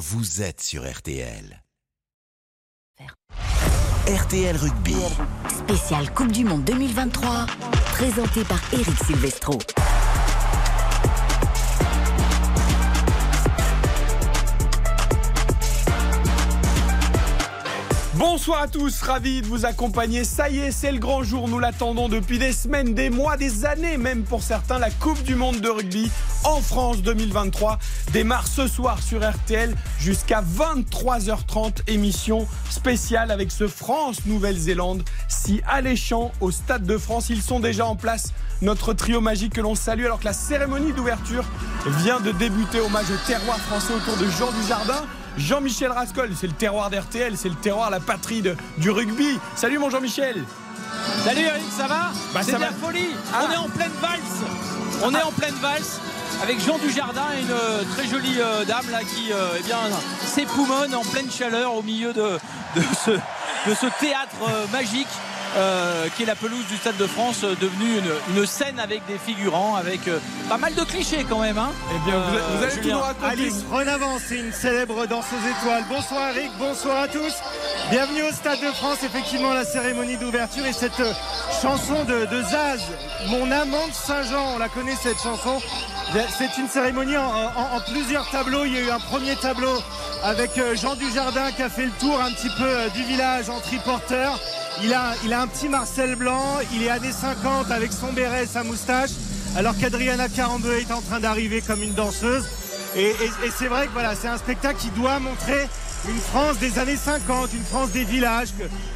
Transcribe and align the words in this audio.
vous 0.00 0.40
êtes 0.40 0.62
sur 0.62 0.90
RTL. 0.90 1.62
RTL 4.08 4.56
Rugby. 4.56 4.96
Spécial 5.50 6.10
Coupe 6.14 6.32
du 6.32 6.42
Monde 6.42 6.64
2023, 6.64 7.44
présenté 7.92 8.44
par 8.44 8.58
Eric 8.72 8.96
Silvestro. 9.04 9.58
Bonsoir 18.20 18.60
à 18.60 18.68
tous, 18.68 19.00
ravi 19.00 19.40
de 19.40 19.46
vous 19.46 19.64
accompagner. 19.64 20.24
Ça 20.24 20.50
y 20.50 20.58
est, 20.58 20.72
c'est 20.72 20.92
le 20.92 20.98
grand 20.98 21.22
jour. 21.22 21.48
Nous 21.48 21.58
l'attendons 21.58 22.10
depuis 22.10 22.38
des 22.38 22.52
semaines, 22.52 22.92
des 22.92 23.08
mois, 23.08 23.38
des 23.38 23.64
années, 23.64 23.96
même 23.96 24.24
pour 24.24 24.42
certains. 24.42 24.78
La 24.78 24.90
Coupe 24.90 25.22
du 25.22 25.34
Monde 25.34 25.62
de 25.62 25.70
rugby 25.70 26.10
en 26.44 26.60
France 26.60 27.00
2023 27.00 27.78
démarre 28.12 28.46
ce 28.46 28.66
soir 28.66 29.02
sur 29.02 29.26
RTL 29.26 29.74
jusqu'à 29.98 30.42
23h30. 30.42 31.78
Émission 31.86 32.46
spéciale 32.68 33.30
avec 33.30 33.50
ce 33.50 33.66
France-Nouvelle-Zélande, 33.66 35.02
si 35.28 35.62
alléchant 35.66 36.30
au 36.42 36.50
Stade 36.50 36.84
de 36.84 36.98
France. 36.98 37.30
Ils 37.30 37.40
sont 37.40 37.58
déjà 37.58 37.86
en 37.86 37.96
place. 37.96 38.34
Notre 38.60 38.92
trio 38.92 39.22
magique 39.22 39.54
que 39.54 39.62
l'on 39.62 39.74
salue 39.74 40.04
alors 40.04 40.20
que 40.20 40.26
la 40.26 40.34
cérémonie 40.34 40.92
d'ouverture 40.92 41.46
vient 41.86 42.20
de 42.20 42.32
débuter. 42.32 42.80
Hommage 42.80 43.10
au 43.10 43.26
terroir 43.26 43.56
français 43.60 43.94
autour 43.94 44.18
de 44.18 44.28
Jean 44.28 44.52
Dujardin. 44.60 45.06
Jean-Michel 45.38 45.90
Rascol, 45.92 46.30
c'est 46.38 46.46
le 46.46 46.52
terroir 46.52 46.90
d'RTL, 46.90 47.36
c'est 47.36 47.48
le 47.48 47.54
terroir, 47.54 47.90
la 47.90 48.00
patrie 48.00 48.42
du 48.78 48.90
rugby. 48.90 49.38
Salut 49.56 49.78
mon 49.78 49.90
Jean-Michel 49.90 50.44
Salut 51.24 51.42
Eric, 51.42 51.62
ça 51.76 51.86
va 51.86 52.10
bah, 52.34 52.40
C'est 52.42 52.52
de 52.52 52.56
va. 52.58 52.66
la 52.66 52.72
folie 52.72 53.10
Ah. 53.32 53.46
On 53.48 53.52
est 53.52 53.56
en 53.56 53.68
pleine 53.68 53.92
valse 54.02 55.02
On 55.04 55.14
est 55.14 55.22
en 55.22 55.30
pleine 55.32 55.54
valse 55.62 56.00
avec 56.42 56.60
Jean 56.64 56.78
Dujardin 56.78 57.26
et 57.36 57.42
une 57.42 57.50
euh, 57.50 57.82
très 57.96 58.06
jolie 58.08 58.38
euh, 58.40 58.64
dame 58.64 58.90
là 58.90 59.00
qui 59.00 59.32
euh, 59.32 59.56
eh 59.58 59.62
bien 59.62 59.76
s'époumonne 60.24 60.94
en 60.94 61.02
pleine 61.02 61.30
chaleur 61.30 61.74
au 61.74 61.82
milieu 61.82 62.12
de, 62.12 62.38
de, 62.76 62.82
ce, 63.04 63.10
de 63.10 63.74
ce 63.74 63.86
théâtre 64.00 64.36
euh, 64.48 64.66
magique 64.72 65.08
euh, 65.56 66.06
qui 66.16 66.22
est 66.22 66.26
la 66.26 66.36
pelouse 66.36 66.64
du 66.70 66.76
Stade 66.76 66.96
de 66.96 67.06
France, 67.06 67.42
euh, 67.44 67.54
devenue 67.60 67.98
une, 67.98 68.36
une 68.36 68.46
scène 68.46 68.78
avec 68.78 69.04
des 69.06 69.18
figurants, 69.18 69.74
avec 69.76 70.06
euh, 70.08 70.18
pas 70.48 70.58
mal 70.58 70.74
de 70.74 70.82
clichés 70.82 71.24
quand 71.28 71.40
même. 71.40 71.58
Hein 71.58 71.70
Eh 71.94 72.10
bien, 72.10 72.18
vous, 72.20 72.36
Euh, 72.36 72.40
vous 72.58 72.64
allez 72.64 72.76
tout 72.80 72.88
nous 72.88 72.98
raconter. 73.00 73.26
Alice 73.26 73.64
Renavant, 73.70 74.18
c'est 74.26 74.36
une 74.38 74.52
célèbre 74.52 75.06
danseuse 75.06 75.38
étoile. 75.58 75.84
Bonsoir 75.88 76.30
Eric, 76.36 76.50
bonsoir 76.58 77.02
à 77.02 77.08
tous. 77.08 77.32
Bienvenue 77.90 78.22
au 78.22 78.32
Stade 78.32 78.60
de 78.60 78.70
France, 78.72 78.98
effectivement 79.02 79.52
la 79.52 79.64
cérémonie 79.64 80.16
d'ouverture 80.16 80.64
et 80.66 80.72
cette 80.72 81.00
euh, 81.00 81.12
chanson 81.62 82.04
de, 82.04 82.26
de 82.26 82.42
Zaz, 82.42 82.80
Mon 83.28 83.50
amant 83.50 83.88
de 83.88 83.92
Saint-Jean, 83.92 84.54
on 84.54 84.58
la 84.58 84.68
connaît 84.68 84.96
cette 85.02 85.18
chanson. 85.20 85.60
C'est 86.38 86.58
une 86.58 86.68
cérémonie 86.68 87.16
en, 87.16 87.22
en- 87.24 87.76
en 87.76 87.80
plusieurs 87.92 88.28
tableaux. 88.30 88.64
Il 88.64 88.72
y 88.74 88.78
a 88.78 88.80
eu 88.80 88.90
un 88.90 88.98
premier 88.98 89.36
tableau 89.36 89.80
avec 90.24 90.50
Jean 90.74 90.96
Dujardin 90.96 91.52
qui 91.52 91.62
a 91.62 91.68
fait 91.68 91.84
le 91.84 91.92
tour 92.00 92.20
un 92.20 92.32
petit 92.32 92.50
peu 92.58 92.90
du 92.94 93.04
village 93.04 93.48
en 93.48 93.60
triporteur. 93.60 94.36
Il 94.82 94.92
a, 94.92 95.12
il 95.24 95.32
a 95.32 95.39
un 95.40 95.46
petit 95.46 95.68
Marcel 95.70 96.16
Blanc, 96.16 96.58
il 96.74 96.82
est 96.82 96.90
années 96.90 97.12
50 97.12 97.70
avec 97.70 97.92
son 97.92 98.12
béret 98.12 98.44
et 98.44 98.46
sa 98.46 98.62
moustache, 98.62 99.10
alors 99.56 99.74
qu'Adriana 99.78 100.28
Carambeu 100.28 100.78
est 100.78 100.92
en 100.92 101.00
train 101.00 101.18
d'arriver 101.18 101.62
comme 101.62 101.82
une 101.82 101.94
danseuse. 101.94 102.44
Et, 102.94 103.08
et- 103.10 103.50
c'est 103.56 103.68
vrai 103.68 103.86
que 103.86 103.92
voilà, 103.92 104.14
c'est 104.14 104.28
un 104.28 104.36
spectacle 104.36 104.78
qui 104.78 104.90
doit 104.90 105.18
montrer 105.18 105.66
une 106.08 106.18
France 106.20 106.58
des 106.58 106.78
années 106.78 106.96
50, 106.96 107.52
une 107.54 107.64
France 107.64 107.90
des 107.90 108.04
villages 108.04 108.50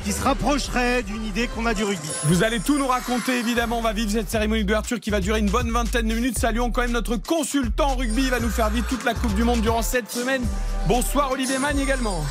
qui 0.05 0.13
se 0.13 0.23
rapprocherait 0.23 1.03
d'une 1.03 1.25
idée 1.25 1.49
qu'on 1.49 1.65
a 1.65 1.73
du 1.73 1.83
rugby. 1.83 2.09
Vous 2.25 2.45
allez 2.45 2.61
tout 2.61 2.79
nous 2.79 2.87
raconter, 2.87 3.39
évidemment. 3.39 3.79
On 3.79 3.83
va 3.83 3.95
vivre 3.95 4.11
cette 4.11 4.31
cérémonie 4.31 4.65
d'ouverture 4.65 5.01
qui 5.01 5.11
va 5.11 5.21
durer 5.21 5.39
une 5.39 5.49
bonne 5.49 5.71
vingtaine 5.71 6.07
de 6.07 6.15
minutes. 6.15 6.39
Saluons 6.39 6.71
quand 6.71 6.83
même 6.83 6.93
notre 6.93 7.17
consultant 7.17 7.97
rugby. 7.97 8.25
Il 8.25 8.31
va 8.31 8.39
nous 8.41 8.51
faire 8.51 8.69
vivre 8.69 8.87
toute 8.87 9.05
la 9.05 9.15
Coupe 9.15 9.35
du 9.35 9.45
Monde 9.45 9.63
durant 9.63 9.83
cette 9.83 10.11
semaine. 10.11 10.43
Bonsoir 10.87 11.33
Olivier 11.33 11.59
Magne 11.59 11.81
également. 11.81 12.23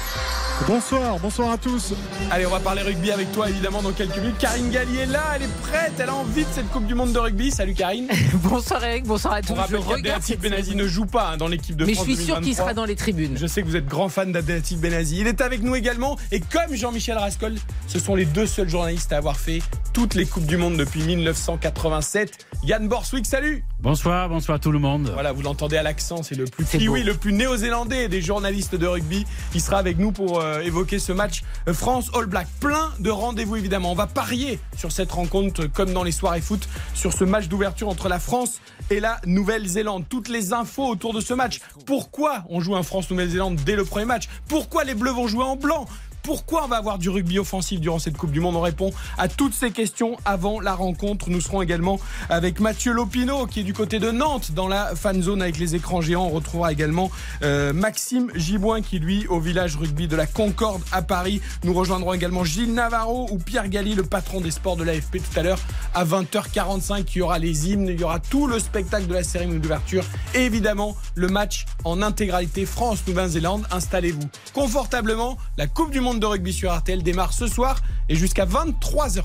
Bonsoir, 0.67 1.19
bonsoir 1.19 1.51
à 1.51 1.57
tous. 1.57 1.93
Allez, 2.31 2.45
on 2.45 2.51
va 2.51 2.59
parler 2.59 2.83
rugby 2.83 3.11
avec 3.11 3.31
toi 3.31 3.49
évidemment 3.49 3.81
dans 3.81 3.91
quelques 3.91 4.17
minutes. 4.17 4.37
Karine 4.37 4.69
Galli 4.69 4.97
est 4.97 5.05
là, 5.07 5.23
elle 5.35 5.43
est 5.43 5.61
prête, 5.63 5.93
elle 5.99 6.09
a 6.09 6.15
envie 6.15 6.43
de 6.43 6.49
cette 6.53 6.69
Coupe 6.69 6.85
du 6.85 6.93
Monde 6.93 7.11
de 7.11 7.19
rugby. 7.19 7.51
Salut 7.51 7.73
Karine. 7.73 8.07
Bonsoir 8.35 8.83
Eric, 8.83 9.05
bonsoir 9.05 9.33
à 9.33 9.41
tous. 9.41 9.53
On 9.53 9.55
rappelle 9.55 9.81
Je 9.81 10.25
cette 10.25 10.39
Benazi 10.39 10.75
ne 10.75 10.87
joue 10.87 11.05
pas 11.05 11.31
hein, 11.31 11.37
dans 11.37 11.47
l'équipe 11.47 11.75
de 11.75 11.85
Mais 11.85 11.93
je 11.93 11.95
France 11.95 12.07
suis 12.07 12.15
sûr 12.15 12.35
qu'il 12.35 12.53
2023. 12.53 12.65
sera 12.65 12.73
dans 12.75 12.85
les 12.85 12.95
tribunes. 12.95 13.35
Je 13.35 13.47
sais 13.47 13.61
que 13.61 13.67
vous 13.67 13.75
êtes 13.75 13.87
grand 13.87 14.09
fan 14.09 14.31
d'Abdelhatif 14.31 14.77
Benazi. 14.79 15.19
Il 15.21 15.27
est 15.27 15.41
avec 15.41 15.63
nous 15.63 15.75
également. 15.75 16.17
Et 16.31 16.39
comme 16.39 16.75
Jean-Michel 16.75 17.17
Rascol, 17.17 17.55
ce 17.87 17.99
sont 17.99 18.15
les 18.15 18.25
deux 18.25 18.47
seuls 18.47 18.69
journalistes 18.69 19.13
à 19.13 19.17
avoir 19.17 19.37
fait 19.37 19.61
toutes 19.93 20.15
les 20.15 20.25
Coupes 20.25 20.45
du 20.45 20.57
Monde 20.57 20.77
depuis 20.77 21.03
1987. 21.03 22.47
Yann 22.63 22.87
Borswick, 22.87 23.25
salut 23.25 23.63
Bonsoir, 23.79 24.29
bonsoir 24.29 24.59
tout 24.59 24.71
le 24.71 24.79
monde. 24.79 25.11
Voilà, 25.13 25.31
vous 25.31 25.41
l'entendez 25.41 25.77
à 25.77 25.83
l'accent, 25.83 26.23
c'est 26.23 26.35
le 26.35 26.45
plus 26.45 26.65
kiwi, 26.65 27.03
le 27.03 27.13
plus 27.13 27.33
néo-zélandais 27.33 28.07
des 28.07 28.21
journalistes 28.21 28.75
de 28.75 28.87
rugby. 28.87 29.25
Il 29.53 29.61
sera 29.61 29.77
avec 29.77 29.99
nous 29.99 30.11
pour 30.11 30.39
euh, 30.39 30.61
évoquer 30.61 30.97
ce 30.97 31.11
match 31.11 31.43
euh, 31.67 31.73
France-All 31.73 32.25
Black. 32.25 32.47
Plein 32.59 32.91
de 32.99 33.09
rendez-vous 33.09 33.57
évidemment. 33.57 33.91
On 33.91 33.95
va 33.95 34.07
parier 34.07 34.59
sur 34.75 34.91
cette 34.91 35.11
rencontre, 35.11 35.65
euh, 35.65 35.67
comme 35.67 35.93
dans 35.93 36.03
les 36.03 36.13
soirées 36.13 36.41
foot, 36.41 36.67
sur 36.95 37.13
ce 37.13 37.25
match 37.25 37.47
d'ouverture 37.47 37.89
entre 37.89 38.09
la 38.09 38.19
France 38.19 38.61
et 38.89 38.99
la 38.99 39.19
Nouvelle-Zélande. 39.25 40.05
Toutes 40.09 40.29
les 40.29 40.53
infos 40.53 40.87
autour 40.87 41.13
de 41.13 41.19
ce 41.21 41.33
match. 41.33 41.59
Pourquoi 41.85 42.45
on 42.49 42.61
joue 42.61 42.75
un 42.75 42.83
France-Nouvelle-Zélande 42.83 43.59
dès 43.65 43.75
le 43.75 43.83
premier 43.83 44.05
match? 44.05 44.29
Pourquoi 44.47 44.83
les 44.85 44.95
Bleus 44.95 45.11
vont 45.11 45.27
jouer 45.27 45.43
en 45.43 45.57
blanc? 45.57 45.85
Pourquoi 46.23 46.63
on 46.63 46.67
va 46.67 46.77
avoir 46.77 46.97
du 46.97 47.09
rugby 47.09 47.37
offensif 47.37 47.81
durant 47.81 47.99
cette 47.99 48.17
Coupe 48.17 48.31
du 48.31 48.39
Monde 48.39 48.55
On 48.55 48.61
répond 48.61 48.91
à 49.17 49.27
toutes 49.27 49.53
ces 49.53 49.71
questions 49.71 50.17
avant 50.23 50.61
la 50.61 50.73
rencontre. 50.73 51.29
Nous 51.29 51.41
serons 51.41 51.61
également 51.61 51.99
avec 52.29 52.61
Mathieu 52.61 52.93
Lopino 52.93 53.45
qui 53.45 53.59
est 53.59 53.63
du 53.63 53.73
côté 53.73 53.99
de 53.99 54.09
Nantes 54.09 54.53
dans 54.53 54.69
la 54.69 54.95
fan 54.95 55.21
zone 55.21 55.41
avec 55.41 55.59
les 55.59 55.75
écrans 55.75 56.01
géants. 56.01 56.25
On 56.25 56.29
retrouvera 56.29 56.71
également 56.71 57.11
euh, 57.43 57.73
Maxime 57.73 58.31
Giboin 58.35 58.81
qui 58.81 58.99
lui 58.99 59.27
au 59.27 59.39
village 59.39 59.75
rugby 59.75 60.07
de 60.07 60.15
la 60.15 60.25
Concorde 60.25 60.81
à 60.93 61.01
Paris. 61.01 61.41
Nous 61.65 61.73
rejoindrons 61.73 62.13
également 62.13 62.45
Gilles 62.45 62.73
Navarro 62.73 63.27
ou 63.29 63.37
Pierre 63.37 63.67
Galli, 63.67 63.93
le 63.93 64.03
patron 64.03 64.39
des 64.39 64.51
sports 64.51 64.77
de 64.77 64.83
l'AFP 64.83 65.17
tout 65.17 65.39
à 65.39 65.43
l'heure 65.43 65.59
à 65.93 66.05
20h45. 66.05 67.05
Il 67.13 67.17
y 67.17 67.21
aura 67.21 67.37
les 67.37 67.69
hymnes, 67.69 67.89
il 67.89 67.99
y 67.99 68.03
aura 68.03 68.19
tout 68.19 68.47
le 68.47 68.59
spectacle 68.59 69.07
de 69.07 69.13
la 69.13 69.23
cérémonie 69.23 69.59
d'ouverture 69.59 70.05
et 70.33 70.45
évidemment 70.45 70.95
le 71.15 71.27
match 71.27 71.65
en 71.83 72.01
intégralité 72.01 72.65
France-Nouvelle-Zélande. 72.65 73.65
Installez-vous 73.71 74.29
confortablement. 74.53 75.37
La 75.57 75.67
Coupe 75.67 75.91
du 75.91 75.99
Monde 75.99 76.12
de 76.19 76.25
rugby 76.25 76.53
sur 76.53 76.75
RTL 76.75 77.01
démarre 77.03 77.33
ce 77.33 77.47
soir 77.47 77.77
et 78.09 78.15
jusqu'à 78.15 78.45
23h30. 78.45 79.21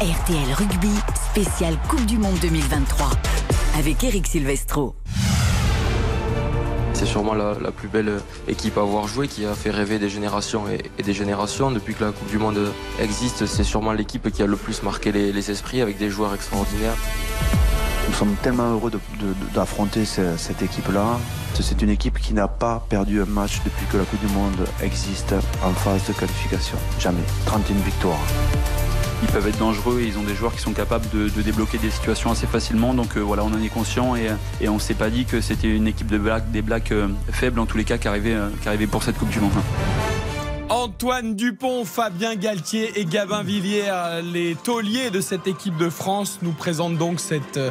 RTL 0.00 0.52
Rugby, 0.56 0.90
spécial 1.30 1.76
Coupe 1.88 2.06
du 2.06 2.18
Monde 2.18 2.38
2023. 2.40 3.10
Avec 3.78 4.02
Eric 4.04 4.26
Silvestro. 4.26 4.94
C'est 6.94 7.06
sûrement 7.06 7.34
la, 7.34 7.54
la 7.60 7.70
plus 7.70 7.88
belle 7.88 8.20
équipe 8.48 8.76
à 8.76 8.80
avoir 8.82 9.06
joué 9.06 9.28
qui 9.28 9.44
a 9.46 9.54
fait 9.54 9.70
rêver 9.70 9.98
des 9.98 10.08
générations 10.08 10.68
et, 10.68 10.82
et 10.98 11.02
des 11.02 11.12
générations. 11.14 11.70
Depuis 11.70 11.94
que 11.94 12.04
la 12.04 12.10
Coupe 12.12 12.28
du 12.28 12.38
Monde 12.38 12.72
existe, 13.00 13.46
c'est 13.46 13.64
sûrement 13.64 13.92
l'équipe 13.92 14.30
qui 14.32 14.42
a 14.42 14.46
le 14.46 14.56
plus 14.56 14.82
marqué 14.82 15.12
les, 15.12 15.32
les 15.32 15.50
esprits 15.50 15.80
avec 15.80 15.98
des 15.98 16.10
joueurs 16.10 16.34
extraordinaires. 16.34 16.96
Nous 18.08 18.14
sommes 18.14 18.34
tellement 18.42 18.72
heureux 18.72 18.90
d'affronter 19.54 20.04
ce- 20.04 20.36
cette 20.36 20.62
équipe-là. 20.62 21.18
C'est 21.60 21.82
une 21.82 21.90
équipe 21.90 22.18
qui 22.18 22.34
n'a 22.34 22.46
pas 22.46 22.84
perdu 22.88 23.20
un 23.20 23.26
match 23.26 23.60
depuis 23.64 23.84
que 23.86 23.96
la 23.96 24.04
Coupe 24.04 24.20
du 24.20 24.32
Monde 24.32 24.66
existe 24.80 25.34
en 25.62 25.72
phase 25.72 26.06
de 26.06 26.12
qualification? 26.12 26.78
Jamais. 27.00 27.20
31 27.46 27.76
victoires. 27.78 28.18
ils 29.22 29.28
peuvent 29.28 29.46
être 29.48 29.58
dangereux 29.58 30.00
et 30.00 30.06
ils 30.06 30.18
ont 30.18 30.22
des 30.22 30.34
joueurs 30.34 30.54
qui 30.54 30.60
sont 30.60 30.72
capables 30.72 31.06
de, 31.12 31.28
de 31.28 31.42
débloquer 31.42 31.78
des 31.78 31.90
situations 31.90 32.30
assez 32.30 32.46
facilement. 32.46 32.94
Donc 32.94 33.16
euh, 33.16 33.20
voilà, 33.20 33.44
on 33.44 33.52
en 33.52 33.60
est 33.62 33.68
conscient 33.68 34.14
et, 34.14 34.28
et 34.60 34.68
on 34.68 34.78
s'est 34.78 34.94
pas 34.94 35.10
dit 35.10 35.24
que 35.24 35.40
c'était 35.40 35.74
une 35.74 35.88
équipe 35.88 36.06
de 36.08 36.18
black, 36.18 36.50
des 36.52 36.62
blacks 36.62 36.92
euh, 36.92 37.08
faibles 37.32 37.58
en 37.58 37.66
tous 37.66 37.76
les 37.76 37.84
cas 37.84 37.98
qui 37.98 38.06
arrivait, 38.08 38.34
euh, 38.34 38.48
qui 38.62 38.68
arrivait 38.68 38.86
pour 38.86 39.02
cette 39.02 39.18
Coupe 39.18 39.30
du 39.30 39.40
Monde. 39.40 39.50
Antoine 40.70 41.34
Dupont, 41.34 41.84
Fabien 41.84 42.34
Galtier 42.34 43.00
et 43.00 43.06
Gabin 43.06 43.42
Villiers, 43.42 43.90
les 44.22 44.54
tauliers 44.54 45.10
de 45.10 45.20
cette 45.20 45.46
équipe 45.46 45.76
de 45.78 45.88
France, 45.88 46.40
nous 46.42 46.52
présentent 46.52 46.98
donc 46.98 47.20
cette 47.20 47.56
euh, 47.56 47.70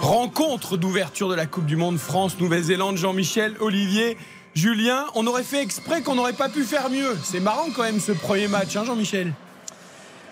rencontre 0.00 0.76
d'ouverture 0.76 1.28
de 1.28 1.34
la 1.34 1.46
Coupe 1.46 1.66
du 1.66 1.76
Monde 1.76 1.98
France-Nouvelle-Zélande. 1.98 2.96
Jean-Michel, 2.96 3.54
Olivier, 3.60 4.16
Julien, 4.54 5.06
on 5.14 5.26
aurait 5.26 5.44
fait 5.44 5.62
exprès 5.62 6.02
qu'on 6.02 6.14
n'aurait 6.14 6.32
pas 6.32 6.48
pu 6.48 6.64
faire 6.64 6.90
mieux. 6.90 7.16
C'est 7.22 7.40
marrant 7.40 7.66
quand 7.74 7.82
même 7.82 8.00
ce 8.00 8.12
premier 8.12 8.48
match, 8.48 8.76
hein, 8.76 8.84
Jean-Michel 8.84 9.32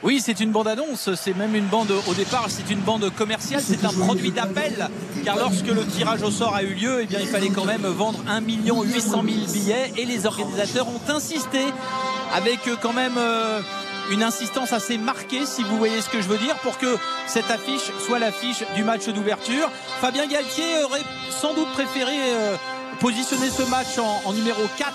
Oui, 0.03 0.21
c'est 0.25 0.41
une 0.41 0.53
bande 0.53 0.69
annonce, 0.69 1.15
c'est 1.15 1.37
même 1.37 1.55
une 1.55 1.67
bande 1.67 1.93
au 2.07 2.15
départ, 2.15 2.47
c'est 2.49 2.71
une 2.71 2.81
bande 2.81 3.11
commerciale, 3.15 3.63
c'est 3.65 3.85
un 3.85 3.93
produit 3.93 4.31
d'appel. 4.31 4.89
Car 5.25 5.37
lorsque 5.37 5.69
le 5.69 5.85
tirage 5.85 6.23
au 6.23 6.31
sort 6.31 6.55
a 6.55 6.63
eu 6.63 6.75
lieu, 6.75 7.03
eh 7.03 7.15
il 7.21 7.27
fallait 7.27 7.51
quand 7.51 7.65
même 7.65 7.87
vendre 7.87 8.21
1 8.29 8.41
800 8.41 9.23
000 9.25 9.53
billets 9.53 9.93
et 9.97 10.05
les 10.05 10.27
organisateurs 10.27 10.89
ont 10.89 11.13
insisté 11.13 11.61
avec 12.35 12.67
euh, 12.69 12.77
quand 12.81 12.93
même 12.93 13.17
euh, 13.19 13.61
une 14.11 14.23
insistance 14.23 14.73
assez 14.73 14.99
marquée, 14.99 15.47
si 15.47 15.63
vous 15.63 15.77
voyez 15.79 16.01
ce 16.01 16.09
que 16.09 16.21
je 16.21 16.29
veux 16.29 16.39
dire, 16.39 16.57
pour 16.57 16.79
que 16.79 16.97
cette 17.27 17.51
affiche 17.51 17.91
soit 18.05 18.19
l'affiche 18.19 18.63
du 18.75 18.85
match 18.85 19.09
d'ouverture. 19.09 19.71
Fabien 20.01 20.27
Galtier 20.27 20.85
aurait 20.85 21.05
sans 21.31 21.55
doute 21.55 21.71
préféré 21.73 22.15
euh, 22.17 22.57
positionner 23.01 23.51
ce 23.51 23.63
match 23.65 23.99
en, 23.99 24.23
en 24.25 24.33
numéro 24.33 24.63
4 24.79 24.93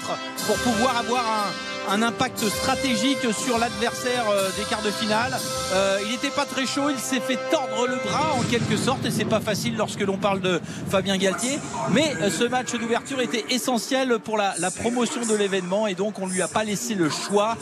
pour 0.47 0.55
pouvoir 0.57 0.97
avoir 0.97 1.21
un 1.21 1.70
impact 1.89 2.47
stratégique 2.49 3.25
sur 3.33 3.57
l'adversaire 3.57 4.25
euh, 4.29 4.49
des 4.57 4.63
quarts 4.63 4.81
de 4.81 4.91
finale. 4.91 5.33
Euh, 5.73 5.99
il 6.05 6.11
n'était 6.11 6.29
pas 6.29 6.45
très 6.45 6.65
chaud, 6.65 6.89
il 6.89 6.99
s'est 6.99 7.19
fait 7.19 7.37
tordre 7.49 7.87
le 7.87 7.95
bras 7.95 8.33
en 8.37 8.43
quelque 8.43 8.77
sorte 8.77 9.05
et 9.05 9.11
c'est 9.11 9.25
pas 9.25 9.39
facile 9.39 9.75
lorsque 9.77 10.01
l'on 10.01 10.17
parle 10.17 10.41
de 10.41 10.59
Fabien 10.89 11.17
Galtier. 11.17 11.59
Mais 11.91 12.13
euh, 12.21 12.29
ce 12.29 12.43
match 12.43 12.73
d'ouverture 12.73 13.21
était 13.21 13.45
essentiel 13.49 14.19
pour 14.19 14.37
la, 14.37 14.53
promotion 14.71 15.21
de 15.25 15.35
l'événement 15.35 15.87
et 15.87 15.95
donc 15.95 16.19
on 16.19 16.27
lui 16.27 16.41
a 16.41 16.47
pas 16.47 16.63
laissé 16.63 16.95
le 16.95 17.09
choix. 17.09 17.57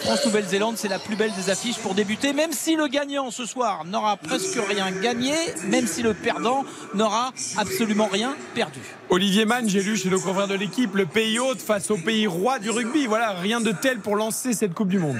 France-Nouvelle-Zélande, 0.00 0.76
c'est 0.78 0.88
la 0.88 0.98
plus 0.98 1.14
belle 1.14 1.32
des 1.36 1.50
affiches 1.50 1.76
pour 1.78 1.94
débuter, 1.94 2.32
même 2.32 2.52
si 2.52 2.74
le 2.74 2.88
gagnant 2.88 3.30
ce 3.30 3.44
soir 3.44 3.84
n'aura 3.84 4.16
presque 4.16 4.58
rien 4.68 4.90
gagné, 4.90 5.34
même 5.68 5.86
si 5.86 6.02
le 6.02 6.14
perdant 6.14 6.64
n'aura 6.94 7.32
absolument 7.58 8.08
rien 8.10 8.34
perdu. 8.54 8.80
Olivier 9.10 9.44
Mann, 9.44 9.68
j'ai 9.68 9.82
lu 9.82 9.96
chez 9.96 10.08
nos 10.08 10.18
confrères 10.18 10.48
de 10.48 10.54
l'équipe, 10.54 10.94
le 10.94 11.06
pays 11.06 11.38
hôte 11.38 11.60
face 11.60 11.90
au 11.90 11.96
pays 11.96 12.26
roi 12.26 12.58
du 12.58 12.70
rugby. 12.70 13.06
Voilà, 13.06 13.32
rien 13.32 13.60
tel 13.72 13.98
pour 13.98 14.16
lancer 14.16 14.52
cette 14.52 14.74
Coupe 14.74 14.88
du 14.88 14.98
Monde. 14.98 15.18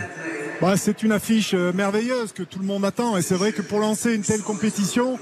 Bah, 0.60 0.76
c'est 0.76 1.02
une 1.02 1.12
affiche 1.12 1.52
euh, 1.54 1.72
merveilleuse 1.72 2.32
que 2.32 2.42
tout 2.42 2.58
le 2.58 2.64
monde 2.64 2.84
attend. 2.84 3.16
Et 3.16 3.22
c'est 3.22 3.34
vrai 3.34 3.52
que 3.52 3.62
pour 3.62 3.80
lancer 3.80 4.14
une 4.14 4.22
telle 4.22 4.40
compétition, 4.40 5.18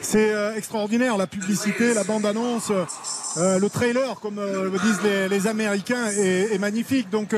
c'est 0.00 0.32
euh, 0.34 0.56
extraordinaire. 0.56 1.16
La 1.16 1.26
publicité, 1.26 1.94
la 1.94 2.04
bande-annonce, 2.04 2.72
euh, 3.38 3.58
le 3.58 3.70
trailer, 3.70 4.18
comme 4.20 4.36
le 4.36 4.70
disent 4.70 5.00
les, 5.30 5.46
Américains, 5.46 6.08
est, 6.08 6.58
magnifique. 6.58 7.10
Donc 7.10 7.34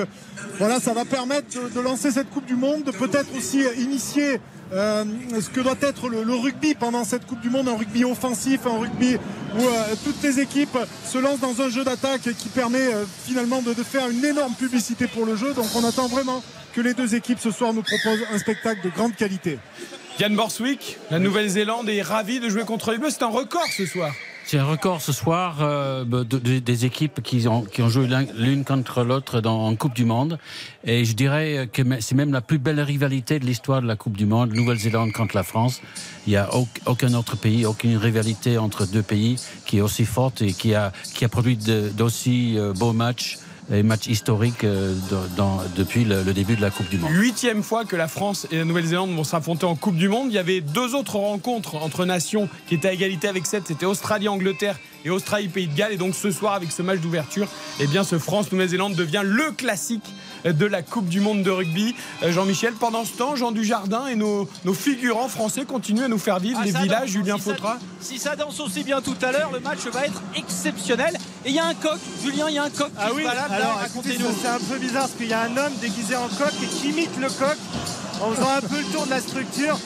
voilà, 0.58 0.80
ça 0.80 0.94
va 0.94 1.04
permettre 1.04 1.46
de, 1.60 1.68
de 1.68 1.80
lancer 1.80 2.10
cette 2.10 2.30
Coupe 2.30 2.46
du 2.46 2.56
Monde, 2.56 2.84
de 2.84 2.90
peut-être 2.90 3.36
aussi 3.36 3.62
initier 3.78 4.40
euh, 4.74 5.04
ce 5.40 5.48
que 5.50 5.60
doit 5.60 5.76
être 5.80 6.08
le, 6.08 6.34
rugby 6.34 6.74
pendant 6.74 7.04
cette 7.04 7.26
Coupe 7.26 7.40
du 7.40 7.50
Monde, 7.50 7.68
un 7.68 7.76
rugby 7.76 8.04
offensif, 8.04 8.60
un 8.66 8.78
rugby 8.78 9.16
où 9.56 9.60
euh, 9.60 9.94
toutes 10.04 10.22
les 10.22 10.40
équipes 10.40 10.76
se 11.06 11.18
lancent 11.18 11.40
dans 11.40 11.60
un 11.62 11.70
jeu 11.70 11.84
d'attaque 11.84 12.22
qui 12.36 12.48
permet 12.48 12.92
euh, 12.92 13.04
finalement 13.24 13.62
de, 13.62 13.72
de 13.72 13.82
faire 13.82 14.08
une 14.10 14.24
énorme 14.24 14.54
publicité 14.54 15.06
pour 15.06 15.26
le 15.26 15.36
jeu. 15.36 15.54
Donc 15.54 15.66
on 15.76 15.84
attend 15.84 16.08
vraiment 16.08 16.42
que 16.74 16.80
les 16.80 16.94
deux 16.94 17.14
équipes 17.14 17.38
ce 17.38 17.52
soir 17.52 17.72
nous 17.72 17.82
proposent 17.82 18.24
un 18.32 18.38
spectacle 18.38 18.80
de 18.82 18.90
grande 18.90 19.14
qualité. 19.14 19.58
Yann 20.18 20.34
Borswick, 20.34 20.98
la 21.10 21.18
Nouvelle-Zélande 21.18 21.88
est 21.88 22.02
ravie 22.02 22.40
de 22.40 22.48
jouer 22.48 22.64
contre 22.64 22.90
les 22.90 22.98
Bleus. 22.98 23.10
C'est 23.10 23.22
un 23.22 23.28
record 23.28 23.66
ce 23.76 23.86
soir. 23.86 24.12
C'est 24.46 24.58
un 24.58 24.64
record 24.64 25.00
ce 25.00 25.10
soir 25.12 25.56
euh, 25.62 26.04
de- 26.04 26.22
de- 26.22 26.58
des 26.58 26.84
équipes 26.84 27.22
qui 27.22 27.48
ont, 27.48 27.62
qui 27.62 27.80
ont 27.80 27.88
joué 27.88 28.06
l'un- 28.06 28.26
l'une 28.36 28.62
contre 28.64 29.02
l'autre 29.02 29.40
en 29.46 29.74
Coupe 29.74 29.94
du 29.94 30.04
Monde. 30.04 30.38
Et 30.84 31.06
je 31.06 31.14
dirais 31.14 31.68
que 31.72 31.80
c'est 32.00 32.14
même 32.14 32.30
la 32.32 32.42
plus 32.42 32.58
belle 32.58 32.80
rivalité 32.80 33.38
de 33.38 33.46
l'histoire 33.46 33.80
de 33.80 33.86
la 33.86 33.96
Coupe 33.96 34.16
du 34.18 34.26
Monde, 34.26 34.52
Nouvelle-Zélande 34.52 35.12
contre 35.12 35.34
la 35.34 35.44
France. 35.44 35.80
Il 36.26 36.30
n'y 36.30 36.36
a 36.36 36.54
au- 36.54 36.68
aucun 36.86 37.14
autre 37.14 37.36
pays, 37.38 37.64
aucune 37.64 37.96
rivalité 37.96 38.58
entre 38.58 38.84
deux 38.86 39.02
pays 39.02 39.36
qui 39.66 39.78
est 39.78 39.80
aussi 39.80 40.04
forte 40.04 40.42
et 40.42 40.52
qui 40.52 40.74
a, 40.74 40.92
qui 41.14 41.24
a 41.24 41.28
produit 41.30 41.56
d'aussi 41.56 42.54
euh, 42.58 42.74
beaux 42.74 42.92
matchs 42.92 43.38
et 43.72 43.82
matchs 43.82 44.06
historiques 44.06 44.64
euh, 44.64 44.94
depuis 45.76 46.04
le, 46.04 46.22
début 46.32 46.56
de 46.56 46.60
la 46.60 46.70
Coupe 46.70 46.88
du 46.88 46.98
Monde. 46.98 47.10
Huitième 47.12 47.62
fois 47.62 47.84
que 47.84 47.96
la 47.96 48.08
France 48.08 48.46
et 48.50 48.58
la 48.58 48.64
Nouvelle-Zélande 48.64 49.14
vont 49.14 49.24
s'affronter 49.24 49.66
en 49.66 49.74
Coupe 49.74 49.96
du 49.96 50.08
Monde. 50.08 50.28
Il 50.30 50.34
y 50.34 50.38
avait 50.38 50.60
deux 50.60 50.94
autres 50.94 51.16
rencontres 51.16 51.76
entre 51.76 52.04
nations 52.04 52.48
qui 52.66 52.74
étaient 52.74 52.88
à 52.88 52.92
égalité 52.92 53.28
avec 53.28 53.46
7. 53.46 53.64
C'était 53.66 53.86
Australie-Angleterre 53.86 54.78
et 55.04 55.10
Australie-Pays 55.10 55.68
de 55.68 55.74
Galles. 55.74 55.92
Et 55.92 55.96
donc 55.96 56.14
ce 56.14 56.30
soir, 56.30 56.54
avec 56.54 56.72
ce 56.72 56.82
match 56.82 57.00
d'ouverture, 57.00 57.46
eh 57.80 57.86
bien 57.86 58.04
ce 58.04 58.18
France-Nouvelle-Zélande 58.18 58.94
devient 58.94 59.22
le 59.24 59.50
classique 59.52 60.04
de 60.44 60.66
la 60.66 60.82
Coupe 60.82 61.08
du 61.08 61.20
Monde 61.20 61.42
de 61.42 61.50
rugby. 61.50 61.94
Euh, 62.22 62.30
Jean-Michel, 62.30 62.74
pendant 62.74 63.04
ce 63.06 63.12
temps, 63.12 63.34
Jean 63.34 63.50
Dujardin 63.50 64.06
et 64.08 64.14
nos, 64.14 64.46
nos 64.66 64.74
figurants 64.74 65.28
français 65.28 65.64
continuent 65.64 66.04
à 66.04 66.08
nous 66.08 66.18
faire 66.18 66.38
vivre 66.38 66.58
Ah, 66.60 66.64
les 66.66 66.72
villages. 66.72 67.00
danse. 67.00 67.10
Julien 67.10 67.36
Si 67.38 67.44
ça- 67.44 67.50
Fautra. 67.50 67.78
Si 68.00 68.18
ça 68.18 68.36
danse 68.36 68.60
aussi 68.60 68.84
bien 68.84 69.00
tout 69.00 69.16
à 69.22 69.32
l'heure, 69.32 69.50
le 69.52 69.60
match 69.60 69.80
va 69.92 70.04
être 70.04 70.20
exceptionnel. 70.36 71.14
Et 71.46 71.48
il 71.50 71.54
y 71.54 71.58
a 71.58 71.64
un 71.66 71.74
coq, 71.74 71.98
Julien, 72.22 72.46
il 72.50 72.54
y 72.56 72.58
a 72.58 72.64
un 72.64 72.70
coq 72.70 72.88
qui 72.88 72.92
Ah 72.98 73.08
se 73.08 73.14
oui, 73.14 73.24
balade 73.24 73.50
là, 73.50 73.56
alors 73.56 73.76
racontez-nous. 73.78 74.26
c'est 74.42 74.48
un 74.48 74.58
peu 74.58 74.78
bizarre 74.78 75.02
parce 75.02 75.12
qu'il 75.12 75.28
y 75.28 75.32
a 75.32 75.42
un 75.42 75.56
homme 75.56 75.72
déguisé 75.80 76.14
en 76.16 76.28
coq 76.28 76.52
et 76.62 76.66
qui 76.66 76.88
imite 76.90 77.16
le 77.18 77.28
coq 77.28 77.56
en 78.22 78.30
faisant 78.32 78.50
un 78.50 78.60
peu 78.60 78.78
le 78.78 78.84
tour 78.92 79.04
de 79.06 79.10
la 79.10 79.20
structure. 79.20 79.78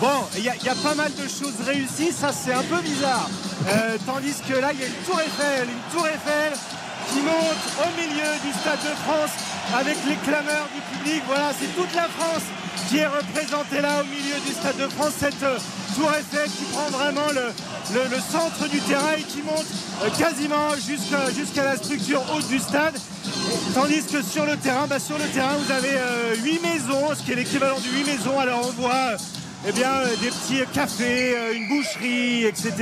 Bon, 0.00 0.24
il 0.36 0.44
y, 0.44 0.48
a- 0.48 0.74
pas 0.82 0.94
mal 0.94 1.10
de 1.14 1.26
choses 1.28 1.58
réussies, 1.66 2.12
ça 2.12 2.30
c'est 2.32 2.52
un 2.54 2.62
peu 2.62 2.80
bizarre. 2.80 3.28
Euh, 3.68 3.96
tandis 4.06 4.34
que 4.48 4.54
là, 4.54 4.72
il 4.72 4.80
y 4.80 4.84
a 4.84 4.86
une 4.86 5.02
tour 5.06 5.18
Eiffel, 5.20 5.68
une 5.68 5.92
tour 5.98 6.06
Eiffel 6.06 6.52
qui 7.12 7.20
monte 7.20 7.64
au 7.82 7.90
milieu 8.00 8.30
du 8.44 8.52
Stade 8.60 8.78
de 8.84 8.94
France 9.06 9.30
avec 9.76 9.96
les 10.06 10.14
clameurs 10.16 10.68
du 10.74 10.80
public. 10.98 11.22
Voilà, 11.26 11.50
c'est 11.58 11.74
toute 11.74 11.92
la 11.94 12.06
France 12.08 12.42
qui 12.88 12.98
est 12.98 13.06
représentée 13.06 13.80
là 13.80 14.00
au 14.02 14.04
milieu 14.04 14.38
du 14.46 14.52
Stade 14.52 14.76
de 14.76 14.88
France. 14.88 15.12
Cette 15.18 15.42
euh, 15.90 15.94
tour 15.96 16.10
Eiffel 16.12 16.50
qui 16.50 16.64
prend 16.72 16.90
vraiment 16.90 17.28
le, 17.32 18.20
centre 18.20 18.68
du 18.68 18.80
terrain 18.80 19.12
et 19.18 19.22
qui 19.22 19.42
monte 19.42 19.66
euh, 20.02 20.10
quasiment 20.18 20.74
jusqu'à 20.76 21.64
la 21.64 21.76
structure 21.76 22.22
haute 22.34 22.48
du 22.48 22.58
stade. 22.58 22.94
Tandis 23.74 24.02
que 24.02 24.22
sur 24.22 24.44
le 24.44 24.56
terrain, 24.56 24.86
bah, 24.86 24.98
sur 24.98 25.18
le 25.18 25.24
terrain, 25.26 25.54
vous 25.56 25.72
avez 25.72 25.92
euh, 25.92 26.36
8 26.42 26.62
maisons, 26.62 27.14
ce 27.14 27.22
qui 27.22 27.32
est 27.32 27.36
l'équivalent 27.36 27.78
de 27.78 27.88
8 27.88 28.04
maisons. 28.04 28.38
Alors 28.38 28.60
on 28.64 28.80
voit 28.80 29.12
euh, 29.12 29.16
eh 29.66 29.72
bien, 29.72 29.90
euh, 29.90 30.16
des 30.20 30.28
petits 30.28 30.60
cafés, 30.72 31.36
euh, 31.36 31.54
une 31.54 31.68
boucherie, 31.68 32.44
etc. 32.44 32.72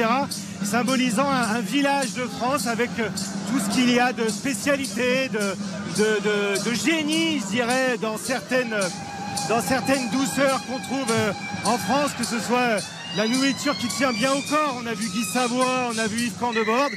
Symbolisant 0.63 1.29
un, 1.29 1.61
village 1.61 2.13
de 2.15 2.25
France 2.25 2.67
avec 2.67 2.91
euh, 2.99 3.09
tout 3.51 3.59
ce 3.59 3.75
qu'il 3.75 3.91
y 3.91 3.99
a 3.99 4.13
de 4.13 4.29
spécialité, 4.29 5.31
de, 5.31 6.75
génie, 6.75 7.41
je 7.41 7.47
dirais, 7.47 7.97
dans 8.01 8.19
certaines, 8.19 8.75
euh, 8.75 10.09
douceurs 10.13 10.61
qu'on 10.67 10.79
trouve 10.81 11.11
euh, 11.11 11.33
en 11.65 11.79
France, 11.79 12.11
que 12.19 12.25
ce 12.25 12.39
soit 12.41 12.59
euh, 12.59 12.81
la 13.17 13.29
nourriture 13.29 13.77
qui 13.79 13.89
tient 13.89 14.13
bien 14.13 14.33
au 14.33 14.43
corps. 14.43 14.77
On 14.83 14.87
a 14.87 14.95
vu 14.95 15.09
Guy 15.09 15.25
Savoie, 15.25 15.91
on 15.95 15.99
a 15.99 16.07
vu 16.07 16.27
Yves 16.27 16.39
Candebord 16.39 16.91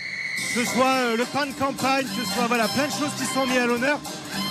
que 0.54 0.66
ce 0.66 0.72
soit 0.72 0.86
euh, 0.86 1.18
le 1.18 1.26
pain 1.26 1.46
de 1.46 1.52
campagne, 1.52 2.06
que 2.06 2.26
ce 2.26 2.34
soit 2.34 2.48
voilà, 2.48 2.68
plein 2.68 2.88
de 2.88 2.92
choses 2.92 3.14
qui 3.18 3.26
sont 3.26 3.46
mises 3.46 3.58
à 3.58 3.66
l'honneur. 3.66 4.00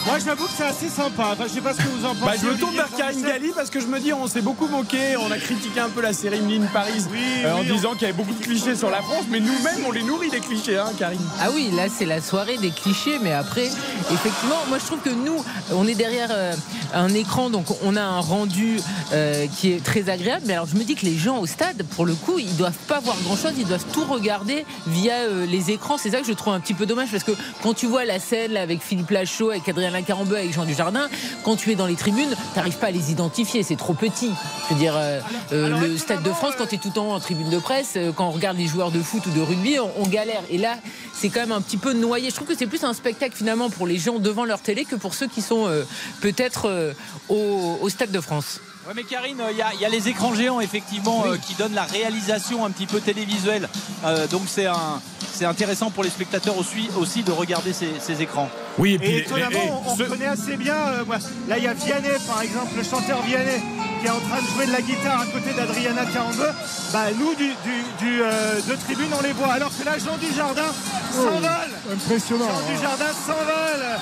Moi, 0.06 0.18
j'avoue 0.24 0.44
que 0.46 0.52
c'est 0.56 0.64
assez 0.64 0.88
sympa. 0.88 1.30
Enfin, 1.32 1.44
je 1.48 1.52
sais 1.54 1.60
pas 1.60 1.72
ce 1.74 1.78
que 1.78 1.88
vous 1.88 2.04
en 2.06 2.14
pensez. 2.14 2.24
Bah, 2.24 2.32
je 2.40 2.46
me 2.46 2.56
tourne 2.58 2.74
vers 2.74 2.90
Karine. 2.96 3.22
Galli 3.22 3.50
parce 3.54 3.68
que 3.68 3.78
je 3.80 3.86
me 3.86 4.00
dis, 4.00 4.12
on 4.12 4.26
s'est 4.26 4.40
beaucoup 4.40 4.66
moqué, 4.66 5.16
on 5.18 5.30
a 5.30 5.36
critiqué 5.38 5.80
un 5.80 5.90
peu 5.90 6.00
la 6.00 6.12
série 6.14 6.40
Mine 6.40 6.66
Paris 6.72 7.04
Oui, 7.12 7.18
euh, 7.44 7.52
en 7.54 7.60
on- 7.60 7.62
disant 7.62 7.92
qu'il 7.92 8.02
y 8.02 8.04
avait 8.06 8.12
beaucoup 8.14 8.32
de 8.32 8.42
clichés 8.42 8.74
sur 8.74 8.90
la 8.90 9.02
France, 9.02 9.24
mais 9.30 9.40
nous-mêmes, 9.40 9.84
on 9.86 9.92
les 9.92 10.02
nourrit 10.02 10.30
des 10.30 10.40
clichés, 10.40 10.78
hein, 10.78 10.90
Karine. 10.98 11.20
Ah 11.40 11.48
oui, 11.54 11.70
là 11.74 11.84
c'est 11.94 12.06
la 12.06 12.22
soirée 12.22 12.56
des 12.58 12.70
clichés, 12.70 13.18
mais 13.22 13.32
après, 13.32 13.66
effectivement, 14.10 14.56
moi 14.68 14.78
je 14.78 14.86
trouve 14.86 15.00
que 15.00 15.10
nous, 15.10 15.44
on 15.74 15.86
est 15.86 15.94
derrière 15.94 16.28
euh, 16.30 16.54
un 16.94 17.12
écran, 17.12 17.50
donc 17.50 17.66
on 17.82 17.94
a 17.96 18.02
un 18.02 18.20
rendu 18.20 18.80
euh, 19.12 19.46
qui 19.58 19.72
est 19.72 19.84
très 19.84 20.08
agréable. 20.08 20.44
Mais 20.46 20.54
alors 20.54 20.66
je 20.66 20.76
me 20.76 20.84
dis 20.84 20.94
que 20.94 21.04
les 21.04 21.16
gens 21.18 21.38
au 21.38 21.46
stade, 21.46 21.82
pour 21.96 22.06
le 22.06 22.14
coup, 22.14 22.38
ils 22.38 22.56
doivent 22.56 22.72
pas 22.86 23.00
voir 23.00 23.16
grand 23.24 23.36
chose, 23.36 23.52
ils 23.58 23.66
doivent 23.66 23.84
tout 23.92 24.04
regarder 24.04 24.64
via 24.86 25.14
euh, 25.28 25.44
les 25.44 25.70
écrans. 25.70 25.98
C'est 25.98 26.10
ça 26.10 26.20
que 26.20 26.26
je 26.26 26.32
trouve 26.32 26.54
un 26.54 26.60
petit 26.60 26.74
peu 26.74 26.86
dommage 26.86 27.10
parce 27.10 27.24
que 27.24 27.32
quand 27.62 27.74
tu 27.74 27.86
vois 27.86 28.04
la 28.06 28.18
scène 28.20 28.52
là, 28.52 28.62
avec 28.62 28.80
Philippe 28.82 29.10
Lachaud, 29.10 29.50
avec 29.50 29.68
Adrien 29.68 29.88
Lacarambeu, 29.90 30.37
avec 30.37 30.52
Jean 30.52 30.64
Dujardin, 30.64 31.08
quand 31.44 31.56
tu 31.56 31.70
es 31.70 31.75
dans 31.75 31.87
les 31.87 31.96
tribunes, 31.96 32.35
t'arrives 32.55 32.79
pas 32.79 32.88
à 32.88 32.90
les 32.90 33.11
identifier, 33.11 33.62
c'est 33.62 33.76
trop 33.76 33.94
petit. 33.94 34.31
Je 34.69 34.75
veux 34.75 34.81
dire, 34.81 34.94
euh, 34.96 35.20
euh, 35.52 35.67
alors, 35.67 35.81
le 35.81 35.96
Stade 35.96 36.23
de 36.23 36.32
France, 36.32 36.55
quand 36.56 36.67
tu 36.67 36.76
es 36.76 36.79
tout 36.79 36.88
le 36.88 36.94
temps 36.94 37.12
en 37.12 37.20
tribune 37.20 37.50
de 37.50 37.58
presse, 37.58 37.94
euh, 37.96 38.12
quand 38.12 38.29
on 38.29 38.32
regarde 38.32 38.56
les 38.56 38.67
joueurs 38.67 38.90
de 38.90 39.00
foot 39.00 39.25
ou 39.26 39.31
de 39.31 39.40
rugby, 39.40 39.79
on, 39.79 39.90
on 40.02 40.06
galère. 40.06 40.43
Et 40.50 40.58
là, 40.58 40.76
c'est 41.19 41.31
quand 41.31 41.40
même 41.40 41.52
un 41.52 41.61
petit 41.61 41.76
peu 41.76 41.93
noyé. 41.93 42.31
Je 42.31 42.35
trouve 42.35 42.46
que 42.46 42.56
c'est 42.56 42.67
plus 42.67 42.85
un 42.85 42.93
spectacle 42.93 43.37
finalement 43.37 43.70
pour 43.70 43.87
les 43.87 43.99
gens 43.99 44.19
devant 44.19 44.45
leur 44.45 44.61
télé 44.61 44.85
que 44.85 44.97
pour 44.97 45.14
ceux 45.14 45.26
qui 45.26 45.42
sont 45.42 45.66
euh, 45.66 45.85
peut-être 46.21 46.66
euh, 46.68 46.92
au, 47.28 47.78
au 47.80 47.88
Stade 47.88 48.12
de 48.12 48.21
France. 48.21 48.61
Ouais, 48.88 48.95
mais 48.97 49.04
Karine, 49.04 49.37
il 49.50 49.57
y, 49.59 49.61
a- 49.61 49.75
il 49.75 49.80
y 49.80 49.85
a 49.85 49.88
les 49.90 50.09
écrans 50.09 50.35
géants 50.35 50.61
effectivement 50.61 51.25
euh, 51.26 51.37
qui 51.37 51.52
donnent 51.54 51.75
la 51.75 51.83
réalisation 51.85 52.64
un 52.64 52.71
petit 52.71 52.87
peu 52.87 53.00
télévisuelle. 53.02 53.68
Euh, 54.07 54.26
donc 54.28 54.45
c'est 54.47 54.64
un, 54.64 55.02
c'est 55.35 55.45
intéressant 55.45 55.90
pour 55.90 56.04
les 56.04 56.09
spectateurs 56.09 56.57
aussi, 56.57 56.88
aussi 56.99 57.23
de 57.23 57.30
regarder 57.30 57.75
ces, 57.75 57.90
ces 58.00 58.23
écrans. 58.23 58.49
Oui, 58.78 58.99
Et 59.02 59.18
étonnamment, 59.18 59.83
on, 59.87 59.92
on 59.92 59.97
connaît 59.97 60.26
assez 60.26 60.57
bien. 60.57 60.75
euh, 60.75 61.04
là, 61.49 61.59
il 61.59 61.64
y 61.64 61.66
a 61.68 61.75
Vianney, 61.75 62.09
par 62.26 62.40
exemple, 62.40 62.73
le 62.78 62.83
chanteur 62.83 63.21
Vianney, 63.23 63.61
qui 64.00 64.07
est 64.07 64.11
en 64.11 64.21
train 64.21 64.40
de 64.40 64.47
jouer 64.54 64.66
de 64.66 64.73
la 64.73 64.80
guitare 64.80 65.21
à 65.21 65.26
côté 65.26 65.52
d'Adriana 65.52 66.07
Carambeu. 66.07 66.49
Bah, 66.90 67.07
nous, 67.18 67.35
du, 67.35 67.49
du- 67.49 67.85
du, 68.07 68.23
euh, 68.23 68.54
de 68.62 68.75
tribune, 68.87 69.11
on 69.18 69.23
les 69.23 69.33
voit. 69.35 69.52
Alors 69.52 69.71
que 69.78 69.85
là, 69.85 69.99
Jean 69.99 70.16
Dujardin 70.16 70.73
s'envole. 71.12 71.92
Impressionnant. 71.92 72.47
Jean 72.47 72.54
hein. 72.59 72.75
Dujardin 72.75 73.12
s'envole 73.12 73.99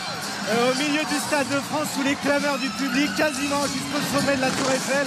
euh, 0.49 0.71
au 0.71 0.75
milieu 0.79 1.03
du 1.03 1.19
Stade 1.27 1.49
de 1.49 1.61
France 1.71 1.89
sous 1.95 2.03
les 2.03 2.15
clameurs 2.17 2.59
du 2.59 2.69
public, 2.71 3.11
quasiment 3.17 3.63
jusqu'au 3.67 4.03
sommet 4.15 4.37
de 4.37 4.43
la 4.43 4.51
Tour 4.51 4.71
Eiffel, 4.71 5.07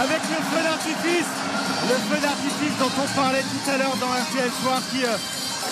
avec 0.00 0.20
le 0.32 0.40
feu 0.40 0.62
d'artifice, 0.64 1.30
le 1.88 1.96
feu 2.08 2.18
d'artifice 2.20 2.76
dont 2.80 2.92
on 2.96 3.08
parlait 3.14 3.44
tout 3.44 3.70
à 3.70 3.76
l'heure 3.76 3.96
dans 4.00 4.08
RTL 4.08 4.50
Soir, 4.62 4.80
qui, 4.90 5.04
euh, 5.04 5.16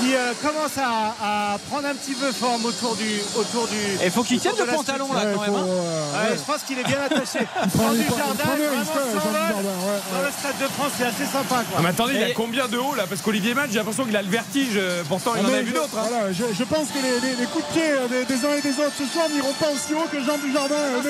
qui 0.00 0.14
euh, 0.14 0.32
commence 0.42 0.76
à, 0.78 1.14
à 1.54 1.58
prendre 1.70 1.86
un 1.88 1.94
petit 1.94 2.14
peu 2.14 2.30
forme 2.32 2.64
autour 2.64 2.94
du, 2.96 3.20
autour 3.36 3.66
du. 3.68 3.76
Et 4.04 4.10
faut 4.10 4.22
qu'il 4.22 4.38
tienne 4.40 4.54
le 4.58 4.66
pantalon 4.66 5.12
là 5.12 5.22
quand 5.34 5.40
même. 5.40 5.54
hein. 5.54 5.64
Ouais, 5.64 6.36
je 6.36 6.52
pense 6.52 6.62
qu'il 6.62 6.78
est 6.78 6.84
bien 6.84 6.98
attaché. 7.04 7.40
prend- 7.74 7.92
du 7.92 8.02
Jardin, 8.04 8.44
vraiment 8.44 8.84
s'envole 8.84 9.64
dans 10.12 10.22
le 10.22 10.30
Stade 10.32 10.58
de 10.60 10.68
France, 10.72 10.92
c'est 10.98 11.04
assez 11.06 11.24
sympa. 11.26 11.56
Quoi. 11.68 11.76
Ah, 11.78 11.80
mais 11.82 11.88
attendez, 11.90 12.14
il 12.14 12.20
y 12.20 12.24
a 12.24 12.30
combien 12.34 12.68
de 12.68 12.78
haut 12.78 12.94
là? 12.94 13.04
Parce 13.08 13.20
qu'Olivier 13.22 13.54
Mann, 13.54 13.68
j'ai 13.70 13.78
l'impression 13.78 14.04
qu'il 14.04 14.16
a 14.16 14.22
le 14.22 14.28
vertige. 14.30 14.76
euh, 14.76 15.02
Pourtant, 15.08 15.32
il 15.36 15.42
Ah, 15.46 15.50
en 15.50 15.54
a 15.54 15.60
vu 15.62 15.70
je- 15.70 15.74
d'autres. 15.74 15.96
hein. 15.98 16.06
voilà, 16.08 16.32
je, 16.32 16.44
je 16.56 16.64
pense 16.64 16.88
que 16.88 16.98
les, 17.02 17.20
les- 17.30 17.36
les 17.36 17.46
coups 17.46 17.64
de 17.68 17.72
pied 17.72 17.90
euh, 17.90 18.08
des, 18.08 18.24
des 18.24 18.44
uns 18.46 18.54
et 18.56 18.62
des 18.62 18.74
autres 18.78 18.94
ce 18.98 19.06
soir 19.06 19.26
n'iront 19.32 19.52
pas 19.54 19.68
aussi 19.74 19.94
haut 19.94 20.06
que 20.10 20.20
Jean 20.22 20.38
Dujardin. 20.38 20.74
euh, 20.74 21.00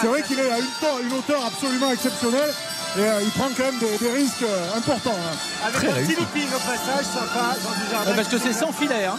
c'est- 0.00 0.06
vrai 0.06 0.22
qu'il 0.22 0.38
est 0.38 0.50
à 0.50 0.58
une 0.58 1.12
hauteur 1.12 1.44
absolument 1.46 1.90
exceptionnelle 1.92 2.52
et 2.98 3.00
euh, 3.02 3.20
il 3.22 3.30
prend 3.30 3.48
quand 3.56 3.64
même 3.64 3.78
des, 3.78 3.98
des 3.98 4.12
risques 4.12 4.42
euh, 4.42 4.76
importants. 4.78 5.10
hein. 5.14 5.66
Avec 5.66 5.90
un 5.90 5.94
petit 5.94 6.14
looping 6.16 6.48
au 6.48 6.58
passage, 6.58 7.04
sympa, 7.04 7.56
Jardin. 7.90 8.12
Parce 8.14 8.28
que 8.28 8.38
c'est 8.38 8.52
sans 8.52 8.72
filet. 8.72 9.04
Hein. 9.04 9.18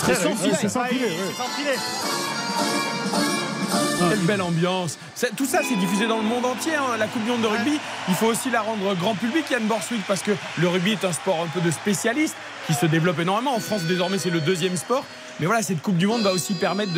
très 0.00 0.14
c'est 0.14 0.22
sans 0.24 0.36
filet. 0.36 0.54
c'est 0.60 0.68
sans 0.68 0.80
Ah, 0.82 0.88
filet, 0.88 1.08
c'est 1.30 1.36
sans 1.42 1.48
filet. 1.56 1.78
Quelle 4.10 4.18
belle 4.20 4.42
ambiance. 4.42 4.98
Tout 5.36 5.46
ça, 5.46 5.60
c'est 5.66 5.76
diffusé 5.76 6.06
dans 6.06 6.18
le 6.18 6.24
monde 6.24 6.44
entier. 6.44 6.74
Hein. 6.74 6.96
La 6.98 7.06
Coupe 7.06 7.24
du 7.24 7.30
Monde 7.30 7.40
de 7.42 7.46
rugby, 7.46 7.78
il 8.08 8.14
faut 8.14 8.26
aussi 8.26 8.50
la 8.50 8.60
rendre 8.60 8.94
grand 8.96 9.14
public, 9.14 9.44
Yann 9.50 9.62
Borswick, 9.64 10.02
parce 10.06 10.20
que 10.22 10.32
le 10.58 10.68
rugby 10.68 10.92
est 10.92 11.04
un 11.04 11.12
sport 11.12 11.40
un 11.42 11.46
peu 11.48 11.60
de 11.60 11.70
spécialiste 11.70 12.34
qui 12.66 12.74
se 12.74 12.86
développe 12.86 13.18
énormément. 13.20 13.54
En 13.54 13.60
France, 13.60 13.82
désormais, 13.82 14.18
c'est 14.18 14.30
le 14.30 14.40
deuxième 14.40 14.76
sport. 14.76 15.04
Mais 15.40 15.46
voilà, 15.46 15.62
cette 15.62 15.82
Coupe 15.82 15.96
du 15.96 16.06
Monde 16.06 16.22
va 16.22 16.32
aussi 16.32 16.54
permettre 16.54 16.92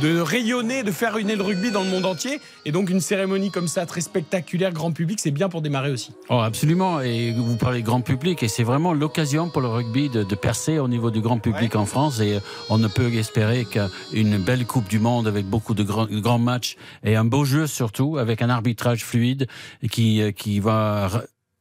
de, 0.00 0.18
rayonner, 0.18 0.82
de 0.82 0.90
faire 0.90 1.18
une 1.18 1.32
le 1.32 1.42
rugby 1.42 1.70
dans 1.70 1.82
le 1.82 1.90
monde 1.90 2.06
entier. 2.06 2.40
Et 2.64 2.72
donc, 2.72 2.88
une 2.88 3.02
cérémonie 3.02 3.50
comme 3.50 3.68
ça, 3.68 3.84
très 3.84 4.00
spectaculaire, 4.00 4.72
grand 4.72 4.92
public, 4.92 5.20
c'est 5.20 5.30
bien 5.30 5.50
pour 5.50 5.60
démarrer 5.60 5.90
aussi. 5.90 6.12
Oh, 6.30 6.38
absolument. 6.38 7.02
Et 7.02 7.32
vous 7.32 7.56
parlez 7.56 7.82
grand 7.82 8.00
public, 8.00 8.42
et 8.42 8.48
c'est 8.48 8.62
vraiment 8.62 8.94
l'occasion 8.94 9.50
pour 9.50 9.60
le 9.60 9.68
rugby 9.68 10.08
de, 10.08 10.24
percer 10.34 10.78
au 10.78 10.88
niveau 10.88 11.10
du 11.10 11.20
grand 11.20 11.38
public 11.38 11.76
en 11.76 11.84
France. 11.84 12.20
Et 12.20 12.38
on 12.70 12.78
ne 12.78 12.88
peut 12.88 13.12
espérer 13.12 13.66
qu'une 13.66 14.38
belle 14.38 14.64
Coupe 14.64 14.88
du 14.88 14.98
Monde 14.98 15.28
avec 15.28 15.44
beaucoup 15.44 15.74
de 15.74 15.82
grands, 15.82 16.38
matchs 16.38 16.76
et 17.04 17.14
un 17.14 17.24
beau 17.24 17.44
jeu 17.44 17.66
surtout, 17.66 18.16
avec 18.16 18.40
un 18.40 18.48
arbitrage 18.48 19.04
fluide 19.04 19.46
qui, 19.90 20.22
qui 20.34 20.60
va 20.60 21.10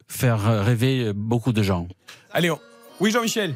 faire 0.07 0.63
rêver 0.65 1.11
beaucoup 1.13 1.51
de 1.51 1.61
gens. 1.61 1.87
Allez, 2.31 2.51
oui 3.01 3.11
Jean-Michel. 3.11 3.55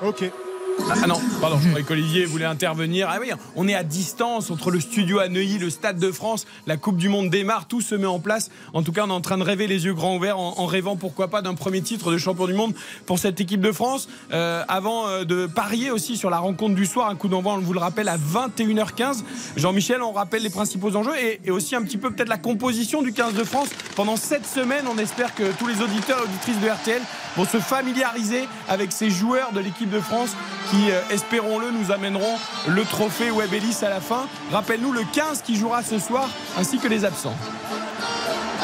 Ok. 0.00 0.30
Ah 0.78 1.06
non, 1.06 1.20
pardon, 1.40 1.58
je 1.60 1.68
croyais 1.68 1.84
qu'Olivier 1.84 2.24
voulait 2.26 2.44
intervenir. 2.44 3.08
Ah 3.10 3.18
on 3.56 3.66
est 3.66 3.74
à 3.74 3.82
distance 3.82 4.50
entre 4.50 4.70
le 4.70 4.78
studio 4.78 5.18
à 5.18 5.28
Neuilly, 5.28 5.58
le 5.58 5.70
Stade 5.70 5.98
de 5.98 6.12
France, 6.12 6.46
la 6.66 6.76
Coupe 6.76 6.96
du 6.96 7.08
Monde 7.08 7.28
démarre, 7.28 7.66
tout 7.66 7.80
se 7.80 7.94
met 7.94 8.06
en 8.06 8.20
place. 8.20 8.50
En 8.72 8.82
tout 8.82 8.92
cas, 8.92 9.02
on 9.04 9.08
est 9.08 9.12
en 9.12 9.20
train 9.20 9.38
de 9.38 9.42
rêver 9.42 9.66
les 9.66 9.86
yeux 9.86 9.94
grands 9.94 10.16
ouverts, 10.16 10.38
en, 10.38 10.66
rêvant 10.66 10.96
pourquoi 10.96 11.28
pas 11.28 11.42
d'un 11.42 11.54
premier 11.54 11.80
titre 11.82 12.12
de 12.12 12.18
champion 12.18 12.46
du 12.46 12.54
monde 12.54 12.74
pour 13.06 13.18
cette 13.18 13.40
équipe 13.40 13.60
de 13.60 13.72
France. 13.72 14.08
Euh, 14.32 14.62
avant 14.68 15.08
euh, 15.08 15.24
de 15.24 15.46
parier 15.46 15.90
aussi 15.90 16.16
sur 16.16 16.30
la 16.30 16.38
rencontre 16.38 16.74
du 16.74 16.86
soir, 16.86 17.08
un 17.08 17.16
coup 17.16 17.28
d'envoi, 17.28 17.54
on 17.54 17.58
vous 17.58 17.72
le 17.72 17.80
rappelle, 17.80 18.08
à 18.08 18.16
21h15. 18.16 19.24
Jean-Michel, 19.56 20.02
on 20.02 20.12
rappelle 20.12 20.42
les 20.42 20.50
principaux 20.50 20.94
enjeux 20.94 21.16
et, 21.44 21.50
aussi 21.50 21.74
un 21.74 21.82
petit 21.82 21.98
peu 21.98 22.10
peut-être 22.10 22.28
la 22.28 22.38
composition 22.38 23.02
du 23.02 23.12
15 23.12 23.34
de 23.34 23.44
France. 23.44 23.70
Pendant 23.96 24.16
cette 24.16 24.46
semaine, 24.46 24.84
on 24.92 24.98
espère 24.98 25.34
que 25.34 25.50
tous 25.58 25.66
les 25.66 25.80
auditeurs 25.82 26.20
et 26.20 26.24
auditrices 26.24 26.60
de 26.60 26.68
RTL 26.68 27.02
vont 27.36 27.44
se 27.44 27.58
familiariser 27.58 28.44
avec 28.68 28.92
ces 28.92 29.10
joueurs 29.10 29.52
de 29.52 29.60
l'équipe 29.60 29.90
de 29.90 30.00
France 30.00 30.36
qui, 30.70 30.90
euh, 30.90 31.00
espérons-le, 31.10 31.70
nous 31.70 31.92
amèneront 31.92 32.38
le 32.68 32.84
trophée 32.84 33.30
Web 33.30 33.52
Ellis 33.52 33.78
à 33.82 33.88
la 33.88 34.00
fin. 34.00 34.26
Rappelle-nous 34.52 34.92
le 34.92 35.02
15 35.12 35.42
qui 35.42 35.56
jouera 35.56 35.82
ce 35.82 35.98
soir, 35.98 36.28
ainsi 36.58 36.78
que 36.78 36.88
les 36.88 37.04
absents. 37.04 37.34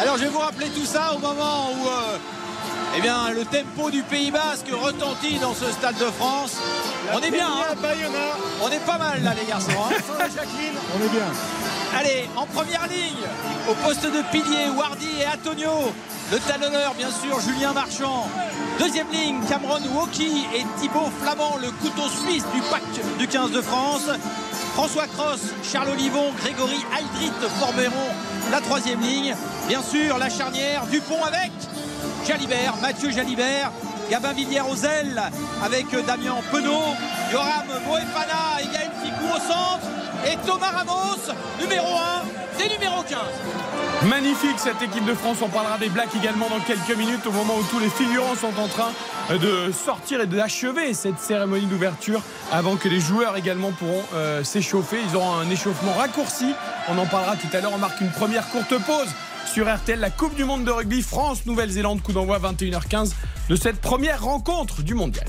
Alors 0.00 0.16
je 0.16 0.24
vais 0.24 0.30
vous 0.30 0.38
rappeler 0.38 0.68
tout 0.70 0.84
ça 0.84 1.14
au 1.14 1.18
moment 1.18 1.70
où 1.70 1.86
euh, 1.88 2.18
eh 2.96 3.00
bien, 3.00 3.30
le 3.30 3.44
tempo 3.44 3.90
du 3.90 4.02
Pays 4.02 4.30
Basque 4.30 4.68
retentit 4.70 5.38
dans 5.38 5.54
ce 5.54 5.70
Stade 5.72 5.96
de 5.98 6.10
France. 6.10 6.58
on 7.12 7.18
est 7.20 7.30
bien, 7.30 7.46
hein 7.46 7.74
on 8.62 8.68
est 8.68 8.84
pas 8.84 8.98
mal 8.98 9.22
là 9.22 9.32
les 9.38 9.46
garçons. 9.46 9.70
Hein. 9.70 9.94
on 10.20 11.04
est 11.04 11.08
bien. 11.08 11.32
Allez, 11.98 12.28
en 12.36 12.46
première 12.46 12.86
ligne, 12.88 13.26
au 13.70 13.74
poste 13.74 14.04
de 14.04 14.22
pilier, 14.30 14.68
Wardy 14.76 15.08
et 15.20 15.26
Antonio. 15.26 15.92
Le 16.30 16.38
talonneur, 16.38 16.94
bien 16.94 17.10
sûr, 17.10 17.40
Julien 17.40 17.72
Marchand. 17.72 18.28
Deuxième 18.78 19.10
ligne, 19.10 19.40
Cameron 19.48 19.80
Woki 19.94 20.46
et 20.54 20.64
Thibaut 20.80 21.10
Flamand, 21.20 21.56
le 21.60 21.70
couteau 21.70 22.08
suisse 22.08 22.44
du 22.54 22.60
pack 22.70 22.82
du 23.18 23.26
15 23.26 23.52
de 23.52 23.60
France. 23.60 24.08
François 24.74 25.06
Cross, 25.06 25.40
Charles 25.62 25.90
Olivon, 25.90 26.32
Grégory 26.38 26.82
Aldrit 26.96 27.32
formeront 27.60 28.12
la 28.50 28.60
troisième 28.60 29.00
ligne. 29.00 29.34
Bien 29.68 29.82
sûr, 29.82 30.16
la 30.18 30.30
charnière, 30.30 30.86
Dupont 30.86 31.22
avec 31.22 31.52
Jalibert, 32.26 32.74
Mathieu 32.80 33.10
Jalibert, 33.10 33.72
Gabin 34.10 34.32
Villiers 34.32 34.60
aux 34.60 34.76
ailes 34.76 35.20
avec 35.64 35.86
Damien 36.06 36.36
Penaud, 36.50 36.94
Yoram 37.32 37.66
Moefana 37.86 38.60
et 38.60 38.66
Gaël 38.72 38.90
Ficou 39.02 39.34
au 39.34 39.40
centre 39.40 39.86
et 40.24 40.36
Thomas 40.46 40.70
Ramos, 40.70 41.32
numéro 41.60 41.88
1 42.58 42.64
et 42.64 42.68
numéro 42.68 43.02
15. 43.02 43.18
Magnifique 44.08 44.58
cette 44.58 44.80
équipe 44.82 45.04
de 45.04 45.14
France. 45.14 45.38
On 45.42 45.48
parlera 45.48 45.78
des 45.78 45.88
Blacks 45.88 46.14
également 46.16 46.48
dans 46.48 46.60
quelques 46.60 46.96
minutes 46.96 47.26
au 47.26 47.32
moment 47.32 47.54
où 47.56 47.62
tous 47.64 47.80
les 47.80 47.88
figurants 47.88 48.36
sont 48.36 48.56
en 48.60 48.68
train 48.68 48.92
de 49.30 49.72
sortir 49.72 50.20
et 50.20 50.26
d'achever 50.26 50.94
cette 50.94 51.18
cérémonie 51.18 51.66
d'ouverture 51.66 52.20
avant 52.52 52.76
que 52.76 52.88
les 52.88 53.00
joueurs 53.00 53.36
également 53.36 53.72
pourront 53.72 54.04
euh, 54.14 54.44
s'échauffer. 54.44 54.98
Ils 55.08 55.16
auront 55.16 55.34
un 55.34 55.48
échauffement 55.50 55.92
raccourci. 55.92 56.54
On 56.88 56.98
en 56.98 57.06
parlera 57.06 57.36
tout 57.36 57.48
à 57.52 57.60
l'heure. 57.60 57.72
On 57.74 57.78
marque 57.78 58.00
une 58.00 58.10
première 58.10 58.48
courte 58.48 58.76
pause 58.84 59.08
sur 59.52 59.70
RTL, 59.70 60.00
la 60.00 60.08
Coupe 60.08 60.34
du 60.34 60.44
Monde 60.44 60.64
de 60.64 60.70
rugby 60.70 61.02
France-Nouvelle-Zélande, 61.02 62.00
coup 62.00 62.12
d'envoi 62.12 62.38
21h15 62.38 63.12
de 63.50 63.56
cette 63.56 63.82
première 63.82 64.22
rencontre 64.22 64.82
du 64.82 64.94
mondial. 64.94 65.26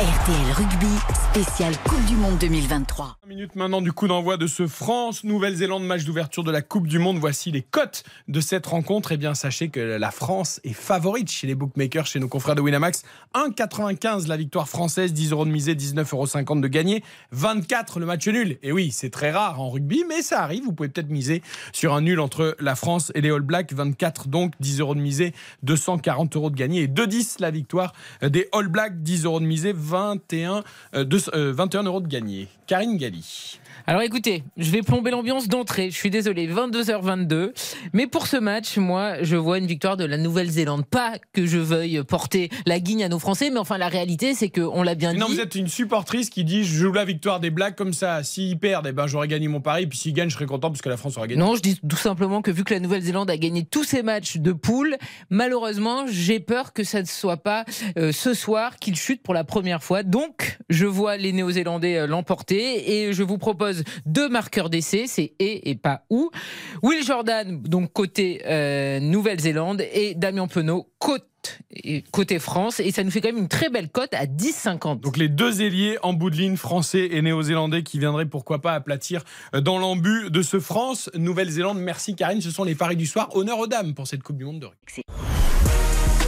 RTL 0.00 0.52
Rugby, 0.54 0.86
spécial 1.12 1.74
Coupe 1.84 2.02
du 2.06 2.16
Monde 2.16 2.38
2023. 2.38 3.18
Minute 3.28 3.54
maintenant 3.54 3.82
du 3.82 3.92
coup 3.92 4.08
d'envoi 4.08 4.38
de 4.38 4.46
ce 4.46 4.66
France-Nouvelle-Zélande, 4.66 5.84
match 5.84 6.04
d'ouverture 6.04 6.42
de 6.42 6.50
la 6.50 6.62
Coupe 6.62 6.86
du 6.86 6.98
Monde. 6.98 7.18
Voici 7.18 7.50
les 7.50 7.60
cotes 7.60 8.04
de 8.26 8.40
cette 8.40 8.64
rencontre. 8.64 9.12
Eh 9.12 9.18
bien, 9.18 9.34
sachez 9.34 9.68
que 9.68 9.78
la 9.78 10.10
France 10.10 10.58
est 10.64 10.72
favorite 10.72 11.30
chez 11.30 11.46
les 11.46 11.54
bookmakers, 11.54 12.06
chez 12.06 12.18
nos 12.18 12.28
confrères 12.28 12.54
de 12.54 12.62
Winamax. 12.62 13.02
1,95 13.34 14.26
la 14.26 14.38
victoire 14.38 14.70
française, 14.70 15.12
10 15.12 15.32
euros 15.32 15.44
de 15.44 15.50
misée, 15.50 15.74
19,50 15.74 16.46
euros 16.46 16.60
de 16.60 16.68
gagné, 16.68 17.04
24 17.32 18.00
le 18.00 18.06
match 18.06 18.26
nul. 18.26 18.56
Et 18.62 18.72
oui, 18.72 18.92
c'est 18.92 19.10
très 19.10 19.30
rare 19.30 19.60
en 19.60 19.68
rugby, 19.68 20.04
mais 20.08 20.22
ça 20.22 20.42
arrive. 20.42 20.64
Vous 20.64 20.72
pouvez 20.72 20.88
peut-être 20.88 21.10
miser 21.10 21.42
sur 21.72 21.92
un 21.92 22.00
nul 22.00 22.20
entre 22.20 22.56
la 22.58 22.74
France 22.74 23.12
et 23.14 23.20
les 23.20 23.30
All 23.30 23.42
Blacks. 23.42 23.74
24 23.74 24.28
donc, 24.28 24.54
10 24.60 24.80
euros 24.80 24.94
de 24.94 25.00
misée, 25.00 25.34
240 25.62 26.36
euros 26.36 26.48
de 26.48 26.56
gagné 26.56 26.84
et 26.84 26.88
2,10 26.88 27.36
la 27.40 27.50
victoire 27.50 27.92
des 28.22 28.48
All 28.52 28.68
Blacks, 28.68 29.02
10 29.02 29.26
euros 29.26 29.40
de 29.40 29.44
misée, 29.44 29.74
21, 29.74 29.89
21 29.90 30.64
euh, 30.94 31.04
euh, 31.34 31.82
euros 31.84 32.00
de 32.00 32.08
gagné. 32.08 32.48
Karine 32.66 32.96
Galli. 32.96 33.59
Alors 33.86 34.02
écoutez, 34.02 34.44
je 34.56 34.70
vais 34.70 34.82
plomber 34.82 35.10
l'ambiance 35.10 35.48
d'entrée. 35.48 35.90
Je 35.90 35.96
suis 35.96 36.10
désolé, 36.10 36.46
22h22. 36.46 37.52
Mais 37.92 38.06
pour 38.06 38.26
ce 38.26 38.36
match, 38.36 38.76
moi, 38.76 39.22
je 39.22 39.36
vois 39.36 39.58
une 39.58 39.66
victoire 39.66 39.96
de 39.96 40.04
la 40.04 40.16
Nouvelle-Zélande. 40.16 40.86
Pas 40.86 41.14
que 41.32 41.46
je 41.46 41.58
veuille 41.58 42.02
porter 42.04 42.50
la 42.66 42.78
guigne 42.78 43.04
à 43.04 43.08
nos 43.08 43.18
Français, 43.18 43.50
mais 43.50 43.58
enfin, 43.58 43.78
la 43.78 43.88
réalité, 43.88 44.34
c'est 44.34 44.50
qu'on 44.50 44.82
l'a 44.82 44.94
bien 44.94 45.12
dit. 45.12 45.18
Non, 45.18 45.26
vous 45.26 45.40
êtes 45.40 45.54
une 45.54 45.68
supportrice 45.68 46.30
qui 46.30 46.44
dit 46.44 46.64
je 46.64 46.74
joue 46.74 46.92
la 46.92 47.04
victoire 47.04 47.40
des 47.40 47.50
Blacks 47.50 47.76
comme 47.76 47.92
ça. 47.92 48.22
S'ils 48.22 48.58
perdent, 48.58 48.86
eh 48.88 48.92
ben, 48.92 49.06
j'aurais 49.06 49.28
gagné 49.28 49.48
mon 49.48 49.60
pari. 49.60 49.86
Puis 49.86 49.98
s'ils 49.98 50.12
gagnent, 50.12 50.30
je 50.30 50.34
serais 50.34 50.46
content 50.46 50.70
parce 50.70 50.82
que 50.82 50.88
la 50.88 50.96
France 50.96 51.16
aura 51.16 51.26
gagné. 51.26 51.40
Non, 51.40 51.54
je 51.54 51.62
dis 51.62 51.80
tout 51.88 51.96
simplement 51.96 52.42
que 52.42 52.50
vu 52.50 52.64
que 52.64 52.74
la 52.74 52.80
Nouvelle-Zélande 52.80 53.30
a 53.30 53.36
gagné 53.36 53.64
tous 53.64 53.84
ses 53.84 54.02
matchs 54.02 54.36
de 54.36 54.52
poule, 54.52 54.96
malheureusement, 55.30 56.04
j'ai 56.06 56.40
peur 56.40 56.72
que 56.72 56.84
ça 56.84 57.00
ne 57.00 57.06
soit 57.06 57.38
pas 57.38 57.64
euh, 57.98 58.12
ce 58.12 58.34
soir 58.34 58.76
qu'il 58.76 58.96
chute 58.96 59.22
pour 59.22 59.34
la 59.34 59.44
première 59.44 59.82
fois. 59.82 60.02
Donc, 60.02 60.58
je 60.68 60.86
vois 60.86 61.16
les 61.16 61.32
Néo-Zélandais 61.32 61.96
euh, 61.96 62.06
l'emporter 62.06 62.92
et 62.92 63.12
je 63.12 63.22
vous 63.22 63.38
propose 63.38 63.69
deux 64.06 64.28
marqueurs 64.28 64.70
d'essai, 64.70 65.06
c'est 65.06 65.32
et 65.38 65.70
et 65.70 65.74
pas 65.74 66.04
ou. 66.10 66.30
Will 66.82 67.04
Jordan, 67.04 67.62
donc 67.62 67.92
côté 67.92 68.42
euh, 68.46 69.00
Nouvelle-Zélande, 69.00 69.82
et 69.92 70.14
Damien 70.14 70.46
Penaud, 70.46 70.88
côté 70.98 71.24
côté 72.10 72.38
France 72.38 72.80
et 72.80 72.90
ça 72.90 73.02
nous 73.02 73.10
fait 73.10 73.20
quand 73.20 73.28
même 73.28 73.38
une 73.38 73.48
très 73.48 73.70
belle 73.70 73.88
cote 73.88 74.12
à 74.12 74.26
10,50. 74.26 75.00
Donc 75.00 75.16
les 75.16 75.28
deux 75.28 75.62
ailiers 75.62 75.98
en 76.02 76.12
bout 76.12 76.30
de 76.30 76.36
ligne 76.36 76.56
français 76.56 77.08
et 77.10 77.22
néo-zélandais 77.22 77.82
qui 77.82 77.98
viendraient 77.98 78.26
pourquoi 78.26 78.60
pas 78.60 78.74
aplatir 78.74 79.24
euh, 79.54 79.60
dans 79.60 79.78
l'embu 79.78 80.30
de 80.30 80.42
ce 80.42 80.60
France 80.60 81.10
Nouvelle-Zélande. 81.14 81.78
Merci 81.78 82.14
Karine, 82.14 82.40
ce 82.40 82.50
sont 82.50 82.64
les 82.64 82.74
paris 82.74 82.96
du 82.96 83.06
soir. 83.06 83.34
Honneur 83.34 83.58
aux 83.58 83.66
dames 83.66 83.94
pour 83.94 84.06
cette 84.06 84.22
Coupe 84.22 84.36
du 84.36 84.44
monde 84.44 84.60
de 84.60 84.66
rugby. 84.66 85.02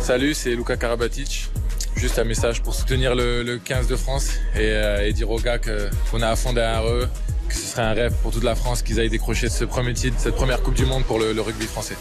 Salut, 0.03 0.35
c'est 0.35 0.55
Luca 0.55 0.77
Karabatic. 0.77 1.51
Juste 1.97 2.19
un 2.19 2.25
message 2.25 2.63
pour 2.63 2.75
soutenir 2.75 3.15
le, 3.15 3.59
15 3.63 3.87
de 3.87 3.97
France 3.97 4.31
et, 4.57 4.61
euh, 4.63 5.13
dire 5.13 5.31
aux 5.31 5.39
gars 5.39 5.59
qu'on 5.59 6.23
a 6.23 6.29
à 6.29 6.37
fond 6.37 6.53
derrière 6.53 6.89
eux, 6.89 7.09
que 7.53 7.59
ce 7.59 7.67
serait 7.67 7.83
un 7.83 7.93
rêve 7.93 8.15
pour 8.23 8.33
toute 8.33 8.45
la 8.45 8.55
France 8.55 8.83
qu'ils 8.83 8.99
aillent 8.99 9.11
décrocher 9.11 9.49
ce 9.49 9.65
premier 9.65 9.93
titre, 9.93 10.17
cette 10.19 10.35
première 10.35 10.63
Coupe 10.63 10.75
du 10.75 10.87
Monde 10.87 11.05
pour 11.05 11.19
le, 11.19 11.39
rugby 11.41 11.67
français. 11.67 11.97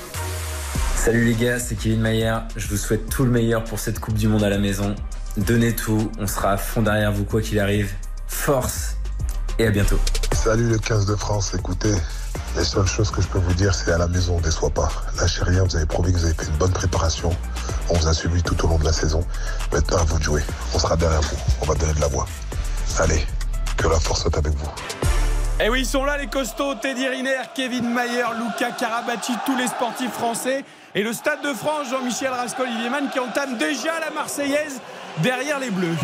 Salut 0.96 1.26
les 1.26 1.34
gars, 1.34 1.60
c'est 1.60 1.76
Kevin 1.76 2.00
Mayer. 2.00 2.38
Je 2.56 2.68
vous 2.68 2.78
souhaite 2.78 3.10
tout 3.10 3.26
le 3.26 3.32
meilleur 3.32 3.64
pour 3.64 3.80
cette 3.80 4.00
Coupe 4.00 4.16
du 4.16 4.28
Monde 4.28 4.44
à 4.44 4.50
la 4.50 4.58
maison. 4.58 4.96
Donnez 5.38 5.76
tout, 5.76 6.12
on 6.20 6.28
sera 6.28 6.54
à 6.54 6.58
fond 6.58 6.82
derrière 6.82 7.12
vous 7.12 7.26
quoi 7.26 7.42
qu'il 7.42 7.60
arrive. 7.60 7.92
Force 8.28 8.96
et 9.60 9.68
à 9.68 9.72
bientôt. 9.72 10.00
Salut 10.32 10.70
le 10.70 10.78
15 10.78 11.06
de 11.06 11.16
France, 11.16 11.54
écoutez, 11.54 11.94
les 12.56 12.64
seules 12.64 12.88
choses 12.88 13.12
que 13.12 13.22
je 13.22 13.28
peux 13.28 13.40
vous 13.40 13.54
dire, 13.54 13.74
c'est 13.74 13.92
à 13.92 13.98
la 13.98 14.08
maison, 14.08 14.38
ne 14.38 14.44
déçois 14.44 14.70
pas. 14.70 14.90
Lâchez 15.20 15.44
rien, 15.44 15.64
vous 15.64 15.76
avez 15.76 15.86
prouvé 15.86 16.14
que 16.14 16.18
vous 16.18 16.26
avez 16.26 16.34
fait 16.34 16.48
une 16.48 16.58
bonne 16.58 16.74
préparation. 16.74 17.36
On 17.90 17.96
vous 17.96 18.08
a 18.08 18.14
suivi 18.14 18.42
tout 18.42 18.64
au 18.66 18.70
long 18.70 18.78
de 18.78 18.86
la 18.86 18.94
saison. 18.94 19.26
Maintenant, 19.74 19.98
à 19.98 20.04
vous 20.04 20.18
de 20.18 20.24
jouer. 20.24 20.44
On 20.74 20.80
sera 20.80 20.96
derrière 20.96 21.22
vous. 21.22 21.38
On 21.62 21.66
va 21.66 21.76
donner 21.76 21.94
de 21.94 22.02
la 22.02 22.08
voix. 22.08 22.26
Allez, 23.00 23.26
que 23.78 23.88
la 23.88 24.00
force 24.00 24.22
soit 24.22 24.38
avec 24.38 24.54
vous. 24.54 24.70
Et 25.62 25.66
eh 25.66 25.70
oui, 25.70 25.82
ils 25.82 25.86
sont 25.86 26.04
là 26.06 26.18
les 26.18 26.26
costauds, 26.26 26.74
Teddy 26.74 27.08
Riner, 27.08 27.44
Kevin 27.54 27.88
Mayer, 27.88 28.26
Luca 28.36 28.72
Carabacci, 28.72 29.34
tous 29.46 29.56
les 29.56 29.68
sportifs 29.68 30.10
français. 30.10 30.66
Et 30.96 31.04
le 31.04 31.14
Stade 31.14 31.44
de 31.44 31.54
France, 31.54 31.88
Jean-Michel 31.92 32.30
Rascol, 32.30 32.66
Olivier 32.68 32.90
qui 33.14 33.20
entame 33.20 33.58
déjà 33.58 34.00
la 34.00 34.10
Marseillaise 34.10 34.82
derrière 35.20 35.60
les 35.60 35.70
Bleus. 35.70 35.96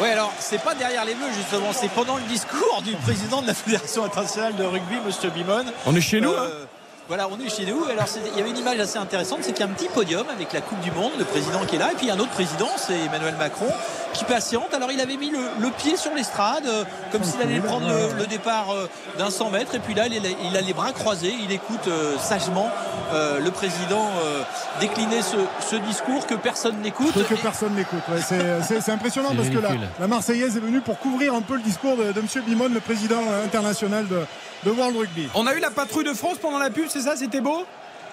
Oui, 0.00 0.08
alors 0.10 0.32
c'est 0.38 0.62
pas 0.62 0.76
derrière 0.76 1.04
les 1.04 1.16
Bleus 1.16 1.32
justement, 1.36 1.72
c'est 1.72 1.90
pendant 1.90 2.18
le 2.18 2.22
discours 2.28 2.80
du 2.82 2.94
président 2.94 3.42
de 3.42 3.48
la 3.48 3.54
Fédération 3.54 4.04
internationale 4.04 4.54
de 4.54 4.62
rugby, 4.62 4.94
Monsieur 5.04 5.30
Bimon. 5.30 5.64
On 5.84 5.96
est 5.96 6.00
chez 6.00 6.20
nous. 6.20 6.30
Euh, 6.30 6.48
hein 6.62 6.77
voilà, 7.08 7.26
on 7.28 7.40
est 7.44 7.48
chez 7.48 7.64
nous. 7.66 7.84
Alors, 7.84 8.04
il 8.32 8.38
y 8.38 8.40
avait 8.40 8.50
une 8.50 8.58
image 8.58 8.78
assez 8.80 8.98
intéressante, 8.98 9.38
c'est 9.42 9.52
qu'il 9.52 9.64
y 9.64 9.68
a 9.68 9.70
un 9.70 9.74
petit 9.74 9.88
podium 9.88 10.24
avec 10.32 10.52
la 10.52 10.60
Coupe 10.60 10.80
du 10.80 10.90
Monde, 10.92 11.12
le 11.18 11.24
président 11.24 11.60
qui 11.66 11.76
est 11.76 11.78
là, 11.78 11.90
et 11.92 11.96
puis 11.96 12.10
un 12.10 12.18
autre 12.18 12.30
président, 12.32 12.68
c'est 12.76 12.98
Emmanuel 12.98 13.34
Macron. 13.38 13.68
qui 14.14 14.24
patiente. 14.24 14.72
Alors 14.74 14.90
il 14.90 15.00
avait 15.00 15.16
mis 15.16 15.30
le, 15.30 15.38
le 15.60 15.70
pied 15.70 15.96
sur 15.96 16.12
l'estrade, 16.14 16.64
euh, 16.66 16.84
comme 17.12 17.22
s'il 17.24 17.40
allait 17.40 17.60
prendre 17.60 17.86
le, 17.88 18.18
le 18.18 18.26
départ 18.26 18.70
euh, 18.72 18.88
d'un 19.18 19.30
100 19.30 19.50
mètres. 19.50 19.74
Et 19.74 19.78
puis 19.78 19.94
là, 19.94 20.06
il, 20.06 20.14
est- 20.16 20.36
il 20.44 20.56
a 20.56 20.60
les 20.60 20.72
bras 20.72 20.92
croisés. 20.92 21.34
Il 21.44 21.52
écoute 21.52 21.86
euh, 21.88 22.16
sagement 22.18 22.68
euh, 23.12 23.38
le 23.38 23.50
président 23.50 24.06
euh, 24.24 24.42
décliner 24.80 25.20
ce, 25.22 25.36
ce 25.70 25.76
discours 25.76 26.26
que 26.26 26.34
personne 26.34 26.80
n'écoute. 26.82 27.12
Que 27.28 27.34
personne 27.34 27.74
n'écoute. 27.74 28.00
ouais. 28.10 28.20
C'est- 28.66 28.90
impressionnant 28.90 29.34
parce 29.36 29.48
que 29.50 29.58
la, 30.00 30.06
Marseillaise 30.06 30.56
est 30.56 30.60
venue 30.60 30.80
pour 30.80 30.98
couvrir 30.98 31.34
un 31.34 31.42
peu 31.42 31.54
le 31.56 31.62
discours 31.62 31.96
de, 31.96 32.10
de 32.12 32.20
M. 32.20 32.26
Bimon, 32.46 32.68
le 32.72 32.80
président 32.80 33.20
international 33.44 34.08
de, 34.08 34.20
de 34.64 34.70
World 34.70 34.96
Rugby. 34.96 35.28
On 35.34 35.46
a 35.46 35.54
eu 35.54 35.60
la 35.60 35.70
patrouille 35.70 36.04
de 36.04 36.12
France 36.14 36.38
pendant 36.40 36.58
la 36.58 36.70
pub, 36.70 36.86
c'est 36.88 37.00
ça 37.02 37.16
C'était 37.16 37.40
beau? 37.40 37.64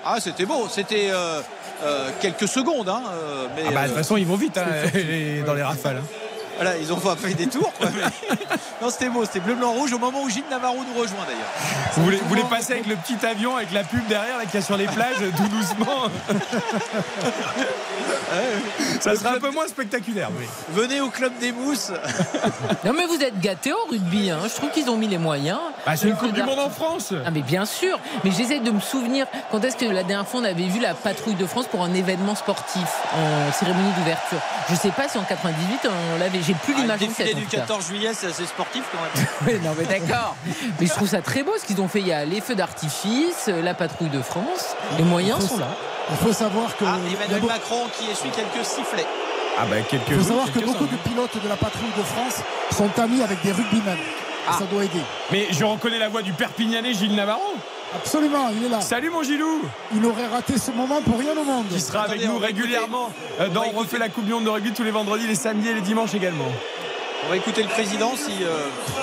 Ah, 0.05 0.19
c'était 0.19 0.45
beau. 0.45 0.67
C'était 0.69 1.09
euh, 1.11 1.41
euh, 1.83 2.09
quelques 2.21 2.47
secondes. 2.47 2.87
Hein, 2.89 3.01
euh, 3.11 3.47
mais, 3.55 3.63
Ah 3.67 3.71
bah, 3.71 3.81
De 3.83 3.87
toute 3.87 3.97
façon, 3.97 4.17
ils 4.17 4.25
vont 4.27 4.35
vite 4.35 4.57
hein, 4.57 4.65
dans 5.45 5.53
les 5.55 5.63
rafales. 5.63 5.97
hein. 5.97 6.24
Voilà, 6.55 6.77
ils 6.77 6.91
ont 6.93 6.97
fait 6.99 7.33
des 7.33 7.47
tours. 7.47 7.71
quoi, 7.73 7.87
mais- 7.95 8.35
non, 8.81 8.89
c'était 8.89 9.09
beau. 9.09 9.25
C'était 9.25 9.39
bleu, 9.41 9.55
blanc, 9.55 9.71
rouge 9.71 9.93
au 9.93 9.99
moment 9.99 10.21
où 10.23 10.29
Gilles 10.29 10.43
Navarro 10.49 10.77
nous 10.77 10.99
rejoint 11.01 11.25
d'ailleurs. 11.27 11.49
Vous 11.95 12.03
voulez, 12.03 12.17
vous 12.17 12.27
voulez 12.29 12.43
passer 12.49 12.73
avec 12.73 12.87
le 12.87 12.95
petit 12.95 13.23
avion, 13.25 13.55
avec 13.55 13.71
la 13.71 13.83
pub 13.83 14.05
derrière, 14.07 14.37
là, 14.37 14.45
qu'il 14.45 14.55
y 14.55 14.63
a 14.63 14.65
sur 14.65 14.77
les 14.77 14.87
plages, 14.87 15.17
tout 15.37 15.47
doucement 15.47 16.09
Ça 18.99 19.15
sera 19.15 19.31
un 19.35 19.39
peu 19.39 19.51
moins 19.51 19.67
spectaculaire. 19.67 20.29
oui. 20.37 20.45
Venez 20.71 20.99
au 21.01 21.09
club 21.09 21.31
des 21.39 21.51
mousses. 21.51 21.91
Non 22.83 22.93
mais 22.93 23.05
vous 23.05 23.21
êtes 23.23 23.39
gâtés 23.39 23.73
au 23.73 23.89
rugby, 23.89 24.29
hein. 24.29 24.39
je 24.47 24.53
trouve 24.53 24.69
qu'ils 24.69 24.89
ont 24.89 24.97
mis 24.97 25.07
les 25.07 25.17
moyens. 25.17 25.59
Bah, 25.85 25.95
c'est 25.95 26.07
une 26.07 26.15
Coupe 26.15 26.33
du 26.33 26.43
Monde 26.43 26.59
en 26.59 26.69
France. 26.69 27.13
Ah 27.25 27.31
mais 27.31 27.41
bien 27.41 27.65
sûr, 27.65 27.97
mais 28.23 28.31
j'essaie 28.31 28.59
de 28.59 28.69
me 28.69 28.79
souvenir 28.79 29.25
quand 29.51 29.63
est-ce 29.63 29.75
que 29.75 29.85
la 29.85 30.03
dernière 30.03 30.27
fois 30.27 30.41
on 30.41 30.43
avait 30.43 30.67
vu 30.67 30.79
la 30.79 30.93
patrouille 30.93 31.33
de 31.35 31.45
France 31.47 31.65
pour 31.67 31.83
un 31.83 31.93
événement 31.93 32.35
sportif 32.35 32.83
en 33.15 33.51
cérémonie 33.53 33.91
d'ouverture? 33.97 34.37
Je 34.69 34.75
sais 34.75 34.89
pas 34.91 35.07
si 35.07 35.17
en 35.17 35.23
98 35.23 35.87
on 36.15 36.19
l'avait, 36.19 36.41
j'ai 36.45 36.53
plus 36.53 36.73
Ah, 36.77 36.81
l'image 36.81 37.03
en 37.03 37.07
tête. 37.07 37.35
du 37.35 37.43
tout 37.43 37.49
cas. 37.49 37.57
14 37.59 37.87
juillet, 37.87 38.11
c'est 38.13 38.27
assez 38.27 38.45
sportif 38.45 38.83
quand 38.91 38.99
même. 39.01 39.27
Oui, 39.47 39.59
non 39.63 39.75
mais 39.77 39.85
d'accord. 39.85 40.35
Mais 40.79 40.87
je 40.87 40.91
trouve 40.93 41.07
ça 41.07 41.21
très 41.21 41.43
beau 41.43 41.53
ce 41.59 41.65
qu'ils 41.65 41.81
ont 41.81 41.87
fait. 41.87 41.99
Il 41.99 42.07
y 42.07 42.13
a 42.13 42.25
les 42.25 42.41
feux 42.41 42.55
d'artifice, 42.55 43.47
la 43.47 43.73
patrouille 43.73 44.09
de 44.09 44.21
France, 44.21 44.75
les 44.97 45.03
moyens 45.03 45.47
sont 45.47 45.57
là. 45.57 45.67
Il 46.11 46.17
faut 46.17 46.33
savoir 46.33 46.75
que. 46.77 46.85
Ah, 46.85 46.97
Emmanuel 46.97 47.41
beau- 47.41 47.47
Macron 47.47 47.83
qui 47.97 48.09
essuie 48.09 48.29
quelques 48.29 48.65
sifflets. 48.65 49.05
Ah 49.57 49.63
bah 49.69 49.77
quelques 49.89 50.03
Il 50.09 50.17
faut 50.17 50.23
savoir 50.23 50.51
que 50.51 50.59
beaucoup 50.59 50.85
de 50.85 50.95
pilotes 50.97 51.41
de 51.41 51.47
la 51.47 51.55
patrouille 51.55 51.91
de 51.97 52.03
France 52.03 52.35
sont 52.71 52.89
amis 52.99 53.21
avec 53.23 53.41
des 53.41 53.51
rugbymen. 53.53 53.97
Ah. 54.47 54.57
Ça 54.59 54.65
doit 54.65 54.83
aider. 54.83 54.99
Mais 55.31 55.47
je 55.51 55.63
reconnais 55.63 55.97
la 55.97 56.09
voix 56.09 56.21
du 56.21 56.31
Perpignanais 56.33 56.93
Gilles 56.93 57.15
Navarro. 57.15 57.55
Absolument, 57.93 58.49
il 58.55 58.65
est 58.65 58.69
là. 58.69 58.81
Salut 58.81 59.09
mon 59.09 59.23
Gilou 59.23 59.61
Il 59.95 60.05
aurait 60.05 60.27
raté 60.27 60.57
ce 60.57 60.71
moment 60.71 61.01
pour 61.01 61.19
rien 61.19 61.31
au 61.37 61.43
monde. 61.43 61.67
Qui 61.69 61.79
sera 61.79 62.03
avec 62.03 62.25
nous 62.25 62.37
régulièrement 62.37 63.11
euh, 63.39 63.47
dans 63.49 63.63
On 63.73 63.77
refait 63.79 63.99
la 63.99 64.09
Coupe 64.09 64.25
du 64.25 64.33
Monde 64.33 64.45
de 64.45 64.49
rugby 64.49 64.71
tous 64.71 64.83
les 64.83 64.91
vendredis, 64.91 65.27
les 65.27 65.35
samedis 65.35 65.69
et 65.69 65.73
les 65.75 65.81
dimanches 65.81 66.13
également. 66.13 66.51
On 67.25 67.29
va 67.29 67.37
écouter 67.37 67.63
le 67.63 67.69
président 67.69 68.13
si 68.15 68.43
euh, 68.43 68.47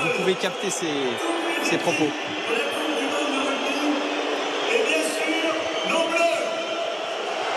vous 0.03 0.21
pouvez 0.21 0.35
capter 0.35 0.71
ses, 0.71 0.87
ses 1.65 1.79
propos. 1.79 2.09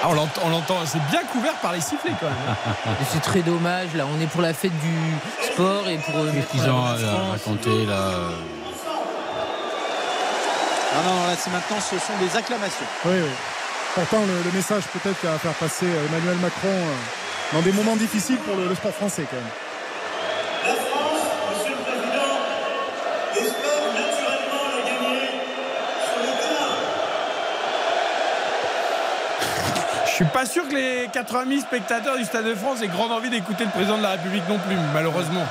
Ah, 0.04 0.08
on 0.10 0.14
l'entend, 0.14 0.42
on 0.46 0.50
l'entend, 0.50 0.76
c'est 0.86 1.02
bien 1.10 1.24
couvert 1.32 1.54
par 1.56 1.74
les 1.74 1.82
sifflets 1.82 2.12
quand 2.20 2.28
même. 2.28 2.96
C'est 3.10 3.22
très 3.22 3.42
dommage. 3.42 3.88
Là, 3.96 4.06
on 4.16 4.22
est 4.22 4.28
pour 4.28 4.42
la 4.42 4.54
fête 4.54 4.78
du 4.80 5.46
sport 5.52 5.88
et 5.88 5.98
pour. 5.98 6.20
euh, 6.20 6.32
Qu'est-ce 6.32 6.52
qu'ils 6.62 6.70
ont 6.70 6.86
à 6.86 7.32
raconter 7.32 7.86
là? 7.88 8.10
Non, 10.96 11.04
non, 11.04 11.14
non, 11.22 11.28
là, 11.28 11.34
c'est 11.38 11.50
maintenant, 11.52 11.80
ce 11.82 11.98
sont 12.00 12.18
des 12.20 12.36
acclamations. 12.38 12.86
Oui, 13.06 13.16
oui. 13.22 13.30
Pourtant, 13.96 14.22
le, 14.26 14.44
le 14.44 14.52
message 14.52 14.84
peut-être 14.94 15.20
qu'à 15.22 15.38
faire 15.38 15.54
passer 15.54 15.86
euh, 15.86 16.06
Emmanuel 16.08 16.38
Macron 16.38 16.68
euh, 16.70 17.54
dans 17.54 17.62
des 17.62 17.72
moments 17.72 17.96
difficiles 17.96 18.38
pour 18.38 18.56
le, 18.56 18.68
le 18.68 18.76
sport 18.76 18.94
français 18.94 19.26
quand 19.30 19.38
même. 19.38 19.52
Je 30.06 30.12
suis 30.12 30.26
pas 30.26 30.46
sûr 30.46 30.68
que 30.68 30.74
les 30.76 31.10
80 31.12 31.44
000 31.50 31.60
spectateurs 31.62 32.16
du 32.18 32.24
Stade 32.24 32.46
de 32.46 32.56
France 32.56 32.82
aient 32.82 32.88
grande 32.88 33.12
envie 33.12 33.30
d'écouter 33.30 33.66
le 33.66 33.70
président 33.72 33.98
de 33.98 34.04
la 34.04 34.12
République 34.12 34.48
non 34.48 34.58
plus, 34.60 34.78
malheureusement. 34.94 35.44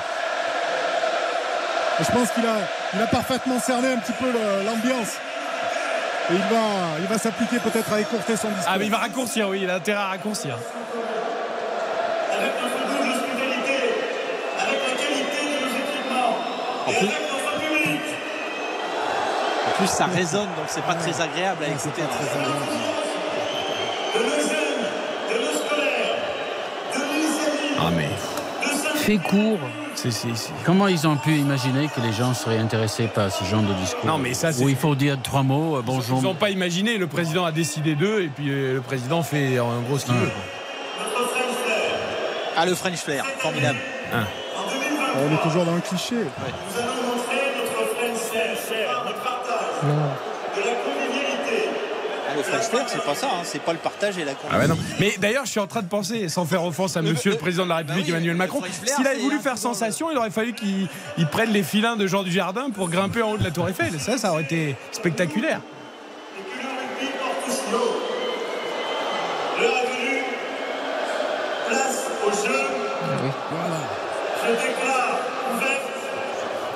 Je 1.99 2.11
pense 2.11 2.31
qu'il 2.31 2.45
a, 2.45 2.55
il 2.95 3.01
a 3.01 3.07
parfaitement 3.07 3.59
cerné 3.59 3.93
un 3.93 3.97
petit 3.97 4.11
peu 4.13 4.25
le- 4.25 4.65
l'ambiance. 4.65 5.17
Et 6.29 6.33
il 6.33 6.39
va, 6.39 6.99
il 6.99 7.05
va 7.05 7.17
s'appliquer 7.19 7.59
peut-être 7.59 7.93
à 7.93 8.01
écourter 8.01 8.35
son 8.35 8.47
discours. 8.49 8.65
Ah 8.67 8.77
mais 8.79 8.85
il 8.85 8.91
va 8.91 8.97
raccourcir, 8.97 9.47
oui, 9.49 9.61
il 9.61 9.69
a 9.69 9.75
intérêt 9.75 9.99
à 9.99 10.07
raccourcir. 10.07 10.57
En 16.87 16.91
plus, 16.91 17.07
en 19.67 19.71
plus, 19.77 19.87
ça 19.87 20.05
résonne, 20.05 20.47
donc 20.55 20.65
c'est 20.67 20.83
pas 20.83 20.95
très 20.95 21.21
agréable 21.21 21.63
à 21.63 21.67
écouter. 21.67 22.01
Ah 27.79 27.91
mais. 27.95 28.09
Fait 28.95 29.17
court. 29.17 29.59
Comment 30.65 30.87
ils 30.87 31.07
ont 31.07 31.15
pu 31.15 31.35
imaginer 31.35 31.87
que 31.87 32.01
les 32.01 32.11
gens 32.11 32.33
seraient 32.33 32.57
intéressés 32.57 33.07
par 33.07 33.31
ce 33.31 33.43
genre 33.45 33.61
de 33.61 33.73
discours 33.73 34.05
Non, 34.05 34.17
mais 34.17 34.33
ça, 34.33 34.51
c'est- 34.51 34.63
Où 34.63 34.69
il 34.69 34.75
faut 34.75 34.93
dire 34.95 35.17
trois 35.21 35.41
mots, 35.43 35.77
euh, 35.77 35.81
bonjour. 35.83 36.19
Ils 36.19 36.23
n'ont 36.23 36.35
pas 36.35 36.49
imaginé, 36.49 36.97
le 36.97 37.07
président 37.07 37.45
a 37.45 37.51
décidé 37.51 37.95
d'eux 37.95 38.21
et 38.23 38.27
puis 38.27 38.49
euh, 38.49 38.73
le 38.75 38.81
président 38.81 39.23
fait 39.23 39.59
en 39.59 39.81
gros 39.81 39.97
ce 39.97 40.05
qu'il 40.05 40.15
veut. 40.15 40.31
Ah, 42.57 42.65
le 42.65 42.75
French 42.75 42.97
Flair, 42.99 43.25
formidable. 43.39 43.79
On 44.13 45.33
est 45.33 45.41
toujours 45.43 45.63
dans 45.65 45.75
le 45.75 45.81
cliché. 45.81 46.15
Ah, 46.37 46.41
le 46.47 47.95
French 47.95 48.17
Flair, 48.69 49.03
c'est 52.61 53.03
pas 53.03 53.15
ça, 53.15 53.27
hein, 53.27 53.41
c'est 53.43 53.61
pas 53.61 53.73
le 53.73 53.79
partage 53.79 54.17
et 54.17 54.25
la 54.25 54.31
Ah 54.51 54.67
non. 54.67 54.77
Mais 54.99 55.15
d'ailleurs, 55.19 55.45
je 55.45 55.51
suis 55.51 55.59
en 55.59 55.67
train 55.67 55.81
de 55.81 55.87
penser, 55.87 56.29
sans 56.29 56.45
faire 56.45 56.63
offense 56.63 56.97
à 56.97 57.01
monsieur 57.01 57.31
le 57.31 57.37
président 57.37 57.63
de 57.63 57.69
la 57.69 57.77
République 57.77 58.09
Emmanuel 58.09 58.35
Macron, 58.35 58.61
s'il 58.83 59.07
avait 59.07 59.19
voulu 59.19 59.39
faire 59.39 59.57
sensation, 59.57 60.11
il 60.11 60.17
aurait 60.17 60.31
fallu 60.31 60.53
qu'il 60.53 60.87
il 61.17 61.27
prenne 61.27 61.51
les 61.51 61.63
filins 61.63 61.95
de 61.95 62.07
Jean 62.07 62.23
du 62.23 62.31
Jardin 62.31 62.69
pour 62.69 62.89
grimper 62.89 63.21
en 63.21 63.31
haut 63.31 63.37
de 63.37 63.43
la 63.43 63.51
Tour 63.51 63.69
Eiffel. 63.69 63.99
Ça, 63.99 64.17
ça 64.17 64.31
aurait 64.31 64.43
été 64.43 64.75
spectaculaire. 64.91 65.61
Je 74.47 74.51
déclare 74.51 75.19
ouverte 75.55 75.81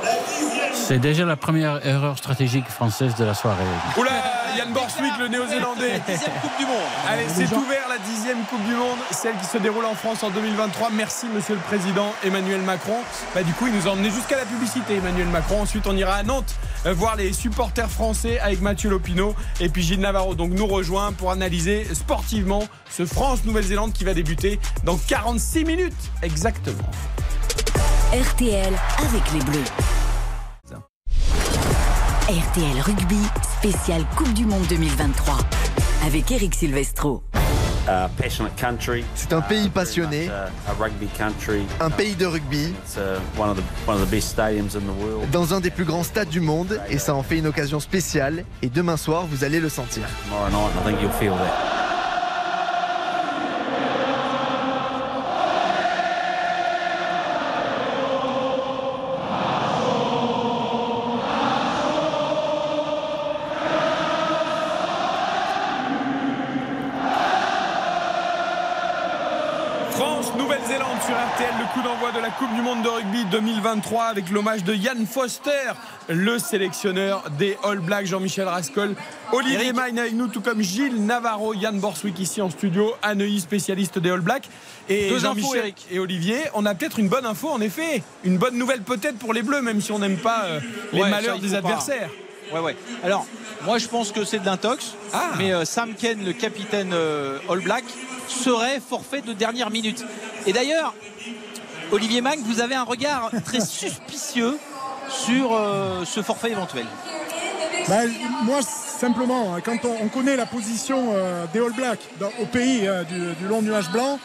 la 0.04 0.12
dixième. 0.28 0.74
C'est 0.74 1.00
déjà 1.00 1.26
la 1.26 1.36
première 1.36 1.86
erreur 1.86 2.18
stratégique 2.18 2.68
française 2.68 3.15
de 3.15 3.26
la 3.26 3.34
soirée. 3.34 3.63
Oula, 3.98 4.10
Yann 4.58 4.74
Borswick, 4.74 5.12
le 5.20 5.28
néo-zélandais. 5.28 6.02
Dixième 6.08 6.36
Coupe 6.42 6.58
du 6.58 6.66
Monde. 6.66 6.76
Allez, 7.08 7.26
c'est 7.28 7.52
ouvert 7.56 7.88
la 7.90 7.98
dixième 8.00 8.44
Coupe 8.46 8.64
du 8.66 8.74
Monde, 8.74 8.98
celle 9.12 9.36
qui 9.38 9.46
se 9.46 9.58
déroule 9.58 9.86
en 9.86 9.96
France 9.96 10.24
en 10.24 10.30
2023. 10.30 10.90
Merci, 10.92 11.28
Monsieur 11.34 11.56
le 11.56 11.62
Président 11.62 12.14
Emmanuel 12.24 12.62
Macron. 12.62 12.98
Bah, 13.34 13.44
du 13.44 13.54
coup, 13.54 13.68
il 13.68 13.74
nous 13.74 13.88
a 13.88 13.92
emmené 13.92 14.10
jusqu'à 14.10 14.38
la 14.38 14.46
publicité, 14.46 14.96
Emmanuel 14.96 15.28
Macron. 15.28 15.62
Ensuite, 15.62 15.88
on 15.88 15.96
ira 15.96 16.14
à 16.16 16.24
Nantes 16.24 16.56
euh, 16.86 16.94
voir 16.94 17.16
les 17.16 17.34
supporters 17.34 17.90
français 17.90 18.40
avec 18.40 18.62
Mathieu 18.62 18.90
Lopino 18.90 19.36
et 19.60 19.70
puis 19.70 19.84
Gilles 19.84 20.00
Navarro. 20.00 20.36
Donc, 20.36 20.52
nous 20.52 20.68
rejoint 20.68 21.12
pour 21.12 21.32
analyser 21.32 21.88
sportivement 21.94 22.64
ce 22.90 23.06
France-Nouvelle-Zélande 23.06 23.94
qui 23.94 24.04
va 24.04 24.14
débuter 24.14 24.60
dans 24.84 24.98
46 24.98 25.66
minutes 25.66 25.94
exactement. 26.22 26.90
RTL 28.12 28.74
avec 28.98 29.32
les 29.34 29.40
Bleus. 29.40 30.09
RTL 32.30 32.80
Rugby, 32.80 33.18
spécial 33.58 34.04
Coupe 34.15 34.32
du 34.36 34.46
Monde 34.46 34.63
2023. 34.70 35.36
Avec 36.06 36.30
Eric 36.30 36.54
Silvestro. 36.54 37.24
C'est 39.15 39.34
un 39.34 39.42
pays 39.42 39.68
passionné, 39.70 40.30
un 41.80 41.89
pays 41.89 42.13
de 42.13 42.28
rugby, 42.28 42.76
dans 45.32 45.54
un 45.56 45.60
des 45.60 45.72
plus 45.72 45.86
grands 45.86 46.04
stades 46.04 46.30
du 46.30 46.39
monde, 46.39 46.80
et 46.88 47.00
ça 47.00 47.15
en 47.15 47.24
fait 47.24 47.39
une 47.39 47.48
occasion 47.48 47.80
spéciale. 47.80 48.46
Et 48.62 48.70
demain 48.70 48.96
soir, 48.96 49.26
vous 49.26 49.44
allez 49.44 49.60
le 49.60 49.70
sentir. 49.70 50.04
La 72.30 72.36
Coupe 72.36 72.54
du 72.54 72.62
Monde 72.62 72.84
de 72.84 72.88
rugby 72.89 73.26
2023 73.32 74.04
avec 74.04 74.30
l'hommage 74.30 74.63
de 74.63 74.76
Yann 74.76 75.08
Foster, 75.08 75.50
le 76.10 76.38
sélectionneur 76.38 77.24
des 77.39 77.58
All 77.63 77.80
Blacks, 77.80 78.06
Jean-Michel 78.06 78.48
Rascol. 78.48 78.96
Olivier 79.32 79.74
Magne 79.74 79.98
avec 80.00 80.13
nous, 80.13 80.28
tout 80.28 80.42
comme 80.42 80.62
Gilles 80.62 81.04
Navarro, 81.06 81.56
Yann 81.56 81.80
Borswick 81.80 82.20
ici 82.20 82.39
en 82.39 82.52
studio, 82.52 82.94
Aneuilly, 83.02 83.39
spécialiste 83.39 83.98
des 83.98 84.12
All 84.12 84.20
Blacks. 84.22 84.48
Et 84.89 85.10
Deux 85.10 85.26
infos, 85.26 85.39
Jean-Michel 85.42 85.58
Eric. 85.60 85.88
et 85.89 85.98
Olivier, 85.98 86.38
on 86.54 86.68
a 86.68 86.76
peut-être 86.76 87.00
une 87.00 87.10
bonne 87.10 87.26
info 87.26 87.50
en 87.50 87.62
effet. 87.62 88.04
Une 88.24 88.38
bonne 88.38 88.58
nouvelle 88.60 88.82
peut-être 88.82 89.18
pour 89.18 89.34
les 89.34 89.42
Bleus, 89.42 89.62
même 89.62 89.82
si 89.82 89.92
on 89.92 89.98
n'aime 89.98 90.18
pas 90.18 90.44
euh, 90.46 90.60
les 90.94 91.02
Ouais, 91.02 91.10
malheurs 91.10 91.38
ça, 91.38 91.42
des 91.42 91.50
pas. 91.50 91.58
adversaires. 91.58 92.10
Ouais, 92.54 92.60
ouais. 92.60 92.76
Alors, 93.04 93.26
moi, 93.65 93.80
je 93.80 93.88
pense 93.88 94.12
que 94.12 94.24
c'est 94.24 94.39
de 94.39 94.46
l'intox. 94.46 94.94
Ah. 95.13 95.32
Mais 95.39 95.52
euh, 95.52 95.65
Sam 95.65 95.96
Ken, 95.96 96.24
le 96.24 96.34
capitaine 96.34 96.92
euh, 96.94 97.39
All 97.50 97.62
Black, 97.62 97.86
serait 98.28 98.80
forfait 98.88 99.22
de 99.22 99.34
dernière 99.34 99.72
minute. 99.72 100.06
Et 100.46 100.54
d'ailleurs, 100.54 100.94
Olivier 101.91 102.21
Mag, 102.21 102.39
vous 102.43 102.62
avez 102.62 102.75
un 102.75 102.84
regard 102.84 103.32
très 103.45 103.62
suspicieux 103.62 104.58
sur 105.10 105.54
euh, 105.54 106.06
ce 106.06 106.21
forfait 106.21 106.52
éventuel. 106.52 106.86
Bah, 107.88 108.02
moi, 108.43 108.60
simplement, 108.62 109.56
hein, 109.56 109.62
quand 109.63 109.86
on, 109.86 110.06
on 110.06 110.08
connaît 110.08 110.36
la 110.36 110.45
position 110.45 111.13
euh, 111.13 111.45
des 111.52 111.60
All 111.60 111.73
Blacks 111.73 112.08
au 112.41 112.45
pays 112.45 112.88
euh, 112.88 113.04
du, 113.04 113.47
long 113.47 113.63
nuage 113.63 113.89
blanc, 113.89 114.19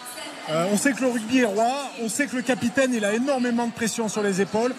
on 0.73 0.77
sait 0.77 0.93
que 0.93 1.01
le 1.01 1.09
rugby 1.09 1.39
est 1.39 1.47
roi, 1.47 1.73
on 2.03 2.09
sait 2.11 2.27
que 2.27 2.37
le 2.37 2.43
capitaine, 2.43 2.93
il 2.93 3.03
a 3.07 3.15
énormément 3.15 3.67
de 3.67 3.73
pression 3.73 4.11
sur 4.11 4.23
les 4.23 4.43
épaules. 4.43 4.75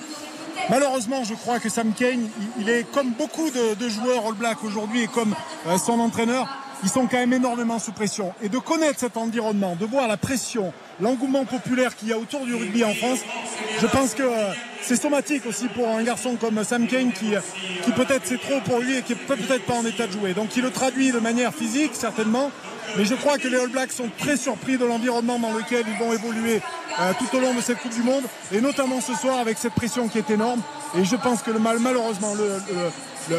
Malheureusement, 0.69 1.23
je 1.23 1.33
crois 1.33 1.59
que 1.59 1.69
Sam 1.69 1.91
Kane, 1.93 2.29
il, 2.59 2.69
est 2.69 2.83
comme 2.91 3.09
beaucoup 3.09 3.49
de, 3.49 3.73
de 3.73 3.89
joueurs 3.89 4.27
All 4.27 4.35
Blacks 4.35 4.63
aujourd'hui 4.63 5.01
et 5.01 5.07
comme 5.07 5.33
son 5.83 5.99
entraîneur, 5.99 6.47
ils 6.83 6.89
sont 6.89 7.07
quand 7.07 7.17
même 7.17 7.33
énormément 7.33 7.79
sous 7.79 7.91
pression. 7.91 8.33
Et 8.41 8.49
de 8.49 8.57
connaître 8.57 8.99
cet 8.99 9.17
environnement, 9.17 9.75
de 9.75 9.85
voir 9.85 10.07
la 10.07 10.17
pression, 10.17 10.73
l'engouement 11.01 11.45
populaire 11.45 11.95
qu'il 11.95 12.09
y 12.09 12.13
a 12.13 12.17
autour 12.17 12.45
du 12.45 12.55
rugby 12.55 12.83
en 12.83 12.93
France, 12.93 13.19
je 13.81 13.87
pense 13.87 14.13
que 14.13 14.23
euh, 14.23 14.53
c'est 14.81 15.01
somatique 15.01 15.45
aussi 15.45 15.67
pour 15.67 15.87
un 15.87 16.03
garçon 16.03 16.35
comme 16.39 16.63
Sam 16.63 16.87
Kane 16.87 17.11
qui, 17.11 17.35
euh, 17.35 17.39
qui 17.83 17.91
peut-être 17.91 18.21
c'est 18.25 18.39
trop 18.39 18.59
pour 18.61 18.79
lui 18.79 18.97
et 18.97 19.01
qui 19.01 19.13
est 19.13 19.15
peut-être 19.15 19.65
pas 19.65 19.75
en 19.75 19.85
état 19.85 20.07
de 20.07 20.11
jouer. 20.11 20.33
Donc 20.33 20.55
il 20.55 20.63
le 20.63 20.71
traduit 20.71 21.11
de 21.11 21.19
manière 21.19 21.53
physique, 21.53 21.91
certainement. 21.93 22.51
Mais 22.97 23.05
je 23.05 23.15
crois 23.15 23.37
que 23.37 23.47
les 23.47 23.57
All 23.57 23.69
Blacks 23.69 23.91
sont 23.91 24.09
très 24.17 24.37
surpris 24.37 24.77
de 24.77 24.85
l'environnement 24.85 25.39
dans 25.39 25.51
lequel 25.51 25.83
ils 25.87 25.97
vont 25.97 26.13
évoluer 26.13 26.61
euh, 26.99 27.11
tout 27.19 27.35
au 27.35 27.41
long 27.41 27.53
de 27.53 27.61
cette 27.61 27.79
Coupe 27.79 27.93
du 27.93 28.03
Monde, 28.03 28.23
et 28.51 28.61
notamment 28.61 29.01
ce 29.01 29.13
soir 29.15 29.39
avec 29.39 29.57
cette 29.57 29.73
pression 29.73 30.07
qui 30.07 30.17
est 30.19 30.29
énorme. 30.29 30.61
Et 30.97 31.03
je 31.03 31.15
pense 31.15 31.41
que 31.41 31.51
le 31.51 31.59
mal, 31.59 31.79
malheureusement, 31.79 32.33
le, 32.35 32.61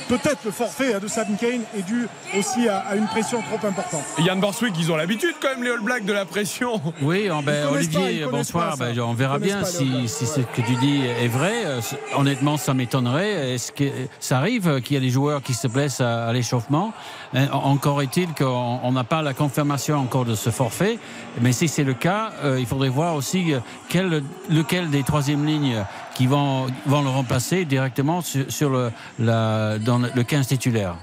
peut-être 0.08 0.38
le 0.44 0.50
forfait 0.50 0.98
de 1.00 1.08
Sam 1.08 1.36
Kane 1.38 1.62
est 1.76 1.82
dû 1.82 2.06
aussi 2.38 2.68
à, 2.68 2.78
à 2.78 2.96
une 2.96 3.06
pression 3.06 3.40
trop 3.42 3.66
importante. 3.66 4.02
Et 4.18 4.22
Yann 4.22 4.40
Borswick, 4.40 4.74
ils 4.78 4.90
ont 4.92 4.96
l'habitude 4.96 5.34
quand 5.40 5.48
même 5.50 5.62
les 5.62 5.70
All 5.70 5.80
Blacks 5.80 6.04
de 6.04 6.12
la 6.12 6.24
pression. 6.24 6.80
Oui, 7.02 7.28
oh, 7.30 7.40
ben, 7.42 7.66
pas, 7.66 7.72
Olivier, 7.72 8.26
bonsoir. 8.30 8.76
pas. 8.76 8.86
Ben, 8.86 9.00
on 9.00 9.14
verra 9.14 9.38
bien 9.38 9.60
pas 9.60 9.68
les 9.80 9.94
All 10.02 10.08
si, 10.08 10.26
ce 10.26 10.40
que 10.40 10.60
tu 10.62 10.74
dis 10.76 11.02
est 11.04 11.28
vrai. 11.28 11.62
Euh, 11.64 11.80
Honnêtement, 12.16 12.56
ça 12.56 12.74
m'étonnerait. 12.74 13.54
Est-ce 13.54 13.72
que 13.72 13.84
ça 14.20 14.38
arrive 14.38 14.68
euh, 14.68 14.80
qu'il 14.80 14.94
y 14.94 14.96
a 14.96 15.00
des 15.00 15.10
joueurs 15.10 15.42
qui 15.42 15.54
se 15.54 15.68
blessent 15.68 16.00
à, 16.00 16.26
à 16.26 16.32
l'échauffement? 16.32 16.92
Hein, 17.34 17.48
Encore 17.52 18.02
est-il 18.02 18.32
qu'on 18.34 18.80
on 18.82 18.92
n'a 18.92 19.04
pas 19.04 19.22
la 19.22 19.34
confirmation 19.34 19.96
encore 19.98 20.24
de 20.24 20.34
ce 20.34 20.50
forfait. 20.50 20.98
Mais 21.40 21.52
si 21.52 21.68
c'est 21.68 21.84
le 21.84 21.94
cas, 21.94 22.32
euh, 22.42 22.58
il 22.58 22.66
faudrait 22.66 22.88
voir 22.88 23.14
aussi 23.14 23.52
euh, 23.52 23.60
quel, 23.88 24.22
lequel 24.50 24.90
des 24.90 25.02
troisième 25.02 25.44
lignes 25.44 25.84
qui 26.14 26.26
vont, 26.26 26.66
vont 26.86 27.02
le 27.02 27.08
remplacer 27.08 27.64
directement 27.64 28.22
sur, 28.22 28.50
sur 28.50 28.70
le, 28.70 28.90
la, 29.18 29.78
dans 29.78 29.98
le 29.98 30.22
15 30.22 30.46
titulaire. 30.46 30.96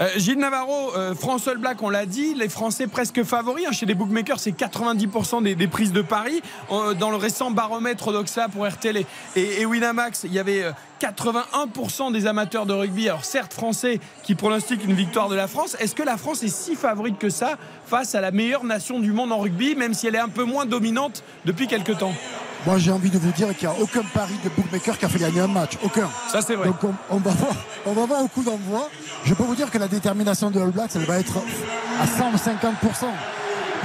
Euh, 0.00 0.08
Gilles 0.16 0.38
Navarro, 0.38 0.94
euh, 0.96 1.14
All 1.46 1.58
Black, 1.58 1.82
on 1.82 1.90
l'a 1.90 2.06
dit, 2.06 2.34
les 2.34 2.48
Français 2.48 2.86
presque 2.86 3.24
favoris. 3.24 3.66
hein, 3.66 3.72
chez 3.72 3.86
les 3.86 3.94
bookmakers, 3.94 4.38
c'est 4.38 4.52
90% 4.52 5.42
des, 5.42 5.66
prises 5.66 5.92
de 5.92 6.02
paris. 6.02 6.40
Euh, 6.70 6.94
dans 6.94 7.10
le 7.10 7.16
récent 7.16 7.50
baromètre 7.50 8.08
Odoxa 8.08 8.48
pour 8.48 8.66
RTL 8.66 9.04
et, 9.34 9.66
Winamax, 9.66 10.24
il 10.24 10.32
y 10.32 10.38
avait 10.38 10.62
euh, 10.62 10.72
81% 11.00 12.12
des 12.12 12.26
amateurs 12.26 12.64
de 12.66 12.74
rugby, 12.74 13.08
alors 13.08 13.24
certes 13.24 13.52
français, 13.52 13.98
qui 14.22 14.36
pronostiquent 14.36 14.84
une 14.84 14.94
victoire 14.94 15.28
de 15.28 15.34
la 15.34 15.48
France. 15.48 15.76
Est-ce 15.80 15.96
que 15.96 16.04
la 16.04 16.16
France 16.16 16.44
est 16.44 16.48
si 16.48 16.76
favorite 16.76 17.18
que 17.18 17.30
ça 17.30 17.58
face 17.86 18.14
à 18.14 18.20
la 18.20 18.30
meilleure 18.30 18.64
nation 18.64 19.00
du 19.00 19.12
monde 19.12 19.32
en 19.32 19.38
rugby, 19.38 19.74
même 19.74 19.94
si 19.94 20.06
elle 20.06 20.14
est 20.14 20.18
un 20.18 20.28
peu 20.28 20.44
moins 20.44 20.64
dominante 20.64 21.24
depuis 21.44 21.66
quelques 21.66 21.98
temps? 21.98 22.14
Moi, 22.68 22.76
j'ai 22.76 22.92
envie 22.92 23.08
de 23.08 23.18
vous 23.18 23.32
dire 23.32 23.56
qu'il 23.56 23.66
n'y 23.66 23.74
a 23.74 23.80
aucun 23.80 24.02
pari 24.12 24.34
de 24.44 24.50
bookmaker 24.50 24.98
qui 24.98 25.04
a 25.06 25.08
fait 25.08 25.18
gagner 25.18 25.40
un 25.40 25.46
match. 25.46 25.78
Aucun. 25.82 26.06
Ça, 26.30 26.42
c'est 26.42 26.54
vrai. 26.54 26.66
Donc, 26.66 26.84
on, 26.84 26.92
on 27.08 27.16
va 27.16 27.30
voir, 27.30 27.54
on 27.86 27.92
va 27.94 28.04
voir 28.04 28.22
au 28.22 28.28
coup 28.28 28.42
d'envoi. 28.42 28.90
Je 29.24 29.32
peux 29.32 29.42
vous 29.44 29.54
dire 29.54 29.70
que 29.70 29.78
la 29.78 29.88
détermination 29.88 30.50
de 30.50 30.60
All 30.60 30.70
Blacks, 30.70 30.90
elle 30.94 31.06
va 31.06 31.18
être 31.18 31.38
à 31.98 32.04
150%. 32.04 33.06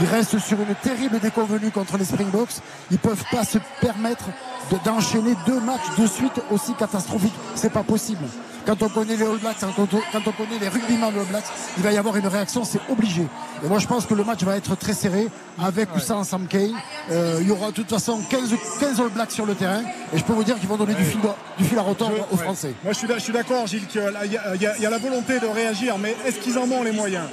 Ils 0.02 0.06
restent 0.08 0.38
sur 0.38 0.60
une 0.60 0.76
terrible 0.84 1.18
déconvenue 1.22 1.72
contre 1.72 1.98
les 1.98 2.04
Springboks. 2.04 2.56
Ils 2.92 2.96
ne 2.96 2.98
peuvent 2.98 3.24
pas 3.32 3.46
se 3.46 3.58
permettre 3.80 4.26
de- 4.70 4.78
d'enchaîner 4.84 5.34
deux 5.46 5.62
matchs 5.62 5.98
de 5.98 6.06
suite 6.06 6.42
aussi 6.52 6.74
catastrophiques. 6.74 7.32
C'est 7.56 7.72
pas 7.72 7.84
possible. 7.84 8.26
Quand 8.66 8.82
on 8.82 8.88
connaît 8.90 9.18
les 9.18 9.26
All 9.26 9.38
Blacks, 9.40 9.58
quand 9.60 9.74
on, 9.78 9.86
quand 9.88 10.28
on 10.28 10.32
connaît 10.32 10.58
les 10.60 10.70
rugbyman 10.70 11.14
de 11.14 11.20
All 11.20 11.26
Blacks, 11.26 11.44
il 11.78 11.84
va 11.84 11.92
y 11.92 11.98
avoir 11.98 12.16
une 12.16 12.28
réaction, 12.28 12.64
c'est 12.64 12.80
obligé. 12.90 13.24
Et 13.64 13.68
moi, 13.68 13.78
je 13.80 13.88
pense 13.88 14.06
que 14.06 14.14
le 14.14 14.24
match 14.24 14.42
va 14.44 14.56
être 14.56 14.76
très 14.78 14.94
serré, 14.94 15.28
avec 15.62 15.94
ou 15.96 16.00
sans 16.00 16.24
Sam 16.24 16.48
Kane. 16.48 16.72
Euh, 17.12 17.40
il 17.42 17.48
y 17.48 17.52
aura 17.52 17.68
de 17.68 17.74
toute 17.74 17.90
façon 17.90 18.22
15, 18.30 18.54
15 18.80 19.00
All 19.02 19.10
Blacks 19.10 19.32
sur 19.32 19.46
le 19.46 19.56
terrain. 19.56 19.82
Et 20.14 20.18
je 20.18 20.24
peux 20.24 20.32
vous 20.34 20.46
dire 20.46 20.58
qu'ils 20.60 20.70
vont 20.70 20.78
donner 20.78 20.94
du 20.94 21.04
fil, 21.04 21.20
du 21.58 21.66
fil 21.66 21.78
à 21.78 21.82
retordre 21.82 22.26
aux 22.32 22.36
Ouais. 22.38 22.44
Français. 22.44 22.74
Moi, 22.86 22.94
je 22.94 23.20
suis, 23.20 23.34
d'accord, 23.34 23.68
Gilles, 23.68 23.86
qu'il 23.88 24.02
y, 24.02 24.38
a- 24.38 24.56
y 24.56 24.82
y 24.82 24.90
la 24.90 24.98
volonté 24.98 25.40
de 25.40 25.46
réagir, 25.48 25.98
mais 25.98 26.16
est-ce 26.26 26.40
qu'ils 26.40 26.58
en 26.58 26.70
ont 26.72 26.84
les 26.84 26.92
moyens? 26.94 27.26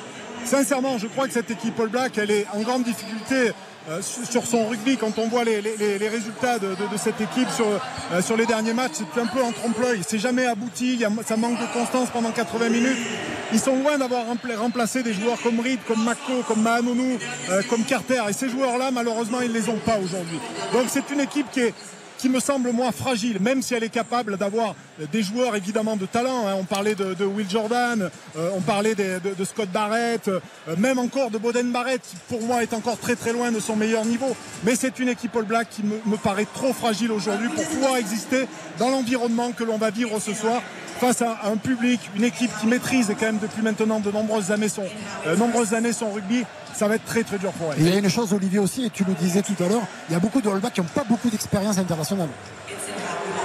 Sincèrement, 0.44 0.98
je 0.98 1.06
crois 1.06 1.26
que 1.28 1.34
cette 1.34 1.50
équipe 1.50 1.78
All 1.78 1.88
Black, 1.88 2.18
elle 2.18 2.30
est 2.30 2.46
en 2.54 2.60
grande 2.62 2.82
difficulté 2.82 3.52
sur 4.00 4.26
sur 4.26 4.46
son 4.46 4.66
rugby. 4.68 4.96
Quand 4.96 5.18
on 5.18 5.28
voit 5.28 5.44
les, 5.44 5.60
résultats 6.08 6.58
de, 6.58 6.74
cette 6.96 7.20
équipe 7.20 7.48
sur, 7.50 7.66
euh, 7.66 8.22
sur 8.22 8.36
les 8.36 8.46
derniers 8.46 8.74
matchs, 8.74 8.92
c'est 9.14 9.20
un 9.20 9.26
peu 9.26 9.42
en 9.42 9.52
trompe-l'œil. 9.52 10.00
C'est 10.06 10.18
jamais 10.18 10.46
abouti, 10.46 11.02
ça 11.26 11.36
manque 11.36 11.58
de 11.60 11.72
constance 11.72 12.08
pendant 12.10 12.30
80 12.30 12.68
minutes. 12.68 12.98
Ils 13.52 13.58
sont 13.58 13.76
loin 13.76 13.98
d'avoir 13.98 14.24
rempla- 14.26 14.56
remplacé 14.56 15.02
des 15.02 15.12
joueurs 15.12 15.40
comme 15.42 15.58
Reed, 15.60 15.80
comme 15.86 16.04
Mako, 16.04 16.44
comme 16.46 16.62
Mahanonou, 16.62 17.18
euh, 17.50 17.62
comme 17.68 17.84
Carter. 17.84 18.22
Et 18.28 18.32
ces 18.32 18.48
joueurs-là, 18.48 18.90
malheureusement, 18.92 19.40
ils 19.40 19.48
ne 19.52 19.54
les 19.58 19.68
ont 19.68 19.78
pas 19.84 19.98
aujourd'hui. 19.98 20.38
Donc 20.72 20.84
c'est 20.88 21.10
une 21.10 21.20
équipe 21.20 21.50
qui 21.50 21.60
est 21.60 21.74
qui 22.20 22.28
me 22.28 22.38
semble 22.38 22.70
moins 22.72 22.92
fragile, 22.92 23.38
même 23.40 23.62
si 23.62 23.74
elle 23.74 23.82
est 23.82 23.88
capable 23.88 24.36
d'avoir 24.36 24.74
des 25.10 25.22
joueurs 25.22 25.56
évidemment 25.56 25.96
de 25.96 26.04
talent. 26.04 26.46
hein. 26.46 26.54
On 26.58 26.64
parlait 26.64 26.94
de, 26.94 27.24
Will 27.24 27.48
Jordan, 27.48 28.10
euh, 28.36 28.50
on 28.54 28.60
parlait 28.60 28.94
de, 28.94 29.44
Scott 29.44 29.70
Barrett, 29.70 30.28
euh, 30.28 30.38
même 30.76 30.98
encore 30.98 31.30
de 31.30 31.38
Boden 31.38 31.72
Barrett, 31.72 32.02
qui 32.02 32.16
pour 32.28 32.42
moi 32.42 32.62
est 32.62 32.74
encore 32.74 32.98
très 32.98 33.16
très 33.16 33.32
loin 33.32 33.50
de 33.50 33.58
son 33.58 33.74
meilleur 33.74 34.04
niveau. 34.04 34.36
Mais 34.64 34.74
c'est 34.76 34.98
une 34.98 35.08
équipe 35.08 35.34
All 35.34 35.44
Black 35.44 35.68
qui 35.70 35.82
me, 35.82 36.16
paraît 36.18 36.46
trop 36.52 36.74
fragile 36.74 37.10
aujourd'hui 37.10 37.48
pour 37.48 37.64
pouvoir 37.64 37.96
exister 37.96 38.46
dans 38.78 38.90
l'environnement 38.90 39.52
que 39.52 39.64
l'on 39.64 39.78
va 39.78 39.88
vivre 39.88 40.20
ce 40.20 40.34
soir 40.34 40.60
face 41.00 41.22
à 41.22 41.40
un 41.44 41.56
public, 41.56 41.98
une 42.14 42.24
équipe 42.24 42.50
qui 42.60 42.66
maîtrise 42.66 43.06
quand 43.18 43.26
même 43.26 43.38
depuis 43.38 43.62
maintenant 43.62 44.00
de 44.00 44.10
nombreuses 44.10 44.50
années 44.50 44.68
euh, 45.26 45.36
nombreuses 45.36 45.72
années 45.72 45.94
son 45.94 46.10
rugby. 46.10 46.44
Ça 46.80 46.88
va 46.88 46.94
être 46.94 47.04
très 47.04 47.22
très 47.22 47.36
dur 47.36 47.52
pour 47.52 47.74
elle. 47.74 47.78
Il 47.78 47.86
y 47.90 47.92
a 47.92 47.98
une 47.98 48.08
chose, 48.08 48.32
Olivier 48.32 48.58
aussi, 48.58 48.86
et 48.86 48.88
tu 48.88 49.04
le 49.04 49.12
disais 49.12 49.42
tout 49.42 49.62
à 49.62 49.68
l'heure, 49.68 49.82
il 50.08 50.14
y 50.14 50.16
a 50.16 50.18
beaucoup 50.18 50.40
de 50.40 50.48
All 50.48 50.62
qui 50.72 50.80
n'ont 50.80 50.86
pas 50.86 51.04
beaucoup 51.04 51.28
d'expérience 51.28 51.76
internationale. 51.76 52.30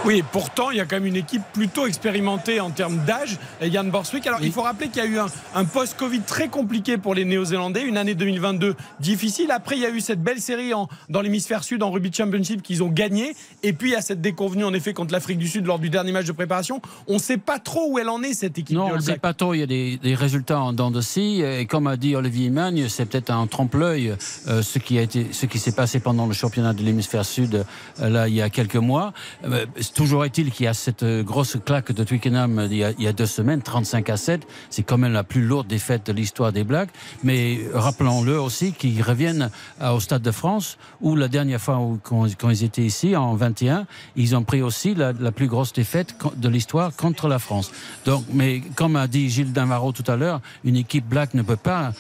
Oui, 0.06 0.18
et 0.20 0.24
pourtant, 0.24 0.72
il 0.72 0.78
y 0.78 0.80
a 0.80 0.86
quand 0.86 0.98
même 0.98 1.06
une 1.08 1.16
équipe 1.16 1.42
plutôt 1.54 1.88
expérimentée 1.88 2.60
en 2.60 2.70
termes 2.70 3.04
d'âge. 3.06 3.38
Yann 3.62 3.90
Borswick. 3.90 4.26
Alors, 4.28 4.40
il 4.44 4.52
faut 4.52 4.62
rappeler 4.62 4.90
qu'il 4.90 5.04
y 5.04 5.06
a 5.06 5.10
eu 5.10 5.18
un, 5.18 5.28
un 5.56 5.66
post-Covid 5.66 6.22
très 6.22 6.48
compliqué 6.48 6.98
pour 6.98 7.16
les 7.16 7.26
Néo-Zélandais, 7.26 7.82
une 7.84 7.98
année 7.98 8.14
2022 8.16 8.76
difficile. 9.00 9.52
Après, 9.52 9.76
il 9.78 9.82
y 9.82 9.86
a 9.86 9.90
eu 9.90 10.02
cette 10.02 10.22
belle 10.22 10.40
série 10.40 10.74
en- 10.74 10.88
dans 11.10 11.22
l'hémisphère 11.22 11.64
sud 11.64 11.82
en 11.84 11.92
Rugby 11.92 12.12
Championship 12.14 12.62
qu'ils 12.62 12.84
ont 12.84 12.90
gagné. 12.90 13.36
Et 13.64 13.74
puis, 13.74 13.90
il 13.90 13.94
y 13.94 13.96
a 13.96 14.02
cette 14.02 14.22
déconvenue, 14.22 14.64
en 14.64 14.74
effet, 14.74 14.94
contre 14.94 15.12
l'Afrique 15.14 15.38
du 15.40 15.48
Sud 15.48 15.66
lors 15.66 15.80
du 15.80 15.90
dernier 15.90 16.12
match 16.12 16.26
de 16.26 16.32
préparation. 16.32 16.82
On 17.08 17.14
ne 17.16 17.20
sait 17.20 17.38
pas 17.38 17.60
trop 17.60 17.88
où 17.92 18.00
elle 18.00 18.10
en 18.10 18.22
est, 18.24 18.34
cette 18.34 18.58
équipe. 18.58 18.76
Non, 18.78 18.90
on 18.92 18.96
ne 18.96 19.00
sait 19.02 19.18
pas 19.18 19.34
trop. 19.34 19.54
Il 19.54 19.60
y 19.60 19.64
a 19.64 19.68
des, 19.68 19.98
des 19.98 20.16
résultats 20.16 20.60
en 20.60 20.74
dents 20.74 20.92
de 20.92 21.02
scie. 21.02 21.42
Et 21.42 21.66
comme 21.66 21.88
a 21.88 21.98
dit 21.98 22.16
Olivier 22.16 22.50
Magne, 22.50 22.88
c'est 22.90 23.06
peut-être 23.06 23.32
un 23.32 23.48
trompe-l'œil 23.48 24.16
euh, 24.48 24.62
ce 24.62 24.80
qui 24.80 24.98
a 25.00 25.02
été, 25.02 25.28
ce 25.32 25.46
qui 25.46 25.60
s'est 25.60 25.72
passé 25.72 26.00
pendant 26.00 26.26
le 26.28 26.34
championnat 26.34 26.74
de 26.74 26.82
l'hémisphère 26.84 27.26
sud 27.26 27.66
euh, 28.02 28.10
là 28.10 28.28
il 28.28 28.34
y 28.36 28.42
a 28.42 28.50
quelques 28.50 28.76
mois. 28.76 29.14
Euh, 29.46 29.66
toujours 29.94 30.26
est-il 30.26 30.52
qu'il 30.52 30.66
y 30.66 30.68
a 30.68 30.74
cette 30.74 31.04
euh, 31.04 31.24
grosse 31.24 31.58
claque 31.64 31.92
de 31.92 32.04
Twickenham 32.04 32.60
euh, 32.60 32.68
il 32.70 32.78
y 32.78 33.08
a, 33.08 33.14
deux 33.14 33.26
semaines, 33.26 33.62
35 33.62 34.10
à 34.10 34.18
7. 34.18 34.48
C'est 34.70 34.84
quand 34.84 34.98
même 34.98 35.14
la 35.14 35.24
plus 35.24 35.42
lourde 35.42 35.68
défaite 35.68 36.06
de 36.08 36.14
l'histoire 36.14 36.52
des 36.52 36.64
Blacks. 36.64 36.90
Mais 37.24 37.60
rappelons-le 37.74 38.40
aussi 38.40 38.74
qu'ils 38.74 39.02
reviennent 39.02 39.50
euh, 39.82 39.92
au 39.92 40.00
Stade 40.00 40.22
de 40.22 40.32
France 40.32 40.78
où 41.02 41.16
la 41.16 41.28
dernière 41.28 41.60
fois 41.60 41.80
où, 41.80 42.00
quand, 42.02 42.50
ils 42.50 42.64
étaient 42.64 42.84
ici 42.84 43.16
en 43.16 43.36
21, 43.36 43.86
ils 44.16 44.36
ont 44.36 44.44
pris 44.44 44.62
aussi 44.62 44.96
la, 44.96 45.14
plus 45.32 45.48
grosse 45.48 45.74
défaite 45.74 46.16
de 46.38 46.50
l'histoire 46.50 46.96
contre 46.96 47.28
la 47.28 47.40
France. 47.40 47.72
Donc, 48.06 48.24
mais 48.32 48.62
comme 48.76 48.96
a 48.96 49.08
dit 49.08 49.30
Gilles 49.30 49.52
Damaro 49.52 49.92
tout 49.92 50.10
à 50.10 50.16
l'heure, 50.16 50.40
une 50.64 50.78
équipe 50.78 51.06
black 51.06 51.34
ne 51.34 51.42
peut 51.42 51.56
pas 51.58 51.92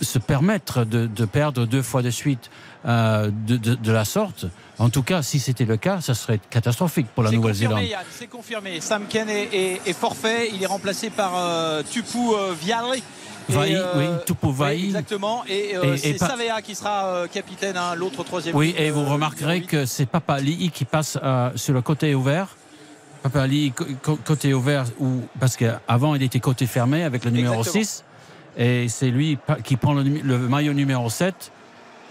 se 0.00 0.18
permettre 0.18 0.84
de 0.84 1.24
perdre 1.24 1.66
deux 1.66 1.80
fois 1.80 2.02
de 2.02 2.10
suite 2.10 2.50
euh, 2.86 3.30
de, 3.46 3.56
de, 3.56 3.74
de, 3.74 3.92
la 3.92 4.04
sorte. 4.04 4.46
En 4.78 4.90
tout 4.90 5.02
cas, 5.02 5.22
si 5.22 5.38
c'était 5.40 5.64
le 5.64 5.76
cas, 5.76 6.00
ça 6.00 6.14
serait 6.14 6.40
catastrophique 6.50 7.06
pour 7.14 7.22
la 7.22 7.30
Nouvelle-Zélande. 7.30 7.84
C'est 8.10 8.26
confirmé. 8.26 8.80
Sam 8.80 9.04
Ken 9.08 9.28
est, 9.28 9.48
est, 9.52 9.80
est, 9.86 9.92
forfait. 9.92 10.50
Il 10.52 10.62
est 10.62 10.66
remplacé 10.66 11.10
par 11.10 11.32
euh, 11.36 11.82
Tupu 11.82 12.18
euh, 12.18 12.52
Vialri. 12.52 13.02
Vaï, 13.48 13.78
oui, 13.96 14.04
Tupu. 14.26 14.46
Oui, 14.46 14.84
exactement. 14.86 15.44
Et, 15.48 15.76
euh, 15.76 15.96
c'est 15.96 16.18
Savea 16.18 16.62
qui 16.62 16.74
sera 16.74 17.06
euh, 17.06 17.26
capitaine, 17.26 17.76
hein, 17.76 17.94
l'autre 17.94 18.24
troisième. 18.24 18.56
Oui, 18.56 18.74
et 18.76 18.90
vous 18.90 19.04
remarquerez 19.04 19.62
que 19.62 19.84
c'est 19.86 20.06
Papa 20.06 20.38
Lee 20.38 20.70
qui 20.72 20.84
passe 20.84 21.18
euh, 21.22 21.50
sur 21.56 21.74
le 21.74 21.82
côté 21.82 22.14
ouvert. 22.14 22.56
Papa 23.22 23.46
Lee, 23.46 23.72
côté 24.02 24.52
ouvert, 24.52 24.84
où, 25.00 25.22
parce 25.40 25.56
qu'avant 25.56 26.14
il 26.14 26.22
était 26.22 26.40
côté 26.40 26.66
fermé 26.66 27.04
avec 27.04 27.24
le 27.24 27.30
numéro 27.30 27.60
exactement. 27.60 27.84
6. 27.84 28.04
Et 28.58 28.88
c'est 28.88 29.10
lui 29.10 29.38
qui 29.64 29.76
prend 29.76 29.94
le, 29.94 30.02
le, 30.02 30.38
maillot 30.38 30.74
numéro 30.74 31.08
7. 31.08 31.50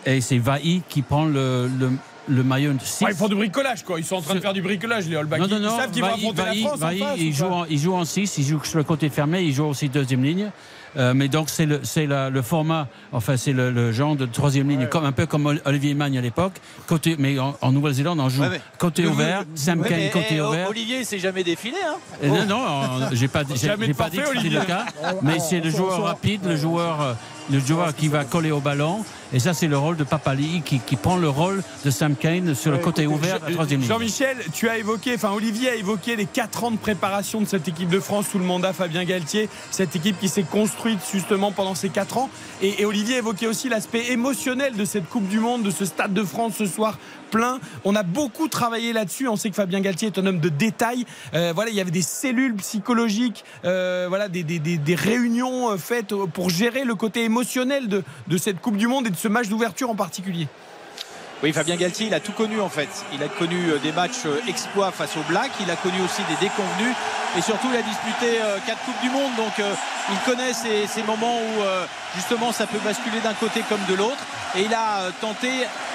Et 0.05 0.21
c'est 0.21 0.37
Vaï 0.37 0.81
qui 0.89 1.01
prend 1.01 1.25
le, 1.25 1.69
le 1.79 1.91
le 2.27 2.43
maillot 2.43 2.73
6. 2.81 3.03
Ouais, 3.03 3.11
ils 3.11 3.17
font 3.17 3.27
du 3.27 3.35
bricolage, 3.35 3.83
quoi. 3.83 3.99
Ils 3.99 4.05
sont 4.05 4.15
en 4.15 4.21
train 4.21 4.35
de 4.35 4.39
faire 4.39 4.53
du 4.53 4.61
bricolage, 4.61 5.07
les 5.07 5.15
All 5.15 5.25
Blacks. 5.25 5.41
Non, 5.41 5.47
non, 5.47 5.59
non. 5.59 5.73
Ils 5.73 5.81
savent 5.81 5.91
qu'ils 5.91 6.01
vont 6.01 6.13
affronter 6.13 6.41
la 6.45 6.53
France 6.67 6.79
Vaï, 6.79 7.03
en 7.03 7.05
face, 7.05 7.19
il, 7.19 7.33
joue 7.33 7.45
en, 7.45 7.65
il 7.65 7.79
joue 7.79 7.93
en 7.93 8.05
6, 8.05 8.37
il 8.37 8.45
joue 8.45 8.63
sur 8.63 8.77
le 8.77 8.83
côté 8.83 9.09
fermé, 9.09 9.41
il 9.41 9.53
joue 9.53 9.65
aussi 9.65 9.89
deuxième 9.89 10.23
ligne. 10.23 10.49
Euh, 10.95 11.13
mais 11.15 11.27
donc 11.27 11.49
c'est 11.49 11.65
le, 11.65 11.79
c'est 11.81 12.05
le 12.05 12.41
format, 12.43 12.87
enfin 13.11 13.35
c'est 13.35 13.51
le, 13.51 13.71
le, 13.71 13.91
genre 13.91 14.15
de 14.15 14.27
troisième 14.27 14.69
ligne, 14.69 14.81
ouais. 14.81 14.89
comme 14.89 15.05
un 15.05 15.11
peu 15.11 15.25
comme 15.25 15.59
Olivier 15.65 15.95
Magne 15.95 16.19
à 16.19 16.21
l'époque. 16.21 16.53
Côté, 16.85 17.15
mais 17.17 17.39
en, 17.39 17.57
en 17.61 17.71
Nouvelle-Zélande, 17.71 18.19
on 18.19 18.29
joue 18.29 18.43
ouais, 18.43 18.61
côté 18.77 19.07
ouvert, 19.07 19.43
Sam 19.55 19.81
ouais, 19.81 19.89
Kane 19.89 20.09
côté 20.11 20.35
et, 20.35 20.41
ouvert. 20.41 20.69
Olivier, 20.69 21.03
c'est 21.03 21.17
jamais 21.17 21.43
défilé. 21.43 21.77
Hein 21.83 21.95
et 22.21 22.27
non, 22.27 22.45
non, 22.45 23.09
j'ai 23.11 23.27
pas, 23.27 23.41
j'ai, 23.49 23.55
j'ai 23.55 23.93
pas 23.95 24.09
dit 24.09 24.17
que 24.17 24.35
c'était 24.35 24.49
le 24.49 24.65
cas. 24.65 24.85
Mais 25.23 25.39
c'est 25.39 25.61
le 25.61 25.71
joueur 25.71 26.03
rapide, 26.03 26.41
le 26.45 26.57
joueur, 26.57 27.17
le 27.51 27.59
joueur 27.59 27.95
qui 27.95 28.07
va 28.07 28.23
coller 28.23 28.51
au 28.51 28.59
ballon. 28.59 29.03
Et 29.33 29.39
ça, 29.39 29.53
c'est 29.53 29.67
le 29.67 29.77
rôle 29.77 29.97
de 29.97 30.03
Papali 30.03 30.61
qui, 30.63 30.79
qui, 30.79 30.95
prend 30.95 31.17
le 31.17 31.29
rôle 31.29 31.63
de 31.83 31.89
Sam 31.89 32.15
Kane 32.15 32.53
sur 32.53 32.71
le 32.71 32.77
côté 32.77 33.07
ouvert 33.07 33.39
de 33.39 33.45
la 33.47 33.51
troisième 33.51 33.79
ligne. 33.79 33.89
Jean-Michel, 33.89 34.37
tu 34.53 34.69
as 34.69 34.77
évoqué, 34.77 35.15
enfin 35.15 35.31
Olivier 35.31 35.69
a 35.69 35.75
évoqué 35.75 36.15
les 36.15 36.25
4 36.25 36.65
ans 36.65 36.71
de 36.71 36.77
préparation 36.77 37.41
de 37.41 37.45
cette 37.45 37.67
équipe 37.67 37.89
de 37.89 37.99
France 37.99 38.27
sous 38.27 38.37
le 38.37 38.45
mandat 38.45 38.73
Fabien 38.73 39.03
Galtier, 39.05 39.49
cette 39.71 39.95
équipe 39.95 40.19
qui 40.19 40.29
s'est 40.29 40.43
construite 40.43 40.99
justement 41.11 41.51
pendant 41.51 41.73
ces 41.73 41.89
4 41.89 42.17
ans. 42.17 42.29
Et, 42.61 42.81
et 42.81 42.85
Olivier 42.85 43.17
évoquait 43.17 43.47
aussi 43.47 43.69
l'aspect 43.69 44.11
émotionnel 44.11 44.75
de 44.75 44.85
cette 44.85 45.09
Coupe 45.09 45.27
du 45.27 45.39
Monde, 45.39 45.63
de 45.63 45.71
ce 45.71 45.85
Stade 45.85 46.13
de 46.13 46.23
France 46.23 46.53
ce 46.57 46.65
soir 46.67 46.97
On 47.83 47.95
a 47.95 48.03
beaucoup 48.03 48.47
travaillé 48.47 48.93
là-dessus. 48.93 49.27
On 49.27 49.35
sait 49.35 49.49
que 49.49 49.55
Fabien 49.55 49.81
Galtier 49.81 50.07
est 50.07 50.19
un 50.19 50.25
homme 50.25 50.39
de 50.39 50.49
détail. 50.49 51.05
Euh, 51.33 51.51
voilà, 51.55 51.71
il 51.71 51.75
y 51.75 51.81
avait 51.81 51.91
des 51.91 52.01
cellules 52.01 52.55
psychologiques, 52.55 53.43
euh, 53.65 54.05
voilà, 54.09 54.27
des, 54.29 54.95
réunions 54.95 55.75
faites 55.77 56.13
pour 56.33 56.49
gérer 56.49 56.83
le 56.83 56.95
côté 56.95 57.23
émotionnel 57.23 57.87
de, 57.87 58.03
de 58.27 58.37
cette 58.37 58.61
Coupe 58.61 58.77
du 58.77 58.87
Monde 58.87 59.07
et 59.07 59.09
de 59.09 59.15
ce 59.15 59.27
match 59.27 59.47
d'ouverture 59.47 59.89
en 59.89 59.95
particulier. 59.95 60.47
Oui, 61.41 61.51
Fabien 61.51 61.75
Galtier, 61.75 62.07
il 62.07 62.13
a 62.13 62.19
tout 62.19 62.31
connu 62.31 62.61
en 62.61 62.69
fait. 62.69 62.87
Il 63.13 63.21
a 63.21 63.27
connu 63.27 63.57
des 63.81 63.91
matchs 63.91 64.25
exploits 64.47 64.91
face 64.91 65.17
aux 65.17 65.23
Blacks, 65.27 65.51
il 65.59 65.69
a 65.69 65.75
connu 65.75 65.97
aussi 66.05 66.21
des 66.29 66.45
déconvenus 66.45 66.95
et 67.37 67.41
surtout 67.41 67.67
il 67.71 67.77
a 67.77 67.81
disputé 67.81 68.39
quatre 68.65 68.79
Coupes 68.85 69.01
du 69.01 69.09
Monde. 69.09 69.31
Donc 69.35 69.53
il 69.57 70.31
connaît 70.31 70.53
ces, 70.53 70.87
ces 70.87 71.03
moments 71.03 71.37
où 71.37 71.63
justement 72.15 72.53
ça 72.53 72.65
peut 72.65 72.79
basculer 72.85 73.19
d'un 73.21 73.33
côté 73.33 73.61
comme 73.67 73.83
de 73.89 73.95
l'autre. 73.95 74.23
Et 74.55 74.61
il 74.61 74.73
a 74.73 75.09
tenté 75.19 75.49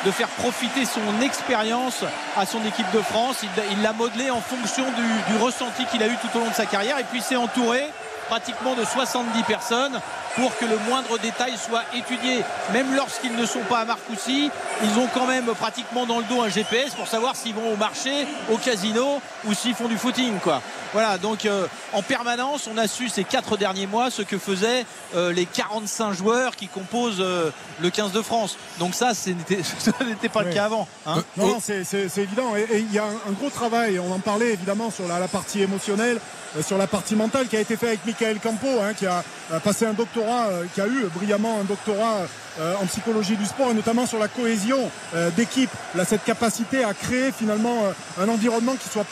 de 0.04 0.10
faire 0.10 0.28
profiter 0.28 0.84
son 0.84 1.20
expérience 1.22 2.04
à 2.36 2.44
son 2.44 2.64
équipe 2.64 2.90
de 2.92 3.00
France. 3.00 3.44
Il 3.70 3.82
l'a 3.82 3.92
modelé 3.92 4.30
en 4.30 4.40
fonction 4.40 4.84
du, 4.90 5.36
ressenti 5.38 5.84
qu'il 5.86 6.02
a 6.02 6.08
eu 6.08 6.16
tout 6.16 6.36
au 6.36 6.40
long 6.40 6.48
de 6.48 6.54
sa 6.54 6.66
carrière. 6.66 6.98
Et 6.98 7.04
puis 7.04 7.20
s'est 7.20 7.36
entouré 7.36 7.88
pratiquement 8.28 8.74
de 8.74 8.84
70 8.84 9.42
personnes 9.44 10.00
pour 10.38 10.56
que 10.56 10.64
le 10.64 10.78
moindre 10.88 11.18
détail 11.18 11.54
soit 11.56 11.82
étudié. 11.94 12.42
Même 12.72 12.94
lorsqu'ils 12.94 13.34
ne 13.34 13.44
sont 13.44 13.64
pas 13.68 13.80
à 13.80 13.84
Marcoussis, 13.84 14.50
ils 14.82 14.98
ont 14.98 15.08
quand 15.12 15.26
même 15.26 15.46
pratiquement 15.46 16.06
dans 16.06 16.18
le 16.18 16.24
dos 16.24 16.42
un 16.42 16.48
GPS 16.48 16.94
pour 16.94 17.08
savoir 17.08 17.34
s'ils 17.34 17.54
vont 17.54 17.72
au 17.72 17.76
marché, 17.76 18.26
au 18.50 18.56
casino 18.56 19.20
ou 19.46 19.54
s'ils 19.54 19.74
font 19.74 19.88
du 19.88 19.98
footing. 19.98 20.38
Quoi. 20.38 20.62
Voilà, 20.92 21.18
donc 21.18 21.44
euh, 21.44 21.66
en 21.92 22.02
permanence, 22.02 22.68
on 22.72 22.78
a 22.78 22.86
su 22.86 23.08
ces 23.08 23.24
quatre 23.24 23.56
derniers 23.56 23.86
mois 23.86 24.10
ce 24.10 24.22
que 24.22 24.38
faisaient 24.38 24.86
euh, 25.14 25.32
les 25.32 25.44
45 25.44 26.12
joueurs 26.12 26.56
qui 26.56 26.68
composent 26.68 27.20
euh, 27.20 27.50
le 27.80 27.90
15 27.90 28.12
de 28.12 28.22
France. 28.22 28.56
Donc 28.78 28.94
ça, 28.94 29.12
ce 29.14 29.30
n'était 29.30 30.28
pas 30.32 30.40
oui. 30.40 30.46
le 30.46 30.52
cas 30.52 30.64
avant. 30.64 30.88
Hein 31.06 31.22
non, 31.36 31.48
non 31.48 31.58
c'est 31.60 31.82
évident. 32.16 32.56
Et 32.56 32.78
il 32.78 32.92
y 32.92 32.98
a 32.98 33.04
un, 33.04 33.30
un, 33.30 33.32
gros 33.32 33.50
travail, 33.50 33.98
on 33.98 34.12
en 34.12 34.18
parlait 34.20 34.52
évidemment 34.52 34.90
sur 34.90 35.06
la, 35.08 35.18
la 35.18 35.28
partie 35.28 35.62
émotionnelle, 35.62 36.20
sur 36.62 36.78
la 36.78 36.86
partie 36.86 37.14
mentale 37.14 37.48
qui 37.48 37.56
a 37.56 37.60
été 37.60 37.76
fait 37.76 37.88
avec 37.88 38.06
Michael 38.06 38.38
Campo, 38.40 38.68
hein, 38.82 38.94
qui 38.94 39.06
a 39.06 39.22
passé 39.62 39.86
un 39.86 39.92
doctorat, 39.92 40.27
euh, 40.28 40.64
qui 40.74 40.80
a 40.80 40.86
eu 40.86 41.06
brillamment 41.14 41.60
un 41.60 41.64
doctorat 41.64 42.26
euh, 42.60 42.74
en 42.82 42.86
psychologie 42.86 43.36
du 43.36 43.46
sport 43.46 43.70
et 43.70 43.74
notamment 43.74 44.04
sur 44.06 44.18
la 44.18 44.28
cohésion 44.28 44.90
euh, 45.14 45.30
d'équipe, 45.30 45.70
cette 46.06 46.24
capacité 46.24 46.84
à 46.84 46.92
créer 46.92 47.32
finalement 47.32 47.82
un 48.20 48.28
environnement 48.28 48.74
qui 48.74 48.88
soit, 48.88 49.04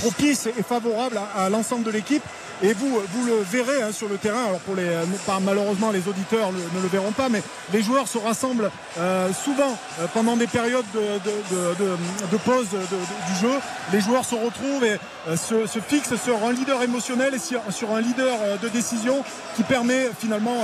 propice 0.00 0.46
et 0.46 0.62
favorable 0.62 1.18
à 1.36 1.48
l'ensemble 1.48 1.84
de 1.84 1.90
l'équipe. 1.90 2.22
Et 2.62 2.72
vous, 2.72 2.88
vous 2.88 3.26
le 3.26 3.42
verrez 3.42 3.82
hein, 3.82 3.92
sur 3.92 4.08
le 4.08 4.16
terrain. 4.16 4.44
Alors 4.46 4.60
pour 4.60 4.74
les, 4.76 4.88
pas, 5.26 5.40
malheureusement 5.40 5.90
les 5.90 6.08
auditeurs 6.08 6.52
ne 6.52 6.80
le 6.82 6.88
verront 6.88 7.12
pas, 7.12 7.28
mais 7.28 7.42
les 7.72 7.82
joueurs 7.82 8.08
se 8.08 8.18
rassemblent 8.18 8.70
euh, 8.98 9.28
souvent 9.32 9.76
euh, 10.00 10.06
pendant 10.14 10.36
des 10.36 10.46
périodes 10.46 10.84
de, 10.94 12.36
pause 12.38 12.68
du 12.70 13.40
jeu. 13.40 13.52
Les 13.92 14.00
joueurs 14.00 14.24
se 14.24 14.34
retrouvent 14.34 14.84
et 14.84 14.96
euh, 15.28 15.36
se, 15.36 15.80
fixent 15.80 16.16
sur 16.16 16.42
un 16.46 16.52
leader 16.52 16.82
émotionnel 16.82 17.34
et 17.34 17.38
sur, 17.38 17.60
sur 17.70 17.94
un 17.94 18.00
leader 18.00 18.38
de 18.62 18.68
décision 18.68 19.22
qui 19.54 19.62
permet 19.62 20.10
finalement 20.18 20.56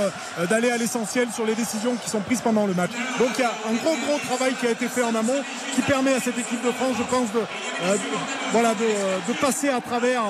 d'aller 0.49 0.71
à 0.71 0.77
l'essentiel 0.77 1.27
sur 1.31 1.45
les 1.45 1.55
décisions 1.55 1.95
qui 1.95 2.09
sont 2.09 2.21
prises 2.21 2.41
pendant 2.41 2.65
le 2.65 2.73
match. 2.73 2.91
Donc 3.19 3.29
il 3.37 3.41
y 3.41 3.45
a 3.45 3.53
un 3.69 3.73
gros 3.73 3.95
gros 4.07 4.19
travail 4.27 4.53
qui 4.59 4.67
a 4.67 4.71
été 4.71 4.87
fait 4.87 5.03
en 5.03 5.15
amont 5.15 5.41
qui 5.75 5.81
permet 5.81 6.13
à 6.13 6.19
cette 6.19 6.37
équipe 6.37 6.63
de 6.65 6.71
France, 6.71 6.95
je 6.97 7.03
pense, 7.03 7.31
de, 7.33 7.41
voilà, 8.51 8.73
de, 8.73 9.33
passer 9.41 9.69
à 9.69 9.81
travers 9.81 10.21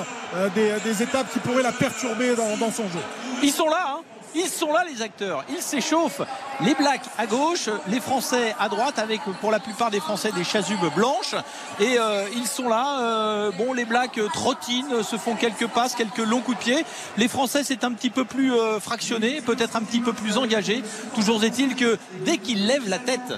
des, 0.54 0.72
des 0.84 1.02
étapes 1.02 1.32
qui 1.32 1.38
pourraient 1.38 1.62
la 1.62 1.72
perturber 1.72 2.34
dans, 2.34 2.56
dans, 2.56 2.72
son 2.72 2.84
jeu. 2.84 3.00
Ils 3.42 3.52
sont 3.52 3.68
là, 3.68 3.84
hein 3.88 4.00
ils 4.34 4.48
sont 4.48 4.72
là 4.72 4.84
les 4.90 5.02
acteurs, 5.02 5.44
ils 5.48 5.62
s'échauffent. 5.62 6.22
Les 6.60 6.74
Blacks 6.74 7.04
à 7.18 7.26
gauche, 7.26 7.68
les 7.88 8.00
Français 8.00 8.54
à 8.58 8.68
droite, 8.68 8.98
avec 8.98 9.20
pour 9.40 9.50
la 9.50 9.58
plupart 9.58 9.90
des 9.90 10.00
Français 10.00 10.30
des 10.32 10.44
chasubes 10.44 10.92
blanches. 10.94 11.34
Et 11.80 11.98
euh, 11.98 12.26
ils 12.36 12.46
sont 12.46 12.68
là. 12.68 13.00
Euh, 13.00 13.52
bon, 13.52 13.72
les 13.72 13.84
Blacks 13.84 14.20
trottinent, 14.32 15.02
se 15.02 15.16
font 15.16 15.34
quelques 15.34 15.66
passes, 15.66 15.94
quelques 15.94 16.18
longs 16.18 16.40
coups 16.40 16.58
de 16.58 16.62
pied. 16.62 16.86
Les 17.16 17.28
Français, 17.28 17.62
c'est 17.64 17.84
un 17.84 17.92
petit 17.92 18.10
peu 18.10 18.24
plus 18.24 18.52
euh, 18.52 18.78
fractionné, 18.80 19.40
peut-être 19.40 19.76
un 19.76 19.82
petit 19.82 20.00
peu 20.00 20.12
plus 20.12 20.38
engagé. 20.38 20.82
Toujours 21.14 21.42
est-il 21.42 21.74
que 21.74 21.98
dès 22.24 22.38
qu'ils 22.38 22.66
lèvent 22.66 22.88
la 22.88 22.98
tête, 22.98 23.34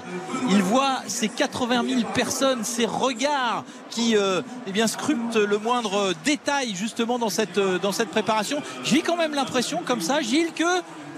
ils 0.49 0.61
voient 0.61 1.01
ces 1.07 1.29
80 1.29 1.83
000 1.87 2.01
personnes, 2.13 2.63
ces 2.63 2.85
regards 2.85 3.63
qui 3.89 4.15
eh 4.15 4.71
bien, 4.71 4.85
scrutent 4.85 5.35
le 5.35 5.57
moindre 5.57 6.13
détail 6.23 6.75
justement 6.75 7.17
dans 7.17 7.29
cette, 7.29 7.59
dans 7.59 7.91
cette 7.91 8.09
préparation. 8.09 8.61
J'ai 8.83 9.01
quand 9.01 9.15
même 9.15 9.33
l'impression 9.33 9.81
comme 9.83 10.01
ça, 10.01 10.21
Gilles, 10.21 10.53
que 10.53 10.63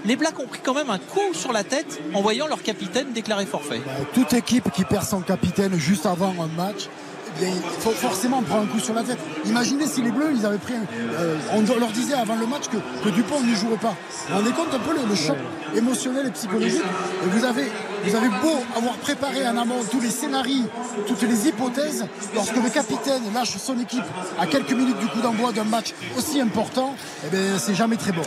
les 0.06 0.16
Blacks 0.16 0.40
ont 0.40 0.48
pris 0.48 0.60
quand 0.64 0.74
même 0.74 0.90
un 0.90 1.00
coup 1.00 1.34
sur 1.34 1.52
la 1.52 1.64
tête 1.64 2.00
en 2.14 2.22
voyant 2.22 2.48
leur 2.48 2.62
capitaine 2.64 3.12
déclarer 3.14 3.46
forfait. 3.46 3.82
Bah, 3.86 3.92
toute 4.14 4.34
équipe 4.34 4.72
qui 4.72 4.84
perd 4.84 5.06
son 5.06 5.22
capitaine 5.22 5.76
juste 5.78 6.06
avant 6.06 6.34
un 6.42 6.48
match, 6.48 6.90
eh 7.36 7.40
bien, 7.40 7.54
il 7.54 7.82
faut 7.82 7.92
forcément 7.92 8.42
prendre 8.42 8.64
un 8.64 8.68
coup 8.68 8.80
sur 8.80 8.94
la 8.94 9.04
tête. 9.04 9.20
Imaginez 9.46 9.88
si 9.88 10.02
les 10.02 10.12
Bleus, 10.12 10.32
ils 10.36 10.46
avaient 10.46 10.58
pris. 10.58 10.74
Euh, 10.74 11.38
on 11.54 11.80
leur 11.80 11.92
disait 11.92 12.14
avant 12.14 12.36
le 12.36 12.46
match 12.46 12.68
que, 12.68 12.78
que 13.04 13.10
Dupont 13.10 13.40
ne 13.42 13.56
jouerait 13.56 13.78
pas. 13.78 13.96
Vous 14.10 14.28
vous 14.30 14.36
rendez 14.36 14.52
compte 14.52 14.74
un 14.74 14.80
peu 14.80 14.94
le, 14.94 15.08
le 15.08 15.16
choc 15.16 15.38
émotionnel 15.76 16.28
et 16.28 16.32
psychologique 16.32 16.82
Et 17.24 17.28
vous 17.28 17.46
avez, 17.46 17.66
vous 18.04 18.16
avez 18.16 18.30
beau 18.30 18.58
avoir 18.76 18.96
préparé 18.96 19.48
en 19.48 19.58
amont 19.58 19.84
tous 19.90 20.00
les 20.00 20.10
scénarios, 20.10 20.66
toutes 21.08 21.22
les 21.24 21.48
hypothèses, 21.48 22.06
lorsque 22.34 22.56
le 22.56 22.70
capitaine 22.70 23.22
lâche 23.34 23.58
son 23.58 23.80
équipe 23.80 24.04
à 24.40 24.48
quelques 24.48 24.72
minutes 24.72 25.00
du 25.00 25.08
coup 25.08 25.22
d'envoi 25.22 25.52
d'un 25.52 25.64
match 25.64 25.94
aussi 26.18 26.42
important, 26.42 26.96
eh 27.26 27.30
bien, 27.30 27.58
c'est 27.58 27.76
jamais 27.76 27.98
très 27.98 28.12
bon. 28.12 28.22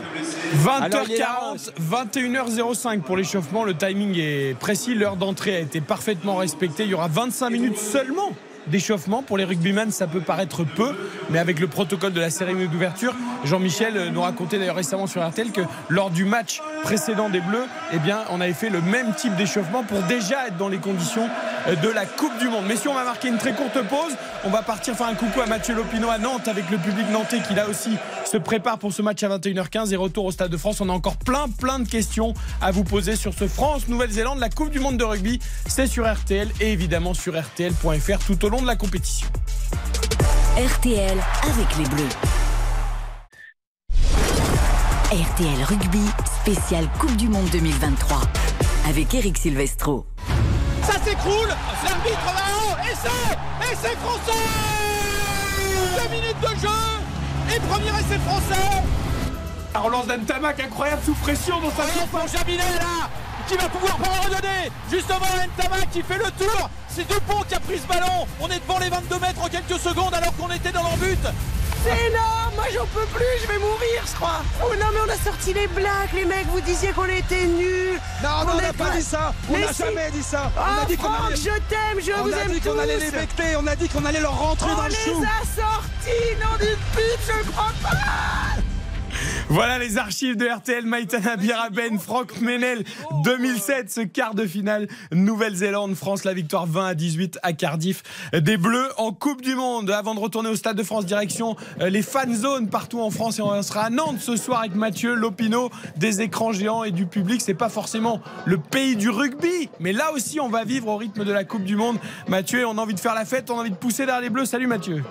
20h40, 0.65 1.71
21h05 1.91 3.01
pour 3.01 3.17
l'échauffement. 3.17 3.65
Le 3.65 3.75
timing 3.75 4.17
est 4.19 4.57
précis. 4.59 4.95
L'heure 4.95 5.17
d'entrée 5.17 5.57
a 5.57 5.61
été 5.61 5.81
parfaitement 5.81 6.37
respectée. 6.37 6.85
Il 6.85 6.91
y 6.91 6.95
aura 6.95 7.09
25 7.09 7.51
minutes 7.51 7.79
seulement 7.79 8.33
d'échauffement. 8.67 9.23
Pour 9.23 9.39
les 9.39 9.45
rugbymen, 9.45 9.91
ça 9.91 10.07
peut 10.07 10.21
paraître 10.21 10.65
peu, 10.65 10.95
mais 11.31 11.39
avec 11.39 11.61
le 11.61 11.67
protocole 11.67 12.13
de 12.13 12.21
la 12.21 12.31
cérémonie 12.31 12.69
d'ouverture, 12.69 13.15
Jean-Michel 13.45 14.11
nous 14.13 14.23
racontait 14.23 14.59
d'ailleurs 14.59 14.77
récemment 14.77 15.07
sur 15.07 15.27
RTL 15.27 15.51
que 15.53 15.63
lors 15.89 16.11
du 16.11 16.25
match 16.25 16.61
précédent 16.83 17.29
des 17.29 17.41
Bleus, 17.41 17.67
eh 17.93 17.99
bien, 17.99 18.21
on 18.31 18.41
avait 18.41 18.53
fait 18.53 18.71
le 18.71 18.81
même 18.81 19.15
type 19.15 19.35
d'échauffement 19.37 19.83
pour 19.83 20.01
déjà 20.03 20.47
être 20.49 20.57
dans 20.57 20.69
les 20.69 20.79
conditions 20.79 21.29
de 21.69 21.89
la 21.89 22.07
Coupe 22.07 22.37
du 22.39 22.49
Monde. 22.49 22.67
Messieurs, 22.67 22.91
on 22.91 22.95
va 22.95 23.05
marquer 23.05 23.29
une 23.29 23.39
très 23.39 23.53
courte 23.53 23.81
pause. 23.89 24.15
On 24.45 24.51
va 24.51 24.63
partir 24.63 24.95
faire 24.95 25.07
un 25.07 25.15
coucou 25.15 25.41
à 25.41 25.47
Mathieu 25.47 25.75
Lopino 25.75 26.09
à 26.11 26.19
Nantes 26.19 26.49
avec 26.49 26.69
le 26.71 26.79
public 26.79 27.07
nantais 27.11 27.41
qui 27.47 27.55
là 27.55 27.69
aussi 27.69 27.91
se 28.25 28.37
prépare 28.37 28.79
pour 28.79 28.93
ce 28.93 29.03
match 29.03 29.23
à 29.23 29.29
21h15 29.29 29.93
et 29.93 29.97
retour 29.97 30.25
au 30.25 30.33
Stade 30.33 30.51
de 30.51 30.57
France. 30.57 30.81
On 30.81 30.89
a 30.89 30.93
encore 30.93 31.17
plein 31.17 31.49
plein 31.49 31.79
de 31.79 31.89
questions 31.89 32.35
à 32.61 32.71
vous 32.71 32.85
poser 32.85 33.17
sur 33.17 33.33
ce 33.35 33.47
France-Nouvelle-Zélande. 33.47 34.39
La 34.41 34.49
Coupe 34.49 34.71
du 34.71 34.81
Monde 34.81 34.97
de 34.97 35.05
rugby, 35.05 35.39
c'est 35.67 35.87
sur 35.87 36.13
RTL 36.13 36.49
et 36.61 36.73
évidemment 36.73 37.15
sur 37.15 37.41
RTL.fr 37.41 38.19
tout 38.27 38.45
au 38.45 38.49
long 38.49 38.52
de 38.61 38.67
la 38.67 38.77
compétition. 38.77 39.27
RTL 40.57 41.19
avec 41.43 41.77
les 41.79 41.85
Bleus. 41.85 42.09
RTL 45.11 45.65
Rugby, 45.65 46.05
spécial 46.43 46.87
Coupe 46.99 47.17
du 47.17 47.29
Monde 47.29 47.49
2023. 47.51 48.21
Avec 48.89 49.15
Eric 49.15 49.39
Silvestro. 49.39 50.07
Ça 50.83 50.99
s'écroule 51.03 51.49
L'arbitre 51.85 52.25
va 52.25 52.33
haut 52.59 52.77
Et 52.91 52.95
c'est 52.95 53.73
Et 53.73 53.77
c'est 53.81 53.97
français 53.99 54.39
Deux 55.97 56.11
minutes 56.11 56.41
de 56.41 56.61
jeu 56.61 57.55
Et 57.55 57.61
premier 57.61 57.91
essai 58.01 58.19
français 58.19 58.83
Roland 59.75 60.05
Ntamak, 60.05 60.61
incroyable 60.61 61.03
sous 61.05 61.15
pression 61.15 61.59
dans 61.61 61.71
sa 61.71 61.85
pour 62.11 62.27
Jaminet 62.29 62.59
là 62.59 63.09
qui 63.53 63.59
va 63.59 63.69
pouvoir 63.69 63.97
pas 63.99 64.09
redonner 64.25 64.73
justement 64.91 65.27
Ntamak 65.59 65.91
qui 65.91 66.03
fait 66.03 66.17
le 66.19 66.31
tour 66.39 66.71
c'est 66.89 67.07
Dupont 67.07 67.43
qui 67.47 67.55
a 67.55 67.61
pris 67.61 67.79
ce 67.79 67.87
ballon 67.87 68.27
on 68.41 68.49
est 68.49 68.61
devant 68.61 68.79
les 68.79 68.89
22 68.89 69.19
mètres 69.19 69.43
en 69.43 69.49
quelques 69.49 69.79
secondes 69.79 70.15
alors 70.15 70.35
qu'on 70.37 70.51
était 70.51 70.73
dans 70.73 70.83
leur 70.83 70.97
but 70.97 71.19
c'est 71.85 72.11
énorme, 72.11 72.55
moi 72.55 72.65
j'en 72.73 72.87
peux 72.87 73.05
plus, 73.07 73.25
je 73.43 73.49
vais 73.49 73.59
mourir, 73.59 74.05
je 74.07 74.15
crois. 74.15 74.41
Oh 74.65 74.73
non, 74.79 74.87
mais 74.93 75.01
on 75.05 75.09
a 75.09 75.17
sorti 75.17 75.53
les 75.53 75.67
blagues, 75.67 76.13
les 76.15 76.25
mecs, 76.25 76.47
vous 76.47 76.61
disiez 76.61 76.93
qu'on 76.93 77.07
était 77.07 77.47
nuls. 77.47 77.99
Non, 78.23 78.45
non, 78.47 78.53
on 78.55 78.61
n'a 78.61 78.73
pas 78.73 78.91
dit 78.91 79.03
ça. 79.03 79.35
On 79.51 79.59
n'a 79.59 79.73
jamais 79.73 80.13
dit 80.13 80.23
ça. 80.23 80.53
Oh, 80.57 80.61
on 80.61 80.83
a 80.83 80.85
dit 80.87 80.97
qu'on 80.97 81.09
Franck, 81.09 81.27
allait... 81.27 81.37
je 81.37 81.51
t'aime, 81.69 82.01
je 82.01 82.13
on 82.13 82.23
vous 82.23 82.35
a 82.35 82.37
aime 82.43 82.53
dit 82.53 82.61
qu'on 82.61 82.79
allait 82.79 82.99
les 82.99 83.11
becter, 83.11 83.57
on 83.59 83.67
a 83.67 83.75
dit 83.75 83.89
qu'on 83.89 84.05
allait 84.05 84.21
leur 84.21 84.39
rentrer 84.39 84.71
on 84.71 84.77
dans 84.77 84.83
le 84.85 84.91
les 84.91 84.95
chou. 84.95 85.25
a 85.25 85.61
sortis, 85.61 86.37
non 86.41 86.57
d'une 86.61 86.77
pute, 86.95 87.19
je 87.27 87.39
le 87.45 87.51
crois 87.51 87.73
pas. 87.83 88.52
Voilà 89.49 89.79
les 89.79 89.99
archives 89.99 90.37
de 90.37 90.47
RTL 90.47 90.87
Maïtana 90.87 91.37
Biraben, 91.37 91.99
Franck 91.99 92.41
Menel 92.41 92.85
2007, 93.25 93.91
ce 93.91 94.01
quart 94.01 94.35
de 94.35 94.47
finale 94.47 94.89
Nouvelle-Zélande, 95.13 95.95
France, 95.95 96.25
la 96.25 96.33
victoire 96.33 96.67
20 96.67 96.87
à 96.87 96.95
18 96.95 97.39
à 97.43 97.53
Cardiff 97.53 98.03
des 98.33 98.57
Bleus 98.57 98.89
en 98.97 99.13
Coupe 99.13 99.43
du 99.43 99.55
Monde. 99.55 99.91
Avant 99.91 100.15
de 100.15 100.21
retourner 100.21 100.49
au 100.49 100.57
Stade 100.57 100.77
de 100.77 100.83
France, 100.83 101.05
direction 101.05 101.57
euh, 101.81 101.91
les 101.91 102.01
fan 102.03 102.35
zones 102.35 102.71
partout 102.71 103.01
en 103.01 103.11
France 103.11 103.39
et 103.39 103.43
on 103.43 103.63
sera 103.63 103.83
à 103.83 103.91
Nantes 103.91 104.21
ce 104.21 104.37
soir 104.37 104.61
avec 104.61 104.75
Mathieu 104.75 105.15
Lopino, 105.15 105.71
des 105.97 106.23
écrans 106.23 106.53
géants 106.53 106.85
et 106.85 106.91
du 106.91 107.05
public. 107.05 107.43
C'est 107.43 107.53
pas 107.53 107.69
forcément 107.69 108.23
le 108.47 108.57
pays 108.57 108.97
du 108.97 109.11
rugby, 109.11 109.69
mais 109.81 109.93
là 109.93 110.13
aussi 110.13 110.41
on 110.41 110.49
va 110.49 110.65
vivre 110.65 110.89
au 110.89 110.97
rythme 110.97 111.25
de 111.25 111.33
la 111.33 111.45
Coupe 111.45 111.65
du 111.65 111.77
Monde. 111.77 111.99
Mathieu, 112.27 112.67
on 112.67 112.79
a 112.79 112.81
envie 112.81 112.95
de 112.95 113.01
faire 113.01 113.15
la 113.15 113.27
fête, 113.27 113.51
on 113.51 113.59
a 113.59 113.61
envie 113.61 113.71
de 113.71 113.77
pousser 113.77 114.07
derrière 114.07 114.23
les 114.23 114.31
Bleus. 114.31 114.47
Salut 114.47 114.67
Mathieu. 114.67 115.03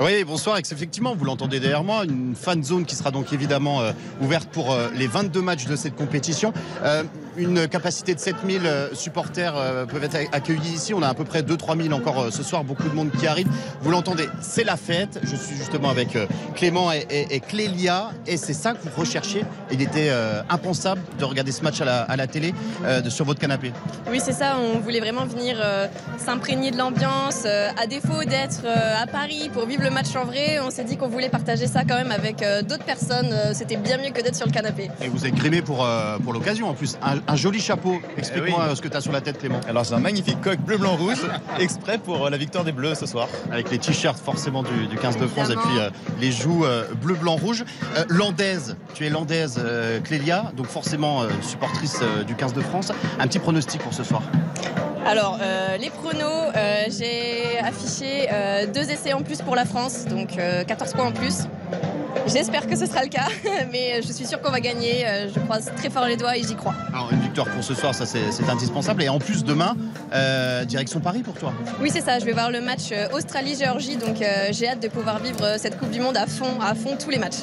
Oui, 0.00 0.24
bonsoir. 0.24 0.58
Effectivement, 0.58 1.14
vous 1.14 1.24
l'entendez 1.24 1.60
derrière 1.60 1.84
moi, 1.84 2.04
une 2.04 2.34
fan 2.34 2.62
zone 2.64 2.84
qui 2.84 2.96
sera 2.96 3.10
donc 3.10 3.32
évidemment 3.32 3.80
euh, 3.80 3.92
ouverte 4.20 4.48
pour 4.50 4.72
euh, 4.72 4.88
les 4.94 5.06
22 5.06 5.40
matchs 5.40 5.66
de 5.66 5.76
cette 5.76 5.94
compétition. 5.94 6.52
Euh, 6.82 7.04
une 7.36 7.68
capacité 7.68 8.14
de 8.14 8.20
7000 8.20 8.62
supporters 8.92 9.56
euh, 9.56 9.86
peuvent 9.86 10.04
être 10.04 10.16
accueillis 10.32 10.74
ici. 10.74 10.94
On 10.94 11.02
a 11.02 11.08
à 11.08 11.14
peu 11.14 11.24
près 11.24 11.42
2-3 11.42 11.82
000 11.82 11.94
encore 11.94 12.20
euh, 12.20 12.30
ce 12.30 12.42
soir, 12.42 12.64
beaucoup 12.64 12.88
de 12.88 12.94
monde 12.94 13.10
qui 13.10 13.26
arrive. 13.26 13.48
Vous 13.80 13.90
l'entendez, 13.90 14.28
c'est 14.40 14.64
la 14.64 14.76
fête. 14.76 15.20
Je 15.22 15.36
suis 15.36 15.56
justement 15.56 15.90
avec 15.90 16.16
euh, 16.16 16.26
Clément 16.54 16.92
et, 16.92 17.06
et, 17.10 17.34
et, 17.34 17.40
Clélia 17.40 18.10
et 18.26 18.36
c'est 18.36 18.52
ça 18.52 18.72
que 18.72 18.78
vous 18.82 18.90
recherchiez. 18.96 19.44
Il 19.70 19.82
était 19.82 20.08
euh, 20.10 20.42
impensable 20.48 21.00
de 21.18 21.24
regarder 21.24 21.52
ce 21.52 21.62
match 21.62 21.80
à 21.80 21.84
la, 21.84 22.02
à 22.02 22.16
la 22.16 22.26
télé 22.26 22.54
de, 22.84 23.10
sur 23.10 23.24
votre 23.24 23.40
canapé. 23.40 23.72
Oui, 24.10 24.20
c'est 24.22 24.32
ça. 24.32 24.56
On 24.58 24.78
voulait 24.80 25.00
vraiment 25.00 25.26
venir 25.26 25.58
euh, 25.60 25.86
s'imprégner 26.18 26.70
de 26.70 26.78
l'ambiance. 26.78 27.44
à 27.46 27.86
défaut 27.86 28.24
d'être 28.24 28.64
euh, 28.64 29.02
à 29.02 29.06
Paris 29.06 29.50
pour 29.52 29.66
vivre 29.66 29.82
le 29.82 29.90
match 29.90 30.14
en 30.16 30.24
vrai, 30.24 30.58
on 30.60 30.70
s'est 30.70 30.84
dit 30.84 30.96
qu'on 30.96 31.08
voulait 31.08 31.28
partager 31.28 31.66
ça 31.66 31.82
quand 31.84 31.96
même 31.96 32.10
avec 32.10 32.42
euh, 32.42 32.62
d'autres 32.62 32.84
personnes. 32.84 33.34
C'était 33.52 33.76
bien 33.76 33.98
mieux 33.98 34.10
que 34.10 34.22
d'être 34.22 34.36
sur 34.36 34.46
le 34.46 34.52
canapé. 34.52 34.90
Et 35.00 35.08
vous 35.08 35.26
êtes 35.26 35.34
grimé 35.34 35.62
pour, 35.62 35.84
euh, 35.84 36.18
pour 36.18 36.32
l'occasion 36.32 36.68
en 36.68 36.74
plus. 36.74 36.96
Un, 37.02 37.18
un 37.26 37.36
joli 37.36 37.60
chapeau. 37.60 38.00
Explique-moi 38.16 38.64
Eh 38.66 38.70
oui. 38.70 38.76
ce 38.76 38.82
que 38.82 38.88
tu 38.88 38.96
as 38.96 39.00
sur 39.00 39.12
la 39.12 39.20
tête, 39.20 39.38
Clément. 39.38 39.60
Alors, 39.68 39.84
c'est 39.86 39.94
un 39.94 39.98
magnifique 40.00 40.40
coq 40.40 40.58
bleu-blanc-rouge, 40.60 41.22
exprès 41.58 41.98
pour 41.98 42.26
euh, 42.26 42.30
la 42.30 42.36
victoire 42.36 42.64
des 42.64 42.72
Bleus 42.72 42.94
ce 42.94 43.06
soir. 43.06 43.28
Avec 43.50 43.70
les 43.70 43.78
t-shirts 43.78 44.18
forcément 44.18 44.62
du, 44.62 44.86
du 44.86 44.96
15 44.96 45.16
de 45.18 45.26
France 45.26 45.50
et 45.50 45.56
puis 45.56 45.78
euh, 45.78 45.90
les 46.20 46.32
joues 46.32 46.64
euh, 46.64 46.84
bleu-blanc-rouge. 47.02 47.64
Euh, 47.96 48.04
landaise, 48.08 48.76
tu 48.94 49.06
es 49.06 49.10
landaise, 49.10 49.60
euh, 49.64 50.00
Clélia, 50.00 50.52
donc 50.56 50.66
forcément 50.66 51.22
euh, 51.22 51.28
supportrice 51.42 52.00
euh, 52.02 52.24
du 52.24 52.34
15 52.34 52.52
de 52.52 52.60
France. 52.60 52.92
Un 53.18 53.26
petit 53.26 53.38
pronostic 53.38 53.80
pour 53.82 53.94
ce 53.94 54.04
soir 54.04 54.22
Alors, 55.06 55.38
euh, 55.42 55.76
les 55.76 55.90
pronos, 55.90 56.52
euh, 56.56 56.84
j'ai 56.90 57.58
affiché 57.58 58.28
euh, 58.32 58.66
deux 58.66 58.90
essais 58.90 59.12
en 59.12 59.22
plus 59.22 59.40
pour 59.42 59.54
la 59.56 59.64
France, 59.64 60.04
donc 60.06 60.38
euh, 60.38 60.64
14 60.64 60.92
points 60.92 61.06
en 61.06 61.12
plus. 61.12 61.40
J'espère 62.26 62.66
que 62.66 62.76
ce 62.76 62.86
sera 62.86 63.02
le 63.02 63.08
cas, 63.08 63.28
mais 63.72 64.00
je 64.02 64.12
suis 64.12 64.24
sûre 64.26 64.40
qu'on 64.40 64.50
va 64.50 64.60
gagner. 64.60 65.06
Euh, 65.06 65.28
Je 65.34 65.40
croise 65.40 65.70
très 65.76 65.90
fort 65.90 66.06
les 66.06 66.16
doigts 66.16 66.36
et 66.36 66.42
j'y 66.42 66.54
crois. 66.54 66.74
Alors 66.92 67.08
une 67.12 67.20
victoire 67.20 67.46
pour 67.48 67.62
ce 67.62 67.74
soir, 67.74 67.94
ça 67.94 68.06
c'est 68.06 68.48
indispensable. 68.48 69.02
Et 69.02 69.08
en 69.08 69.18
plus 69.18 69.44
demain, 69.44 69.76
euh, 70.12 70.64
direction 70.64 71.00
Paris 71.00 71.22
pour 71.22 71.34
toi. 71.34 71.52
Oui, 71.80 71.90
c'est 71.92 72.00
ça. 72.00 72.18
Je 72.18 72.24
vais 72.24 72.32
voir 72.32 72.50
le 72.50 72.60
match 72.60 72.90
euh, 72.92 73.08
Australie-Géorgie, 73.12 73.96
donc 73.96 74.20
euh, 74.22 74.48
j'ai 74.50 74.68
hâte 74.68 74.80
de 74.80 74.88
pouvoir 74.88 75.18
vivre 75.18 75.56
cette 75.58 75.78
Coupe 75.78 75.90
du 75.90 76.00
Monde 76.00 76.16
à 76.16 76.26
fond, 76.26 76.60
à 76.60 76.74
fond 76.74 76.96
tous 76.98 77.10
les 77.10 77.18
matchs. 77.18 77.42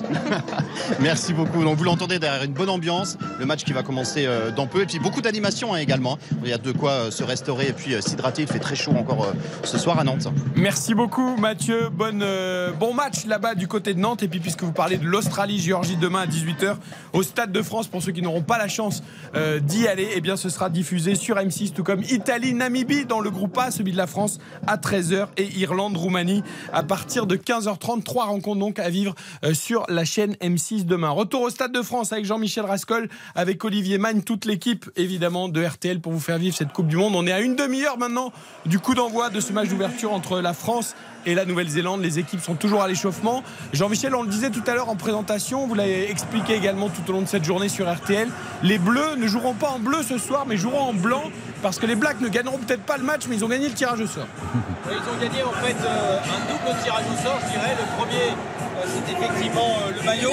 Merci 1.00 1.34
beaucoup. 1.34 1.64
Donc 1.64 1.78
vous 1.78 1.84
l'entendez 1.84 2.20
derrière 2.20 2.44
une 2.44 2.54
bonne 2.54 2.70
ambiance, 2.70 3.18
le 3.40 3.46
match 3.46 3.64
qui 3.64 3.74
va 3.74 3.84
commencer 3.84 4.26
euh, 4.26 4.52
dans 4.52 4.68
peu 4.68 4.82
et 4.82 4.86
puis 4.86 5.00
beaucoup 5.00 5.22
d'animation 5.22 5.74
hein, 5.74 5.78
également. 5.78 6.18
Il 6.44 6.50
y 6.50 6.54
a 6.54 6.58
de 6.58 6.72
quoi 6.72 6.92
euh, 6.92 7.12
se 7.12 7.24
restaurer 7.24 7.68
et 7.68 7.74
puis 7.74 7.94
euh, 7.94 8.02
s'hydrater. 8.02 8.44
Il 8.44 8.48
fait 8.48 8.60
très 8.60 8.76
chaud 8.76 8.94
encore 8.98 9.24
euh, 9.26 9.34
ce 9.64 9.78
soir 9.78 10.00
à 10.00 10.04
Nantes. 10.04 10.28
Merci 10.56 10.94
beaucoup 10.96 11.36
Mathieu. 11.38 11.90
Bonne, 11.92 12.22
euh, 12.24 12.72
bon 12.72 12.94
match 12.94 13.26
là-bas 13.26 13.56
du 13.56 13.68
côté 13.68 13.94
de 13.94 14.00
Nantes. 14.00 14.24
Et 14.24 14.28
puis 14.28 14.40
puisque 14.40 14.61
vous 14.66 14.72
parlez 14.72 14.98
de 14.98 15.06
l'Australie-Géorgie 15.06 15.98
demain 15.98 16.22
à 16.22 16.28
18h 16.28 16.76
au 17.14 17.24
Stade 17.24 17.52
de 17.52 17.62
France, 17.62 17.88
pour 17.88 18.02
ceux 18.02 18.12
qui 18.12 18.22
n'auront 18.22 18.42
pas 18.42 18.58
la 18.58 18.68
chance 18.68 19.04
euh, 19.36 19.60
d'y 19.60 19.88
aller, 19.88 20.10
eh 20.16 20.22
bien 20.22 20.38
ce 20.38 20.50
sera 20.50 20.70
diffusé 20.70 21.16
sur 21.16 21.38
M6, 21.38 21.72
tout 21.74 21.84
comme 21.84 22.04
Italie-Namibie 22.04 23.06
dans 23.06 23.20
le 23.20 23.30
groupe 23.30 23.58
A, 23.58 23.72
celui 23.72 23.92
de 23.92 23.98
la 23.98 24.08
France 24.08 24.40
à 24.68 24.78
13h 24.78 25.28
et 25.38 25.48
Irlande-Roumanie 25.58 26.44
à 26.74 26.84
partir 26.84 27.28
de 27.28 27.36
15h30. 27.36 28.04
Trois 28.04 28.26
rencontres 28.26 28.60
donc 28.60 28.80
à 28.80 28.90
vivre 28.90 29.16
euh, 29.44 29.54
sur 29.54 29.86
la 29.90 30.06
chaîne 30.06 30.34
M6 30.36 30.86
demain. 30.86 31.10
Retour 31.10 31.42
au 31.42 31.50
Stade 31.50 31.72
de 31.72 31.82
France 31.82 32.12
avec 32.14 32.26
Jean-Michel 32.26 32.66
Rascol, 32.66 33.10
avec 33.36 33.64
Olivier 33.64 33.98
Magne, 33.98 34.22
toute 34.22 34.46
l'équipe 34.46 34.90
évidemment 34.96 35.50
de 35.50 35.64
RTL 35.64 36.00
pour 36.00 36.14
vous 36.14 36.20
faire 36.20 36.38
vivre 36.38 36.56
cette 36.56 36.72
Coupe 36.72 36.88
du 36.88 36.98
Monde. 36.98 37.16
On 37.16 37.26
est 37.28 37.32
à 37.32 37.42
une 37.42 37.56
demi-heure 37.56 37.98
maintenant 37.98 38.32
du 38.66 38.80
coup 38.80 38.96
d'envoi 38.96 39.30
de 39.30 39.40
ce 39.40 39.54
match 39.54 39.70
d'ouverture 39.70 40.14
entre 40.14 40.40
la 40.40 40.54
France 40.54 40.96
la 41.26 41.46
Nouvelle-Zélande. 41.46 42.02
Les 42.02 42.20
équipes 42.20 42.42
sont 42.42 42.56
toujours 42.56 42.82
à 42.82 42.88
l'échauffement. 42.88 43.44
Jean-Michel, 43.74 44.16
on 44.16 44.24
le 44.24 44.30
disait 44.30 44.50
tout 44.50 44.64
à 44.68 44.74
l'heure 44.74 44.90
en 44.90 44.96
présentation, 44.96 45.68
vous 45.68 45.76
l'avez 45.76 46.10
expliqué 46.10 46.54
également 46.56 46.90
tout 46.90 47.02
au 47.10 47.14
long 47.14 47.22
de 47.22 47.28
cette 47.28 47.44
journée 47.44 47.70
sur 47.70 47.92
RTL. 47.92 48.28
Les 48.64 48.78
Bleus 48.78 49.16
ne 49.18 49.28
joueront 49.28 49.54
pas 49.54 49.70
en 49.70 49.80
bleu 49.80 50.04
ce 50.04 50.18
soir, 50.18 50.46
mais 50.48 50.58
joueront 50.58 50.90
en 50.90 50.94
blanc 50.94 51.24
parce 51.62 51.78
que 51.80 51.86
les 51.86 51.96
Blacks 51.96 52.22
ne 52.22 52.28
gagneront 52.28 52.58
peut-être 52.58 52.84
pas 52.84 52.98
le 52.98 53.04
match, 53.04 53.24
mais 53.30 53.36
ils 53.36 53.46
ont 53.46 53.50
gagné 53.50 53.68
le 53.68 53.74
tirage 53.74 54.02
au 54.02 54.08
sort. 54.08 54.28
Ils 54.90 54.98
ont 54.98 55.22
gagné 55.22 55.44
en 55.44 55.52
fait 55.52 55.76
euh, 55.86 56.18
un 56.20 56.52
double 56.52 56.84
tirage 56.84 57.04
au 57.06 57.24
sort, 57.24 57.40
je 57.46 57.52
dirais. 57.52 57.76
Le 57.80 57.98
premier, 57.98 58.32
euh, 58.32 58.86
c'est 58.86 59.14
effectivement 59.14 59.78
euh, 59.88 59.92
le 59.96 60.04
maillot. 60.04 60.32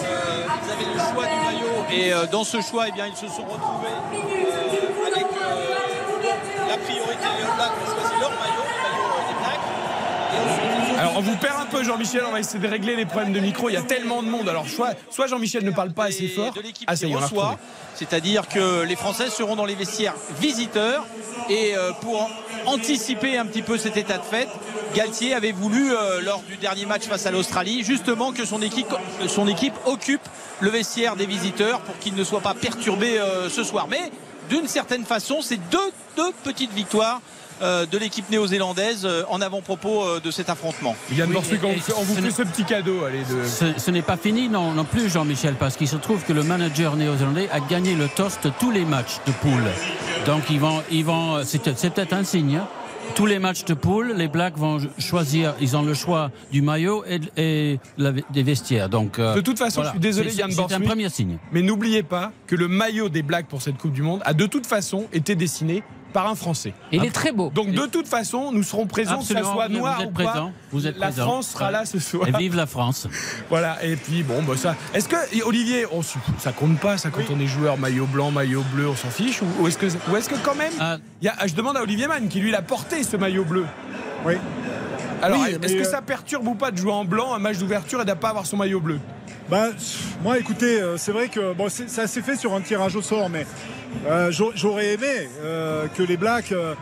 Ils 0.00 0.72
avaient 0.72 0.92
le 0.94 0.98
choix 0.98 1.24
du 1.24 1.38
maillot 1.44 1.68
et 1.90 2.30
dans 2.30 2.44
ce 2.44 2.60
choix, 2.60 2.84
eh 2.88 2.92
bien, 2.92 3.06
ils 3.06 3.16
se 3.16 3.26
sont 3.26 3.44
retrouvés 3.44 3.88
avec 5.06 5.26
la 6.68 6.76
priorité. 6.76 7.24
All 7.24 7.54
Blacks 7.56 7.72
ont 7.80 7.88
choisi 7.96 8.14
leur 8.20 8.30
maillot, 8.30 8.64
le 8.68 8.78
maillot 8.84 9.08
euh, 9.08 9.28
des 9.28 9.36
Blacks. 9.40 9.66
Et 9.68 9.68
ensuite, 9.68 10.27
ils 10.27 10.27
ont 10.27 10.27
Alors 10.98 11.12
on 11.16 11.20
vous 11.20 11.36
perd 11.36 11.60
un 11.60 11.66
peu 11.66 11.84
Jean-Michel, 11.84 12.22
on 12.26 12.32
va 12.32 12.40
essayer 12.40 12.58
de 12.58 12.66
régler 12.66 12.96
les 12.96 13.06
problèmes 13.06 13.32
de 13.32 13.38
micro, 13.38 13.68
il 13.68 13.74
y 13.74 13.76
a 13.76 13.82
tellement 13.82 14.22
de 14.22 14.28
monde. 14.28 14.48
Alors 14.48 14.68
soit, 14.68 14.94
soit 15.10 15.28
Jean-Michel 15.28 15.64
ne 15.64 15.70
parle 15.70 15.92
pas 15.92 16.06
assez 16.06 16.26
fort. 16.26 16.52
de 16.52 16.62
Ah 16.88 16.96
ça 16.96 17.06
y 17.06 17.14
reçoit. 17.14 17.56
C'est-à-dire 17.94 18.48
que 18.48 18.82
les 18.82 18.96
Français 18.96 19.30
seront 19.30 19.54
dans 19.54 19.64
les 19.64 19.76
vestiaires 19.76 20.14
visiteurs. 20.40 21.04
Et 21.48 21.76
euh, 21.76 21.92
pour 22.00 22.28
anticiper 22.66 23.38
un 23.38 23.46
petit 23.46 23.62
peu 23.62 23.78
cet 23.78 23.96
état 23.96 24.18
de 24.18 24.24
fait, 24.24 24.48
Galtier 24.94 25.34
avait 25.34 25.52
voulu, 25.52 25.92
euh, 25.92 26.20
lors 26.20 26.42
du 26.42 26.56
dernier 26.56 26.84
match 26.84 27.04
face 27.04 27.26
à 27.26 27.30
l'Australie, 27.30 27.84
justement 27.84 28.32
que 28.32 28.44
son 28.44 28.60
équipe, 28.60 28.92
son 29.28 29.46
équipe 29.46 29.74
occupe 29.86 30.28
le 30.60 30.70
vestiaire 30.70 31.16
des 31.16 31.26
visiteurs 31.26 31.80
pour 31.80 31.98
qu'il 31.98 32.14
ne 32.14 32.24
soit 32.24 32.40
pas 32.40 32.54
perturbé 32.54 33.18
euh, 33.18 33.48
ce 33.48 33.62
soir. 33.62 33.86
Mais 33.88 34.10
d'une 34.48 34.66
certaine 34.66 35.04
façon, 35.04 35.42
c'est 35.42 35.60
deux, 35.70 35.92
deux 36.16 36.32
petites 36.42 36.72
victoires 36.72 37.20
de 37.62 37.98
l'équipe 37.98 38.28
néo-zélandaise 38.30 39.02
euh, 39.04 39.22
en 39.28 39.40
avant-propos 39.40 40.02
euh, 40.04 40.20
de 40.20 40.30
cet 40.30 40.48
affrontement. 40.50 40.94
Yann 41.12 41.28
Oui, 41.30 41.36
on, 41.36 41.40
vous 41.40 41.46
fait- 41.80 41.92
on 41.96 42.02
vous 42.02 42.14
ce 42.14 42.20
fait 42.20 42.20
n'est- 42.26 42.30
ce 42.30 42.42
petit 42.42 42.64
cadeau. 42.64 43.04
Allez, 43.04 43.20
de... 43.20 43.44
Ce, 43.46 43.78
ce 43.78 43.90
n'est 43.90 44.02
pas 44.02 44.16
fini 44.16 44.48
non, 44.48 44.72
non 44.72 44.84
plus, 44.84 45.08
Jean-Michel, 45.10 45.54
parce 45.54 45.76
qu'il 45.76 45.88
se 45.88 45.96
trouve 45.96 46.22
que 46.24 46.32
le 46.32 46.42
manager 46.42 46.96
néo-zélandais 46.96 47.48
a 47.52 47.60
gagné 47.60 47.94
le 47.94 48.08
toast 48.08 48.48
tous 48.60 48.70
les 48.70 48.84
matchs 48.84 49.18
de 49.26 49.32
poule. 49.32 49.64
Donc 50.26 50.42
ils 50.50 50.60
vont, 50.60 50.82
ils 50.90 51.04
vont, 51.04 51.42
c'est 51.44 51.60
peut-être 51.62 51.78
c'est 51.78 51.90
peut-être 51.90 52.12
un 52.12 52.24
signe. 52.24 52.56
hein. 52.56 52.68
Tous 53.14 53.24
les 53.24 53.38
matchs 53.38 53.64
de 53.64 53.72
poule, 53.72 54.12
les 54.14 54.28
Blacks 54.28 54.58
vont 54.58 54.78
choisir, 54.98 55.54
ils 55.62 55.76
ont 55.76 55.82
le 55.82 55.94
choix 55.94 56.30
du 56.52 56.60
maillot 56.60 57.04
et, 57.08 57.20
et 57.38 57.80
la- 57.96 58.12
des 58.12 58.42
vestiaires. 58.42 58.90
Donc, 58.90 59.18
euh, 59.18 59.34
De 59.34 59.40
toute 59.40 59.58
façon, 59.58 59.76
voilà. 59.80 59.88
je 59.90 59.94
suis 59.94 60.00
désolé, 60.00 60.30
C'est- 60.30 60.36
Yann 60.40 60.50
C'est 60.52 60.74
un 60.74 60.80
premier 60.80 61.08
signe. 61.08 61.38
Mais 61.50 61.62
n'oubliez 61.62 62.02
pas 62.02 62.32
que 62.46 62.54
le 62.54 62.68
maillot 62.68 63.08
des 63.08 63.22
Blacks 63.22 63.46
pour 63.46 63.62
cette 63.62 63.78
Coupe 63.78 63.92
du 63.94 64.02
Monde 64.02 64.20
a 64.26 64.34
de 64.34 64.44
toute 64.46 64.66
façon 64.66 65.06
été 65.12 65.34
dessiné 65.34 65.82
par 66.12 66.26
un 66.26 66.34
Français. 66.34 66.72
Il 66.92 67.04
est 67.04 67.10
très 67.10 67.32
beau. 67.32 67.50
Donc 67.54 67.70
de 67.72 67.86
toute 67.86 68.08
façon, 68.08 68.52
nous 68.52 68.62
serons 68.62 68.86
présents, 68.86 69.18
que 69.18 69.24
ça 69.24 69.34
Absolument, 69.38 69.52
soit 69.54 69.68
noir 69.68 69.96
vous 69.96 70.02
êtes 70.02 70.08
ou 70.08 70.12
pas. 70.12 70.24
présent, 70.24 70.52
vous 70.72 70.86
êtes 70.86 70.98
la 70.98 71.06
présent. 71.08 71.24
France 71.24 71.48
sera 71.48 71.70
là 71.70 71.84
ce 71.84 71.98
soir. 71.98 72.28
Et 72.28 72.32
vive 72.32 72.56
la 72.56 72.66
France. 72.66 73.06
Voilà, 73.50 73.82
et 73.84 73.96
puis 73.96 74.22
bon, 74.22 74.42
bah 74.42 74.54
ça. 74.56 74.74
Est-ce 74.94 75.08
que, 75.08 75.16
Olivier, 75.44 75.86
on 75.92 76.02
ça 76.02 76.52
compte 76.52 76.78
pas, 76.78 76.98
ça, 76.98 77.10
quand 77.10 77.22
on 77.32 77.40
est 77.40 77.46
joueur 77.46 77.78
maillot 77.78 78.06
blanc, 78.06 78.30
maillot 78.30 78.62
bleu, 78.74 78.88
on 78.88 78.96
s'en 78.96 79.08
fiche 79.10 79.40
Ou, 79.42 79.46
ou 79.62 79.68
est-ce 79.68 79.78
que, 79.78 79.86
ou 80.10 80.16
est-ce 80.16 80.28
que 80.28 80.34
quand 80.42 80.54
même. 80.54 80.72
Ah. 80.80 80.96
il 81.22 81.26
y 81.26 81.28
a- 81.28 81.46
je 81.46 81.54
demande 81.54 81.76
à 81.76 81.82
Olivier 81.82 82.06
Mann, 82.06 82.28
qui 82.28 82.40
lui 82.40 82.50
l'a 82.50 82.62
porté 82.62 83.02
ce 83.02 83.16
maillot 83.16 83.44
bleu. 83.44 83.64
Oui. 84.26 84.34
Alors, 85.22 85.40
Oui, 85.40 85.56
est-ce 85.62 85.74
que 85.74 85.80
euh, 85.80 85.84
ça 85.90 86.02
perturbe 86.02 86.46
ou 86.46 86.54
pas 86.54 86.70
de 86.70 86.76
jouer 86.76 86.92
en 86.92 87.04
blanc 87.04 87.34
un 87.34 87.38
match 87.38 87.58
d'ouverture 87.58 88.00
et 88.02 88.04
de 88.04 88.12
pas 88.12 88.28
avoir 88.30 88.46
son 88.46 88.56
maillot 88.56 88.80
bleu? 88.80 89.00
Bah, 89.50 89.68
moi, 90.22 90.38
écoutez, 90.38 90.80
euh, 90.80 90.96
c'est 90.98 91.10
vrai 91.12 91.28
que 91.28 91.54
bon, 91.54 91.68
ça 91.70 92.06
s'est 92.06 92.22
fait 92.22 92.36
sur 92.36 92.52
un 92.54 92.60
tirage 92.60 92.94
au 92.96 93.02
sort, 93.02 93.28
mais 93.30 93.46
euh, 94.06 94.30
j'au- 94.30 94.52
j'aurais 94.54 94.94
aimé 94.94 95.28
euh, 95.42 95.86
que 95.96 96.02
les 96.02 96.16
Blacks 96.16 96.52
euh, 96.52 96.74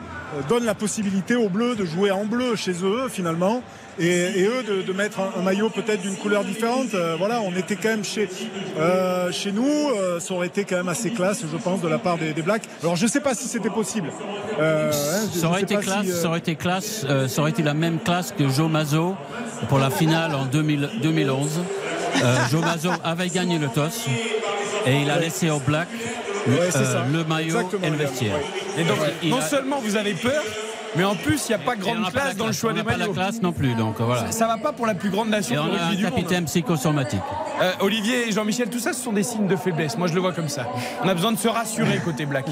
donnent 0.48 0.64
la 0.64 0.74
possibilité 0.74 1.34
aux 1.36 1.48
Bleus 1.48 1.74
de 1.76 1.84
jouer 1.84 2.10
en 2.10 2.24
bleu 2.24 2.56
chez 2.56 2.72
eux, 2.82 3.08
finalement. 3.08 3.62
Et, 3.98 4.08
et 4.40 4.44
eux 4.46 4.62
de, 4.62 4.82
de 4.82 4.92
mettre 4.92 5.20
un, 5.20 5.40
un 5.40 5.42
maillot 5.42 5.70
peut-être 5.70 6.02
d'une 6.02 6.16
couleur 6.16 6.44
différente. 6.44 6.88
Voilà, 7.18 7.40
on 7.40 7.56
était 7.56 7.76
quand 7.76 7.88
même 7.88 8.04
chez, 8.04 8.28
chez 9.32 9.52
nous. 9.52 9.66
ça 10.20 10.34
aurait 10.34 10.48
été 10.48 10.64
quand 10.64 10.76
même 10.76 10.88
assez 10.90 11.10
classe, 11.10 11.40
je 11.50 11.56
pense, 11.56 11.80
de 11.80 11.88
la 11.88 11.96
part 11.98 12.18
des, 12.18 12.34
des 12.34 12.42
Blacks. 12.42 12.64
Alors, 12.82 12.96
je 12.96 13.06
sais 13.06 13.20
pas 13.20 13.34
si 13.34 13.48
c'était 13.48 13.70
possible. 13.70 14.10
Hein, 14.60 14.90
Ça 15.32 15.46
aurait 15.48 15.62
été 15.62 15.76
si, 15.76 15.80
classe, 15.80 16.06
ça 16.20 16.28
aurait 16.28 16.40
été 16.40 16.56
classe, 16.56 17.06
ça 17.28 17.40
aurait 17.40 17.50
été 17.52 17.62
la 17.62 17.72
même 17.72 17.98
classe 17.98 18.34
que 18.36 18.46
Joe 18.50 18.70
Mazzo 18.70 19.14
pour 19.70 19.78
la 19.78 19.88
finale 19.88 20.34
en 20.34 20.44
2000 20.44 20.90
2011. 21.02 21.60
Euh, 22.22 22.36
Joe 22.50 22.60
Mazzo 22.60 22.90
avait 23.02 23.28
gagné 23.30 23.58
le 23.58 23.68
toss 23.68 24.06
et 24.86 25.00
il 25.00 25.10
a 25.10 25.18
laissé 25.18 25.48
au 25.50 25.58
Black 25.58 25.88
Ouais, 26.48 26.68
c'est 26.70 26.78
euh, 26.78 26.92
ça. 26.92 27.06
le 27.12 27.24
maillot 27.24 27.56
Exactement, 27.56 27.86
et 27.86 27.90
le 27.90 27.96
vestiaire. 27.96 28.36
Et 28.78 28.84
donc, 28.84 28.96
Il 29.22 29.30
non 29.30 29.38
a- 29.38 29.42
seulement 29.42 29.80
vous 29.80 29.96
avez 29.96 30.14
peur, 30.14 30.42
mais 30.96 31.04
en 31.04 31.14
plus, 31.14 31.46
il 31.48 31.48
n'y 31.48 31.54
a 31.54 31.58
pas 31.64 31.76
grande 31.76 32.02
pas 32.04 32.10
classe 32.10 32.28
la 32.28 32.34
dans 32.34 32.46
le 32.46 32.52
choix 32.52 32.70
on 32.70 32.74
des 32.74 32.78
n'a 32.80 32.84
pas 32.84 32.92
la 32.92 32.98
maillots. 32.98 33.12
classe 33.12 33.42
non 33.42 33.52
plus, 33.52 33.74
donc 33.74 33.96
voilà. 34.00 34.26
Ça, 34.26 34.32
ça 34.32 34.46
va 34.46 34.56
pas 34.58 34.72
pour 34.72 34.86
la 34.86 34.94
plus 34.94 35.10
grande 35.10 35.28
nation 35.28 35.54
Et 35.54 35.58
on 35.58 35.74
a 35.74 35.82
un 35.86 35.90
monde. 35.92 36.00
capitaine 36.00 36.44
psychosomatique. 36.46 37.20
Euh, 37.62 37.72
Olivier 37.80 38.28
et 38.28 38.32
Jean-Michel, 38.32 38.68
tout 38.68 38.78
ça, 38.78 38.92
ce 38.92 39.02
sont 39.02 39.12
des 39.12 39.22
signes 39.22 39.46
de 39.46 39.56
faiblesse. 39.56 39.96
Moi, 39.96 40.08
je 40.08 40.14
le 40.14 40.20
vois 40.20 40.32
comme 40.32 40.48
ça. 40.48 40.66
On 41.02 41.08
a 41.08 41.14
besoin 41.14 41.32
de 41.32 41.38
se 41.38 41.48
rassurer 41.48 41.98
côté 42.04 42.26
Black. 42.26 42.46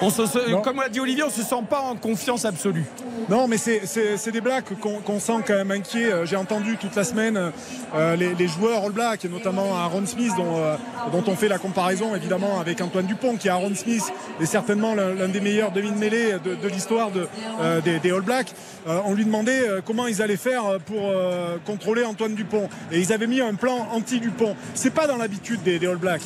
On 0.00 0.10
se, 0.10 0.26
se- 0.26 0.54
comme 0.62 0.76
l'a 0.80 0.88
dit 0.88 1.00
Olivier, 1.00 1.22
on 1.24 1.30
se 1.30 1.42
sent 1.42 1.62
pas 1.70 1.80
en 1.80 1.94
confiance 1.94 2.44
absolue. 2.44 2.84
Non, 3.28 3.46
mais 3.48 3.56
c'est- 3.56 4.30
des 4.30 4.40
blacks 4.40 4.64
qu'on 4.80 5.20
sent 5.20 5.36
quand 5.46 5.54
même 5.54 5.70
inquiets. 5.70 6.12
Euh, 6.12 6.26
J'ai 6.26 6.36
entendu 6.36 6.76
toute 6.76 6.94
la 6.96 7.04
semaine 7.04 7.52
euh, 7.94 8.16
les, 8.16 8.34
les 8.34 8.48
joueurs 8.48 8.82
All 8.84 8.90
Black, 8.92 9.24
et 9.24 9.28
notamment 9.28 9.76
Aaron 9.78 10.04
Smith, 10.06 10.32
dont, 10.36 10.56
euh, 10.58 10.76
dont 11.12 11.22
on 11.28 11.36
fait 11.36 11.46
la 11.48 11.58
comparaison 11.58 12.14
évidemment 12.14 12.58
avec 12.60 12.80
Antoine 12.80 13.06
Dupont, 13.06 13.36
qui 13.36 13.46
est 13.48 13.50
Aaron 13.52 13.74
Smith 13.74 14.02
est 14.40 14.46
certainement 14.46 14.94
l'un 14.94 15.28
des 15.28 15.40
meilleurs 15.40 15.70
demi-mêlées 15.70 16.32
de, 16.44 16.54
de 16.56 16.68
l'histoire 16.68 17.10
de, 17.12 17.28
euh, 17.60 17.80
des, 17.84 17.98
des 18.00 18.10
All 18.10 18.22
Blacks. 18.22 18.52
Euh, 18.86 18.98
on 19.06 19.14
lui 19.14 19.24
demandait 19.24 19.66
euh, 19.68 19.80
comment 19.84 20.06
ils 20.06 20.20
allaient 20.20 20.36
faire 20.36 20.64
pour 20.86 21.08
euh, 21.08 21.56
contrôler 21.64 22.04
Antoine 22.04 22.34
Dupont. 22.34 22.68
Et 22.92 23.00
ils 23.00 23.12
avaient 23.12 23.26
mis 23.26 23.40
un 23.40 23.54
plan 23.54 23.88
anti-Dupont. 23.92 24.56
C'est 24.74 24.92
pas 24.92 25.06
dans 25.06 25.16
l'habitude 25.16 25.62
des, 25.62 25.78
des 25.78 25.86
All 25.86 25.96
Blacks. 25.96 26.22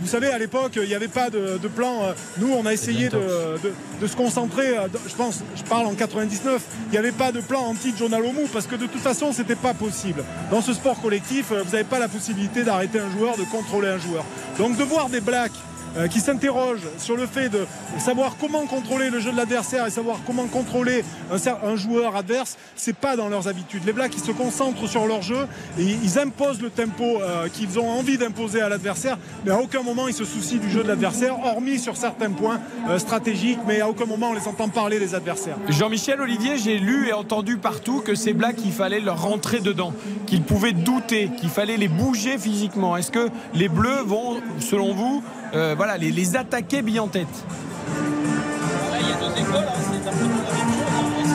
Vous 0.00 0.06
savez, 0.06 0.28
à 0.28 0.38
l'époque, 0.38 0.72
il 0.76 0.88
n'y 0.88 0.94
avait 0.94 1.08
pas 1.08 1.30
de, 1.30 1.58
de 1.58 1.68
plan. 1.68 2.14
Nous, 2.38 2.52
on 2.52 2.66
a 2.66 2.72
essayé 2.72 3.08
de, 3.08 3.18
de- 3.62 3.72
de 4.00 4.06
se 4.06 4.16
concentrer. 4.16 4.74
Je 5.08 5.14
pense, 5.14 5.40
je 5.56 5.62
parle 5.62 5.86
en 5.86 5.94
99. 5.94 6.60
Il 6.86 6.90
n'y 6.92 6.98
avait 6.98 7.12
pas 7.12 7.32
de 7.32 7.40
plan 7.40 7.60
anti-John 7.62 8.12
Alomou 8.14 8.48
parce 8.52 8.66
que 8.66 8.74
de 8.76 8.86
toute 8.86 9.00
façon, 9.00 9.32
c'était 9.32 9.54
pas 9.54 9.74
possible. 9.74 10.24
Dans 10.50 10.60
ce 10.60 10.72
sport 10.72 11.00
collectif, 11.00 11.50
vous 11.52 11.70
n'avez 11.72 11.84
pas 11.84 11.98
la 11.98 12.08
possibilité 12.08 12.64
d'arrêter 12.64 12.98
un 13.00 13.10
joueur, 13.10 13.36
de 13.36 13.44
contrôler 13.44 13.88
un 13.88 13.98
joueur. 13.98 14.24
Donc 14.58 14.76
de 14.76 14.82
voir 14.84 15.08
des 15.08 15.20
blacks 15.20 15.52
euh, 15.96 16.08
qui 16.08 16.20
s'interrogent 16.20 16.88
sur 16.98 17.16
le 17.16 17.26
fait 17.26 17.48
de 17.48 17.66
savoir 17.98 18.36
comment 18.40 18.66
contrôler 18.66 19.10
le 19.10 19.20
jeu 19.20 19.32
de 19.32 19.36
l'adversaire 19.36 19.86
et 19.86 19.90
savoir 19.90 20.18
comment 20.26 20.46
contrôler 20.46 21.04
un 21.30 21.76
joueur 21.76 22.16
adverse, 22.16 22.56
c'est 22.76 22.96
pas 22.96 23.16
dans 23.16 23.28
leurs 23.28 23.48
habitudes. 23.48 23.82
Les 23.86 23.92
Blacks, 23.92 24.14
ils 24.14 24.22
se 24.22 24.32
concentrent 24.32 24.88
sur 24.88 25.06
leur 25.06 25.22
jeu 25.22 25.46
et 25.78 25.82
ils 25.82 26.18
imposent 26.18 26.60
le 26.60 26.70
tempo 26.70 27.04
euh, 27.04 27.48
qu'ils 27.48 27.78
ont 27.78 27.88
envie 27.88 28.18
d'imposer 28.18 28.60
à 28.60 28.68
l'adversaire, 28.68 29.18
mais 29.44 29.52
à 29.52 29.58
aucun 29.58 29.82
moment 29.82 30.08
ils 30.08 30.14
se 30.14 30.24
soucient 30.24 30.58
du 30.58 30.70
jeu 30.70 30.82
de 30.82 30.88
l'adversaire, 30.88 31.38
hormis 31.44 31.78
sur 31.78 31.96
certains 31.96 32.30
points 32.30 32.60
euh, 32.88 32.98
stratégiques, 32.98 33.60
mais 33.66 33.80
à 33.80 33.88
aucun 33.88 34.06
moment 34.06 34.30
on 34.30 34.34
les 34.34 34.48
entend 34.48 34.68
parler 34.68 34.98
des 34.98 35.14
adversaires. 35.14 35.56
Jean-Michel 35.68 36.20
Olivier, 36.20 36.58
j'ai 36.58 36.78
lu 36.78 37.08
et 37.08 37.12
entendu 37.12 37.56
partout 37.56 38.00
que 38.00 38.14
ces 38.14 38.32
Blacks, 38.32 38.60
il 38.64 38.72
fallait 38.72 39.00
leur 39.00 39.22
rentrer 39.22 39.60
dedans, 39.60 39.92
qu'ils 40.26 40.42
pouvaient 40.42 40.72
douter, 40.72 41.30
qu'il 41.38 41.48
fallait 41.48 41.76
les 41.76 41.88
bouger 41.88 42.38
physiquement. 42.38 42.96
Est-ce 42.96 43.10
que 43.10 43.28
les 43.54 43.68
Bleus 43.68 44.02
vont, 44.04 44.40
selon 44.60 44.94
vous, 44.94 45.22
euh, 45.54 45.74
voilà, 45.76 45.96
les, 45.98 46.10
les 46.10 46.36
attaquer 46.36 46.82
bille 46.82 47.00
en 47.00 47.08
tête 47.08 47.26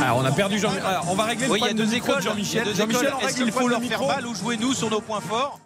Alors, 0.01 0.17
on 0.19 0.25
a 0.25 0.31
perdu 0.31 0.59
Jean. 0.59 0.69
Alors, 0.85 1.05
on 1.09 1.15
va 1.15 1.23
régler 1.25 1.47
le 1.47 1.51
Oui, 1.51 1.59
il 1.61 1.67
y 1.67 1.69
a 1.69 1.73
deux 1.73 1.85
de 1.85 1.93
écoles. 1.95 2.21
Jean-Michel. 2.21 2.67
Jean-Michel, 2.75 3.13
Est-ce 3.21 3.37
qu'il 3.37 3.51
faut 3.51 3.67
leur 3.67 3.81
faire 3.81 4.05
mal 4.05 4.25
ou 4.25 4.33
jouer 4.35 4.57
nous 4.57 4.73
sur 4.73 4.89
nos 4.89 5.01
points 5.01 5.21
forts? 5.21 5.59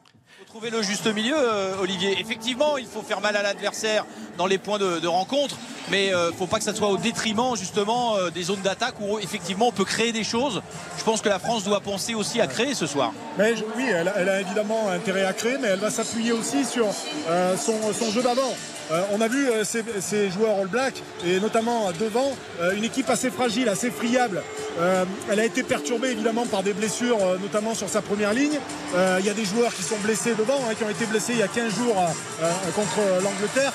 Trouver 0.51 0.69
le 0.69 0.81
juste 0.81 1.07
milieu, 1.13 1.33
euh, 1.37 1.75
Olivier. 1.81 2.17
Effectivement, 2.19 2.77
il 2.77 2.85
faut 2.85 3.01
faire 3.01 3.21
mal 3.21 3.37
à 3.37 3.41
l'adversaire 3.41 4.05
dans 4.37 4.47
les 4.47 4.57
points 4.57 4.79
de, 4.79 5.07
rencontre, 5.07 5.55
mais 5.89 6.07
il 6.07 6.11
ne 6.11 6.31
faut 6.37 6.45
pas 6.45 6.57
que 6.57 6.65
ça 6.65 6.75
soit 6.75 6.89
au 6.89 6.97
détriment 6.97 7.55
justement 7.55 8.17
euh, 8.17 8.29
des 8.31 8.43
zones 8.43 8.59
d'attaque 8.59 8.95
où 8.99 9.17
effectivement 9.19 9.69
on 9.69 9.71
peut 9.71 9.85
créer 9.85 10.11
des 10.11 10.25
choses. 10.25 10.61
Je 10.97 11.03
pense 11.05 11.21
que 11.21 11.29
la 11.29 11.39
France 11.39 11.63
doit 11.63 11.79
penser 11.79 12.15
aussi 12.15 12.41
à 12.41 12.47
créer 12.47 12.73
ce 12.73 12.85
soir. 12.85 13.13
Mais 13.37 13.53
oui, 13.77 13.85
elle, 13.89 14.09
a- 14.09 14.41
évidemment 14.41 14.89
intérêt 14.89 15.23
à 15.23 15.31
créer, 15.31 15.57
mais 15.57 15.69
elle 15.69 15.79
va 15.79 15.89
s'appuyer 15.89 16.33
aussi 16.33 16.65
sur 16.65 16.87
euh, 17.29 17.55
son, 17.55 18.11
jeu 18.11 18.21
d'avant. 18.21 18.53
Euh, 18.91 19.01
on 19.13 19.21
a 19.21 19.29
vu 19.29 19.49
euh, 19.49 19.63
ces, 19.63 19.83
ces 20.01 20.29
joueurs 20.29 20.59
All 20.59 20.67
Black, 20.67 20.95
et 21.25 21.39
notamment 21.39 21.87
euh, 21.87 21.91
devant, 21.97 22.35
euh, 22.59 22.73
une 22.75 22.83
équipe 22.83 23.09
assez 23.09 23.29
fragile, 23.29 23.69
assez 23.69 23.89
friable. 23.89 24.43
Euh, 24.79 25.05
elle 25.31 25.39
a 25.39 25.45
été 25.45 25.63
perturbée 25.63 26.09
évidemment 26.09 26.45
par 26.45 26.61
des 26.61 26.73
blessures, 26.73 27.17
euh, 27.21 27.37
notamment 27.41 27.73
sur 27.73 27.87
sa 27.87 28.01
première 28.01 28.33
ligne. 28.33 28.59
Euh, 28.95 29.17
Il 29.21 29.25
y 29.25 29.29
a 29.29 29.33
des 29.33 29.45
joueurs 29.45 29.73
qui 29.73 29.83
sont 29.83 29.97
blessés 30.03 30.33
hein, 30.49 30.73
qui 30.75 30.83
ont 30.83 30.89
été 30.89 31.05
blessés 31.05 31.33
il 31.33 31.39
y 31.39 31.43
a 31.43 31.47
15 31.47 31.75
jours 31.75 31.95
euh, 31.97 32.43
euh, 32.43 32.71
contre 32.75 32.99
l'Angleterre. 33.23 33.73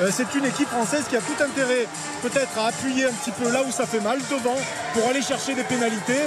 Euh, 0.00 0.10
c'est 0.12 0.34
une 0.34 0.44
équipe 0.44 0.68
française 0.68 1.04
qui 1.08 1.16
a 1.16 1.20
tout 1.20 1.42
intérêt 1.42 1.86
peut-être 2.22 2.58
à 2.58 2.66
appuyer 2.66 3.06
un 3.06 3.12
petit 3.12 3.30
peu 3.30 3.50
là 3.50 3.62
où 3.66 3.70
ça 3.70 3.86
fait 3.86 4.00
mal, 4.00 4.18
devant, 4.30 4.56
pour 4.92 5.08
aller 5.08 5.22
chercher 5.22 5.54
des 5.54 5.64
pénalités. 5.64 6.20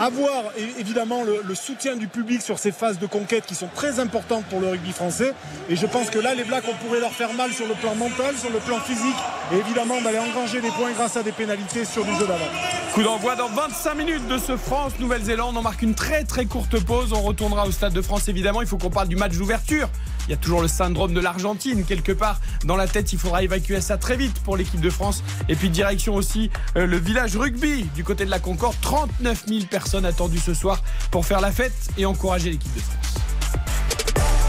Avoir 0.00 0.42
évidemment 0.78 1.22
le, 1.22 1.42
le 1.46 1.54
soutien 1.54 1.94
du 1.94 2.08
public 2.08 2.42
sur 2.42 2.58
ces 2.58 2.72
phases 2.72 2.98
de 2.98 3.06
conquête 3.06 3.46
qui 3.46 3.54
sont 3.54 3.68
très 3.72 4.00
importantes 4.00 4.44
pour 4.46 4.60
le 4.60 4.70
rugby 4.70 4.90
français. 4.90 5.32
Et 5.68 5.76
je 5.76 5.86
pense 5.86 6.10
que 6.10 6.18
là, 6.18 6.34
les 6.34 6.42
Blacks, 6.42 6.64
on 6.68 6.74
pourrait 6.84 6.98
leur 6.98 7.12
faire 7.12 7.32
mal 7.34 7.52
sur 7.52 7.68
le 7.68 7.74
plan 7.74 7.94
mental, 7.94 8.36
sur 8.36 8.50
le 8.50 8.58
plan 8.58 8.80
physique, 8.80 9.14
et 9.52 9.58
évidemment 9.58 10.00
d'aller 10.00 10.18
engranger 10.18 10.60
des 10.60 10.70
points 10.70 10.90
grâce 10.90 11.16
à 11.16 11.22
des 11.22 11.30
pénalités 11.30 11.84
sur 11.84 12.04
du 12.04 12.12
jeu 12.16 12.26
d'avant. 12.26 12.48
Coup 12.92 13.04
d'envoi 13.04 13.36
dans 13.36 13.48
25 13.48 13.94
minutes 13.94 14.26
de 14.26 14.38
ce 14.38 14.56
France-Nouvelle-Zélande. 14.56 15.56
On 15.56 15.62
marque 15.62 15.82
une 15.82 15.94
très 15.94 16.24
très 16.24 16.46
courte 16.46 16.80
pause. 16.84 17.12
On 17.12 17.22
retournera 17.22 17.66
au 17.66 17.70
Stade 17.70 17.92
de 17.92 18.02
France 18.02 18.28
évidemment. 18.28 18.62
Il 18.62 18.66
faut 18.66 18.78
qu'on 18.78 18.90
parle 18.90 19.08
du 19.08 19.16
match 19.16 19.36
d'ouverture. 19.36 19.88
Il 20.26 20.30
y 20.30 20.34
a 20.34 20.36
toujours 20.36 20.62
le 20.62 20.68
syndrome 20.68 21.14
de 21.14 21.20
l'Argentine 21.20 21.84
quelque 21.84 22.12
part 22.12 22.40
dans 22.64 22.76
la 22.76 22.86
tête. 22.86 23.12
Il 23.12 23.18
faudra 23.18 23.42
évacuer 23.42 23.80
ça 23.80 23.98
très 23.98 24.16
vite 24.16 24.40
pour 24.40 24.56
l'équipe 24.56 24.80
de 24.80 24.90
France. 24.90 25.22
Et 25.48 25.56
puis 25.56 25.70
direction 25.70 26.14
aussi 26.14 26.50
euh, 26.76 26.86
le 26.86 26.96
village 26.96 27.36
rugby 27.36 27.84
du 27.94 28.04
côté 28.04 28.24
de 28.24 28.30
la 28.30 28.38
Concorde. 28.38 28.76
39 28.80 29.44
000 29.48 29.60
personnes 29.70 30.04
attendues 30.04 30.38
ce 30.38 30.54
soir 30.54 30.82
pour 31.10 31.26
faire 31.26 31.40
la 31.40 31.52
fête 31.52 31.74
et 31.98 32.06
encourager 32.06 32.50
l'équipe 32.50 32.74
de 32.74 32.80
France. 32.80 33.14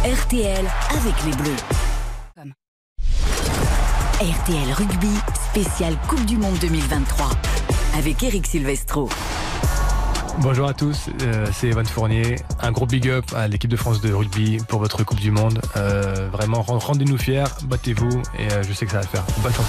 RTL 0.06 0.66
avec 0.92 1.14
les 1.26 1.36
Bleus. 1.36 1.56
RTL 4.22 4.72
Rugby, 4.74 5.10
spécial 5.50 5.98
Coupe 6.08 6.26
du 6.26 6.38
Monde 6.38 6.58
2023. 6.60 7.30
Avec 7.98 8.24
Eric 8.24 8.48
Silvestro. 8.48 9.10
Bonjour 10.42 10.68
à 10.68 10.74
tous, 10.74 11.10
euh, 11.24 11.46
c'est 11.54 11.68
Evan 11.70 11.86
Fournier. 11.86 12.36
Un 12.62 12.72
gros 12.72 12.86
big 12.86 13.10
up 13.10 13.26
à 13.36 13.48
l'équipe 13.48 13.70
de 13.70 13.76
France 13.78 14.02
de 14.02 14.14
rugby 14.14 14.58
pour 14.68 14.80
votre 14.80 15.04
Coupe 15.04 15.20
du 15.20 15.32
Monde. 15.32 15.60
Euh, 15.78 16.30
vraiment, 16.32 16.62
rend- 16.62 16.78
rendez-nous 16.78 17.18
fiers, 17.18 17.44
battez-vous 17.66 18.22
et 18.38 18.52
euh, 18.52 18.64
je 18.68 18.74
sais 18.74 18.86
que 18.86 18.92
ça 18.92 18.98
va 19.00 19.04
le 19.04 19.10
faire. 19.10 19.24
Bonne 19.42 19.52
gars. 19.52 19.60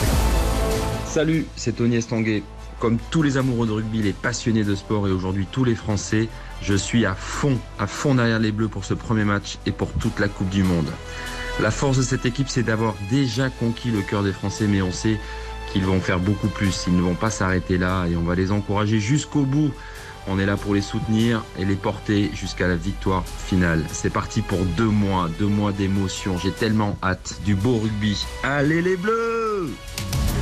Salut, 1.06 1.46
c'est 1.56 1.76
Tony 1.76 1.96
Estanguet. 1.96 2.42
Comme 2.78 2.98
tous 3.10 3.22
les 3.22 3.38
amoureux 3.38 3.66
de 3.66 3.72
rugby, 3.72 4.02
les 4.02 4.12
passionnés 4.12 4.64
de 4.64 4.74
sport 4.74 5.08
et 5.08 5.10
aujourd'hui 5.10 5.46
tous 5.50 5.64
les 5.64 5.74
Français, 5.74 6.28
je 6.60 6.74
suis 6.74 7.06
à 7.06 7.14
fond, 7.14 7.56
à 7.78 7.86
fond 7.86 8.14
derrière 8.16 8.38
les 8.38 8.52
Bleus 8.52 8.68
pour 8.68 8.84
ce 8.84 8.92
premier 8.92 9.24
match 9.24 9.56
et 9.64 9.72
pour 9.72 9.90
toute 9.92 10.18
la 10.18 10.28
Coupe 10.28 10.50
du 10.50 10.62
Monde. 10.62 10.90
La 11.62 11.70
force 11.70 11.96
de 11.96 12.02
cette 12.02 12.26
équipe, 12.26 12.50
c'est 12.50 12.64
d'avoir 12.64 12.94
déjà 13.08 13.48
conquis 13.48 13.90
le 13.90 14.02
cœur 14.02 14.22
des 14.22 14.32
Français, 14.32 14.66
mais 14.66 14.82
on 14.82 14.92
sait 14.92 15.18
qu'ils 15.72 15.84
vont 15.86 16.00
faire 16.00 16.18
beaucoup 16.18 16.48
plus. 16.48 16.84
Ils 16.86 16.96
ne 16.96 17.00
vont 17.02 17.14
pas 17.14 17.30
s'arrêter 17.30 17.78
là 17.78 18.04
et 18.10 18.16
on 18.16 18.22
va 18.24 18.34
les 18.34 18.52
encourager 18.52 19.00
jusqu'au 19.00 19.42
bout. 19.44 19.70
On 20.28 20.38
est 20.38 20.46
là 20.46 20.56
pour 20.56 20.74
les 20.74 20.80
soutenir 20.80 21.44
et 21.58 21.64
les 21.64 21.76
porter 21.76 22.30
jusqu'à 22.34 22.66
la 22.66 22.74
victoire 22.74 23.24
finale. 23.26 23.84
C'est 23.92 24.10
parti 24.10 24.42
pour 24.42 24.58
deux 24.76 24.88
mois, 24.88 25.28
deux 25.38 25.46
mois 25.46 25.72
d'émotion. 25.72 26.36
J'ai 26.38 26.50
tellement 26.50 26.96
hâte 27.02 27.40
du 27.44 27.54
beau 27.54 27.78
rugby. 27.78 28.26
Allez 28.42 28.82
les 28.82 28.96
Bleus 28.96 29.70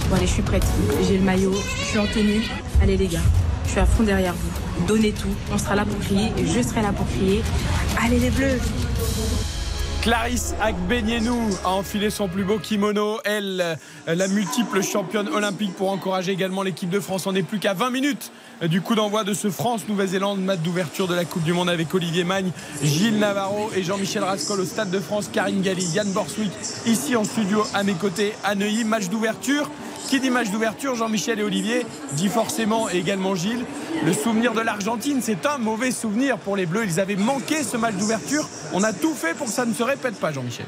Bon 0.09 0.17
allez, 0.17 0.27
je 0.27 0.33
suis 0.33 0.43
prête. 0.43 0.65
J'ai 1.07 1.19
le 1.19 1.25
maillot, 1.25 1.53
je 1.53 1.85
suis 1.85 1.99
en 1.99 2.07
tenue. 2.07 2.43
Allez 2.83 2.97
les 2.97 3.09
gars, 3.09 3.21
je 3.65 3.71
suis 3.71 3.81
à 3.81 3.87
fond 3.87 4.03
derrière 4.03 4.35
vous. 4.35 4.87
Donnez 4.87 5.13
tout. 5.13 5.29
On 5.53 5.59
sera 5.59 5.75
là 5.75 5.85
pour 5.85 5.99
crier 5.99 6.33
et 6.39 6.47
je 6.47 6.63
serai 6.63 6.83
là 6.83 6.93
pour 6.93 7.07
crier. 7.07 7.43
Allez 8.03 8.19
les 8.19 8.31
bleus 8.31 8.59
Clarisse 10.05 10.55
Agbenienou 10.61 11.49
a 11.65 11.71
enfilé 11.71 12.11
son 12.11 12.29
plus 12.29 12.45
beau 12.45 12.59
kimono. 12.59 13.21
Elle, 13.25 13.79
la 14.07 14.29
multiple 14.29 14.83
championne 14.83 15.29
olympique 15.29 15.75
pour 15.75 15.91
encourager 15.91 16.31
également 16.31 16.63
l'équipe 16.63 16.91
de 16.91 17.01
France. 17.01 17.27
On 17.27 17.33
n'est 17.33 17.43
plus 17.43 17.59
qu'à 17.59 17.73
20 17.73 17.89
minutes 17.89 18.31
du 18.63 18.81
coup 18.81 18.95
d'envoi 18.95 19.25
de 19.25 19.35
ce 19.35 19.51
France-Nouvelle-Zélande, 19.51 20.41
match 20.41 20.61
d'ouverture 20.61 21.09
de 21.09 21.15
la 21.15 21.25
Coupe 21.25 21.43
du 21.43 21.53
Monde 21.53 21.69
avec 21.69 21.93
Olivier 21.95 22.25
Magne, 22.25 22.51
Gilles 22.83 23.19
Navarro 23.19 23.71
et 23.77 23.83
Jean-Michel 23.83 24.23
Rascol 24.23 24.61
au 24.61 24.65
Stade 24.65 24.91
de 24.91 25.01
France, 25.01 25.29
Karine 25.33 25.61
Galli, 25.61 25.85
Yann 25.87 26.11
Borswick 26.13 26.53
ici 26.87 27.17
en 27.17 27.25
studio 27.25 27.65
à 27.75 27.83
mes 27.83 27.95
côtés 27.95 28.35
à 28.45 28.55
Neuilly. 28.55 28.85
Match 28.85 29.09
d'ouverture 29.09 29.71
Qui 30.09 30.21
dit 30.21 30.31
match 30.31 30.51
d'ouverture, 30.51 30.95
Jean-Michel 30.95 31.41
et 31.41 31.43
Olivier, 31.43 31.87
dit 32.13 32.29
forcément 32.29 32.89
et 32.91 32.99
également 32.99 33.35
Gilles, 33.35 33.65
le 34.05 34.13
souvenir 34.13 34.53
de 34.53 34.61
l'Argentine, 34.61 35.21
c'est 35.23 35.47
un 35.47 35.59
mauvais 35.59 35.91
souvenir 35.91 36.39
pour 36.39 36.57
les 36.57 36.67
Bleus. 36.67 36.85
Ils 36.85 37.01
avaient 37.01 37.17
manqué 37.17 37.63
ce 37.63 37.77
match 37.77 37.95
d'ouverture. 37.95 38.49
On 38.73 38.83
a 38.83 38.93
tout 38.93 39.15
fait 39.15 39.35
pour 39.35 39.47
que 39.47 39.53
ça 39.53 39.65
ne 39.65 39.75
se 39.75 39.83
répète 39.83 40.17
pas, 40.21 40.33
Jean-Michel. 40.33 40.67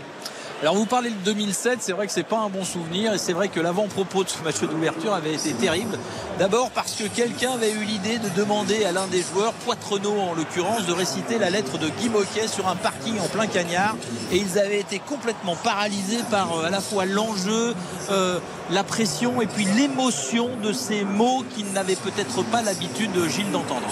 Alors 0.62 0.74
vous 0.74 0.86
parlez 0.86 1.10
de 1.10 1.16
2007, 1.26 1.80
c'est 1.82 1.92
vrai 1.92 2.06
que 2.06 2.12
c'est 2.12 2.22
pas 2.22 2.38
un 2.38 2.48
bon 2.48 2.64
souvenir 2.64 3.12
et 3.12 3.18
c'est 3.18 3.34
vrai 3.34 3.48
que 3.48 3.60
l'avant-propos 3.60 4.24
de 4.24 4.30
ce 4.30 4.42
match 4.42 4.58
d'ouverture 4.60 5.12
avait 5.12 5.34
été 5.34 5.52
terrible. 5.52 5.98
D'abord 6.38 6.70
parce 6.70 6.92
que 6.92 7.04
quelqu'un 7.08 7.52
avait 7.52 7.72
eu 7.72 7.84
l'idée 7.84 8.18
de 8.18 8.30
demander 8.30 8.86
à 8.86 8.92
l'un 8.92 9.06
des 9.06 9.20
joueurs, 9.20 9.52
Poitrenaud 9.52 10.18
en 10.18 10.32
l'occurrence, 10.32 10.86
de 10.86 10.94
réciter 10.94 11.38
la 11.38 11.50
lettre 11.50 11.76
de 11.76 11.88
Guy 11.88 12.08
Moquet 12.08 12.48
sur 12.48 12.68
un 12.68 12.76
parking 12.76 13.20
en 13.20 13.28
plein 13.28 13.46
cagnard 13.46 13.96
et 14.32 14.38
ils 14.38 14.58
avaient 14.58 14.80
été 14.80 14.98
complètement 14.98 15.56
paralysés 15.56 16.22
par 16.30 16.56
euh, 16.56 16.64
à 16.64 16.70
la 16.70 16.80
fois 16.80 17.04
l'enjeu, 17.04 17.74
euh, 18.10 18.38
la 18.70 18.82
pression 18.82 19.42
et 19.42 19.46
puis 19.46 19.66
l'émotion 19.76 20.48
de 20.62 20.72
ces 20.72 21.04
mots 21.04 21.44
qu'ils 21.54 21.70
n'avaient 21.72 21.96
peut-être 21.96 22.42
pas 22.44 22.62
l'habitude, 22.62 23.10
Gilles, 23.28 23.50
d'entendre. 23.52 23.86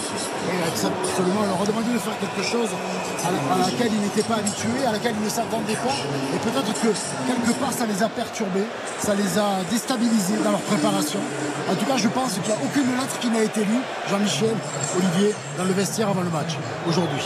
Absolument. 0.66 1.40
On 1.42 1.46
leur 1.46 1.62
a 1.62 1.66
demandé 1.66 1.92
de 1.92 1.98
faire 1.98 2.18
quelque 2.18 2.42
chose 2.42 2.68
à 3.24 3.58
laquelle 3.58 3.92
ils 3.92 4.00
n'étaient 4.00 4.22
pas 4.22 4.36
habitués, 4.36 4.86
à 4.86 4.92
laquelle 4.92 5.14
ils 5.18 5.24
ne 5.24 5.30
s'attendaient 5.30 5.74
pas. 5.74 5.94
Et 6.34 6.38
peut-être 6.62 6.80
que 6.80 6.88
quelque 7.26 7.59
part, 7.59 7.72
ça 7.72 7.86
les 7.86 8.02
a 8.02 8.09
perturbés, 8.09 8.64
ça 9.00 9.14
les 9.14 9.38
a 9.38 9.61
déstabilisés 9.70 10.36
dans 10.44 10.50
leur 10.52 10.61
préparation. 10.61 11.18
En 11.70 11.74
tout 11.74 11.84
cas, 11.86 11.96
je 11.96 12.09
pense 12.09 12.34
qu'il 12.34 12.42
n'y 12.46 12.52
a 12.52 12.62
aucune 12.64 12.90
lettre 12.96 13.18
qui 13.20 13.28
n'a 13.28 13.42
été 13.42 13.61
lue, 13.64 13.80
Jean-Michel, 14.11 14.55
Olivier, 14.96 15.34
dans 15.59 15.64
le 15.64 15.72
vestiaire 15.72 16.09
avant 16.09 16.22
le 16.22 16.30
match, 16.30 16.57
aujourd'hui. 16.88 17.20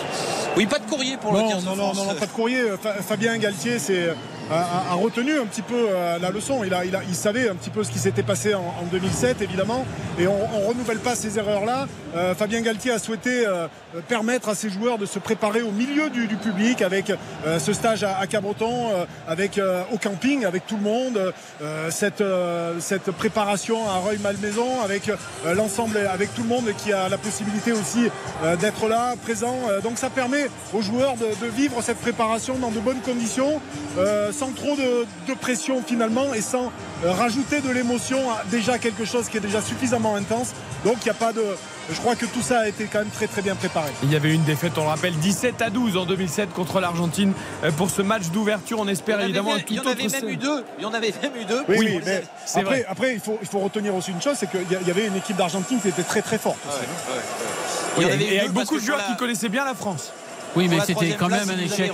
Oui, 0.57 0.67
pas 0.67 0.79
de 0.79 0.89
courrier 0.89 1.17
pour 1.17 1.33
le 1.33 1.41
non, 1.41 1.49
15 1.51 1.63
de 1.65 1.69
non, 1.69 1.77
non, 1.77 1.95
non, 1.95 2.05
non, 2.07 2.15
pas 2.15 2.27
de 2.27 2.31
courrier. 2.33 2.63
Fa- 2.83 2.95
Fabien 3.03 3.37
Galtier 3.39 3.79
c'est, 3.79 4.15
a, 4.51 4.95
retenu 4.95 5.39
un 5.39 5.47
petit 5.47 5.63
peu 5.63 5.75
euh, 5.75 6.19
la 6.19 6.31
leçon. 6.31 6.63
Il, 6.65 6.75
a, 6.75 6.85
il, 6.85 7.15
savait 7.15 7.49
un 7.49 7.55
petit 7.55 7.71
peu 7.71 7.85
ce 7.85 7.91
qui 7.91 7.99
s'était 7.99 8.23
passé 8.23 8.55
en, 8.55 8.61
en 8.61 8.87
2007, 8.91 9.43
évidemment. 9.43 9.85
Et 10.19 10.27
on 10.27 10.61
ne 10.61 10.67
renouvelle 10.67 10.99
pas 10.99 11.15
ces 11.15 11.39
erreurs-là. 11.39 11.87
Euh, 12.17 12.35
Fabien 12.35 12.61
Galtier 12.61 12.93
a 12.93 12.99
souhaité 12.99 13.47
euh, 13.47 13.69
permettre 14.09 14.49
à 14.49 14.55
ses 14.55 14.71
joueurs 14.71 14.99
de 14.99 15.07
se 15.07 15.19
préparer 15.19 15.63
au 15.63 15.71
milieu 15.71 16.11
du, 16.11 16.27
public 16.37 16.83
avec 16.83 17.13
ce 17.59 17.73
stage 17.73 18.05
à, 18.05 18.19
à 18.19 18.27
Cabreton, 18.27 18.91
avec, 19.27 19.61
au 19.93 19.99
camping, 19.99 20.45
avec 20.45 20.67
tout 20.67 20.77
le 20.77 20.83
monde. 20.83 21.33
cette, 21.91 22.23
cette 22.81 23.11
préparation 23.11 23.89
à 23.89 23.99
Reuil-Malmaison, 23.99 24.83
avec 24.85 25.11
l'ensemble, 25.57 25.99
avec 26.13 26.33
tout 26.35 26.43
le 26.43 26.49
monde 26.49 26.67
qui 26.77 26.93
a 26.93 27.09
la 27.09 27.19
possibilité 27.19 27.73
aussi 27.73 28.09
d'être 28.61 28.89
là, 28.89 29.15
présent. 29.23 29.57
Donc 29.83 29.99
ça 29.99 30.11
permet 30.11 30.49
aux 30.73 30.83
joueurs 30.83 31.15
de, 31.17 31.47
vivre 31.49 31.83
cette 31.83 31.99
préparation 31.99 32.57
dans 32.59 32.71
de 32.71 32.81
bonnes 32.81 33.01
conditions, 33.01 33.61
sans 34.39 34.53
trop 34.53 34.77
de, 34.77 35.07
de 35.27 35.35
pression 35.35 35.83
finalement 35.87 36.33
et 36.35 36.41
sans 36.43 36.71
euh, 37.05 37.13
rajouter 37.13 37.61
de 37.61 37.71
l'émotion 37.71 38.31
à 38.31 38.43
déjà 38.51 38.79
quelque 38.79 39.05
chose 39.05 39.29
qui 39.29 39.37
est 39.37 39.41
déjà 39.41 39.61
suffisamment 39.61 40.15
intense. 40.15 40.53
Donc 40.85 40.97
il 41.03 41.05
n'y 41.05 41.11
a 41.11 41.15
pas 41.15 41.33
de. 41.33 41.43
Je 41.91 41.99
crois 42.01 42.15
que 42.17 42.27
tout 42.27 42.43
ça 42.43 42.61
a 42.61 42.69
été 42.69 42.85
quand 42.85 42.99
même 42.99 43.09
très 43.09 43.27
très 43.27 43.41
bien 43.43 43.55
préparé. 43.57 43.91
Il 44.03 44.13
y 44.13 44.17
avait 44.17 44.29
eu 44.29 44.35
une 44.35 44.45
défaite, 44.45 44.73
on 44.77 44.83
le 44.83 44.89
rappelle, 44.89 45.15
17 45.17 45.63
à 45.63 45.71
12 45.71 45.97
en 45.97 46.05
2007 46.05 46.53
contre 46.53 46.81
l'Argentine 46.81 47.33
euh, 47.65 47.71
pour 47.73 47.91
ce 47.91 48.03
match 48.03 48.29
d'ouverture. 48.29 48.79
On 48.79 48.87
espère 48.89 49.21
évidemment 49.23 49.55
un 49.55 49.59
tout 49.61 49.65
il 49.71 49.77
y 49.77 49.79
en 49.81 49.83
autre 49.83 49.91
avait 49.93 50.21
même 50.21 50.29
eu 50.29 50.37
deux. 50.37 50.65
Il 50.79 50.83
y 50.83 50.87
en 50.87 50.93
avait 50.95 51.13
même 51.23 51.37
eu 51.41 51.45
deux. 51.47 51.65
Oui, 51.69 51.99
mais 52.05 52.23
c'est 52.47 52.61
après, 52.61 52.75
vrai. 52.83 52.87
après 52.89 53.15
il, 53.15 53.21
faut, 53.21 53.39
il 53.41 53.49
faut 53.49 53.59
retenir 53.61 53.95
aussi 53.95 54.11
une 54.13 54.21
chose, 54.23 54.37
c'est 54.39 54.49
qu'il 54.51 54.61
y 54.71 54.91
avait 54.91 55.07
une 55.07 55.17
équipe 55.17 55.37
d'Argentine 55.37 55.81
qui 55.81 55.89
était 55.89 56.03
très 56.03 56.23
très 56.23 56.39
forte. 56.39 56.59
aussi. 56.69 56.79
Oui, 57.97 57.97
Il 57.99 58.03
y 58.03 58.07
en 58.07 58.13
avait 58.15 58.25
et 58.35 58.39
avec 58.41 58.53
beaucoup 58.53 58.77
de 58.79 58.85
joueurs 58.85 58.99
la- 58.99 59.05
qui 59.05 59.17
connaissaient 59.17 59.49
bien 59.49 59.65
la 59.65 59.75
France. 59.75 60.13
Oui, 60.57 60.67
mais 60.69 60.81
c'était 60.81 61.13
quand 61.13 61.29
place, 61.29 61.47
même 61.47 61.59
un 61.59 61.63
échec. 61.63 61.93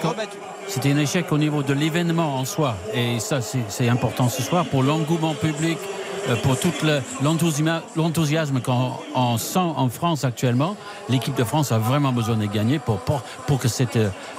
C'était 0.67 0.93
un 0.93 0.99
échec 0.99 1.31
au 1.31 1.39
niveau 1.39 1.63
de 1.63 1.75
l'événement 1.75 2.37
en 2.39 2.45
soi. 2.45 2.77
Et 2.95 3.19
ça, 3.21 3.39
c'est 3.69 3.89
important 3.89 4.29
ce 4.29 4.43
soir 4.43 4.65
pour 4.65 4.83
l'engouement 4.83 5.35
public, 5.35 5.77
euh, 6.31 6.37
pour 6.37 6.59
tout 6.59 6.73
le- 6.83 7.03
l'enthousiasme 7.97 8.61
qu'on 8.61 8.93
on 9.15 9.37
sent 9.37 9.59
en 9.59 9.89
France 9.91 10.25
actuellement. 10.25 10.75
L'équipe 11.11 11.35
de 11.35 11.45
France 11.45 11.71
a 11.71 11.79
vraiment 11.79 12.13
besoin 12.13 12.37
de 12.37 12.47
gagner 12.47 12.79
pour, 12.79 12.99
pour, 13.01 13.21
pour 13.47 13.59
que 13.59 13.69
cette, 13.69 13.97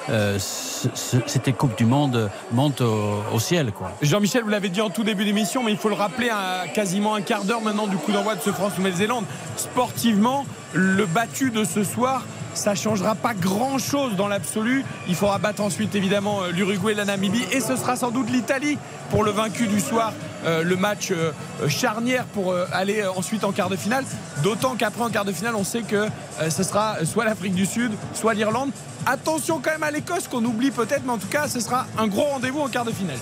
euh, 0.09 0.39
ce- 0.39 0.87
ce- 0.95 1.17
cette 1.27 1.55
Coupe 1.55 1.77
du 1.77 1.85
Monde 1.85 2.31
monte 2.51 2.81
au, 2.81 3.21
au 3.31 3.39
ciel. 3.39 3.71
Quoi. 3.71 3.91
Jean-Michel, 4.01 4.41
vous 4.43 4.49
l'avez 4.49 4.69
dit 4.69 4.81
en 4.81 4.89
tout 4.89 5.03
début 5.03 5.25
d'émission, 5.25 5.61
mais 5.61 5.71
il 5.71 5.77
faut 5.77 5.89
le 5.89 5.95
rappeler 5.95 6.29
à 6.29 6.67
quasiment 6.73 7.13
un 7.13 7.21
quart 7.21 7.43
d'heure 7.43 7.61
maintenant 7.61 7.85
du 7.85 7.97
coup 7.97 8.11
d'envoi 8.11 8.33
de 8.35 8.41
ce 8.41 8.51
France-Nouvelle-Zélande. 8.51 9.25
Sportivement, 9.57 10.45
le 10.73 11.05
battu 11.05 11.51
de 11.51 11.63
ce 11.63 11.83
soir, 11.83 12.23
ça 12.55 12.75
changera 12.75 13.15
pas 13.15 13.33
grand-chose 13.33 14.15
dans 14.15 14.27
l'absolu. 14.27 14.83
Il 15.07 15.15
faudra 15.15 15.37
battre 15.37 15.61
ensuite 15.61 15.93
évidemment 15.95 16.43
euh, 16.43 16.51
l'Uruguay, 16.51 16.93
la 16.93 17.05
Namibie, 17.05 17.45
et 17.51 17.59
ce 17.59 17.75
sera 17.75 17.95
sans 17.95 18.11
doute 18.11 18.29
l'Italie 18.29 18.77
pour 19.11 19.23
le 19.23 19.31
vaincu 19.31 19.67
du 19.67 19.79
soir. 19.79 20.13
euh, 20.45 20.63
le 20.63 20.75
match 20.75 21.09
euh, 21.11 21.31
charnière 21.67 22.25
pour 22.25 22.53
aller 22.71 23.03
ensuite 23.05 23.43
en 23.43 23.51
quart 23.51 23.69
de 23.69 23.75
finale. 23.75 24.05
D'autant 24.43 24.75
qu'après 24.75 25.03
en 25.03 25.09
quart 25.09 25.25
de 25.25 25.31
finale, 25.31 25.55
on 25.55 25.63
sait 25.63 25.81
que 25.81 26.07
ce 26.49 26.63
sera 26.63 27.03
soit 27.03 27.25
l'Afrique 27.25 27.55
du 27.55 27.65
Sud, 27.65 27.91
soit 28.13 28.33
l'Irlande. 28.33 28.69
Attention 29.05 29.59
quand 29.63 29.71
même 29.71 29.83
à 29.83 29.91
l'Écosse 29.91 30.27
qu'on 30.27 30.43
oublie 30.45 30.71
peut-être, 30.71 31.01
mais 31.05 31.13
en 31.13 31.17
tout 31.17 31.27
cas, 31.27 31.47
ce 31.47 31.59
sera 31.59 31.87
un 31.97 32.07
gros 32.07 32.23
rendez-vous 32.23 32.59
en 32.59 32.67
quart 32.67 32.85
de 32.85 32.91
finale. 32.91 33.17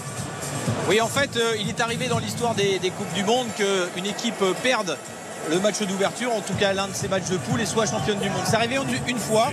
Oui, 0.90 1.00
en 1.00 1.08
fait, 1.08 1.40
il 1.60 1.70
est 1.70 1.80
arrivé 1.80 2.08
dans 2.08 2.20
l'histoire 2.20 2.56
des, 2.56 2.80
Coupes 2.98 3.14
du 3.14 3.24
Monde 3.24 3.48
qu'une 3.56 4.06
équipe 4.06 4.44
perde 4.62 4.98
le 5.50 5.60
match 5.60 5.82
d'ouverture, 5.82 6.34
en 6.34 6.42
tout 6.42 6.54
cas 6.54 6.74
l'un 6.74 6.88
de 6.88 6.94
ses 6.94 7.08
matchs 7.08 7.30
de 7.30 7.38
poule, 7.38 7.62
et 7.62 7.66
soit 7.66 7.86
championne 7.86 8.20
du 8.20 8.30
monde. 8.30 8.44
C'est 8.46 8.56
arrivé 8.56 8.78
une 9.08 9.18
fois, 9.18 9.52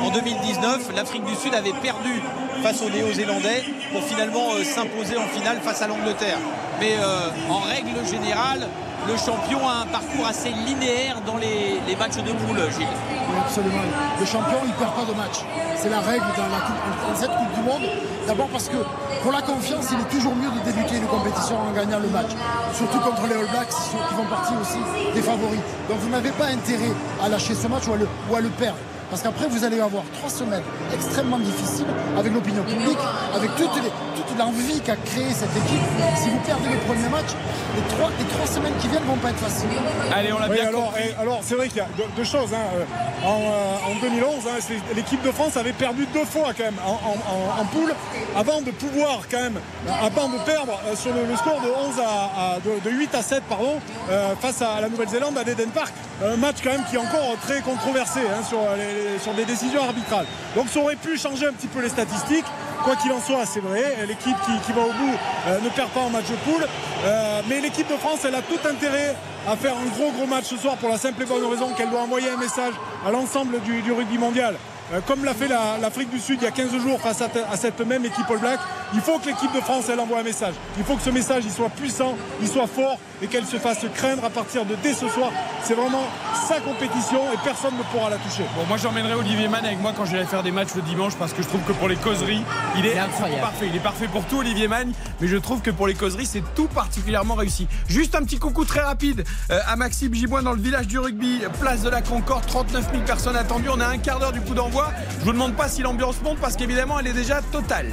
en 0.00 0.10
2019, 0.10 0.94
l'Afrique 0.94 1.24
du 1.24 1.34
Sud 1.34 1.54
avait 1.54 1.72
perdu 1.82 2.20
face 2.62 2.82
aux 2.82 2.90
Néo-Zélandais 2.90 3.64
pour 3.92 4.02
finalement 4.02 4.54
euh, 4.54 4.64
s'imposer 4.64 5.16
en 5.16 5.26
finale 5.28 5.60
face 5.62 5.80
à 5.82 5.86
l'Angleterre. 5.86 6.38
Mais 6.80 6.96
euh, 6.98 7.28
en 7.48 7.60
règle 7.60 8.06
générale, 8.08 8.66
le 9.06 9.16
champion 9.16 9.66
a 9.68 9.82
un 9.82 9.86
parcours 9.86 10.26
assez 10.26 10.50
linéaire 10.50 11.20
dans 11.26 11.36
les, 11.36 11.80
les 11.86 11.96
matchs 11.96 12.16
de 12.16 12.32
poule, 12.32 12.58
Gilles. 12.76 12.86
Oui, 13.30 13.36
absolument. 13.40 13.82
Le 14.20 14.26
champion, 14.26 14.58
il 14.64 14.68
ne 14.70 14.74
perd 14.74 14.92
pas 14.92 15.04
de 15.04 15.14
match. 15.16 15.38
C'est 15.76 15.88
la 15.88 16.00
règle 16.00 16.26
dans, 16.36 16.48
la 16.52 16.60
coupe- 16.66 17.14
cette 17.16 17.30
Coupe 17.30 17.52
du 17.54 17.60
Monde. 17.62 17.88
D'abord 18.26 18.48
parce 18.48 18.68
que 18.68 18.76
pour 19.22 19.32
la 19.32 19.40
confiance, 19.40 19.86
il 19.92 20.00
est 20.00 20.10
toujours 20.10 20.34
mieux 20.34 20.50
de 20.50 20.60
débuter 20.64 20.96
une 20.96 21.06
compétition 21.06 21.56
en 21.58 21.72
gagnant 21.72 22.00
le 22.00 22.08
match. 22.08 22.30
Surtout 22.74 22.98
contre 23.00 23.26
les 23.28 23.34
All 23.34 23.48
Blacks 23.50 23.68
qui 23.70 24.14
font 24.14 24.28
partie 24.28 24.54
aussi 24.60 24.78
des 25.14 25.22
favoris. 25.22 25.60
Donc 25.88 25.98
vous 26.00 26.10
n'avez 26.10 26.30
pas 26.32 26.46
intérêt 26.46 26.92
à 27.24 27.28
lâcher 27.30 27.54
ce 27.54 27.66
match 27.68 27.84
ou 27.88 28.34
à 28.36 28.40
le 28.40 28.48
perdre. 28.50 28.76
Parce 29.10 29.22
qu'après, 29.22 29.46
vous 29.48 29.64
allez 29.64 29.80
avoir 29.80 30.02
trois 30.18 30.28
semaines 30.30 30.62
extrêmement 30.92 31.38
difficiles 31.38 31.86
avec 32.18 32.32
l'opinion 32.32 32.62
publique, 32.62 32.98
avec 33.34 33.54
toute, 33.56 33.74
les- 33.82 33.90
toute 34.20 34.38
l'envie 34.38 34.80
qu'a 34.80 34.96
créé 34.96 35.30
cette 35.32 35.56
équipe. 35.56 35.80
Si 36.16 36.28
vous 36.30 36.38
perdez 36.44 36.68
le 36.70 36.78
premier 36.86 37.08
match, 37.08 37.30
les 37.76 37.82
trois, 37.96 38.10
les 38.18 38.24
trois 38.26 38.46
semaines 38.46 38.74
qui 38.80 38.88
viennent 38.88 39.04
vont 39.04 39.16
pas 39.16 39.30
être 39.30 39.38
faciles. 39.38 39.68
Allez, 40.14 40.32
on 40.32 40.38
l'a 40.38 40.48
Oui, 40.48 40.56
bien 40.56 40.68
alors, 40.68 40.84
compris. 40.86 41.02
et- 41.08 41.20
alors 41.20 41.38
c'est 41.42 41.54
vrai 41.54 41.68
qu'il 41.68 41.78
y 41.78 41.80
a 41.80 41.88
deux, 41.96 42.04
deux 42.16 42.24
choses. 42.24 42.52
hein. 42.54 42.66
Euh, 42.78 42.84
En, 43.26 43.30
euh, 43.40 43.90
en 43.90 44.00
2011, 44.00 44.44
hein, 44.46 44.58
c'est- 44.60 44.94
l'équipe 44.94 45.20
de 45.22 45.32
France 45.32 45.56
avait 45.56 45.72
perdu 45.72 46.06
deux 46.14 46.24
fois 46.24 46.52
quand 46.56 46.62
même 46.62 46.78
en, 46.86 46.92
en- 46.92 47.58
en- 47.58 47.62
en 47.62 47.64
poule 47.64 47.92
avant 48.36 48.60
de 48.62 48.70
pouvoir 48.70 49.22
quand 49.28 49.40
même, 49.40 49.56
euh, 49.88 50.06
avant 50.06 50.28
de 50.28 50.38
perdre 50.46 50.78
euh, 50.86 50.94
sur 50.94 51.12
le, 51.12 51.24
le 51.26 51.36
score 51.36 51.60
de 51.60 51.66
11 51.68 51.98
à, 51.98 52.54
à- 52.54 52.58
de, 52.60 52.78
de 52.88 52.96
8 52.96 53.12
à 53.16 53.22
7 53.22 53.42
pardon, 53.48 53.80
euh, 54.08 54.34
face 54.40 54.62
à 54.62 54.80
la 54.80 54.88
Nouvelle-Zélande 54.88 55.36
à 55.36 55.42
l'Eden 55.42 55.70
Park. 55.70 55.92
Un 56.24 56.36
match 56.36 56.58
quand 56.62 56.70
même 56.70 56.84
qui 56.88 56.94
est 56.94 57.00
encore 57.00 57.34
très 57.44 57.60
controversé 57.60 58.20
hein, 58.20 58.44
sur, 58.48 58.58
euh, 58.60 58.76
sur 59.20 59.32
des 59.34 59.44
décisions 59.44 59.82
arbitrales. 59.82 60.26
Donc 60.54 60.68
ça 60.68 60.80
aurait 60.80 60.96
pu 60.96 61.18
changer 61.18 61.46
un 61.46 61.52
petit 61.52 61.66
peu 61.66 61.80
les 61.80 61.88
statistiques. 61.88 62.46
Quoi 62.84 62.96
qu'il 62.96 63.12
en 63.12 63.20
soit, 63.20 63.44
c'est 63.44 63.60
vrai, 63.60 64.06
l'équipe 64.06 64.36
qui, 64.64 64.72
va 64.72 64.82
au 64.82 64.92
bout 64.92 65.14
euh, 65.48 65.60
ne 65.60 65.68
perd 65.68 65.90
pas 65.90 66.00
en 66.00 66.10
match 66.10 66.26
de 66.28 66.36
poule. 66.36 66.64
Euh, 67.04 67.40
mais 67.48 67.60
l'équipe 67.60 67.88
de 67.88 67.96
France, 67.96 68.20
elle 68.24 68.34
a 68.34 68.42
tout 68.42 68.60
intérêt 68.68 69.16
à 69.48 69.56
faire 69.56 69.74
un 69.74 69.86
gros 69.96 70.12
gros 70.12 70.26
match 70.26 70.44
ce 70.44 70.56
soir 70.56 70.76
pour 70.76 70.88
la 70.88 70.98
simple 70.98 71.22
et 71.22 71.26
bonne 71.26 71.44
raison 71.44 71.72
qu'elle 71.74 71.90
doit 71.90 72.02
envoyer 72.02 72.30
un 72.30 72.36
message 72.36 72.74
à 73.06 73.10
l'ensemble 73.10 73.60
du 73.62 73.92
rugby 73.92 74.18
mondial. 74.18 74.54
Euh, 74.94 75.00
comme 75.06 75.24
l'a 75.24 75.34
fait 75.34 75.48
la- 75.48 75.76
l'Afrique 75.80 76.10
du 76.10 76.18
Sud 76.18 76.38
il 76.40 76.44
y 76.44 76.46
a 76.46 76.50
15 76.50 76.70
jours 76.82 76.98
face 77.00 77.20
à, 77.20 77.28
à 77.52 77.56
cette 77.56 77.80
même 77.80 78.04
équipe 78.06 78.24
All 78.30 78.38
Black, 78.38 78.58
il 78.94 79.00
faut 79.00 79.18
que 79.18 79.26
l'équipe 79.26 79.52
de 79.54 79.60
France 79.60 79.84
elle 79.92 80.00
envoie 80.00 80.20
un 80.20 80.22
message. 80.22 80.54
Il 80.78 80.84
faut 80.84 80.96
que 80.96 81.02
ce 81.02 81.10
message 81.10 81.42
il 81.44 81.50
soit 81.52 81.68
puissant, 81.68 82.14
il 82.40 82.48
soit 82.48 82.66
fort 82.66 82.98
et 83.20 83.26
qu'elle 83.26 83.44
se 83.44 83.58
fasse 83.58 83.84
craindre 83.94 84.24
à 84.24 84.30
partir 84.30 84.64
de 84.64 84.74
dès 84.82 84.94
ce 84.94 85.08
soir. 85.08 85.30
C'est 85.62 85.74
vraiment 85.74 86.04
sa 86.48 86.60
compétition 86.60 87.20
et 87.34 87.36
personne 87.44 87.74
ne 87.76 87.82
pourra 87.92 88.08
la 88.10 88.16
toucher. 88.16 88.44
Bon, 88.56 88.64
moi 88.66 88.76
j'emmènerai 88.78 89.14
Olivier 89.14 89.48
Mann 89.48 89.64
avec 89.64 89.78
moi 89.80 89.92
quand 89.94 90.06
je 90.06 90.16
vais 90.16 90.24
faire 90.24 90.42
des 90.42 90.52
matchs 90.52 90.74
le 90.76 90.82
dimanche 90.82 91.14
parce 91.18 91.32
que 91.34 91.42
je 91.42 91.48
trouve 91.48 91.60
que 91.62 91.72
pour 91.72 91.88
les 91.88 91.96
causeries, 91.96 92.42
il 92.78 92.86
est, 92.86 92.94
parfait. 93.40 93.66
Il 93.68 93.76
est 93.76 93.80
parfait 93.80 94.06
pour 94.08 94.24
tout, 94.24 94.38
Olivier 94.38 94.68
Magne, 94.68 94.92
mais 95.20 95.28
je 95.28 95.36
trouve 95.36 95.60
que 95.60 95.70
pour 95.70 95.86
les 95.86 95.94
causeries, 95.94 96.24
c'est 96.26 96.42
tout 96.54 96.68
particulièrement 96.68 97.34
réussi. 97.34 97.66
Juste 97.88 98.14
un 98.14 98.22
petit 98.22 98.38
coucou 98.38 98.64
très 98.64 98.80
rapide 98.80 99.24
euh, 99.50 99.58
à 99.66 99.76
Maxime 99.76 100.14
Giboin 100.14 100.42
dans 100.42 100.52
le 100.52 100.60
village 100.62 100.86
du 100.86 100.98
rugby, 100.98 101.40
place 101.60 101.82
de 101.82 101.90
la 101.90 102.00
Concorde, 102.00 102.46
39 102.46 102.86
000 102.92 103.02
personnes 103.04 103.36
attendues. 103.36 103.68
On 103.70 103.80
a 103.80 103.86
un 103.86 103.98
quart 103.98 104.18
d'heure 104.20 104.32
du 104.32 104.40
coup 104.40 104.54
d'envoi. 104.54 104.77
Je 105.20 105.24
vous 105.24 105.32
demande 105.32 105.54
pas 105.54 105.68
si 105.68 105.82
l'ambiance 105.82 106.20
monte 106.22 106.38
parce 106.38 106.56
qu'évidemment, 106.56 106.98
elle 107.00 107.06
est 107.08 107.12
déjà 107.12 107.40
totale. 107.42 107.86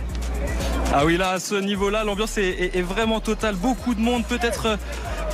Ah 0.93 1.05
oui, 1.05 1.17
là, 1.17 1.31
à 1.31 1.39
ce 1.39 1.55
niveau-là, 1.55 2.03
l'ambiance 2.03 2.38
est, 2.38 2.75
est- 2.75 2.81
vraiment 2.81 3.19
totale. 3.19 3.55
Beaucoup 3.55 3.95
de 3.95 3.99
monde, 3.99 4.23
peut-être 4.25 4.65
euh, 4.67 4.77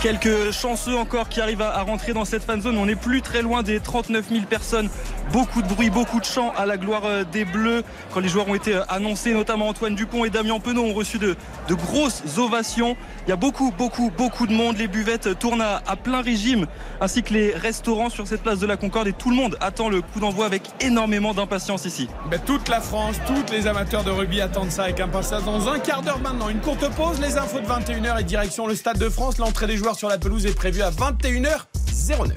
quelques 0.01 0.51
chanceux 0.51 0.95
encore 0.97 1.29
qui 1.29 1.41
arrivent 1.41 1.61
à 1.61 1.81
rentrer 1.83 2.13
dans 2.13 2.25
cette 2.25 2.43
fan 2.43 2.61
zone. 2.61 2.77
On 2.77 2.85
n'est 2.85 2.95
plus 2.95 3.21
très 3.21 3.41
loin 3.41 3.61
des 3.61 3.79
39 3.79 4.25
000 4.29 4.41
personnes 4.49 4.89
beaucoup 5.32 5.61
de 5.61 5.67
bruit, 5.67 5.89
beaucoup 5.89 6.19
de 6.19 6.25
chants 6.25 6.53
à 6.57 6.65
la 6.65 6.77
gloire 6.77 7.03
euh, 7.05 7.23
des 7.23 7.45
Bleus 7.45 7.84
quand 8.13 8.19
les 8.19 8.27
joueurs 8.27 8.47
ont 8.49 8.55
été 8.55 8.75
euh, 8.75 8.84
annoncés, 8.89 9.34
notamment 9.34 9.69
Antoine 9.69 9.95
Dupont 9.95 10.25
et 10.25 10.29
Damien 10.29 10.59
Penaud 10.59 10.84
ont 10.84 10.93
reçu 10.93 11.19
de, 11.19 11.36
grosses 11.69 12.23
ovations. 12.38 12.97
Il 13.25 13.29
y 13.29 13.34
a 13.34 13.38
beaucoup, 13.38 13.71
beaucoup, 13.71 14.11
beaucoup 14.15 14.45
de 14.45 14.53
monde. 14.53 14.77
Les 14.77 14.88
buvettes 14.88 15.39
tournent 15.39 15.61
à, 15.61 15.95
plein 15.95 16.21
régime, 16.21 16.67
ainsi 16.99 17.23
que 17.23 17.34
les 17.34 17.55
restaurants 17.55 18.09
sur 18.09 18.27
cette 18.27 18.41
place 18.41 18.59
de 18.59 18.65
la 18.65 18.77
Concorde 18.77 19.07
et 19.07 19.13
tout 19.13 19.29
le 19.29 19.36
monde 19.36 19.57
attend 19.61 19.89
le 19.89 20.01
coup 20.01 20.19
d'envoi 20.19 20.45
avec 20.45 20.63
énormément 20.82 21.34
d'impatience 21.34 21.86
ici. 21.86 22.07
Toute 22.45 22.67
la 22.67 22.82
France, 22.82 23.15
tous 23.25 23.51
les 23.51 23.67
amateurs 23.67 24.03
de 24.03 24.11
rugby 24.11 24.41
attendent 24.41 24.71
ça 24.71 24.84
avec 24.84 24.99
impatience. 24.99 25.45
Dans 25.45 25.69
un 25.69 25.79
quart 25.79 26.01
d'heure 26.01 26.19
maintenant, 26.19 26.49
une 26.49 26.59
courte 26.59 26.89
pause, 26.95 27.21
les 27.21 27.38
infos 27.38 27.59
de 27.59 27.65
21h 27.65 28.19
et 28.19 28.23
direction 28.23 28.67
le 28.67 28.75
Stade 28.75 28.97
de 28.97 29.09
France. 29.09 29.38
L'entrée 29.38 29.67
des 29.67 29.77
joueurs 29.77 29.95
sur 29.95 30.09
la 30.09 30.17
pelouse 30.17 30.45
est 30.45 30.55
prévue 30.55 30.82
à 30.82 30.91
21h09. 30.91 32.32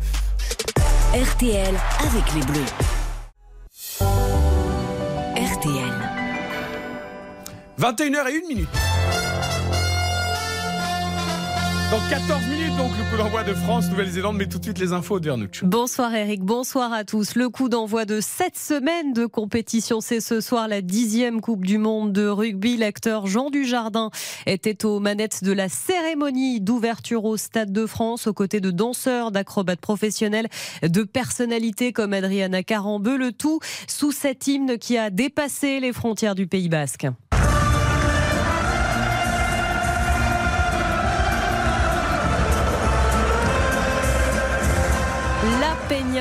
RTL 1.14 1.74
avec 2.00 2.34
les 2.34 2.40
Bleus. 2.40 2.66
RTL. 5.36 5.94
21h 7.78 8.28
et 8.30 8.42
1 8.44 8.48
minute. 8.48 8.68
Dans 11.92 12.00
14 12.10 12.46
minutes, 12.48 12.63
donc, 12.76 12.90
le 12.96 13.10
coup 13.10 13.16
d'envoi 13.16 13.44
de 13.44 13.54
France-Nouvelle-Zélande, 13.54 14.36
mais 14.36 14.46
tout 14.46 14.58
de 14.58 14.64
suite 14.64 14.78
les 14.78 14.92
infos 14.92 15.20
de 15.20 15.26
Vernucci. 15.26 15.60
Bonsoir 15.64 16.14
Eric, 16.14 16.42
bonsoir 16.42 16.92
à 16.92 17.04
tous. 17.04 17.34
Le 17.36 17.48
coup 17.48 17.68
d'envoi 17.68 18.04
de 18.04 18.20
cette 18.20 18.56
semaine 18.56 19.12
de 19.12 19.26
compétition, 19.26 20.00
c'est 20.00 20.20
ce 20.20 20.40
soir 20.40 20.66
la 20.66 20.80
dixième 20.80 21.40
Coupe 21.40 21.64
du 21.64 21.78
Monde 21.78 22.12
de 22.12 22.26
rugby. 22.26 22.76
L'acteur 22.76 23.26
Jean 23.26 23.50
Dujardin 23.50 24.10
était 24.46 24.84
aux 24.84 24.98
manettes 24.98 25.44
de 25.44 25.52
la 25.52 25.68
cérémonie 25.68 26.60
d'ouverture 26.60 27.24
au 27.24 27.36
Stade 27.36 27.72
de 27.72 27.86
France, 27.86 28.26
aux 28.26 28.34
côtés 28.34 28.60
de 28.60 28.70
danseurs, 28.70 29.30
d'acrobates 29.30 29.80
professionnels, 29.80 30.48
de 30.82 31.02
personnalités 31.02 31.92
comme 31.92 32.12
Adriana 32.12 32.62
Carambeu, 32.62 33.16
le 33.16 33.32
tout 33.32 33.60
sous 33.86 34.12
cet 34.12 34.46
hymne 34.46 34.78
qui 34.78 34.96
a 34.98 35.10
dépassé 35.10 35.80
les 35.80 35.92
frontières 35.92 36.34
du 36.34 36.46
Pays 36.46 36.68
Basque. 36.68 37.06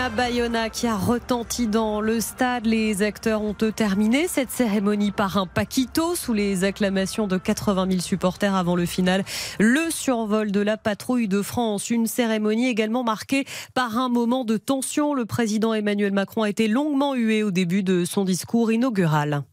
La 0.04 0.10
Bayona 0.10 0.70
qui 0.70 0.86
a 0.86 0.98
retenti 0.98 1.66
dans 1.66 2.02
le 2.02 2.20
stade. 2.20 2.66
Les 2.66 3.04
acteurs 3.04 3.42
ont 3.42 3.54
terminé 3.54 4.28
cette 4.28 4.52
cérémonie 4.52 5.12
par 5.12 5.38
un 5.38 5.48
paquito 5.48 6.14
sous 6.16 6.34
les 6.34 6.66
acclamations 6.66 7.26
de 7.26 7.38
80 7.38 7.88
000 7.90 8.02
supporters 8.02 8.54
avant 8.54 8.76
le 8.76 8.86
final. 8.86 9.24
Le 9.62 9.90
survol 9.92 10.52
de 10.52 10.60
la 10.60 10.76
patrouille 10.76 11.30
de 11.30 11.42
France. 11.42 11.90
Une 11.90 12.06
cérémonie 12.06 12.68
également 12.68 13.06
marquée 13.06 13.46
par 13.74 13.98
un 13.98 14.10
moment 14.10 14.44
de 14.44 14.58
tension. 14.58 15.14
Le 15.14 15.24
président 15.24 15.74
Emmanuel 15.74 16.12
Macron 16.12 16.44
a 16.44 16.50
été 16.50 16.68
longuement 16.68 17.14
hué 17.14 17.42
au 17.42 17.52
début 17.52 17.82
de 17.82 18.04
son 18.04 18.26
discours 18.26 18.74
inaugural. 18.74 19.44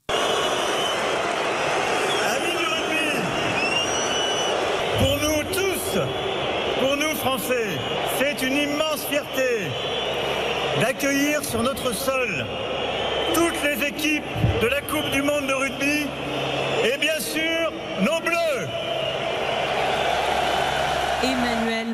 Pour 4.98 5.16
nous 5.16 5.44
tous, 5.52 6.00
pour 6.80 6.96
nous 6.96 7.14
Français, 7.18 7.78
c'est 8.18 8.44
une 8.44 8.56
immense 8.56 9.04
fierté 9.08 9.70
d'accueillir 10.80 11.39
sur 11.50 11.64
notre 11.64 11.92
sol 11.92 12.46
toutes 13.34 13.60
les 13.64 13.84
équipes 13.84 14.22
de 14.62 14.68
la 14.68 14.80
Coupe 14.82 15.10
du 15.10 15.20
Monde 15.20 15.48
de 15.48 15.52
rugby 15.52 16.06
et 16.84 16.96
bien 16.96 17.18
sûr 17.18 17.72
nos 18.02 18.20
Bleus. 18.20 18.39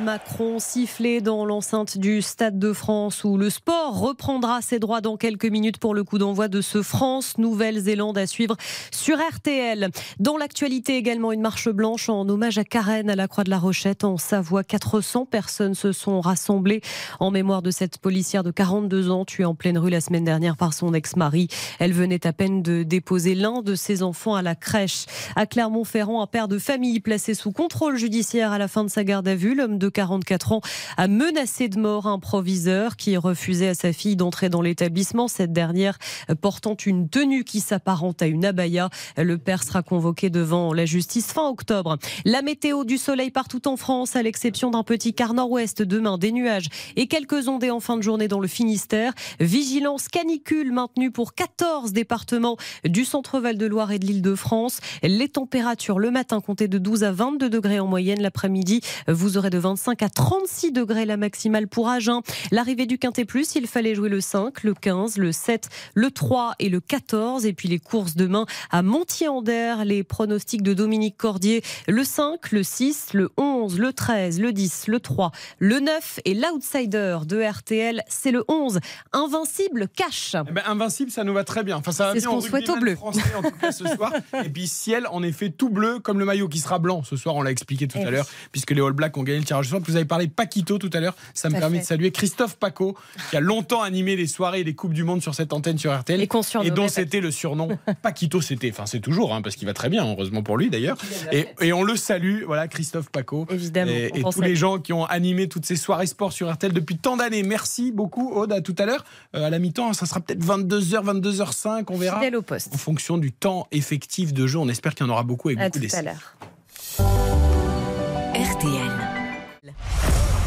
Macron 0.01 0.59
sifflé 0.59 1.20
dans 1.20 1.44
l'enceinte 1.44 1.99
du 1.99 2.22
Stade 2.22 2.59
de 2.59 2.72
France 2.72 3.24
où 3.24 3.36
le 3.36 3.51
sport 3.51 3.99
reprendra 3.99 4.61
ses 4.61 4.78
droits 4.78 5.01
dans 5.01 5.16
quelques 5.16 5.47
minutes 5.47 5.78
pour 5.78 5.94
le 5.94 6.05
coup 6.05 6.18
d'envoi 6.18 6.49
de 6.49 6.61
ce 6.61 6.82
France-Nouvelle-Zélande 6.82 8.18
à 8.18 8.26
suivre 8.26 8.57
sur 8.90 9.16
RTL. 9.16 9.90
Dans 10.18 10.36
l'actualité 10.36 10.97
également, 10.97 11.32
une 11.32 11.40
marche 11.40 11.68
blanche 11.68 12.09
en 12.09 12.28
hommage 12.28 12.59
à 12.59 12.64
Karen 12.64 13.09
à 13.11 13.16
la 13.16 13.28
Croix 13.28 13.44
de 13.44 13.51
la 13.51 13.59
Rochette 13.59 14.05
en 14.05 14.16
Savoie. 14.16 14.64
400 14.64 15.26
personnes 15.26 15.74
se 15.74 15.92
sont 15.92 16.20
rassemblées 16.20 16.80
en 17.20 17.30
mémoire 17.30 17.62
de 17.62 17.70
cette 17.70 17.99
policière 17.99 18.42
de 18.42 18.51
42 18.51 19.11
ans 19.11 19.24
tuée 19.24 19.44
en 19.44 19.55
pleine 19.55 19.78
rue 19.78 19.90
la 19.90 20.01
semaine 20.01 20.24
dernière 20.24 20.57
par 20.57 20.74
son 20.74 20.94
ex-mari. 20.94 21.49
Elle 21.78 21.92
venait 21.92 22.26
à 22.26 22.32
peine 22.32 22.62
de 22.62 22.82
déposer 22.82 23.34
l'un 23.34 23.62
de 23.62 23.74
ses 23.74 24.03
enfants 24.03 24.34
à 24.34 24.42
la 24.42 24.55
crèche. 24.55 25.07
À 25.36 25.47
Clermont-Ferrand, 25.47 26.22
un 26.22 26.26
père 26.26 26.49
de 26.49 26.59
famille 26.59 27.01
placé 27.01 27.34
sous 27.34 27.53
contrôle 27.53 27.97
judiciaire 27.97 28.53
à 28.53 28.59
la 28.59 28.68
fin 28.68 28.84
de 28.84 28.90
sa 28.90 29.05
garde 29.05 29.28
à 29.28 29.34
vue. 29.34 29.55
L'homme 29.55 29.78
de 29.78 29.86
44 29.89 30.53
ans 30.53 30.61
a 30.97 31.09
menacé 31.09 31.68
de 31.68 31.78
mort 31.78 32.07
un 32.07 32.18
proviseur 32.18 32.97
qui 32.97 33.16
refusait 33.16 33.68
à 33.68 33.74
sa 33.74 33.93
fille 33.93 34.16
d'entrer 34.16 34.49
dans 34.49 34.62
l'établissement. 34.62 35.28
Cette 35.28 35.53
dernière 35.53 35.99
portant 36.41 36.76
une 36.87 37.09
tenue 37.09 37.45
qui 37.45 37.61
s'apparente 37.61 38.22
à 38.22 38.26
une 38.26 38.45
abaya. 38.45 38.91
Le 39.16 39.39
père 39.39 39.62
sera 39.62 39.82
convoqué 39.82 40.30
devant 40.30 40.72
la 40.72 40.87
justice 40.87 41.32
fin 41.32 41.49
octobre. 41.49 41.99
La 42.24 42.43
météo 42.43 42.84
du 42.84 42.99
soleil 42.99 43.30
partout 43.30 43.68
en 43.68 43.76
France, 43.76 44.16
à 44.16 44.22
l'exception 44.22 44.70
d'un 44.70 44.82
petit 44.82 45.14
quart 45.14 45.34
nord-ouest. 45.34 45.82
Demain, 45.82 46.18
des 46.18 46.32
nuages 46.32 46.68
et 46.97 47.07
quelques 47.07 47.49
ondées 47.49 47.70
en 47.70 47.80
fin 47.80 47.97
de 47.97 48.03
journée 48.03 48.28
dans 48.28 48.41
le 48.41 48.49
Finistère. 48.49 49.12
Vigilance 49.41 50.09
canicule 50.09 50.72
maintenue 50.72 51.11
pour 51.11 51.34
14 51.34 51.93
départements 51.93 52.57
du 52.84 53.05
centre-val 53.05 53.57
de 53.59 53.66
Loire 53.66 53.93
et 53.93 53.99
de 53.99 54.07
l'île 54.07 54.22
de 54.22 54.34
France. 54.34 54.80
Les 55.03 55.28
températures 55.28 55.99
le 55.99 56.11
matin 56.11 56.41
comptez 56.41 56.68
de 56.68 56.78
12 56.78 57.05
à 57.05 57.12
22 57.12 57.51
degrés 57.51 57.80
en 57.80 57.87
moyenne. 57.87 58.20
L'après-midi, 58.20 58.80
vous 59.09 59.37
aurez 59.37 59.51
de 59.51 59.59
25 59.77 60.03
à 60.03 60.09
36 60.09 60.72
degrés 60.72 61.05
la 61.05 61.18
maximale 61.18 61.68
pour 61.68 61.91
Agen. 61.91 62.22
L'arrivée 62.51 62.87
du 62.87 62.97
Quintet 62.97 63.27
Plus, 63.27 63.57
il 63.57 63.66
fallait 63.66 63.95
jouer 63.95 64.09
le 64.09 64.22
5, 64.22 64.62
le 64.64 64.72
15, 64.72 65.18
le 65.18 65.33
7, 65.33 65.68
le 65.95 66.11
3 66.11 66.55
et 66.59 66.70
le 66.70 66.81
14. 66.81 67.45
Et 67.45 67.53
puis 67.53 67.68
les 67.68 67.79
courses 67.79 68.16
demain 68.16 68.47
à 68.70 68.81
Montier-en-Der, 68.81 69.85
les 69.85 70.03
pronostics 70.03 70.62
de 70.62 70.72
Dominique 70.72 71.18
Cordier, 71.18 71.62
le 71.89 72.05
5, 72.05 72.53
le 72.53 72.62
6, 72.62 73.09
le 73.12 73.29
11, 73.37 73.79
le 73.79 73.93
13, 73.93 74.41
le 74.41 74.53
10, 74.55 74.87
le 74.89 74.99
3, 74.99 75.31
le 75.59 75.79
9 75.81 76.20
et 76.24 76.33
l'outsider 76.33 77.18
de 77.27 77.43
RTL, 77.43 78.03
c'est 78.09 78.31
le 78.31 78.45
11. 78.49 78.81
Invincible 79.12 79.89
cash. 79.95 80.37
Eh 80.49 80.53
ben, 80.53 80.62
invincible, 80.66 81.11
ça 81.11 81.22
nous 81.22 81.35
va 81.35 81.45
très 81.45 81.64
bien. 81.64 81.77
Enfin, 81.77 81.93
ça 81.93 82.07
va 82.07 82.12
C'est 82.14 82.20
ce 82.20 82.29
qu'on 82.29 82.37
au 82.37 82.41
souhaite 82.41 82.64
français, 82.97 83.20
en 83.37 83.43
tout 83.43 83.51
cas 83.61 83.72
ce 83.72 83.87
soir. 83.89 84.11
Et 84.45 84.49
puis 84.49 84.68
ciel, 84.68 85.07
en 85.11 85.22
effet, 85.22 85.51
tout 85.51 85.68
bleu, 85.68 85.99
comme 85.99 86.18
le 86.18 86.24
maillot 86.24 86.49
qui 86.49 86.61
sera 86.61 86.79
blanc 86.79 87.03
ce 87.05 87.16
soir. 87.16 87.35
On 87.35 87.43
l'a 87.43 87.51
expliqué 87.51 87.87
tout 87.87 87.99
Eh 88.01 88.05
à 88.05 88.07
oui. 88.07 88.12
l'heure, 88.12 88.27
puisque 88.53 88.70
les 88.70 88.81
All 88.81 88.93
Blacks 88.93 89.14
ont 89.18 89.22
gagné 89.22 89.41
le 89.41 89.45
tirage 89.45 89.66
au 89.67 89.71
sort. 89.71 89.81
Vous 89.87 89.97
avez 89.97 90.05
parlé 90.05 90.29
Paquito 90.29 90.79
tout 90.79 90.91
à 90.93 91.01
l'heure. 91.01 91.14
Ça 91.35 91.49
me 91.49 91.59
permet 91.59 91.79
fait. 91.79 91.83
de 91.83 91.87
saluer 91.89 92.11
Christophe 92.11 92.57
Paco, 92.57 92.97
qui 93.31 93.37
a 93.37 93.41
longtemps 93.41 93.83
animé 93.83 94.17
les 94.17 94.27
soirées 94.27 94.61
et 94.61 94.64
les 94.64 94.75
coupes 94.75 94.95
du 94.95 95.05
monde 95.05 95.23
sur 95.23 95.35
cette 95.35 95.53
antenne 95.53 95.79
sur 95.79 95.97
RTL, 95.97 96.21
Et 96.21 96.29
surnommait 96.43 96.71
dont 96.71 96.89
c'était 96.89 97.21
le 97.21 97.31
surnom 97.31 97.69
Paquito. 98.03 98.41
C'était, 98.41 98.71
enfin, 98.71 98.87
c'est 98.87 99.01
toujours, 99.01 99.35
hein, 99.35 99.43
parce 99.43 99.57
qu'il 99.57 99.67
va 99.67 99.75
très 99.75 99.89
bien, 99.89 100.07
heureusement 100.07 100.43
pour 100.43 100.57
lui 100.57 100.71
d'ailleurs. 100.71 100.97
Et, 101.33 101.47
et 101.61 101.73
on 101.73 101.83
le 101.83 101.97
salue, 101.97 102.43
voilà, 102.45 102.69
Christophe 102.69 103.11
Paco. 103.11 103.47
Évidemment, 103.51 103.93
Et, 103.93 104.11
et 104.14 104.23
tous 104.23 104.41
les 104.41 104.57
gens 104.57 104.79
qui 104.79 104.93
ont 104.93 105.05
animé 105.05 105.49
toutes 105.49 105.67
ces 105.67 105.77
soirées 105.77 106.07
sport 106.07 106.33
sur 106.33 106.53
RTL 106.53 106.73
depuis 106.73 106.97
tant 106.97 107.17
d'années. 107.17 107.43
Merci 107.43 107.93
beaucoup, 107.93 108.33
Aude. 108.33 108.53
À 108.53 108.61
tout 108.61 108.75
à 108.79 108.87
l'heure. 108.87 109.05
Euh, 109.35 109.47
à 109.47 109.51
la 109.51 109.59
mi-temps, 109.59 109.93
ça 109.93 110.07
sera 110.07 110.21
peut-être 110.21 110.45
22h, 110.45 111.05
22h05, 111.21 111.85
on 111.89 111.97
verra. 111.97 112.19
Fidèle 112.19 112.37
au 112.37 112.43
poste. 112.43 112.75
En 112.75 112.79
fonction 112.79 113.19
du 113.19 113.33
temps 113.33 113.67
effectif 113.73 114.33
de 114.33 114.47
jeu, 114.47 114.59
on 114.59 114.69
espère 114.69 114.95
qu'il 114.95 115.07
y 115.07 115.09
en 115.09 115.12
aura 115.12 115.23
beaucoup 115.23 115.51
et 115.51 115.59
À 115.59 115.69
beaucoup 115.69 115.87
tout 115.87 115.97
à 115.97 116.03
l'heure. 116.03 117.26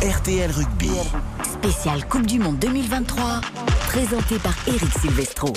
RTL. 0.02 0.52
Rugby. 0.52 0.92
Spécial 1.44 2.08
Coupe 2.08 2.26
du 2.26 2.40
Monde 2.40 2.58
2023. 2.60 3.42
Présenté 3.88 4.40
par 4.40 4.54
Eric 4.68 4.92
Silvestro. 5.02 5.54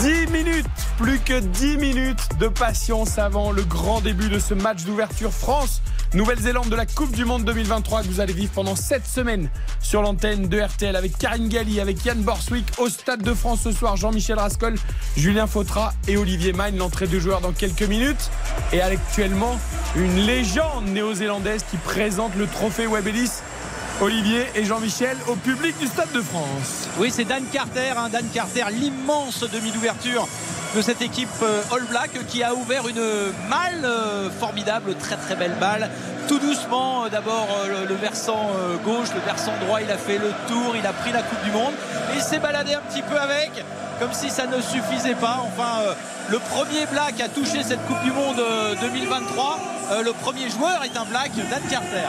10 0.00 0.26
minutes, 0.30 0.66
plus 0.96 1.18
que 1.18 1.40
10 1.40 1.76
minutes 1.78 2.28
de 2.38 2.48
patience 2.48 3.18
avant 3.18 3.50
le 3.50 3.62
grand 3.62 4.00
début 4.00 4.28
de 4.28 4.38
ce 4.38 4.54
match 4.54 4.84
d'ouverture 4.84 5.32
France. 5.32 5.82
Nouvelle-Zélande 6.14 6.68
de 6.68 6.76
la 6.76 6.86
Coupe 6.86 7.12
du 7.12 7.24
Monde 7.24 7.44
2023 7.44 8.02
que 8.02 8.06
vous 8.06 8.20
allez 8.20 8.32
vivre 8.32 8.52
pendant 8.54 8.76
7 8.76 9.04
semaines 9.04 9.50
sur 9.80 10.02
l'antenne 10.02 10.48
de 10.48 10.60
RTL 10.60 10.94
avec 10.94 11.18
Karine 11.18 11.48
Galli, 11.48 11.80
avec 11.80 12.04
Yann 12.04 12.22
Borswick 12.22 12.66
au 12.78 12.88
Stade 12.88 13.22
de 13.22 13.34
France 13.34 13.62
ce 13.64 13.72
soir, 13.72 13.96
Jean-Michel 13.96 14.38
Rascol, 14.38 14.76
Julien 15.16 15.46
Fautra 15.46 15.92
et 16.06 16.16
Olivier 16.16 16.52
Magne, 16.52 16.76
l'entrée 16.76 17.08
de 17.08 17.18
joueurs 17.18 17.40
dans 17.40 17.52
quelques 17.52 17.82
minutes. 17.82 18.30
Et 18.72 18.80
actuellement, 18.80 19.58
une 19.96 20.16
légende 20.16 20.86
néo-zélandaise 20.86 21.64
qui 21.68 21.76
présente 21.78 22.36
le 22.36 22.46
trophée 22.46 22.86
Webb 22.86 23.08
Ellis. 23.08 23.30
Olivier 24.00 24.44
et 24.56 24.64
Jean-Michel 24.64 25.16
au 25.28 25.36
public 25.36 25.78
du 25.78 25.86
Stade 25.86 26.10
de 26.12 26.20
France. 26.20 26.88
Oui, 26.98 27.12
c'est 27.12 27.24
Dan 27.24 27.44
Carter, 27.52 27.92
hein, 27.96 28.08
Dan 28.10 28.26
Carter, 28.32 28.64
l'immense 28.72 29.44
demi 29.52 29.70
d'ouverture 29.70 30.26
de 30.74 30.82
cette 30.82 31.02
équipe 31.02 31.28
euh, 31.42 31.62
All 31.72 31.84
Black 31.84 32.10
qui 32.28 32.42
a 32.42 32.54
ouvert 32.54 32.88
une 32.88 33.32
malle 33.48 33.84
euh, 33.84 34.28
formidable, 34.30 34.94
très 34.96 35.16
très 35.16 35.36
belle 35.36 35.54
balle 35.60 35.88
tout 36.26 36.38
doucement. 36.38 37.08
D'abord 37.08 37.48
le, 37.86 37.94
versant 37.94 38.50
gauche, 38.82 39.08
le 39.14 39.20
versant 39.20 39.52
droit, 39.60 39.80
il 39.82 39.90
a 39.90 39.98
fait 39.98 40.16
le 40.16 40.30
tour, 40.48 40.74
il 40.74 40.86
a 40.86 40.92
pris 40.94 41.12
la 41.12 41.22
Coupe 41.22 41.42
du 41.44 41.50
Monde 41.50 41.74
et 42.12 42.16
il 42.16 42.22
s'est 42.22 42.38
baladé 42.38 42.72
un 42.72 42.80
petit 42.80 43.02
peu 43.02 43.18
avec, 43.18 43.50
comme 44.00 44.12
si 44.14 44.30
ça 44.30 44.46
ne 44.46 44.58
suffisait 44.62 45.16
pas. 45.16 45.42
Enfin, 45.44 45.82
le 46.30 46.38
premier 46.38 46.86
black 46.86 47.20
a 47.20 47.28
touché 47.28 47.62
cette 47.62 47.84
Coupe 47.86 48.02
du 48.02 48.10
Monde 48.10 48.42
2023. 48.80 49.58
Euh, 49.90 50.02
le 50.02 50.12
premier 50.12 50.48
joueur 50.48 50.82
est 50.82 50.96
un 50.96 51.04
black, 51.04 51.32
Dan 51.50 51.60
Carter. 51.68 52.08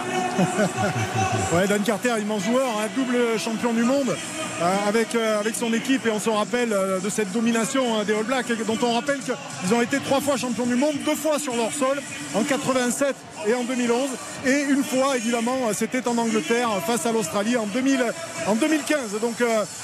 ouais, 1.54 1.68
Dan 1.68 1.82
Carter, 1.82 2.14
immense 2.20 2.44
joueur, 2.44 2.68
un 2.80 2.88
double 2.96 3.38
champion 3.38 3.74
du 3.74 3.84
monde 3.84 4.16
euh, 4.62 4.88
avec, 4.88 5.14
euh, 5.16 5.40
avec 5.40 5.56
son 5.56 5.74
équipe. 5.74 6.06
Et 6.06 6.10
on 6.10 6.20
se 6.20 6.30
rappelle 6.30 6.72
euh, 6.72 7.00
de 7.00 7.10
cette 7.10 7.32
domination 7.34 8.00
hein, 8.00 8.04
des 8.06 8.14
All 8.14 8.24
Blacks, 8.24 8.50
dont 8.64 8.78
on 8.82 8.94
rappelle 8.94 9.20
qu'ils 9.20 9.74
ont 9.74 9.82
été 9.82 10.00
trois 10.00 10.22
fois 10.22 10.38
champions 10.38 10.66
du 10.66 10.76
monde, 10.76 10.96
deux 11.06 11.16
fois 11.16 11.40
sur 11.40 11.56
leur 11.56 11.72
sol, 11.72 12.02
en 12.34 12.44
87 12.44 13.16
et 13.48 13.54
en 13.54 13.64
2011. 13.64 14.10
Et 14.46 14.62
une 14.70 14.84
fois, 14.84 15.18
évidemment, 15.18 15.58
c'était 15.74 16.08
en 16.08 16.18
Angleterre 16.18 16.70
face 16.86 17.06
à 17.06 17.12
l'Australie 17.12 17.58
en, 17.58 17.66
2000, 17.68 18.04
en 18.48 18.56
2015. 18.56 19.20
Donc, 19.22 19.36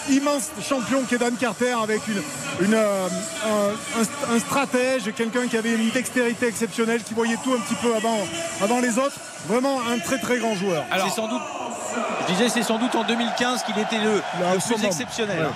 immense 0.10 0.52
champion 0.68 1.02
qui 1.04 1.16
est 1.16 1.18
Dan 1.18 1.36
Carter 1.36 1.76
avec 1.82 2.02
une, 2.08 2.22
une 2.66 2.76
un, 2.76 4.34
un, 4.34 4.40
stratège, 4.40 5.12
quelqu'un 5.16 5.48
qui 5.48 5.58
avait 5.58 5.74
une 5.74 5.90
dextérité 5.90 6.48
exceptionnelle, 6.48 7.04
qui 7.04 7.14
voyait 7.14 7.38
tout 7.44 7.54
un 7.54 7.60
petit 7.60 7.76
peu 7.76 7.96
avant, 7.96 8.20
avant 8.62 8.80
les 8.80 8.98
autres. 8.98 9.20
Vraiment 9.48 9.80
un 9.82 9.98
très 9.98 10.20
très 10.20 10.38
grand 10.38 10.54
joueur. 10.56 10.86
Alors, 10.92 11.10
c'est 11.10 11.16
sans 11.16 11.28
doute 11.28 11.42
je 12.28 12.34
disais, 12.34 12.50
c'est 12.50 12.64
sans 12.64 12.78
doute 12.78 12.96
en 12.96 13.04
2015 13.04 13.64
qu'il 13.64 13.78
était 13.78 13.98
le, 13.98 14.22
le 14.40 14.74
plus 14.76 14.86
exceptionnel. 14.86 15.48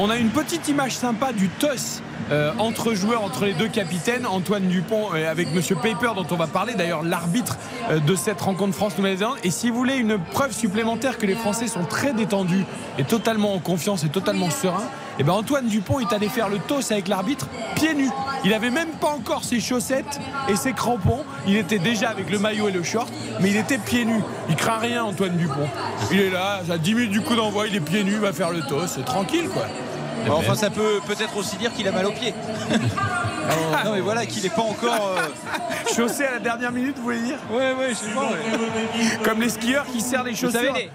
On 0.00 0.10
a 0.10 0.16
une 0.16 0.30
petite 0.30 0.68
image 0.68 0.96
sympa 0.96 1.32
du 1.32 1.48
TOS 1.48 2.02
euh, 2.30 2.52
entre 2.58 2.94
joueurs, 2.94 3.24
entre 3.24 3.44
les 3.46 3.52
deux 3.52 3.66
capitaines, 3.66 4.26
Antoine 4.26 4.68
Dupont 4.68 5.12
et 5.16 5.26
avec 5.26 5.52
Monsieur 5.52 5.74
Paper 5.74 6.10
dont 6.14 6.26
on 6.30 6.36
va 6.36 6.46
parler, 6.46 6.74
d'ailleurs 6.74 7.02
l'arbitre 7.02 7.58
euh, 7.90 7.98
de 7.98 8.14
cette 8.14 8.40
rencontre 8.40 8.76
France-Nouvelle-Zélande. 8.76 9.38
Et 9.42 9.50
si 9.50 9.70
vous 9.70 9.76
voulez 9.76 9.96
une 9.96 10.16
preuve 10.16 10.52
supplémentaire 10.52 11.18
que 11.18 11.26
les 11.26 11.34
Français 11.34 11.66
sont 11.66 11.84
très 11.84 12.12
détendus 12.12 12.64
et 12.96 13.02
totalement 13.02 13.54
en 13.54 13.58
confiance 13.58 14.04
et 14.04 14.08
totalement 14.08 14.50
sereins, 14.50 14.88
et 15.18 15.22
eh 15.22 15.24
ben 15.24 15.32
Antoine 15.32 15.66
Dupont 15.66 15.98
est 15.98 16.12
allé 16.12 16.28
faire 16.28 16.48
le 16.48 16.60
toss 16.60 16.92
avec 16.92 17.08
l'arbitre 17.08 17.48
pieds 17.74 17.92
nus. 17.92 18.10
Il 18.44 18.54
avait 18.54 18.70
même 18.70 18.90
pas 19.00 19.08
encore 19.08 19.42
ses 19.42 19.58
chaussettes 19.58 20.20
et 20.48 20.54
ses 20.54 20.72
crampons. 20.72 21.24
Il 21.48 21.56
était 21.56 21.80
déjà 21.80 22.10
avec 22.10 22.30
le 22.30 22.38
maillot 22.38 22.68
et 22.68 22.72
le 22.72 22.84
short, 22.84 23.12
mais 23.40 23.50
il 23.50 23.56
était 23.56 23.78
pieds 23.78 24.04
nus. 24.04 24.22
Il 24.48 24.54
craint 24.54 24.78
rien 24.78 25.02
Antoine 25.02 25.36
Dupont. 25.36 25.68
Il 26.12 26.20
est 26.20 26.30
là, 26.30 26.60
à 26.70 26.78
10 26.78 26.94
minutes 26.94 27.10
du 27.10 27.20
coup 27.20 27.34
d'envoi, 27.34 27.66
il 27.66 27.74
est 27.74 27.80
pieds 27.80 28.04
nus, 28.04 28.12
il 28.12 28.20
va 28.20 28.32
faire 28.32 28.52
le 28.52 28.60
toss, 28.60 29.00
tranquille 29.04 29.48
quoi. 29.48 29.64
Enfin, 30.30 30.54
ça 30.54 30.70
peut 30.70 31.00
peut-être 31.06 31.36
aussi 31.36 31.56
dire 31.56 31.72
qu'il 31.72 31.86
a 31.88 31.92
mal 31.92 32.06
aux 32.06 32.12
pieds. 32.12 32.34
non, 33.84 33.92
mais 33.94 34.00
voilà, 34.00 34.26
qu'il 34.26 34.42
n'est 34.42 34.50
pas 34.50 34.62
encore. 34.62 35.16
Euh, 35.16 35.94
Chaussé 35.94 36.24
à 36.24 36.32
la 36.32 36.38
dernière 36.38 36.72
minute, 36.72 36.96
vous 36.96 37.04
voulez 37.04 37.20
dire 37.20 37.38
Ouais, 37.50 37.72
ouais, 37.72 37.90
je 37.90 37.94
sais 37.94 38.14
pas. 38.14 39.24
Comme 39.24 39.40
les 39.40 39.48
skieurs 39.48 39.86
qui 39.86 40.00
serrent 40.00 40.24
les 40.24 40.34
chaussures. 40.34 40.60
Vous 40.60 40.66
savez, 40.66 40.90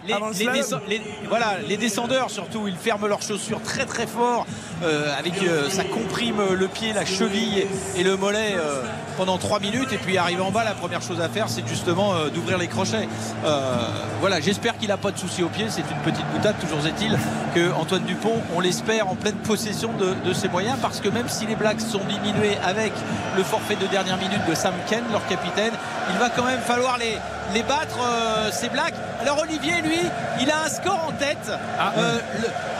les, 0.88 1.02
voilà, 1.28 1.58
les 1.68 1.78
descendeurs 1.78 2.30
surtout, 2.30 2.68
ils 2.68 2.76
ferment 2.76 3.08
leurs 3.08 3.22
chaussures 3.22 3.62
très 3.62 3.86
très 3.86 4.08
fort. 4.08 4.46
Euh, 4.84 5.18
avec 5.18 5.42
euh, 5.44 5.70
ça 5.70 5.84
comprime 5.84 6.42
le 6.54 6.68
pied, 6.68 6.94
la 6.94 7.06
cheville 7.06 7.66
et 7.96 8.04
le 8.04 8.18
mollet 8.18 8.56
pendant 9.18 9.38
3 9.38 9.60
minutes. 9.60 9.92
Et 9.92 9.98
puis 9.98 10.18
arrivé 10.18 10.42
en 10.42 10.52
bas, 10.52 10.64
la 10.64 10.74
première 10.74 11.02
chose 11.02 11.22
à 11.22 11.30
faire, 11.30 11.50
c'est 11.50 11.68
justement 11.68 12.14
d'ouvrir 12.34 12.58
les 12.58 12.68
crochets. 12.68 13.08
voilà, 14.20 14.40
j'espère 14.40 14.78
qu'il 14.78 14.90
n'a 14.90 14.98
pas 14.98 15.12
de 15.12 15.18
soucis 15.18 15.44
au 15.44 15.50
pied. 15.50 15.66
C'est 15.70 15.82
une 15.82 16.12
petite 16.12 16.26
boutade. 16.34 16.56
Toujours 16.60 16.86
est-il 16.86 17.18
que 17.56 17.72
Antoine 17.74 18.04
Dupont, 18.04 18.42
on 18.56 18.60
l'espère 18.60 19.08
en 19.14 19.16
pleine 19.16 19.36
possession 19.36 19.91
de, 19.93 20.16
de 20.28 20.34
ses 20.34 20.49
moyens 20.49 20.78
parce 20.82 20.99
que 20.99 21.07
même 21.09 21.30
si 21.30 21.45
les 21.45 21.55
Blacks 21.55 21.82
sont 21.82 22.01
diminués 22.09 22.57
avec 22.66 22.91
le 23.38 23.43
forfait 23.43 23.76
de 23.76 23.86
dernière 23.88 24.18
minute 24.18 24.41
de 24.49 24.55
Sam 24.55 24.74
Ken, 24.88 25.03
leur 25.11 25.26
capitaine. 25.28 25.74
Il 26.11 26.20
va 26.20 26.30
quand 26.30 26.45
même 26.45 26.59
falloir 26.59 26.97
les, 26.97 27.18
les 27.53 27.64
battre, 27.64 27.97
euh, 28.01 28.49
ces 28.51 28.70
Blacks. 28.70 28.95
Alors 29.22 29.39
Olivier, 29.41 29.82
lui, 29.84 29.99
il 30.41 30.49
a 30.51 30.64
un 30.66 30.70
score 30.70 31.07
en 31.07 31.11
tête. 31.11 31.51
Ah. 31.80 31.93
Euh, 31.97 32.20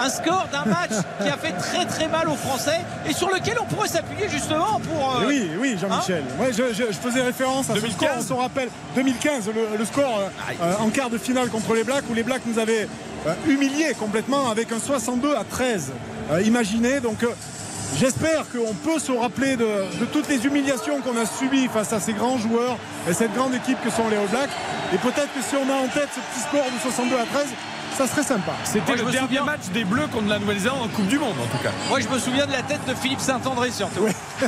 un 0.02 0.10
score 0.10 0.48
d'un 0.52 0.66
match 0.66 0.92
qui 1.22 1.30
a 1.30 1.38
fait 1.38 1.54
très 1.54 1.86
très 1.86 2.08
mal 2.08 2.28
aux 2.28 2.36
Français 2.36 2.82
et 3.08 3.14
sur 3.14 3.30
lequel 3.30 3.58
on 3.62 3.66
pourrait 3.66 3.88
s'appuyer 3.88 4.28
justement 4.28 4.80
pour... 4.80 5.18
Euh, 5.22 5.28
oui, 5.28 5.52
oui, 5.60 5.78
Jean-Michel. 5.80 6.24
Hein 6.42 6.46
je, 6.52 6.84
faisais 6.94 7.22
référence 7.22 7.70
à 7.70 7.74
2015. 7.74 7.92
ce 7.92 7.98
score, 7.98 8.18
on 8.18 8.22
se 8.22 8.34
rappelle. 8.34 8.70
2015, 8.96 9.50
le, 9.78 9.86
score 9.86 10.22
en 10.80 10.90
quart 10.90 11.10
de 11.10 11.18
finale 11.18 11.50
contre 11.50 11.74
les 11.76 11.84
Blacks, 11.84 12.04
où 12.10 12.14
les 12.14 12.24
Blacks 12.24 12.46
nous 12.46 12.60
avaient 12.60 12.88
humiliés 13.48 13.94
complètement 13.98 14.50
avec 14.50 14.72
un 14.72 14.80
62 14.80 15.36
à 15.36 15.44
13. 15.44 15.92
Imaginez, 16.44 17.00
donc 17.00 17.24
J'espère 18.00 18.46
qu'on 18.50 18.74
peut 18.74 18.98
se 18.98 19.12
rappeler 19.12 19.56
de, 19.56 20.06
toutes 20.12 20.28
les 20.28 20.46
humiliations 20.46 21.00
qu'on 21.02 21.18
a 21.18 21.26
subies 21.26 21.68
face 21.68 21.94
à 21.94 22.00
ces 22.00 22.14
grands 22.14 22.38
joueurs 22.38 22.78
et 23.08 23.14
cette 23.14 23.34
grande 23.34 23.54
équipe 23.54 23.78
que 23.84 23.92
sont 23.92 24.10
les 24.10 24.18
All 24.18 24.28
Blacks. 24.30 24.50
Et 24.94 24.98
peut-être 24.98 25.32
que 25.34 25.42
si 25.48 25.56
on 25.56 25.70
a 25.70 25.76
en 25.76 25.88
tête 25.88 26.10
ce 26.14 26.20
petit 26.20 26.48
score 26.48 26.66
de 26.66 26.80
62 26.82 27.16
à 27.16 27.26
13, 27.26 27.48
ça 27.98 28.08
serait 28.08 28.24
sympa. 28.24 28.54
C'était 28.64 28.96
le 28.96 29.12
dernier 29.12 29.42
match 29.42 29.68
des 29.74 29.84
Bleus 29.84 30.08
contre 30.08 30.28
la 30.30 30.40
Nouvelle-Zélande 30.40 30.82
en 30.84 30.88
Coupe 30.88 31.08
du 31.08 31.20
Monde 31.20 31.36
en 31.42 31.46
tout 31.46 31.64
cas. 31.64 31.72
Moi 31.90 32.00
je 32.00 32.08
me 32.08 32.18
souviens 32.20 32.46
de 32.46 32.52
la 32.52 32.64
tête 32.64 32.86
de 32.88 32.94
Philippe 32.94 33.20
Saint-André 33.20 33.72
surtout. 33.72 34.08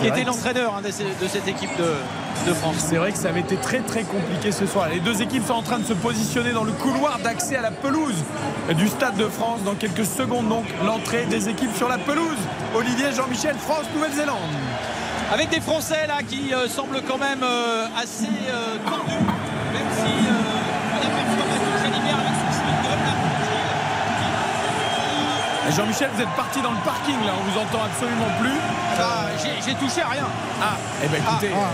qui 0.00 0.06
était 0.06 0.24
l'entraîneur 0.24 0.76
hein, 0.76 0.82
de, 0.82 0.90
cette 0.90 1.48
équipe 1.48 1.76
de, 1.76 2.54
France. 2.54 2.76
C'est 2.78 2.96
vrai 2.96 3.12
que 3.12 3.18
ça 3.18 3.28
avait 3.28 3.40
été 3.40 3.56
très 3.56 3.80
très 3.80 4.02
compliqué 4.02 4.52
ce 4.52 4.66
soir. 4.66 4.88
Les 4.88 5.00
deux 5.00 5.20
équipes 5.22 5.44
sont 5.46 5.54
en 5.54 5.62
train 5.62 5.78
de 5.78 5.84
se 5.84 5.92
positionner 5.92 6.52
dans 6.52 6.64
le 6.64 6.72
couloir 6.72 7.18
d'accès 7.18 7.56
à 7.56 7.62
la 7.62 7.70
pelouse 7.70 8.24
du 8.74 8.88
Stade 8.88 9.16
de 9.16 9.28
France 9.28 9.62
dans 9.64 9.74
quelques 9.74 10.06
secondes. 10.06 10.48
Donc 10.48 10.64
l'entrée 10.84 11.26
des 11.26 11.48
équipes 11.48 11.74
sur 11.76 11.88
la 11.88 11.98
pelouse. 11.98 12.38
Olivier 12.74 13.12
Jean-Michel, 13.12 13.56
France, 13.56 13.86
Nouvelle-Zélande. 13.94 14.38
Avec 15.30 15.50
des 15.50 15.60
Français 15.60 16.06
là 16.06 16.22
qui 16.26 16.54
euh, 16.54 16.68
semblent 16.68 17.02
quand 17.06 17.18
même 17.18 17.42
euh, 17.42 17.86
assez 18.00 18.24
euh, 18.24 18.76
tendus, 18.86 19.26
Jean-Michel, 25.76 26.08
vous 26.14 26.22
êtes 26.22 26.36
parti 26.36 26.60
dans 26.62 26.70
le 26.70 26.78
parking 26.84 27.16
là, 27.26 27.32
on 27.38 27.50
vous 27.50 27.58
entend 27.58 27.84
absolument 27.84 28.30
plus. 28.40 28.58
Ah, 28.98 29.26
j'ai 29.64 29.74
touché 29.74 30.02
à 30.02 30.08
rien. 30.08 30.26
Ah, 30.62 30.76
eh 31.04 31.08
ben 31.08 31.20
écoutez, 31.20 31.50
ah. 31.54 31.68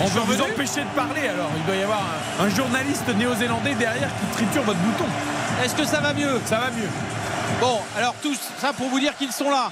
on 0.00 0.06
veut 0.06 0.20
vous 0.20 0.42
empêcher 0.42 0.82
de 0.82 0.94
parler 0.94 1.28
alors. 1.28 1.50
Il 1.56 1.64
doit 1.64 1.76
y 1.76 1.82
avoir 1.82 2.02
un, 2.40 2.48
journaliste 2.50 3.08
néo-zélandais 3.08 3.74
derrière 3.74 4.08
qui 4.08 4.26
triture 4.36 4.62
votre 4.62 4.78
bouton. 4.78 5.06
Est-ce 5.64 5.74
que 5.74 5.84
ça 5.84 6.00
va 6.00 6.12
mieux? 6.12 6.40
Ça 6.44 6.58
va 6.58 6.70
mieux. 6.70 6.88
Bon, 7.60 7.80
alors 7.96 8.14
tout 8.22 8.34
ça 8.58 8.72
pour 8.72 8.88
vous 8.88 9.00
dire 9.00 9.16
qu'ils 9.16 9.32
sont 9.32 9.50
là. 9.50 9.70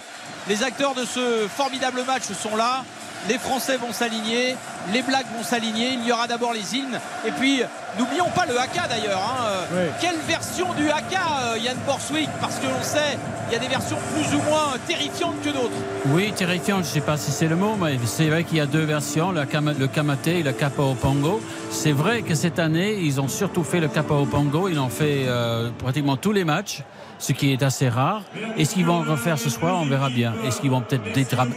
Les 0.49 0.63
acteurs 0.63 0.95
de 0.95 1.05
ce 1.05 1.47
formidable 1.49 2.03
match 2.07 2.23
sont 2.23 2.57
là 2.57 2.83
les 3.29 3.39
Français 3.39 3.77
vont 3.77 3.93
s'aligner, 3.93 4.57
les 4.93 5.03
Blacks 5.03 5.27
vont 5.37 5.43
s'aligner, 5.43 5.95
il 5.95 6.07
y 6.07 6.13
aura 6.13 6.27
d'abord 6.27 6.53
les 6.53 6.75
hymnes, 6.75 6.99
et 7.27 7.31
puis 7.33 7.63
n'oublions 7.99 8.31
pas 8.35 8.47
le 8.47 8.59
haka 8.59 8.87
d'ailleurs. 8.89 9.21
Hein. 9.21 9.77
Quelle 10.01 10.19
version 10.29 10.73
du 10.75 10.89
haka, 10.91 11.55
euh, 11.55 11.59
Yann 11.59 11.77
Borswick 11.87 12.29
Parce 12.41 12.57
que 12.57 12.67
l'on 12.67 12.83
sait, 12.83 13.19
il 13.49 13.53
y 13.53 13.57
a 13.57 13.59
des 13.59 13.69
versions 13.69 13.99
plus 14.15 14.37
ou 14.37 14.43
moins 14.43 14.75
terrifiantes 14.87 15.41
que 15.43 15.51
d'autres. 15.51 15.77
Oui, 16.07 16.33
terrifiantes, 16.33 16.85
je 16.85 16.89
ne 16.89 16.95
sais 16.95 17.01
pas 17.01 17.17
si 17.17 17.31
c'est 17.31 17.49
le 17.49 17.57
mot, 17.57 17.77
mais 17.81 17.99
c'est 18.05 18.29
vrai 18.29 18.45
qu'il 18.45 18.59
y 18.59 18.61
a 18.61 18.67
deux 18.67 18.85
versions, 18.85 19.33
le, 19.33 19.45
kamate 19.45 20.27
et 20.29 20.43
le 20.43 20.53
kapa 20.53 20.83
pongo. 21.01 21.41
C'est 21.71 21.93
vrai 21.93 22.23
que 22.23 22.35
cette 22.35 22.59
année, 22.59 22.99
ils 23.01 23.21
ont 23.21 23.29
surtout 23.29 23.65
fait 23.65 23.81
le 23.81 23.89
kapa 23.89 24.15
pongo, 24.31 24.69
ils 24.69 24.79
ont 24.79 24.89
fait 24.89 25.25
euh, 25.27 25.71
pratiquement 25.79 26.17
tous 26.17 26.33
les 26.33 26.45
matchs 26.45 26.83
ce 27.19 27.33
qui 27.33 27.53
est 27.53 27.63
assez 27.63 27.89
rare. 27.89 28.23
Et 28.57 28.65
ce 28.65 28.75
qu'ils 28.75 28.87
vont 28.87 29.01
refaire 29.01 29.39
ce 29.39 29.51
soir, 29.51 29.79
on 29.81 29.87
verra 29.87 30.11
bien. 30.11 30.35
Est-ce 30.45 30.61
qu'ils 30.61 30.71
vont 30.71 30.81
peut-être 30.81 31.05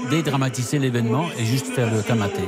dédramatiser 0.10 0.80
l'événement 0.80 1.26
et 1.38 1.46
juste 1.46 1.68
faire 1.68 1.94
le 1.94 2.02
kamaté? 2.02 2.44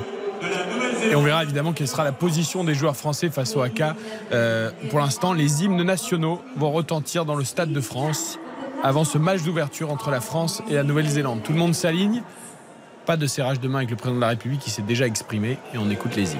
Et 1.09 1.15
on 1.15 1.21
verra 1.21 1.43
évidemment 1.43 1.73
quelle 1.73 1.87
sera 1.87 2.03
la 2.03 2.11
position 2.11 2.63
des 2.63 2.73
joueurs 2.73 2.95
français 2.95 3.29
face 3.29 3.55
au 3.55 3.61
AK. 3.61 3.83
Euh, 4.31 4.71
pour 4.89 4.99
l'instant, 4.99 5.33
les 5.33 5.63
hymnes 5.63 5.81
nationaux 5.83 6.41
vont 6.55 6.71
retentir 6.71 7.25
dans 7.25 7.35
le 7.35 7.43
Stade 7.43 7.73
de 7.73 7.81
France 7.81 8.39
avant 8.83 9.03
ce 9.03 9.17
match 9.17 9.41
d'ouverture 9.43 9.91
entre 9.91 10.09
la 10.09 10.21
France 10.21 10.61
et 10.69 10.75
la 10.75 10.83
Nouvelle-Zélande. 10.83 11.41
Tout 11.43 11.53
le 11.53 11.59
monde 11.59 11.75
s'aligne. 11.75 12.23
Pas 13.05 13.17
de 13.17 13.25
serrage 13.27 13.59
de 13.59 13.67
main 13.67 13.79
avec 13.79 13.89
le 13.89 13.95
président 13.95 14.17
de 14.17 14.21
la 14.21 14.29
République 14.29 14.61
qui 14.61 14.69
s'est 14.69 14.83
déjà 14.83 15.07
exprimé 15.07 15.57
et 15.73 15.77
on 15.77 15.89
écoute 15.89 16.15
les 16.15 16.33
hymnes. 16.33 16.39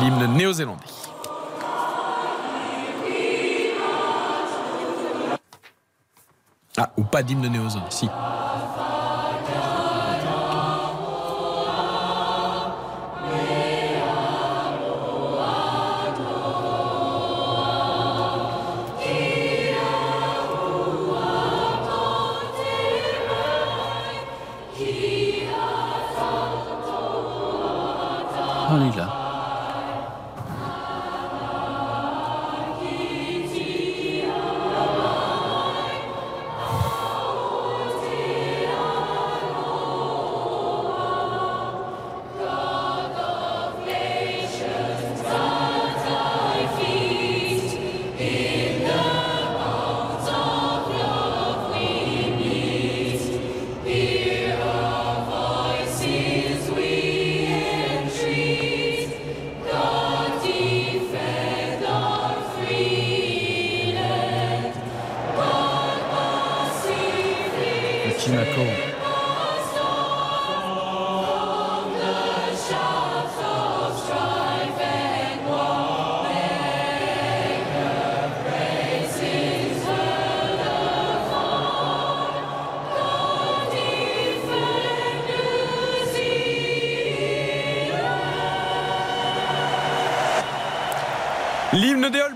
L'hymne 0.00 0.34
néo-zélandais. 0.34 1.01
Ah, 6.84 6.90
ou 6.96 7.04
pas 7.04 7.22
d'hymne 7.22 7.46
néozone, 7.46 7.84
si. 7.90 8.08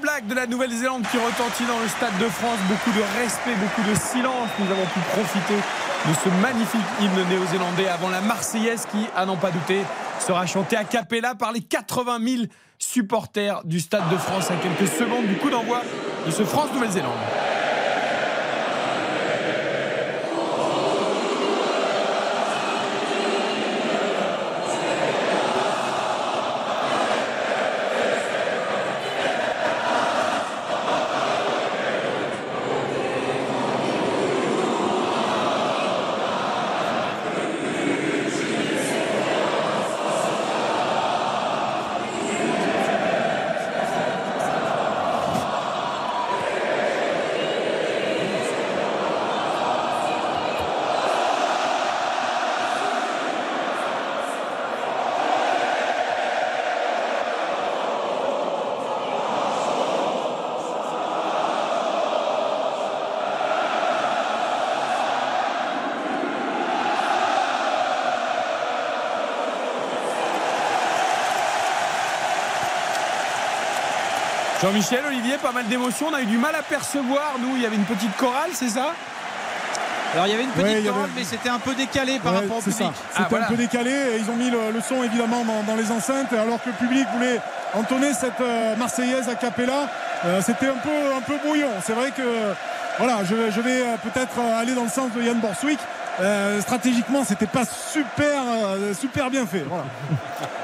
Blacks 0.07 0.29
de 0.29 0.35
la 0.37 0.47
Nouvelle-Zélande 0.47 1.03
qui 1.11 1.17
retentit 1.17 1.65
dans 1.67 1.81
le 1.81 1.89
stade 1.89 2.17
de 2.21 2.29
France. 2.29 2.59
Beaucoup 2.69 2.97
de 2.97 3.03
respect, 3.21 3.57
beaucoup 3.57 3.83
de 3.91 3.95
silence. 3.97 4.49
Nous 4.61 4.71
avons 4.71 4.87
pu 4.87 5.01
profiter 5.01 5.57
de 5.57 6.15
ce 6.23 6.29
magnifique 6.41 6.87
hymne 7.01 7.29
néo-zélandais 7.29 7.89
avant 7.89 8.09
la 8.09 8.21
Marseillaise 8.21 8.87
qui, 8.93 9.05
à 9.17 9.27
n'en 9.27 9.37
pas 9.37 9.51
douter, 9.51 9.81
sera 10.21 10.47
chantée 10.47 10.77
à 10.77 10.85
Capella 10.85 11.35
par 11.35 11.51
les 11.51 11.61
80 11.61 12.19
000 12.25 12.43
supporters 12.79 13.65
du 13.65 13.81
stade 13.81 14.09
de 14.09 14.17
France 14.17 14.49
à 14.49 14.55
quelques 14.55 14.89
secondes 14.93 15.27
du 15.27 15.39
coup 15.39 15.51
d'envoi 15.51 15.83
de 16.25 16.31
ce 16.31 16.45
France-Nouvelle-Zélande. 16.45 17.19
Jean-Michel, 74.67 74.99
Olivier, 75.07 75.37
pas 75.41 75.53
mal 75.53 75.65
d'émotions. 75.69 76.09
On 76.11 76.15
a 76.15 76.23
eu 76.23 76.27
du 76.27 76.39
mal 76.39 76.53
à 76.57 76.63
percevoir. 76.63 77.35
Nous, 77.41 77.55
il 77.55 77.63
y 77.63 77.67
avait 77.67 77.77
une 77.77 77.85
petite 77.85 78.17
chorale, 78.17 78.51
c'est 78.53 78.69
ça? 78.69 78.87
Alors 80.13 80.27
il 80.27 80.31
y 80.31 80.35
avait 80.35 80.43
une 80.43 80.51
petite 80.51 80.65
Ouais, 80.79 80.83
chorale, 80.83 81.03
avait- 81.05 81.13
mais 81.17 81.25
c'était 81.25 81.49
un 81.49 81.59
peu 81.61 81.73
décalé 81.75 82.19
par 82.19 82.33
Ouais, 82.33 82.39
rapport 82.41 82.57
au 82.57 82.61
c'est 82.61 82.71
public. 82.73 82.91
ça. 83.15 83.23
C'était 83.23 83.37
un 83.45 83.47
peu 83.47 83.55
décalé. 83.57 83.91
et 83.93 84.17
Ils 84.19 84.29
ont 84.29 84.35
mis 84.35 84.51
le, 84.51 84.73
le 84.75 84.81
son 84.81 85.05
évidemment 85.05 85.45
dans, 85.45 85.63
dans 85.63 85.77
les 85.77 85.93
enceintes, 85.93 86.33
alors 86.33 86.61
que 86.61 86.71
le 86.71 86.75
public 86.75 87.07
voulait 87.15 87.41
entonner 87.75 88.13
cette 88.13 88.41
euh, 88.41 88.75
Marseillaise 88.77 89.29
à 89.29 89.37
Capella. 89.37 89.89
Euh, 90.25 90.41
C'était 90.45 90.67
un 90.67 90.79
peu, 90.83 91.15
un 91.17 91.21
peu 91.21 91.37
brouillon. 91.45 91.71
C'est 91.85 91.93
vrai 91.93 92.11
que 92.11 92.23
voilà, 92.99 93.19
je, 93.25 93.37
vais- 93.37 93.53
je 93.53 93.61
vais 93.61 93.83
euh, 93.83 93.97
peut-être 94.03 94.33
aller 94.59 94.75
dans 94.75 94.85
le 94.85 94.89
sens 94.91 95.13
de 95.15 95.23
Yann 95.23 95.39
Borswick. 95.39 95.79
Euh, 96.21 96.61
stratégiquement, 96.61 97.23
c'était 97.25 97.47
pas 97.47 97.65
super, 97.67 98.43
super 98.99 99.31
bien 99.31 99.47
fait. 99.47 99.65
Voilà. 99.69 99.85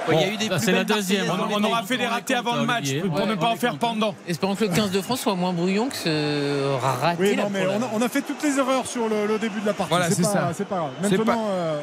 Ouais, 0.08 0.16
il 0.16 0.20
y 0.20 0.24
a 0.24 0.32
eu 0.32 0.36
des 0.36 0.48
ça, 0.48 0.56
plus 0.56 0.64
c'est 0.64 0.72
la 0.72 0.84
deuxième. 0.84 1.26
Marseillaises 1.26 1.56
On, 1.58 1.64
aura 1.64 1.82
fait 1.82 1.96
des 1.96 2.06
ratés 2.06 2.34
avant 2.34 2.56
le 2.56 2.64
match 2.66 2.78
Olivier. 2.84 3.00
pour 3.02 3.14
Ouais, 3.20 3.26
ne 3.26 3.34
pas 3.34 3.48
en 3.48 3.56
faire 3.56 3.76
pendant. 3.78 4.14
Espérons 4.26 4.54
que 4.56 4.64
le 4.64 4.70
15 4.70 4.90
de 4.90 5.00
France 5.00 5.20
soit 5.20 5.34
moins 5.34 5.52
brouillon 5.52 5.88
que 5.88 5.96
ce 5.96 6.74
raté. 7.02 7.16
Oui, 7.20 7.36
non, 7.36 7.48
mais 7.50 7.66
on 7.66 7.82
a, 7.82 7.88
on 7.94 8.02
a 8.02 8.08
fait 8.08 8.22
toutes 8.22 8.42
les 8.42 8.58
erreurs 8.58 8.86
sur 8.86 9.08
le, 9.08 9.26
le 9.26 9.38
début 9.38 9.60
de 9.60 9.66
la 9.66 9.72
partie. 9.74 9.90
Voilà, 9.90 10.10
c'est 10.10 10.22
pas, 10.22 10.28
ça. 10.28 10.50
C'est 10.54 10.64
pas 10.64 10.76
grave. 10.76 10.90
Maintenant, 11.02 11.46
euh, 11.50 11.80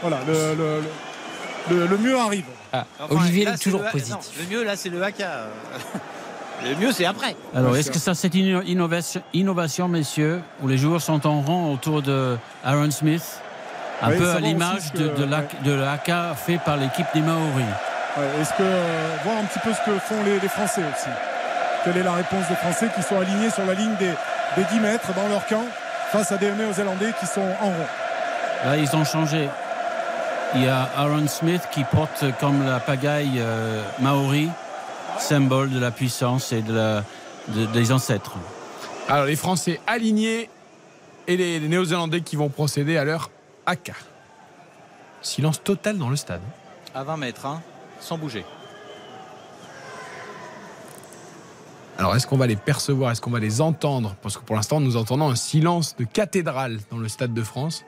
voilà, 0.00 0.18
le, 0.26 0.32
le- 0.32 0.80
le- 1.70 1.76
le- 1.80 1.86
le 1.86 1.98
mieux 1.98 2.18
arrive. 2.18 2.44
Enfin, 2.72 2.84
Olivier 3.10 3.44
là, 3.44 3.52
est 3.54 3.58
toujours 3.62 3.82
le- 3.82 3.90
positif. 3.90 4.14
non, 4.14 4.20
le 4.40 4.56
mieux, 4.56 4.64
là, 4.64 4.76
c'est 4.76 4.88
le 4.88 5.02
haka. 5.02 5.46
Le 6.64 6.76
mieux, 6.76 6.92
c'est 6.92 7.04
après. 7.06 7.34
Alors, 7.56 7.76
est-ce 7.76 7.90
que 7.90 7.98
ça, 7.98 8.14
c'est 8.14 8.32
une 8.34 8.44
inno- 8.46 8.62
innovation, 8.64 9.20
innovation, 9.34 9.88
messieurs, 9.88 10.40
où 10.62 10.68
les 10.68 10.78
joueurs 10.78 11.02
sont 11.02 11.26
en 11.26 11.40
rang 11.40 11.72
autour 11.72 12.02
de 12.02 12.36
Aaron 12.62 12.92
Smith? 12.92 13.40
Un 14.02 14.10
peu 14.10 14.30
à 14.30 14.40
l'image 14.40 14.92
de, 14.94 15.08
de, 15.08 15.24
la- 15.74 16.34
fait 16.34 16.58
par 16.58 16.76
l'équipe 16.76 17.06
des 17.14 17.20
Maoris. 17.20 17.64
Ouais, 18.16 18.24
Est-ce 18.42 18.50
que 18.50 18.62
euh, 18.62 19.16
voir 19.24 19.36
un 19.38 19.44
petit 19.44 19.58
peu 19.60 19.72
ce 19.72 19.78
que 19.90 19.98
font 19.98 20.22
les, 20.24 20.38
les 20.40 20.48
Français 20.48 20.82
aussi 20.82 21.08
Quelle 21.84 21.96
est 21.98 22.02
la 22.02 22.12
réponse 22.14 22.46
des 22.48 22.56
Français 22.56 22.88
qui 22.94 23.02
sont 23.02 23.18
alignés 23.18 23.50
sur 23.50 23.64
la 23.64 23.74
ligne 23.74 23.94
des, 23.98 24.10
des 24.56 24.64
10 24.70 24.80
mètres 24.80 25.08
dans 25.14 25.28
leur 25.28 25.46
camp 25.46 25.64
face 26.10 26.30
à 26.32 26.36
des 26.36 26.50
Néo-Zélandais 26.52 27.12
qui 27.18 27.26
sont 27.26 27.40
en 27.40 27.66
rond 27.66 27.86
Là, 28.66 28.76
ils 28.76 28.94
ont 28.94 29.04
changé. 29.04 29.48
Il 30.54 30.62
y 30.64 30.68
a 30.68 30.88
Aaron 30.96 31.26
Smith 31.28 31.62
qui 31.70 31.84
porte 31.84 32.24
comme 32.38 32.66
la 32.66 32.78
pagaille 32.80 33.38
euh, 33.38 33.82
maori, 34.00 34.50
symbole 35.18 35.70
de 35.70 35.80
la 35.80 35.90
puissance 35.90 36.52
et 36.52 36.60
de 36.60 36.74
la, 36.74 37.02
de- 37.48 37.66
des 37.72 37.90
ancêtres. 37.92 38.32
Alors 39.08 39.24
les 39.24 39.36
Français 39.36 39.80
alignés 39.86 40.50
et 41.26 41.36
les, 41.36 41.58
les 41.60 41.68
Néo-Zélandais 41.68 42.20
qui 42.20 42.36
vont 42.36 42.50
procéder 42.50 42.98
à 42.98 43.04
leur 43.04 43.30
haka. 43.66 43.94
Silence 45.20 45.62
total 45.62 45.98
dans 45.98 46.10
le 46.10 46.16
stade. 46.16 46.42
À 46.94 47.04
20 47.04 47.16
mètres, 47.16 47.46
hein, 47.46 47.62
sans 48.00 48.18
bouger. 48.18 48.44
Alors 51.98 52.16
est-ce 52.16 52.26
qu'on 52.26 52.36
va 52.36 52.46
les 52.46 52.56
percevoir 52.56 53.12
Est-ce 53.12 53.20
qu'on 53.20 53.30
va 53.30 53.38
les 53.38 53.60
entendre? 53.60 54.16
Parce 54.22 54.36
que 54.36 54.42
pour 54.42 54.56
l'instant 54.56 54.80
nous 54.80 54.96
entendons 54.96 55.28
un 55.28 55.36
silence 55.36 55.94
de 55.96 56.04
cathédrale 56.04 56.80
dans 56.90 56.98
le 56.98 57.08
stade 57.08 57.32
de 57.32 57.42
France. 57.42 57.84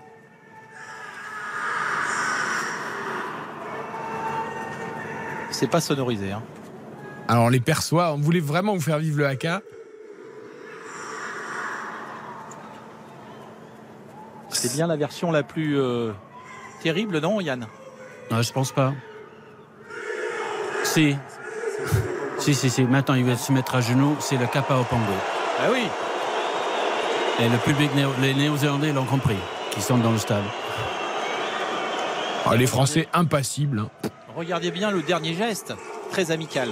C'est 5.51 5.69
pas 5.69 5.81
sonorisé. 5.81 6.33
Hein. 6.33 6.43
Alors 7.29 7.45
on 7.45 7.49
les 7.49 7.61
perçoit, 7.61 8.13
on 8.13 8.19
voulait 8.19 8.41
vraiment 8.41 8.75
vous 8.75 8.81
faire 8.81 8.99
vivre 8.99 9.19
le 9.19 9.27
haka. 9.27 9.63
C'est 14.69 14.73
bien 14.77 14.87
la 14.87 14.97
version 14.97 15.31
la 15.31 15.43
plus 15.43 15.79
euh, 15.79 16.13
terrible, 16.83 17.19
non, 17.19 17.39
Yann? 17.41 17.67
Non, 18.31 18.41
je 18.41 18.51
pense 18.53 18.73
pas. 18.73 18.95
Si. 20.85 21.17
Si, 22.39 22.55
si, 22.55 22.71
si. 22.71 22.83
Maintenant, 22.85 23.15
il 23.15 23.25
va 23.27 23.37
se 23.37 23.53
mettre 23.53 23.75
à 23.75 23.81
genoux. 23.83 24.17
C'est 24.21 24.37
le 24.39 24.47
Kappa 24.47 24.77
au 24.77 24.85
Pongo. 24.85 25.03
Ah 25.61 25.69
oui. 25.71 25.83
Et 27.41 27.49
le 27.49 27.59
public, 27.59 27.95
néo- 27.95 28.15
les 28.23 28.33
Néo-Zélandais 28.33 28.93
l'ont 28.93 29.05
compris, 29.05 29.37
qui 29.71 29.83
sont 29.83 29.99
dans 29.99 30.13
le 30.13 30.19
stade. 30.19 30.45
Ah, 32.47 32.57
les 32.57 32.67
Français 32.67 33.07
impassibles. 33.13 33.81
hein. 33.81 34.09
Regardez 34.37 34.71
bien 34.71 34.91
le 34.91 35.03
dernier 35.03 35.35
geste, 35.35 35.75
très 36.11 36.31
amical. 36.31 36.71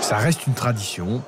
Ça 0.00 0.16
reste 0.18 0.46
une 0.46 0.54
tradition. 0.54 1.22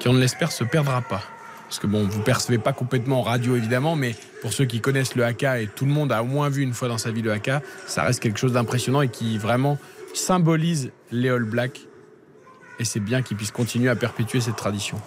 Qui, 0.00 0.08
on 0.08 0.14
l'espère, 0.14 0.50
se 0.50 0.64
perdra 0.64 1.02
pas. 1.02 1.22
Parce 1.64 1.78
que 1.78 1.86
bon, 1.86 2.04
vous 2.04 2.22
percevez 2.22 2.58
pas 2.58 2.72
complètement 2.72 3.20
en 3.20 3.22
radio 3.22 3.54
évidemment, 3.54 3.94
mais 3.94 4.16
pour 4.42 4.52
ceux 4.52 4.64
qui 4.64 4.80
connaissent 4.80 5.14
le 5.14 5.24
haka 5.24 5.60
et 5.60 5.68
tout 5.68 5.84
le 5.84 5.92
monde 5.92 6.10
a 6.10 6.22
au 6.22 6.26
moins 6.26 6.48
vu 6.48 6.62
une 6.62 6.72
fois 6.72 6.88
dans 6.88 6.98
sa 6.98 7.12
vie 7.12 7.22
le 7.22 7.30
haka, 7.30 7.62
ça 7.86 8.02
reste 8.02 8.18
quelque 8.18 8.40
chose 8.40 8.54
d'impressionnant 8.54 9.02
et 9.02 9.08
qui 9.08 9.38
vraiment 9.38 9.78
symbolise 10.12 10.90
les 11.12 11.28
All 11.28 11.44
Blacks. 11.44 11.86
Et 12.80 12.84
c'est 12.84 12.98
bien 12.98 13.22
qu'ils 13.22 13.36
puissent 13.36 13.52
continuer 13.52 13.88
à 13.88 13.94
perpétuer 13.94 14.40
cette 14.40 14.56
tradition. 14.56 15.00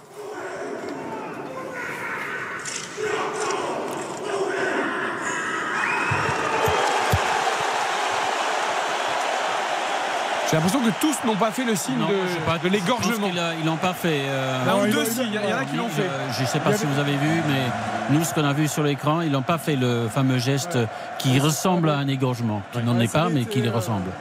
J'ai 10.54 10.60
l'impression 10.60 10.82
que 10.82 10.92
tous 11.02 11.16
n'ont 11.26 11.36
pas 11.36 11.50
fait 11.50 11.64
le 11.66 11.76
signe 11.76 11.98
Non, 11.98 12.10
de, 12.10 12.14
je 12.28 12.34
sais 12.36 12.40
pas, 12.42 12.60
de 12.60 12.68
l'égorgement. 12.70 13.28
Ils 13.60 13.66
l'ont 13.66 13.76
pas 13.76 13.94
fait. 13.96 14.22
euh, 14.28 14.64
Un 14.70 14.76
ou 14.76 14.86
Non, 14.86 14.94
deux, 14.94 15.04
il- 15.04 15.12
si, 15.12 15.22
il 15.24 15.34
y, 15.34 15.40
en 15.40 15.58
a 15.58 15.66
qui 15.66 15.76
l'ont 15.76 15.90
fait. 15.90 16.08
Je 16.38 16.42
ne 16.44 16.48
sais 16.48 16.60
pas 16.60 16.74
si 16.78 16.86
vous 16.86 17.00
avez 17.00 17.14
vu, 17.18 17.42
mais 17.48 18.16
nous, 18.16 18.24
ce 18.24 18.36
qu'on 18.36 18.44
a 18.46 18.54
vu 18.54 18.68
sur 18.68 18.84
l'écran, 18.84 19.22
ils 19.22 19.32
n'ont 19.32 19.42
pas 19.42 19.58
fait 19.58 19.76
le 19.76 20.08
fameux 20.14 20.38
geste 20.38 20.78
qui 21.18 21.40
ressemble 21.40 21.90
à 21.90 21.98
un 21.98 22.08
égorgement. 22.08 22.62
Qui 22.72 22.84
n'en 22.84 22.96
Ouais, 23.00 23.06
est 23.06 23.12
pas, 23.12 23.30
mais 23.30 23.46
qui 23.46 23.62
y 23.62 23.68
euh, 23.68 23.72
ressemble. 23.72 24.12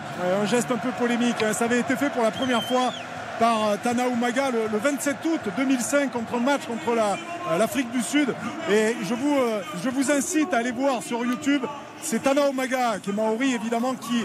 Un 0.42 0.46
geste 0.46 0.70
un 0.72 0.78
peu 0.78 0.88
polémique. 0.98 1.36
hein. 1.42 1.52
Ça 1.52 1.66
avait 1.66 1.80
été 1.80 1.96
fait 1.96 2.08
pour 2.08 2.22
la 2.22 2.30
première 2.30 2.62
fois 2.62 2.94
par 3.38 3.68
euh, 3.68 3.76
Tana 3.84 4.08
Umaga 4.08 4.50
le, 4.52 4.68
le 4.72 4.78
27 4.78 5.16
août 5.26 5.40
2005 5.58 6.12
contre 6.12 6.36
un 6.36 6.40
match 6.40 6.62
contre 6.66 6.96
la- 6.96 7.12
euh, 7.52 7.58
l'Afrique 7.58 7.92
du 7.92 8.00
Sud. 8.00 8.34
Et 8.70 8.96
je 9.06 9.12
vous, 9.12 9.36
je 9.84 9.90
vous 9.90 10.10
incite 10.10 10.54
à 10.54 10.60
aller 10.60 10.72
voir 10.72 11.02
sur 11.02 11.26
YouTube. 11.26 11.60
C'est 12.00 12.22
Tana 12.22 12.48
Umaga, 12.48 12.94
qui 13.02 13.10
est 13.10 13.12
maori 13.12 13.52
évidemment, 13.54 13.92
qui, 13.94 14.24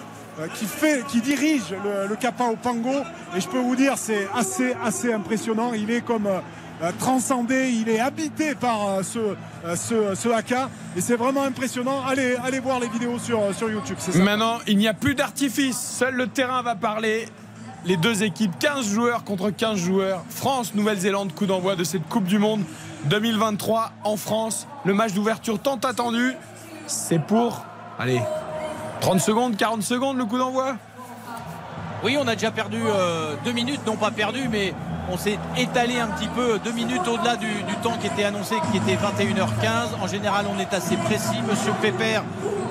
qui, 0.56 0.66
fait, 0.66 1.06
qui 1.08 1.22
dirige 1.22 1.74
le, 1.84 2.08
le 2.08 2.16
Kappa 2.16 2.46
au 2.46 2.56
Pango. 2.56 2.94
Et 3.36 3.42
je 3.42 3.48
peux 3.48 3.60
vous 3.60 3.76
dire, 3.76 3.94
c'est 3.98 4.28
assez, 4.36 4.74
assez 4.84 5.12
impressionnant. 5.14 5.74
Il 5.74 5.90
est 5.92 6.02
comme 6.02 6.28
euh, 6.28 6.40
euh, 6.84 6.92
transcendé, 7.00 7.70
il 7.72 7.90
est 7.90 8.00
habité 8.00 8.54
par 8.54 8.88
euh, 8.88 9.04
ce, 9.04 9.18
euh, 9.18 9.76
ce, 9.76 10.16
ce 10.16 10.30
haka. 10.30 10.70
Et 10.96 11.02
c'est 11.02 11.16
vraiment 11.16 11.44
impressionnant. 11.44 12.04
Allez, 12.06 12.36
allez 12.44 12.60
voir 12.60 12.80
les 12.80 12.88
vidéos 12.88 13.18
sur, 13.18 13.40
euh, 13.42 13.54
sur 13.54 13.70
YouTube. 13.70 13.98
Maintenant, 14.16 14.60
il 14.68 14.78
n'y 14.78 14.88
a 14.88 14.94
plus 14.94 15.16
d'artifice. 15.16 15.80
Seul 15.80 16.14
le 16.16 16.28
terrain 16.28 16.62
va 16.62 16.76
parler. 16.76 17.28
Les 17.86 17.96
deux 17.98 18.24
équipes, 18.24 18.52
15 18.60 18.86
joueurs 18.86 19.24
contre 19.24 19.50
15 19.50 19.78
joueurs. 19.78 20.24
France, 20.30 20.76
Nouvelle-Zélande, 20.76 21.34
coup 21.34 21.46
d'envoi 21.46 21.76
de 21.76 21.84
cette 21.84 22.08
Coupe 22.10 22.26
du 22.26 22.38
Monde 22.38 22.64
2023 23.06 23.92
en 24.04 24.18
France. 24.18 24.68
Le 24.84 24.94
match 24.94 25.14
d'ouverture 25.14 25.58
tant 25.58 25.78
attendu, 25.78 26.34
c'est 26.86 27.20
pour, 27.20 27.64
allez, 27.98 28.22
30 29.02 29.20
secondes, 29.20 29.56
40 29.58 29.84
secondes 29.84 30.18
le 30.18 30.26
coup 30.26 30.38
d'envoi 30.38 30.76
Oui, 32.04 32.18
on 32.20 32.28
a 32.28 32.34
déjà 32.36 32.52
perdu 32.52 32.78
euh, 32.86 33.36
deux 33.46 33.52
minutes, 33.54 33.82
non 33.86 33.96
pas 33.96 34.12
perdu, 34.12 34.48
mais 34.50 34.74
on 35.12 35.18
s'est 35.18 35.38
étalé 35.58 36.00
un 36.00 36.08
petit 36.08 36.28
peu 36.28 36.60
deux 36.64 36.72
minutes 36.74 37.08
au-delà 37.08 37.36
du, 37.38 37.48
du 37.48 37.76
temps 37.82 37.94
qui 38.00 38.08
était 38.08 38.26
annoncé, 38.26 38.56
qui 38.72 38.78
était 38.78 38.96
21h15. 38.96 40.02
En 40.04 40.08
général, 40.08 40.46
on 40.54 40.60
est 40.60 40.74
assez 40.74 40.98
précis. 40.98 41.38
Monsieur 41.50 41.72
Pépère, 41.82 42.24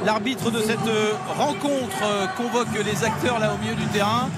l'arbitre 0.05 0.51
de 0.51 0.61
cette 0.61 0.87
euh, 0.87 1.13
rencontre, 1.39 1.97
euh, 2.05 2.27
convoque 2.37 2.69
les 2.85 3.05
acteurs 3.05 3.39
là 3.39 3.53
au 3.55 3.59
milieu 3.63 3.75
du 3.75 3.87
terrain. 3.87 4.29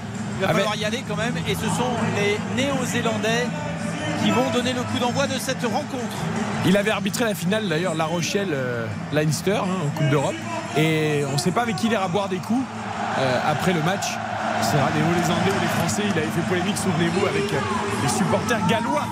Il 0.40 0.42
va 0.42 0.48
Ah 0.50 0.52
ben- 0.52 0.58
falloir 0.58 0.76
y 0.76 0.84
aller 0.84 1.02
quand 1.08 1.16
même. 1.16 1.34
Et 1.48 1.54
ce 1.54 1.66
sont 1.66 1.90
les 2.16 2.38
Néo-Zélandais 2.62 3.46
qui 4.22 4.30
vont 4.30 4.48
donner 4.52 4.72
le 4.72 4.82
coup 4.82 4.98
d'envoi 5.00 5.26
de 5.26 5.38
cette 5.38 5.62
rencontre. 5.64 6.16
Il 6.66 6.76
avait 6.76 6.90
arbitré 6.90 7.24
la 7.24 7.34
finale 7.34 7.68
d'ailleurs, 7.68 7.94
La 7.96 8.04
Rochelle, 8.04 8.48
euh, 8.52 8.86
Leinster 9.12 9.56
hein, 9.56 9.66
en 9.86 9.98
Coupe 9.98 10.10
d'Europe. 10.10 10.34
Et 10.76 11.24
on 11.28 11.32
ne 11.32 11.38
sait 11.38 11.50
pas 11.50 11.62
avec 11.62 11.76
qui 11.76 11.86
il 11.86 11.92
ira 11.92 12.08
boire 12.08 12.28
des 12.28 12.36
coups 12.38 12.64
euh, 13.18 13.38
après 13.50 13.72
le 13.72 13.82
match. 13.82 14.06
Sera 14.62 14.88
les 14.94 15.02
Hollandais 15.02 15.50
ou 15.56 15.60
les 15.60 15.68
Français. 15.78 16.02
Il 16.04 16.18
avait 16.18 16.26
fait 16.34 16.46
polémique, 16.48 16.76
souvenez-vous, 16.76 17.26
avec 17.26 17.52
euh, 17.52 17.56
les 18.02 18.08
supporters 18.08 18.60
gallois. 18.68 19.06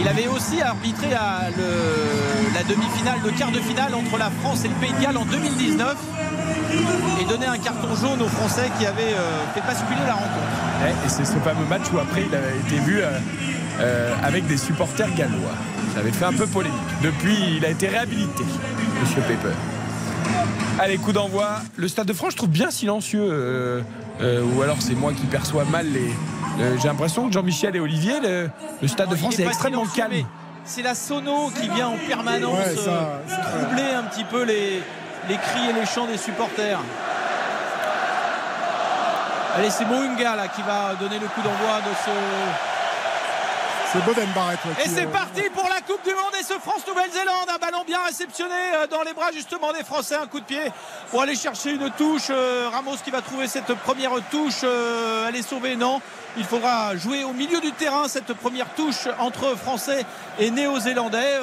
Il 0.00 0.06
avait 0.06 0.28
aussi 0.28 0.62
arbitré 0.62 1.10
la, 1.10 1.50
le- 1.56 2.54
la 2.54 2.62
demi-finale, 2.62 3.18
le 3.24 3.30
quart 3.32 3.50
de 3.50 3.58
finale 3.58 3.94
entre 3.94 4.16
la 4.18 4.30
France 4.42 4.64
et 4.64 4.68
le 4.68 4.74
Pays 4.74 4.92
de 4.92 5.02
Galles 5.02 5.16
en 5.16 5.24
2019 5.24 5.96
et 7.20 7.24
donné 7.24 7.46
un 7.46 7.58
carton 7.58 7.88
jaune 8.00 8.22
aux 8.22 8.28
Français 8.28 8.70
qui 8.78 8.86
avaient 8.86 9.14
euh, 9.14 9.44
fait 9.54 9.62
basculer 9.66 9.98
la 10.06 10.12
rencontre. 10.14 10.86
Et 11.04 11.08
c'est 11.08 11.24
ce 11.24 11.32
fameux 11.38 11.64
match 11.68 11.82
où 11.92 11.98
après 11.98 12.22
il 12.28 12.34
avait 12.34 12.56
été 12.58 12.78
vu 12.78 13.00
euh, 13.00 13.18
euh, 13.80 14.14
avec 14.22 14.46
des 14.46 14.56
supporters 14.58 15.12
gallois. 15.16 15.56
Ça 15.94 16.00
avait 16.00 16.12
fait 16.12 16.26
un 16.26 16.32
peu 16.34 16.46
polémique. 16.46 16.78
Depuis, 17.02 17.56
il 17.56 17.64
a 17.64 17.70
été 17.70 17.88
réhabilité, 17.88 18.44
Monsieur 19.00 19.22
Pepper. 19.22 19.54
Allez, 20.78 20.96
coup 20.98 21.12
d'envoi. 21.12 21.48
Le 21.76 21.88
Stade 21.88 22.06
de 22.06 22.12
France, 22.12 22.32
je 22.32 22.36
trouve 22.36 22.48
bien 22.50 22.70
silencieux. 22.70 23.22
euh, 23.30 23.80
euh, 24.20 24.44
ou 24.54 24.62
alors 24.62 24.76
c'est 24.80 24.94
moi 24.94 25.12
qui 25.12 25.26
perçois 25.26 25.64
mal 25.64 25.86
les. 25.90 26.10
euh, 26.60 26.76
J'ai 26.80 26.88
l'impression 26.88 27.26
que 27.28 27.32
Jean-Michel 27.32 27.74
et 27.76 27.80
Olivier, 27.80 28.20
le, 28.20 28.48
le 28.82 28.88
Stade 28.88 29.08
de 29.08 29.16
France 29.16 29.38
est 29.38 29.44
extrêmement 29.46 29.86
calme. 29.86 30.12
C'est 30.64 30.82
la 30.82 30.94
sono 30.94 31.50
qui 31.60 31.68
vient 31.68 31.88
en 31.88 31.96
permanence 32.06 32.58
Ouais, 32.58 32.76
ça, 32.76 32.90
euh, 32.90 33.18
troubler 33.60 33.90
un 33.96 34.02
petit 34.04 34.24
peu 34.24 34.44
les, 34.44 34.82
les 35.28 35.36
cris 35.36 35.70
et 35.70 35.72
les 35.72 35.86
chants 35.86 36.06
des 36.06 36.18
supporters. 36.18 36.78
Allez, 39.56 39.70
c'est 39.70 39.86
Mounga 39.86 40.36
là 40.36 40.46
qui 40.48 40.62
va 40.62 40.94
donner 41.00 41.18
le 41.18 41.26
coup 41.26 41.40
d'envoi 41.42 41.80
de 41.80 41.94
ce 42.04 42.10
C'est 43.92 44.04
Boden 44.04 44.28
Barrett. 44.34 44.58
ouais, 44.66 44.84
Et 44.84 44.88
c'est 44.88 45.06
euh, 45.06 45.10
parti 45.10 45.42
pour 45.54 45.64
la 45.64 45.80
Coupe 45.80 46.04
du 46.04 46.10
Monde 46.10 46.34
et 46.38 46.42
ce 46.42 46.54
France-Nouvelle-Zélande. 46.54 47.48
Un 47.54 47.58
ballon 47.58 47.84
bien 47.86 48.00
réceptionné 48.04 48.54
euh, 48.74 48.86
dans 48.86 49.02
les 49.02 49.14
bras 49.14 49.32
justement 49.32 49.72
des 49.72 49.82
Français. 49.82 50.14
Un 50.14 50.26
coup 50.26 50.40
de 50.40 50.44
pied 50.44 50.60
pour 51.10 51.22
aller 51.22 51.34
chercher 51.34 51.70
une 51.70 51.90
touche. 51.92 52.26
Euh, 52.28 52.68
Ramos 52.70 52.96
qui 53.02 53.10
va 53.10 53.22
trouver 53.22 53.48
cette 53.48 53.72
première 53.74 54.10
touche. 54.30 54.62
Elle 54.62 55.36
est 55.36 55.48
sauvée, 55.48 55.74
non. 55.74 56.02
Il 56.36 56.44
faudra 56.44 56.96
jouer 56.96 57.24
au 57.24 57.32
milieu 57.32 57.60
du 57.60 57.72
terrain 57.72 58.08
cette 58.08 58.34
première 58.34 58.68
touche 58.74 59.08
entre 59.18 59.56
Français 59.56 60.04
et 60.38 60.50
Néo-Zélandais. 60.50 61.40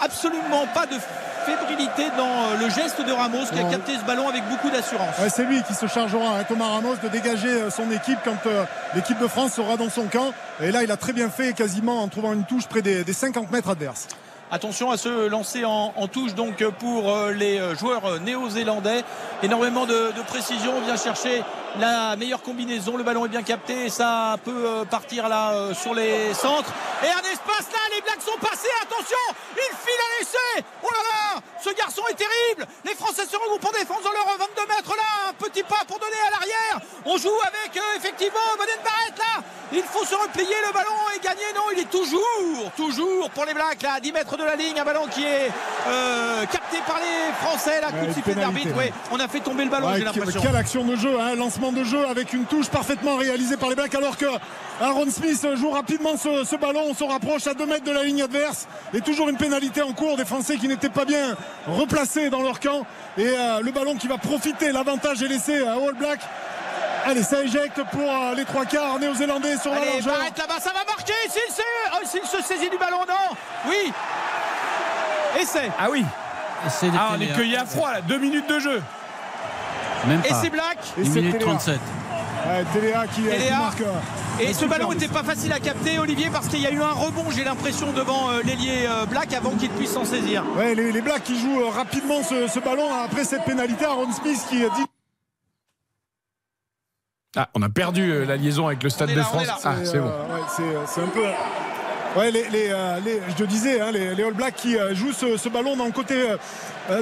Absolument 0.00 0.66
pas 0.74 0.86
de 0.86 0.96
fébrilité 1.40 2.04
dans 2.16 2.24
euh, 2.24 2.58
le 2.60 2.70
geste 2.70 3.04
de 3.04 3.12
Ramos 3.12 3.46
qui 3.52 3.58
a 3.58 3.64
capté 3.64 3.92
ce 3.98 4.04
ballon 4.04 4.28
avec 4.28 4.42
beaucoup 4.48 4.70
d'assurance. 4.70 5.18
Ouais, 5.20 5.30
c'est 5.30 5.44
lui 5.44 5.62
qui 5.62 5.74
se 5.74 5.86
chargera, 5.86 6.38
hein, 6.38 6.44
Thomas 6.46 6.66
Ramos, 6.66 6.96
de 7.02 7.08
dégager 7.08 7.48
euh, 7.48 7.70
son 7.70 7.90
équipe 7.90 8.18
quand 8.24 8.46
euh, 8.46 8.64
l'équipe 8.94 9.18
de 9.18 9.26
France 9.26 9.54
sera 9.54 9.76
dans 9.76 9.90
son 9.90 10.04
camp. 10.04 10.32
Et 10.60 10.70
là, 10.70 10.82
il 10.82 10.90
a 10.90 10.96
très 10.96 11.12
bien 11.12 11.28
fait, 11.30 11.52
quasiment 11.52 12.02
en 12.02 12.08
trouvant 12.08 12.32
une 12.32 12.44
touche 12.44 12.66
près 12.66 12.82
des, 12.82 13.04
des 13.04 13.12
50 13.12 13.50
mètres 13.50 13.68
adverses. 13.68 14.08
Attention 14.52 14.90
à 14.90 14.96
se 14.96 15.28
lancer 15.28 15.64
en, 15.64 15.92
touche 16.08 16.34
donc 16.34 16.64
pour 16.80 17.08
euh, 17.08 17.30
les 17.30 17.60
euh, 17.60 17.76
joueurs 17.76 18.04
euh, 18.04 18.18
néo-zélandais. 18.18 19.04
Énormément 19.44 19.86
de, 19.86 20.10
précision. 20.26 20.72
On 20.76 20.80
vient 20.80 20.96
chercher 20.96 21.44
la 21.78 22.16
meilleure 22.16 22.42
combinaison. 22.42 22.96
Le 22.96 23.04
ballon 23.04 23.24
est 23.26 23.28
bien 23.28 23.44
capté. 23.44 23.88
Ça 23.88 24.36
peut 24.44 24.84
partir 24.90 25.28
là 25.28 25.72
sur 25.72 25.94
les 25.94 26.34
centres. 26.34 26.72
Et 27.02 27.06
un 27.06 27.32
espace 27.32 27.70
là. 27.72 27.78
Les 27.94 28.02
Blacks 28.02 28.22
sont 28.22 28.38
passés. 28.40 28.68
Attention. 28.82 29.16
Il 29.52 29.76
file 29.76 30.02
à 30.04 30.18
l'essai. 30.18 30.66
Oh 30.82 30.88
là 30.90 30.98
là. 30.98 31.40
Ce 31.62 31.70
garçon 31.70 32.02
est 32.10 32.14
terrible. 32.14 32.66
Les 32.84 32.94
Français 32.94 33.24
se 33.24 33.36
regroupent 33.36 33.64
en 33.64 33.78
défense 33.78 34.02
dans 34.02 34.12
leur 34.12 34.26
22 34.26 34.66
mètres 34.66 34.96
là. 34.96 35.30
Un 35.30 35.32
petit 35.32 35.62
pas 35.62 35.84
pour 35.86 35.98
donner 35.98 36.20
à 36.26 36.30
l'arrière. 36.32 36.80
On 37.06 37.16
joue 37.16 37.38
avec 37.46 37.80
effectivement 37.96 38.40
Boden 38.58 38.80
Barrett 38.84 39.18
là. 39.18 39.42
Il 39.72 39.82
faut 39.84 40.04
se 40.04 40.14
replier. 40.16 40.56
Le 40.66 40.72
ballon 40.74 40.96
est 41.16 41.24
gagné. 41.24 41.44
Non, 41.54 41.70
il 41.72 41.80
est 41.80 41.90
toujours, 41.90 42.72
toujours 42.76 43.30
pour 43.30 43.44
les 43.46 43.54
Blacks 43.54 43.82
là. 43.82 43.94
À 43.94 44.00
10 44.00 44.12
mètres 44.12 44.36
de 44.36 44.39
la 44.44 44.56
ligne. 44.56 44.78
Un 44.80 44.84
ballon 44.84 45.06
qui 45.10 45.24
est 45.24 45.50
euh, 45.88 46.44
capté 46.46 46.78
par 46.86 46.96
les 46.98 47.32
Français. 47.46 47.80
La 47.80 47.88
coup 47.92 48.06
de 48.06 48.12
sifflet 48.12 48.34
d'arbitre. 48.34 48.76
ouais. 48.76 48.92
On 49.10 49.18
a 49.20 49.28
fait 49.28 49.40
tomber 49.40 49.64
le 49.64 49.70
ballon. 49.70 49.86
Ouais, 49.88 49.94
J'ai 49.98 50.04
quelle- 50.04 50.14
l'impression. 50.16 50.40
quelle 50.42 50.56
action 50.56 50.84
de 50.84 50.96
jeu, 50.96 51.10
hein, 51.20 51.34
lancement 51.36 51.72
de 51.72 51.84
jeu 51.84 52.06
avec 52.08 52.32
une 52.32 52.44
touche 52.44 52.68
parfaitement 52.68 53.16
réalisée 53.16 53.56
par 53.56 53.68
les 53.68 53.74
Blacks 53.74 53.94
alors 53.94 54.16
que 54.16 54.26
Aaron 54.80 55.10
Smith 55.10 55.46
joue 55.56 55.70
rapidement 55.70 56.16
ce, 56.16 56.44
ce 56.44 56.56
ballon, 56.56 56.82
on 56.88 56.94
se 56.94 57.04
rapproche 57.04 57.46
à 57.46 57.54
2 57.54 57.66
mètres 57.66 57.84
de 57.84 57.92
la 57.92 58.02
ligne 58.02 58.22
adverse 58.22 58.66
et 58.94 59.00
toujours 59.02 59.28
une 59.28 59.36
pénalité 59.36 59.82
en 59.82 59.92
cours 59.92 60.16
des 60.16 60.24
Français 60.24 60.56
qui 60.56 60.68
n'étaient 60.68 60.88
pas 60.88 61.04
bien 61.04 61.36
replacés 61.66 62.30
dans 62.30 62.40
leur 62.42 62.60
camp 62.60 62.86
et 63.18 63.26
euh, 63.26 63.60
le 63.62 63.70
ballon 63.72 63.96
qui 63.96 64.08
va 64.08 64.16
profiter, 64.16 64.72
l'avantage 64.72 65.22
est 65.22 65.28
laissé 65.28 65.62
à 65.66 65.72
All 65.72 65.94
Black. 65.98 66.20
Allez, 67.06 67.22
ça 67.22 67.42
éjecte 67.42 67.80
pour 67.90 68.02
euh, 68.02 68.34
les 68.36 68.44
trois 68.44 68.64
quarts 68.66 68.98
néo-zélandais 68.98 69.56
sur 69.56 69.70
la 69.70 69.78
Allez, 69.78 69.90
largeur. 69.92 70.18
Là-bas, 70.36 70.60
ça 70.60 70.70
va 70.70 70.84
marquer. 70.86 71.12
S'il 71.28 71.54
se, 71.54 71.62
oh, 71.94 72.04
s'il 72.04 72.22
se 72.24 72.42
saisit 72.46 72.68
du 72.70 72.76
ballon, 72.78 73.00
non. 73.08 73.36
Oui. 73.68 73.92
Essai. 75.40 75.70
Ah 75.78 75.88
oui. 75.90 76.04
Ah, 76.64 77.12
on 77.16 77.20
est 77.20 77.28
cueilli 77.34 77.56
à 77.56 77.64
froid 77.64 77.90
là. 77.92 78.00
Deux 78.02 78.18
minutes 78.18 78.48
de 78.48 78.58
jeu. 78.58 78.82
Même 80.06 80.20
Et 80.28 80.32
c'est 80.34 80.50
Black. 80.50 80.78
Et 80.98 81.00
Une 81.00 81.12
c'est 81.12 81.20
minute 81.20 81.32
Téléa. 81.38 81.46
37. 81.52 81.80
Ouais, 82.46 82.64
Téléa 82.72 83.04
qui, 83.06 83.22
qui 83.22 83.28
Téléa. 83.28 83.56
marque. 83.58 83.80
euh, 83.80 83.92
Et 84.40 84.52
ce 84.52 84.64
ballon 84.66 84.90
n'était 84.90 85.08
pas 85.08 85.22
facile 85.22 85.52
à 85.52 85.60
capter, 85.60 85.98
Olivier, 85.98 86.28
parce 86.30 86.48
qu'il 86.48 86.60
y 86.60 86.66
a 86.66 86.70
eu 86.70 86.82
un 86.82 86.92
rebond, 86.92 87.24
j'ai 87.30 87.44
l'impression, 87.44 87.92
devant 87.92 88.30
euh, 88.30 88.40
l'ailier 88.44 88.86
euh, 88.88 89.04
Black 89.06 89.32
avant 89.34 89.50
qu'il 89.52 89.70
puisse 89.70 89.92
s'en 89.92 90.04
saisir. 90.04 90.42
Ouais, 90.56 90.74
les, 90.74 90.90
les 90.92 91.00
Blacks 91.00 91.22
qui 91.24 91.38
jouent 91.38 91.60
euh, 91.62 91.68
rapidement 91.70 92.22
ce, 92.22 92.46
ce 92.46 92.58
ballon 92.60 92.88
après 93.04 93.24
cette 93.24 93.44
pénalité. 93.44 93.84
Aaron 93.84 94.10
Smith 94.12 94.40
qui 94.48 94.64
euh, 94.64 94.68
dit 94.76 94.84
Ah, 97.36 97.48
on 97.54 97.62
a 97.62 97.68
perdu 97.68 98.10
euh, 98.10 98.24
la 98.26 98.36
liaison 98.36 98.66
avec 98.66 98.82
le 98.82 98.90
Stade 98.90 99.10
de 99.10 99.14
là, 99.16 99.22
France. 99.22 99.46
Ah, 99.64 99.74
c'est 99.84 99.96
euh, 99.98 100.00
bon. 100.00 100.08
ouais, 100.08 100.40
c'est- 100.56 100.62
c'est 100.86 101.00
un 101.00 101.06
peu. 101.06 101.22
Ouais, 102.18 102.32
les, 102.32 102.48
les, 102.48 102.70
euh, 102.72 102.98
les- 103.04 103.20
je 103.28 103.34
te 103.34 103.44
disais, 103.44 103.80
hein, 103.80 103.92
les, 103.92 104.16
les 104.16 104.24
All 104.24 104.34
Blacks 104.34 104.56
qui 104.56 104.76
euh, 104.76 104.96
jouent 104.96 105.12
ce, 105.12 105.36
ce 105.36 105.48
ballon 105.48 105.76
dans 105.76 105.84
le 105.84 105.92
côté, 105.92 106.14
euh, 106.28 106.32
euh, 106.34 106.36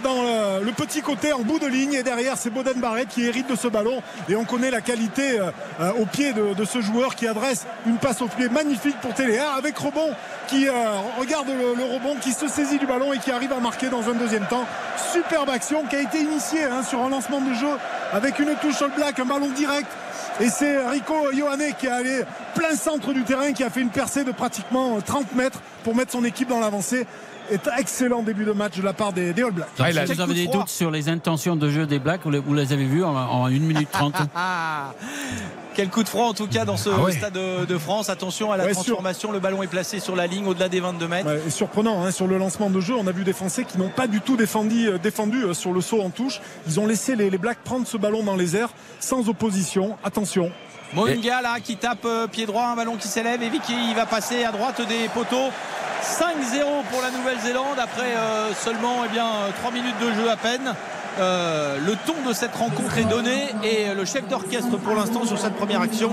dans 0.02 0.22
euh, 0.22 0.60
le 0.60 0.72
petit 0.72 1.00
côté 1.00 1.32
en 1.32 1.40
bout 1.40 1.58
de 1.58 1.66
ligne 1.66 1.94
et 1.94 2.02
derrière 2.02 2.36
c'est 2.36 2.50
Boden 2.50 2.78
Barrett 2.78 3.08
qui 3.08 3.24
hérite 3.24 3.48
de 3.48 3.56
ce 3.56 3.68
ballon 3.68 4.02
et 4.28 4.36
on 4.36 4.44
connaît 4.44 4.70
la 4.70 4.80
qualité 4.80 5.40
euh, 5.40 5.50
euh, 5.80 5.92
au 5.98 6.04
pied 6.04 6.32
de, 6.32 6.64
ce 6.64 6.80
joueur 6.80 7.14
qui 7.14 7.26
adresse 7.26 7.66
une 7.86 7.96
passe 7.96 8.20
au 8.20 8.26
pied 8.26 8.48
magnifique 8.48 9.00
pour 9.00 9.14
Téléa 9.14 9.52
avec 9.52 9.78
rebond 9.78 10.14
qui 10.46 10.68
euh, 10.68 10.72
regarde 11.18 11.48
le, 11.48 11.74
le 11.74 11.84
rebond 11.84 12.16
qui 12.20 12.32
se 12.32 12.48
saisit 12.48 12.78
du 12.78 12.86
ballon 12.86 13.12
et 13.12 13.18
qui 13.18 13.30
arrive 13.30 13.52
à 13.52 13.60
marquer 13.60 13.88
dans 13.88 14.08
un 14.08 14.14
deuxième 14.14 14.46
temps. 14.46 14.66
Superbe 15.12 15.48
action 15.50 15.84
qui 15.84 15.96
a 15.96 16.00
été 16.00 16.20
initiée 16.20 16.64
hein, 16.64 16.82
sur 16.82 17.02
un 17.02 17.08
lancement 17.08 17.40
de 17.40 17.54
jeu 17.54 17.68
avec 18.12 18.38
une 18.38 18.54
touche 18.56 18.82
All 18.82 18.90
Black, 18.94 19.18
un 19.18 19.24
ballon 19.24 19.48
direct 19.48 19.88
et 20.40 20.50
c'est 20.50 20.78
Rico 20.86 21.32
Ioane 21.32 21.72
qui 21.78 21.86
est 21.86 21.90
allé 21.90 22.22
plein 22.54 22.76
centre 22.76 23.12
du 23.12 23.24
terrain, 23.24 23.52
qui 23.52 23.64
a 23.64 23.70
fait 23.70 23.80
une 23.80 23.90
percée 23.90 24.22
de 24.22 24.30
pratiquement 24.30 25.00
30 25.00 25.34
mètres 25.34 25.60
pour 25.82 25.96
mettre 25.96 26.12
son 26.12 26.24
équipe 26.24 26.48
dans 26.48 26.60
l'avancée. 26.60 27.06
Un 27.50 27.76
excellent 27.78 28.22
début 28.22 28.44
de 28.44 28.52
match 28.52 28.76
de 28.76 28.82
la 28.82 28.92
part 28.92 29.12
des, 29.12 29.32
des 29.32 29.42
All 29.42 29.52
Blacks. 29.52 29.68
Donc, 29.76 29.86
Ah, 29.96 30.04
vous 30.04 30.20
avez 30.20 30.34
des 30.34 30.46
doutes 30.46 30.68
sur 30.68 30.90
les 30.90 31.08
intentions 31.08 31.56
de 31.56 31.68
jeu 31.70 31.86
des 31.86 31.98
Blacks, 31.98 32.20
vous 32.24 32.30
les, 32.30 32.38
vous 32.38 32.54
les 32.54 32.72
avez 32.72 32.84
vus 32.84 33.02
en, 33.04 33.14
en 33.16 33.46
1 33.46 33.50
minute 33.50 33.88
30 33.90 34.14
Ah, 34.34 34.92
quel 35.74 35.88
coup 35.88 36.02
de 36.02 36.08
froid 36.08 36.26
en 36.26 36.34
tout 36.34 36.46
cas 36.48 36.64
dans 36.64 36.76
ce 36.76 36.90
Ah 36.92 37.00
ouais. 37.00 37.12
stade 37.12 37.32
de, 37.34 37.64
de 37.64 37.78
France. 37.78 38.08
Attention 38.10 38.52
à 38.52 38.56
la 38.56 38.64
Ouais, 38.64 38.74
sûr. 38.74 38.82
transformation, 38.84 39.32
le 39.32 39.38
ballon 39.40 39.62
est 39.62 39.66
placé 39.68 40.00
sur 40.00 40.14
la 40.16 40.26
ligne 40.26 40.46
au-delà 40.46 40.68
des 40.68 40.80
22 40.80 41.08
mètres. 41.08 41.26
Ouais, 41.28 41.40
et 41.46 41.50
surprenant 41.50 42.04
hein, 42.04 42.10
sur 42.10 42.26
le 42.26 42.36
lancement 42.36 42.68
de 42.70 42.80
jeu, 42.80 42.94
on 42.98 43.06
a 43.06 43.12
vu 43.12 43.24
des 43.24 43.32
Français 43.32 43.64
qui 43.64 43.78
n'ont 43.78 43.88
pas 43.88 44.06
du 44.08 44.20
tout 44.20 44.36
défendu, 44.36 44.88
euh, 44.88 44.98
défendu 44.98 45.42
euh, 45.44 45.54
sur 45.54 45.72
le 45.72 45.80
saut 45.80 46.02
en 46.02 46.10
touche. 46.10 46.40
Ils 46.66 46.78
ont 46.80 46.86
laissé 46.86 47.16
les, 47.16 47.30
les 47.30 47.38
Blacks 47.38 47.60
prendre 47.64 47.86
ce 47.86 47.96
ballon 47.96 48.22
dans 48.22 48.36
les 48.36 48.56
airs 48.56 48.70
sans 49.00 49.28
opposition. 49.28 49.96
Attention, 50.04 50.50
Mounga 50.94 51.42
là 51.42 51.60
qui 51.62 51.76
tape 51.76 52.04
euh, 52.04 52.26
pied 52.26 52.46
droit, 52.46 52.64
un 52.64 52.76
ballon 52.76 52.96
qui 52.96 53.08
s'élève 53.08 53.42
et 53.42 53.48
Vicky 53.48 53.94
va 53.94 54.06
passer 54.06 54.44
à 54.44 54.52
droite 54.52 54.80
des 54.88 55.08
poteaux. 55.08 55.50
5-0 56.02 56.62
pour 56.90 57.02
la 57.02 57.10
Nouvelle-Zélande 57.10 57.78
après 57.78 58.14
euh, 58.16 58.54
seulement 58.54 59.02
eh 59.04 59.08
bien, 59.08 59.26
3 59.60 59.72
minutes 59.72 59.98
de 60.00 60.12
jeu 60.12 60.30
à 60.30 60.36
peine. 60.36 60.74
Euh, 61.18 61.78
le 61.84 61.96
ton 62.06 62.14
de 62.28 62.32
cette 62.32 62.54
rencontre 62.54 62.96
est 62.98 63.04
donné 63.04 63.48
et 63.64 63.92
le 63.92 64.04
chef 64.04 64.28
d'orchestre 64.28 64.76
pour 64.76 64.94
l'instant 64.94 65.24
sur 65.24 65.36
cette 65.38 65.54
première 65.54 65.80
action 65.80 66.10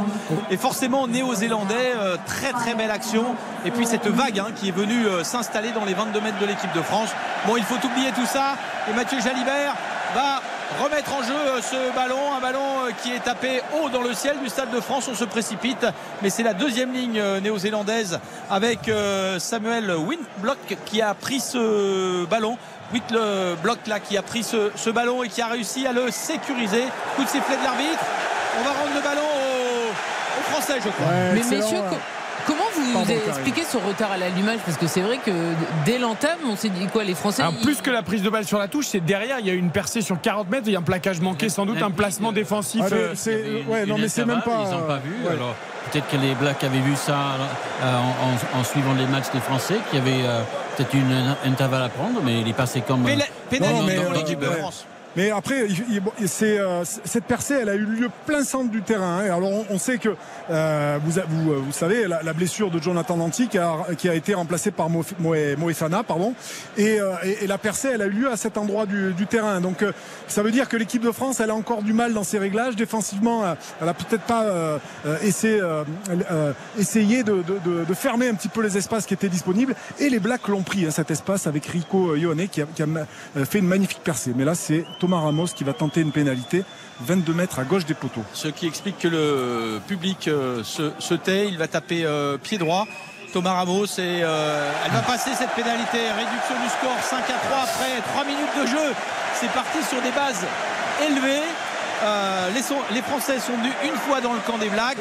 est 0.49 0.57
forcément 0.57 1.07
néo-zélandais. 1.07 1.93
Euh, 1.95 2.17
très 2.25 2.51
très 2.51 2.73
belle 2.73 2.89
action. 2.89 3.23
Et 3.65 3.71
puis 3.71 3.85
cette 3.85 4.07
vague 4.07 4.39
hein, 4.39 4.47
qui 4.55 4.69
est 4.69 4.75
venue 4.75 5.05
euh, 5.05 5.23
s'installer 5.23 5.71
dans 5.71 5.85
les 5.85 5.93
22 5.93 6.21
mètres 6.21 6.39
de 6.39 6.45
l'équipe 6.45 6.73
de 6.73 6.81
France. 6.81 7.09
Bon, 7.45 7.55
il 7.55 7.63
faut 7.63 7.75
oublier 7.85 8.11
tout 8.13 8.25
ça. 8.25 8.55
Et 8.89 8.93
Mathieu 8.93 9.19
Jalibert 9.19 9.75
va 10.15 10.41
remettre 10.81 11.13
en 11.13 11.23
jeu 11.23 11.33
euh, 11.33 11.61
ce 11.61 11.95
ballon, 11.95 12.33
un 12.37 12.41
ballon 12.41 12.59
euh, 12.59 12.91
qui 13.01 13.13
est 13.13 13.19
tapé 13.23 13.61
haut 13.75 13.89
dans 13.89 14.01
le 14.01 14.13
ciel 14.13 14.37
du 14.41 14.49
Stade 14.49 14.71
de 14.71 14.79
France. 14.79 15.07
On 15.09 15.15
se 15.15 15.23
précipite, 15.23 15.85
mais 16.21 16.29
c'est 16.29 16.43
la 16.43 16.53
deuxième 16.53 16.93
ligne 16.93 17.19
euh, 17.19 17.39
néo-zélandaise 17.39 18.19
avec 18.49 18.89
Samuel 19.39 19.91
Windblock 19.91 20.77
qui 20.85 21.01
a 21.01 21.13
pris 21.13 21.39
ce 21.39 22.25
ballon. 22.25 22.57
Whitlock 22.93 23.87
là 23.87 23.99
qui 23.99 24.15
a 24.17 24.21
pris 24.21 24.43
ce, 24.43 24.71
ce 24.75 24.89
ballon 24.91 25.23
et 25.23 25.29
qui 25.29 25.41
a 25.41 25.47
réussi 25.47 25.87
à 25.87 25.91
le 25.93 26.11
sécuriser. 26.11 26.83
Coup 27.15 27.23
de 27.23 27.29
sifflet 27.29 27.57
de 27.57 27.63
l'arbitre. 27.63 28.03
On 28.59 28.63
va 28.63 28.69
rendre 28.69 28.93
le 28.95 29.01
ballon 29.01 29.21
aux, 29.23 29.89
aux 30.39 30.43
Français, 30.51 30.75
je 30.83 30.89
crois. 30.89 31.07
Mais 31.33 31.39
messieurs, 31.39 31.79
comment 32.45 32.63
vous 32.75 32.93
Pardon, 32.93 33.07
Karine. 33.13 33.29
expliquez 33.29 33.63
ce 33.63 33.77
retard 33.77 34.11
à 34.11 34.17
l'allumage 34.17 34.59
Parce 34.65 34.77
que 34.77 34.87
c'est 34.87 35.01
vrai 35.01 35.17
que 35.17 35.31
dès 35.85 35.97
l'entame, 35.97 36.37
on 36.49 36.55
s'est 36.55 36.69
dit 36.69 36.87
quoi 36.87 37.03
Les 37.03 37.15
Français. 37.15 37.41
Alors, 37.41 37.53
ils- 37.59 37.63
plus 37.65 37.81
que 37.81 37.89
la 37.91 38.03
prise 38.03 38.21
de 38.21 38.29
balle 38.29 38.45
sur 38.45 38.57
la 38.59 38.67
touche, 38.67 38.87
c'est 38.87 38.99
derrière, 38.99 39.39
il 39.39 39.47
y 39.47 39.49
a 39.49 39.53
eu 39.53 39.57
une 39.57 39.71
percée 39.71 40.01
sur 40.01 40.19
40 40.19 40.49
mètres, 40.49 40.63
il 40.67 40.73
y 40.73 40.75
a 40.75 40.79
un 40.79 40.83
plaquage 40.83 41.19
manqué, 41.21 41.49
sans 41.49 41.65
doute 41.65 41.81
un 41.81 41.91
placement 41.91 42.31
défensif. 42.31 42.81
Ah, 42.85 42.93
euh, 42.93 43.11
c'est- 43.15 43.41
une- 43.61 43.67
ouais, 43.71 43.85
non, 43.85 43.97
mais 43.97 44.07
c'est 44.07 44.25
même 44.25 44.41
pas. 44.41 44.63
Ils 44.65 44.71
n'ont 44.71 44.83
pas 44.87 44.97
vu. 44.97 45.11
ouais. 45.25 45.33
Alors 45.33 45.55
peut-être 45.91 46.07
que 46.09 46.17
les 46.17 46.33
Blacks 46.35 46.63
avaient 46.63 46.79
vu 46.79 46.95
ça 46.95 47.13
euh, 47.83 47.97
en, 47.97 48.57
en- 48.57 48.59
en 48.59 48.63
suivant 48.63 48.93
les 48.93 49.05
matchs 49.05 49.31
des 49.33 49.39
Français, 49.39 49.75
qu'il 49.89 49.99
y 49.99 50.01
avait 50.01 50.25
euh, 50.27 50.41
peut-être 50.77 50.93
une 50.93 51.11
un 51.11 51.49
intervalle 51.49 51.83
à 51.83 51.89
prendre, 51.89 52.21
mais 52.23 52.41
il 52.41 52.47
est 52.47 52.53
passé 52.53 52.81
comme. 52.81 53.03
Pénal- 53.03 53.21
euh, 53.21 53.49
pénalty 53.49 53.73
dans- 53.79 53.83
mais, 53.85 53.95
dans- 53.95 54.01
pour 54.03 54.11
dans- 54.13 54.17
l'équipe 54.19 54.39
de 54.39 54.47
ouais. 54.47 54.61
Mais 55.15 55.31
après, 55.31 55.67
il- 55.69 56.01
il- 56.19 56.27
c'est, 56.27 56.59
euh, 56.59 56.83
cette 56.83 57.23
percée, 57.25 57.55
elle 57.61 57.69
a 57.69 57.75
eu 57.75 57.85
lieu 57.85 58.09
plein 58.25 58.43
centre 58.43 58.69
du 58.69 58.81
terrain. 58.81 59.19
hein. 59.19 59.25
Alors, 59.25 59.51
on, 59.51 59.65
on 59.69 59.77
sait 59.79 59.97
que 59.97 60.09
euh, 60.49 60.99
vous, 61.03 61.19
vous, 61.29 61.51
euh, 61.51 61.61
vous 61.65 61.71
savez 61.71 62.07
la, 62.07 62.21
la 62.21 62.33
blessure 62.33 62.69
de 62.69 62.81
Jonathan 62.81 63.17
Danti 63.17 63.47
qui 63.47 63.57
a, 63.57 63.77
qui 63.97 64.09
a 64.09 64.13
été 64.13 64.33
remplacée 64.33 64.71
par 64.71 64.89
Mo- 64.89 65.03
pardon. 66.03 66.33
Et, 66.77 66.99
euh, 66.99 67.13
et, 67.23 67.47
la 67.47 67.57
percée, 67.57 67.89
elle 67.93 68.01
a 68.01 68.05
eu 68.07 68.11
lieu 68.11 68.31
à 68.31 68.37
cet 68.37 68.57
endroit 68.57 68.85
du, 68.85 69.13
du 69.13 69.25
terrain. 69.27 69.61
Donc, 69.61 69.83
euh, 69.83 69.91
ça 70.27 70.43
veut 70.43 70.51
dire 70.51 70.67
que 70.67 70.77
l'équipe 70.77 71.01
de 71.03 71.11
France, 71.11 71.39
elle 71.39 71.49
a 71.49 71.55
encore 71.55 71.81
du 71.81 71.93
mal 71.93 72.13
dans 72.13 72.23
ses 72.23 72.37
réglages 72.39 72.75
défensivement. 72.75 73.43
euh, 73.45 73.53
Elle 73.81 73.89
a 73.89 73.93
peut-être 73.93 74.23
pas 74.23 74.45
essayé, 75.23 75.61
essayé 76.77 77.23
de, 77.23 77.35
de- 77.43 77.59
de- 77.63 77.85
de 77.85 77.93
fermer 77.93 78.27
un 78.29 78.33
petit 78.35 78.47
peu 78.49 78.61
les 78.61 78.77
espaces 78.77 79.05
qui 79.05 79.13
étaient 79.13 79.29
disponibles. 79.29 79.75
Et 79.99 80.09
les 80.09 80.19
Blacks 80.19 80.47
l'ont 80.47 80.63
pris 80.63 80.85
hein, 80.85 80.91
cet 80.91 81.11
espace 81.11 81.47
avec 81.47 81.65
Rico 81.65 82.15
Ione 82.15 82.47
qui 82.47 82.61
a, 82.61 82.65
qui 82.65 82.83
a 82.83 82.87
fait 83.45 83.59
une 83.59 83.67
magnifique 83.67 84.01
percée. 84.03 84.33
Mais 84.35 84.45
là, 84.45 84.55
c'est 84.55 84.83
Thomas 85.05 85.19
Ramos 85.19 85.49
qui 85.55 85.63
va 85.63 85.73
tenter 85.73 86.01
une 86.01 86.11
pénalité 86.11 86.63
22 87.01 87.31
mètres 87.31 87.59
à 87.59 87.63
gauche 87.63 87.85
des 87.85 87.93
poteaux. 87.93 88.23
Ce 88.33 88.47
qui 88.47 88.65
explique 88.65 88.97
que 88.97 89.07
le 89.07 89.79
public 89.87 90.27
euh, 90.27 90.63
se, 90.63 91.13
tait. 91.13 91.47
Il 91.47 91.59
va 91.59 91.67
taper 91.67 92.05
euh, 92.05 92.39
pied 92.39 92.57
droit. 92.57 92.87
Thomas 93.31 93.53
Ramos 93.53 93.85
et 93.85 94.23
euh, 94.23 94.71
elle 94.83 94.91
va 94.91 95.01
passer 95.01 95.29
cette 95.35 95.51
pénalité. 95.51 95.99
Réduction 96.09 96.55
du 96.59 96.69
score 96.69 96.97
5 97.03 97.19
à 97.19 97.37
3 97.37 97.57
après 97.65 98.01
3 98.15 98.25
minutes 98.25 98.55
de 98.59 98.65
jeu. 98.65 98.93
C'est 99.35 99.51
parti 99.51 99.77
sur 99.87 100.01
des 100.01 100.09
bases 100.09 100.43
élevées. 101.07 101.45
Euh, 102.03 102.49
les, 102.93 103.01
Français 103.01 103.39
sont 103.39 103.55
venus 103.57 103.71
une 103.85 103.95
fois 103.95 104.19
dans 104.21 104.33
le 104.33 104.39
camp 104.39 104.57
des 104.57 104.69
Blacks 104.69 104.97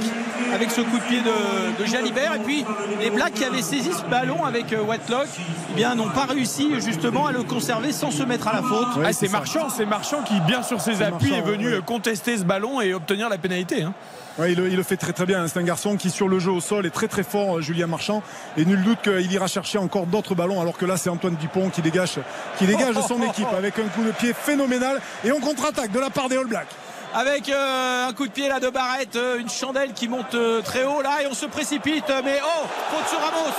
avec 0.54 0.70
ce 0.70 0.80
coup 0.80 0.98
de 0.98 1.02
pied 1.04 1.20
de, 1.20 1.82
de 1.82 1.86
Jalibert 1.86 2.34
et 2.34 2.38
puis 2.38 2.64
les 3.00 3.10
Blacks 3.10 3.34
qui 3.34 3.44
avaient 3.44 3.62
saisi 3.62 3.90
ce 3.92 4.08
ballon 4.08 4.44
avec 4.44 4.72
euh, 4.72 4.84
eh 4.86 5.74
bien 5.74 5.94
n'ont 5.94 6.10
pas 6.10 6.26
réussi 6.26 6.70
justement 6.80 7.26
à 7.26 7.32
le 7.32 7.42
conserver 7.42 7.92
sans 7.92 8.10
se 8.10 8.22
mettre 8.22 8.48
à 8.48 8.52
la 8.52 8.62
faute. 8.62 8.88
Ah, 9.04 9.12
c'est 9.12 9.30
Marchand, 9.30 9.68
c'est 9.70 9.86
Marchand 9.86 10.22
qui, 10.22 10.38
bien 10.40 10.62
sur 10.62 10.80
ses 10.80 11.02
appuis, 11.02 11.30
Marchand, 11.30 11.46
est 11.46 11.50
venu 11.50 11.68
ouais. 11.68 11.74
euh, 11.74 11.80
contester 11.80 12.38
ce 12.38 12.44
ballon 12.44 12.80
et 12.80 12.94
obtenir 12.94 13.28
la 13.28 13.38
pénalité. 13.38 13.82
hein. 13.82 13.92
Ouais, 14.36 14.52
il, 14.52 14.58
le, 14.58 14.68
il 14.68 14.76
le 14.76 14.82
fait 14.82 14.96
très 14.96 15.12
très 15.12 15.26
bien. 15.26 15.46
C'est 15.46 15.60
un 15.60 15.64
garçon 15.64 15.96
qui 15.96 16.10
sur 16.10 16.26
le 16.28 16.40
jeu 16.40 16.50
au 16.50 16.60
sol 16.60 16.86
est 16.86 16.90
très 16.90 17.06
très 17.06 17.22
fort, 17.22 17.58
euh, 17.58 17.60
Julien 17.60 17.86
Marchand. 17.86 18.22
Et 18.56 18.64
nul 18.64 18.82
doute 18.82 18.98
qu'il 19.02 19.32
ira 19.32 19.46
chercher 19.46 19.78
encore 19.78 20.06
d'autres 20.06 20.34
ballons, 20.34 20.60
alors 20.60 20.76
que 20.76 20.86
là 20.86 20.96
c'est 20.96 21.10
Antoine 21.10 21.36
Dupont 21.36 21.70
qui 21.70 21.82
dégage, 21.82 22.18
qui 22.58 22.66
dégage 22.66 22.94
son 23.06 23.22
équipe 23.22 23.52
avec 23.56 23.78
un 23.78 23.88
coup 23.88 24.02
de 24.04 24.10
pied 24.12 24.32
phénoménal. 24.32 25.00
Et 25.24 25.32
on 25.32 25.40
contre-attaque 25.40 25.92
de 25.92 26.00
la 26.00 26.10
part 26.10 26.28
des 26.28 26.36
All 26.36 26.46
Blacks. 26.46 26.68
Avec 27.14 27.48
euh, 27.48 28.08
un 28.08 28.12
coup 28.12 28.26
de 28.26 28.32
pied 28.32 28.48
là 28.48 28.60
de 28.60 28.68
Barrette, 28.68 29.16
euh, 29.16 29.38
une 29.38 29.48
chandelle 29.48 29.92
qui 29.92 30.08
monte 30.08 30.34
euh, 30.34 30.60
très 30.62 30.84
haut 30.84 31.00
là 31.02 31.22
et 31.22 31.26
on 31.26 31.34
se 31.34 31.46
précipite. 31.46 32.04
Mais 32.24 32.40
oh, 32.44 32.66
faute 32.90 33.08
sur 33.08 33.18
Ramos. 33.18 33.54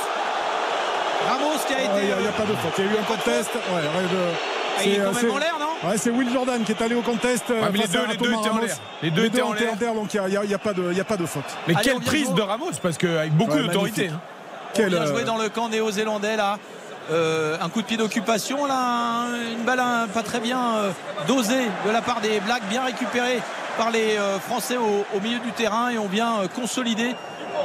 Ramos 1.28 1.58
qui 1.68 1.74
a 1.74 1.78
Il 1.80 1.86
été. 1.86 2.06
n'y 2.08 2.12
a, 2.14 2.22
y 2.22 2.28
a 2.28 2.32
pas 2.32 2.44
de 2.44 2.54
faute. 2.56 2.74
Il 2.78 2.86
y 2.86 2.88
a 2.88 2.92
eu 2.92 2.98
un 2.98 3.04
contest. 3.04 3.50
Ouais, 3.54 3.76
ouais, 3.76 3.82
de- 3.82 4.34
Ah, 4.78 4.82
il 4.84 4.92
est 4.92 4.96
c'est, 4.96 5.02
quand 5.02 5.14
même 5.14 5.32
en 5.32 5.38
l'air, 5.38 5.56
non? 5.60 5.90
Ouais, 5.90 5.98
c'est 5.98 6.10
Will 6.10 6.30
Jordan 6.32 6.64
qui 6.64 6.72
est 6.74 6.82
allé 6.82 6.96
au 6.96 7.02
contest. 7.02 7.46
Ouais, 7.50 7.56
mais 7.72 7.80
les 7.80 7.88
deux- 7.88 8.00
les 8.08 8.14
étaient 8.16 8.28
en 8.36 8.42
Ramos. 8.42 8.62
l'air. 8.66 8.76
Les 9.02 9.12
deux 9.12 9.26
étaient 9.26 9.42
en 9.42 9.54
l'air. 9.54 9.74
en 9.74 9.80
l'air, 9.80 9.94
donc 9.94 10.14
il 10.14 10.22
n'y 10.22 10.38
a, 10.38 10.44
y 10.44 10.54
a 10.54 10.58
pas 10.58 10.74
de, 10.74 10.94
y 10.94 11.00
a 11.00 11.04
pas 11.06 11.18
de 11.18 11.26
faute. 11.26 11.44
Mais 11.68 11.76
Allez, 11.76 11.84
quelle 11.92 12.02
prise 12.02 12.34
de 12.34 12.42
Ramos, 12.42 12.72
parce 12.84 12.98
qu'avec 12.98 13.32
beaucoup 13.34 13.54
Ouais, 13.54 13.64
d'autorité. 13.64 14.10
hein. 14.14 14.20
On 14.74 14.78
Quel, 14.78 14.90
vient 14.90 15.06
jouer 15.06 15.24
dans 15.24 15.38
le 15.38 15.48
camp 15.48 15.70
néo-zélandais 15.70 16.36
là. 16.36 16.58
Euh, 17.12 17.56
un 17.62 17.70
coup 17.70 17.82
de 17.82 17.86
pied 17.86 17.98
d'occupation 17.98 18.66
là, 18.66 19.28
un- 19.28 19.52
une 19.52 19.64
balle 19.64 19.80
hein, 19.80 20.08
pas 20.12 20.24
très 20.24 20.40
bien 20.40 20.60
euh, 20.78 20.92
dosée 21.28 21.70
de 21.86 21.92
la 21.92 22.02
part 22.02 22.20
des 22.20 22.40
Blacks, 22.40 22.64
bien 22.68 22.84
récupérée 22.84 23.44
par 23.78 23.92
les 23.92 24.18
euh, 24.18 24.40
Français 24.40 24.78
au, 24.78 25.20
milieu 25.20 25.38
du 25.40 25.52
terrain 25.52 25.90
et 25.90 26.00
on 26.00 26.08
vient 26.08 26.48
consolider 26.56 27.16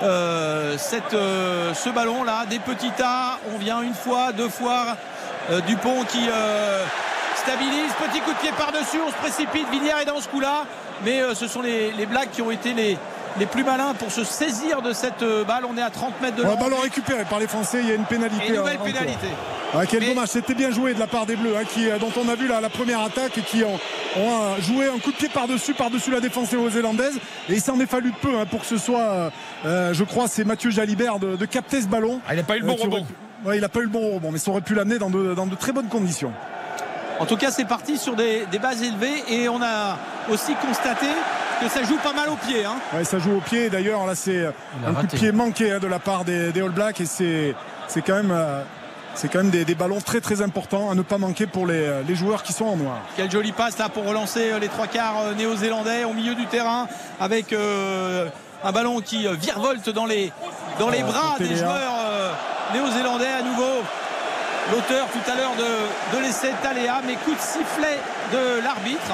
ce 0.02 1.88
ballon 1.90 2.22
là, 2.22 2.44
des 2.46 2.58
petits 2.58 2.90
tas. 2.90 3.38
On 3.54 3.58
vient 3.58 3.80
une 3.80 3.94
fois, 3.94 4.32
deux 4.32 4.48
fois, 4.48 4.96
Dupont 5.66 6.04
qui 6.04 6.28
stabilise, 7.36 7.92
petit 7.98 8.20
coup 8.20 8.32
de 8.32 8.38
pied 8.38 8.52
par-dessus, 8.56 8.98
on 9.04 9.10
se 9.10 9.16
précipite, 9.16 9.68
Villiers 9.70 10.02
est 10.02 10.04
dans 10.04 10.20
ce 10.20 10.28
coup-là, 10.28 10.64
mais 11.04 11.20
euh, 11.20 11.34
ce 11.34 11.48
sont 11.48 11.62
les 11.62 12.06
Blacks 12.06 12.30
qui 12.30 12.42
ont 12.42 12.50
été 12.50 12.74
les, 12.74 12.98
les 13.38 13.46
plus 13.46 13.64
malins 13.64 13.94
pour 13.94 14.10
se 14.10 14.24
saisir 14.24 14.82
de 14.82 14.92
cette 14.92 15.22
euh, 15.22 15.44
balle. 15.44 15.64
On 15.68 15.76
est 15.76 15.82
à 15.82 15.90
30 15.90 16.20
mètres 16.20 16.36
de 16.36 16.42
Ouais, 16.42 16.48
long. 16.50 16.56
ballon 16.58 16.78
récupéré 16.82 17.24
par 17.24 17.38
les 17.38 17.46
Français. 17.46 17.80
Il 17.82 17.88
y 17.88 17.92
a 17.92 17.94
une 17.94 18.04
pénalité. 18.04 18.48
Et 18.48 18.56
nouvelle 18.56 18.78
en 18.78 18.84
pénalité. 18.84 19.26
Ah, 19.72 19.86
quel 19.86 20.00
Mais- 20.00 20.08
dommage, 20.14 20.28
c'était 20.30 20.54
bien 20.54 20.70
joué 20.72 20.94
de 20.94 20.98
la 20.98 21.06
part 21.06 21.26
des 21.26 21.36
Bleus, 21.36 21.54
hein, 21.56 21.62
qui, 21.68 21.88
euh, 21.88 21.98
dont 21.98 22.10
on 22.20 22.28
a 22.28 22.34
vu 22.34 22.48
la, 22.48 22.60
la 22.60 22.68
première 22.70 23.00
attaque 23.02 23.38
et 23.38 23.42
qui 23.42 23.62
ont, 23.62 23.74
ont, 23.74 24.42
euh, 24.42 24.60
joué 24.60 24.86
un 24.88 24.98
coup 24.98 25.12
de 25.12 25.16
pied 25.16 25.28
par-dessus, 25.28 25.74
par-dessus 25.74 26.10
la 26.10 26.18
défense 26.20 26.50
néo-zélandaise. 26.52 27.16
Et 27.48 27.54
il 27.54 27.60
s'en 27.60 27.78
est 27.78 27.86
fallu 27.86 28.10
de 28.10 28.16
peu 28.16 28.36
hein, 28.36 28.46
pour 28.50 28.60
que 28.60 28.66
ce 28.66 28.78
soit, 28.78 29.30
euh, 29.64 29.94
je 29.94 30.02
crois, 30.04 30.26
c'est 30.26 30.44
Mathieu 30.44 30.70
Jalibert 30.70 31.20
de, 31.20 31.36
de 31.36 31.44
capter 31.46 31.80
ce 31.80 31.86
ballon. 31.86 32.20
Ah, 32.28 32.34
il 32.34 32.38
n'a 32.38 32.42
pas 32.42 32.56
eu 32.56 32.60
le 32.60 32.66
bon 32.66 32.72
Euh, 32.72 32.76
aurait 32.78 32.84
rebond. 32.86 33.06
ouais, 33.44 33.58
il 33.58 33.60
n'a 33.60 33.68
pas 33.68 33.78
eu 33.78 33.84
le 33.84 33.88
bon 33.88 34.14
rebond, 34.14 34.32
mais 34.32 34.38
ça 34.40 34.50
aurait 34.50 34.60
pu 34.60 34.74
l'amener 34.74 34.98
dans 34.98 35.10
de, 35.10 35.34
dans 35.34 35.46
de 35.46 35.54
très 35.54 35.70
bonnes 35.70 35.88
conditions. 35.88 36.32
En 37.20 37.26
tout 37.26 37.36
cas, 37.36 37.50
c'est 37.50 37.66
parti 37.66 37.96
sur 37.98 38.16
des, 38.16 38.46
des 38.50 38.58
bases 38.58 38.82
élevées 38.82 39.22
et 39.28 39.48
on 39.48 39.60
a 39.62 39.96
aussi 40.30 40.54
constaté 40.56 41.06
que 41.60 41.68
ça 41.68 41.82
joue 41.84 41.98
pas 41.98 42.12
mal 42.14 42.30
au 42.30 42.36
pied. 42.36 42.64
hein. 42.64 42.76
Ouais, 42.94 43.04
ça 43.04 43.18
joue 43.18 43.36
au 43.36 43.40
pied. 43.40 43.68
D'ailleurs, 43.70 44.06
là, 44.06 44.14
c'est 44.14 44.46
a 44.46 44.52
un 44.88 44.94
coup 44.94 45.06
de 45.06 45.14
pied 45.16 45.30
manqué 45.30 45.70
hein, 45.72 45.78
de 45.78 45.86
la 45.86 45.98
part 45.98 46.24
des, 46.24 46.50
des 46.50 46.62
All 46.62 46.70
Blacks 46.70 47.00
et 47.00 47.06
c'est 47.06 47.54
c'est 47.86 48.02
quand 48.02 48.14
même. 48.14 48.30
euh, 48.32 48.62
c'est 49.16 49.26
quand 49.28 49.38
même 49.38 49.50
des, 49.50 49.64
des 49.64 49.74
ballons 49.74 50.00
très 50.00 50.20
très 50.20 50.40
importants 50.40 50.88
à 50.88 50.94
ne 50.94 51.02
pas 51.02 51.18
manquer 51.18 51.48
pour 51.48 51.66
les, 51.66 52.00
les 52.06 52.14
joueurs 52.14 52.44
qui 52.44 52.52
sont 52.52 52.66
en 52.66 52.76
noir. 52.76 52.98
Quelle 53.16 53.28
jolie 53.30 53.50
passe 53.50 53.76
là 53.76 53.88
pour 53.88 54.06
relancer 54.06 54.52
euh, 54.52 54.60
les 54.60 54.68
trois 54.68 54.86
quarts 54.86 55.18
euh, 55.24 55.34
néo-zélandais 55.34 56.04
au 56.04 56.12
milieu 56.12 56.36
du 56.36 56.46
terrain 56.46 56.86
avec 57.18 57.52
euh, 57.52 58.26
un 58.62 58.70
ballon 58.70 59.00
qui 59.00 59.26
euh, 59.26 59.32
virevolte 59.34 59.90
dans 59.90 60.06
les, 60.06 60.32
dans 60.78 60.90
les 60.90 61.02
bras 61.02 61.34
des 61.40 61.56
joueurs 61.56 61.92
euh, 62.06 62.30
néo-zélandais 62.72 63.26
à 63.26 63.42
nouveau. 63.42 63.82
L'auteur 64.72 65.06
tout 65.12 65.30
à 65.30 65.34
l'heure 65.36 65.52
de, 65.58 66.16
de 66.16 66.22
l'essai 66.22 66.52
Taléa, 66.62 67.00
mais 67.06 67.14
coup 67.14 67.32
de 67.34 67.40
sifflet 67.40 67.98
de 68.32 68.62
l'arbitre. 68.62 69.12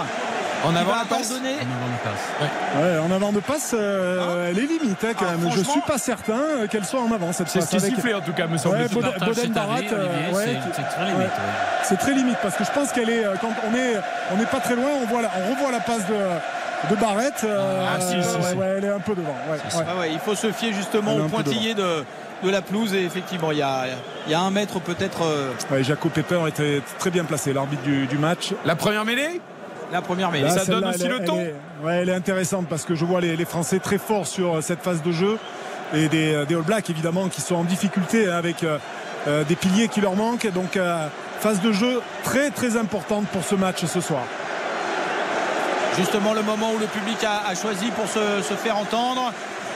En 0.65 0.75
avant 0.75 0.91
va 0.93 0.99
la 0.99 1.05
passe 1.05 1.31
abandonner. 1.31 1.55
En 1.55 1.77
avant 1.77 1.93
de 1.93 2.03
passe. 2.03 2.25
Ouais. 2.41 2.83
Ouais, 2.83 2.99
en 2.99 3.11
avant 3.15 3.33
de 3.33 3.41
passe, 3.41 3.71
euh, 3.75 4.51
elle 4.51 4.59
est 4.59 4.67
limite 4.67 5.05
hein, 5.05 5.13
quand 5.17 5.27
Ah, 5.29 5.37
même. 5.37 5.51
Je 5.55 5.63
suis 5.63 5.81
pas 5.83 5.99
certain 5.99 6.33
euh, 6.59 6.67
qu'elle 6.67 6.85
soit 6.85 7.01
en 7.01 7.13
avant 7.13 7.33
cette 7.33 7.49
C'est 7.49 7.61
ce 7.61 7.67
passe. 7.67 7.71
qui 7.71 7.77
est 7.77 7.79
avec- 7.81 7.95
sifflé 7.95 8.15
en 8.15 8.21
tout 8.21 8.33
cas, 8.33 8.47
me 8.47 8.55
Ouais, 8.55 8.89
cet 9.35 9.53
Barat, 9.53 9.77
avis, 9.77 9.89
euh, 9.93 10.33
ouais, 10.33 10.59
c'est- 10.75 10.83
très 10.83 11.03
ouais. 11.05 11.07
limite. 11.11 11.21
ouais. 11.21 11.29
C'est 11.85 11.97
très 11.99 12.13
limite 12.13 12.37
parce 12.43 12.57
que 12.57 12.65
je 12.65 12.71
pense 12.73 12.91
qu'elle 12.93 13.11
est 13.11 13.25
quand 13.41 13.51
on 13.71 13.75
est 13.77 13.95
on 14.33 14.37
n'est 14.37 14.47
pas 14.47 14.61
très 14.61 14.75
loin, 14.75 14.89
on 15.03 15.07
voit 15.07 15.23
la- 15.23 15.31
on 15.39 15.51
revoit 15.55 15.71
la 15.71 15.81
passe 15.81 16.07
de 16.07 16.91
de 16.91 16.97
Barrett. 16.97 17.35
euh, 17.45 17.87
Ah, 17.89 18.01
si, 18.01 18.09
si, 18.09 18.17
ouais, 18.17 18.43
si. 18.51 18.57
ouais, 18.57 18.75
elle 18.79 18.85
est 18.85 18.91
un 18.91 18.99
peu 19.01 19.15
devant. 19.15 19.37
ouais, 19.49 19.57
ouais. 19.79 19.85
Ah 19.89 19.97
ouais, 20.01 20.11
il 20.13 20.19
faut 20.19 20.35
se 20.35 20.51
fier 20.53 20.73
justement 20.73 21.15
au 21.17 21.23
pointillé 21.29 21.75
de, 21.75 22.05
de 22.43 22.51
la 22.51 22.63
pelouse 22.63 22.95
et 22.95 23.05
effectivement 23.05 23.51
il 23.53 23.59
y 23.59 23.63
a, 23.63 23.85
il 24.27 24.33
y 24.33 24.35
a 24.35 24.41
un 24.41 24.51
mètre 24.51 24.81
peut-être 24.81 25.23
euh, 25.23 25.53
Ouais, 25.71 25.83
Jaco 25.83 26.09
Pepper 26.09 26.41
était 26.49 26.83
très 26.99 27.11
bien 27.11 27.25
placé, 27.25 27.53
l'arbitre 27.53 27.83
du, 27.83 28.07
du 28.07 28.19
match. 28.19 28.53
La 28.65 28.77
première 28.77 29.05
mêlée? 29.05 29.41
la 29.93 30.03
première 30.03 30.33
Là, 30.33 30.51
ça 30.51 30.65
donne 30.65 30.85
aussi 30.87 31.05
elle 31.05 31.13
le 31.13 31.25
ton. 31.25 31.39
Elle 31.39 31.47
est, 31.47 31.87
ouais, 31.87 31.95
elle 32.03 32.09
est 32.09 32.15
intéressante 32.15 32.67
parce 32.69 32.85
que 32.85 32.95
je 32.97 33.05
vois 33.05 33.21
les, 33.21 33.37
les 33.37 33.45
Français 33.45 33.79
très 33.79 33.99
forts 33.99 34.27
sur 34.27 34.57
euh, 34.57 34.61
cette 34.61 34.83
phase 34.83 35.01
de 35.03 35.13
jeu 35.13 35.39
et 35.95 36.09
des, 36.09 36.35
euh, 36.35 36.45
des 36.45 36.57
All 36.57 36.63
Blacks 36.63 36.91
évidemment 36.91 37.29
qui 37.29 37.41
sont 37.41 37.55
en 37.55 37.63
difficulté 37.65 38.29
hein, 38.29 38.35
avec 38.37 38.65
euh, 38.65 39.43
des 39.45 39.57
piliers 39.57 39.89
qui 39.89 40.01
leur 40.01 40.15
manquent. 40.15 40.51
Donc 40.53 40.77
euh, 40.77 41.09
phase 41.41 41.61
de 41.61 41.73
jeu 41.73 42.01
très 42.23 42.51
très 42.51 42.77
importante 42.77 43.27
pour 43.29 43.43
ce 43.45 43.55
match 43.57 43.85
ce 43.85 44.01
soir. 44.01 44.23
justement 45.97 46.33
le 46.33 46.43
moment 46.43 46.73
où 46.73 46.79
le 46.79 46.87
public 46.87 47.23
a, 47.25 47.49
a 47.49 47.55
choisi 47.55 47.91
pour 47.91 48.07
se, 48.07 48.43
se, 48.43 48.55
faire 48.55 48.77
entendre. 48.77 49.33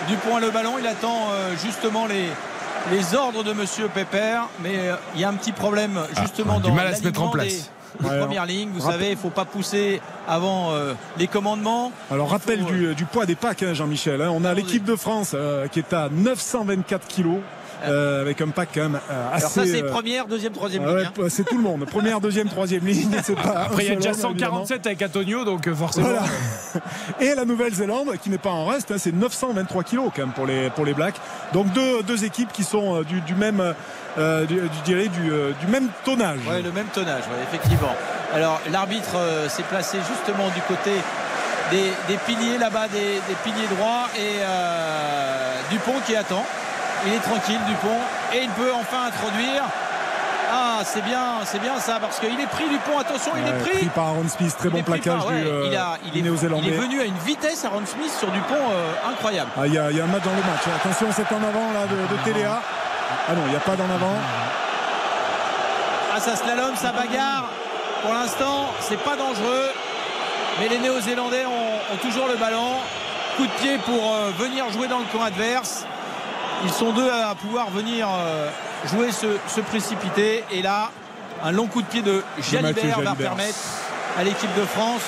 Dupont 0.08 0.36
a 0.36 0.40
le 0.40 0.50
ballon, 0.50 0.78
il 0.78 0.86
attend 0.86 1.28
euh, 1.32 1.54
justement 1.62 2.06
les, 2.06 2.26
les 2.90 3.14
ordres 3.14 3.44
de 3.44 3.52
Monsieur 3.52 3.88
Pépère, 3.88 4.48
mais 4.62 4.88
euh, 4.88 4.96
il 5.14 5.20
y 5.20 5.24
a 5.24 5.28
un 5.28 5.34
petit 5.34 5.52
problème 5.52 6.00
justement 6.20 6.54
ah, 6.56 6.60
dans 6.60 6.68
du 6.68 6.74
mal 6.74 6.86
à 6.86 6.94
se 6.94 7.04
mettre 7.04 7.22
en 7.22 7.30
place. 7.30 7.46
Des, 7.46 7.62
les 8.00 8.08
ouais, 8.08 8.18
premières 8.18 8.46
lignes. 8.46 8.70
Vous 8.72 8.80
savez, 8.80 9.08
il 9.08 9.14
ne 9.14 9.16
faut 9.16 9.30
pas 9.30 9.44
pousser 9.44 10.00
avant 10.28 10.72
euh, 10.72 10.94
les 11.18 11.26
commandements. 11.26 11.92
Alors, 12.10 12.30
rappel 12.30 12.60
faut, 12.60 12.70
du, 12.70 12.94
du, 12.94 13.04
poids 13.04 13.26
des 13.26 13.34
packs, 13.34 13.62
hein, 13.62 13.74
Jean-Michel. 13.74 14.22
Hein. 14.22 14.30
On 14.32 14.44
a 14.44 14.54
l'équipe 14.54 14.84
de 14.84 14.96
France 14.96 15.32
euh, 15.34 15.66
qui 15.68 15.80
est 15.80 15.92
à 15.92 16.08
924 16.10 17.06
kilos. 17.06 17.38
Euh, 17.84 18.20
avec 18.22 18.40
un 18.40 18.48
pack 18.48 18.70
quand 18.74 18.82
même 18.82 19.00
assez. 19.32 19.44
Alors 19.44 19.50
ça 19.50 19.66
c'est 19.66 19.82
première, 19.82 20.26
deuxième, 20.26 20.52
troisième 20.52 20.86
ligne. 20.86 21.06
Hein. 21.06 21.26
C'est 21.28 21.44
tout 21.44 21.56
le 21.56 21.62
monde. 21.62 21.84
Première, 21.86 22.20
deuxième, 22.20 22.48
troisième 22.48 22.84
ligne. 22.84 23.10
Pas 23.42 23.50
Après 23.66 23.84
il 23.84 23.88
y 23.88 23.92
a 23.92 23.96
déjà 23.96 24.12
147 24.12 24.86
avec 24.86 25.02
Antonio, 25.02 25.44
donc 25.44 25.66
euh, 25.66 25.74
forcément. 25.74 26.08
Voilà. 26.08 26.22
Et 27.20 27.34
la 27.34 27.44
Nouvelle-Zélande 27.44 28.10
qui 28.22 28.30
n'est 28.30 28.38
pas 28.38 28.50
en 28.50 28.66
reste, 28.66 28.90
hein, 28.90 28.96
c'est 28.98 29.12
923 29.12 29.82
kilos 29.84 30.10
quand 30.14 30.22
même 30.22 30.32
pour 30.32 30.46
les 30.46 30.70
pour 30.70 30.84
les 30.84 30.94
Blacks. 30.94 31.16
Donc 31.52 31.72
deux, 31.72 32.02
deux 32.02 32.24
équipes 32.24 32.52
qui 32.52 32.64
sont 32.64 32.96
euh, 32.96 33.04
du, 33.04 33.20
du, 33.22 33.34
même, 33.34 33.74
euh, 34.18 34.46
du, 34.46 34.54
du, 34.54 34.68
dirais 34.84 35.08
du, 35.08 35.30
du, 35.60 35.66
même 35.68 35.88
tonnage. 36.04 36.40
Ouais, 36.48 36.62
le 36.62 36.72
même 36.72 36.86
tonnage, 36.86 37.22
ouais, 37.22 37.42
effectivement. 37.48 37.94
Alors 38.34 38.60
l'arbitre 38.70 39.16
s'est 39.48 39.64
placé 39.64 39.98
justement 40.08 40.48
du 40.48 40.60
côté 40.68 40.92
des, 41.70 41.90
des 42.08 42.18
piliers 42.26 42.58
là-bas, 42.58 42.88
des, 42.88 42.98
des, 42.98 43.36
piliers 43.42 43.68
droits 43.68 44.08
et 44.16 44.40
Dupont 45.70 46.00
qui 46.06 46.14
attend. 46.14 46.44
Il 47.06 47.14
est 47.14 47.20
tranquille 47.20 47.58
Dupont 47.66 47.98
et 48.34 48.42
il 48.42 48.50
peut 48.50 48.72
enfin 48.74 49.06
introduire. 49.06 49.64
Ah 50.52 50.80
c'est 50.84 51.02
bien, 51.02 51.44
c'est 51.44 51.60
bien 51.60 51.78
ça 51.78 51.98
parce 52.00 52.18
qu'il 52.18 52.38
est 52.38 52.46
pris 52.46 52.68
Dupont. 52.68 52.98
Attention, 52.98 53.32
il 53.36 53.44
ouais, 53.44 53.50
est 53.50 53.62
pris. 53.62 53.78
pris 53.78 53.86
par 53.86 54.08
Aaron 54.08 54.28
Smith, 54.28 54.54
très 54.58 54.68
bon 54.68 54.82
plaquage 54.82 55.18
par, 55.18 55.28
ouais, 55.28 55.42
du, 55.42 55.46
euh, 55.46 55.66
il, 55.66 55.76
a, 55.76 55.96
il, 56.04 56.18
est, 56.18 56.22
néo-zélandais. 56.22 56.66
il 56.66 56.74
est 56.74 56.76
venu 56.76 57.00
à 57.00 57.04
une 57.04 57.18
vitesse 57.18 57.64
Aaron 57.64 57.86
Smith 57.86 58.12
sur 58.18 58.28
Dupont 58.30 58.54
euh, 58.54 59.10
incroyable. 59.10 59.50
Ah, 59.56 59.66
il, 59.66 59.74
y 59.74 59.78
a, 59.78 59.90
il 59.90 59.96
y, 59.96 60.00
a 60.00 60.04
un 60.04 60.08
match 60.08 60.24
dans 60.24 60.30
le 60.32 60.36
match. 60.38 60.62
Attention, 60.84 61.06
c'est 61.12 61.32
en 61.32 61.38
avant 61.38 61.72
là 61.72 61.86
de, 61.86 62.16
de 62.16 62.22
Téléa. 62.24 62.60
Ah 63.28 63.34
non, 63.34 63.42
il 63.46 63.50
n'y 63.50 63.56
a 63.56 63.60
pas 63.60 63.76
d'en 63.76 63.84
avant. 63.84 64.16
Ah 66.12 66.20
ça 66.20 66.34
slalom, 66.34 66.74
ça 66.74 66.92
bagarre. 66.92 67.48
Pour 68.02 68.12
l'instant, 68.12 68.70
c'est 68.80 69.00
pas 69.02 69.16
dangereux. 69.16 69.70
Mais 70.58 70.68
les 70.68 70.78
Néo-Zélandais 70.78 71.46
ont, 71.46 71.94
ont, 71.94 71.96
toujours 72.02 72.26
le 72.26 72.36
ballon. 72.36 72.78
Coup 73.36 73.46
de 73.46 73.52
pied 73.52 73.78
pour 73.78 74.14
euh, 74.14 74.30
venir 74.36 74.68
jouer 74.70 74.88
dans 74.88 74.98
le 74.98 75.04
camp 75.12 75.22
adverse. 75.22 75.86
Ils 76.62 76.70
sont 76.70 76.92
deux 76.92 77.08
à 77.10 77.34
pouvoir 77.34 77.70
venir 77.70 78.08
jouer, 78.86 79.12
se, 79.12 79.26
se 79.48 79.60
précipiter. 79.60 80.44
Et 80.52 80.62
là, 80.62 80.90
un 81.42 81.52
long 81.52 81.66
coup 81.66 81.82
de 81.82 81.86
pied 81.86 82.02
de 82.02 82.22
Jalibert 82.50 83.00
va 83.00 83.14
permettre 83.14 83.58
à 84.18 84.24
l'équipe 84.24 84.54
de 84.56 84.64
France 84.64 85.02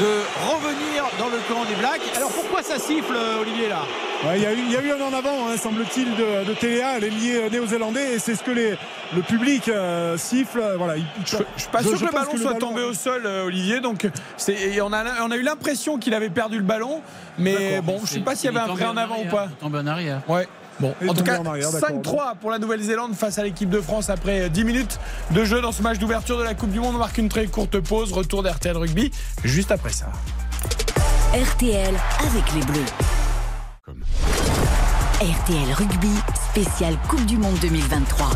de 0.00 0.06
revenir 0.50 1.04
dans 1.18 1.28
le 1.28 1.38
camp 1.48 1.64
des 1.68 1.76
Blacks. 1.76 2.02
Alors 2.16 2.30
pourquoi 2.30 2.62
ça 2.62 2.78
siffle, 2.78 3.16
Olivier, 3.40 3.68
là? 3.68 3.82
Il 4.24 4.28
ouais, 4.28 4.38
y, 4.38 4.42
y, 4.72 4.76
a 4.76 4.82
eu 4.82 4.90
un 4.90 5.00
en 5.00 5.12
avant, 5.12 5.48
hein, 5.48 5.56
semble-t-il, 5.56 6.16
de, 6.16 6.44
de 6.48 6.54
Téléa, 6.54 6.98
l'ailier 6.98 7.48
néo-zélandais, 7.50 8.14
et 8.14 8.18
c'est 8.18 8.34
ce 8.34 8.42
que 8.42 8.50
les, 8.50 8.76
le 9.14 9.22
public 9.22 9.68
euh, 9.68 10.16
siffle. 10.16 10.62
Voilà, 10.78 10.96
il, 10.96 11.04
je, 11.24 11.36
je 11.56 11.60
suis 11.60 11.70
pas 11.70 11.82
je, 11.82 11.88
sûr 11.88 12.00
que 12.00 12.04
le 12.06 12.10
ballon 12.10 12.32
que 12.32 12.38
soit 12.38 12.54
le 12.54 12.58
ballon... 12.58 12.68
tombé 12.68 12.82
au 12.82 12.94
sol, 12.94 13.22
euh, 13.24 13.46
Olivier. 13.46 13.80
Donc, 13.80 14.08
on 14.48 14.92
a, 14.92 15.04
on 15.22 15.30
a 15.30 15.36
eu 15.36 15.42
l'impression 15.42 15.98
qu'il 15.98 16.14
avait 16.14 16.30
perdu 16.30 16.56
le 16.56 16.64
ballon, 16.64 17.00
mais 17.38 17.80
bon, 17.80 18.00
je 18.02 18.14
sais 18.14 18.20
pas 18.20 18.34
s'il 18.34 18.46
y 18.46 18.48
avait 18.56 18.68
un 18.68 18.74
prêt 18.74 18.86
en 18.86 18.96
avant 18.96 19.14
arrière, 19.14 19.26
ou 19.26 19.36
pas. 19.36 19.48
Tombé 19.60 19.78
en 19.78 19.86
arrière. 19.86 20.22
Ouais. 20.26 20.48
Bon, 20.80 20.94
en 21.08 21.14
tout 21.14 21.22
cas, 21.22 21.38
5-3 21.38 22.36
pour 22.40 22.50
la 22.50 22.58
Nouvelle-Zélande 22.58 23.14
face 23.14 23.38
à 23.38 23.44
l'équipe 23.44 23.70
de 23.70 23.80
France 23.80 24.10
après 24.10 24.50
10 24.50 24.64
minutes 24.64 24.98
de 25.30 25.44
jeu 25.44 25.60
dans 25.60 25.72
ce 25.72 25.82
match 25.82 25.98
d'ouverture 25.98 26.38
de 26.38 26.42
la 26.42 26.54
Coupe 26.54 26.70
du 26.70 26.80
Monde. 26.80 26.96
On 26.96 26.98
marque 26.98 27.18
une 27.18 27.28
très 27.28 27.46
courte 27.46 27.78
pause. 27.80 28.12
Retour 28.12 28.42
d'RTL 28.42 28.76
Rugby 28.76 29.10
juste 29.44 29.70
après 29.70 29.92
ça. 29.92 30.06
RTL 31.32 31.94
avec 32.20 32.54
les 32.54 32.64
Bleus. 32.66 32.84
Comme. 33.84 34.02
RTL 35.20 35.72
Rugby 35.74 36.12
spécial 36.50 36.96
Coupe 37.08 37.24
du 37.26 37.36
Monde 37.36 37.56
2023 37.60 38.30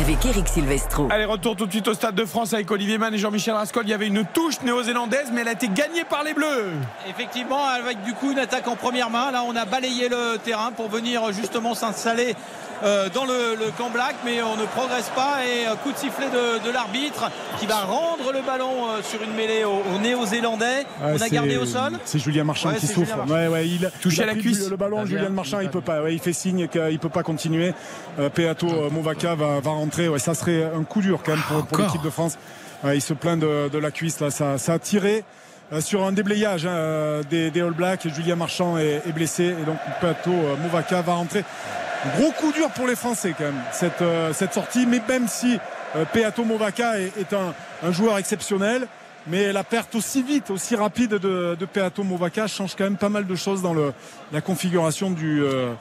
avec 0.00 0.24
Eric 0.26 0.46
Silvestro. 0.48 1.08
Allez, 1.10 1.24
retour 1.24 1.56
tout 1.56 1.66
de 1.66 1.70
suite 1.70 1.88
au 1.88 1.94
Stade 1.94 2.14
de 2.14 2.24
France 2.24 2.52
avec 2.52 2.70
Olivier 2.70 2.98
Mann 2.98 3.14
et 3.14 3.18
Jean-Michel 3.18 3.54
Rascol. 3.54 3.84
Il 3.86 3.90
y 3.90 3.94
avait 3.94 4.06
une 4.06 4.24
touche 4.24 4.60
néo-zélandaise, 4.62 5.30
mais 5.32 5.40
elle 5.40 5.48
a 5.48 5.52
été 5.52 5.68
gagnée 5.68 6.04
par 6.04 6.22
les 6.22 6.34
Bleus. 6.34 6.72
Effectivement, 7.08 7.64
avec 7.64 8.02
du 8.02 8.12
coup 8.12 8.32
une 8.32 8.38
attaque 8.38 8.68
en 8.68 8.76
première 8.76 9.08
main. 9.08 9.30
Là, 9.30 9.42
on 9.46 9.56
a 9.56 9.64
balayé 9.64 10.08
le 10.08 10.36
terrain 10.38 10.70
pour 10.72 10.88
venir 10.88 11.32
justement 11.32 11.74
s'installer 11.74 12.34
dans 12.82 13.24
le, 13.24 13.56
le, 13.58 13.70
camp 13.76 13.90
black, 13.90 14.16
mais 14.24 14.42
on 14.42 14.56
ne 14.56 14.66
progresse 14.66 15.10
pas. 15.14 15.44
Et 15.46 15.66
euh, 15.66 15.74
coup 15.76 15.92
de 15.92 15.96
sifflet 15.96 16.26
de, 16.28 16.64
de 16.64 16.70
l'arbitre 16.70 17.30
qui 17.58 17.66
va 17.66 17.80
rendre 17.80 18.32
le 18.32 18.42
ballon 18.42 18.88
euh, 18.88 19.02
sur 19.02 19.22
une 19.22 19.34
mêlée 19.34 19.64
aux 19.64 19.82
au 19.94 19.98
néo-zélandais. 19.98 20.86
Ouais, 21.02 21.14
on 21.14 21.20
a 21.20 21.28
gardé 21.28 21.56
au 21.56 21.66
sol. 21.66 21.92
C'est 22.04 22.18
Julien 22.18 22.44
Marchand 22.44 22.70
ouais, 22.70 22.76
qui 22.76 22.86
souffre. 22.86 23.18
Ouais, 23.28 23.48
ouais, 23.48 23.68
il 23.68 23.90
touché 24.00 24.18
il 24.18 24.22
à 24.22 24.26
la 24.26 24.34
cuisse. 24.34 24.68
Le 24.68 24.76
ballon, 24.76 25.04
Julien 25.06 25.28
Marchand, 25.30 25.60
il 25.60 25.70
peut 25.70 25.80
pas. 25.80 26.10
il 26.10 26.18
fait 26.18 26.32
signe 26.32 26.68
qu'il 26.68 26.98
peut 26.98 27.08
pas 27.08 27.22
continuer. 27.22 27.72
Peato 28.34 28.90
Movaka 28.90 29.34
va, 29.34 29.60
va 29.60 29.70
rentrer. 29.70 30.08
Ouais, 30.08 30.18
ça 30.18 30.34
serait 30.34 30.64
un 30.64 30.84
coup 30.84 31.00
dur 31.00 31.20
quand 31.24 31.32
même 31.32 31.44
pour, 31.48 31.66
pour 31.66 31.78
l'équipe 31.78 32.02
de 32.02 32.10
France. 32.10 32.38
il 32.92 33.02
se 33.02 33.14
plaint 33.14 33.38
de, 33.38 33.68
de, 33.68 33.78
la 33.78 33.90
cuisse 33.90 34.20
là. 34.20 34.30
Ça, 34.30 34.58
ça 34.58 34.74
a 34.74 34.78
tiré 34.78 35.24
sur 35.80 36.04
un 36.04 36.12
déblayage 36.12 36.66
hein, 36.66 37.20
des, 37.28 37.50
des, 37.50 37.60
All 37.60 37.72
Blacks. 37.72 38.06
Julien 38.14 38.36
Marchand 38.36 38.78
est, 38.78 39.02
est 39.06 39.12
blessé 39.12 39.44
et 39.44 39.64
donc 39.64 39.78
Peato 40.00 40.30
Movaka 40.62 41.02
va 41.02 41.14
rentrer. 41.14 41.44
Gros 42.18 42.32
coup 42.32 42.52
dur 42.52 42.70
pour 42.70 42.86
les 42.86 42.96
Français 42.96 43.34
quand 43.36 43.44
même 43.44 43.60
cette, 43.72 44.02
euh, 44.02 44.32
cette 44.32 44.54
sortie, 44.54 44.86
mais 44.86 45.00
même 45.08 45.28
si 45.28 45.58
euh, 45.96 46.04
Peato 46.12 46.44
Movaka 46.44 47.00
est, 47.00 47.12
est 47.18 47.32
un, 47.32 47.54
un, 47.82 47.92
joueur 47.92 48.18
exceptionnel, 48.18 48.86
mais 49.26 49.52
la 49.52 49.64
perte 49.64 49.94
aussi 49.94 50.22
vite, 50.22 50.50
aussi 50.50 50.76
rapide 50.76 51.14
de, 51.14 51.56
de 51.58 51.66
Peato 51.66 52.04
Movaka 52.04 52.46
change 52.46 52.74
quand 52.76 52.84
même 52.84 52.96
pas 52.96 53.08
mal 53.08 53.26
de 53.26 53.34
choses 53.34 53.62
dans 53.62 53.74
le, 53.74 53.92
la 54.32 54.40
configuration 54.40 55.10
du, 55.10 55.42
euh, 55.42 55.72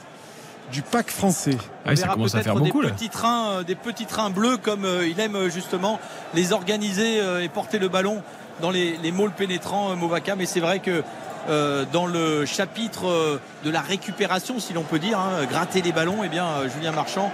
du 0.72 0.82
pack 0.82 1.10
français. 1.10 1.58
Ah, 1.86 1.96
ça 1.96 2.08
commence 2.08 2.36
à 2.36 2.44
faire 2.44 2.56
beaucoup 2.56 2.82
des 2.82 2.92
petits 2.92 3.10
trains, 3.10 3.64
des 3.64 3.76
petits 3.76 4.08
trains 4.08 4.30
bleus 4.30 4.58
comme 4.58 4.88
il 5.06 5.20
aime 5.20 5.50
justement 5.50 6.00
les 6.34 6.54
organiser 6.54 7.20
et 7.44 7.50
porter 7.50 7.78
le 7.80 7.90
ballon 7.90 8.24
dans 8.62 8.72
les, 8.72 8.98
les 8.98 9.12
môles 9.12 9.32
pénétrants 9.32 9.96
Movaka, 9.96 10.36
mais 10.36 10.46
c'est 10.46 10.62
vrai 10.62 10.80
que 10.80 11.04
euh, 11.50 11.86
dans 11.92 12.06
le 12.06 12.46
chapitre 12.46 13.08
euh, 13.08 13.40
de 13.64 13.72
la 13.72 13.82
récupération, 13.82 14.60
si 14.60 14.74
l'on 14.74 14.84
peut 14.84 15.00
dire, 15.00 15.20
hein, 15.20 15.46
gratter 15.50 15.82
les 15.82 15.92
ballons, 15.92 16.24
et 16.24 16.28
eh 16.28 16.30
bien 16.30 16.46
euh, 16.46 16.70
Julien 16.70 16.92
Marchand 16.92 17.32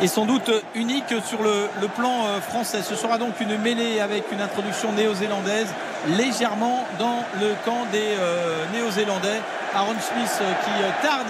est 0.00 0.06
sans 0.06 0.24
doute 0.24 0.50
unique 0.74 1.14
sur 1.26 1.42
le, 1.42 1.68
le 1.80 1.88
plan 1.88 2.24
euh, 2.24 2.40
français. 2.40 2.82
Ce 2.82 2.94
sera 2.94 3.18
donc 3.18 3.40
une 3.40 3.56
mêlée 3.58 4.00
avec 4.00 4.24
une 4.32 4.40
introduction 4.40 4.92
néo-zélandaise 4.92 5.68
légèrement 6.16 6.86
dans 6.98 7.24
le 7.40 7.54
camp 7.64 7.86
des 7.92 8.16
euh, 8.18 8.64
néo-zélandais. 8.72 9.40
Aaron 9.74 9.94
Smith 10.00 10.42
qui 10.64 11.06
tarde. 11.06 11.28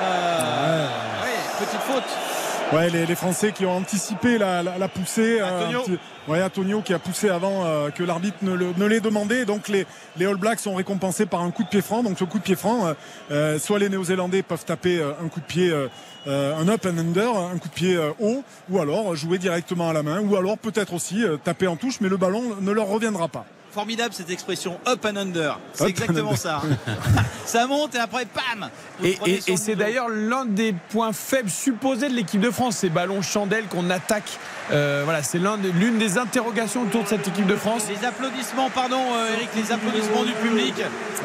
Ouais. 0.00 1.26
Ouais, 1.26 1.64
petite 1.64 1.80
faute. 1.82 2.35
Ouais, 2.72 2.90
les, 2.90 3.06
les, 3.06 3.14
Français 3.14 3.52
qui 3.52 3.64
ont 3.64 3.76
anticipé 3.76 4.38
la, 4.38 4.60
la, 4.60 4.76
la 4.76 4.88
poussée. 4.88 5.40
Antonio. 5.40 5.82
Euh, 5.88 6.32
ouais, 6.32 6.42
Antonio 6.42 6.82
qui 6.82 6.92
a 6.94 6.98
poussé 6.98 7.28
avant 7.28 7.64
euh, 7.64 7.90
que 7.90 8.02
l'arbitre 8.02 8.38
ne, 8.42 8.54
le, 8.54 8.72
ne 8.76 8.86
l'ait 8.86 9.00
demandé. 9.00 9.44
Donc 9.44 9.68
les, 9.68 9.86
les, 10.16 10.26
All 10.26 10.36
Blacks 10.36 10.58
sont 10.58 10.74
récompensés 10.74 11.26
par 11.26 11.42
un 11.42 11.52
coup 11.52 11.62
de 11.62 11.68
pied 11.68 11.80
franc. 11.80 12.02
Donc 12.02 12.18
ce 12.18 12.24
coup 12.24 12.38
de 12.38 12.42
pied 12.42 12.56
franc, 12.56 12.92
euh, 13.30 13.58
soit 13.60 13.78
les 13.78 13.88
Néo-Zélandais 13.88 14.42
peuvent 14.42 14.64
taper 14.64 15.00
un 15.00 15.28
coup 15.28 15.38
de 15.38 15.44
pied, 15.44 15.72
un 16.26 16.68
up 16.68 16.86
and 16.86 16.98
under, 16.98 17.36
un 17.36 17.56
coup 17.58 17.68
de 17.68 17.74
pied 17.74 17.98
haut, 18.18 18.42
ou 18.68 18.80
alors 18.80 19.14
jouer 19.14 19.38
directement 19.38 19.88
à 19.90 19.92
la 19.92 20.02
main, 20.02 20.20
ou 20.20 20.34
alors 20.34 20.58
peut-être 20.58 20.92
aussi 20.92 21.24
taper 21.44 21.68
en 21.68 21.76
touche, 21.76 22.00
mais 22.00 22.08
le 22.08 22.16
ballon 22.16 22.42
ne 22.60 22.72
leur 22.72 22.88
reviendra 22.88 23.28
pas 23.28 23.46
formidable 23.76 24.14
cette 24.14 24.30
expression 24.30 24.80
up 24.88 25.04
and 25.04 25.16
under. 25.16 25.58
C'est 25.74 25.90
exactement 25.90 26.34
ça. 26.34 26.62
ça 27.44 27.66
monte 27.66 27.94
et 27.94 27.98
après, 27.98 28.24
pam 28.24 28.70
Et, 29.04 29.18
et, 29.26 29.42
et 29.48 29.56
c'est 29.58 29.76
d'ailleurs 29.76 30.08
l'un 30.08 30.46
des 30.46 30.74
points 30.88 31.12
faibles 31.12 31.50
supposés 31.50 32.08
de 32.08 32.14
l'équipe 32.14 32.40
de 32.40 32.50
France, 32.50 32.78
ces 32.78 32.88
ballons 32.88 33.20
chandelles 33.20 33.66
qu'on 33.66 33.90
attaque. 33.90 34.38
Euh, 34.72 35.02
voilà, 35.04 35.22
c'est 35.22 35.38
l'une 35.38 35.98
des 35.98 36.16
interrogations 36.16 36.84
autour 36.84 37.02
de 37.02 37.08
cette 37.08 37.28
équipe 37.28 37.46
de 37.46 37.54
France. 37.54 37.82
Les 37.90 38.06
applaudissements, 38.06 38.70
pardon 38.70 39.02
euh, 39.14 39.34
Eric, 39.34 39.50
les 39.54 39.70
applaudissements 39.70 40.24
du 40.24 40.32
public 40.32 40.74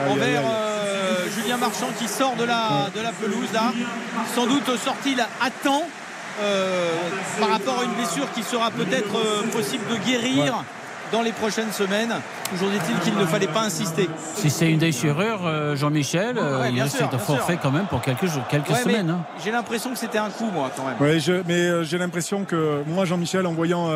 envers. 0.09 0.43
Euh, 0.45 1.25
Julien 1.33 1.55
Marchand 1.55 1.87
qui 1.97 2.09
sort 2.09 2.35
de 2.35 2.43
la, 2.43 2.89
de 2.93 2.99
la 2.99 3.13
pelouse 3.13 3.53
là. 3.53 3.71
Sans 4.35 4.45
doute 4.45 4.69
sorti 4.77 5.15
là 5.15 5.29
à 5.41 5.49
temps. 5.49 5.87
Euh, 6.41 6.89
par 7.39 7.49
rapport 7.49 7.79
à 7.81 7.83
une 7.83 7.93
blessure 7.93 8.31
qui 8.33 8.41
sera 8.41 8.71
peut-être 8.71 9.15
euh, 9.15 9.43
possible 9.51 9.83
de 9.91 9.97
guérir 9.97 10.45
ouais 10.45 10.80
dans 11.11 11.21
les 11.21 11.31
prochaines 11.31 11.71
semaines. 11.71 12.13
Toujours 12.49 12.69
est-il 12.71 12.97
qu'il 12.99 13.15
ne 13.15 13.25
fallait 13.25 13.47
pas 13.47 13.61
insister. 13.61 14.09
Si 14.35 14.49
c'est 14.49 14.69
une 14.69 14.79
déchirure, 14.79 15.45
euh, 15.45 15.75
Jean-Michel, 15.75 16.37
euh, 16.37 16.61
ouais, 16.61 16.71
il 16.71 16.81
risque 16.81 17.09
de 17.09 17.17
forfait 17.17 17.57
quand 17.61 17.71
même 17.71 17.85
pour 17.85 18.01
quelques, 18.01 18.25
jours, 18.25 18.43
quelques 18.47 18.69
ouais, 18.69 18.83
semaines. 18.83 19.09
Hein. 19.09 19.23
J'ai 19.43 19.51
l'impression 19.51 19.91
que 19.91 19.97
c'était 19.97 20.17
un 20.17 20.29
coup, 20.29 20.49
moi, 20.51 20.71
quand 20.75 20.85
même. 20.85 20.95
Oui, 20.99 21.43
mais 21.47 21.53
euh, 21.53 21.83
j'ai 21.83 21.97
l'impression 21.97 22.45
que 22.45 22.83
moi, 22.87 23.05
Jean-Michel, 23.05 23.45
en 23.45 23.53
voyant. 23.53 23.89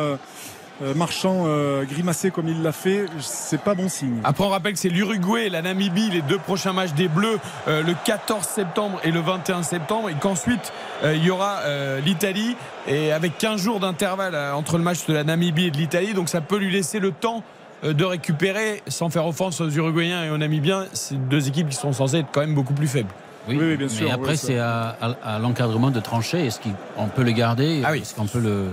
Euh, 0.82 0.92
Marchand 0.94 1.44
euh, 1.46 1.84
grimacer 1.84 2.30
comme 2.30 2.48
il 2.48 2.62
l'a 2.62 2.72
fait, 2.72 3.06
c'est 3.20 3.60
pas 3.62 3.74
bon 3.74 3.88
signe. 3.88 4.18
Après, 4.24 4.44
on 4.44 4.50
rappelle 4.50 4.74
que 4.74 4.78
c'est 4.78 4.90
l'Uruguay 4.90 5.46
et 5.46 5.48
la 5.50 5.62
Namibie, 5.62 6.10
les 6.10 6.20
deux 6.20 6.36
prochains 6.36 6.74
matchs 6.74 6.92
des 6.92 7.08
Bleus, 7.08 7.38
euh, 7.66 7.82
le 7.82 7.94
14 8.04 8.44
septembre 8.46 9.00
et 9.02 9.10
le 9.10 9.20
21 9.20 9.62
septembre, 9.62 10.10
et 10.10 10.14
qu'ensuite 10.20 10.74
euh, 11.02 11.14
il 11.16 11.24
y 11.24 11.30
aura 11.30 11.60
l'Italie, 12.04 12.56
et 12.86 13.10
avec 13.10 13.38
15 13.38 13.58
jours 13.60 13.80
d'intervalle 13.80 14.34
entre 14.54 14.76
le 14.76 14.84
match 14.84 15.06
de 15.06 15.14
la 15.14 15.24
Namibie 15.24 15.66
et 15.66 15.70
de 15.70 15.78
l'Italie, 15.78 16.12
donc 16.12 16.28
ça 16.28 16.42
peut 16.42 16.58
lui 16.58 16.70
laisser 16.70 16.98
le 16.98 17.10
temps 17.10 17.42
euh, 17.84 17.94
de 17.94 18.04
récupérer 18.04 18.82
sans 18.86 19.08
faire 19.08 19.26
offense 19.26 19.62
aux 19.62 19.70
Uruguayens 19.70 20.24
et 20.24 20.30
aux 20.30 20.38
Namibiens. 20.38 20.84
C'est 20.92 21.16
deux 21.28 21.48
équipes 21.48 21.70
qui 21.70 21.76
sont 21.76 21.94
censées 21.94 22.18
être 22.18 22.28
quand 22.32 22.40
même 22.42 22.54
beaucoup 22.54 22.74
plus 22.74 22.86
faibles. 22.88 23.08
Oui, 23.48 23.56
Oui, 23.58 23.64
oui, 23.70 23.76
bien 23.78 23.88
sûr, 23.88 24.06
Mais 24.08 24.12
après, 24.12 24.36
c'est 24.36 24.58
à, 24.58 24.94
à- 25.00 25.36
à 25.36 25.38
l'encadrement 25.38 25.90
de 25.90 26.00
trancher. 26.00 26.44
Est-ce 26.44 26.60
qu'on 26.60 27.06
peut 27.06 27.22
le 27.22 27.30
garder 27.32 27.80
Ah 27.84 27.92
oui. 27.92 28.00
Est-ce 28.00 28.14
qu'on 28.14 28.26
peut 28.26 28.40
le. 28.40 28.66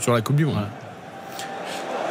Sur 0.00 0.12
la 0.12 0.20
Coupe 0.20 0.36
du 0.36 0.44
Monde. 0.44 0.54
Voilà. 0.54 0.68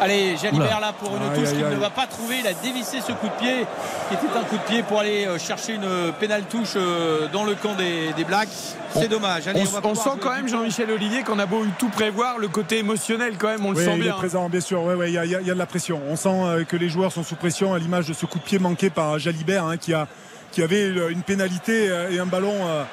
Allez, 0.02 0.36
Jalibert 0.38 0.80
là 0.82 0.94
pour 0.94 1.16
une 1.16 1.24
Aïe, 1.24 1.40
touche 1.40 1.50
qu'il 1.54 1.66
ne 1.66 1.76
va 1.76 1.90
pas 1.90 2.06
trouver. 2.06 2.38
Il 2.42 2.48
a 2.48 2.54
dévissé 2.54 3.00
ce 3.02 3.12
coup 3.14 3.28
de 3.28 3.34
pied 3.40 3.66
qui 4.10 4.14
était 4.14 4.38
un 4.38 4.44
coup 4.44 4.58
de 4.58 4.62
pied 4.64 4.84
pour 4.84 5.00
aller 5.00 5.26
euh, 5.26 5.40
chercher 5.40 5.74
une 5.74 5.88
pénale 6.20 6.44
touche 6.44 6.74
euh, 6.76 7.28
dans 7.32 7.46
le 7.46 7.56
camp 7.56 7.76
des, 7.76 8.12
des 8.14 8.24
Blacks. 8.26 8.50
C'est 8.94 9.08
dommage. 9.08 9.48
Allez, 9.48 9.62
On, 9.62 9.64
on 9.64 9.66
va 9.72 9.80
on 9.80 9.90
pouvoir 9.94 10.14
sent 10.16 10.20
quand 10.22 10.32
même. 10.34 10.48
Jean-Michel 10.48 10.92
Olivier, 10.92 11.24
qu'on 11.24 11.40
a 11.40 11.46
beau 11.46 11.66
tout 11.80 11.90
prévoir, 11.90 12.38
le 12.38 12.48
côté 12.50 12.80
émotionnel 12.80 13.36
quand 13.38 13.48
même, 13.48 13.66
on 13.66 13.72
le 13.72 13.78
Oui, 13.78 13.86
sent 13.86 13.94
il 13.96 14.02
bien. 14.04 14.14
est 14.14 14.18
présent, 14.18 14.50
bien 14.50 14.60
sûr. 14.62 14.84
Ouais, 14.84 14.96
ouais, 14.96 15.10
il 15.10 15.14
y, 15.14 15.18
a, 15.18 15.26
il 15.26 15.32
y 15.32 15.36
a- 15.36 15.42
il 15.42 15.48
y 15.48 15.52
a 15.52 15.54
de 15.54 15.60
la 15.60 15.66
pression. 15.66 16.02
On 16.10 16.16
sent 16.16 16.30
euh, 16.30 16.64
que 16.66 16.76
les 16.78 16.90
joueurs 16.90 17.12
sont 17.12 17.24
sous 17.24 17.36
pression 17.36 17.74
à 17.74 17.80
l'image 17.80 18.08
de 18.08 18.14
ce 18.14 18.26
coup 18.26 18.38
de 18.40 18.44
pied 18.44 18.60
manqué 18.60 18.90
par 18.90 19.18
Jalibert, 19.18 19.66
hein, 19.66 19.78
qui, 19.78 19.94
a, 19.94 20.08
qui 20.52 20.62
avait 20.62 20.88
une 21.10 21.22
pénalité 21.24 21.90
euh, 21.90 22.12
et 22.12 22.20
un 22.20 22.26
ballon 22.26 22.54
euh, 22.68 22.84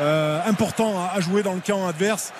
euh, 0.00 0.38
important 0.46 0.94
à, 0.98 1.16
à 1.16 1.20
jouer 1.20 1.42
dans 1.42 1.54
le 1.54 1.60
camp 1.60 1.86
adverse. 1.86 2.32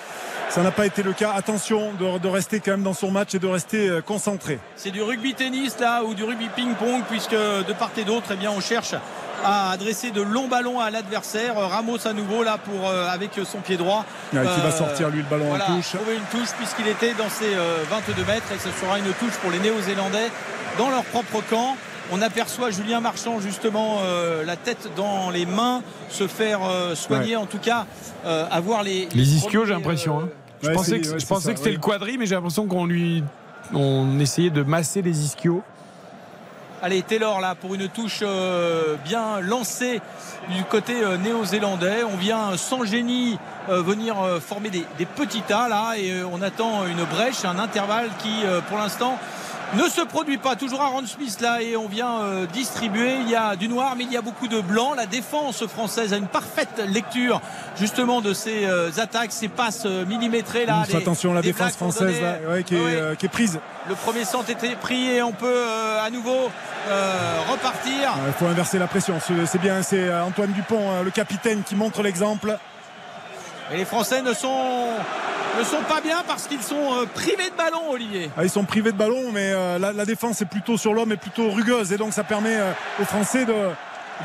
Ça 0.53 0.61
n'a 0.61 0.71
pas 0.71 0.85
été 0.85 1.01
le 1.01 1.13
cas. 1.13 1.31
Attention 1.35 1.93
de, 1.99 2.19
de 2.19 2.27
rester 2.27 2.59
quand 2.59 2.71
même 2.71 2.83
dans 2.83 2.93
son 2.93 3.09
match 3.09 3.33
et 3.33 3.39
de 3.39 3.47
rester 3.47 3.89
euh, 3.89 4.01
concentré. 4.01 4.59
C'est 4.75 4.91
du 4.91 5.01
rugby 5.01 5.33
tennis 5.33 5.79
là 5.79 6.03
ou 6.03 6.13
du 6.13 6.23
rugby 6.23 6.47
ping-pong 6.55 7.01
puisque 7.09 7.31
de 7.31 7.73
part 7.73 7.89
et 7.97 8.03
d'autre, 8.03 8.27
eh 8.31 8.35
bien, 8.35 8.51
on 8.51 8.59
cherche 8.61 8.93
à 9.43 9.71
adresser 9.71 10.11
de 10.11 10.21
longs 10.21 10.47
ballons 10.47 10.79
à 10.79 10.91
l'adversaire. 10.91 11.55
Ramos 11.57 12.05
à 12.07 12.13
nouveau 12.13 12.43
là 12.43 12.59
pour 12.59 12.87
euh, 12.87 13.07
avec 13.09 13.31
son 13.51 13.59
pied 13.59 13.77
droit. 13.77 14.05
Ouais, 14.31 14.41
qui 14.41 14.45
va 14.61 14.67
Euh, 14.67 14.71
sortir 14.71 15.09
lui 15.09 15.23
le 15.23 15.27
ballon 15.27 15.45
voilà, 15.49 15.71
en 15.71 15.75
touche. 15.77 15.93
trouver 15.95 16.15
une 16.17 16.39
touche 16.39 16.51
puisqu'il 16.55 16.87
était 16.87 17.13
dans 17.15 17.29
ses 17.29 17.55
euh, 17.55 17.83
22 17.89 18.23
mètres 18.25 18.51
et 18.55 18.59
ce 18.59 18.69
sera 18.79 18.99
une 18.99 19.11
touche 19.13 19.35
pour 19.41 19.49
les 19.49 19.59
Néo-Zélandais 19.59 20.29
dans 20.77 20.91
leur 20.91 21.03
propre 21.05 21.41
camp. 21.49 21.75
On 22.11 22.21
aperçoit 22.21 22.69
Julien 22.69 22.99
Marchand 22.99 23.39
justement 23.39 24.01
euh, 24.03 24.45
la 24.45 24.55
tête 24.55 24.89
dans 24.95 25.31
les 25.31 25.45
mains 25.47 25.81
se 26.09 26.27
faire 26.27 26.59
euh, 26.63 26.93
soigner 26.95 27.37
en 27.37 27.47
tout 27.47 27.57
cas 27.59 27.85
euh, 28.25 28.45
avoir 28.51 28.83
les 28.83 29.07
Les 29.15 29.35
ischios, 29.35 29.65
j'ai 29.65 29.73
l'impression. 29.73 30.19
hein. 30.19 30.29
Je 30.63 30.69
Ouais, 30.69 30.73
pensais 30.75 30.99
que, 31.01 31.07
ouais, 31.07 31.13
je 31.15 31.19
c'est 31.19 31.27
pensais 31.27 31.47
ça, 31.47 31.51
que 31.51 31.57
c'était 31.57 31.69
oui. 31.71 31.75
le 31.75 31.81
quadri, 31.81 32.17
mais 32.17 32.25
j'ai 32.25 32.35
l'impression 32.35 32.65
qu'on 32.67 32.85
lui. 32.85 33.23
On 33.73 34.19
essayait 34.19 34.49
de 34.49 34.63
masser 34.63 35.01
les 35.01 35.25
ischios. 35.25 35.61
Allez, 36.81 37.01
Taylor 37.01 37.39
là 37.39 37.55
pour 37.55 37.73
une 37.75 37.87
touche 37.87 38.19
euh, 38.23 38.95
bien 39.05 39.39
lancée 39.39 40.01
du 40.49 40.63
côté 40.65 41.01
euh, 41.01 41.17
néo-zélandais. 41.17 42.03
On 42.03 42.17
vient 42.17 42.57
sans 42.57 42.83
génie 42.83 43.39
euh, 43.69 43.81
venir 43.81 44.21
euh, 44.21 44.41
former 44.41 44.69
des, 44.69 44.83
des 44.97 45.05
petits 45.05 45.41
tas 45.43 45.69
là 45.69 45.93
et 45.97 46.11
euh, 46.11 46.25
on 46.31 46.41
attend 46.41 46.85
une 46.85 47.03
brèche, 47.05 47.45
un 47.45 47.57
intervalle 47.57 48.09
qui 48.19 48.43
euh, 48.45 48.59
pour 48.67 48.77
l'instant 48.77 49.17
ne 49.75 49.89
se 49.89 50.01
produit 50.01 50.37
pas. 50.37 50.55
Toujours 50.55 50.81
Aaron 50.81 51.05
Smith 51.05 51.39
là 51.41 51.61
et 51.61 51.75
on 51.75 51.87
vient 51.87 52.19
euh, 52.21 52.45
distribuer. 52.45 53.15
Il 53.21 53.29
y 53.29 53.35
a 53.35 53.55
du 53.55 53.67
noir 53.67 53.95
mais 53.97 54.03
il 54.03 54.11
y 54.11 54.17
a 54.17 54.21
beaucoup 54.21 54.47
de 54.47 54.59
blanc. 54.61 54.93
La 54.95 55.05
défense 55.05 55.65
française 55.67 56.13
a 56.13 56.17
une 56.17 56.27
parfaite 56.27 56.81
lecture 56.87 57.41
justement 57.79 58.21
de 58.21 58.33
ces 58.33 58.65
euh, 58.65 58.89
attaques, 58.97 59.31
ces 59.31 59.47
passes 59.47 59.83
euh, 59.85 60.05
millimétrées 60.05 60.65
là. 60.65 60.83
Des- 60.87 60.95
attention 60.95 61.33
la 61.33 61.41
défense 61.41 61.73
française 61.73 62.21
là, 62.21 62.35
ouais, 62.49 62.63
qui, 62.63 62.75
est, 62.75 62.79
Ouais, 62.79 62.85
ouais. 62.85 62.95
euh, 62.95 63.15
qui 63.15 63.25
est 63.25 63.29
prise. 63.29 63.59
Le 63.89 63.95
premier 63.95 64.23
centre 64.25 64.49
était 64.49 64.75
pris 64.75 65.09
et 65.09 65.21
on 65.21 65.31
peut 65.33 65.45
euh, 65.47 66.05
à 66.05 66.09
nouveau 66.09 66.49
euh, 66.89 67.37
repartir. 67.51 68.13
Il 68.27 68.33
faut 68.33 68.45
inverser 68.45 68.79
la 68.79 68.87
pression. 68.87 69.15
C'est 69.45 69.59
bien, 69.61 69.81
c'est 69.81 70.13
Antoine 70.13 70.51
Dupont, 70.51 71.01
le 71.03 71.11
capitaine, 71.11 71.63
qui 71.63 71.75
montre 71.75 72.01
l'exemple. 72.01 72.57
Et 73.73 73.77
les 73.77 73.85
Français 73.85 74.21
ne 74.21 74.33
sont, 74.33 74.87
ne 75.59 75.63
sont 75.63 75.81
pas 75.89 75.99
bien 76.01 76.17
parce 76.27 76.47
qu'ils 76.47 76.61
sont 76.61 76.75
euh, 77.01 77.05
privés 77.13 77.49
de 77.49 77.57
ballon, 77.57 77.89
Olivier. 77.91 78.29
Ah, 78.37 78.43
ils 78.43 78.49
sont 78.49 78.65
privés 78.65 78.91
de 78.91 78.97
ballon, 78.97 79.31
mais 79.33 79.51
euh, 79.51 79.79
la, 79.79 79.91
la 79.93 80.05
défense 80.05 80.41
est 80.41 80.45
plutôt 80.45 80.77
sur 80.77 80.93
l'homme 80.93 81.11
et 81.11 81.17
plutôt 81.17 81.49
rugueuse. 81.49 81.91
Et 81.91 81.97
donc 81.97 82.13
ça 82.13 82.23
permet 82.23 82.55
euh, 82.55 82.71
aux 83.01 83.05
Français 83.05 83.45
de, 83.45 83.53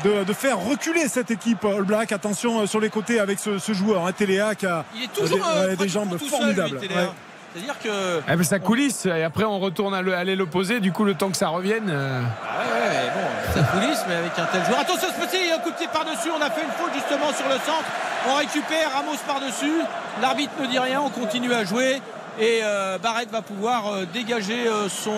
de, 0.03 0.23
de 0.23 0.33
faire 0.33 0.59
reculer 0.59 1.07
cette 1.07 1.31
équipe 1.31 1.65
All 1.65 1.83
Black. 1.83 2.11
Attention 2.11 2.59
euh, 2.61 2.65
sur 2.67 2.79
les 2.79 2.89
côtés 2.89 3.19
avec 3.19 3.39
ce, 3.39 3.57
ce 3.57 3.73
joueur, 3.73 4.05
hein, 4.05 4.11
Téléa, 4.11 4.53
qui 4.53 4.67
a 4.67 4.85
Il 4.95 5.03
est 5.03 5.07
toujours 5.13 5.39
des, 5.39 5.83
euh, 5.83 5.87
jambes 5.87 6.11
tout 6.11 6.19
seul, 6.19 6.29
formidables. 6.29 6.75
lui, 6.77 6.87
Téléa. 6.87 7.01
Ouais. 7.03 7.09
C'est-à-dire 7.55 7.79
que. 7.79 8.21
Eh 8.31 8.35
ben, 8.35 8.43
ça 8.43 8.59
coulisse 8.59 9.07
et 9.07 9.23
après 9.23 9.43
on 9.45 9.57
retourne 9.57 9.95
à 9.95 10.01
opposée. 10.43 10.79
Du 10.79 10.91
coup, 10.91 11.03
le 11.03 11.15
temps 11.15 11.31
que 11.31 11.37
ça 11.37 11.47
revienne. 11.47 11.89
euh, 11.89 12.21
Ah 12.43 12.61
ouais, 12.61 12.79
ouais, 12.81 12.95
mais 13.07 13.09
bon, 13.21 13.27
ça 13.53 13.63
coulisse, 13.63 14.03
mais 14.07 14.15
avec 14.15 14.37
un 14.37 14.45
tel 14.45 14.65
joueur. 14.65 14.79
Attention, 14.79 15.07
ce 15.09 15.25
petit 15.25 15.49
coup 15.63 15.71
de 15.71 15.75
pied 15.75 15.87
par-dessus. 15.91 16.29
On 16.37 16.41
a 16.41 16.49
fait 16.49 16.63
une 16.63 16.71
faute 16.71 16.93
justement 16.93 17.33
sur 17.33 17.47
le 17.47 17.55
centre. 17.65 17.85
On 18.29 18.35
récupère 18.35 18.91
Ramos 18.93 19.17
par-dessus. 19.27 19.81
L'arbitre 20.21 20.53
ne 20.59 20.67
dit 20.67 20.79
rien. 20.79 21.01
On 21.01 21.09
continue 21.09 21.53
à 21.53 21.63
jouer. 21.63 22.01
Et 22.39 22.61
euh, 22.63 22.97
Barrett 22.97 23.29
va 23.29 23.41
pouvoir 23.41 23.87
euh, 23.87 24.05
dégager 24.05 24.67
euh, 24.67 24.87
son 24.87 25.11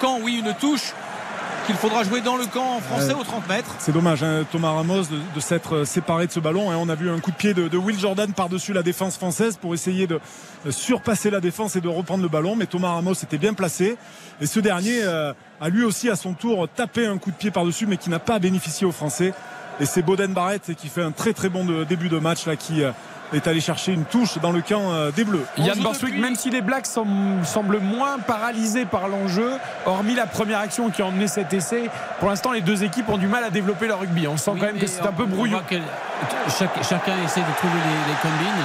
camp. 0.00 0.18
Oui, 0.22 0.42
une 0.44 0.54
touche 0.54 0.92
qu'il 1.66 1.74
faudra 1.76 2.04
jouer 2.04 2.20
dans 2.20 2.36
le 2.36 2.46
camp 2.46 2.80
français 2.80 3.14
Ouais. 3.14 3.20
aux 3.20 3.24
30 3.24 3.48
mètres. 3.48 3.74
C'est 3.78 3.92
dommage, 3.92 4.22
hein, 4.22 4.44
Thomas 4.50 4.72
Ramos, 4.72 5.02
de, 5.04 5.18
de 5.34 5.40
s'être 5.40 5.76
euh, 5.76 5.84
séparé 5.84 6.26
de 6.26 6.32
ce 6.32 6.40
ballon. 6.40 6.70
hein. 6.70 6.76
On 6.78 6.88
a 6.88 6.94
vu 6.94 7.10
un 7.10 7.18
coup 7.20 7.30
de 7.30 7.36
pied 7.36 7.54
de, 7.54 7.68
de 7.68 7.76
Will 7.78 7.98
Jordan 7.98 8.32
par-dessus 8.32 8.72
la 8.72 8.82
défense 8.82 9.16
française 9.16 9.56
pour 9.60 9.74
essayer 9.74 10.06
de 10.06 10.20
euh, 10.66 10.70
surpasser 10.70 11.30
la 11.30 11.40
défense 11.40 11.76
et 11.76 11.80
de 11.80 11.88
reprendre 11.88 12.22
le 12.22 12.28
ballon. 12.28 12.56
Mais 12.56 12.66
Thomas 12.66 12.92
Ramos 12.92 13.14
était 13.14 13.38
bien 13.38 13.54
placé. 13.54 13.96
Et 14.40 14.46
ce 14.46 14.60
dernier 14.60 15.02
euh, 15.02 15.32
a 15.60 15.68
lui 15.68 15.84
aussi, 15.84 16.10
à 16.10 16.16
son 16.16 16.34
tour, 16.34 16.68
tapé 16.68 17.06
un 17.06 17.18
coup 17.18 17.30
de 17.30 17.36
pied 17.36 17.50
par-dessus, 17.50 17.86
mais 17.86 17.96
qui 17.96 18.10
n'a 18.10 18.18
pas 18.18 18.38
bénéficié 18.38 18.86
aux 18.86 18.92
Français. 18.92 19.32
Et 19.80 19.86
c'est 19.86 20.02
Boden 20.02 20.32
Barrett 20.32 20.74
qui 20.76 20.88
fait 20.88 21.02
un 21.02 21.10
très 21.10 21.32
très 21.32 21.48
bon 21.48 21.64
de- 21.64 21.82
début 21.84 22.08
de 22.08 22.18
match 22.18 22.46
là, 22.46 22.54
qui 22.56 22.82
euh, 22.84 22.92
est 23.34 23.46
allé 23.46 23.60
chercher 23.60 23.92
une 23.92 24.04
touche 24.04 24.38
dans 24.38 24.50
le 24.52 24.60
camp 24.62 24.92
euh, 24.92 25.10
des 25.10 25.24
Bleus. 25.24 25.44
Yann 25.58 25.78
Borswick, 25.80 26.18
même 26.18 26.36
si 26.36 26.50
les 26.50 26.60
Blacks 26.62 26.86
sem- 26.86 27.42
semblent 27.44 27.80
moins 27.80 28.18
paralysés 28.18 28.84
par 28.84 29.08
l'enjeu, 29.08 29.50
hormis 29.86 30.14
la 30.14 30.26
première 30.26 30.58
action 30.60 30.90
qui 30.90 31.02
a 31.02 31.06
emmené 31.06 31.28
cet 31.28 31.52
essai, 31.52 31.90
pour 32.20 32.28
l'instant 32.28 32.52
les 32.52 32.60
deux 32.60 32.84
équipes 32.84 33.08
ont 33.08 33.18
du 33.18 33.26
mal 33.28 33.44
à 33.44 33.50
développer 33.50 33.86
leur 33.86 34.00
rugby. 34.00 34.26
On 34.28 34.36
sent 34.36 34.52
quand 34.58 34.66
même 34.66 34.78
que 34.78 34.86
c'est 34.86 35.02
un 35.02 35.12
peu 35.12 35.24
On 35.24 35.28
brouillon. 35.28 35.58
voit 35.58 35.62
que 35.68 35.76
chaque- 36.58 36.82
chacun 36.88 37.12
essaie 37.24 37.40
de 37.40 37.56
trouver 37.56 37.74
les, 37.74 38.12
les 38.12 38.18
combines. 38.22 38.64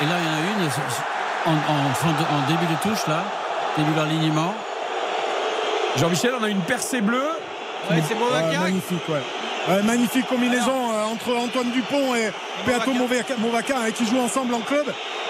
Et 0.00 0.04
là, 0.06 0.14
il 0.18 0.24
y 0.24 0.28
en 0.28 0.38
a 0.38 0.64
une 0.64 0.70
en, 1.46 2.46
début 2.48 2.66
de 2.72 2.78
touche, 2.82 3.06
là, 3.06 3.22
début 3.76 3.92
d'alignement. 3.92 4.54
Jean-Michel, 5.96 6.32
on 6.40 6.42
a 6.44 6.48
une 6.48 6.60
percée 6.62 7.00
bleue. 7.00 7.22
Ouais, 7.90 8.02
c'est. 8.08 8.14
Ouais, 8.14 8.58
magnifique, 8.58 9.08
ouais. 9.08 9.22
Ouais, 9.68 9.82
magnifique 9.82 10.26
combinaison 10.26 10.92
euh, 10.92 11.04
entre 11.04 11.34
Antoine 11.34 11.70
Dupont 11.70 12.14
et 12.14 12.30
Beato 12.66 12.92
Movaca, 12.92 13.34
Movaca, 13.38 13.76
hein, 13.78 13.90
qui 13.92 14.04
jouent 14.06 14.20
ensemble 14.20 14.52
en 14.54 14.60
club 14.60 14.84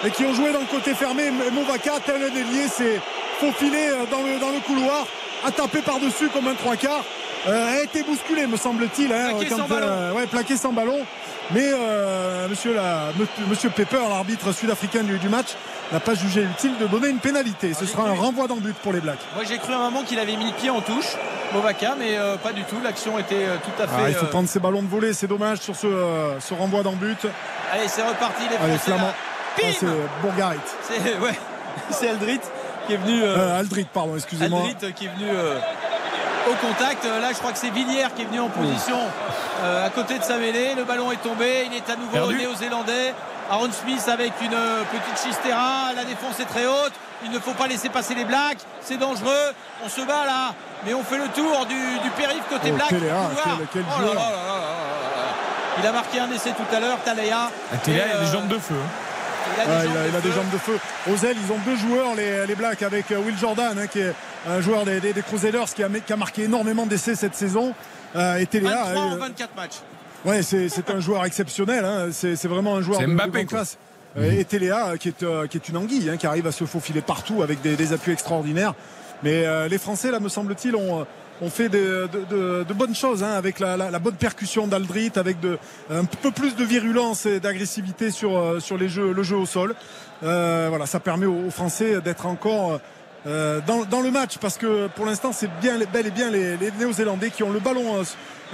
et 0.04 0.10
qui 0.10 0.24
ont 0.24 0.34
joué 0.34 0.52
dans 0.52 0.58
le 0.60 0.66
côté 0.66 0.92
fermé. 0.94 1.30
Movaca, 1.52 1.92
tel 2.04 2.16
un 2.16 2.34
ailier, 2.34 2.66
s'est 2.68 3.00
faufilé 3.38 3.90
euh, 3.90 4.04
dans 4.10 4.22
le, 4.22 4.38
dans 4.40 4.50
le 4.50 4.58
couloir, 4.60 5.06
a 5.46 5.52
tapé 5.52 5.80
par-dessus 5.82 6.28
comme 6.30 6.48
un 6.48 6.54
trois 6.54 6.74
quarts. 6.76 7.04
Euh, 7.46 7.78
a 7.78 7.82
été 7.82 8.02
bousculé, 8.02 8.46
me 8.46 8.56
semble-t-il, 8.56 9.12
hein, 9.12 9.34
Plaqué 9.36 9.50
sans 9.50 9.68
ballon. 9.68 10.14
ouais, 10.16 10.26
plaqué 10.26 10.56
sans 10.56 10.72
ballon. 10.72 10.98
Mais 11.50 11.70
euh, 11.72 12.48
monsieur, 12.48 12.74
la, 12.74 13.08
monsieur 13.48 13.70
Pepper, 13.70 14.00
l'arbitre 14.08 14.52
sud-africain 14.52 15.02
du, 15.02 15.18
du 15.18 15.28
match, 15.28 15.48
n'a 15.92 16.00
pas 16.00 16.14
jugé 16.14 16.42
utile 16.42 16.76
de 16.78 16.86
donner 16.86 17.08
une 17.08 17.18
pénalité. 17.18 17.74
Ce 17.74 17.86
sera 17.86 18.08
un 18.08 18.14
renvoi 18.14 18.46
dans 18.46 18.56
but 18.56 18.74
pour 18.76 18.92
les 18.92 19.00
Blacks. 19.00 19.18
Moi 19.34 19.44
j'ai 19.44 19.58
cru 19.58 19.72
à 19.72 19.76
un 19.76 19.90
moment 19.90 20.02
qu'il 20.02 20.18
avait 20.18 20.36
mis 20.36 20.46
le 20.46 20.52
pied 20.52 20.70
en 20.70 20.80
touche, 20.80 21.16
Movaca, 21.52 21.94
mais 21.98 22.16
euh, 22.16 22.36
pas 22.36 22.52
du 22.52 22.62
tout. 22.64 22.76
L'action 22.82 23.18
était 23.18 23.44
euh, 23.44 23.56
tout 23.62 23.82
à 23.82 23.86
fait. 23.86 23.94
Ah, 24.04 24.08
il 24.08 24.14
faut 24.14 24.24
euh, 24.26 24.30
prendre 24.30 24.48
ses 24.48 24.58
ballons 24.60 24.82
de 24.82 24.88
volée, 24.88 25.12
c'est 25.12 25.26
dommage 25.26 25.58
sur 25.58 25.76
ce, 25.76 25.86
ce 26.40 26.54
renvoi 26.54 26.82
dans 26.82 26.92
but. 26.94 27.26
Allez, 27.72 27.88
c'est 27.88 28.02
reparti 28.02 28.42
les 28.50 28.56
Allez, 28.56 28.78
Français. 28.78 28.90
Flamand. 28.90 29.06
là. 29.06 29.14
Ah, 29.56 29.60
c'est 29.78 29.86
Bourgarit. 30.22 30.58
C'est 30.82 31.18
ouais, 31.18 32.08
Aldrit 32.10 32.40
qui 32.86 32.94
est 32.94 32.96
venu. 32.96 33.22
Aldrit, 33.24 33.86
pardon, 33.92 34.16
excusez-moi. 34.16 34.60
Aldrit 34.60 34.92
qui 34.94 35.04
est 35.06 35.08
venu 35.08 35.28
au 36.50 36.54
contact. 36.66 37.04
Euh, 37.04 37.20
Là, 37.20 37.28
je 37.32 37.38
crois 37.38 37.52
que 37.52 37.58
c'est 37.58 37.70
Villiers 37.70 38.08
qui 38.14 38.22
est 38.22 38.26
venu 38.26 38.40
en 38.40 38.48
position 38.48 38.98
euh, 39.62 39.86
à 39.86 39.90
côté 39.90 40.18
de 40.18 40.24
sa 40.24 40.36
mêlée. 40.36 40.74
Le 40.76 40.84
ballon 40.84 41.10
est 41.12 41.22
tombé. 41.22 41.66
Il 41.70 41.74
est 41.76 41.88
à 41.90 41.96
nouveau 41.96 42.32
néo-zélandais. 42.32 43.14
Aaron 43.50 43.70
Smith 43.72 44.02
avec 44.08 44.32
une 44.42 44.54
euh, 44.54 44.82
petite 44.84 45.22
chistera. 45.26 45.92
La 45.94 46.04
défense 46.04 46.40
est 46.40 46.44
très 46.46 46.66
haute. 46.66 46.92
Il 47.24 47.30
ne 47.30 47.38
faut 47.38 47.52
pas 47.52 47.66
laisser 47.66 47.88
passer 47.88 48.14
les 48.14 48.24
Blacks. 48.24 48.58
C'est 48.80 48.96
dangereux. 48.98 49.52
On 49.84 49.88
se 49.88 50.00
bat 50.02 50.24
là. 50.26 50.54
Mais 50.86 50.92
on 50.94 51.02
fait 51.02 51.18
le 51.18 51.28
tour 51.28 51.64
du, 51.66 51.98
du 52.00 52.10
périph' 52.10 52.42
côté 52.50 52.68
Oh, 52.72 52.74
Black. 52.74 52.88
Quel- 52.88 53.00
quel 53.72 53.84
Oh 53.88 54.00
là 54.00 54.06
là 54.14 54.14
là. 54.14 54.24
Il 55.80 55.86
a 55.86 55.92
marqué 55.92 56.20
un 56.20 56.30
essai 56.30 56.50
tout 56.52 56.76
à 56.76 56.80
l'heure, 56.80 56.98
télé, 57.04 57.22
Et, 57.22 57.26
il 57.26 57.32
a 57.32 57.76
des 57.86 58.00
euh, 58.00 58.32
jambes 58.32 58.46
de 58.48 58.58
feu. 58.58 58.74
hein. 58.74 58.88
Il 59.56 59.60
a 59.60 59.66
des 59.66 59.70
Ouais, 59.70 59.84
jambes 59.84 59.94
il, 59.94 59.96
a, 59.96 60.02
de 60.02 60.08
il 60.08 60.16
a 60.16 60.20
des 60.20 60.28
feu. 60.28 60.34
jambes 60.34 60.50
de 60.52 60.58
feu. 60.58 60.78
Aux 61.10 61.24
ailes, 61.26 61.36
ils 61.46 61.52
ont 61.52 61.58
deux 61.64 61.76
joueurs, 61.76 62.14
les, 62.14 62.46
les 62.46 62.54
Blacks, 62.54 62.82
avec 62.82 63.10
euh, 63.10 63.18
Will 63.18 63.36
Jordan, 63.38 63.78
hein, 63.78 63.86
qui 63.86 64.00
est 64.00 64.12
un 64.48 64.60
joueur 64.60 64.84
des, 64.84 65.00
des, 65.00 65.12
des 65.12 65.22
Crusaders 65.22 65.72
qui 65.74 65.82
a, 65.82 65.88
qui 65.88 66.12
a 66.12 66.16
marqué 66.16 66.44
énormément 66.44 66.86
d'essais 66.86 67.14
cette 67.14 67.34
saison. 67.34 67.74
Euh, 68.16 68.36
et 68.36 68.46
Téléa, 68.46 68.84
23 68.84 69.02
en 69.02 69.12
euh, 69.12 69.16
24 69.18 69.56
matchs. 69.56 69.72
ouais, 70.24 70.42
c'est 70.42 70.68
c'est 70.68 70.90
un 70.90 71.00
joueur 71.00 71.24
exceptionnel. 71.24 71.84
hein. 71.84 72.08
C'est 72.12 72.36
c'est 72.36 72.48
vraiment 72.48 72.76
un 72.76 72.80
joueur 72.82 72.98
C'est 73.00 73.06
de, 73.06 73.10
de 73.10 73.14
Mbappé, 73.16 73.46
classe. 73.46 73.78
Et 74.20 74.44
Téléa, 74.44 74.96
qui 74.96 75.08
est, 75.08 75.24
euh, 75.24 75.48
qui 75.48 75.56
est 75.56 75.68
une 75.68 75.76
anguille, 75.76 76.08
hein, 76.08 76.16
qui 76.16 76.26
arrive 76.28 76.46
à 76.46 76.52
se 76.52 76.64
faufiler 76.64 77.00
partout 77.00 77.42
avec 77.42 77.60
des, 77.62 77.74
des 77.74 77.92
appuis 77.92 78.12
extraordinaires. 78.12 78.74
Mais 79.24 79.44
euh, 79.44 79.66
les 79.66 79.78
Français, 79.78 80.12
là, 80.12 80.20
me 80.20 80.28
semble-t-il, 80.28 80.76
ont, 80.76 81.04
ont 81.40 81.50
fait 81.50 81.68
de, 81.68 82.72
bonnes 82.74 82.94
choses 82.94 83.22
hein, 83.22 83.32
avec 83.32 83.58
la, 83.58 83.98
bonne 83.98 84.14
percussion 84.14 84.66
d'Aldrit, 84.66 85.12
avec 85.16 85.36
un 85.90 86.04
peu 86.04 86.30
plus 86.30 86.56
de 86.56 86.64
virulence 86.64 87.26
et 87.26 87.40
d'agressivité 87.40 88.10
sur, 88.10 88.36
euh, 88.36 88.60
sur 88.60 88.78
les 88.78 88.88
jeux, 88.88 89.12
le 89.12 89.22
jeu 89.22 89.36
au 89.36 89.46
sol. 89.46 89.74
Euh, 90.22 90.66
voilà, 90.68 90.86
ça 90.86 91.00
permet 91.00 91.26
aux, 91.26 91.50
Français 91.50 92.00
d'être 92.00 92.26
encore 92.26 92.80
euh, 93.26 93.60
dans, 93.66 94.00
le 94.00 94.10
match 94.10 94.38
parce 94.38 94.58
que 94.58 94.86
pour 94.88 95.06
l'instant 95.06 95.32
c'est 95.32 95.48
bien 95.60 95.78
bel 95.92 96.06
et 96.06 96.10
bien 96.10 96.30
les, 96.30 96.56
Néo-Zélandais 96.78 97.30
qui 97.30 97.42
ont 97.42 97.50
le 97.50 97.58
ballon 97.58 98.02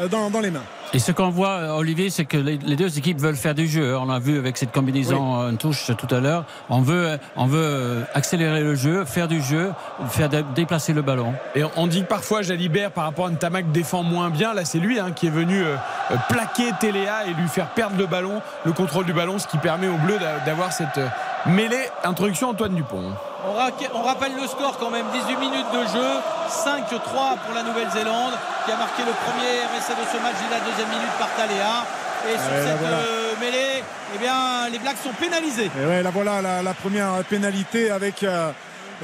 euh, 0.00 0.08
dans 0.08 0.40
les 0.40 0.50
mains. 0.50 0.62
Et 0.92 0.98
ce 0.98 1.12
qu'on 1.12 1.28
voit, 1.30 1.50
euh, 1.50 1.70
Olivier, 1.76 2.10
c'est 2.10 2.24
que 2.24 2.36
les, 2.36 2.56
deux 2.58 2.98
équipes 2.98 3.20
veulent 3.20 3.36
faire 3.36 3.54
du 3.54 3.68
jeu. 3.68 3.96
On 3.96 4.06
l'a 4.06 4.18
vu 4.18 4.36
avec 4.38 4.56
cette 4.56 4.72
combinaison 4.72 5.38
Oui. 5.46 5.52
en 5.52 5.56
touche 5.56 5.92
tout 5.96 6.12
à 6.12 6.18
l'heure. 6.18 6.44
On 6.68 6.80
veut, 6.80 7.16
on 7.36 7.46
veut 7.46 7.62
euh, 7.62 8.02
accélérer 8.12 8.60
le 8.62 8.74
jeu, 8.74 9.04
faire 9.04 9.28
du 9.28 9.40
jeu, 9.40 9.72
faire 10.08 10.28
dé- 10.28 10.44
déplacer 10.56 10.92
le 10.92 11.02
ballon. 11.02 11.32
Et 11.54 11.62
on 11.76 11.86
dit 11.86 12.02
que 12.02 12.08
parfois 12.08 12.42
Jalibert 12.42 12.90
par 12.90 13.04
rapport 13.04 13.26
à 13.26 13.30
Ntamak 13.30 13.70
défend 13.70 14.02
moins 14.02 14.30
bien. 14.30 14.52
Là 14.52 14.64
c'est 14.64 14.78
lui 14.80 14.98
hein, 14.98 15.12
qui 15.14 15.28
est 15.28 15.30
venu 15.30 15.62
euh, 15.62 15.76
euh, 16.10 16.14
plaquer 16.28 16.72
Téléa 16.80 17.26
et 17.28 17.34
lui 17.34 17.46
faire 17.48 17.68
perdre 17.68 17.96
le 17.96 18.06
ballon, 18.06 18.42
le 18.64 18.72
contrôle 18.72 19.04
du 19.06 19.12
ballon, 19.12 19.38
ce 19.38 19.46
qui 19.46 19.58
permet 19.58 19.86
aux 19.86 19.96
Bleus 19.98 20.18
d'a- 20.18 20.40
d'avoir 20.44 20.72
cette 20.72 20.98
euh, 20.98 21.06
mêlée. 21.46 21.88
Introduction 22.02 22.48
Antoine 22.48 22.74
Dupont. 22.74 23.12
On, 23.48 23.54
ra- 23.54 23.70
on 23.94 24.02
rappelle 24.02 24.32
le 24.38 24.46
score 24.48 24.76
quand 24.78 24.90
même 24.90 25.06
18 25.14 25.36
minutes 25.36 25.66
de 25.72 25.80
jeu 25.96 26.08
5-3 26.50 27.38
pour 27.46 27.54
la 27.54 27.62
Nouvelle-Zélande 27.62 28.34
qui 28.66 28.72
a 28.72 28.76
marqué 28.76 29.00
le 29.06 29.12
premier 29.16 29.64
essai 29.78 29.94
de 29.94 30.04
ce 30.12 30.20
match 30.20 30.36
et 30.44 30.50
la 30.52 30.60
deuxième 30.60 30.79
minute 30.86 31.14
par 31.18 31.28
Taléa 31.36 31.84
et 32.28 32.32
sur 32.32 32.68
cette 32.68 32.78
voilà. 32.80 32.96
euh, 32.96 33.32
mêlée 33.40 33.82
eh 34.14 34.18
bien, 34.18 34.68
les 34.70 34.78
Blacks 34.78 34.96
sont 35.02 35.12
pénalisés 35.12 35.70
Et 35.80 35.86
ouais, 35.86 36.02
là 36.02 36.10
voilà 36.10 36.42
la, 36.42 36.62
la 36.62 36.74
première 36.74 37.22
pénalité 37.28 37.90
avec 37.90 38.22
euh, 38.22 38.50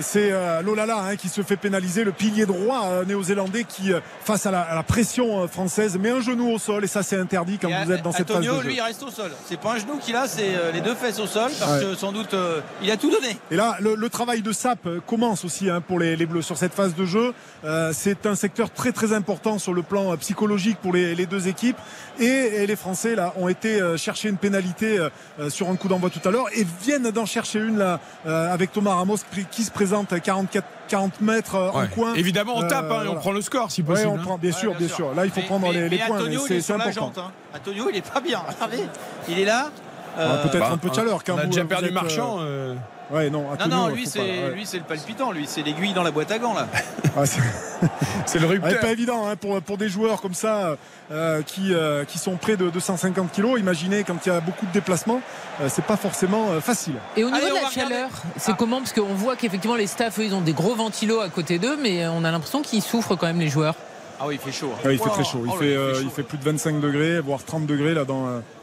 c'est 0.01 0.31
euh, 0.32 0.62
Lolala 0.62 0.98
hein, 0.98 1.16
qui 1.16 1.28
se 1.28 1.43
fait 1.43 1.56
pénaliser, 1.56 2.05
le 2.05 2.12
pilier 2.12 2.47
droit 2.47 2.85
euh, 2.86 3.05
néo-zélandais 3.05 3.64
qui, 3.64 3.93
euh, 3.93 4.01
face 4.24 4.47
à 4.47 4.51
la, 4.51 4.60
à 4.62 4.74
la 4.74 4.82
pression 4.82 5.43
euh, 5.43 5.47
française, 5.48 5.97
met 5.98 6.10
un 6.10 6.20
genou 6.20 6.51
au 6.52 6.59
sol 6.59 6.85
et 6.85 6.86
ça 6.86 7.02
c'est 7.02 7.18
interdit 7.18 7.59
quand 7.59 7.68
Et 7.68 7.85
vous 7.85 7.93
êtes 7.93 8.02
dans 8.02 8.12
cette 8.12 8.28
phase 8.28 8.36
Antonio 8.39 8.56
de 8.59 8.62
jeu. 8.62 8.68
lui 8.68 8.74
il 8.77 8.81
reste 8.81 9.02
au 9.02 9.10
sol 9.10 9.31
c'est 9.47 9.59
pas 9.60 9.73
un 9.74 9.78
genou 9.78 9.98
qu'il 9.98 10.16
a 10.16 10.27
c'est 10.28 10.55
euh, 10.55 10.73
les 10.73 10.81
deux 10.81 10.94
fesses 10.94 11.18
au 11.18 11.27
sol 11.27 11.51
parce 11.59 11.73
Ouais. 11.73 11.82
que 11.82 11.94
sans 11.94 12.12
doute 12.12 12.32
euh, 12.35 12.60
il 12.82 12.90
a 12.90 12.97
tout 12.97 13.10
donné 13.10 13.36
Et 13.51 13.56
là, 13.56 13.77
le, 13.81 13.94
le 13.94 14.09
travail 14.09 14.43
de 14.43 14.52
SAP 14.52 14.89
commence 15.06 15.44
aussi 15.44 15.68
hein, 15.70 15.81
pour 15.81 15.98
les, 15.98 16.16
les 16.16 16.27
Bleus 16.27 16.43
sur 16.43 16.56
cette 16.56 16.73
phase 16.74 16.94
de 16.94 17.05
jeu. 17.05 17.35
Euh, 17.64 17.90
c'est 17.94 18.27
un 18.27 18.35
secteur 18.35 18.70
très 18.70 18.93
très 18.93 19.12
important 19.12 19.59
sur 19.59 19.73
le 19.74 19.82
plan 19.82 20.12
euh, 20.12 20.16
psychologique 20.16 20.78
pour 20.82 20.93
les, 20.93 21.14
les 21.14 21.27
deux 21.27 21.48
équipes. 21.48 21.77
Et, 22.18 22.24
et 22.62 22.66
les 22.66 22.76
Français 22.76 23.14
là 23.14 23.32
ont 23.36 23.48
été 23.48 23.80
euh, 23.80 23.97
chercher 23.97 24.28
une 24.28 24.36
pénalité 24.38 24.98
euh, 24.98 25.09
euh, 25.40 25.51
sur 25.51 25.68
un 25.68 25.76
coup 25.76 25.88
d'envoi 25.88 26.10
tout 26.10 26.26
à 26.26 26.30
l'heure 26.30 26.47
et 26.55 26.66
viennent 26.82 27.10
d'en 27.10 27.26
chercher 27.26 27.59
une 27.59 27.78
là 27.78 28.01
avec 28.24 28.72
Thomas 28.72 28.94
Ramos 28.94 29.18
qui, 29.51 29.62
se 29.62 29.70
présente 29.70 30.12
à 30.12 30.20
44 30.20 30.64
40 30.88 31.20
mètres 31.20 31.56
en 31.56 31.80
Ouais. 31.80 31.88
coin. 31.88 32.14
Évidemment 32.14 32.52
on 32.56 32.62
Euh, 32.62 32.68
tape 32.68 32.84
hein, 32.84 32.88
et 32.88 33.01
on 33.01 33.05
voilà. 33.06 33.20
prend 33.20 33.32
le 33.32 33.40
score 33.40 33.70
si 33.72 33.82
Ouais, 33.82 33.88
possible. 33.88 34.09
on 34.10 34.14
hein. 34.18 34.22
prend, 34.22 34.38
bien 34.38 34.52
sûr, 34.52 34.74
bien 34.76 34.88
sûr. 34.88 35.12
Là, 35.14 35.24
il 35.24 35.30
faut 35.32 35.40
Mais- 35.40 35.47
prendre 35.47 35.66
mais- 35.66 35.72
les, 35.72 35.88
les 35.88 35.98
mais 35.98 36.06
points, 36.06 36.16
Antonio, 36.16 36.40
mais 36.40 36.44
il 36.44 36.48
c'est 36.48 36.55
est 36.55 36.60
c'est 36.60 36.66
sur 36.66 36.78
la 36.78 36.84
important. 36.86 37.06
jante, 37.14 37.18
hein. 37.18 37.32
Antonio 37.56 37.88
il 37.90 37.97
est 37.97 38.09
pas 38.12 38.20
bien 38.20 38.40
regardez 38.48 38.84
il 39.28 39.38
est 39.40 39.44
là 39.44 39.70
Euh, 40.18 40.43
Peut-être 40.44 40.60
bah, 40.60 40.70
un 40.72 40.78
peu 40.78 40.88
de 40.88 40.94
chaleur 40.94 41.22
quand 41.24 41.34
on 41.34 41.38
a 41.38 41.43
vous, 41.43 41.48
déjà 41.48 41.62
vous 41.62 41.68
perdu 41.68 41.86
êtes, 41.88 41.93
Marchand, 41.93 42.38
euh, 42.40 42.74
Ouais, 43.10 43.30
non, 43.30 43.44
non 43.60 43.68
non 43.68 43.88
lui 43.88 44.04
c'est 44.06 44.18
ouais. 44.18 44.50
lui 44.52 44.66
c'est 44.66 44.78
le 44.78 44.82
palpitant 44.84 45.30
lui 45.30 45.46
c'est 45.46 45.62
l'aiguille 45.62 45.92
dans 45.92 46.02
la 46.02 46.10
boîte 46.10 46.30
à 46.32 46.38
gants 46.38 46.54
là 46.54 46.66
Ah, 47.16 47.24
c'est- 48.26 48.38
le 48.38 48.46
Ouais, 48.46 48.58
pas 48.80 48.90
évident 48.92 49.26
hein, 49.26 49.36
pour, 49.36 49.62
pour 49.62 49.78
des 49.78 49.88
joueurs 49.88 50.20
comme 50.20 50.34
ça 50.34 50.76
euh, 51.10 51.40
qui, 51.42 51.72
euh, 51.72 52.04
qui 52.04 52.18
sont 52.18 52.36
près 52.36 52.56
de 52.58 52.68
250 52.68 53.32
kilos. 53.32 53.58
Imaginez 53.58 54.04
quand 54.04 54.16
il 54.26 54.28
y 54.28 54.32
a 54.32 54.40
beaucoup 54.40 54.66
de 54.66 54.72
déplacements, 54.72 55.22
euh, 55.60 55.68
c'est 55.70 55.84
pas 55.84 55.96
forcément 55.96 56.50
euh, 56.50 56.60
facile. 56.60 56.94
Et 57.16 57.24
au 57.24 57.30
niveau 57.30 57.46
Allez, 57.46 57.56
de 57.58 57.62
la 57.64 57.70
chaleur, 57.70 58.08
c'est 58.36 58.54
comment? 58.56 58.78
Parce 58.80 58.92
qu'on 58.92 59.14
voit 59.14 59.36
qu'effectivement 59.36 59.76
les 59.76 59.86
staffs, 59.86 60.18
eux, 60.18 60.24
ils 60.24 60.34
ont 60.34 60.40
des 60.42 60.52
gros 60.52 60.74
ventilos 60.74 61.20
à 61.20 61.28
côté 61.30 61.58
d'eux, 61.58 61.76
mais 61.80 62.06
on 62.08 62.22
a 62.24 62.30
l'impression 62.30 62.60
qu'ils 62.60 62.82
souffrent 62.82 63.14
quand 63.16 63.26
même 63.26 63.40
les 63.40 63.48
joueurs. 63.48 63.76
ah 64.20 64.24
oui 64.26 64.34
il 64.34 64.40
fait 64.40 64.52
chaud 64.58 64.72
hein. 64.76 64.86
Ouais, 64.86 64.94
il 64.96 64.98
fait 65.00 65.08
très 65.08 65.24
chaud. 65.24 65.42
Il, 65.46 65.50
oh 65.54 65.56
fait, 65.56 65.64
euh, 65.76 65.94
chaud. 65.94 66.00
il 66.04 66.10
fait 66.10 66.22
plus 66.22 66.38
de 66.38 66.44
25 66.44 66.80
degrés, 66.80 67.20
voire 67.20 67.42
30 67.44 67.64
degrés 67.66 67.94
là 67.94 68.04
dans, 68.04 68.26
euh, 68.26 68.40
Ah 68.40 68.55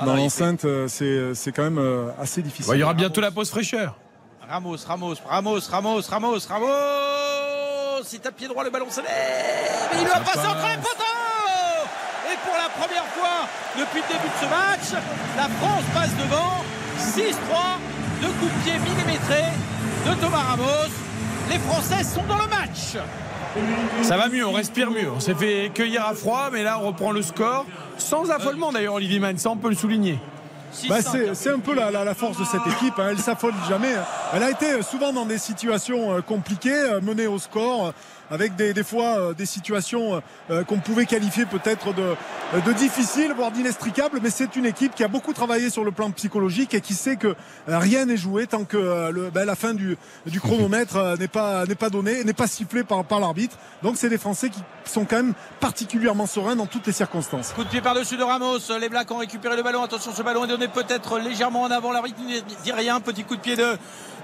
dans 0.00 0.06
non, 0.06 0.16
il 0.16 0.22
l'enceinte. 0.24 0.64
euh, 0.64 0.88
C'est, 0.88 1.34
c'est 1.34 1.52
quand 1.52 1.62
même 1.62 1.78
euh, 1.78 2.10
assez 2.20 2.42
difficile. 2.42 2.70
Bah, 2.70 2.76
il 2.76 2.80
y 2.80 2.82
aura 2.82 2.94
bientôt 2.94 3.20
la 3.20 3.30
pause 3.30 3.50
fraîcheur. 3.50 3.96
Ramos, 4.48 4.76
Ramos, 4.86 5.14
Ramos, 5.26 5.60
Ramos, 5.70 6.00
Ramos, 6.08 6.38
Ramos. 6.48 8.04
C'est 8.04 8.26
à 8.26 8.32
pied 8.32 8.48
droit 8.48 8.64
le 8.64 8.70
ballon 8.70 8.90
se 8.90 9.00
lève. 9.00 9.08
Et 9.94 10.00
il 10.02 10.06
va 10.06 10.20
passer 10.20 10.46
en 10.46 10.54
crème 10.54 10.80
poteau. 10.80 11.04
Et 12.30 12.36
pour 12.44 12.54
la 12.56 12.68
première 12.68 13.04
fois 13.14 13.48
depuis 13.78 14.00
le 14.00 14.08
début 14.08 14.28
de 14.28 14.38
ce 14.40 14.46
match, 14.50 15.02
la 15.36 15.48
France 15.48 15.84
passe 15.94 16.14
devant. 16.16 16.62
6-3, 16.98 17.32
deux 18.20 18.28
coups 18.28 18.52
de 18.52 18.58
pied 18.62 18.78
millimétrés 18.78 19.50
de 20.06 20.14
Thomas 20.20 20.42
Ramos. 20.50 20.90
Les 21.50 21.58
Français 21.58 22.04
sont 22.04 22.22
dans 22.24 22.38
le 22.38 22.46
match. 22.48 22.96
Ça 24.02 24.16
va 24.16 24.28
mieux, 24.28 24.46
on 24.46 24.52
respire 24.52 24.90
mieux. 24.90 25.10
On 25.14 25.20
s'est 25.20 25.34
fait 25.34 25.70
cueillir 25.74 26.06
à 26.06 26.14
froid, 26.14 26.50
mais 26.52 26.62
là 26.62 26.78
on 26.82 26.86
reprend 26.88 27.12
le 27.12 27.22
score. 27.22 27.66
Sans 27.98 28.30
affolement 28.30 28.72
d'ailleurs, 28.72 28.94
Olivier 28.94 29.18
Mann, 29.20 29.38
ça 29.38 29.50
on 29.50 29.56
peut 29.56 29.68
le 29.70 29.76
souligner. 29.76 30.18
Bah, 30.88 30.96
c'est, 31.34 31.50
un 31.52 31.60
peu 31.60 31.72
la, 31.72 31.92
la- 31.92 32.04
la 32.04 32.14
force 32.14 32.36
de 32.36 32.44
cette 32.44 32.66
équipe. 32.66 32.94
hein. 32.98 33.06
Elle 33.10 33.18
s'affole 33.20 33.54
jamais. 33.68 33.92
Elle 34.34 34.42
a 34.42 34.50
été 34.50 34.82
souvent 34.82 35.12
dans 35.12 35.24
des 35.24 35.38
situations 35.38 36.14
euh, 36.16 36.20
compliquées, 36.20 36.74
euh, 36.74 37.00
menées 37.00 37.28
au 37.28 37.38
score, 37.38 37.92
avec 38.34 38.56
des, 38.56 38.82
fois 38.82 39.18
euh, 39.18 39.32
des 39.32 39.46
situations 39.46 40.20
euh, 40.50 40.64
qu'on 40.64 40.78
pouvait 40.78 41.06
qualifier 41.06 41.46
peut-être 41.46 41.94
de, 41.94 42.02
euh, 42.54 42.72
difficiles, 42.74 43.32
voire 43.34 43.52
d'inextricables. 43.52 44.18
Mais 44.22 44.30
c'est 44.30 44.56
une 44.56 44.66
équipe 44.66 44.94
qui 44.94 45.04
a 45.04 45.08
beaucoup 45.08 45.32
travaillé 45.32 45.70
sur 45.70 45.84
le 45.84 45.92
plan 45.92 46.10
psychologique 46.10 46.74
et 46.74 46.80
qui 46.80 46.94
sait 46.94 47.16
que 47.16 47.28
euh, 47.28 47.78
rien 47.78 48.06
n'est 48.06 48.16
joué 48.16 48.46
tant 48.46 48.64
que 48.64 48.76
euh, 48.76 49.30
ben, 49.32 49.44
la 49.44 49.54
fin 49.54 49.72
du, 49.74 49.96
chronomètre 50.40 50.96
euh, 50.96 51.16
n'est 51.16 51.28
pas, 51.28 51.64
donnée, 51.90 52.24
n'est 52.24 52.32
pas 52.32 52.48
sifflée 52.48 52.84
par, 52.84 53.04
par 53.04 53.20
l'arbitre. 53.20 53.56
Donc 53.82 53.96
c'est 53.96 54.08
des 54.08 54.18
Français 54.18 54.50
qui 54.50 54.60
sont 54.84 55.04
quand 55.04 55.16
même 55.16 55.34
particulièrement 55.60 56.26
sereins 56.26 56.56
dans 56.56 56.66
toutes 56.66 56.86
les 56.86 56.92
circonstances. 56.92 57.52
Coup 57.52 57.64
de 57.64 57.68
pied 57.68 57.80
par-dessus 57.80 58.16
de 58.16 58.22
Ramos. 58.22 58.58
Les 58.80 58.88
Blacks 58.88 59.10
ont 59.10 59.18
récupéré 59.18 59.56
le 59.56 59.62
ballon. 59.62 59.82
Attention, 59.82 60.12
ce 60.12 60.22
ballon 60.22 60.44
est 60.44 60.48
donné 60.48 60.68
peut-être 60.68 61.18
légèrement 61.18 61.62
en 61.62 61.70
avant. 61.70 61.92
L'arbitre 61.92 62.20
ne 62.20 62.40
dit 62.62 62.72
rien. 62.72 63.00
Petit 63.00 63.24
coup 63.24 63.36
de 63.36 63.40
pied 63.40 63.56
de, 63.56 63.76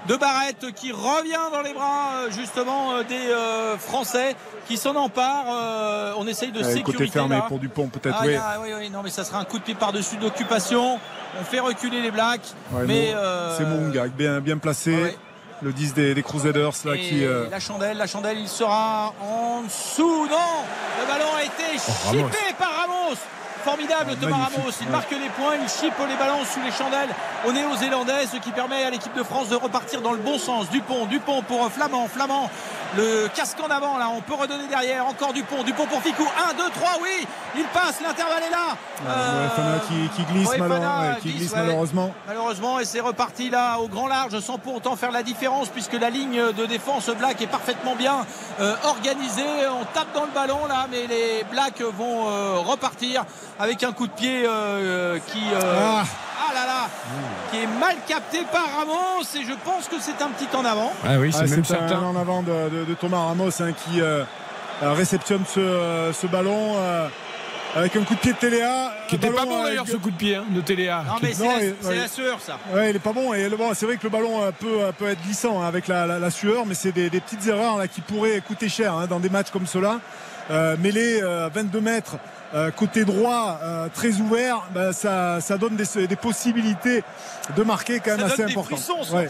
de 0.07 0.15
Barrette 0.15 0.73
qui 0.75 0.91
revient 0.91 1.51
dans 1.51 1.61
les 1.61 1.73
bras 1.73 2.09
euh, 2.23 2.31
justement 2.31 2.93
euh, 2.93 3.03
des 3.03 3.27
euh, 3.29 3.77
Français 3.77 4.35
qui 4.67 4.77
s'en 4.77 4.95
emparent. 4.95 5.45
Euh, 5.49 6.13
on 6.17 6.25
essaye 6.27 6.51
de 6.51 6.59
Ouais, 6.59 6.63
sécurité. 6.73 6.91
côté 7.05 7.07
fermé 7.11 7.35
là. 7.35 7.45
pour 7.47 7.59
Dupont 7.59 7.87
peut-être. 7.87 8.17
Ah, 8.19 8.25
oui. 8.25 8.35
oui, 8.63 8.73
oui, 8.79 8.89
non, 8.89 9.01
mais 9.03 9.09
ça 9.11 9.23
sera 9.23 9.39
un 9.39 9.45
coup 9.45 9.59
de 9.59 9.63
pied 9.63 9.75
par-dessus 9.75 10.17
d'occupation. 10.17 10.99
On 11.39 11.43
fait 11.43 11.59
reculer 11.59 12.01
les 12.01 12.11
Blacks. 12.11 12.53
Ouais, 12.71 12.83
mais 12.87 13.11
Mo- 13.13 13.17
euh, 13.19 13.55
c'est 13.57 13.63
Mounga, 13.65 14.07
bien, 14.07 14.39
bien 14.39 14.57
placé. 14.57 14.91
ouais. 14.95 15.17
Le 15.63 15.71
10 15.71 15.93
des, 15.93 16.15
des 16.15 16.23
Crusaders 16.23 16.71
là 16.85 16.95
et 16.95 16.99
qui. 16.99 17.23
la 17.51 17.59
chandelle, 17.59 17.95
la 17.97 18.07
chandelle, 18.07 18.39
il 18.39 18.47
sera 18.47 19.13
en 19.21 19.61
dessous. 19.61 20.25
Non, 20.27 20.63
le 20.99 21.05
ballon 21.07 21.35
a 21.37 21.43
été 21.43 21.77
Oh, 21.87 22.09
chippé 22.09 22.55
par 22.57 22.71
Ramos. 22.81 23.15
Formidable 23.63 24.11
Ah, 24.13 24.15
Thomas 24.21 24.37
magnifique, 24.37 24.57
Ramos, 24.57 24.71
il 24.81 24.85
ouais. 24.87 24.91
marque 24.91 25.11
les 25.11 25.29
points, 25.29 25.55
il 25.61 25.69
chippe 25.69 25.93
les 26.07 26.15
ballons 26.15 26.43
sous 26.45 26.61
les 26.61 26.71
chandelles 26.71 27.09
aux 27.47 27.51
Néo-Zélandais, 27.51 28.27
ce 28.31 28.37
qui 28.37 28.51
permet 28.51 28.83
à 28.83 28.89
l'équipe 28.89 29.13
de 29.15 29.23
France 29.23 29.49
de 29.49 29.55
repartir 29.55 30.01
dans 30.01 30.11
le 30.11 30.17
bon 30.19 30.37
sens. 30.37 30.69
Dupont, 30.69 31.05
Dupont 31.05 31.41
pour 31.43 31.71
Flamand, 31.71 32.07
Flamand, 32.07 32.49
le 32.97 33.27
casque 33.33 33.57
en 33.65 33.69
avant 33.71 33.97
là, 33.97 34.09
on 34.15 34.21
peut 34.21 34.33
redonner 34.33 34.67
derrière, 34.67 35.05
encore 35.07 35.33
Dupont, 35.33 35.63
Dupont 35.63 35.85
pour 35.85 36.01
Ficou, 36.01 36.23
1, 36.49 36.53
2, 36.55 36.63
3, 36.71 36.89
oui, 37.01 37.27
il 37.55 37.63
passe, 37.65 38.01
l'intervalle 38.01 38.43
est 38.43 38.51
là. 38.51 38.75
Euh, 39.07 39.43
Moefana 39.47 39.79
qui, 39.87 40.09
qui 40.15 40.23
glisse, 40.33 40.47
Moefana 40.47 40.67
malheure- 40.67 40.99
ouais, 41.15 41.19
qui 41.21 41.27
glisse, 41.29 41.37
glisse 41.39 41.51
ouais. 41.53 41.59
malheureusement. 41.59 42.13
Malheureusement, 42.27 42.79
et 42.79 42.85
c'est 42.85 42.99
reparti 42.99 43.49
là 43.49 43.77
au 43.79 43.87
grand 43.87 44.07
large 44.07 44.39
sans 44.39 44.57
pour 44.57 44.75
autant 44.75 44.95
faire 44.95 45.11
la 45.11 45.23
différence 45.23 45.69
puisque 45.69 45.93
la 45.93 46.09
ligne 46.09 46.51
de 46.51 46.65
défense 46.65 47.09
Black 47.09 47.41
est 47.41 47.47
parfaitement 47.47 47.95
bien 47.95 48.25
euh, 48.59 48.75
organisée. 48.83 49.43
On 49.69 49.85
tape 49.93 50.13
dans 50.13 50.25
le 50.25 50.31
ballon 50.31 50.65
là, 50.67 50.85
mais 50.91 51.07
les 51.07 51.43
Blacks 51.51 51.81
vont 51.81 52.27
euh, 52.29 52.57
repartir 52.59 53.25
avec 53.59 53.83
un 53.83 53.91
coup 53.91 54.07
de 54.07 54.11
pied 54.13 54.43
euh, 54.47 55.17
qui. 55.27 55.39
euh, 55.53 55.59
Ah. 55.63 56.03
ah 56.49 56.53
là 56.53 56.65
là, 56.65 56.89
qui 57.51 57.57
est 57.59 57.67
mal 57.79 57.95
capté 58.07 58.39
par 58.51 58.65
Ramos 58.77 59.23
et 59.35 59.43
je 59.45 59.53
pense 59.63 59.87
que 59.87 59.95
c'est 59.99 60.21
un 60.23 60.29
petit 60.29 60.47
en 60.55 60.65
avant. 60.65 60.91
Ah 61.05 61.17
oui, 61.19 61.31
c'est 61.31 61.43
Ah, 61.43 61.47
même 61.47 61.63
un 61.91 62.03
en 62.03 62.15
avant 62.15 62.41
de, 62.43 62.69
de- 62.69 62.85
de 62.85 62.93
Thomas 62.95 63.25
Ramos 63.25 63.49
hein, 63.61 63.71
qui 63.73 64.01
euh, 64.01 64.23
réceptionne 64.81 65.43
ce, 65.47 66.11
ce 66.13 66.27
ballon 66.27 66.73
euh, 66.77 67.07
avec 67.75 67.95
un 67.95 68.03
coup 68.03 68.15
de 68.15 68.19
pied 68.19 68.33
de 68.33 68.37
Téléa. 68.37 68.91
Qui 69.07 69.15
Un 69.15 69.17
était 69.19 69.29
pas 69.29 69.45
bon 69.45 69.63
d'ailleurs 69.63 69.83
avec- 69.83 69.93
ce 69.93 69.97
coup 69.97 70.11
de 70.11 70.15
pied 70.17 70.35
hein, 70.35 70.43
de 70.49 70.61
Téléa. 70.61 71.03
Non 71.07 71.13
mais 71.21 71.33
c'est 71.33 71.45
la, 71.45 71.89
ouais. 71.89 72.07
sueur 72.07 72.39
ça. 72.41 72.57
Ouais, 72.73 72.89
il 72.89 72.95
est 72.95 72.99
pas 72.99 73.13
bon. 73.13 73.33
Et 73.33 73.47
le- 73.47 73.55
bon, 73.57 73.71
c'est 73.73 73.85
vrai 73.85 73.97
que 73.97 74.03
le 74.03 74.09
ballon 74.09 74.51
peut, 74.59 74.79
peut 74.97 75.07
être 75.09 75.21
glissant 75.21 75.61
hein, 75.61 75.67
avec 75.67 75.87
la, 75.87 76.05
la- 76.07 76.19
la 76.19 76.31
sueur, 76.31 76.65
mais 76.65 76.73
c'est 76.73 76.91
des, 76.91 77.09
des 77.09 77.21
petites 77.21 77.45
erreurs 77.47 77.77
là, 77.77 77.87
qui 77.87 78.01
pourraient 78.01 78.41
coûter 78.41 78.67
cher 78.69 78.95
hein, 78.95 79.07
dans 79.07 79.19
des 79.19 79.29
matchs 79.29 79.51
comme 79.51 79.67
cela. 79.67 79.99
Euh, 80.49 80.75
mêlé 80.79 81.21
euh, 81.21 81.49
22 81.53 81.79
mètres, 81.79 82.15
euh, 82.53 82.71
côté 82.71 83.05
droit, 83.05 83.59
euh, 83.63 83.87
très 83.93 84.15
ouvert, 84.17 84.63
bah, 84.73 84.93
ça, 84.93 85.39
ça 85.41 85.57
donne 85.57 85.75
des, 85.75 86.07
des 86.07 86.15
possibilités 86.15 87.03
de 87.55 87.63
marquer 87.63 87.99
quand 87.99 88.11
même 88.11 88.19
Ça 88.19 88.25
assez 88.25 88.37
donne 88.37 88.47
des 88.47 88.51
important. 88.53 89.15
Ouais. 89.15 89.29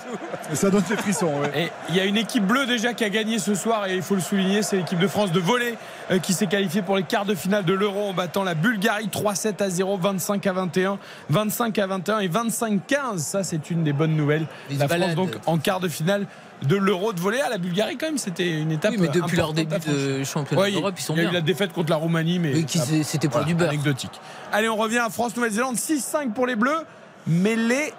Ça 0.53 0.69
donne 0.69 0.83
des 0.89 0.97
frissons. 0.97 1.31
ouais. 1.41 1.51
Et 1.55 1.71
il 1.89 1.95
y 1.95 1.99
a 1.99 2.05
une 2.05 2.17
équipe 2.17 2.45
bleue 2.45 2.65
déjà 2.65 2.93
qui 2.93 3.03
a 3.03 3.09
gagné 3.09 3.39
ce 3.39 3.55
soir 3.55 3.87
et 3.87 3.95
il 3.95 4.01
faut 4.01 4.15
le 4.15 4.21
souligner, 4.21 4.63
c'est 4.63 4.77
l'équipe 4.77 4.99
de 4.99 5.07
France 5.07 5.31
de 5.31 5.39
volley 5.39 5.75
euh, 6.11 6.19
qui 6.19 6.33
s'est 6.33 6.47
qualifiée 6.47 6.81
pour 6.81 6.97
les 6.97 7.03
quarts 7.03 7.25
de 7.25 7.35
finale 7.35 7.63
de 7.63 7.73
l'Euro 7.73 8.09
en 8.09 8.13
battant 8.13 8.43
la 8.43 8.53
Bulgarie 8.55 9.07
3-7 9.07 9.63
à 9.63 9.69
0, 9.69 9.97
25 9.97 10.45
à 10.47 10.53
21, 10.53 10.99
25 11.29 11.79
à 11.79 11.87
21 11.87 12.19
et 12.19 12.27
25-15. 12.27 13.17
Ça 13.19 13.43
c'est 13.43 13.69
une 13.69 13.83
des 13.83 13.93
bonnes 13.93 14.15
nouvelles. 14.15 14.45
Ils 14.69 14.77
La 14.79 14.87
France 14.87 15.15
donc 15.15 15.31
en 15.45 15.57
quart 15.57 15.79
de 15.79 15.87
finale 15.87 16.25
de 16.63 16.75
l'Euro 16.75 17.11
de 17.13 17.19
volley 17.19 17.41
à 17.41 17.49
la 17.49 17.57
Bulgarie 17.57 17.97
quand 17.97 18.05
même, 18.05 18.17
c'était 18.17 18.49
une 18.59 18.71
étape. 18.71 18.91
Oui, 18.91 18.97
mais 19.01 19.07
depuis 19.07 19.37
leur 19.37 19.53
début 19.53 19.79
de 19.79 20.23
championnat 20.23 20.61
Ouais, 20.61 20.71
d'Europe, 20.71 20.93
ils 20.97 21.01
sont 21.01 21.13
il 21.15 21.17
y 21.17 21.19
a 21.21 21.23
bien. 21.23 21.31
eu 21.31 21.33
la 21.35 21.41
défaite 21.41 21.73
contre 21.73 21.89
la 21.89 21.95
Roumanie, 21.95 22.37
mais 22.39 22.53
c'était 22.67 23.27
pour 23.27 23.37
voilà, 23.39 23.47
du 23.47 23.55
beurre. 23.55 23.69
anecdotique. 23.69 24.19
Allez, 24.51 24.69
on 24.69 24.75
revient 24.75 24.99
à 24.99 25.09
France-Nouvelle-Zélande, 25.09 25.75
6-5 25.75 26.33
pour 26.33 26.45
les 26.45 26.55
Bleus, 26.55 26.85
mêlée 27.27 27.93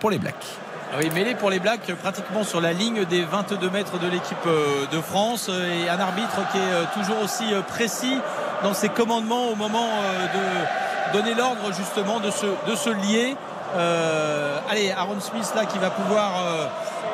pour 0.00 0.10
les 0.10 0.18
Blacks. 0.18 0.34
Oui, 0.98 1.10
mêlée 1.14 1.34
pour 1.34 1.50
les 1.50 1.58
Blacks, 1.58 1.92
pratiquement 2.02 2.44
sur 2.44 2.62
la 2.62 2.72
ligne 2.72 3.04
des 3.04 3.22
22 3.22 3.68
mètres 3.68 3.98
de 3.98 4.08
l'équipe 4.08 4.38
euh, 4.46 4.86
de 4.90 5.00
France. 5.02 5.50
Et 5.50 5.86
un 5.90 6.00
arbitre 6.00 6.38
qui 6.50 6.56
est 6.56 7.00
toujours 7.02 7.20
aussi 7.22 7.44
précis 7.68 8.16
dans 8.62 8.72
ses 8.72 8.88
commandements 8.88 9.48
au 9.48 9.54
moment 9.54 9.86
de 11.12 11.12
donner 11.18 11.34
l'ordre 11.34 11.72
justement 11.74 12.20
de 12.20 12.30
se, 12.30 12.46
de 12.46 12.74
se 12.74 12.88
lier. 12.88 13.36
allez, 14.70 14.90
Aaron 14.92 15.20
Smith 15.20 15.52
là 15.54 15.66
qui 15.66 15.78
va 15.78 15.90
pouvoir 15.90 16.32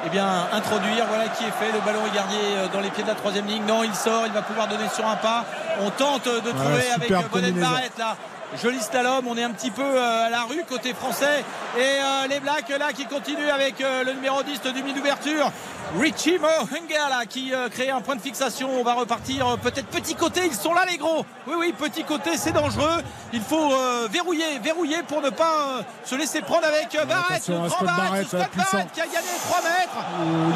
eh 0.06 0.10
bien, 0.10 0.46
introduire. 0.52 1.06
Voilà 1.08 1.28
qui 1.28 1.44
est 1.44 1.50
fait. 1.50 1.72
Le 1.72 1.80
ballon 1.80 2.00
est 2.06 2.14
gardé 2.14 2.36
dans 2.72 2.80
les 2.80 2.90
pieds 2.90 3.02
de 3.02 3.08
la 3.08 3.14
troisième 3.14 3.46
ligne. 3.46 3.64
Non, 3.66 3.82
il 3.82 3.94
sort. 3.94 4.24
Il 4.26 4.32
va 4.32 4.42
pouvoir 4.42 4.68
donner 4.68 4.88
sur 4.94 5.06
un 5.06 5.16
pas. 5.16 5.44
On 5.80 5.90
tente 5.90 6.26
de 6.26 6.50
trouver 6.50 6.90
avec 6.94 7.30
Bonnet 7.30 7.52
Barrett 7.52 7.92
là 7.98 8.16
Joli 8.62 8.80
slalom, 8.80 9.26
on 9.26 9.36
est 9.36 9.42
un 9.42 9.50
petit 9.50 9.70
peu 9.70 9.82
euh, 9.82 10.26
à 10.26 10.30
la 10.30 10.42
rue 10.42 10.62
côté 10.68 10.94
français. 10.94 11.44
Et 11.76 11.80
euh, 11.80 12.28
les 12.28 12.38
Blacks 12.38 12.68
là 12.68 12.92
qui 12.92 13.04
continuent 13.06 13.50
avec 13.50 13.80
euh, 13.80 14.04
le 14.04 14.12
numéro 14.12 14.42
10 14.42 14.62
de 14.62 14.70
demi 14.70 14.92
d'ouverture. 14.92 15.50
Richie 15.98 16.38
Mohunger 16.38 17.08
là 17.10 17.26
qui 17.28 17.52
crée 17.70 17.90
un 17.90 18.00
point 18.00 18.16
de 18.16 18.20
fixation. 18.20 18.70
On 18.80 18.84
va 18.84 18.94
repartir 18.94 19.58
peut-être 19.58 19.86
petit 19.88 20.14
côté. 20.14 20.42
Ils 20.46 20.54
sont 20.54 20.72
là 20.72 20.82
les 20.88 20.96
gros. 20.96 21.26
Oui 21.46 21.54
oui 21.58 21.74
petit 21.76 22.04
côté 22.04 22.36
c'est 22.36 22.52
dangereux. 22.52 23.02
Il 23.32 23.42
faut 23.42 23.72
verrouiller, 24.10 24.58
verrouiller 24.62 25.02
pour 25.06 25.20
ne 25.20 25.30
pas 25.30 25.82
se 26.04 26.14
laisser 26.14 26.40
prendre 26.40 26.66
avec 26.66 26.96
Barrett. 27.06 27.42
Scott 27.42 27.84
Barrett, 27.84 28.26
qui 28.28 29.00
a 29.00 29.06
gagné 29.06 29.28
3 29.46 29.62
mètres. 29.62 30.06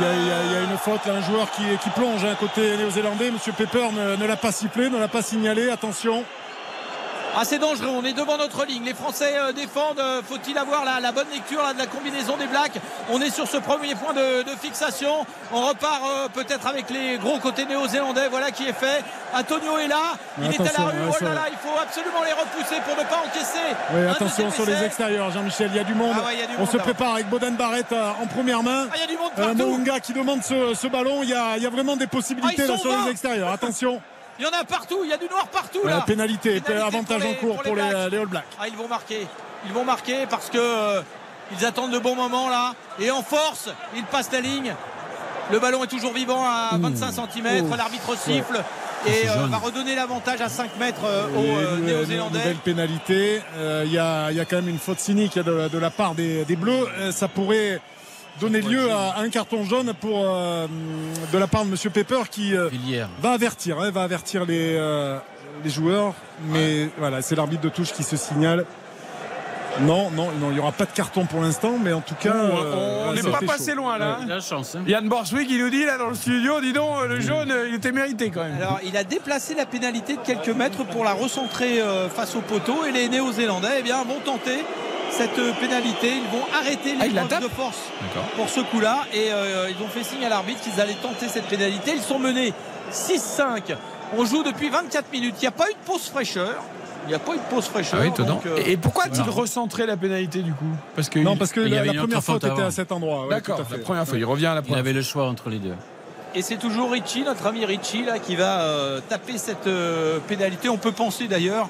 Il 0.00 0.52
y, 0.52 0.56
a, 0.56 0.62
une 0.62 0.78
faute, 0.78 1.06
un 1.06 1.20
joueur 1.20 1.48
qui, 1.52 1.90
plonge 1.90 2.24
un 2.24 2.34
côté 2.34 2.76
néo-zélandais. 2.76 3.30
Monsieur 3.30 3.52
Pepper 3.52 3.90
ne, 3.92 4.16
ne 4.16 4.26
l'a 4.26 4.36
pas 4.36 4.50
sifflé, 4.50 4.88
ne 4.88 4.98
l'a 4.98 5.08
pas 5.08 5.22
signalé. 5.22 5.70
Attention 5.70 6.24
assez 7.36 7.58
dangereux. 7.58 7.88
On 7.90 8.04
est 8.04 8.12
devant 8.12 8.36
notre 8.36 8.64
ligne. 8.64 8.84
Les 8.84 8.94
Français 8.94 9.32
euh, 9.36 9.52
défendent. 9.52 9.98
Euh, 9.98 10.22
faut-il 10.22 10.56
avoir 10.58 10.84
la, 10.84 11.12
bonne 11.12 11.28
lecture 11.32 11.62
de 11.72 11.78
la 11.78 11.86
combinaison 11.86 12.36
des 12.36 12.46
Blacks? 12.46 12.78
On 13.10 13.20
est 13.20 13.30
sur 13.30 13.46
ce 13.46 13.56
premier 13.56 13.94
point 13.94 14.14
de, 14.14 14.44
fixation. 14.60 15.26
On 15.52 15.66
repart 15.66 16.02
euh, 16.04 16.28
peut-être 16.28 16.66
avec 16.66 16.90
les 16.90 17.18
gros 17.18 17.38
côtés 17.38 17.64
néo-zélandais. 17.64 18.28
Voilà 18.28 18.50
qui 18.50 18.64
est 18.64 18.72
fait. 18.72 19.04
Antonio 19.34 19.78
est 19.78 19.88
là. 19.88 20.14
Il 20.40 20.46
est 20.46 20.60
à 20.60 20.72
la 20.78 20.86
rue. 20.86 20.96
Oh 21.08 21.24
là 21.24 21.34
là, 21.34 21.44
il 21.50 21.58
faut 21.58 21.78
absolument 21.80 22.22
les 22.24 22.32
repousser 22.32 22.80
pour 22.84 22.96
ne 22.96 23.08
pas 23.08 23.22
encaisser. 23.26 23.76
Oui, 23.94 24.06
attention 24.06 24.50
sur 24.50 24.66
les 24.66 24.84
extérieurs, 24.84 25.30
Jean-Michel. 25.30 25.70
Il 25.72 25.76
y 25.76 25.80
a 25.80 25.84
du 25.84 25.94
monde. 25.94 26.16
Ah 26.16 26.30
On 26.58 26.66
se 26.66 26.76
prépare 26.76 27.14
avec 27.14 27.28
Boden 27.28 27.54
Barrett 27.54 27.92
en 27.92 28.26
première 28.26 28.62
main. 28.62 28.86
Ah, 28.90 28.94
il 28.96 29.00
y 29.00 29.04
a 29.04 29.06
du 29.06 29.16
monde 29.16 29.32
partout. 29.36 30.00
qui 30.02 30.12
demande 30.12 30.42
ce, 30.42 30.86
ballon. 30.88 31.22
Il 31.22 31.28
y, 31.28 31.34
a, 31.34 31.70
vraiment 31.70 31.96
des 31.96 32.06
possibilités 32.06 32.62
ah, 32.64 32.72
là 32.72 32.78
sur 32.78 32.90
les 33.04 33.10
extérieurs. 33.10 33.50
Attention. 33.50 34.00
Il 34.38 34.44
y 34.44 34.46
en 34.46 34.60
a 34.60 34.64
partout, 34.64 34.98
il 35.02 35.10
y 35.10 35.12
a 35.12 35.16
du 35.16 35.26
noir 35.26 35.48
partout 35.48 35.84
là. 35.84 36.02
pénalité, 36.06 36.62
avantage 36.68 37.24
en 37.24 37.34
cours 37.34 37.60
pour, 37.60 37.74
les, 37.74 37.82
All 37.82 38.26
Blacks. 38.26 38.44
Ah, 38.60 38.68
ils 38.68 38.76
vont 38.76 38.88
marquer. 38.88 39.26
Ils 39.66 39.72
vont 39.72 39.84
marquer 39.84 40.26
parce 40.30 40.48
que 40.48 40.58
euh, 40.58 41.02
ils 41.58 41.64
attendent 41.66 41.92
le 41.92 41.98
bon 41.98 42.14
moment 42.14 42.48
là. 42.48 42.74
Et 43.00 43.10
en 43.10 43.22
force, 43.22 43.68
ils 43.96 44.04
passent 44.04 44.30
la 44.32 44.40
ligne. 44.40 44.74
Le 45.50 45.58
ballon 45.58 45.82
est 45.82 45.88
toujours 45.88 46.12
vivant 46.12 46.44
à 46.44 46.76
25 46.78 47.12
cm. 47.32 47.76
L'arbitre 47.76 48.16
siffle. 48.16 48.62
Et 49.06 49.28
euh, 49.28 49.46
va 49.46 49.58
redonner 49.58 49.94
l'avantage 49.94 50.40
à 50.40 50.48
5 50.48 50.76
mètres 50.78 51.04
euh, 51.04 51.26
aux 51.36 51.76
Néo-Zélandais. 51.78 52.38
Nouvelle 52.38 52.56
pénalité. 52.56 53.40
Il 53.84 53.92
y, 53.92 53.98
a, 53.98 54.30
quand 54.44 54.56
même 54.56 54.68
une 54.68 54.78
faute 54.78 55.00
cynique 55.00 55.38
de, 55.38 55.78
la 55.78 55.90
part 55.90 56.14
des, 56.14 56.44
des 56.44 56.56
Bleus. 56.56 56.86
ça 57.12 57.28
pourrait 57.28 57.80
donner 58.40 58.60
lieu 58.60 58.90
à 58.90 59.18
un 59.18 59.28
carton 59.28 59.64
jaune 59.64 59.92
pour 60.00 60.22
euh, 60.24 60.66
de 61.32 61.38
la 61.38 61.46
part 61.46 61.64
de 61.64 61.70
Monsieur 61.70 61.90
Pepper 61.90 62.22
qui 62.30 62.56
euh, 62.56 62.68
va 63.20 63.32
avertir, 63.32 63.80
hein, 63.80 63.90
va 63.90 64.02
avertir 64.02 64.44
les, 64.44 64.76
euh, 64.76 65.18
les 65.64 65.70
joueurs. 65.70 66.14
Mais 66.50 66.88
voilà, 66.98 67.22
c'est 67.22 67.34
l'arbitre 67.34 67.62
de 67.62 67.68
touche 67.68 67.92
qui 67.92 68.02
se 68.02 68.16
signale. 68.16 68.64
Non, 69.80 70.10
non, 70.10 70.32
non, 70.40 70.48
il 70.50 70.54
n'y 70.54 70.58
aura 70.58 70.72
pas 70.72 70.86
de 70.86 70.90
carton 70.90 71.26
pour 71.26 71.40
l'instant, 71.40 71.74
mais 71.80 71.92
en 71.92 72.00
tout 72.00 72.16
cas. 72.16 72.34
on 72.34 73.12
n'est 73.12 73.22
pas 73.22 73.46
passé 73.46 73.74
loin 73.74 73.96
là. 73.96 74.18
La 74.26 74.40
chance. 74.40 74.74
Hein. 74.74 74.82
Yann 74.88 75.08
Borswick, 75.08 75.48
il 75.50 75.62
nous 75.62 75.70
dit 75.70 75.84
là 75.84 75.98
dans 75.98 76.08
le 76.08 76.16
studio, 76.16 76.60
dis 76.60 76.72
donc, 76.72 77.06
le 77.08 77.20
jaune, 77.20 77.52
il 77.68 77.74
était 77.74 77.92
mérité 77.92 78.30
quand 78.30 78.42
même. 78.42 78.56
Alors, 78.56 78.80
il 78.84 78.96
a 78.96 79.04
déplacé 79.04 79.54
la 79.54 79.66
pénalité 79.66 80.16
de 80.16 80.22
quelques 80.22 80.48
mètres 80.48 80.84
pour 80.84 81.04
la 81.04 81.12
recentrer 81.12 81.80
face 82.12 82.34
au 82.34 82.40
poteau 82.40 82.86
et 82.86 82.92
les 82.92 83.08
Néo-Zélandais 83.08 83.76
eh 83.78 83.82
bien, 83.82 84.02
vont 84.02 84.20
tenter 84.24 84.64
cette 85.10 85.58
pénalité. 85.60 86.12
Ils 86.16 86.38
vont 86.38 86.44
arrêter 86.58 86.94
les 86.94 87.18
ah, 87.18 87.40
de 87.40 87.48
force 87.48 87.78
pour 88.36 88.48
ce 88.48 88.60
coup-là. 88.60 89.00
Et 89.12 89.30
euh, 89.30 89.70
ils 89.70 89.82
ont 89.82 89.88
fait 89.88 90.04
signe 90.04 90.24
à 90.24 90.28
l'arbitre 90.28 90.60
qu'ils 90.60 90.80
allaient 90.80 90.94
tenter 90.94 91.28
cette 91.28 91.46
pénalité. 91.46 91.92
Ils 91.94 92.02
sont 92.02 92.18
menés 92.18 92.52
6-5. 92.92 93.76
On 94.16 94.24
joue 94.24 94.42
depuis 94.42 94.70
24 94.70 95.12
minutes. 95.12 95.34
Il 95.38 95.42
n'y 95.42 95.48
a 95.48 95.52
pas 95.52 95.68
eu 95.70 95.74
de 95.74 95.86
pause 95.86 96.08
fraîcheur. 96.08 96.62
Il 97.06 97.10
n'y 97.10 97.14
a 97.14 97.18
pas 97.18 97.34
eu 97.34 97.38
de 97.38 97.54
pause 97.54 97.64
fraîcheur. 97.64 98.00
Ah 98.02 98.22
euh, 98.46 98.62
et 98.66 98.76
pourquoi 98.76 99.04
a-t-il 99.04 99.28
recentré 99.28 99.86
la 99.86 99.96
pénalité 99.96 100.42
du 100.42 100.52
coup? 100.52 100.66
Parce 100.94 101.08
que 101.08 101.18
Non, 101.18 101.36
parce 101.36 101.52
que 101.52 101.60
la, 101.60 101.82
première 101.94 102.22
faute 102.22 102.44
était 102.44 102.62
à 102.62 102.70
cet 102.70 102.92
endroit. 102.92 103.26
D'accord, 103.30 103.60
la 103.70 103.78
première 103.78 104.06
fois. 104.06 104.18
Il 104.18 104.24
revient 104.24 104.46
à 104.46 104.54
la 104.54 104.62
première. 104.62 104.78
Il 104.78 104.80
avait 104.80 104.92
le 104.92 105.02
choix 105.02 105.26
entre 105.26 105.48
les 105.48 105.58
deux. 105.58 105.74
Et 106.34 106.42
c'est 106.42 106.58
toujours 106.58 106.90
Richie, 106.90 107.22
notre 107.22 107.46
ami 107.46 107.64
Richie, 107.64 108.04
là, 108.04 108.18
qui 108.18 108.36
va 108.36 108.60
euh, 108.60 109.00
taper 109.08 109.38
cette 109.38 109.68
pénalité. 110.28 110.68
On 110.68 110.76
peut 110.76 110.92
penser 110.92 111.26
d'ailleurs 111.26 111.68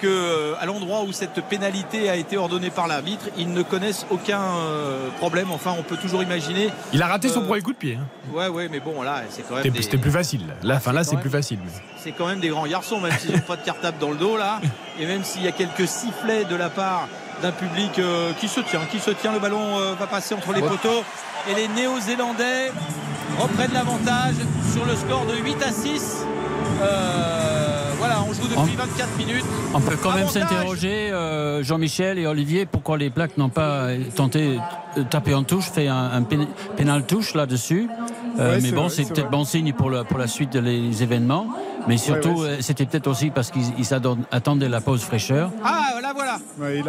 qu'à 0.00 0.06
euh, 0.06 0.64
l'endroit 0.64 1.02
où 1.02 1.12
cette 1.12 1.40
pénalité 1.42 2.08
a 2.08 2.16
été 2.16 2.36
ordonnée 2.36 2.70
par 2.70 2.86
l'arbitre, 2.86 3.26
ils 3.36 3.52
ne 3.52 3.62
connaissent 3.62 4.06
aucun 4.10 4.40
euh, 4.40 5.08
problème. 5.18 5.50
Enfin, 5.50 5.74
on 5.78 5.82
peut 5.82 5.96
toujours 5.96 6.22
imaginer. 6.22 6.70
Il 6.92 7.02
a 7.02 7.06
raté 7.06 7.28
son 7.28 7.42
euh, 7.42 7.46
premier 7.46 7.62
coup 7.62 7.72
de 7.72 7.78
pied. 7.78 7.98
Hein. 8.00 8.34
Ouais, 8.34 8.48
ouais, 8.48 8.68
mais 8.70 8.80
bon, 8.80 9.02
là, 9.02 9.22
c'est 9.30 9.42
quand 9.46 9.56
même. 9.56 9.74
C'était 9.80 9.98
plus 9.98 10.10
facile. 10.10 10.42
Là, 10.62 10.76
enfin, 10.76 10.92
là, 10.92 11.04
c'est 11.04 11.16
plus 11.16 11.30
facile. 11.30 11.58
C'est 11.98 12.12
quand 12.12 12.26
même 12.26 12.40
des 12.40 12.48
grands 12.48 12.66
garçons, 12.66 13.00
même 13.00 13.12
s'ils 13.18 13.32
n'ont 13.32 13.38
pas 13.40 13.56
de 13.56 13.64
cartable 13.64 13.98
dans 13.98 14.10
le 14.10 14.16
dos, 14.16 14.36
là. 14.36 14.60
Et 15.00 15.06
même 15.06 15.24
s'il 15.24 15.42
y 15.42 15.48
a 15.48 15.52
quelques 15.52 15.88
sifflets 15.88 16.44
de 16.44 16.56
la 16.56 16.70
part 16.70 17.08
d'un 17.42 17.52
public 17.52 18.00
qui 18.40 18.48
se 18.48 18.60
tient, 18.60 18.80
qui 18.90 18.98
se 18.98 19.10
tient, 19.10 19.32
le 19.32 19.40
ballon 19.40 19.94
va 19.98 20.06
passer 20.06 20.34
entre 20.34 20.52
les 20.52 20.62
poteaux. 20.62 21.04
Et 21.50 21.54
les 21.54 21.68
Néo-Zélandais 21.68 22.72
reprennent 23.38 23.72
l'avantage 23.72 24.36
sur 24.72 24.84
le 24.84 24.96
score 24.96 25.26
de 25.26 25.36
8 25.36 25.62
à 25.62 25.72
6. 25.72 26.26
Voilà, 28.06 28.22
on 28.22 28.32
joue 28.32 28.46
depuis 28.46 28.76
24 28.76 29.18
minutes. 29.18 29.44
On 29.74 29.80
peut 29.80 29.96
quand 30.00 30.12
même 30.12 30.28
s'interroger, 30.28 31.10
euh, 31.10 31.64
Jean-Michel 31.64 32.20
et 32.20 32.26
Olivier, 32.28 32.64
pourquoi 32.64 32.98
les 32.98 33.10
plaques 33.10 33.36
n'ont 33.36 33.48
pas 33.48 33.88
tenté 34.14 34.60
de 34.96 35.02
taper 35.02 35.34
en 35.34 35.42
touche, 35.42 35.64
fait 35.64 35.88
un, 35.88 36.22
pénal 36.76 37.04
touche 37.04 37.34
là-dessus. 37.34 37.88
Euh, 38.38 38.60
mais 38.62 38.70
bon, 38.70 38.88
c'est 38.88 39.08
peut-être 39.08 39.30
bon 39.30 39.44
signe 39.44 39.72
pour, 39.72 39.90
pour 40.08 40.18
la 40.18 40.28
suite 40.28 40.56
des 40.56 41.02
événements. 41.02 41.48
Mais 41.88 41.96
surtout, 41.96 42.42
euh, 42.42 42.58
c'était 42.60 42.86
peut-être 42.86 43.08
aussi 43.08 43.30
parce 43.30 43.50
qu'ils 43.50 43.94
attendaient 44.30 44.68
la 44.68 44.80
pause 44.80 45.02
fraîcheur. 45.02 45.50
Ah, 45.64 46.00
là 46.00 46.12
voilà. 46.14 46.38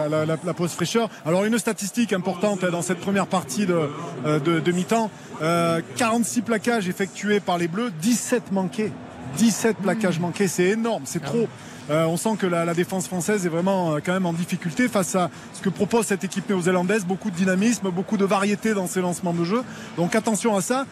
la, 0.10 0.26
la, 0.26 0.54
pause 0.54 0.72
fraîcheur. 0.72 1.10
Alors 1.26 1.46
une 1.46 1.58
statistique 1.58 2.14
importante 2.14 2.64
dans 2.64 2.84
cette 2.84 3.00
première 3.00 3.28
partie 3.28 3.66
de, 3.66 3.90
de, 4.26 4.60
de 4.60 4.72
mi-temps 4.72 5.10
46 5.40 6.44
plaquages 6.44 6.88
effectués 6.88 7.40
par 7.40 7.58
les 7.58 7.68
Bleus, 7.68 7.92
17 8.02 8.52
manqués. 8.52 8.92
17 9.36 9.78
plaquages 9.78 10.20
manqués, 10.20 10.48
c'est 10.48 10.70
énorme, 10.70 11.04
c'est 11.06 11.24
trop. 11.24 11.48
Euh, 11.90 12.06
on 12.06 12.18
sent 12.18 12.36
que 12.38 12.48
la, 12.48 12.74
défense 12.74 13.08
française 13.08 13.46
est 13.46 13.50
vraiment 13.50 13.96
euh, 13.96 14.00
quand 14.04 14.12
même 14.12 14.26
en 14.26 14.34
difficulté 14.34 14.90
face 14.90 15.16
à 15.16 15.30
ce 15.54 15.62
que 15.62 15.70
propose 15.70 16.06
cette 16.06 16.24
équipe 16.24 16.50
néo-zélandaise. 16.50 17.06
Beaucoup 17.06 17.32
de 17.32 17.36
dynamisme, 17.36 17.90
beaucoup 17.92 18.18
de 18.18 18.26
variété 18.26 18.74
dans 18.74 18.88
ses 18.88 19.00
lancements 19.00 19.34
de 19.34 19.46
jeu. 19.46 19.64
Donc 19.96 20.16
attention 20.16 20.56
à 20.56 20.62
ça. 20.62 20.86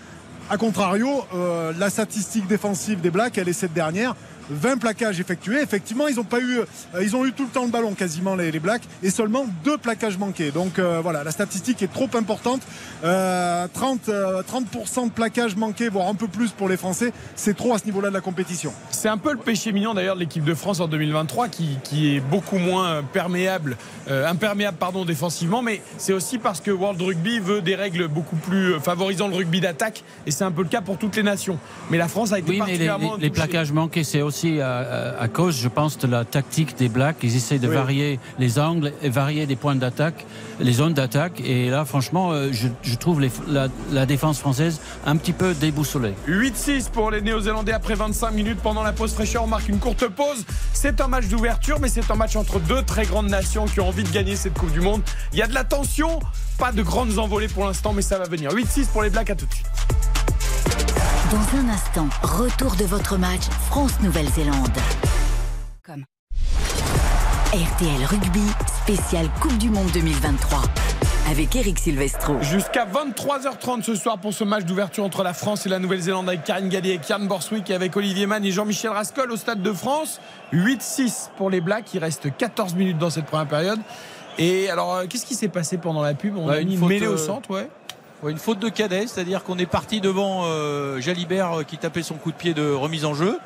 A 0.49 0.57
contrario, 0.57 1.26
euh, 1.34 1.74
la 1.78 1.90
statistique 1.90 2.48
défensive 2.48 3.02
des 3.02 3.10
Blacks, 3.10 3.38
elle 3.38 3.49
est 3.49 3.53
cette 3.53 3.74
dernière. 3.74 4.16
20 4.50 4.78
plaquages 4.78 5.20
effectués. 5.20 5.62
Effectivement, 5.62 6.08
ils 6.08 6.20
ont 6.20 6.24
pas 6.24 6.40
eu, 6.40 6.60
euh, 6.60 7.04
ils 7.04 7.16
ont 7.16 7.26
eu 7.26 7.34
tout 7.34 7.44
le 7.44 7.50
temps 7.50 7.66
le 7.66 7.72
ballon 7.72 7.94
quasiment 7.94 8.36
les, 8.36 8.52
les 8.52 8.60
Blacks 8.60 8.84
et 9.04 9.10
seulement 9.10 9.46
deux 9.64 9.78
plaquages 9.78 10.18
manqués. 10.18 10.52
Donc 10.52 10.80
euh, 10.80 11.00
voilà, 11.02 11.24
la 11.24 11.32
statistique 11.32 11.82
est 11.82 11.92
trop 11.92 12.10
importante. 12.16 12.62
30, 13.02 14.10
euh, 14.10 14.42
30% 14.44 15.06
de 15.06 15.12
plaquages 15.12 15.56
manqués, 15.56 15.90
voire 15.90 16.08
un 16.08 16.16
peu 16.16 16.28
plus 16.28 16.52
pour 16.52 16.70
les 16.70 16.78
Français, 16.78 17.12
c'est 17.36 17.56
trop 17.56 17.74
à 17.74 17.80
ce 17.80 17.86
niveau-là 17.86 18.10
de 18.10 18.14
la 18.14 18.22
compétition. 18.22 18.74
C'est 18.92 19.10
un 19.10 19.18
peu 19.18 19.32
le 19.32 19.38
péché 19.38 19.72
mignon 19.72 19.94
d'ailleurs 19.94 20.16
de 20.16 20.22
l'équipe 20.22 20.44
de 20.44 20.54
France 20.54 20.80
en 20.80 20.88
2023 20.88 21.48
qui, 21.50 21.78
qui 21.84 22.16
est 22.16 22.20
beaucoup 22.20 22.58
moins 22.58 23.04
perméable, 23.04 23.78
imperméable 24.10 24.78
pardon 24.80 25.06
défensivement, 25.06 25.62
mais 25.62 25.82
c'est 25.98 26.14
aussi 26.14 26.38
parce 26.38 26.62
que 26.62 26.72
World 26.72 27.02
Rugby 27.02 27.40
veut 27.40 27.62
des 27.62 27.76
règles 27.76 28.08
beaucoup 28.08 28.36
plus 28.36 28.80
favorisant 28.80 29.28
le 29.28 29.36
rugby 29.36 29.62
d'attaque 29.62 30.04
et 30.26 30.32
c'est 30.32 30.44
un 30.44 30.52
peu 30.52 30.64
le 30.64 30.70
cas 30.70 30.82
pour 30.82 30.98
toutes 30.98 31.16
les 31.16 31.24
nations. 31.24 31.60
Mais 31.90 31.98
la 31.98 32.08
France 32.08 32.32
a 32.34 32.40
été 32.40 32.58
particulièrement 32.58 33.16
les, 33.16 33.24
les 33.24 33.30
plaquages 33.30 33.72
manqués, 33.72 34.04
c'est 34.04 34.22
aussi 34.22 34.35
aussi 34.36 34.60
à, 34.60 35.28
cause, 35.32 35.57
je 35.57 35.70
pense, 35.70 35.98
de 35.98 36.07
la 36.07 36.26
tactique 36.26 36.78
des 36.78 36.90
Blacks. 36.90 37.18
Ils 37.24 37.38
essaient 37.38 37.60
de 37.60 37.70
varier 37.70 38.20
les 38.38 38.60
angles 38.60 38.91
et 39.02 39.10
varier 39.10 39.45
des 39.45 39.56
points 39.56 39.76
d'attaque, 39.76 40.26
les 40.60 40.74
zones 40.74 40.94
d'attaque. 40.94 41.40
Et 41.40 41.70
là, 41.70 41.86
franchement, 41.86 42.32
euh, 42.32 42.49
je, 42.52 42.95
trouve 42.95 43.22
la, 43.48 44.06
défense 44.06 44.40
française 44.40 44.82
un 45.06 45.16
petit 45.16 45.32
peu 45.32 45.53
déboussolée. 45.53 46.14
8-6 46.28 46.90
pour 46.90 47.12
les 47.12 47.22
Néo-Zélandais 47.22 47.72
après 47.72 47.95
25 47.95 48.32
minutes. 48.32 48.60
Pendant 48.62 48.84
la 48.84 48.91
pause 48.91 49.14
fraîcheur, 49.14 49.44
on 49.44 49.48
marque 49.48 49.70
une 49.70 49.80
courte 49.80 50.07
pause. 50.10 50.44
C'est 50.74 50.99
un 50.99 51.07
match 51.07 51.28
d'ouverture, 51.28 51.80
mais 51.80 51.88
c'est 51.88 52.10
un 52.12 52.16
match 52.16 52.36
entre 52.36 52.60
deux 52.60 52.84
très 52.84 53.06
grandes 53.06 53.30
nations 53.30 53.66
qui 53.66 53.80
ont 53.80 53.88
envie 53.88 54.03
de 54.03 54.12
gagner 54.12 54.36
cette 54.36 54.56
Coupe 54.56 54.74
du 54.74 54.82
Monde. 54.82 55.02
Il 55.32 55.40
y 55.40 55.44
a 55.44 55.48
de 55.48 55.53
la 55.53 55.64
tension, 55.64 56.20
pas 56.57 56.74
de 56.74 56.84
grandes 56.84 57.18
envolées 57.20 57.48
pour 57.48 57.66
l'instant, 57.66 57.94
mais 57.94 58.02
ça 58.02 58.18
va 58.18 58.26
venir. 58.26 58.52
8-6 58.52 58.88
pour 58.88 59.02
les 59.02 59.10
Blacks, 59.10 59.30
à 59.30 59.36
tout 59.36 59.45
de 59.45 59.53
suite. 59.53 59.66
Dans 61.36 61.60
un 61.60 61.68
instant, 61.68 62.07
retour 62.24 62.78
de 62.78 62.86
votre 62.86 63.18
match 63.18 63.41
France-Nouvelle-Zélande. 63.68 64.72
RTL 67.52 68.06
Rugby, 68.06 68.40
spécial 68.84 69.28
Coupe 69.41 69.57
du 69.57 69.70
Monde 69.70 69.90
2023. 69.94 70.62
Avec 71.30 71.53
Eric 71.57 71.78
Silvestro. 71.78 72.38
Jusqu'à 72.40 72.86
23h30 72.86 73.84
ce 73.84 73.95
soir 73.95 74.18
pour 74.20 74.34
ce 74.34 74.45
match 74.45 74.64
d'ouverture 74.64 75.03
entre 75.03 75.24
la 75.24 75.34
France 75.34 75.66
et 75.66 75.70
la 75.70 75.80
Nouvelle-Zélande 75.80 76.30
avec 76.30 76.45
Karine 76.45 76.70
Gallier 76.70 76.91
et 76.94 76.99
Kian 76.99 77.20
Borswick 77.26 77.70
et 77.70 77.74
avec 77.74 77.98
Olivier 77.98 78.28
Mann 78.28 78.45
et 78.45 78.52
Jean-Michel 78.52 78.91
Rascol 78.91 79.30
au 79.30 79.36
Stade 79.36 79.62
de 79.62 79.74
France. 79.74 80.22
8-6 80.53 81.32
pour 81.36 81.49
les 81.49 81.60
Blacks. 81.60 81.94
Il 81.94 81.99
reste 81.99 82.34
14 82.38 82.76
minutes 82.76 82.98
dans 82.98 83.10
cette 83.10 83.26
première 83.26 83.49
période. 83.49 83.80
Et 84.38 84.70
alors, 84.70 84.95
euh, 84.95 85.06
qu'est-ce 85.10 85.26
qui 85.26 85.36
s'est 85.36 85.49
passé 85.49 85.78
pendant 85.80 86.02
la 86.02 86.14
pub? 86.14 86.38
On 86.38 86.48
Bah, 86.48 86.53
a 86.53 86.60
une 86.60 86.72
une 86.72 86.80
faute, 86.80 86.88
mêlée 86.88 87.07
au 87.07 87.14
euh, 87.14 87.18
centre, 87.18 87.49
ouais. 87.52 87.70
Ouais, 88.26 88.32
une 88.32 88.40
faute 88.40 88.58
de 88.58 88.70
cadet, 88.70 89.06
c'est-à-dire 89.06 89.44
qu'on 89.44 89.60
est 89.60 89.68
parti 89.68 90.02
devant 90.02 90.46
euh, 90.46 91.00
Jalibert 91.00 91.60
euh, 91.60 91.64
qui 91.64 91.78
tapait 91.78 92.02
son 92.02 92.16
coup 92.16 92.32
de 92.32 92.36
pied 92.36 92.56
de 92.56 92.72
remise 92.74 93.06
en 93.06 93.14
jeu. 93.14 93.38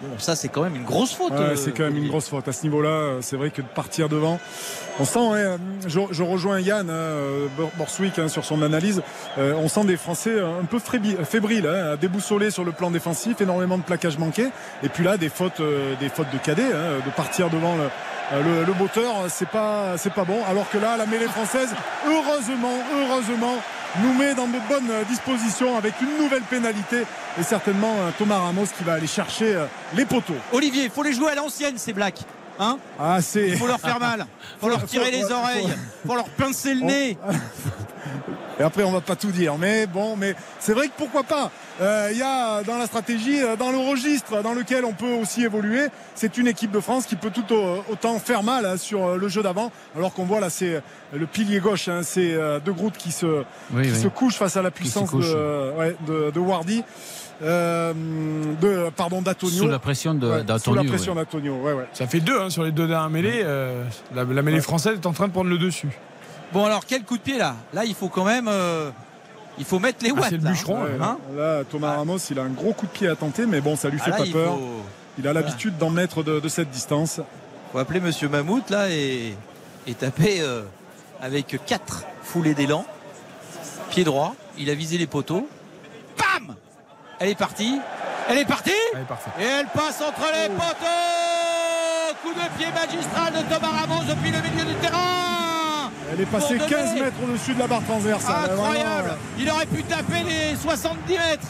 Bon, 0.00 0.08
ça 0.18 0.34
c'est 0.34 0.48
quand 0.48 0.62
même 0.62 0.76
une 0.76 0.84
grosse 0.84 1.12
faute. 1.12 1.32
Ouais, 1.32 1.38
euh, 1.40 1.56
c'est 1.56 1.72
quand 1.72 1.82
même 1.84 1.96
une 1.98 2.08
grosse 2.08 2.28
faute 2.30 2.48
à 2.48 2.52
ce 2.52 2.62
niveau-là. 2.62 3.18
C'est 3.20 3.36
vrai 3.36 3.50
que 3.50 3.60
de 3.60 3.66
partir 3.66 4.08
devant, 4.08 4.40
on 4.98 5.04
sent. 5.04 5.58
je, 5.86 6.00
je 6.10 6.22
rejoins 6.22 6.58
Yann 6.60 6.88
hein, 6.88 7.10
Bor- 7.54 7.70
Borswick 7.76 8.18
hein, 8.18 8.28
sur 8.28 8.46
son 8.46 8.62
analyse. 8.62 9.02
Euh, 9.36 9.52
on 9.62 9.68
sent 9.68 9.84
des 9.84 9.98
Français 9.98 10.40
un 10.40 10.64
peu 10.64 10.78
fébriles, 10.78 11.66
hein, 11.66 11.92
à 11.92 11.96
déboussoler 11.98 12.50
sur 12.50 12.64
le 12.64 12.72
plan 12.72 12.90
défensif, 12.90 13.42
énormément 13.42 13.76
de 13.76 13.82
plaquages 13.82 14.16
manqués. 14.16 14.48
Et 14.82 14.88
puis 14.88 15.04
là, 15.04 15.18
des 15.18 15.28
fautes, 15.28 15.60
euh, 15.60 15.92
des 16.00 16.08
fautes 16.08 16.30
de 16.32 16.38
cadet, 16.38 16.70
de 16.70 17.10
partir 17.14 17.50
devant 17.50 17.76
le. 17.76 17.84
Le, 18.32 18.64
le 18.64 18.72
moteur, 18.78 19.26
c'est 19.28 19.48
pas, 19.50 19.98
c'est 19.98 20.12
pas 20.14 20.24
bon. 20.24 20.38
Alors 20.48 20.70
que 20.70 20.78
là, 20.78 20.96
la 20.96 21.04
mêlée 21.04 21.26
française, 21.26 21.68
heureusement, 22.06 22.72
heureusement, 22.96 23.56
nous 24.02 24.12
met 24.14 24.34
dans 24.34 24.46
de 24.46 24.58
bonnes 24.68 24.90
euh, 24.90 25.04
dispositions 25.04 25.76
avec 25.76 25.94
une 26.00 26.22
nouvelle 26.22 26.42
pénalité 26.42 27.04
et 27.38 27.42
certainement 27.42 27.94
euh, 28.00 28.10
Thomas 28.18 28.38
Ramos 28.38 28.66
qui 28.76 28.84
va 28.84 28.94
aller 28.94 29.06
chercher 29.06 29.54
euh, 29.54 29.66
les 29.96 30.04
poteaux. 30.04 30.34
Olivier, 30.52 30.84
il 30.84 30.90
faut 30.90 31.02
les 31.02 31.12
jouer 31.12 31.30
à 31.30 31.34
l'ancienne 31.34 31.78
ces 31.78 31.92
Blacks. 31.92 32.20
Hein 32.58 32.78
Ah, 32.98 33.20
c'est. 33.20 33.48
Il 33.48 33.56
faut 33.56 33.66
leur 33.66 33.80
faire 33.80 33.98
mal. 33.98 34.26
Il 34.56 34.60
faut 34.60 34.68
leur 34.68 34.84
tirer 34.84 35.10
les 35.10 35.22
Faut- 35.22 35.32
oreilles. 35.32 35.68
Il 36.04 36.08
faut 36.08 36.14
leur 36.14 36.28
pincer 36.30 36.74
le 36.74 36.82
nez. 36.82 37.18
Et 38.60 38.62
après, 38.62 38.84
on 38.84 38.92
va 38.92 39.00
pas 39.00 39.16
tout 39.16 39.32
dire. 39.32 39.58
Mais 39.58 39.86
bon, 39.88 40.14
mais 40.16 40.36
c'est 40.60 40.74
vrai 40.74 40.86
que 40.86 40.92
pourquoi 40.96 41.24
pas 41.24 41.50
Euh, 41.80 42.10
Il 42.12 42.18
y 42.18 42.22
a 42.22 42.62
dans 42.62 42.78
la 42.78 42.86
stratégie, 42.86 43.42
euh, 43.42 43.56
dans 43.56 43.72
le 43.72 43.78
registre 43.78 44.42
dans 44.42 44.54
lequel 44.54 44.84
on 44.84 44.92
peut 44.92 45.12
aussi 45.14 45.42
évoluer, 45.42 45.88
c'est 46.14 46.38
une 46.38 46.46
équipe 46.46 46.70
de 46.70 46.78
France 46.78 47.04
qui 47.06 47.16
peut 47.16 47.30
tout 47.30 47.52
au- 47.52 47.82
autant 47.90 48.20
faire 48.20 48.44
mal 48.44 48.64
hein, 48.64 48.76
sur 48.76 49.04
euh, 49.04 49.16
le 49.18 49.26
jeu 49.26 49.42
d'avant. 49.42 49.72
Alors 49.96 50.12
qu'on 50.14 50.22
voit 50.24 50.38
là, 50.38 50.50
c'est 50.50 50.80
le 51.12 51.26
pilier 51.26 51.58
gauche, 51.58 51.88
hein, 51.88 52.02
c'est 52.04 52.32
De 52.34 52.70
Groot 52.70 52.96
qui 52.96 53.10
se, 53.10 53.26
Oui, 53.72 53.82
qui 53.82 53.90
oui. 53.90 54.00
se 54.00 54.06
couche 54.06 54.36
face 54.36 54.56
à 54.56 54.62
la 54.62 54.70
puissance 54.70 55.10
couche. 55.10 55.26
de, 55.28 55.72
ouais, 55.76 55.96
de, 56.06 56.30
de 56.30 56.38
Wardy. 56.38 56.84
Euh, 57.42 57.92
de 58.60 58.90
pardon 58.96 59.20
d'Antonio 59.20 59.52
Sous 59.64 59.68
la 59.68 59.78
pression 59.80 60.14
de- 60.14 60.28
Ouais, 60.28 60.38
sous 60.38 60.44
d'Antonio, 60.44 60.82
la 60.82 60.88
pression 60.88 61.12
ouais. 61.14 61.18
d'Antonio 61.24 61.54
ouais, 61.56 61.72
ouais. 61.72 61.86
Ça 61.92 62.06
fait 62.06 62.20
deux 62.20 62.40
hein, 62.40 62.48
sur 62.48 62.62
les 62.62 62.70
deux 62.70 62.86
dernières 62.86 63.10
mêlées. 63.10 63.42
euh, 63.44 63.84
la, 64.14 64.22
la 64.24 64.42
mêlée 64.42 64.60
française 64.60 64.94
est 65.02 65.06
en 65.06 65.12
train 65.12 65.26
de 65.26 65.32
prendre 65.32 65.50
le 65.50 65.58
dessus. 65.58 65.88
Bon 66.52 66.64
alors 66.64 66.86
quel 66.86 67.02
coup 67.02 67.16
de 67.16 67.22
pied 67.22 67.36
là? 67.38 67.56
Là 67.72 67.84
il 67.84 67.94
faut 67.94 68.08
quand 68.08 68.24
même 68.24 68.46
euh, 68.48 68.90
il 69.58 69.64
faut 69.64 69.80
mettre 69.80 70.04
les 70.04 70.12
watts. 70.12 70.26
c'est 70.30 70.36
le 70.36 70.44
là, 70.44 70.50
bûcheron, 70.50 70.76
hein. 70.82 70.86
Ouais, 70.86 71.04
Hein 71.04 71.18
là, 71.36 71.62
Thomas 71.64 71.96
Ramos, 71.96 72.18
il 72.30 72.38
a 72.38 72.42
un 72.42 72.48
gros 72.50 72.72
coup 72.72 72.86
de 72.86 72.92
pied 72.92 73.08
à 73.08 73.16
tenter, 73.16 73.46
mais 73.46 73.60
bon, 73.60 73.74
ça 73.76 73.88
lui 73.88 73.98
Ah 74.00 74.04
fait 74.04 74.10
là, 74.12 74.16
pas 74.18 74.24
il 74.26 74.32
peur. 74.32 74.54
faut- 74.54 74.82
Il 75.18 75.26
a 75.28 75.32
l'habitude 75.32 75.76
d'en 75.78 75.90
mettre 75.90 76.22
de, 76.22 76.38
de 76.40 76.48
cette 76.48 76.70
distance. 76.70 77.20
faut 77.72 77.78
appeler 77.78 77.98
Monsieur 78.00 78.28
Mammouth 78.28 78.70
là 78.70 78.88
et, 78.90 79.34
et 79.88 79.94
taper 79.94 80.40
euh, 80.40 80.62
avec 81.20 81.58
quatre 81.66 82.04
foulées 82.22 82.54
d'élan. 82.54 82.84
Pied 83.90 84.04
droit, 84.04 84.34
il 84.58 84.70
a 84.70 84.74
visé 84.74 84.98
les 84.98 85.06
poteaux. 85.08 85.48
Bam 86.18 86.54
Elle 87.24 87.30
est 87.30 87.34
partie. 87.36 87.80
Elle 88.28 88.38
est 88.38 88.44
partie. 88.44 88.70
Et 89.40 89.44
elle 89.44 89.66
passe 89.68 90.02
entre 90.06 90.30
les 90.34 90.48
poteaux. 90.50 92.14
Coup 92.22 92.34
de 92.34 92.58
pied 92.58 92.66
magistral 92.70 93.32
de 93.32 93.54
Thomas 93.54 93.72
Ramos 93.80 94.02
depuis 94.06 94.30
le 94.30 94.42
milieu 94.42 94.64
du 94.66 94.74
terrain. 94.74 95.90
Elle 96.12 96.20
est 96.20 96.26
passée 96.26 96.56
Pour 96.58 96.66
15 96.66 96.88
donner- 96.90 97.00
mètres 97.00 97.16
au-dessus 97.26 97.54
de 97.54 97.58
la 97.60 97.66
barre 97.66 97.82
transversale. 97.88 98.50
Incroyable. 98.50 98.84
Vraiment, 99.08 99.16
Il 99.38 99.50
aurait 99.50 99.64
pu 99.66 99.82
taper 99.84 100.22
les 100.22 100.54
70 100.56 101.12
mètres. 101.14 101.46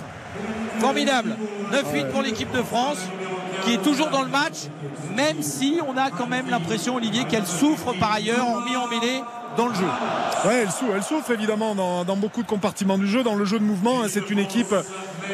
Formidable. 0.78 1.36
9-8 1.72 2.10
pour 2.10 2.22
l'équipe 2.22 2.52
de 2.52 2.62
France 2.62 2.98
qui 3.64 3.74
est 3.74 3.82
toujours 3.82 4.10
dans 4.10 4.22
le 4.22 4.28
match 4.28 4.68
même 5.16 5.42
si 5.42 5.80
on 5.88 5.96
a 5.96 6.10
quand 6.10 6.26
même 6.26 6.50
l'impression 6.50 6.96
Olivier 6.96 7.24
qu'elle 7.24 7.46
souffre 7.46 7.92
par 7.98 8.12
ailleurs 8.12 8.46
en 8.48 8.60
mis 8.60 8.76
en 8.76 8.86
mêlée 8.88 9.22
dans 9.56 9.68
le 9.68 9.74
jeu. 9.74 9.86
Ouais, 10.46 10.62
elle, 10.62 10.70
souffre, 10.70 10.92
elle 10.94 11.02
souffre 11.02 11.30
évidemment 11.30 11.74
dans, 11.74 12.04
dans 12.04 12.16
beaucoup 12.16 12.42
de 12.42 12.46
compartiments 12.48 12.98
du 12.98 13.06
jeu, 13.06 13.22
dans 13.22 13.34
le 13.34 13.44
jeu 13.44 13.58
de 13.58 13.64
mouvement. 13.64 14.02
hein. 14.02 14.06
C'est 14.08 14.30
une 14.30 14.38
équipe 14.38 14.74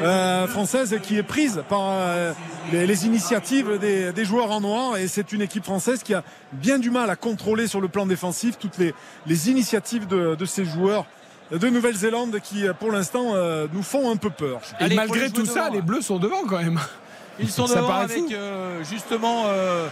euh, 0.02 0.47
française 0.47 0.98
qui 1.02 1.16
est 1.18 1.22
prise 1.22 1.62
par 1.68 1.80
euh, 1.82 2.32
les, 2.72 2.86
les 2.86 3.06
initiatives 3.06 3.78
des, 3.78 4.12
des 4.12 4.24
joueurs 4.24 4.51
en 4.52 4.60
noir 4.60 4.97
et 4.97 5.09
c'est 5.09 5.32
une 5.32 5.42
équipe 5.42 5.64
française 5.64 6.02
qui 6.02 6.14
a 6.14 6.22
bien 6.52 6.78
du 6.78 6.90
mal 6.90 7.10
à 7.10 7.16
contrôler 7.16 7.66
sur 7.66 7.80
le 7.80 7.88
plan 7.88 8.06
défensif 8.06 8.56
toutes 8.59 8.78
les, 8.78 8.94
les 9.26 9.51
initiatives 9.51 10.06
de, 10.06 10.36
de 10.36 10.44
ces 10.44 10.64
joueurs 10.64 11.06
de 11.51 11.68
Nouvelle-Zélande 11.68 12.38
qui 12.40 12.64
pour 12.78 12.92
l'instant 12.92 13.32
euh, 13.34 13.66
nous 13.72 13.82
font 13.82 14.10
un 14.12 14.16
peu 14.16 14.30
peur. 14.30 14.60
Et 14.78 14.84
Allez, 14.84 14.94
malgré 14.94 15.30
tout 15.30 15.44
ça, 15.47 15.64
devant, 15.64 15.74
les. 15.74 15.82
Bleus 15.82 16.02
sont 16.02 16.18
devant 16.18 16.44
quand 16.48 16.59
même. 16.59 16.78
Ils 17.40 17.51
sont 17.51 17.66
Ça 17.66 17.76
devant 17.80 17.94
avec 17.94 18.30
euh, 18.30 18.84
justement 18.84 19.44
euh, 19.47 19.88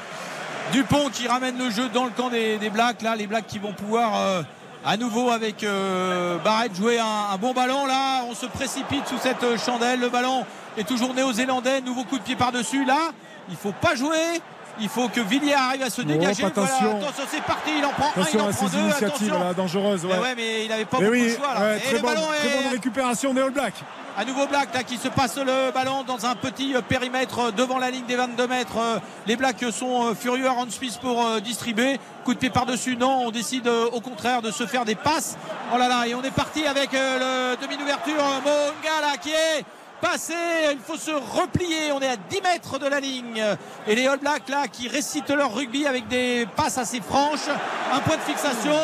Dupont 0.72 1.08
qui 1.08 1.26
ramène 1.26 1.56
le 1.58 1.70
jeu 1.70 1.88
dans 1.88 2.04
le 2.04 2.10
camp 2.10 2.28
des, 2.28 2.58
Blacks. 2.70 3.02
Là, 3.02 3.16
les 3.16 3.26
Blacks 3.26 3.46
qui 3.46 3.58
vont 3.58 3.72
pouvoir 3.72 4.20
euh, 4.20 4.42
à 4.84 4.96
nouveau 4.96 5.30
avec 5.30 5.64
euh, 5.64 6.36
Barrett 6.38 6.74
jouer 6.76 6.98
un, 6.98 7.32
un 7.32 7.36
bon 7.38 7.54
ballon. 7.54 7.86
Là, 7.86 8.24
on 8.28 8.34
se 8.34 8.46
précipite 8.46 9.06
sous 9.06 9.18
cette 9.18 9.42
euh, 9.44 9.56
chandelle. 9.56 10.00
Le 10.00 10.10
ballon 10.10 10.44
est 10.76 10.86
toujours 10.86 11.14
néo-zélandais. 11.14 11.80
Nouveau 11.80 12.04
coup 12.04 12.18
de 12.18 12.22
pied 12.22 12.36
par-dessus. 12.36 12.84
Là, 12.84 13.12
il 13.48 13.56
faut 13.56 13.72
pas 13.72 13.94
jouer. 13.94 14.40
Il 14.80 14.88
faut 14.88 15.08
que 15.08 15.20
Villiers 15.20 15.54
arrive 15.54 15.82
à 15.82 15.90
se 15.90 16.02
dégager. 16.02 16.42
Oh, 16.44 16.46
attention. 16.46 16.74
Voilà, 16.80 16.96
attention, 17.06 17.24
c'est 17.30 17.42
parti. 17.42 17.70
Il 17.78 17.84
en 17.84 17.90
prend 17.90 18.06
un, 18.06 18.10
il 18.16 18.20
Attention 18.22 18.40
en 18.40 18.48
à 18.48 18.52
prend 18.52 18.68
ces 18.68 18.76
deux. 18.76 18.82
initiatives 18.82 19.28
Attention. 19.32 19.40
là, 19.48 19.54
dangereuses. 19.54 20.04
Mais 20.04 20.18
ouais. 20.18 20.34
mais 20.36 20.64
il 20.64 20.68
n'avait 20.68 20.84
pas 20.84 20.98
Mais 21.00 21.04
beaucoup 21.06 21.16
oui, 21.18 21.30
de 21.32 21.36
choix. 21.36 21.54
Là. 21.54 21.60
ouais, 21.60 21.76
Et 21.76 21.80
très, 21.80 21.92
le 21.94 21.98
bonne, 22.00 22.14
ballon 22.14 22.26
très 22.38 22.48
est 22.48 22.62
bonne 22.62 22.72
récupération 22.72 23.34
des 23.34 23.40
All 23.42 23.50
Blacks. 23.50 23.74
à 24.16 24.24
nouveau 24.24 24.46
Black 24.46 24.72
là, 24.74 24.82
qui 24.84 24.96
se 24.96 25.08
passe 25.08 25.36
le 25.36 25.72
ballon 25.72 26.02
dans 26.04 26.26
un 26.26 26.34
petit 26.34 26.74
euh, 26.76 26.80
périmètre 26.80 27.38
euh, 27.38 27.50
devant 27.50 27.78
la 27.78 27.90
ligne 27.90 28.04
des 28.06 28.16
22 28.16 28.46
mètres. 28.46 28.78
Euh, 28.78 28.98
Les 29.26 29.36
Blacks 29.36 29.64
sont 29.72 30.14
furieux 30.14 30.46
à 30.46 30.52
Ron 30.52 30.66
Smith 30.70 30.98
pour 31.00 31.40
distribuer. 31.40 31.98
Coup 32.24 32.34
de 32.34 32.38
pied 32.38 32.50
par-dessus, 32.50 32.96
non. 32.96 33.22
On 33.26 33.30
décide 33.30 33.66
au 33.68 34.00
contraire 34.00 34.42
de 34.42 34.50
se 34.50 34.66
faire 34.66 34.84
des 34.84 34.94
passes. 34.94 35.36
Oh 35.74 35.78
là 35.78 35.88
là, 35.88 36.06
et 36.06 36.14
on 36.14 36.22
est 36.22 36.30
parti 36.30 36.66
avec 36.66 36.92
le 36.92 37.56
demi 37.60 37.76
d'ouverture. 37.76 38.14
Monga 38.44 39.00
là 39.02 39.16
qui 39.20 39.30
est 39.30 39.64
passé. 40.00 40.34
Il 40.72 40.78
faut 40.78 40.96
se 40.96 41.10
replier. 41.10 41.92
On 41.92 42.00
est 42.00 42.08
à 42.08 42.16
10 42.16 42.40
mètres 42.42 42.78
de 42.78 42.86
la 42.86 43.00
ligne. 43.00 43.42
Et 43.86 43.94
les 43.94 44.06
All 44.06 44.18
Blacks 44.18 44.48
là 44.48 44.68
qui 44.68 44.88
récitent 44.88 45.30
leur 45.30 45.54
rugby 45.54 45.86
avec 45.86 46.08
des 46.08 46.46
passes 46.56 46.78
assez 46.78 47.00
franches. 47.00 47.48
Un 47.92 48.00
point 48.00 48.16
de 48.16 48.22
fixation. 48.22 48.76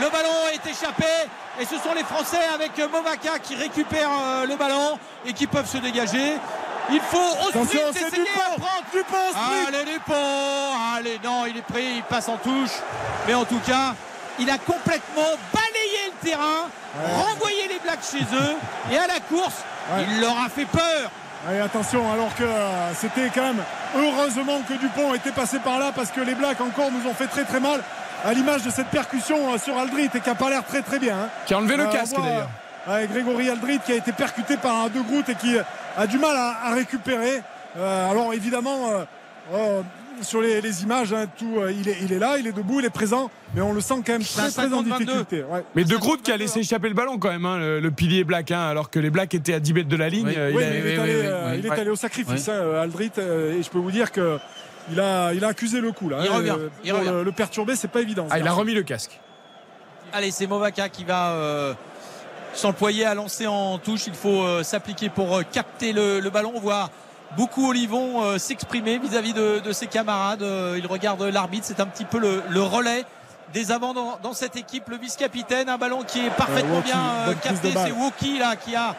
Le 0.00 0.08
ballon 0.10 0.28
est 0.52 0.70
échappé 0.70 1.06
et 1.60 1.64
ce 1.64 1.74
sont 1.76 1.92
les 1.94 2.04
Français 2.04 2.38
avec 2.54 2.78
Movaka 2.78 3.40
qui 3.40 3.56
récupèrent 3.56 4.08
euh, 4.22 4.46
le 4.46 4.54
ballon 4.54 4.96
et 5.26 5.32
qui 5.32 5.48
peuvent 5.48 5.68
se 5.68 5.78
dégager. 5.78 6.36
Il 6.90 7.00
faut 7.00 7.18
au 7.18 7.48
sprint 7.48 7.68
c'est 7.92 8.06
essayer 8.06 8.22
Dupont. 8.22 8.60
prendre 8.60 8.84
Dupont. 8.92 9.66
Allez 9.66 9.84
Dupont 9.92 10.14
Allez 10.96 11.20
non 11.24 11.46
il 11.46 11.56
est 11.56 11.62
pris, 11.62 11.96
il 11.96 12.02
passe 12.04 12.28
en 12.28 12.36
touche. 12.36 12.78
Mais 13.26 13.34
en 13.34 13.44
tout 13.44 13.58
cas, 13.66 13.94
il 14.38 14.48
a 14.50 14.58
complètement 14.58 15.30
balayé 15.52 16.02
le 16.12 16.28
terrain, 16.28 16.68
renvoyé 17.16 17.68
les 17.68 17.78
Blacks 17.80 18.04
chez 18.10 18.22
eux 18.34 18.56
et 18.92 18.98
à 18.98 19.06
la 19.06 19.20
course, 19.20 19.56
Ouais. 19.90 20.04
il 20.10 20.20
leur 20.20 20.36
a 20.38 20.48
fait 20.48 20.66
peur. 20.66 21.10
Allez, 21.48 21.60
attention, 21.60 22.12
alors 22.12 22.34
que 22.34 22.42
euh, 22.42 22.92
c'était 22.94 23.30
quand 23.34 23.42
même 23.42 23.62
heureusement 23.96 24.60
que 24.68 24.74
Dupont 24.74 25.14
était 25.14 25.30
passé 25.30 25.58
par 25.60 25.78
là 25.78 25.92
parce 25.94 26.10
que 26.10 26.20
les 26.20 26.34
Blacks 26.34 26.60
encore 26.60 26.90
nous 26.90 27.08
ont 27.08 27.14
fait 27.14 27.26
très 27.28 27.44
très 27.44 27.60
mal 27.60 27.80
à 28.24 28.32
l'image 28.34 28.62
de 28.64 28.70
cette 28.70 28.88
percussion 28.88 29.54
euh, 29.54 29.58
sur 29.58 29.78
Aldrit 29.78 30.10
et 30.14 30.20
qui 30.20 30.28
a 30.28 30.34
pas 30.34 30.50
l'air 30.50 30.64
très 30.64 30.82
très 30.82 30.98
bien. 30.98 31.14
hein. 31.16 31.28
Qui 31.46 31.54
a 31.54 31.58
enlevé 31.58 31.76
le 31.76 31.84
Euh, 31.86 31.92
casque 31.92 32.16
d'ailleurs. 32.20 32.48
ouais, 32.88 33.06
Grégory 33.06 33.48
Aldrit 33.48 33.78
qui 33.86 33.92
a 33.92 33.94
été 33.94 34.12
percuté 34.12 34.56
par 34.56 34.74
un 34.76 34.88
De 34.88 35.00
Groot 35.00 35.26
et 35.28 35.34
qui 35.36 35.56
a 35.96 36.06
du 36.06 36.18
mal 36.18 36.36
à, 36.36 36.66
à 36.66 36.74
récupérer. 36.74 37.42
Euh, 37.78 38.10
alors 38.10 38.34
évidemment, 38.34 38.90
euh, 38.90 39.04
euh, 39.54 39.82
sur 40.22 40.40
les, 40.40 40.60
les 40.60 40.82
images, 40.82 41.12
hein, 41.12 41.26
tout, 41.38 41.56
euh, 41.58 41.72
il, 41.72 41.88
est, 41.88 41.96
il 42.02 42.12
est 42.12 42.18
là, 42.18 42.36
il 42.38 42.46
est 42.46 42.52
debout, 42.52 42.80
il 42.80 42.86
est 42.86 42.90
présent, 42.90 43.30
mais 43.54 43.60
on 43.60 43.72
le 43.72 43.80
sent 43.80 43.94
quand 44.06 44.12
même 44.12 44.22
très 44.24 44.50
très 44.50 44.72
en 44.72 44.82
50-22. 44.82 44.98
difficulté. 44.98 45.42
ouais. 45.44 45.64
Mais 45.74 45.84
De 45.84 45.96
Groot 45.96 46.22
qui 46.22 46.32
a 46.32 46.36
laissé 46.36 46.60
échapper 46.60 46.88
le 46.88 46.94
ballon 46.94 47.18
quand 47.18 47.30
même, 47.30 47.44
hein, 47.46 47.58
le, 47.58 47.80
le 47.80 47.90
pilier 47.90 48.24
black, 48.24 48.50
hein, 48.50 48.60
alors 48.60 48.90
que 48.90 48.98
les 48.98 49.10
Blacks 49.10 49.34
étaient 49.34 49.54
à 49.54 49.60
10 49.60 49.74
mètres 49.74 49.88
de 49.88 49.96
la 49.96 50.08
ligne. 50.08 50.26
Oui. 50.28 50.34
euh, 50.36 50.52
Oui, 50.54 50.62
il 50.62 50.64
a- 50.64 50.70
mais 50.70 50.78
il 50.78 50.86
est, 50.86 50.98
allé, 50.98 51.14
oui, 51.14 51.20
euh, 51.26 51.50
oui. 51.52 51.56
il 51.60 51.66
est 51.66 51.70
Ouais. 51.70 51.80
allé 51.80 51.90
au 51.90 51.96
sacrifice, 51.96 52.48
hein, 52.48 52.80
Aldrit, 52.82 53.10
euh, 53.18 53.58
et 53.58 53.62
je 53.62 53.70
peux 53.70 53.78
vous 53.78 53.90
dire 53.90 54.12
que 54.12 54.38
il 54.90 54.98
a, 55.00 55.32
il 55.34 55.44
a 55.44 55.48
accusé 55.48 55.80
le 55.80 55.92
coup 55.92 56.08
là. 56.08 56.20
Il 56.24 56.28
hein, 56.28 56.36
revient, 56.36 56.50
euh, 56.58 56.68
il 56.84 56.90
pour 56.90 57.00
revient. 57.00 57.10
Le, 57.12 57.22
le 57.24 57.32
perturber, 57.32 57.76
c'est 57.76 57.88
pas 57.88 58.00
évident. 58.00 58.26
Ah, 58.30 58.38
il 58.38 58.46
a 58.48 58.52
remis 58.52 58.72
le 58.74 58.82
casque. 58.82 59.20
Allez, 60.12 60.30
c'est 60.30 60.46
Movaka 60.46 60.88
qui 60.88 61.04
va 61.04 61.32
euh, 61.32 61.74
s'employer 62.54 63.04
à 63.04 63.14
lancer 63.14 63.46
en 63.46 63.78
touche. 63.78 64.06
Il 64.06 64.14
faut 64.14 64.42
euh, 64.42 64.62
s'appliquer 64.62 65.10
pour 65.10 65.36
euh, 65.36 65.42
capter 65.42 65.92
le, 65.92 66.20
le 66.20 66.30
ballon. 66.30 66.52
On 66.54 66.60
voit 66.60 66.90
beaucoup 67.36 67.68
Olivon 67.70 68.22
euh, 68.22 68.38
s'exprimer 68.38 68.98
vis-à-vis 68.98 69.32
de, 69.32 69.60
de 69.60 69.72
ses 69.72 69.86
camarades. 69.86 70.42
Euh, 70.42 70.76
il 70.78 70.86
regarde 70.86 71.22
l'arbitre. 71.22 71.66
C'est 71.66 71.80
un 71.80 71.86
petit 71.86 72.04
peu 72.04 72.18
le, 72.18 72.42
le 72.48 72.62
relais 72.62 73.04
des 73.52 73.72
avants 73.72 73.94
dans, 73.94 74.18
dans 74.22 74.32
cette 74.32 74.56
équipe. 74.56 74.88
Le 74.88 74.96
vice-capitaine, 74.96 75.68
un 75.68 75.78
ballon 75.78 76.02
qui 76.02 76.26
est 76.26 76.30
parfaitement 76.30 76.80
bien 76.80 77.00
euh, 77.28 77.34
capté. 77.34 77.72
C'est 77.72 77.92
Woki 77.92 78.38
là 78.38 78.56
qui 78.56 78.76
a 78.76 78.94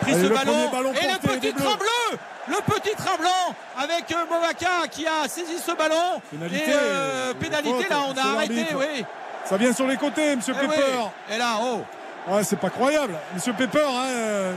pris 0.00 0.12
Allez, 0.14 0.28
ce 0.28 0.32
ballon. 0.32 0.92
Et 0.92 1.06
le 1.06 1.18
petit 1.18 1.52
Bleus. 1.52 1.62
trembleux 1.64 2.18
le 2.46 2.56
petit 2.56 2.94
train 2.94 3.16
blanc 3.18 3.54
avec 3.78 4.10
euh, 4.12 4.16
Movaca 4.30 4.86
qui 4.90 5.06
a 5.06 5.26
saisi 5.28 5.56
ce 5.58 5.72
ballon. 5.72 6.20
Pénalité, 6.30 6.70
et 6.70 6.74
euh, 6.74 7.32
pénalité 7.32 7.88
là, 7.88 8.00
on 8.06 8.12
a 8.18 8.34
arrêté, 8.34 8.66
oui. 8.76 9.02
Ça 9.46 9.56
vient 9.56 9.72
sur 9.72 9.86
les 9.86 9.96
côtés, 9.96 10.36
monsieur 10.36 10.54
Eh 10.60 10.66
oui. 10.66 10.74
Pepper. 10.74 11.34
Et 11.34 11.38
là, 11.38 11.56
oh. 11.62 11.80
Ouais, 12.28 12.44
c'est 12.44 12.58
pas 12.58 12.68
croyable. 12.68 13.14
Monsieur 13.34 13.54
Pepper, 13.54 13.86
hein, 13.86 14.52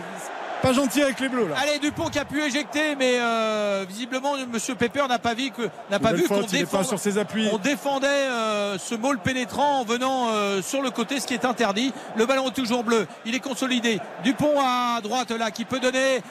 pas 0.62 0.74
gentil 0.74 1.02
avec 1.02 1.20
les 1.20 1.30
bleus 1.30 1.48
là. 1.48 1.56
Allez, 1.62 1.80
Dupont 1.80 2.06
qui 2.10 2.20
a 2.20 2.26
pu 2.26 2.42
éjecter, 2.42 2.96
mais 2.96 3.14
euh, 3.20 3.86
visiblement, 3.88 4.34
Monsieur 4.52 4.76
Pepper 4.76 5.04
n'a 5.08 5.20
pas 5.20 5.34
vu 5.34 5.52
que 5.52 5.64
n'a 5.90 6.00
pas 6.00 6.12
Nouvelle 6.12 6.16
vu 6.24 6.28
qu'on 6.28 6.42
faute, 6.42 6.52
il 6.54 6.60
est 6.60 6.66
pas 6.66 6.80
défend- 6.80 6.84
sur 6.90 7.00
ses 7.00 7.18
appuis. 7.18 7.48
on 7.54 7.58
défendait 7.58 8.08
euh, 8.08 8.78
ce 8.78 8.96
môle 8.96 9.20
pénétrant 9.20 9.80
en 9.80 9.84
venant 9.84 10.30
euh, 10.30 10.62
sur 10.62 10.82
le 10.82 10.90
côté, 10.90 11.20
ce 11.20 11.28
qui 11.28 11.34
est 11.34 11.46
interdit. 11.46 11.94
Le 12.16 12.26
ballon 12.26 12.50
est 12.50 12.54
toujours 12.54 12.84
bleu, 12.84 13.08
il 13.26 13.36
est 13.36 13.40
consolidé. 13.40 14.00
Dupont 14.24 14.60
à 14.60 15.00
droite 15.02 15.32
là, 15.32 15.52
qui 15.52 15.66
peut 15.66 15.80
donner 15.80 16.22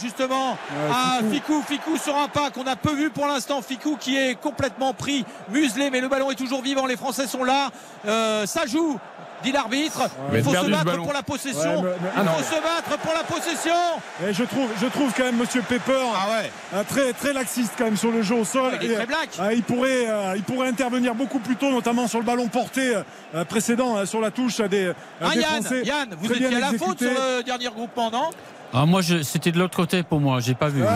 justement 0.00 0.56
à 0.92 1.18
Ficou. 1.30 1.62
Ficou 1.66 1.96
sur 1.96 2.16
un 2.16 2.28
pas 2.28 2.50
qu'on 2.50 2.66
a 2.66 2.76
peu 2.76 2.94
vu 2.94 3.10
pour 3.10 3.26
l'instant. 3.26 3.62
Ficou 3.62 3.96
qui 3.98 4.16
est 4.16 4.34
complètement 4.40 4.94
pris, 4.94 5.24
muselé, 5.50 5.90
mais 5.90 6.00
le 6.00 6.08
ballon 6.08 6.30
est 6.30 6.34
toujours 6.36 6.62
vivant. 6.62 6.86
Les 6.86 6.96
Français 6.96 7.26
sont 7.26 7.44
là, 7.44 7.70
ça 8.46 8.66
joue. 8.66 8.98
Dit 9.42 9.52
l'arbitre, 9.52 10.02
il 10.34 10.42
faut 10.42 10.54
se 10.54 10.70
battre 10.70 10.96
pour 11.02 11.12
la 11.12 11.22
possession. 11.22 11.76
Ouais, 11.82 11.82
mais- 11.82 11.96
mais- 12.02 12.10
il 12.16 12.28
Ah 12.28 12.32
faut 12.36 12.42
se 12.44 12.60
battre 12.60 12.98
pour 12.98 13.12
la 13.14 13.22
possession. 13.24 13.72
Et 14.28 14.32
je 14.34 14.44
trouve, 14.44 14.68
je 14.80 14.86
trouve 14.86 15.12
quand 15.16 15.24
même 15.24 15.36
Monsieur 15.36 15.62
Pepper 15.62 15.98
un 16.74 16.84
très 16.84 17.12
très 17.12 17.32
laxiste 17.32 17.72
quand 17.78 17.84
même 17.84 17.96
sur 17.96 18.10
le 18.10 18.22
jeu 18.22 18.34
au 18.34 18.44
sol. 18.44 18.72
Il 18.82 18.90
est 18.90 18.92
Et, 18.92 18.96
très 18.96 19.06
black. 19.06 19.30
euh, 19.40 19.52
il 19.54 19.62
pourrait, 19.62 20.06
euh, 20.08 20.34
il 20.36 20.42
pourrait 20.42 20.68
intervenir 20.68 21.14
beaucoup 21.14 21.38
plus 21.38 21.56
tôt, 21.56 21.70
notamment 21.70 22.06
sur 22.06 22.18
le 22.18 22.24
ballon 22.24 22.48
porté 22.48 22.94
euh, 23.34 23.44
précédent 23.44 23.96
euh, 23.96 24.04
sur 24.06 24.20
la 24.20 24.30
touche 24.30 24.58
des, 24.58 24.86
euh, 24.86 24.94
des 25.32 25.40
Yann, 25.40 25.62
Français. 25.62 25.82
Yann, 25.84 26.08
vous 26.18 26.32
étiez 26.32 26.46
à 26.46 26.60
la 26.60 26.78
faute 26.78 26.98
sur 26.98 27.10
le 27.10 27.42
dernier 27.42 27.68
regroupement, 27.68 28.10
non? 28.10 28.30
Ah, 28.72 28.86
moi, 28.86 29.00
je- 29.02 29.22
c'était 29.22 29.50
de 29.50 29.58
l'autre 29.58 29.76
côté 29.76 30.02
pour 30.04 30.20
moi, 30.20 30.38
j'ai 30.40 30.54
pas 30.54 30.68
vu. 30.68 30.82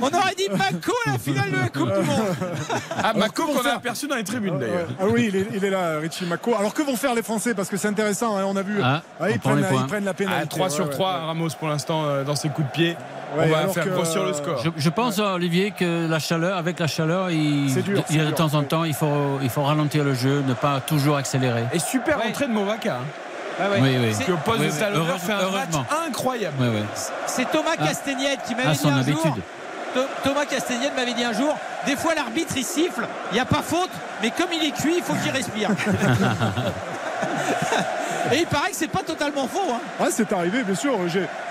On 0.00 0.06
aurait 0.06 0.34
dit 0.36 0.48
Mako 0.50 0.92
à 1.06 1.10
la 1.12 1.18
finale 1.18 1.50
de 1.50 1.56
la 1.56 1.68
Coupe 1.68 1.92
du 1.92 2.00
Monde. 2.06 2.34
Ah, 3.02 3.12
Mako 3.14 3.46
qu'on 3.46 3.66
a 3.68 3.74
aperçu 3.74 4.06
dans 4.08 4.16
les 4.16 4.24
tribunes 4.24 4.58
d'ailleurs. 4.58 4.88
Ah 5.00 5.04
oui, 5.10 5.26
il 5.28 5.36
est, 5.36 5.48
il 5.54 5.64
est 5.64 5.70
là, 5.70 5.98
Richie 6.00 6.24
Mako. 6.24 6.54
Alors 6.58 6.72
que 6.72 6.82
vont 6.82 6.96
faire 6.96 7.14
les 7.14 7.22
Français? 7.22 7.54
Parce 7.54 7.68
que 7.68 7.76
c'est 7.76 7.88
intéressant, 7.88 8.36
hein, 8.38 8.44
on 8.46 8.56
a 8.56 8.62
vu. 8.62 8.78
Ah, 8.82 9.02
Ah, 9.20 9.30
ils, 9.30 9.36
on 9.36 9.38
prennent, 9.38 9.58
ils 10.00 10.04
la 10.04 10.14
pénalité. 10.14 10.42
Ah, 10.44 10.46
3 10.46 10.70
sur 10.70 10.84
ouais, 10.86 10.90
3 10.90 11.08
ouais. 11.12 11.26
Ramos 11.26 11.48
pour 11.58 11.68
l'instant 11.68 12.04
euh, 12.04 12.24
dans 12.24 12.34
ses 12.36 12.48
coups 12.48 12.68
de 12.68 12.72
pied. 12.72 12.96
Ouais, 13.36 13.44
On 13.44 13.66
va 13.66 13.68
faire 13.68 13.88
grossir 13.88 14.22
le 14.22 14.30
euh, 14.30 14.34
score. 14.34 14.62
Je, 14.64 14.70
je 14.76 14.88
pense, 14.88 15.18
Olivier, 15.18 15.72
que 15.72 16.06
la 16.08 16.18
chaleur, 16.18 16.56
avec 16.56 16.78
la 16.78 16.86
chaleur, 16.86 17.30
il, 17.30 17.74
dur, 17.82 18.02
il 18.10 18.16
y 18.16 18.18
a 18.20 18.22
c'est 18.22 18.24
de 18.24 18.24
dur, 18.28 18.34
temps 18.36 18.54
en 18.54 18.62
temps, 18.62 18.84
il 18.84 18.94
faut, 18.94 19.38
il 19.42 19.50
faut 19.50 19.62
ralentir 19.62 20.04
le 20.04 20.14
jeu, 20.14 20.42
ne 20.46 20.54
pas 20.54 20.80
toujours 20.80 21.16
accélérer. 21.16 21.64
Et 21.74 21.78
super 21.78 22.18
entrée 22.24 22.46
de 22.46 22.52
Movaca. 22.52 22.94
hein. 22.94 23.25
Oui, 23.58 23.96
oui. 23.98 24.14
Poste 24.44 24.60
Oui, 24.60 24.66
de 24.66 24.72
talonneur 24.72 25.18
fait 25.18 25.32
un 25.32 25.50
match 25.50 25.70
incroyable. 26.06 26.56
Oui, 26.60 26.68
oui. 26.74 26.80
C'est 27.26 27.50
Thomas 27.50 27.70
Ah. 27.78 27.86
Castagnette 27.86 28.40
qui 28.46 28.54
m'avait 28.54 28.68
À 28.68 28.72
dit 28.72 28.78
son 28.78 28.88
un 28.92 28.98
habitude. 29.00 29.22
jour. 29.24 29.36
Tho- 29.94 30.06
Thomas 30.24 30.44
Castagnette 30.44 30.94
m'avait 30.94 31.14
dit 31.14 31.24
un 31.24 31.32
jour, 31.32 31.56
des 31.86 31.96
fois 31.96 32.14
l'arbitre 32.14 32.52
il 32.56 32.64
siffle, 32.64 33.06
il 33.30 33.34
n'y 33.34 33.40
a 33.40 33.46
pas 33.46 33.62
faute, 33.62 33.88
mais 34.22 34.30
comme 34.30 34.48
il 34.52 34.62
est 34.68 34.72
cuit, 34.72 34.96
il 34.98 35.02
faut 35.02 35.14
qu'il 35.14 35.30
respire. 35.32 35.70
Et 38.32 38.38
il 38.40 38.46
paraît 38.46 38.70
que 38.70 38.76
c'est 38.76 38.88
pas 38.88 39.02
totalement 39.02 39.46
faux. 39.46 39.72
hein. 39.72 39.78
Ah, 40.00 40.06
c'est 40.10 40.32
arrivé, 40.32 40.62
bien 40.64 40.74
sûr. 40.74 40.96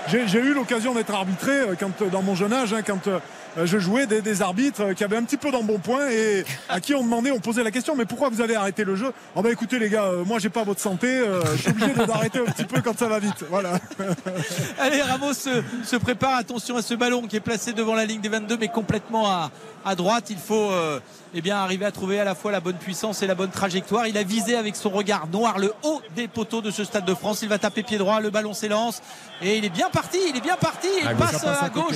J'ai 0.07 0.39
eu 0.39 0.53
l'occasion 0.53 0.93
d'être 0.93 1.13
arbitré 1.13 1.51
euh, 1.53 1.75
quand, 1.79 2.01
euh, 2.01 2.09
dans 2.09 2.21
mon 2.21 2.35
jeune 2.35 2.51
âge, 2.53 2.73
hein, 2.73 2.81
quand 2.85 3.07
euh, 3.07 3.19
je 3.63 3.77
jouais 3.79 4.05
des, 4.05 4.21
des 4.21 4.41
arbitres 4.41 4.81
euh, 4.81 4.93
qui 4.93 5.03
avaient 5.03 5.17
un 5.17 5.23
petit 5.23 5.37
peu 5.37 5.51
d'embonpoint 5.51 6.09
et 6.09 6.43
à 6.67 6.79
qui 6.81 6.93
on 6.93 7.03
demandait, 7.03 7.31
on 7.31 7.39
posait 7.39 7.63
la 7.63 7.71
question, 7.71 7.95
mais 7.95 8.05
pourquoi 8.05 8.29
vous 8.29 8.41
allez 8.41 8.55
arrêter 8.55 8.83
le 8.83 8.95
jeu? 8.95 9.11
Oh 9.35 9.41
bah 9.41 9.51
écoutez 9.51 9.79
les 9.79 9.89
gars, 9.89 10.03
euh, 10.05 10.25
moi 10.25 10.39
j'ai 10.39 10.49
pas 10.49 10.63
votre 10.63 10.81
santé, 10.81 11.07
euh, 11.07 11.41
je 11.55 11.61
suis 11.61 11.71
obligé 11.71 11.93
de- 11.93 12.05
d'arrêter 12.05 12.39
un 12.39 12.51
petit 12.51 12.65
peu 12.65 12.81
quand 12.81 12.97
ça 12.97 13.07
va 13.07 13.19
vite. 13.19 13.45
Voilà. 13.49 13.79
Allez, 14.79 15.01
Ramos 15.01 15.33
se, 15.33 15.63
se 15.83 15.95
prépare. 15.95 16.35
Attention 16.37 16.75
à 16.77 16.81
ce 16.81 16.93
ballon 16.93 17.23
qui 17.27 17.35
est 17.37 17.39
placé 17.41 17.73
devant 17.73 17.95
la 17.95 18.05
ligne 18.05 18.21
des 18.21 18.29
22, 18.29 18.57
mais 18.57 18.67
complètement 18.67 19.27
à, 19.29 19.51
à 19.85 19.95
droite. 19.95 20.25
Il 20.29 20.37
faut 20.37 20.71
euh, 20.71 20.99
eh 21.33 21.41
bien, 21.41 21.57
arriver 21.57 21.85
à 21.85 21.91
trouver 21.91 22.19
à 22.19 22.23
la 22.23 22.35
fois 22.35 22.51
la 22.51 22.59
bonne 22.59 22.75
puissance 22.77 23.21
et 23.23 23.27
la 23.27 23.35
bonne 23.35 23.51
trajectoire. 23.51 24.07
Il 24.07 24.17
a 24.17 24.23
visé 24.23 24.55
avec 24.55 24.75
son 24.75 24.89
regard 24.89 25.27
noir 25.27 25.59
le 25.59 25.73
haut 25.83 26.01
des 26.15 26.27
poteaux 26.27 26.61
de 26.61 26.71
ce 26.71 26.83
Stade 26.83 27.05
de 27.05 27.13
France. 27.13 27.39
Il 27.41 27.49
va 27.49 27.57
taper 27.57 27.83
pied 27.83 27.97
droit. 27.97 28.19
Le 28.19 28.29
ballon 28.29 28.53
s'élance. 28.53 29.01
Et 29.41 29.57
il 29.57 29.65
est 29.65 29.69
bien 29.69 29.89
parti. 29.89 30.17
Il 30.29 30.35
est 30.37 30.41
bien 30.41 30.57
parti. 30.57 30.87
Il 31.01 31.07
gauche, 31.09 31.17
passe 31.31 31.43
à 31.45 31.63
à 31.65 31.69
côté. 31.69 31.95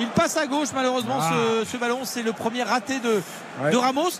Il 0.00 0.06
passe 0.08 0.36
à 0.36 0.46
gauche, 0.46 0.68
malheureusement, 0.74 1.18
Ah. 1.20 1.32
ce, 1.64 1.70
ce 1.70 1.76
ballon. 1.76 2.00
C'est 2.04 2.22
le 2.22 2.32
premier 2.32 2.62
raté 2.62 2.98
de, 3.00 3.20
Ouais. 3.62 3.70
de 3.70 3.76
Ramos. 3.76 4.10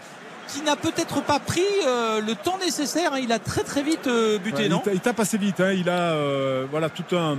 Qui 0.48 0.62
n'a 0.62 0.74
peut-être 0.74 1.22
pas 1.22 1.38
pris 1.38 1.62
euh, 1.86 2.20
le 2.20 2.34
temps 2.34 2.58
nécessaire. 2.58 3.12
hein. 3.14 3.18
Il 3.22 3.30
a 3.30 3.38
très 3.38 3.62
très 3.62 3.82
vite 3.84 4.08
euh, 4.08 4.36
buté, 4.38 4.62
Ouais, 4.64 4.68
non? 4.68 4.78
il, 4.84 4.90
ta- 4.90 4.92
il 4.94 5.00
tape 5.00 5.20
assez 5.20 5.38
vite. 5.38 5.60
hein. 5.60 5.70
Il 5.72 5.88
a 5.88 5.92
euh, 6.14 6.66
voilà 6.72 6.88
tout 6.88 7.04
un, 7.16 7.38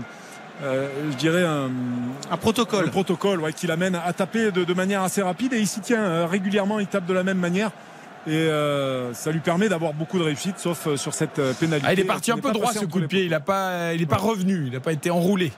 euh, 0.63 0.87
je 1.11 1.17
dirais 1.17 1.43
un, 1.43 1.69
Un 2.31 2.37
protocole. 2.37 2.85
un 2.85 2.89
protocole 2.89 3.41
ouais, 3.41 3.51
qui 3.51 3.67
l'amène 3.67 3.95
à 3.95 4.13
taper 4.13 4.51
de, 4.53 4.63
de 4.63 4.73
manière 4.73 5.01
assez 5.03 5.21
rapide 5.21 5.51
et 5.51 5.59
il 5.59 5.67
s'y 5.67 5.81
tient 5.81 5.99
euh, 6.01 6.25
régulièrement. 6.25 6.79
Il 6.79 6.87
tape 6.87 7.05
de 7.05 7.13
la 7.13 7.23
même 7.23 7.37
manière. 7.39 7.71
Et 8.27 8.31
euh, 8.33 9.13
ça 9.13 9.31
lui 9.31 9.39
permet 9.41 9.67
d'avoir 9.67 9.91
beaucoup 9.91 10.17
de 10.17 10.23
réussite, 10.23 10.57
sauf 10.59 10.87
euh, 10.87 10.95
sur 10.95 11.13
cette 11.13 11.41
pénalité. 11.59 11.87
Ah, 11.89 11.93
il 11.93 11.99
est 11.99 12.03
parti 12.05 12.31
un 12.31 12.35
n'est 12.35 12.41
peu 12.41 12.51
droit 12.53 12.71
ce 12.71 12.85
coup 12.85 13.01
de 13.01 13.07
pied. 13.07 13.23
Il 13.25 13.31
n'a 13.31 13.39
pas, 13.41 13.93
il 13.93 14.01
est 14.01 14.05
pas 14.05 14.15
revenu. 14.17 14.63
Il 14.67 14.71
n'a 14.73 14.79
pas 14.79 14.93
été 14.93 15.09
enroulé. 15.11 15.51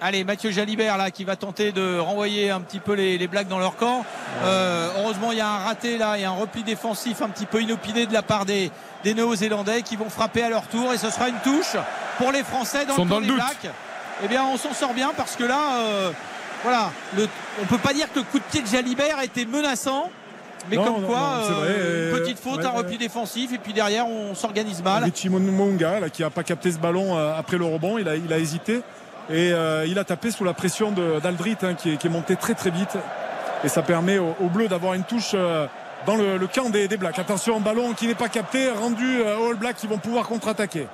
Allez, 0.00 0.22
Mathieu 0.22 0.52
Jalibert 0.52 0.96
là 0.96 1.10
qui 1.10 1.24
va 1.24 1.34
tenter 1.34 1.72
de 1.72 1.98
renvoyer 1.98 2.50
un 2.50 2.60
petit 2.60 2.78
peu 2.78 2.92
les, 2.94 3.18
les 3.18 3.26
blagues 3.26 3.48
dans 3.48 3.58
leur 3.58 3.74
camp. 3.76 4.04
Euh, 4.44 4.88
heureusement, 4.98 5.32
il 5.32 5.38
y 5.38 5.40
a 5.40 5.48
un 5.48 5.58
raté 5.58 5.98
là, 5.98 6.16
il 6.16 6.22
y 6.22 6.24
a 6.24 6.30
un 6.30 6.34
repli 6.36 6.62
défensif 6.62 7.20
un 7.20 7.28
petit 7.28 7.46
peu 7.46 7.60
inopiné 7.60 8.06
de 8.06 8.12
la 8.12 8.22
part 8.22 8.44
des, 8.44 8.70
des 9.02 9.14
Néo-Zélandais 9.14 9.82
qui 9.82 9.96
vont 9.96 10.08
frapper 10.08 10.42
à 10.44 10.50
leur 10.50 10.68
tour 10.68 10.92
et 10.92 10.98
ce 10.98 11.10
sera 11.10 11.28
une 11.28 11.38
touche 11.42 11.74
pour 12.16 12.30
les 12.30 12.44
Français 12.44 12.86
dans 12.86 12.92
Ils 12.92 12.96
sont 12.96 13.04
le 13.04 13.08
camp 13.08 13.14
dans 13.16 13.20
le 13.20 13.24
des 13.26 13.28
doute. 13.32 13.38
Blacks. 13.38 13.74
Eh 14.24 14.28
bien, 14.28 14.44
on 14.44 14.56
s'en 14.56 14.72
sort 14.72 14.94
bien 14.94 15.10
parce 15.16 15.34
que 15.34 15.42
là, 15.42 15.78
euh, 15.80 16.10
voilà, 16.62 16.92
le, 17.16 17.26
on 17.60 17.66
peut 17.66 17.78
pas 17.78 17.92
dire 17.92 18.06
que 18.12 18.20
le 18.20 18.24
coup 18.24 18.38
de 18.38 18.44
pied 18.44 18.62
de 18.62 18.66
Jalibert 18.68 19.20
était 19.20 19.46
menaçant. 19.46 20.10
Mais 20.70 20.76
Non, 20.76 20.84
comme 20.84 21.02
non, 21.02 21.08
quoi, 21.08 21.18
non, 21.18 21.44
c'est 21.46 21.52
vrai, 21.54 21.68
euh, 21.70 22.12
une 22.16 22.20
petite 22.22 22.38
faute, 22.38 22.58
ouais, 22.58 22.66
un 22.66 22.70
ouais. 22.72 22.78
repli 22.78 22.98
défensif 22.98 23.52
et 23.52 23.58
puis 23.58 23.72
derrière 23.72 24.06
on 24.06 24.34
s'organise 24.34 24.82
mal. 24.82 25.02
Richie 25.04 25.28
Monga 25.28 26.00
là, 26.00 26.08
qui 26.10 26.22
n'a 26.22 26.30
pas 26.30 26.42
capté 26.44 26.70
ce 26.70 26.78
ballon 26.78 27.16
après 27.16 27.58
le 27.58 27.64
rebond, 27.64 27.96
il 27.98 28.08
a, 28.08 28.16
il 28.16 28.32
a 28.32 28.38
hésité 28.38 28.82
et 29.30 29.52
euh, 29.52 29.86
il 29.86 29.98
a 29.98 30.04
tapé 30.04 30.30
sous 30.30 30.44
la 30.44 30.54
pression 30.54 30.92
d'Aldrit 30.92 31.56
hein, 31.62 31.74
qui, 31.74 31.92
est, 31.92 31.96
qui 31.96 32.06
est 32.06 32.10
monté 32.10 32.36
très 32.36 32.54
très 32.54 32.70
vite. 32.70 32.96
Et 33.64 33.68
ça 33.68 33.82
permet 33.82 34.18
aux 34.18 34.36
au 34.40 34.48
Bleus 34.48 34.68
d'avoir 34.68 34.94
une 34.94 35.04
touche 35.04 35.32
euh, 35.34 35.66
dans 36.06 36.16
le, 36.16 36.38
le 36.38 36.46
camp 36.46 36.70
des, 36.70 36.88
des 36.88 36.96
Blacks. 36.96 37.18
Attention, 37.18 37.60
ballon 37.60 37.92
qui 37.92 38.06
n'est 38.06 38.14
pas 38.14 38.28
capté, 38.28 38.70
rendu 38.70 39.20
euh, 39.20 39.36
aux 39.38 39.50
All 39.50 39.56
Blacks 39.56 39.76
qui 39.76 39.86
vont 39.86 39.98
pouvoir 39.98 40.28
contre-attaquer. 40.28 40.86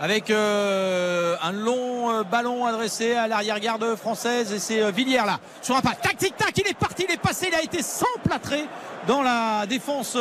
avec 0.00 0.30
euh, 0.30 1.36
un 1.42 1.52
long 1.52 2.10
euh, 2.10 2.22
ballon 2.24 2.66
adressé 2.66 3.14
à 3.14 3.28
l'arrière-garde 3.28 3.94
française 3.96 4.52
et 4.52 4.58
c'est 4.58 4.82
euh, 4.82 4.90
Villiers 4.90 5.24
là. 5.24 5.38
Sur 5.62 5.76
un 5.76 5.80
pas. 5.80 5.94
Tac 5.94 6.16
tic 6.16 6.36
tac 6.36 6.56
il 6.58 6.66
est 6.66 6.74
parti 6.76 7.06
il 7.08 7.14
est 7.14 7.20
passé 7.20 7.46
il 7.50 7.54
a 7.54 7.62
été 7.62 7.82
s'emplâtrer 7.82 8.64
dans 9.06 9.22
la 9.22 9.64
défense 9.66 10.16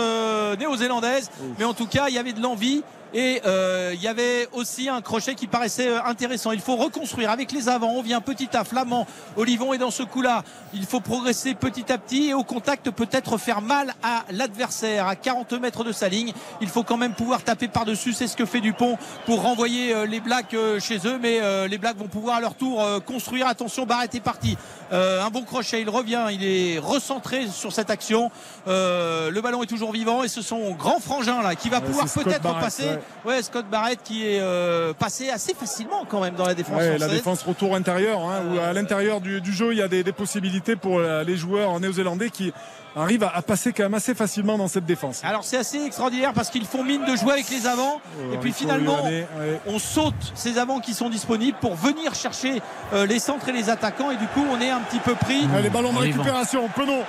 néo-zélandaise. 0.60 1.30
Mais 1.58 1.66
en 1.66 1.74
tout 1.74 1.88
cas 1.88 2.06
il 2.10 2.16
y 2.16 2.20
avait 2.20 2.34
de 2.34 2.42
l'envie 2.42 2.84
et 3.14 3.42
euh, 3.46 3.92
il 3.94 4.02
y 4.02 4.08
avait 4.08 4.48
aussi 4.54 4.88
un 4.88 5.02
crochet 5.02 5.36
qui 5.36 5.48
paraissait 5.48 5.90
euh, 5.90 6.04
intéressant. 6.06 6.52
Il 6.52 6.62
faut 6.62 6.76
reconstruire 6.76 7.30
avec 7.30 7.52
les 7.52 7.68
avants. 7.68 7.92
On 7.96 8.02
vient 8.02 8.22
petit 8.22 8.50
à 8.56 8.64
Flamand. 8.64 9.06
Olivon 9.36 9.74
est 9.74 9.78
dans 9.78 9.92
ce 9.92 10.04
coup-là. 10.04 10.44
Il 10.74 10.86
faut 10.86 11.02
progresser 11.02 11.54
petit 11.54 11.92
à 11.92 11.98
petit 11.98 12.30
et 12.30 12.34
au 12.34 12.44
contact 12.44 12.90
peut-être 12.92 13.38
faire 13.38 13.62
mal 13.62 13.94
à 14.02 14.24
l'adversaire 14.32 15.08
à 15.08 15.16
40 15.16 15.54
mètres 15.54 15.84
de 15.84 15.92
sa 15.92 16.08
ligne. 16.08 16.32
Il 16.62 16.70
faut 16.70 16.84
quand 16.84 16.98
même 16.98 17.14
pouvoir 17.14 17.44
taper 17.44 17.68
par-dessus. 17.68 18.14
C'est 18.14 18.28
ce 18.28 18.38
que 18.38 18.46
fait 18.46 18.62
Dupont 18.62 18.98
pour 19.26 19.42
renvoyer 19.42 19.94
euh, 19.94 20.06
les 20.06 20.22
Blacks 20.22 20.54
euh, 20.54 20.80
chez 20.80 21.00
eux. 21.06 21.20
Mais 21.22 21.40
les 21.68 21.78
Blacks 21.78 21.98
vont 21.98 22.08
pouvoir 22.08 22.38
à 22.38 22.42
leur 22.42 22.56
tour 22.56 22.84
construire. 23.06 23.48
Attention, 23.48 23.86
Barrett 23.86 24.14
est 24.16 24.20
parti. 24.20 24.58
Euh, 24.92 25.24
un 25.24 25.30
bon 25.30 25.44
crochet. 25.44 25.82
Il 25.82 25.90
revient. 25.90 26.28
Il 26.32 26.44
est 26.44 26.80
recentré 26.80 27.48
sur 27.48 27.72
cette 27.72 27.90
action. 27.90 28.32
Euh, 28.68 29.30
le 29.32 29.42
ballon 29.42 29.64
est 29.64 29.68
toujours 29.68 29.92
vivant 29.92 30.24
et 30.24 30.28
ce 30.28 30.42
sont 30.42 30.72
grand 30.72 31.00
frangin 31.00 31.42
là 31.42 31.56
qui 31.56 31.70
va 31.70 31.82
pouvoir 31.82 32.08
peut-être 32.12 32.60
passer. 32.60 32.84
ouais. 32.84 33.00
Ouais, 33.26 33.42
Scott 33.42 33.66
Barrett 33.70 34.00
qui 34.04 34.26
est 34.26 34.40
euh, 34.40 34.94
passé 34.94 35.30
assez 35.30 35.54
facilement 35.54 36.06
quand 36.08 36.22
même 36.22 36.36
dans 36.36 36.46
la 36.46 36.54
défense 36.54 36.78
Ouais, 36.78 36.98
la 36.98 37.08
défense 37.08 37.44
retour 37.44 37.76
intérieur, 37.76 38.20
hein, 38.20 38.42
où 38.52 38.60
à 38.60 38.74
l'intérieur 38.74 39.22
du, 39.22 39.42
du 39.42 39.54
jeu, 39.54 39.74
il 39.74 39.78
y 39.78 39.82
a 39.82 39.88
des, 39.88 40.04
des 40.04 40.12
possibilités 40.12 40.76
pour 40.76 41.00
euh, 41.00 41.24
les 41.24 41.38
joueurs 41.38 41.80
néo-zélandais 41.80 42.30
qui 42.30 42.54
arrivent 42.96 43.24
à, 43.24 43.42
passer 43.42 43.74
quand 43.74 43.84
même 43.84 43.94
assez 43.94 44.14
facilement 44.14 44.58
dans 44.58 44.68
cette 44.68 44.86
défense. 44.86 45.22
Alors 45.24 45.44
c'est 45.44 45.58
assez 45.58 45.84
extraordinaire 45.84 46.34
parce 46.34 46.50
qu'ils 46.50 46.66
font 46.66 46.84
mine 46.84 47.06
de 47.06 47.16
jouer 47.16 47.34
avec 47.34 47.50
les 47.50 47.68
avants 47.68 48.02
Oh, 48.20 48.34
et 48.34 48.38
puis 48.38 48.52
finalement 48.52 48.98
lui 48.98 49.08
aller, 49.08 49.26
ouais. 49.40 49.60
on 49.68 49.80
saute 49.80 50.14
ces 50.36 50.58
avants 50.58 50.80
qui 50.80 50.94
sont 50.94 51.10
disponibles 51.10 51.58
pour 51.62 51.76
venir 51.76 52.14
chercher 52.16 52.62
euh, 52.94 53.06
les 53.06 53.20
centres 53.20 53.48
et 53.50 53.54
les 53.54 53.70
attaquants 53.70 54.12
et 54.12 54.18
du 54.18 54.28
coup 54.28 54.44
on 54.52 54.60
est 54.60 54.70
un 54.70 54.82
petit 54.82 55.00
peu 55.00 55.16
pris. 55.16 55.48
Les 55.64 55.70
ballons 55.70 55.94
de 55.94 56.00
récupération, 56.00 56.68
Penaud 56.76 57.04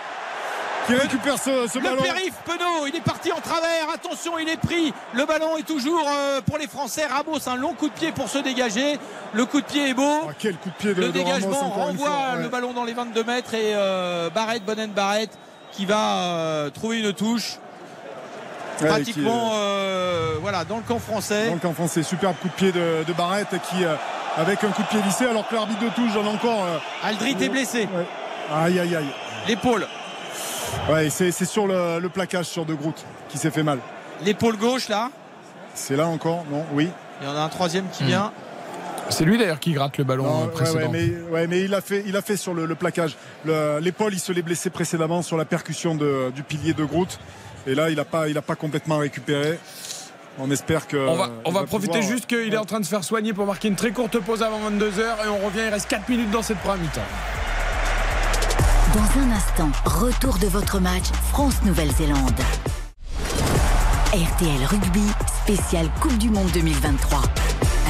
qui 0.86 0.94
récupère 0.94 1.38
ce, 1.38 1.66
ce 1.68 1.78
Le 1.78 1.84
ballon. 1.84 2.02
périph 2.02 2.34
Penaud, 2.44 2.86
il 2.88 2.96
est 2.96 3.00
parti 3.00 3.30
en 3.32 3.40
travers. 3.40 3.88
Attention, 3.94 4.38
il 4.38 4.48
est 4.48 4.56
pris. 4.56 4.92
Le 5.12 5.24
ballon 5.24 5.56
est 5.56 5.62
toujours 5.66 6.04
euh, 6.08 6.40
pour 6.40 6.58
les 6.58 6.66
Français. 6.66 7.06
Ramos, 7.06 7.48
un 7.48 7.56
long 7.56 7.74
coup 7.74 7.88
de 7.88 7.94
pied 7.94 8.12
pour 8.12 8.28
se 8.28 8.38
dégager. 8.38 8.98
Le 9.32 9.46
coup 9.46 9.60
de 9.60 9.66
pied 9.66 9.90
est 9.90 9.94
beau. 9.94 10.22
Ah, 10.28 10.32
quel 10.38 10.56
coup 10.56 10.70
de 10.70 10.74
pied 10.74 10.94
de, 10.94 11.00
le 11.00 11.06
de 11.08 11.12
dégagement 11.12 11.56
Ramos, 11.58 11.70
renvoie 11.74 12.06
fois, 12.06 12.18
ouais. 12.36 12.42
le 12.42 12.48
ballon 12.48 12.72
dans 12.72 12.84
les 12.84 12.94
22 12.94 13.24
mètres 13.24 13.54
et 13.54 13.72
euh, 13.74 14.30
Barrett, 14.30 14.64
Bonnen 14.64 14.90
Barrett 14.90 15.30
qui 15.72 15.86
va 15.86 16.16
euh, 16.16 16.70
trouver 16.70 17.00
une 17.00 17.12
touche. 17.12 17.58
Ouais, 18.80 18.88
Pratiquement 18.88 19.50
qui, 19.50 19.56
euh, 19.56 20.34
voilà, 20.40 20.64
dans 20.64 20.76
le 20.78 20.82
camp 20.82 20.98
français. 20.98 21.48
Donc 21.50 21.64
en 21.64 21.72
français, 21.72 22.02
superbe 22.02 22.34
coup 22.42 22.48
de 22.48 22.54
pied 22.54 22.72
de, 22.72 23.04
de 23.06 23.12
Barrett 23.12 23.46
qui, 23.70 23.84
avec 24.36 24.64
un 24.64 24.68
coup 24.70 24.82
de 24.82 24.88
pied 24.88 25.00
vissé 25.02 25.26
alors 25.26 25.46
que 25.46 25.54
l'arbitre 25.54 25.80
de 25.80 25.90
touche 25.90 26.12
donne 26.14 26.26
encore. 26.26 26.66
Aldrit 27.04 27.36
est 27.40 27.48
blessé. 27.48 27.82
ouais. 27.82 28.06
Aïe 28.52 28.80
aïe 28.80 28.96
aïe. 28.96 29.06
L'épaule. 29.46 29.86
Ouais, 30.90 31.10
c'est 31.10 31.30
c'est 31.30 31.44
sur 31.44 31.66
le, 31.66 31.98
le 32.00 32.08
plaquage 32.08 32.46
sur 32.46 32.64
De 32.64 32.74
Groot 32.74 33.04
qui 33.28 33.38
s'est 33.38 33.50
fait 33.50 33.62
mal. 33.62 33.78
L'épaule 34.24 34.56
gauche 34.56 34.88
là. 34.88 35.10
C'est 35.74 35.96
là 35.96 36.06
encore 36.06 36.44
Non, 36.50 36.64
oui. 36.72 36.88
Il 37.20 37.26
y 37.28 37.30
en 37.30 37.36
a 37.36 37.40
un 37.40 37.48
troisième 37.48 37.84
Hmm. 37.86 37.90
qui 37.92 38.04
vient. 38.04 38.32
C'est 39.08 39.24
lui 39.24 39.36
d'ailleurs 39.36 39.60
qui 39.60 39.72
gratte 39.72 39.98
le 39.98 40.04
ballon 40.04 40.24
Non, 40.24 40.42
euh, 40.42 40.44
ouais, 40.46 40.50
précédent. 40.52 40.78
ouais, 40.80 40.88
mais, 40.90 41.30
ouais, 41.32 41.46
mais 41.46 41.60
il 41.62 41.74
a 41.74 41.80
fait, 41.80 42.02
il 42.06 42.16
a 42.16 42.22
fait 42.22 42.36
sur 42.36 42.54
le, 42.54 42.66
le 42.66 42.74
plaquage. 42.74 43.16
Le- 43.44 43.78
L'épaule, 43.80 44.14
il 44.14 44.20
se 44.20 44.32
l'est 44.32 44.42
blessé 44.42 44.70
précédemment 44.70 45.22
sur 45.22 45.36
la 45.36 45.44
percussion 45.44 45.94
de- 45.94 46.30
du 46.34 46.42
pilier 46.42 46.72
de 46.72 46.84
Groot. 46.84 47.18
Et 47.66 47.74
là, 47.74 47.90
il 47.90 47.96
n'a 47.96 48.04
pas, 48.04 48.28
il 48.28 48.38
a 48.38 48.42
pas 48.42 48.54
complètement 48.54 48.98
récupéré. 48.98 49.58
On 50.38 50.50
espère 50.50 50.86
que. 50.86 50.96
On 50.96 51.14
va, 51.16 51.28
on 51.44 51.50
il 51.50 51.54
va 51.54 51.64
profiter 51.64 51.98
pouvoir- 51.98 52.10
juste 52.10 52.26
qu'il 52.26 52.54
est 52.54 52.56
en 52.56 52.64
train 52.64 52.80
de 52.80 52.84
se 52.84 52.90
faire 52.90 53.04
soigner 53.04 53.32
pour 53.34 53.44
marquer 53.44 53.68
une 53.68 53.76
très 53.76 53.90
courte 53.90 54.18
pause 54.18 54.42
avant 54.42 54.58
22h 54.70 55.00
et 55.24 55.28
on 55.28 55.44
revient, 55.46 55.60
il 55.66 55.72
reste 55.72 55.88
4 55.88 56.08
minutes 56.08 56.30
dans 56.30 56.42
cette 56.42 56.58
première 56.58 56.78
mi-temps. 56.80 57.00
Dans 58.94 59.20
un 59.22 59.30
instant, 59.32 59.70
retour 59.86 60.36
de 60.38 60.46
votre 60.46 60.78
match 60.78 61.04
France-Nouvelle-Zélande. 61.30 62.38
RTL 64.12 64.64
Rugby, 64.66 65.00
spécial 65.42 65.88
Coupe 66.00 66.18
du 66.18 66.28
Monde 66.28 66.50
2023. 66.52 67.22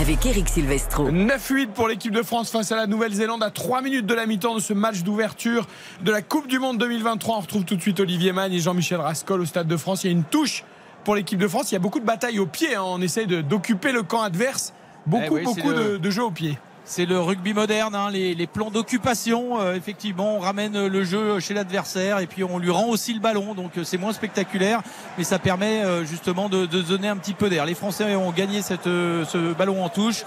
Avec 0.00 0.24
Eric 0.26 0.48
Silvestro. 0.48 1.10
9-8 1.10 1.68
pour 1.68 1.88
l'équipe 1.88 2.12
de 2.12 2.22
France 2.22 2.50
face 2.52 2.70
à 2.70 2.76
la 2.76 2.86
Nouvelle-Zélande 2.86 3.42
à 3.42 3.50
3 3.50 3.82
minutes 3.82 4.06
de 4.06 4.14
la 4.14 4.26
mi-temps 4.26 4.54
de 4.54 4.60
ce 4.60 4.72
match 4.74 5.02
d'ouverture 5.02 5.66
de 6.04 6.12
la 6.12 6.22
Coupe 6.22 6.46
du 6.46 6.60
Monde 6.60 6.78
2023. 6.78 7.36
On 7.36 7.40
retrouve 7.40 7.64
tout 7.64 7.74
de 7.74 7.80
suite 7.82 7.98
Olivier 7.98 8.30
Magne 8.32 8.52
et 8.52 8.60
Jean-Michel 8.60 9.00
Rascol 9.00 9.40
au 9.40 9.44
Stade 9.46 9.66
de 9.66 9.76
France. 9.76 10.04
Il 10.04 10.06
y 10.06 10.10
a 10.10 10.12
une 10.12 10.24
touche 10.24 10.62
pour 11.04 11.16
l'équipe 11.16 11.38
de 11.38 11.48
France. 11.48 11.72
Il 11.72 11.74
y 11.74 11.76
a 11.76 11.80
beaucoup 11.80 12.00
de 12.00 12.06
batailles 12.06 12.38
au 12.38 12.46
pied. 12.46 12.76
hein. 12.76 12.82
On 12.84 13.00
essaye 13.02 13.26
d'occuper 13.26 13.90
le 13.90 14.04
camp 14.04 14.22
adverse. 14.22 14.72
Beaucoup, 15.06 15.24
Eh 15.26 15.30
oui, 15.30 15.42
beaucoup 15.44 15.70
le- 15.70 15.92
de, 15.94 15.96
de 15.96 16.10
jeux 16.10 16.22
au 16.24 16.30
pied. 16.30 16.56
C'est 16.84 17.06
le 17.06 17.20
rugby 17.20 17.54
moderne, 17.54 17.94
hein, 17.94 18.10
les, 18.10 18.46
plans 18.46 18.70
d'occupation. 18.70 19.60
euh, 19.60 19.74
effectivement, 19.74 20.36
on 20.36 20.40
ramène 20.40 20.86
le 20.86 21.04
jeu 21.04 21.38
chez 21.38 21.54
l'adversaire 21.54 22.18
et 22.18 22.26
puis 22.26 22.42
on 22.42 22.58
lui 22.58 22.70
rend 22.70 22.86
aussi 22.86 23.14
le 23.14 23.20
ballon. 23.20 23.54
Donc 23.54 23.78
euh, 23.78 23.84
c'est 23.84 23.98
moins 23.98 24.12
spectaculaire, 24.12 24.82
mais 25.16 25.22
ça 25.22 25.38
permet 25.38 25.84
euh, 25.84 26.04
justement 26.04 26.48
de, 26.48 26.66
donner 26.66 27.06
un 27.06 27.16
petit 27.16 27.34
peu 27.34 27.48
d'air. 27.48 27.66
Les 27.66 27.74
Français 27.74 28.16
ont 28.16 28.32
gagné 28.32 28.62
ce 28.62 29.52
ballon 29.52 29.84
en 29.84 29.88
touche. 29.88 30.24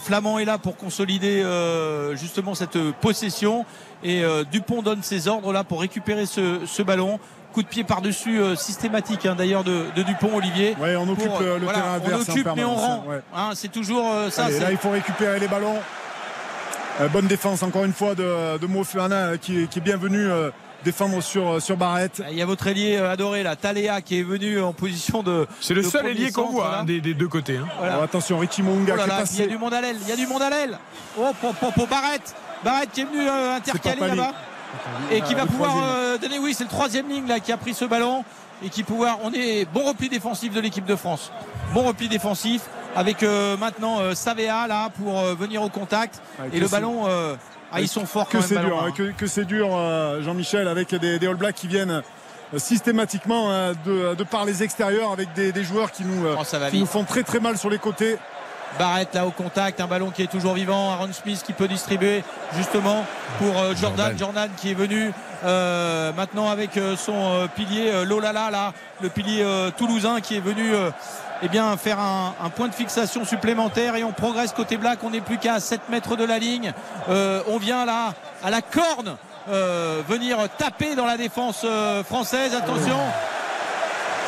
Flamand 0.00 0.38
est 0.38 0.44
là 0.44 0.58
pour 0.58 0.76
consolider 0.76 1.42
justement 2.12 2.54
cette 2.54 2.78
possession 3.00 3.64
et 4.04 4.22
Dupont 4.50 4.82
donne 4.82 5.02
ses 5.02 5.28
ordres 5.28 5.50
là 5.50 5.64
pour 5.64 5.80
récupérer 5.80 6.26
ce 6.26 6.82
ballon. 6.82 7.18
Coup 7.52 7.62
de 7.62 7.68
pied 7.68 7.84
par-dessus 7.84 8.40
euh, 8.40 8.56
systématique 8.56 9.26
hein, 9.26 9.34
d'ailleurs 9.36 9.62
de, 9.64 9.84
de 9.94 10.02
Dupont 10.02 10.30
Olivier. 10.34 10.74
Ouais, 10.80 10.96
on 10.96 11.08
occupe 11.08 11.26
Pour, 11.28 11.40
le, 11.40 11.58
le 11.58 11.64
voilà, 11.64 11.78
terrain 11.80 11.90
on 11.92 11.96
adverse 11.96 12.28
en 12.28 12.32
occupe 12.32 12.48
mais 12.56 12.64
on 12.64 12.74
rend. 12.74 13.04
ouais. 13.06 13.20
Hein, 13.34 13.50
c'est 13.54 13.70
toujours 13.70 14.10
euh, 14.10 14.30
ça. 14.30 14.46
Allez, 14.46 14.58
là, 14.60 14.70
il 14.70 14.78
faut 14.78 14.90
récupérer 14.90 15.38
les 15.38 15.48
ballons. 15.48 15.76
Euh, 17.00 17.08
bonne 17.08 17.26
défense 17.26 17.62
encore 17.62 17.84
une 17.84 17.92
fois 17.92 18.14
de, 18.14 18.58
de 18.58 18.66
Mofana 18.66 19.14
euh, 19.16 19.36
qui, 19.36 19.62
est- 19.62 19.66
qui 19.66 19.78
est 19.78 19.82
bienvenu 19.82 20.18
euh, 20.18 20.50
défendre 20.84 21.22
sur, 21.22 21.60
sur 21.62 21.76
Barrette. 21.76 22.22
Il 22.30 22.36
y 22.36 22.42
a 22.42 22.46
votre 22.46 22.66
ailier 22.66 22.96
euh, 22.96 23.10
adoré 23.12 23.42
là, 23.42 23.54
Taléa 23.56 24.00
qui 24.02 24.18
est 24.20 24.22
venu 24.22 24.60
en 24.60 24.72
position 24.72 25.22
de. 25.22 25.46
C'est 25.60 25.74
le 25.74 25.82
de 25.82 25.86
seul 25.88 26.06
ailier 26.06 26.32
qu'on 26.32 26.48
voit 26.50 26.78
hein, 26.80 26.84
des, 26.84 27.00
des 27.00 27.14
deux 27.14 27.28
côtés. 27.28 27.56
hein. 27.58 27.68
Voilà. 27.78 27.92
Alors, 27.94 28.04
attention, 28.04 28.38
Richie 28.38 28.62
Munga 28.62 28.94
Oh 28.94 28.96
là 28.96 29.04
qui 29.04 29.08
est 29.10 29.12
là, 29.12 29.20
passé. 29.20 29.34
il 29.36 29.40
y 29.40 29.44
a 29.44 29.46
du 29.48 29.58
monde 29.58 29.74
à 29.74 29.80
l'aile, 29.80 29.96
il 30.02 30.08
y 30.08 30.12
a 30.12 30.16
du 30.16 30.26
monde 30.26 30.42
à 30.42 30.50
l'aile. 30.50 30.78
Oh, 31.18 31.30
pour, 31.40 31.54
pour, 31.54 31.72
pour 31.72 31.86
Barrett, 31.86 32.34
Barrett 32.64 32.90
qui 32.92 33.02
est 33.02 33.04
venu 33.04 33.26
euh, 33.28 33.56
intercaler 33.56 34.00
là-bas 34.08 34.32
et 35.10 35.20
qui 35.20 35.34
Ah, 35.34 35.38
va 35.40 35.46
pouvoir 35.46 35.74
euh, 35.82 36.18
donner. 36.18 36.38
Oui, 36.38 36.54
c'est 36.54 36.64
le 36.64 36.70
troisième 36.70 37.08
ligne 37.08 37.26
là 37.26 37.40
qui 37.40 37.52
a 37.52 37.56
pris 37.56 37.74
ce 37.74 37.84
ballon 37.84 38.24
et 38.64 38.68
qui 38.68 38.82
pouvoir. 38.82 39.18
On 39.22 39.32
est 39.32 39.64
bon 39.72 39.84
repli 39.84 40.08
défensif 40.08 40.52
de 40.52 40.60
l'équipe 40.60 40.84
de 40.84 40.96
France. 40.96 41.30
Bon 41.74 41.82
repli 41.82 42.08
défensif 42.08 42.62
avec 42.94 43.22
euh, 43.22 43.56
maintenant 43.56 44.00
euh, 44.00 44.14
Savea 44.14 44.66
là 44.66 44.90
pour 44.90 45.20
venir 45.36 45.62
au 45.62 45.68
contact 45.68 46.20
Ouais, 46.40 46.48
et 46.52 46.60
le 46.60 46.68
ballon. 46.68 47.04
ah, 47.72 47.80
ils 47.80 47.88
sont 47.88 48.06
forts 48.06 48.28
que 48.28 48.32
quand 48.32 48.38
même. 48.40 48.48
c'est 48.48 48.54
ballon, 48.54 48.68
dur, 48.68 48.82
hein. 48.82 48.86
hein, 48.88 48.94
que, 48.96 49.10
que 49.12 49.26
c'est 49.26 49.44
dur, 49.44 49.68
Jean-Michel, 50.22 50.68
avec 50.68 50.94
des, 50.94 51.18
des 51.18 51.26
All 51.26 51.36
Blacks 51.36 51.54
qui 51.56 51.68
viennent 51.68 52.02
systématiquement 52.56 53.72
de, 53.86 54.14
de 54.14 54.24
par 54.24 54.44
les 54.44 54.62
extérieurs 54.62 55.10
avec 55.12 55.32
des, 55.34 55.52
des 55.52 55.64
joueurs 55.64 55.90
qui 55.90 56.04
nous, 56.04 56.26
Oh, 56.38 56.42
qui 56.70 56.78
nous 56.80 56.86
font 56.86 57.04
très 57.04 57.22
très 57.22 57.40
mal 57.40 57.56
sur 57.58 57.70
les 57.70 57.78
côtés. 57.78 58.16
Barrett 58.78 59.14
là 59.14 59.26
au 59.26 59.30
contact, 59.30 59.80
un 59.80 59.86
ballon 59.86 60.10
qui 60.10 60.22
est 60.22 60.30
toujours 60.30 60.54
vivant, 60.54 60.92
Aaron 60.92 61.12
Smith 61.12 61.42
qui 61.44 61.52
peut 61.52 61.68
distribuer 61.68 62.24
justement 62.56 63.04
pour 63.38 63.58
euh, 63.58 63.74
Jordan, 63.74 64.16
Jordan. 64.18 64.50
Qui 64.56 64.70
est 64.70 64.74
venu 64.74 65.12
euh, 65.44 66.12
maintenant 66.12 66.50
avec 66.50 66.76
euh, 66.76 66.96
son 66.96 67.14
euh, 67.14 67.46
pilier 67.48 67.90
euh, 67.90 68.04
Lolala 68.04 68.50
là, 68.50 68.72
le 69.00 69.08
pilier 69.08 69.42
euh, 69.42 69.70
toulousain 69.70 70.20
qui 70.20 70.36
est 70.36 70.40
venu 70.40 70.74
euh, 70.74 70.90
eh 71.42 71.48
bien 71.48 71.76
faire 71.76 71.98
un, 71.98 72.34
un 72.42 72.50
point 72.50 72.68
de 72.68 72.74
fixation 72.74 73.24
supplémentaire. 73.24 73.96
Et 73.96 74.04
on 74.04 74.12
progresse 74.12 74.52
côté 74.52 74.76
black, 74.76 75.00
on 75.02 75.10
n'est 75.10 75.20
plus 75.20 75.38
qu'à 75.38 75.60
7 75.60 75.88
mètres 75.88 76.16
de 76.16 76.24
la 76.24 76.38
ligne, 76.38 76.72
Euh, 77.08 77.42
on 77.48 77.58
vient 77.58 77.84
là 77.84 78.14
à 78.44 78.50
la 78.50 78.62
corne 78.62 79.16
euh, 79.50 80.02
venir 80.08 80.38
taper 80.56 80.94
dans 80.94 81.04
la 81.06 81.16
défense 81.16 81.62
euh, 81.64 82.04
française, 82.04 82.54
attention. 82.54 82.98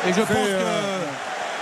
Et 0.07 0.13
je 0.13 0.19
pense 0.21 0.27
que 0.27 0.33
euh, 0.51 0.99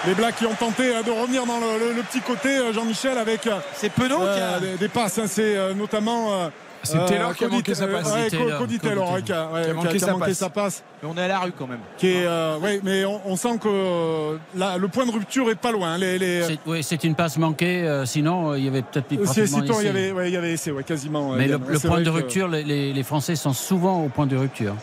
les 0.08 0.14
Blacks 0.16 0.36
qui 0.36 0.46
ont 0.46 0.54
tenté 0.56 0.96
euh, 0.96 1.04
de 1.04 1.12
revenir 1.12 1.46
dans 1.46 1.60
le, 1.60 1.80
le- 1.88 1.94
le 1.94 2.02
petit 2.04 2.20
côté, 2.22 2.50
euh, 2.58 2.74
Jean-Michel, 2.74 3.18
avec 3.18 3.48
euh, 3.48 3.58
c'est 3.76 3.90
Penaud 3.92 4.20
qui 4.20 4.40
a- 4.42 4.60
des, 4.60 4.78
des 4.78 4.88
passes. 4.90 5.18
hein, 5.20 5.26
c'est 5.28 5.56
euh, 5.58 5.74
notamment. 5.74 6.34
euh, 6.34 6.50
C'est 6.86 6.98
Taylor 7.06 7.34
qui 7.34 7.46
a 7.46 7.48
Cody- 7.48 7.56
manqué 7.60 7.76
sa 7.76 7.88
passe. 7.88 8.08
euh, 8.12 8.14
ouais, 8.24 8.30
Taylor, 8.30 8.58
Cody 8.60 8.78
Taylor, 8.80 8.96
Taylor. 9.06 9.14
ouais, 9.14 9.22
qui 9.22 9.32
a, 9.32 9.48
ouais, 9.54 9.64
Qui 9.64 9.70
a 9.70 9.74
manqué 9.74 9.88
qui 9.90 9.96
a 9.96 10.00
sa 10.08 10.12
manqué 10.12 10.26
passe. 10.26 10.38
sa 10.38 10.50
passe. 10.50 10.84
Mais 11.02 11.10
on 11.14 11.18
est 11.18 11.24
à 11.24 11.28
la 11.30 11.40
rue 11.40 11.54
quand 11.58 11.66
même. 11.68 11.80
Qui 11.98 12.10
est, 12.10 12.26
euh, 12.26 12.58
ouais, 12.60 12.82
mais 12.84 13.06
on, 13.06 13.22
on 13.26 13.38
sent 13.38 13.58
que 13.62 13.70
euh, 13.70 14.38
là, 14.58 14.78
le 14.78 14.88
point 14.90 15.06
de 15.06 15.12
rupture 15.12 15.50
est 15.50 15.56
pas 15.56 15.72
loin. 15.72 15.98
Les, 15.98 16.20
les, 16.20 16.44
C'est 16.44 16.60
oui, 16.66 16.84
c'est 16.84 17.02
une 17.06 17.16
passe 17.16 17.38
manquée. 17.38 17.84
euh, 17.88 18.06
sinon, 18.06 18.52
euh, 18.52 18.58
il 18.58 18.66
y 18.66 18.68
avait 18.68 18.82
peut-être 18.82 19.06
plus 19.08 19.16
si, 19.20 19.24
pratiquement 19.24 19.60
si, 19.62 19.66
toi, 19.66 19.76
il 19.80 19.86
y 19.86 19.88
essai. 19.88 19.90
avait, 19.98 20.12
ouais, 20.12 20.30
il 20.30 20.34
y 20.34 20.38
avait 20.38 20.52
essai, 20.52 20.72
ouais, 20.72 20.84
quasiment. 20.84 21.30
Mais 21.32 21.50
euh, 21.50 21.58
le, 21.70 21.80
C'est 21.80 21.88
point 21.88 22.00
de 22.00 22.04
que- 22.04 22.10
rupture, 22.10 22.50
les, 22.50 22.64
les- 22.64 22.92
les 22.92 23.04
Français 23.04 23.38
sont 23.38 23.54
souvent 23.54 24.04
au 24.04 24.10
point 24.10 24.28
de 24.28 24.36
rupture. 24.36 24.76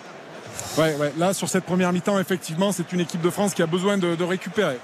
Ouais, 0.78 0.94
ouais. 0.98 1.12
Là, 1.18 1.34
sur 1.34 1.48
cette 1.50 1.64
première 1.64 1.92
mi-temps, 1.92 2.18
effectivement, 2.18 2.72
c'est 2.72 2.90
une 2.92 3.00
équipe 3.00 3.20
de 3.20 3.30
France 3.30 3.52
qui 3.52 3.62
a 3.62 3.66
besoin 3.66 3.98
de, 3.98 4.14
de 4.14 4.24
récupérer. 4.24 4.78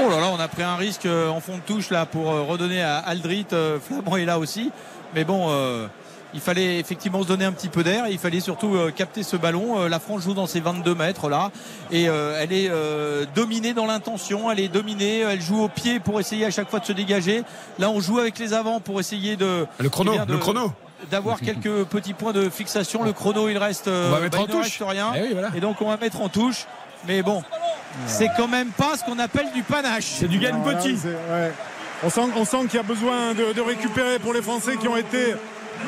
Oh 0.00 0.08
là 0.08 0.20
là, 0.20 0.28
on 0.32 0.38
a 0.38 0.48
pris 0.48 0.62
un 0.62 0.76
risque 0.76 1.06
euh, 1.06 1.28
en 1.28 1.40
fond 1.40 1.56
de 1.56 1.62
touche 1.62 1.90
là 1.90 2.06
pour 2.06 2.30
euh, 2.30 2.42
redonner 2.42 2.82
à 2.82 2.98
Aldrit. 2.98 3.46
Euh, 3.52 3.78
Flamand 3.80 4.16
est 4.16 4.24
là 4.24 4.38
aussi. 4.38 4.70
Mais 5.14 5.24
bon, 5.24 5.46
euh, 5.50 5.86
il 6.34 6.40
fallait 6.40 6.78
effectivement 6.78 7.22
se 7.22 7.26
donner 7.28 7.44
un 7.46 7.52
petit 7.52 7.68
peu 7.68 7.82
d'air 7.82 8.04
il 8.08 8.18
fallait 8.18 8.40
surtout 8.40 8.76
euh, 8.76 8.92
capter 8.92 9.22
ce 9.24 9.36
ballon. 9.36 9.80
Euh, 9.80 9.88
la 9.88 9.98
France 9.98 10.22
joue 10.22 10.34
dans 10.34 10.46
ses 10.46 10.60
22 10.60 10.94
mètres 10.94 11.28
là 11.28 11.50
et 11.90 12.08
euh, 12.08 12.38
elle 12.40 12.52
est 12.52 12.68
euh, 12.70 13.24
dominée 13.34 13.74
dans 13.74 13.86
l'intention. 13.86 14.50
Elle 14.52 14.60
est 14.60 14.68
dominée. 14.68 15.20
Elle 15.20 15.40
joue 15.40 15.62
au 15.64 15.68
pied 15.68 15.98
pour 15.98 16.20
essayer 16.20 16.44
à 16.44 16.50
chaque 16.50 16.70
fois 16.70 16.78
de 16.78 16.84
se 16.84 16.92
dégager. 16.92 17.42
Là, 17.80 17.90
on 17.90 18.00
joue 18.00 18.18
avec 18.20 18.38
les 18.38 18.52
avants 18.54 18.78
pour 18.80 19.00
essayer 19.00 19.36
de. 19.36 19.66
Le 19.78 19.88
chrono, 19.88 20.12
eh 20.12 20.16
bien, 20.16 20.26
de- 20.26 20.32
le 20.32 20.38
chrono. 20.38 20.72
D'avoir 21.10 21.40
quelques 21.40 21.84
petits 21.84 22.12
points 22.14 22.32
de 22.32 22.48
fixation. 22.48 23.02
Le 23.02 23.12
chrono, 23.12 23.48
il 23.48 23.58
reste. 23.58 23.88
On 23.88 24.10
va 24.10 24.20
mettre 24.20 24.36
bah, 24.36 24.42
en 24.44 24.46
il 24.46 24.48
ne 24.48 24.52
touche. 24.62 24.78
reste 24.78 24.82
rien. 24.86 25.12
Eh 25.16 25.22
oui, 25.22 25.28
voilà. 25.32 25.48
Et 25.56 25.60
donc, 25.60 25.80
on 25.80 25.88
va 25.88 25.96
mettre 25.96 26.20
en 26.20 26.28
touche. 26.28 26.66
Mais 27.06 27.22
bon, 27.22 27.42
c'est 28.06 28.28
quand 28.36 28.48
même 28.48 28.68
pas 28.68 28.96
ce 28.96 29.04
qu'on 29.04 29.18
appelle 29.18 29.50
du 29.54 29.62
panache. 29.62 30.06
C'est 30.18 30.28
du 30.28 30.38
gagne 30.38 30.62
petit. 30.62 30.96
ouais. 31.04 31.52
On 32.04 32.10
sent, 32.10 32.20
on 32.36 32.44
sent 32.44 32.58
qu'il 32.68 32.74
y 32.76 32.78
a 32.78 32.82
besoin 32.84 33.34
de, 33.34 33.52
de 33.52 33.60
récupérer 33.60 34.18
pour 34.20 34.32
les 34.32 34.42
Français 34.42 34.76
qui 34.76 34.86
ont 34.86 34.96
été 34.96 35.34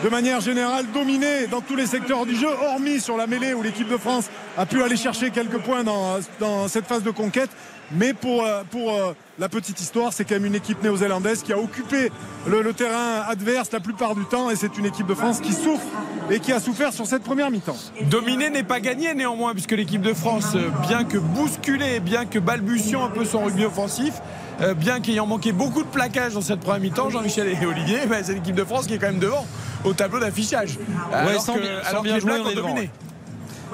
de 0.03 0.09
manière 0.09 0.41
générale 0.41 0.87
dominés 0.93 1.47
dans 1.47 1.61
tous 1.61 1.77
les 1.77 1.87
secteurs 1.87 2.27
du 2.27 2.35
jeu, 2.37 2.49
hormis 2.49 3.01
sur 3.01 3.17
la 3.17 3.27
mêlée 3.27 3.55
où 3.55 3.63
l'équipe 3.63 3.89
de 3.89 3.97
France 3.97 4.25
a 4.59 4.67
pu 4.67 4.83
aller 4.83 4.97
chercher 4.97 5.31
quelques 5.31 5.59
points 5.59 5.85
dans, 5.85 6.19
dans 6.41 6.67
cette 6.69 6.87
phase 6.87 7.03
de 7.03 7.11
conquête. 7.11 7.51
Mais 7.93 8.15
pour, 8.15 8.45
euh, 8.45 8.63
pour 8.71 8.93
euh, 8.93 9.15
la 9.39 9.49
petite 9.49 9.81
histoire, 9.81 10.13
c'est 10.13 10.25
quand 10.25 10.35
même 10.37 10.45
une 10.47 10.55
équipe 10.55 10.83
néo-zélandaise 10.83 11.43
qui 11.43 11.53
a 11.53 11.59
occupé 11.59 12.13
le, 12.47 12.63
le 12.63 12.73
terrain 12.73 13.23
adverse 13.29 13.73
la 13.73 13.81
plupart 13.81 14.15
du 14.15 14.25
temps 14.25 14.49
et 14.51 14.57
c'est 14.57 14.79
une 14.79 14.87
équipe 14.87 15.07
de 15.07 15.15
France 15.15 15.41
qui 15.41 15.53
souffre 15.53 15.83
et 16.31 16.39
qui 16.39 16.53
a 16.53 16.61
souffert 16.61 16.93
sur 16.93 17.07
cette 17.07 17.25
première 17.25 17.51
mi-temps. 17.51 17.77
Dominer 18.03 18.49
n'est 18.51 18.63
pas 18.63 18.79
gagné 18.81 19.13
néanmoins 19.15 19.53
puisque 19.55 19.73
l'équipe 19.73 20.03
de 20.03 20.15
France, 20.15 20.53
euh, 20.55 20.69
bien 20.87 21.03
que 21.05 21.19
bousculée, 21.19 21.99
bien 22.01 22.27
que 22.27 22.39
balbutiant 22.39 23.05
un 23.05 23.11
peu 23.11 23.25
son 23.25 23.45
rugby 23.45 23.65
offensif, 23.65 24.15
bien 24.77 25.01
qu'ayant 25.01 25.25
manqué 25.27 25.53
beaucoup 25.53 25.83
de 25.83 25.89
plaquages 25.89 26.35
dans 26.35 26.43
cette 26.43 26.61
première 26.61 26.81
mi-temps, 26.83 27.09
Jean-Michel 27.09 27.49
et 27.49 27.65
Olivier, 27.65 28.01
bah, 28.09 28.17
c'est 28.23 28.35
l'équipe 28.35 28.55
de 28.55 28.65
France 28.65 28.87
qui 28.87 28.93
est 28.95 28.99
quand 28.99 29.07
même 29.07 29.19
devant 29.19 29.47
au 29.85 29.95
tableau 29.95 30.21
d'affichage. 30.21 30.79
Alors 31.13 31.41
sans 31.41 31.55
que, 31.55 31.61
bien- 31.61 31.83
sans 31.83 31.89
alors 31.89 32.03
que 32.03 32.07
bien 32.09 32.15
les 32.17 32.21
jouer, 32.21 32.31
Blacks 32.33 32.43
on 32.45 32.47
ont 32.47 32.51
est 32.51 32.55
devant, 32.55 32.69
dominé. 32.69 32.81
ouais. 32.83 32.91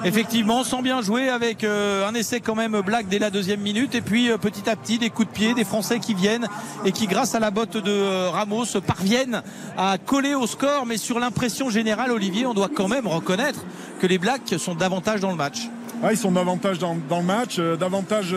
Effectivement, 0.03 0.63
sans 0.63 0.81
bien 0.81 1.01
jouer 1.01 1.29
avec 1.29 1.63
euh, 1.63 2.07
un 2.07 2.13
essai 2.13 2.39
quand 2.39 2.55
même 2.55 2.81
black 2.81 3.07
dès 3.07 3.19
la 3.19 3.31
deuxième 3.31 3.59
minute. 3.59 3.95
Et 3.95 4.01
puis 4.01 4.31
euh, 4.31 4.37
petit 4.37 4.69
à 4.69 4.75
petit 4.75 4.99
des 4.99 5.09
coups 5.09 5.27
de 5.27 5.33
pied 5.33 5.53
des 5.53 5.63
Français 5.63 5.99
qui 5.99 6.13
viennent 6.13 6.47
et 6.85 6.91
qui 6.91 7.07
grâce 7.07 7.33
à 7.35 7.39
la 7.39 7.51
botte 7.51 7.77
de 7.77 7.91
euh, 7.91 8.29
Ramos 8.29 8.65
parviennent 8.85 9.41
à 9.77 9.97
coller 9.97 10.35
au 10.35 10.45
score. 10.45 10.85
Mais 10.85 10.97
sur 10.97 11.19
l'impression 11.19 11.69
générale 11.69 12.11
Olivier 12.11 12.45
on 12.45 12.53
doit 12.53 12.69
quand 12.73 12.87
même 12.87 13.07
reconnaître 13.07 13.61
que 13.99 14.07
les 14.07 14.17
Blacks 14.17 14.55
sont 14.59 14.75
davantage 14.75 15.19
dans 15.19 15.31
le 15.31 15.37
match. 15.37 15.67
Ils 16.09 16.17
sont 16.17 16.31
davantage 16.31 16.77
dans, 16.77 16.93
le 16.93 17.23
match, 17.23 17.59
davantage 17.59 18.35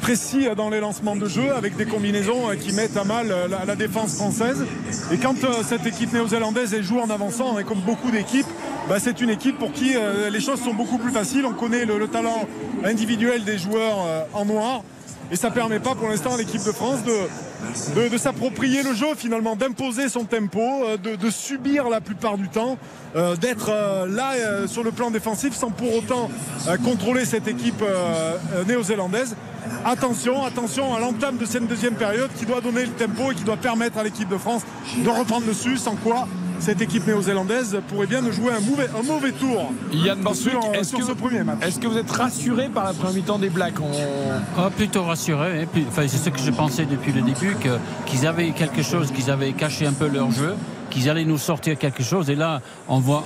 précis 0.00 0.46
dans 0.56 0.70
les 0.70 0.80
lancements 0.80 1.16
de 1.16 1.26
jeu 1.26 1.52
avec 1.54 1.76
des 1.76 1.86
combinaisons 1.86 2.50
euh, 2.50 2.54
qui 2.54 2.72
mettent 2.72 2.96
à 2.96 3.04
mal 3.04 3.30
euh, 3.30 3.48
la, 3.66 3.76
défense 3.76 4.16
française. 4.16 4.64
Et 5.12 5.16
quand 5.16 5.44
euh, 5.44 5.62
cette 5.64 5.86
équipe 5.86 6.12
néo-zélandaise 6.12 6.80
joue 6.82 6.98
en 7.00 7.10
avançant, 7.10 7.58
et 7.58 7.64
comme 7.64 7.80
beaucoup 7.80 8.10
d'équipes, 8.10 8.46
bah, 8.88 8.96
c'est 8.98 9.20
une 9.20 9.30
équipe 9.30 9.58
pour 9.58 9.72
qui 9.72 9.94
euh, 9.94 10.28
les 10.28 10.40
choses 10.40 10.60
sont 10.60 10.74
beaucoup 10.74 10.98
plus 10.98 11.12
faciles. 11.12 11.46
On 11.46 11.52
connaît 11.52 11.84
le, 11.84 11.98
le 11.98 12.08
talent 12.08 12.48
individuel 12.84 13.44
des 13.44 13.58
joueurs 13.58 13.98
euh, 14.04 14.22
en 14.32 14.44
noir. 14.44 14.82
Et 15.32 15.36
ça 15.36 15.50
permet 15.50 15.80
pas 15.80 15.94
pour 15.94 16.08
l'instant 16.08 16.34
à 16.34 16.36
l'équipe 16.36 16.62
de 16.62 16.72
France 16.72 17.00
de, 17.04 18.18
s'approprier 18.18 18.82
le 18.82 18.92
jeu 18.92 19.14
finalement, 19.16 19.56
d'imposer 19.56 20.10
son 20.10 20.24
tempo, 20.24 20.60
euh, 20.60 20.98
de, 20.98 21.30
subir 21.30 21.88
la 21.88 22.02
plupart 22.02 22.36
du 22.36 22.48
temps, 22.48 22.76
euh, 23.16 23.34
d'être 23.36 23.70
euh, 23.70 24.06
là 24.06 24.66
sur 24.66 24.84
le 24.84 24.92
plan 24.92 25.10
défensif 25.10 25.54
sans 25.54 25.70
pour 25.70 25.96
autant 25.96 26.30
contrôler 26.84 27.24
cette 27.24 27.48
équipe 27.48 27.82
néo-zélandaise. 28.68 29.34
Attention, 29.86 30.44
attention 30.44 30.94
à 30.94 31.00
l'entame 31.00 31.38
de 31.38 31.46
cette 31.46 31.66
deuxième 31.66 31.94
période 31.94 32.30
qui 32.38 32.44
doit 32.44 32.60
donner 32.60 32.84
le 32.84 32.92
tempo 32.92 33.32
et 33.32 33.34
qui 33.34 33.44
doit 33.44 33.56
permettre 33.56 33.96
à 33.96 34.04
l'équipe 34.04 34.28
de 34.28 34.36
France 34.36 34.62
de 34.98 35.08
reprendre 35.08 35.46
dessus, 35.46 35.78
sans 35.78 35.96
quoi 35.96 36.28
cette 36.62 36.80
équipe 36.80 37.06
néo-zélandaise 37.06 37.76
pourrait 37.88 38.06
bien 38.06 38.20
nous 38.20 38.30
jouer 38.32 38.52
un 38.52 38.60
mauvais, 38.60 38.88
un 38.96 39.02
mauvais 39.02 39.32
tour. 39.32 39.72
Yann 39.92 40.20
est-ce 40.28 40.90
sur 40.90 40.98
que, 40.98 41.04
ce 41.04 41.12
premier 41.12 41.42
match. 41.42 41.58
est-ce 41.62 41.80
que 41.80 41.88
vous 41.88 41.98
êtes 41.98 42.10
rassuré 42.10 42.68
par 42.68 42.84
la 42.84 42.92
première 42.92 43.14
mi-temps 43.14 43.38
des 43.38 43.50
Blacks 43.50 43.80
On- 43.80 43.90
Ah, 44.56 44.70
plutôt 44.70 45.02
rassuré. 45.02 45.62
hein. 45.62 45.66
Enfin, 45.88 46.02
c'est 46.06 46.18
ce 46.18 46.30
que 46.30 46.38
je 46.38 46.50
pensais 46.52 46.84
depuis 46.86 47.12
le 47.12 47.22
début, 47.22 47.56
que- 47.60 47.78
qu'ils 48.06 48.26
avaient 48.28 48.50
quelque 48.50 48.82
chose, 48.82 49.10
qu'ils 49.10 49.30
avaient 49.30 49.52
caché 49.52 49.86
un 49.86 49.92
peu 49.92 50.06
leur 50.08 50.30
jeu, 50.30 50.54
qu'ils 50.92 51.08
allaient 51.08 51.24
nous 51.24 51.38
sortir 51.38 51.78
quelque 51.78 52.02
chose. 52.02 52.30
Et 52.30 52.34
là, 52.34 52.60
on 52.88 52.98
voit, 53.00 53.24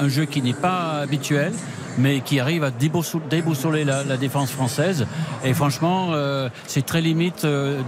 un, 0.00 0.08
jeu 0.08 0.24
qui 0.24 0.42
n'est 0.42 0.54
pas 0.54 1.00
habituel, 1.02 1.52
mais 1.98 2.20
qui 2.20 2.40
arrive 2.40 2.64
à 2.64 2.70
déboussoler 2.70 3.84
la, 3.84 4.16
défense 4.16 4.50
française. 4.50 5.06
Et 5.44 5.52
franchement, 5.52 6.08
euh, 6.12 6.48
c'est 6.66 6.84
très 6.84 7.00
limite. 7.00 7.44
euh, 7.44 7.80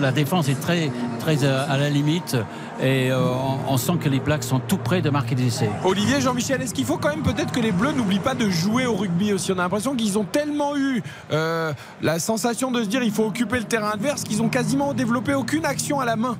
la 0.00 0.12
défense 0.12 0.48
est 0.48 0.60
très, 0.60 0.90
à 1.44 1.76
la 1.76 1.90
limite. 1.90 2.36
Et 2.80 3.10
euh, 3.10 3.20
on, 3.68 3.76
sent 3.76 3.94
que 4.00 4.08
les 4.08 4.18
Blacks 4.18 4.42
sont 4.42 4.58
tout 4.58 4.78
près 4.78 5.00
de 5.00 5.08
marquer 5.08 5.34
des 5.34 5.46
essais. 5.46 5.70
Olivier, 5.84 6.20
Jean-Michel, 6.20 6.60
est-ce 6.60 6.74
qu'il 6.74 6.84
faut 6.84 6.98
quand 6.98 7.10
même 7.10 7.22
peut-être 7.22 7.52
que 7.52 7.60
les 7.60 7.70
Bleus 7.70 7.92
n'oublient 7.92 8.18
pas 8.18 8.34
de 8.34 8.50
jouer 8.50 8.86
au 8.86 8.94
rugby 8.94 9.32
aussi? 9.32 9.52
On 9.52 9.58
a 9.58 9.62
l'impression 9.62 9.94
qu'ils 9.94 10.18
ont 10.18 10.24
tellement 10.24 10.76
eu 10.76 11.02
la 11.30 12.18
sensation 12.18 12.70
de 12.70 12.82
se 12.82 12.88
dire 12.88 13.02
il 13.02 13.12
faut 13.12 13.26
occuper 13.26 13.58
le 13.58 13.64
terrain 13.64 13.90
adverse 13.90 14.22
qu'ils 14.22 14.42
ont 14.42 14.48
quasiment 14.48 14.92
développé 14.92 15.34
aucune 15.34 15.64
action 15.64 16.00
à 16.00 16.04
la 16.04 16.16
main. 16.16 16.36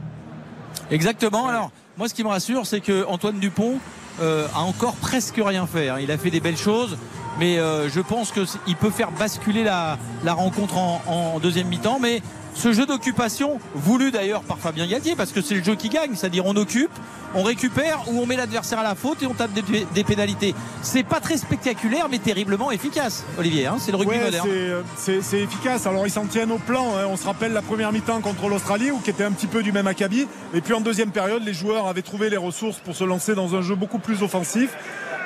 Exactement. 0.90 1.48
Alors, 1.48 1.70
moi, 1.96 2.08
ce 2.08 2.14
qui 2.14 2.22
me 2.24 2.28
rassure, 2.28 2.66
c'est 2.66 2.80
que 2.80 3.04
Antoine 3.06 3.38
Dupont 3.38 3.78
euh, 4.20 4.46
a 4.54 4.60
encore 4.60 4.94
presque 4.96 5.40
rien 5.44 5.66
fait. 5.66 5.88
hein. 5.88 5.96
Il 6.00 6.10
a 6.10 6.18
fait 6.18 6.30
des 6.30 6.40
belles 6.40 6.56
choses, 6.56 6.96
mais 7.38 7.58
euh, 7.58 7.88
je 7.88 8.00
pense 8.00 8.32
qu'il 8.32 8.76
peut 8.76 8.90
faire 8.90 9.10
basculer 9.12 9.64
la, 9.64 9.98
rencontre 10.26 10.76
en, 10.78 11.02
en 11.06 11.38
deuxième 11.40 11.68
mi-temps. 11.68 11.98
Mais 12.00 12.22
ce 12.54 12.72
jeu 12.72 12.86
d'occupation, 12.86 13.58
voulu 13.74 14.10
d'ailleurs 14.12 14.42
par 14.42 14.58
Fabien 14.58 14.86
Galtier, 14.86 15.16
parce 15.16 15.32
que 15.32 15.42
c'est 15.42 15.54
le 15.56 15.64
jeu 15.64 15.74
qui 15.74 15.88
gagne, 15.88 16.14
c'est-à-dire 16.14 16.46
on 16.46 16.54
occupe, 16.56 16.90
on 17.34 17.42
récupère 17.42 18.00
ou 18.06 18.20
on 18.20 18.26
met 18.26 18.36
l'adversaire 18.36 18.78
à 18.78 18.84
la 18.84 18.94
faute 18.94 19.22
et 19.22 19.26
on 19.26 19.34
tape 19.34 19.52
des, 19.52 19.84
des 19.92 20.04
pénalités. 20.04 20.54
C'est 20.82 21.02
pas 21.02 21.18
très 21.20 21.36
spectaculaire, 21.36 22.06
mais 22.08 22.18
terriblement 22.18 22.70
efficace, 22.70 23.24
Olivier. 23.38 23.66
hein. 23.66 23.76
c'est 23.80 23.90
le 23.90 23.96
rugby 23.96 24.14
Ouais, 24.14 24.24
moderne. 24.24 24.48
c'est, 24.96 25.12
euh, 25.16 25.20
c'est 25.20 25.40
efficace. 25.40 25.86
Alors 25.86 26.06
ils 26.06 26.10
s'en 26.12 26.26
tiennent 26.26 26.52
au 26.52 26.58
plan. 26.58 26.96
hein. 26.96 27.06
On 27.08 27.16
se 27.16 27.26
rappelle 27.26 27.52
la 27.52 27.62
première 27.62 27.90
mi-temps 27.92 28.20
contre 28.20 28.48
l'Australie, 28.48 28.92
où 28.92 28.98
qui 29.00 29.10
était 29.10 29.24
un 29.24 29.32
petit 29.32 29.48
peu 29.48 29.62
du 29.64 29.72
même 29.72 29.88
acabit. 29.88 30.26
Et 30.54 30.60
puis 30.60 30.74
en 30.74 30.80
deuxième 30.80 31.10
période, 31.10 31.42
les 31.44 31.54
joueurs 31.54 31.88
avaient 31.88 32.02
trouvé 32.02 32.30
les 32.30 32.36
ressources 32.36 32.78
pour 32.78 32.94
se 32.94 33.02
lancer 33.04 33.34
dans 33.34 33.56
un 33.56 33.62
jeu 33.62 33.74
beaucoup 33.74 33.98
plus 33.98 34.22
offensif. 34.22 34.70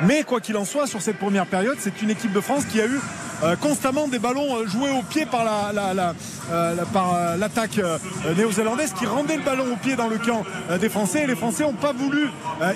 Mais 0.01 0.23
quoi 0.23 0.41
qu'il 0.41 0.57
en 0.57 0.65
soit, 0.65 0.87
sur 0.87 1.03
cette 1.03 1.19
première 1.19 1.45
période, 1.47 1.77
c'est 1.79 2.01
une 2.01 2.09
équipe 2.11 2.33
de 2.33 2.41
France 2.41 2.65
qui 2.65 2.81
a 2.81 2.87
eu 2.87 3.01
euh, 3.43 3.57
constamment 3.57 4.09
des 4.09 4.19
ballons 4.19 4.57
euh, 4.57 4.67
joués 4.67 4.91
au 4.91 5.03
pied 5.03 5.27
par 5.27 5.45
la, 5.45 5.73
la- 5.73 5.95
la- 5.95 6.15
euh, 6.53 6.75
la- 6.75 6.85
par 6.87 7.37
l'attaque 7.39 7.81
néo-zélandaise 8.37 8.93
qui 8.99 9.07
rendait 9.07 9.37
le 9.37 9.43
ballon 9.43 9.65
au 9.73 9.77
pied 9.77 9.97
dans 9.97 10.09
le 10.09 10.19
camp 10.19 10.43
des 10.81 10.89
Français. 10.89 11.23
Et 11.25 11.27
les 11.27 11.37
Français 11.37 11.63
n'ont 11.65 11.73
pas 11.73 11.93
voulu 11.93 12.29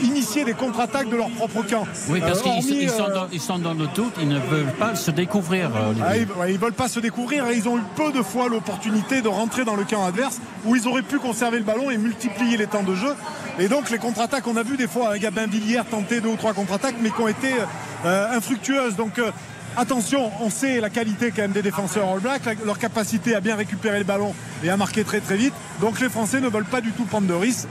initier 0.03 0.45
des 0.45 0.55
contre-attaques 0.55 1.09
de 1.09 1.17
leur 1.17 1.31
propre 1.31 1.63
camp. 1.69 1.87
Oui, 2.09 2.21
parce 2.21 2.43
qu'ils 2.43 2.83
ils 2.83 2.91
sont, 2.91 3.09
dans, 3.09 3.27
ils 3.33 3.41
sont 3.41 3.59
dans 3.59 3.75
le 3.75 3.87
doute, 3.95 4.15
ils 4.21 4.29
ne 4.29 4.39
veulent 4.39 4.73
pas 4.79 4.95
se 4.95 5.11
découvrir. 5.11 5.71
ah, 5.75 6.17
ils, 6.17 6.27
ouais, 6.39 6.53
ils 6.53 6.59
veulent 6.59 6.73
pas 6.73 6.89
se 6.89 7.01
découvrir 7.01 7.47
et 7.49 7.57
ils 7.57 7.69
ont 7.69 7.79
eu 7.79 7.83
peu 7.97 8.13
de 8.13 8.23
fois 8.23 8.49
l'opportunité 8.49 9.23
de 9.23 9.29
rentrer 9.29 9.65
dans 9.65 9.77
le 9.77 9.85
camp 9.85 10.05
adverse 10.05 10.39
où 10.65 10.77
ils 10.77 10.87
auraient 10.87 11.03
pu 11.03 11.19
conserver 11.19 11.59
le 11.59 11.65
ballon 11.65 11.91
et 11.91 11.97
multiplier 11.99 12.57
les 12.57 12.67
temps 12.67 12.83
de 12.83 12.95
jeu. 12.95 13.15
Et 13.59 13.69
donc 13.69 13.91
les 13.91 13.99
contre-attaques, 13.99 14.47
on 14.47 14.57
a 14.57 14.63
vu 14.63 14.77
des 14.77 14.87
fois 14.89 15.13
un 15.15 15.19
Gabin 15.19 15.47
Villiers 15.47 15.83
tenter 15.91 16.21
deux 16.21 16.31
ou 16.31 16.37
trois 16.37 16.53
contre-attaques 16.55 16.97
mais 17.01 17.11
qui 17.11 17.21
ont 17.21 17.29
été 17.29 17.49
euh, 18.07 18.37
infructueuses. 18.37 18.97
Donc 18.97 19.19
euh, 19.19 19.31
attention, 19.77 20.31
on 20.41 20.51
sait 20.51 20.81
la 20.81 20.91
qualité 20.91 21.31
quand 21.35 21.43
même 21.43 21.53
des 21.53 21.63
défenseurs 21.63 22.09
All 22.09 22.21
Black, 22.21 22.45
la- 22.45 22.55
leur 22.65 22.79
capacité 22.79 23.35
à 23.35 23.41
bien 23.41 23.57
récupérer 23.57 23.99
le 23.99 24.05
ballon 24.05 24.35
et 24.65 24.71
à 24.71 24.77
marquer 24.77 25.05
très 25.05 25.21
très 25.21 25.37
vite. 25.37 25.55
Donc 25.81 26.01
les 26.01 26.09
Français 26.09 26.41
ne 26.41 26.49
veulent 26.49 26.65
pas 26.65 26.81
du 26.81 26.93
tout 26.93 27.05
prendre 27.05 27.27
de 27.27 27.35
risques. 27.35 27.69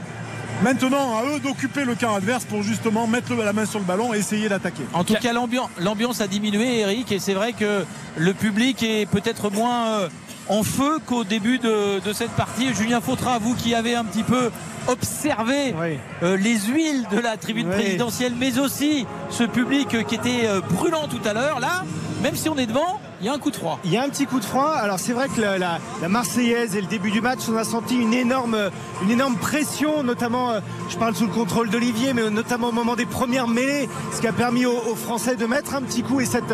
Maintenant, 0.62 1.18
à 1.18 1.24
eux 1.24 1.40
d'occuper 1.40 1.84
le 1.84 1.96
camp 1.96 2.14
adverse 2.14 2.44
pour 2.44 2.62
justement 2.62 3.08
mettre 3.08 3.34
la 3.34 3.52
main 3.52 3.66
sur 3.66 3.80
le 3.80 3.84
ballon 3.84 4.14
et 4.14 4.18
essayer 4.18 4.48
d'attaquer. 4.48 4.84
En 4.92 5.02
tout 5.02 5.14
cas, 5.14 5.32
l'ambiance, 5.32 5.68
l'ambiance 5.80 6.20
a 6.20 6.28
diminué, 6.28 6.80
Eric, 6.80 7.10
et 7.10 7.18
c'est 7.18 7.34
vrai 7.34 7.52
que 7.52 7.84
le 8.16 8.32
public 8.32 8.80
est 8.84 9.06
peut-être 9.06 9.50
moins 9.50 9.88
euh, 9.88 10.08
en 10.48 10.62
feu 10.62 10.98
qu'au 11.06 11.24
début 11.24 11.58
de, 11.58 12.00
de 12.00 12.12
cette 12.12 12.32
partie. 12.32 12.74
Julien 12.74 13.00
Fautra, 13.00 13.38
vous 13.38 13.54
qui 13.54 13.74
avez 13.74 13.94
un 13.94 14.04
petit 14.04 14.22
peu 14.24 14.50
observé 14.88 15.74
euh, 16.22 16.36
les 16.36 16.58
huiles 16.58 17.06
de 17.10 17.18
la 17.18 17.36
tribune 17.36 17.68
Oui. 17.68 17.74
présidentielle, 17.74 18.32
mais 18.38 18.58
aussi 18.58 19.06
ce 19.30 19.44
public 19.44 20.04
qui 20.06 20.14
était 20.14 20.46
euh, 20.46 20.60
brûlant 20.60 21.06
tout 21.08 21.20
à 21.24 21.32
l'heure, 21.32 21.60
là, 21.60 21.84
même 22.22 22.34
si 22.36 22.48
on 22.48 22.56
est 22.58 22.66
devant, 22.66 23.00
il 23.22 23.26
y 23.26 23.28
a 23.28 23.34
un 23.34 23.38
coup 23.38 23.52
de 23.52 23.56
froid. 23.56 23.78
Il 23.84 23.92
y 23.92 23.96
a 23.96 24.02
un 24.02 24.08
petit 24.08 24.26
coup 24.26 24.40
de 24.40 24.44
froid. 24.44 24.72
Alors 24.72 24.98
c'est 24.98 25.12
vrai 25.12 25.28
que 25.28 25.40
la, 25.40 25.56
la- 25.56 25.78
la 26.00 26.08
Marseillaise 26.08 26.74
et 26.74 26.80
le 26.80 26.88
début 26.88 27.12
du 27.12 27.20
match, 27.20 27.38
on 27.48 27.56
a 27.56 27.62
senti 27.62 27.96
une 27.96 28.12
énorme, 28.12 28.56
pression, 29.40 30.02
notamment, 30.02 30.50
euh, 30.50 30.60
je 30.90 30.96
parle 30.96 31.14
sous 31.14 31.26
le 31.26 31.32
contrôle 31.32 31.70
d'Olivier, 31.70 32.14
mais 32.14 32.28
notamment 32.30 32.70
au 32.70 32.72
moment 32.72 32.96
des 32.96 33.06
premières 33.06 33.46
mêlées, 33.46 33.88
ce 34.12 34.20
qui 34.20 34.26
a 34.26 34.32
permis 34.32 34.66
aux, 34.66 34.96
Français 34.96 35.36
de 35.36 35.46
mettre 35.46 35.74
un 35.74 35.82
petit 35.82 36.02
coup 36.02 36.20
et 36.20 36.26
cette, 36.26 36.52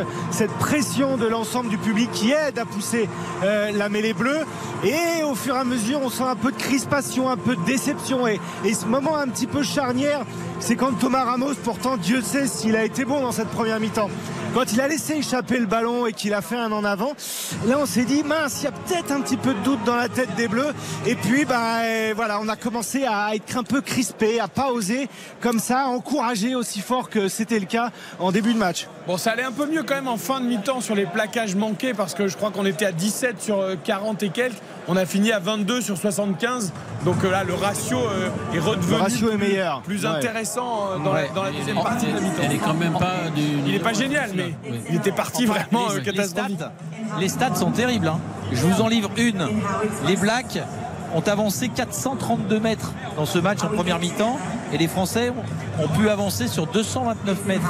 pression 0.58 1.16
de 1.16 1.26
l'ensemble 1.26 1.70
du 1.70 1.78
public 1.78 2.10
qui 2.12 2.30
aide 2.32 2.58
à 2.58 2.66
pousser 2.66 3.08
euh, 3.42 3.70
la 3.72 3.88
mêlée 3.88 4.12
bleue. 4.12 4.40
Et 4.84 5.22
au 5.24 5.34
fur 5.34 5.56
et 5.56 5.58
à 5.58 5.64
mesure, 5.64 6.00
on 6.02 6.10
sent 6.10 6.24
un 6.24 6.36
peu 6.36 6.52
de 6.52 6.56
crispation, 6.56 7.30
un 7.30 7.36
peu 7.38 7.56
de 7.56 7.62
déception. 7.62 8.26
Et 8.26 8.38
ce 8.74 8.84
moment 8.84 9.16
un 9.16 9.28
petit 9.28 9.46
peu 9.46 9.62
charnière, 9.62 10.20
c'est 10.60 10.76
quand 10.76 10.92
Thomas 10.92 11.24
Ramos, 11.24 11.54
pourtant 11.64 11.96
Dieu 11.96 12.20
sait 12.20 12.46
s'il 12.46 12.76
a 12.76 12.84
été 12.84 13.04
bon 13.06 13.20
dans 13.20 13.32
cette 13.32 13.48
première 13.48 13.80
mi-temps, 13.80 14.10
quand 14.54 14.72
il 14.72 14.80
a 14.80 14.88
laissé 14.88 15.14
échapper 15.14 15.58
le 15.58 15.66
ballon 15.66 16.06
et 16.06 16.12
qu'il 16.12 16.34
a 16.34 16.40
fait 16.42 16.56
un 16.56 16.72
en 16.72 16.84
avant, 16.84 17.12
là 17.66 17.76
on 17.80 17.86
s'est 17.86 18.04
dit 18.04 18.22
mince, 18.24 18.60
il 18.60 18.64
y 18.64 18.66
a 18.68 18.72
peut-être 18.72 19.12
un 19.12 19.20
petit 19.20 19.36
peu 19.36 19.54
de 19.54 19.58
doute 19.60 19.78
dans 19.84 19.94
la 19.96 20.08
tête 20.08 20.34
des 20.36 20.48
Bleus. 20.48 20.72
Et 21.06 21.14
puis 21.14 21.44
bah 21.44 21.80
euh, 21.82 22.12
voilà, 22.16 22.40
on 22.42 22.48
a 22.48 22.56
commencé 22.56 23.04
à 23.04 23.34
être 23.34 23.56
un 23.56 23.62
peu 23.62 23.80
crispé, 23.80 24.40
à 24.40 24.48
pas 24.48 24.72
oser 24.72 25.08
comme 25.40 25.58
ça, 25.60 25.86
encourager 25.86 26.54
aussi 26.54 26.80
fort 26.80 27.08
que 27.10 27.28
c'était 27.28 27.58
le 27.60 27.66
cas 27.66 27.90
en 28.18 28.32
début 28.32 28.52
de 28.54 28.58
match. 28.58 28.88
Bon, 29.06 29.16
ça 29.16 29.30
allait 29.32 29.44
un 29.44 29.52
peu 29.52 29.66
mieux 29.66 29.82
quand 29.84 29.94
même 29.94 30.08
en 30.08 30.16
fin 30.16 30.40
de 30.40 30.46
mi-temps 30.46 30.80
sur 30.80 30.94
les 30.94 31.06
plaquages 31.06 31.54
manqués 31.54 31.94
parce 31.94 32.14
que 32.14 32.26
je 32.28 32.36
crois 32.36 32.50
qu'on 32.50 32.66
était 32.66 32.84
à 32.86 32.92
17 32.92 33.40
sur 33.40 33.60
euh, 33.60 33.74
40 33.82 34.22
et 34.24 34.28
quelques. 34.30 34.56
On 34.88 34.96
a 34.96 35.04
fini 35.06 35.30
à 35.32 35.38
22 35.38 35.80
sur 35.82 35.96
75. 35.98 36.72
Donc 37.04 37.22
euh, 37.24 37.30
là, 37.30 37.44
le 37.44 37.54
ratio 37.54 37.98
euh, 37.98 38.28
est 38.54 38.58
redevenu 38.58 38.90
Le 38.96 38.96
ratio 39.02 39.28
est 39.30 39.36
plus- 39.36 39.48
meilleur. 39.48 39.82
plus 39.82 40.02
Ouais. 40.04 40.06
intéressant 40.10 40.88
euh, 40.92 40.98
dans, 41.04 41.12
Ouais. 41.12 41.28
la, 41.28 41.34
dans 41.34 41.42
la 41.44 41.50
deuxième 41.52 41.78
est- 41.78 41.82
partie 41.82 42.06
de 42.06 42.14
la 42.14 42.20
mi-temps. 42.20 42.42
elle 42.42 42.52
est 42.52 42.58
quand 42.58 42.74
même 42.74 42.92
pas 42.98 43.14
du- 43.34 43.42
Il 43.66 43.72
n'est 43.72 43.78
pas 43.78 43.92
génial, 43.92 44.30
mais 44.38 44.54
il 44.90 44.96
était 44.96 45.12
parti 45.12 45.44
Enfin, 45.48 45.60
vraiment 45.60 45.88
les- 45.90 45.94
euh, 45.96 45.98
les 45.98 46.04
catastrophique. 46.04 46.56
stats, 46.56 46.72
les 47.20 47.28
stats 47.28 47.54
sont 47.54 47.70
terribles. 47.70 48.08
hein. 48.08 48.18
Je 48.52 48.62
vous 48.66 48.80
en 48.80 48.88
livre 48.88 49.10
une. 49.18 49.46
Les 50.06 50.16
Blacks 50.16 50.58
ont 51.14 51.20
avancé 51.26 51.68
432 51.68 52.60
mètres 52.60 52.92
dans 53.16 53.26
ce 53.26 53.38
match 53.38 53.62
en 53.62 53.68
première 53.68 53.98
mi-temps 53.98 54.38
et 54.72 54.78
les 54.78 54.88
Français 54.88 55.30
ont, 55.30 55.84
ont 55.84 55.88
pu 55.88 56.08
avancer 56.08 56.48
sur 56.48 56.66
229 56.66 57.46
mètres. 57.46 57.62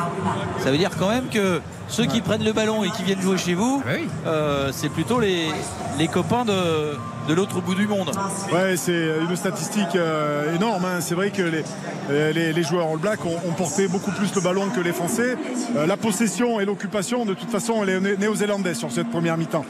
Ça 0.59 0.70
veut 0.70 0.78
dire 0.78 0.90
quand 0.98 1.09
même 1.09 1.28
que 1.28 1.60
ceux 1.89 2.05
qui 2.06 2.20
prennent 2.20 2.44
le 2.44 2.52
ballon 2.52 2.85
et 2.85 2.90
qui 2.90 3.02
viennent 3.02 3.20
jouer 3.20 3.39
chez 3.39 3.55
vous, 3.55 3.82
euh, 4.27 4.70
c'est 4.73 4.89
plutôt 4.89 5.20
les, 5.20 5.47
les 5.98 6.09
copains 6.09 6.44
de, 6.44 6.97
de 7.28 7.35
l'autre 7.35 7.60
bout 7.60 7.74
du 7.74 7.86
monde. 7.86 8.10
Ouais, 8.52 8.77
c'est 8.77 9.09
une 9.28 9.36
statistique 9.36 9.94
euh, 9.97 10.55
énorme. 10.56 10.85
hein. 10.85 11.01
C'est 11.01 11.15
vrai 11.15 11.31
que 11.31 11.43
les, 11.43 11.65
euh, 12.10 12.32
les, 12.32 12.52
les 12.52 12.62
joueurs 12.62 12.89
All 12.89 12.98
Black 12.98 13.24
ont, 13.24 13.39
ont 13.48 13.52
porté 13.52 13.89
beaucoup 13.89 14.10
plus 14.10 14.35
le 14.35 14.40
ballon 14.40 14.69
que 14.74 14.81
les 14.81 14.93
Français. 14.93 15.36
Euh, 15.77 15.86
la 15.86 15.97
possession 15.97 16.60
et 16.60 16.65
l'occupation, 16.66 17.24
de 17.24 17.35
toute 17.35 17.51
façon, 17.51 17.82
elle 17.82 17.89
est 17.90 18.01
né- 18.01 18.16
néo-zélandais 18.19 18.74
sur 18.74 18.90
cette 18.90 19.10
première 19.10 19.36
mi-temps. 19.39 19.65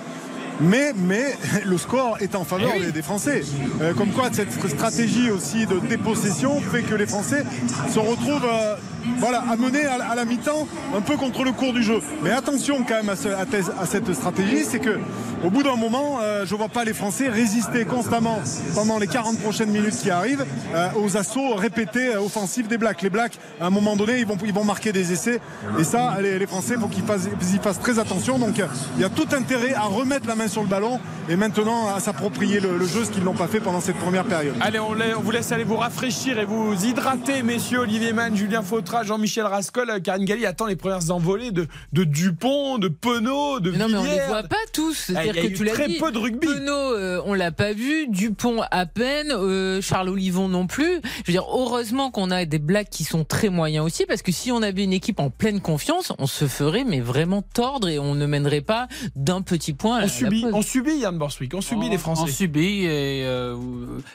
Mais, 0.60 0.93
mais 0.97 1.36
le 1.64 1.78
score 1.78 2.16
est 2.20 2.35
en 2.35 2.44
faveur 2.44 2.72
Eh 2.76 2.86
des, 2.86 2.93
des 2.93 3.02
Français. 3.02 3.43
Euh, 3.80 3.94
comme 3.94 4.10
quoi, 4.10 4.28
cette 4.32 4.52
stratégie 4.68 5.30
aussi 5.30 5.66
de 5.66 5.78
dépossession 5.78 6.60
fait 6.60 6.82
que 6.82 6.94
les 6.94 7.06
Français 7.06 7.44
se 7.93 7.98
retrouvent 7.98 8.44
euh, 8.44 8.74
voilà, 9.18 9.44
amenés 9.51 9.86
à, 9.86 10.10
à 10.10 10.14
la 10.16 10.24
mi-temps 10.24 10.66
un 10.97 11.01
peu 11.01 11.16
contre 11.16 11.44
le 11.44 11.52
cours 11.52 11.72
du 11.72 11.82
jeu. 11.82 12.01
Mais 12.22 12.30
attention 12.30 12.82
quand 12.86 12.97
même 12.97 13.09
à, 13.09 13.16
ce- 13.16 13.28
à 13.28 13.44
thèse- 13.47 13.72
à 13.80 13.86
cette 13.86 14.12
stratégie, 14.12 14.64
c'est 14.64 14.80
que 14.80 14.98
au 15.44 15.51
bout 15.51 15.62
d'un 15.62 15.76
moment, 15.76 16.18
euh, 16.20 16.44
je 16.44 16.52
ne 16.55 16.59
vois 16.59 16.68
pas 16.68 16.85
les 16.85 16.93
Français 16.93 17.28
résister 17.28 17.85
constamment 17.85 18.40
pendant 18.74 18.98
les 18.98 19.06
40 19.06 19.39
prochaines 19.39 19.70
minutes 19.70 19.97
qui 19.97 20.10
arrivent 20.10 20.44
euh, 20.74 20.89
aux 20.97 21.16
assauts 21.16 21.55
répétés 21.55 22.16
offensifs 22.16 22.66
des 22.66 22.78
Blacks. 22.78 23.02
Les 23.02 23.10
Blacks, 23.10 23.39
à 23.60 23.66
un 23.66 23.70
moment 23.70 23.94
donné, 23.94 24.18
ils 24.18 24.26
vont, 24.26 24.36
ils 24.44 24.52
vont 24.52 24.64
marquer 24.64 24.93
des 24.93 25.12
essais. 25.12 25.40
Et 25.78 25.85
ça, 25.85 26.16
les, 26.20 26.39
les 26.40 26.47
Français, 26.48 26.74
il 26.74 26.80
faut 26.80 26.89
qu'ils 26.89 27.05
fassent- 27.05 27.28
ils 27.40 27.55
y 27.55 27.59
fassent 27.60 27.78
très 27.80 28.01
attention. 28.01 28.39
Donc 28.40 28.60
il 28.97 29.01
y 29.01 29.05
a 29.05 29.09
tout 29.10 29.28
intérêt 29.32 29.74
à 29.74 29.82
remettre 29.82 30.26
la 30.26 30.35
main 30.35 30.47
sur 30.48 30.62
le 30.62 30.68
ballon 30.68 31.00
et 31.28 31.36
maintenant 31.36 31.94
à 31.94 32.00
s'approprier 32.00 32.60
le, 32.60 32.76
le 32.78 32.86
jeu, 32.86 33.04
ce 33.04 33.10
qu'ils 33.10 33.24
n'ont 33.24 33.34
pas 33.34 33.48
fait 33.48 33.60
pendant 33.60 33.80
cette 33.80 33.96
première 33.96 34.24
période. 34.24 34.54
Allez, 34.60 34.78
on, 34.78 34.94
vous 35.20 35.30
laisse 35.30 35.52
aller 35.52 35.64
vous 35.64 35.76
rafraîchir 35.76 36.38
et 36.38 36.44
vous 36.44 36.74
hydrater, 36.84 37.42
messieurs 37.42 37.80
Olivier 37.80 38.12
Mann, 38.12 38.34
Julien 38.36 38.60
racontera 38.60 39.02
Jean-Michel 39.02 39.44
Rascol. 39.44 39.90
euh, 39.90 40.00
Karine 40.00 40.24
Galli 40.24 40.46
attend 40.46 40.66
les 40.66 40.76
premières 40.76 41.10
envolées 41.10 41.50
de, 41.50 41.66
de 41.92 42.04
Dupont, 42.04 42.78
de 42.78 42.88
Penaud, 42.88 43.60
de 43.60 43.70
Mais 43.70 43.78
non, 43.78 43.88
mais 43.88 43.96
on 43.98 44.02
les 44.04 44.08
Villiers. 44.10 44.22
voit 44.28 44.42
pas 44.44 44.56
tous. 44.72 45.10
Ah, 45.14 45.24
il 45.24 45.26
y 45.26 45.30
a 45.30 45.32
C'est-à-dire 45.32 45.42
que 45.42 45.48
eu 45.48 45.52
tu 45.54 45.64
l'as 45.64 45.72
très 45.72 45.88
dit. 45.88 45.98
peu 45.98 46.10
de 46.12 46.18
rugby. 46.18 46.46
Penaud, 46.46 46.72
euh, 46.72 47.22
on 47.26 47.34
l'a 47.34 47.50
pas 47.52 47.72
vu. 47.72 48.06
Dupont 48.08 48.62
à 48.70 48.86
peine. 48.86 49.32
euh, 49.32 49.80
Charles 49.82 50.08
Olivon 50.08 50.48
non 50.48 50.66
plus. 50.66 51.00
Je 51.24 51.26
veux 51.26 51.32
dire, 51.32 51.44
heureusement 51.52 52.10
qu'on 52.10 52.30
a 52.30 52.44
des 52.44 52.58
blagues 52.58 52.88
qui 52.90 53.04
sont 53.04 53.24
très 53.24 53.48
moyens 53.48 53.84
aussi, 53.84 54.06
parce 54.06 54.22
que 54.22 54.32
si 54.32 54.50
on 54.52 54.62
avait 54.62 54.84
une 54.84 54.92
équipe 54.92 55.20
en 55.20 55.30
pleine 55.30 55.60
confiance, 55.60 56.12
on 56.18 56.26
se 56.26 56.46
ferait 56.46 56.84
mais 56.84 57.00
vraiment 57.00 57.42
tordre 57.42 57.88
et 57.88 57.98
on 57.98 58.14
ne 58.14 58.26
mènerait 58.26 58.60
pas 58.60 58.88
d'un 59.16 59.42
petit 59.42 59.72
point. 59.74 59.96
à 59.96 60.00
la- 60.00 60.06
On 60.06 60.24
la 60.24 60.30
subit, 60.40 60.55
on 60.55 60.62
subit 60.62 60.97
Yann 60.98 61.19
Borswick, 61.19 61.55
on 61.55 61.60
subit 61.60 61.89
les 61.89 61.98
Français. 61.98 62.23
On 62.24 62.27
subit 62.27 62.85
et 62.85 63.24
euh, 63.24 63.56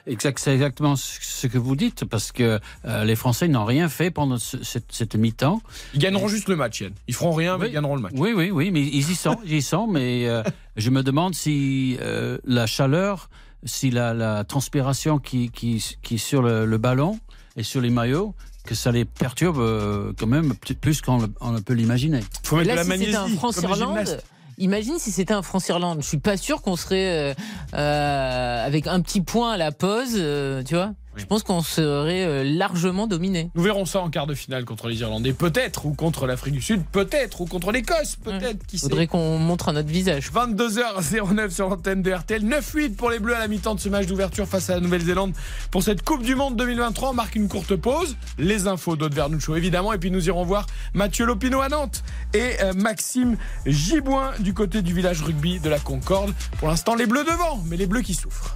exact, 0.08 0.40
c'est 0.40 0.54
exactement 0.54 0.95
ce 0.95 1.48
que 1.48 1.58
vous 1.58 1.76
dites 1.76 2.06
parce 2.06 2.32
que 2.32 2.60
euh, 2.86 3.04
les 3.04 3.16
Français 3.16 3.48
n'ont 3.48 3.66
rien 3.66 3.90
fait 3.90 4.12
pendant 4.12 4.38
ce- 4.38 4.64
cette, 4.64 4.91
cette 4.91 5.16
mi-temps. 5.16 5.62
Ils 5.94 6.00
gagneront 6.00 6.28
juste 6.28 6.48
le 6.50 6.56
match, 6.56 6.82
Yann. 6.82 6.94
Ils 7.08 7.14
feront 7.14 7.32
rien, 7.34 7.58
mais 7.58 7.68
ils 7.68 7.74
gagneront 7.74 7.95
le 7.95 8.02
match. 8.02 8.14
Oui, 8.16 8.34
oui, 8.36 8.52
oui, 8.52 8.72
mais 8.72 8.82
ils 8.82 9.10
y 9.12 9.16
sont, 9.16 9.38
ils 9.45 9.54
y 9.54 9.62
sont. 9.62 9.88
Mais 9.88 10.28
euh, 10.28 10.44
je 10.76 10.90
me 10.90 11.04
demande 11.04 11.36
si 11.36 11.98
euh, 12.02 12.38
la 12.45 12.66
chaleur, 12.66 13.30
si 13.64 13.90
la, 13.91 14.14
la 14.14 14.44
transpiration 14.44 15.20
qui, 15.20 15.50
qui, 15.52 15.84
qui 16.02 16.16
est 16.16 16.18
sur 16.18 16.41
le, 16.41 16.66
le 16.66 16.78
ballon 16.78 17.20
et 17.56 17.64
sur 17.64 17.82
les 17.82 17.90
maillots, 17.90 18.34
que 18.66 18.76
ça 18.76 18.91
les 18.94 19.04
perturbe 19.06 20.16
quand 20.18 20.26
même 20.28 20.54
plus 20.80 21.02
qu'on 21.02 21.20
le- 21.20 21.34
on 21.41 21.52
ne 21.52 21.60
peut 21.60 21.74
l'imaginer. 21.74 22.22
Faut 22.44 22.62
Là, 22.62 22.82
si 22.84 22.90
c'était 22.91 23.16
un 23.16 23.28
France-Irlande, 23.28 24.22
imagine 24.58 24.98
si 25.00 25.12
c'était 25.12 25.34
un 25.34 25.42
France-Irlande. 25.42 26.00
Je 26.02 26.08
suis 26.08 26.18
pas 26.18 26.38
sûr 26.38 26.62
qu'on 26.62 26.76
serait 26.76 27.32
euh, 27.32 27.34
euh, 27.76 28.66
avec 28.66 28.88
un 28.88 29.02
petit 29.02 29.22
point 29.22 29.54
à 29.54 29.58
la 29.58 29.72
pause, 29.72 30.16
euh, 30.16 30.64
tu 30.64 30.76
vois. 30.76 30.94
Je 31.15 31.26
pense 31.26 31.44
qu'on 31.44 31.61
serait 31.61 32.26
euh, 32.26 32.44
largement 32.44 33.07
dominé. 33.07 33.52
Nous 33.56 33.64
verrons 33.64 33.85
ça 33.85 34.02
en 34.02 34.10
quart 34.10 34.27
de 34.27 34.34
finale 34.34 34.65
contre 34.65 34.88
les 34.88 35.02
Irlandais, 35.02 35.34
peut-être, 35.34 35.85
ou 35.85 35.94
contre 35.94 36.26
l'Afrique 36.26 36.53
du 36.53 36.61
Sud, 36.61 36.84
peut-être, 36.91 37.41
ou 37.41 37.45
contre 37.45 37.72
l'Écosse, 37.72 38.15
peut-être. 38.15 38.60
Sait. 38.69 38.80
Faudrait 38.80 39.07
qu'on 39.07 39.38
montre 39.38 39.69
à 39.69 39.73
notre 39.73 39.90
visage. 39.90 40.31
22h09 40.31 41.49
sur 41.52 41.69
l'antenne 41.69 42.02
de 42.02 42.11
RTL. 42.11 42.44
9-8 42.44 42.95
pour 42.95 43.10
les 43.10 43.19
Bleus 43.19 43.35
à 43.35 43.40
la 43.40 43.48
mi-temps 43.48 43.76
de 43.76 43.80
ce 43.80 43.90
match 43.90 44.07
d'ouverture 44.07 44.48
face 44.48 44.69
à 44.69 44.76
la 44.76 44.80
Nouvelle-Zélande 44.80 45.34
pour 45.72 45.84
cette 45.84 46.03
Coupe 46.03 46.23
du 46.23 46.35
Monde 46.35 46.56
2023. 46.56 47.11
On 47.11 47.14
marque 47.14 47.35
une 47.35 47.48
courte 47.48 47.76
pause. 47.76 48.18
Les 48.40 48.68
infos 48.68 48.95
d'Aude 48.95 49.14
Vernuccio, 49.14 49.56
évidemment. 49.56 49.94
Et 49.94 49.98
puis 49.99 50.10
nous 50.11 50.27
irons 50.27 50.44
voir 50.44 50.65
Mathieu 50.94 51.26
Lopino 51.26 51.61
à 51.61 51.69
Nantes 51.69 52.03
et 52.34 52.61
euh, 52.61 52.73
Maxime 52.73 53.38
Gibouin 53.65 54.31
du 54.40 54.53
côté 54.53 54.81
du 54.81 54.94
village 54.94 55.22
rugby 55.22 55.60
de 55.60 55.69
la 55.69 55.80
Concorde. 55.80 56.34
Pour 56.60 56.69
l'instant, 56.69 56.95
les 56.95 57.06
Bleus 57.06 57.23
devant, 57.23 57.61
mais 57.68 57.77
les 57.77 57.85
Bleus 57.85 58.02
qui 58.02 58.14
souffrent. 58.14 58.56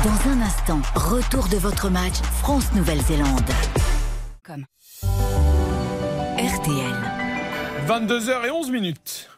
Dans 0.00 0.30
un 0.32 0.40
instant, 0.40 0.80
retour 0.96 1.46
de 1.46 1.56
votre 1.58 1.88
match 1.88 2.14
France-Nouvelle-Zélande. 2.40 3.48
Comme. 4.42 4.64
RTL. 6.38 6.96
22h11 7.86 8.70
minutes. 8.72 9.31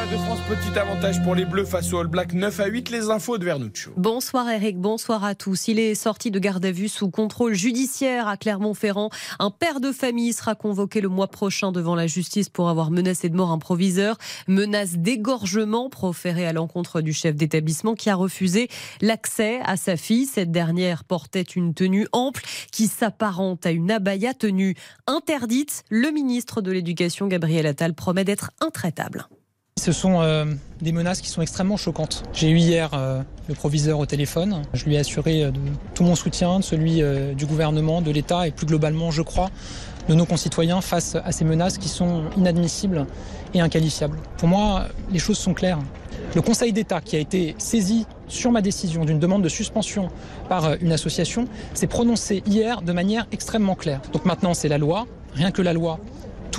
De 0.00 0.16
France, 0.16 0.40
petit 0.48 0.78
avantage 0.78 1.22
pour 1.22 1.34
les 1.34 1.44
Bleus 1.44 1.66
face 1.66 1.92
aux 1.92 1.98
All 1.98 2.06
Blacks. 2.06 2.32
9 2.32 2.58
à 2.58 2.66
8, 2.66 2.90
les 2.90 3.10
infos 3.10 3.36
de 3.36 3.44
Vernuccio. 3.44 3.92
Bonsoir 3.98 4.48
Eric, 4.48 4.78
bonsoir 4.78 5.24
à 5.24 5.34
tous. 5.34 5.68
Il 5.68 5.78
est 5.78 5.94
sorti 5.94 6.30
de 6.30 6.38
garde 6.38 6.64
à 6.64 6.72
vue 6.72 6.88
sous 6.88 7.10
contrôle 7.10 7.52
judiciaire 7.52 8.26
à 8.26 8.38
Clermont-Ferrand. 8.38 9.10
Un 9.38 9.50
père 9.50 9.78
de 9.78 9.92
famille 9.92 10.32
sera 10.32 10.54
convoqué 10.54 11.02
le 11.02 11.08
mois 11.10 11.28
prochain 11.28 11.70
devant 11.70 11.94
la 11.94 12.06
justice 12.06 12.48
pour 12.48 12.70
avoir 12.70 12.90
menacé 12.90 13.28
de 13.28 13.36
mort 13.36 13.50
un 13.50 13.58
proviseur. 13.58 14.16
Menace 14.48 14.96
d'égorgement 14.96 15.90
proférée 15.90 16.46
à 16.46 16.54
l'encontre 16.54 17.02
du 17.02 17.12
chef 17.12 17.36
d'établissement 17.36 17.94
qui 17.94 18.08
a 18.08 18.14
refusé 18.14 18.68
l'accès 19.02 19.60
à 19.64 19.76
sa 19.76 19.98
fille. 19.98 20.24
Cette 20.24 20.50
dernière 20.50 21.04
portait 21.04 21.42
une 21.42 21.74
tenue 21.74 22.08
ample 22.12 22.42
qui 22.72 22.86
s'apparente 22.88 23.66
à 23.66 23.70
une 23.70 23.90
abaya 23.90 24.32
tenue 24.32 24.76
interdite. 25.06 25.84
Le 25.90 26.10
ministre 26.10 26.62
de 26.62 26.72
l'Éducation, 26.72 27.26
Gabriel 27.28 27.66
Attal, 27.66 27.94
promet 27.94 28.24
d'être 28.24 28.50
intraitable. 28.60 29.28
Ce 29.80 29.92
sont 29.92 30.20
euh, 30.20 30.44
des 30.82 30.92
menaces 30.92 31.22
qui 31.22 31.30
sont 31.30 31.40
extrêmement 31.40 31.78
choquantes. 31.78 32.22
J'ai 32.34 32.50
eu 32.50 32.58
hier 32.58 32.90
euh, 32.92 33.22
le 33.48 33.54
proviseur 33.54 33.98
au 33.98 34.04
téléphone. 34.04 34.60
Je 34.74 34.84
lui 34.84 34.96
ai 34.96 34.98
assuré 34.98 35.42
euh, 35.42 35.52
tout 35.94 36.04
mon 36.04 36.14
soutien, 36.14 36.58
de 36.58 36.64
celui 36.64 37.02
du 37.34 37.46
gouvernement, 37.46 38.02
de 38.02 38.10
l'État 38.10 38.46
et 38.46 38.50
plus 38.50 38.66
globalement, 38.66 39.10
je 39.10 39.22
crois, 39.22 39.48
de 40.06 40.14
nos 40.14 40.26
concitoyens 40.26 40.82
face 40.82 41.16
à 41.24 41.32
ces 41.32 41.46
menaces 41.46 41.78
qui 41.78 41.88
sont 41.88 42.24
inadmissibles 42.36 43.06
et 43.54 43.62
inqualifiables. 43.62 44.18
Pour 44.36 44.48
moi, 44.48 44.84
les 45.10 45.18
choses 45.18 45.38
sont 45.38 45.54
claires. 45.54 45.78
Le 46.34 46.42
Conseil 46.42 46.74
d'État, 46.74 47.00
qui 47.00 47.16
a 47.16 47.18
été 47.18 47.54
saisi 47.56 48.04
sur 48.28 48.52
ma 48.52 48.60
décision 48.60 49.06
d'une 49.06 49.18
demande 49.18 49.42
de 49.42 49.48
suspension 49.48 50.10
par 50.50 50.74
une 50.82 50.92
association, 50.92 51.48
s'est 51.72 51.86
prononcé 51.86 52.42
hier 52.46 52.82
de 52.82 52.92
manière 52.92 53.26
extrêmement 53.32 53.76
claire. 53.76 54.02
Donc 54.12 54.26
maintenant, 54.26 54.52
c'est 54.52 54.68
la 54.68 54.76
loi, 54.76 55.06
rien 55.32 55.50
que 55.52 55.62
la 55.62 55.72
loi, 55.72 55.98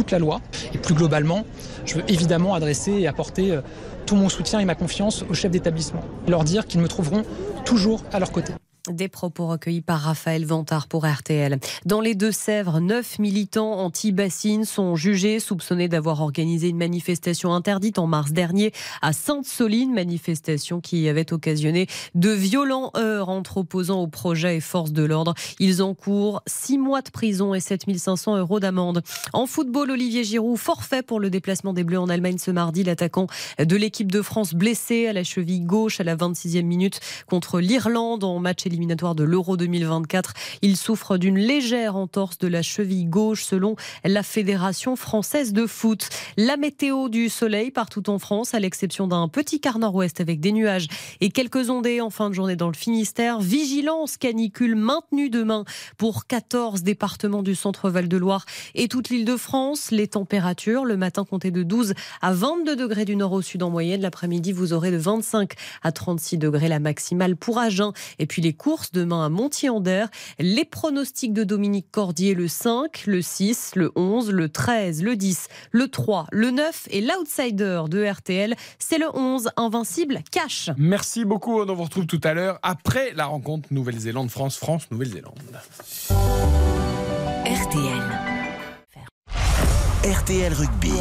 la 0.09 0.17
loi. 0.17 0.41
Et 0.73 0.79
plus 0.79 0.95
globalement, 0.95 1.45
je 1.85 1.95
veux 1.95 2.03
évidemment 2.07 2.55
adresser 2.55 2.93
et 2.93 3.07
apporter 3.07 3.51
euh, 3.51 3.61
tout 4.07 4.15
mon 4.15 4.29
soutien 4.29 4.59
et 4.59 4.65
ma 4.65 4.73
confiance 4.73 5.23
aux 5.29 5.35
chefs 5.35 5.51
d'établissement. 5.51 6.01
Leur 6.27 6.43
dire 6.43 6.65
qu'ils 6.65 6.81
me 6.81 6.87
trouveront 6.87 7.23
toujours 7.65 8.03
à 8.11 8.17
leur 8.17 8.31
côté. 8.31 8.53
Des 8.89 9.09
propos 9.09 9.45
recueillis 9.45 9.81
par 9.81 9.99
Raphaël 9.99 10.43
Vantard 10.43 10.87
pour 10.87 11.05
RTL. 11.05 11.59
Dans 11.85 12.01
les 12.01 12.15
Deux-Sèvres, 12.15 12.79
neuf 12.79 13.19
militants 13.19 13.73
anti-bassines 13.73 14.65
sont 14.65 14.95
jugés, 14.95 15.39
soupçonnés 15.39 15.87
d'avoir 15.87 16.19
organisé 16.19 16.69
une 16.69 16.79
manifestation 16.79 17.53
interdite 17.53 17.99
en 17.99 18.07
mars 18.07 18.31
dernier 18.31 18.71
à 19.03 19.13
Sainte-Soline, 19.13 19.93
manifestation 19.93 20.81
qui 20.81 21.07
avait 21.07 21.31
occasionné 21.31 21.85
de 22.15 22.31
violents 22.31 22.89
heurts 22.97 23.29
entre 23.29 23.57
opposants 23.57 24.01
au 24.01 24.07
projet 24.07 24.57
et 24.57 24.61
forces 24.61 24.93
de 24.93 25.03
l'ordre. 25.03 25.35
Ils 25.59 25.83
encourent 25.83 26.41
six 26.47 26.79
mois 26.79 27.03
de 27.03 27.11
prison 27.11 27.53
et 27.53 27.59
7500 27.59 28.37
euros 28.37 28.59
d'amende. 28.59 29.03
En 29.33 29.45
football, 29.45 29.91
Olivier 29.91 30.23
Giroud, 30.23 30.57
forfait 30.57 31.03
pour 31.03 31.19
le 31.19 31.29
déplacement 31.29 31.73
des 31.73 31.83
Bleus 31.83 31.99
en 31.99 32.09
Allemagne 32.09 32.39
ce 32.39 32.49
mardi. 32.49 32.83
L'attaquant 32.83 33.27
de 33.59 33.75
l'équipe 33.75 34.11
de 34.11 34.23
France 34.23 34.55
blessé 34.55 35.05
à 35.05 35.13
la 35.13 35.23
cheville 35.23 35.61
gauche 35.61 35.99
à 35.99 36.03
la 36.03 36.15
26e 36.15 36.63
minute 36.63 36.99
contre 37.27 37.59
l'Irlande 37.59 38.23
en 38.23 38.39
match 38.39 38.65
éliminatoire 38.71 39.15
de 39.15 39.23
l'Euro 39.23 39.57
2024. 39.57 40.33
Il 40.61 40.77
souffre 40.77 41.17
d'une 41.17 41.37
légère 41.37 41.95
entorse 41.95 42.37
de 42.37 42.47
la 42.47 42.61
cheville 42.61 43.05
gauche 43.05 43.43
selon 43.43 43.75
la 44.03 44.23
Fédération 44.23 44.95
française 44.95 45.53
de 45.53 45.67
foot. 45.67 46.09
La 46.37 46.57
météo 46.57 47.09
du 47.09 47.29
soleil 47.29 47.71
partout 47.71 48.09
en 48.09 48.19
France, 48.19 48.53
à 48.53 48.59
l'exception 48.59 49.07
d'un 49.07 49.27
petit 49.27 49.59
quart 49.59 49.79
nord-ouest 49.79 50.21
avec 50.21 50.39
des 50.39 50.51
nuages 50.51 50.87
et 51.19 51.29
quelques 51.29 51.69
ondées 51.69 52.01
en 52.01 52.09
fin 52.09 52.29
de 52.29 52.33
journée 52.33 52.55
dans 52.55 52.67
le 52.67 52.73
Finistère. 52.73 53.39
Vigilance 53.39 54.17
canicule 54.17 54.75
maintenue 54.75 55.29
demain 55.29 55.65
pour 55.97 56.25
14 56.25 56.83
départements 56.83 57.43
du 57.43 57.55
centre 57.55 57.89
Val-de-Loire 57.89 58.45
et 58.75 58.87
toute 58.87 59.09
l'île 59.09 59.25
de 59.25 59.37
France. 59.37 59.91
Les 59.91 60.07
températures, 60.07 60.85
le 60.85 60.97
matin 60.97 61.25
comptez 61.25 61.51
de 61.51 61.63
12 61.63 61.93
à 62.21 62.33
22 62.33 62.75
degrés 62.75 63.05
du 63.05 63.15
nord 63.15 63.33
au 63.33 63.41
sud 63.41 63.63
en 63.63 63.69
moyenne. 63.69 64.01
L'après-midi, 64.01 64.51
vous 64.51 64.73
aurez 64.73 64.91
de 64.91 64.97
25 64.97 65.53
à 65.83 65.91
36 65.91 66.37
degrés 66.37 66.67
la 66.67 66.79
maximale 66.79 67.35
pour 67.35 67.59
Agen. 67.59 67.93
Et 68.19 68.25
puis 68.25 68.41
les 68.41 68.53
courses 68.61 68.91
demain 68.91 69.25
à 69.25 69.29
Montier-en-Der. 69.29 70.07
Les 70.37 70.65
pronostics 70.65 71.33
de 71.33 71.43
Dominique 71.43 71.87
Cordier 71.89 72.35
le 72.35 72.47
5, 72.47 73.07
le 73.07 73.23
6, 73.23 73.71
le 73.75 73.91
11, 73.95 74.29
le 74.29 74.49
13, 74.49 75.01
le 75.01 75.15
10, 75.15 75.47
le 75.71 75.87
3, 75.87 76.27
le 76.31 76.51
9 76.51 76.87
et 76.91 77.01
l'outsider 77.01 77.81
de 77.89 78.05
RTL, 78.05 78.53
c'est 78.77 78.99
le 78.99 79.07
11, 79.15 79.49
Invincible 79.57 80.19
Cash. 80.29 80.69
Merci 80.77 81.25
beaucoup. 81.25 81.59
On 81.59 81.73
vous 81.73 81.83
retrouve 81.83 82.05
tout 82.05 82.21
à 82.23 82.35
l'heure 82.35 82.59
après 82.61 83.13
la 83.15 83.25
rencontre 83.25 83.67
Nouvelle-Zélande-France, 83.71 84.57
France-Nouvelle-Zélande. 84.57 85.39
RTL. 87.45 88.31
RTL 90.05 90.53
Rugby. 90.53 90.91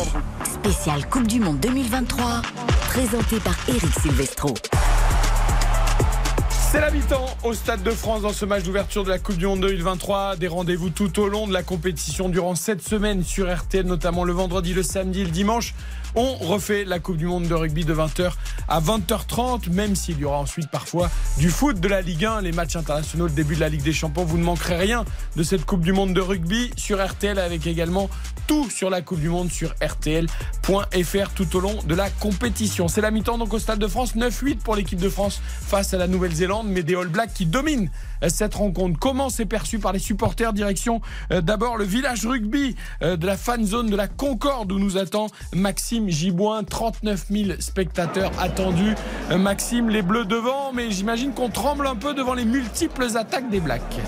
Spécial 0.44 1.06
Coupe 1.10 1.26
du 1.26 1.40
Monde 1.40 1.60
2023, 1.60 2.40
présenté 2.88 3.38
par 3.40 3.56
Eric 3.68 3.92
Silvestro. 4.00 4.54
C'est 6.72 6.92
mi-temps 6.92 7.26
au 7.42 7.52
Stade 7.52 7.82
de 7.82 7.90
France 7.90 8.22
dans 8.22 8.32
ce 8.32 8.44
match 8.44 8.62
d'ouverture 8.62 9.02
de 9.02 9.08
la 9.08 9.18
Coupe 9.18 9.36
du 9.36 9.44
Monde 9.44 9.60
2023. 9.62 10.36
Des 10.36 10.46
rendez-vous 10.46 10.88
tout 10.88 11.18
au 11.18 11.26
long 11.26 11.48
de 11.48 11.52
la 11.52 11.64
compétition 11.64 12.28
durant 12.28 12.54
cette 12.54 12.80
semaine 12.80 13.24
sur 13.24 13.52
RTL, 13.52 13.84
notamment 13.84 14.22
le 14.22 14.32
vendredi, 14.32 14.72
le 14.72 14.84
samedi, 14.84 15.24
le 15.24 15.30
dimanche. 15.30 15.74
On 16.14 16.34
refait 16.34 16.84
la 16.84 16.98
Coupe 16.98 17.16
du 17.16 17.26
Monde 17.26 17.46
de 17.46 17.54
rugby 17.54 17.84
de 17.84 17.94
20h 17.94 18.32
à 18.68 18.80
20h30, 18.80 19.70
même 19.70 19.94
s'il 19.94 20.18
y 20.18 20.24
aura 20.24 20.38
ensuite 20.38 20.68
parfois 20.68 21.10
du 21.38 21.50
foot, 21.50 21.78
de 21.78 21.88
la 21.88 22.00
Ligue 22.00 22.24
1, 22.24 22.40
les 22.40 22.52
matchs 22.52 22.76
internationaux, 22.76 23.26
le 23.26 23.32
début 23.32 23.54
de 23.54 23.60
la 23.60 23.68
Ligue 23.68 23.82
des 23.82 23.92
Champions. 23.92 24.24
Vous 24.24 24.38
ne 24.38 24.42
manquerez 24.42 24.76
rien 24.76 25.04
de 25.36 25.42
cette 25.42 25.64
Coupe 25.64 25.82
du 25.82 25.92
Monde 25.92 26.12
de 26.12 26.20
rugby 26.20 26.72
sur 26.76 27.04
RTL 27.04 27.38
avec 27.38 27.66
également 27.66 28.10
tout 28.46 28.68
sur 28.68 28.90
la 28.90 29.02
Coupe 29.02 29.20
du 29.20 29.28
Monde 29.28 29.50
sur 29.50 29.74
RTL.fr 29.80 31.30
tout 31.34 31.56
au 31.56 31.60
long 31.60 31.78
de 31.84 31.94
la 31.94 32.10
compétition. 32.10 32.88
C'est 32.88 33.00
la 33.00 33.10
mi-temps 33.10 33.38
donc 33.38 33.52
au 33.54 33.58
Stade 33.58 33.78
de 33.78 33.86
France, 33.86 34.16
9-8 34.16 34.58
pour 34.58 34.74
l'équipe 34.74 35.00
de 35.00 35.08
France 35.08 35.40
face 35.44 35.94
à 35.94 35.98
la 35.98 36.08
Nouvelle-Zélande. 36.08 36.66
Mais 36.68 36.82
des 36.82 36.96
All 36.96 37.08
Blacks 37.08 37.32
qui 37.32 37.46
dominent 37.46 37.88
cette 38.28 38.54
rencontre. 38.54 38.98
Comment 38.98 39.30
c'est 39.30 39.46
perçu 39.46 39.78
par 39.78 39.92
les 39.92 39.98
supporters? 39.98 40.52
Direction 40.52 41.00
d'abord 41.30 41.76
le 41.76 41.84
village 41.84 42.26
rugby 42.26 42.76
de 43.02 43.26
la 43.26 43.36
fan 43.36 43.64
zone 43.64 43.90
de 43.90 43.96
la 43.96 44.08
Concorde 44.08 44.72
où 44.72 44.78
nous 44.78 44.98
attend 44.98 45.28
Maxime 45.54 46.08
Giboin. 46.08 46.64
39 46.64 47.26
000 47.30 47.50
spectateurs 47.60 48.32
attendus. 48.38 48.94
Maxime, 49.36 49.90
les 49.90 50.02
Bleus 50.02 50.24
devant, 50.24 50.72
mais 50.72 50.90
j'imagine 50.90 51.32
qu'on 51.32 51.48
tremble 51.48 51.86
un 51.86 51.96
peu 51.96 52.14
devant 52.14 52.34
les 52.34 52.44
multiples 52.44 53.16
attaques 53.16 53.50
des 53.50 53.60
Blacks. 53.60 54.00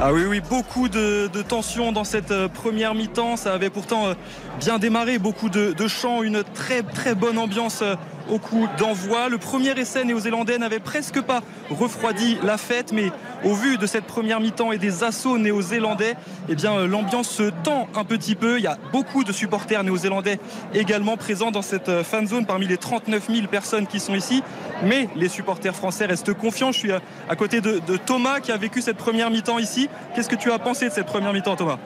Ah 0.00 0.12
oui, 0.12 0.22
oui, 0.26 0.40
beaucoup 0.40 0.88
de, 0.88 1.28
tension 1.42 1.92
dans 1.92 2.04
cette 2.04 2.30
euh, 2.30 2.48
première 2.48 2.94
mi-temps. 2.94 3.36
Ça 3.36 3.54
avait 3.54 3.70
pourtant 3.70 4.08
euh, 4.08 4.14
bien 4.58 4.78
démarré, 4.78 5.18
beaucoup 5.18 5.48
de, 5.48 5.74
chants, 5.86 6.22
une 6.22 6.42
très 6.42 6.82
très 6.82 7.14
bonne 7.14 7.38
ambiance 7.38 7.82
euh, 7.82 7.94
au 8.28 8.38
coup 8.38 8.66
d'envoi. 8.78 9.28
Le 9.28 9.38
premier 9.38 9.78
essai 9.78 10.04
néo-zélandais 10.04 10.58
n'avait 10.58 10.80
presque 10.80 11.20
pas 11.20 11.40
refroidi 11.70 12.38
la 12.42 12.58
fête, 12.58 12.92
mais 12.92 13.10
au 13.44 13.54
vu 13.54 13.76
de 13.76 13.86
cette 13.86 14.04
première 14.04 14.40
mi-temps 14.40 14.72
et 14.72 14.78
des 14.78 15.04
assauts 15.04 15.38
néo-zélandais, 15.38 16.16
eh 16.48 16.54
bien 16.54 16.86
l'ambiance 16.86 17.28
se 17.28 17.50
tend 17.62 17.88
un 17.94 18.04
petit 18.04 18.34
peu. 18.34 18.58
Il 18.58 18.62
y 18.62 18.68
a 18.68 18.78
beaucoup 18.92 19.24
de 19.24 19.32
supporters 19.32 19.82
néo-zélandais 19.82 20.38
également 20.74 21.16
présents 21.16 21.50
dans 21.50 21.62
cette 21.62 22.02
fan 22.02 22.26
zone 22.26 22.46
parmi 22.46 22.66
les 22.66 22.76
39 22.76 23.28
000 23.28 23.46
personnes 23.48 23.86
qui 23.86 24.00
sont 24.00 24.14
ici. 24.14 24.42
Mais 24.84 25.08
les 25.16 25.28
supporters 25.28 25.74
français 25.74 26.06
restent 26.06 26.34
confiants. 26.34 26.72
Je 26.72 26.78
suis 26.78 26.92
à 26.92 27.36
côté 27.36 27.60
de 27.60 27.96
Thomas 27.96 28.40
qui 28.40 28.52
a 28.52 28.56
vécu 28.56 28.80
cette 28.80 28.96
première 28.96 29.30
mi-temps 29.30 29.58
ici. 29.62 29.88
Qu'est-ce 30.14 30.28
que 30.28 30.36
tu 30.36 30.50
as 30.52 30.58
pensé 30.58 30.88
de 30.88 30.92
cette 30.92 31.06
première 31.06 31.32
mi-temps, 31.32 31.56
Thomas? 31.56 31.78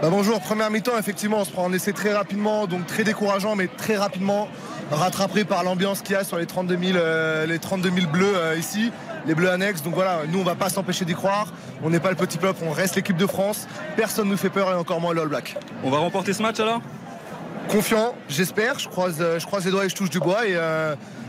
Bah 0.00 0.08
bonjour, 0.10 0.40
première 0.40 0.70
mi-temps, 0.70 0.98
effectivement, 0.98 1.40
on 1.40 1.44
se 1.44 1.50
prend 1.50 1.64
en 1.64 1.72
essai 1.72 1.92
très 1.92 2.12
rapidement, 2.12 2.66
donc 2.66 2.86
très 2.86 3.04
décourageant, 3.04 3.56
mais 3.56 3.68
très 3.68 3.96
rapidement 3.96 4.48
rattrapé 4.90 5.44
par 5.44 5.64
l'ambiance 5.64 6.02
qu'il 6.02 6.14
y 6.14 6.18
a 6.18 6.24
sur 6.24 6.38
les 6.38 6.46
32 6.46 6.78
000, 6.78 6.98
euh, 6.98 7.46
les 7.46 7.58
32 7.58 7.90
000 7.90 8.06
bleus 8.10 8.32
euh, 8.36 8.56
ici, 8.56 8.92
les 9.26 9.34
bleus 9.34 9.50
annexes. 9.50 9.82
Donc 9.82 9.94
voilà, 9.94 10.20
nous 10.28 10.40
on 10.40 10.44
va 10.44 10.54
pas 10.54 10.68
s'empêcher 10.68 11.04
d'y 11.04 11.14
croire. 11.14 11.52
On 11.82 11.90
n'est 11.90 12.00
pas 12.00 12.10
le 12.10 12.16
petit 12.16 12.38
peuple, 12.38 12.62
on 12.66 12.70
reste 12.70 12.96
l'équipe 12.96 13.16
de 13.16 13.26
France. 13.26 13.66
Personne 13.96 14.28
nous 14.28 14.36
fait 14.36 14.50
peur 14.50 14.70
et 14.70 14.74
encore 14.74 15.00
moins 15.00 15.14
le 15.14 15.22
All 15.22 15.28
Black. 15.28 15.56
On 15.82 15.90
va 15.90 15.98
remporter 15.98 16.32
ce 16.32 16.42
match 16.42 16.60
alors? 16.60 16.80
Confiant, 17.68 18.14
j'espère. 18.28 18.78
Je 18.78 18.88
croise, 18.88 19.16
euh, 19.20 19.38
je 19.38 19.46
croise 19.46 19.64
les 19.64 19.70
doigts 19.70 19.86
et 19.86 19.88
je 19.88 19.94
touche 19.94 20.10
du 20.10 20.20
bois 20.20 20.46
et, 20.46 20.58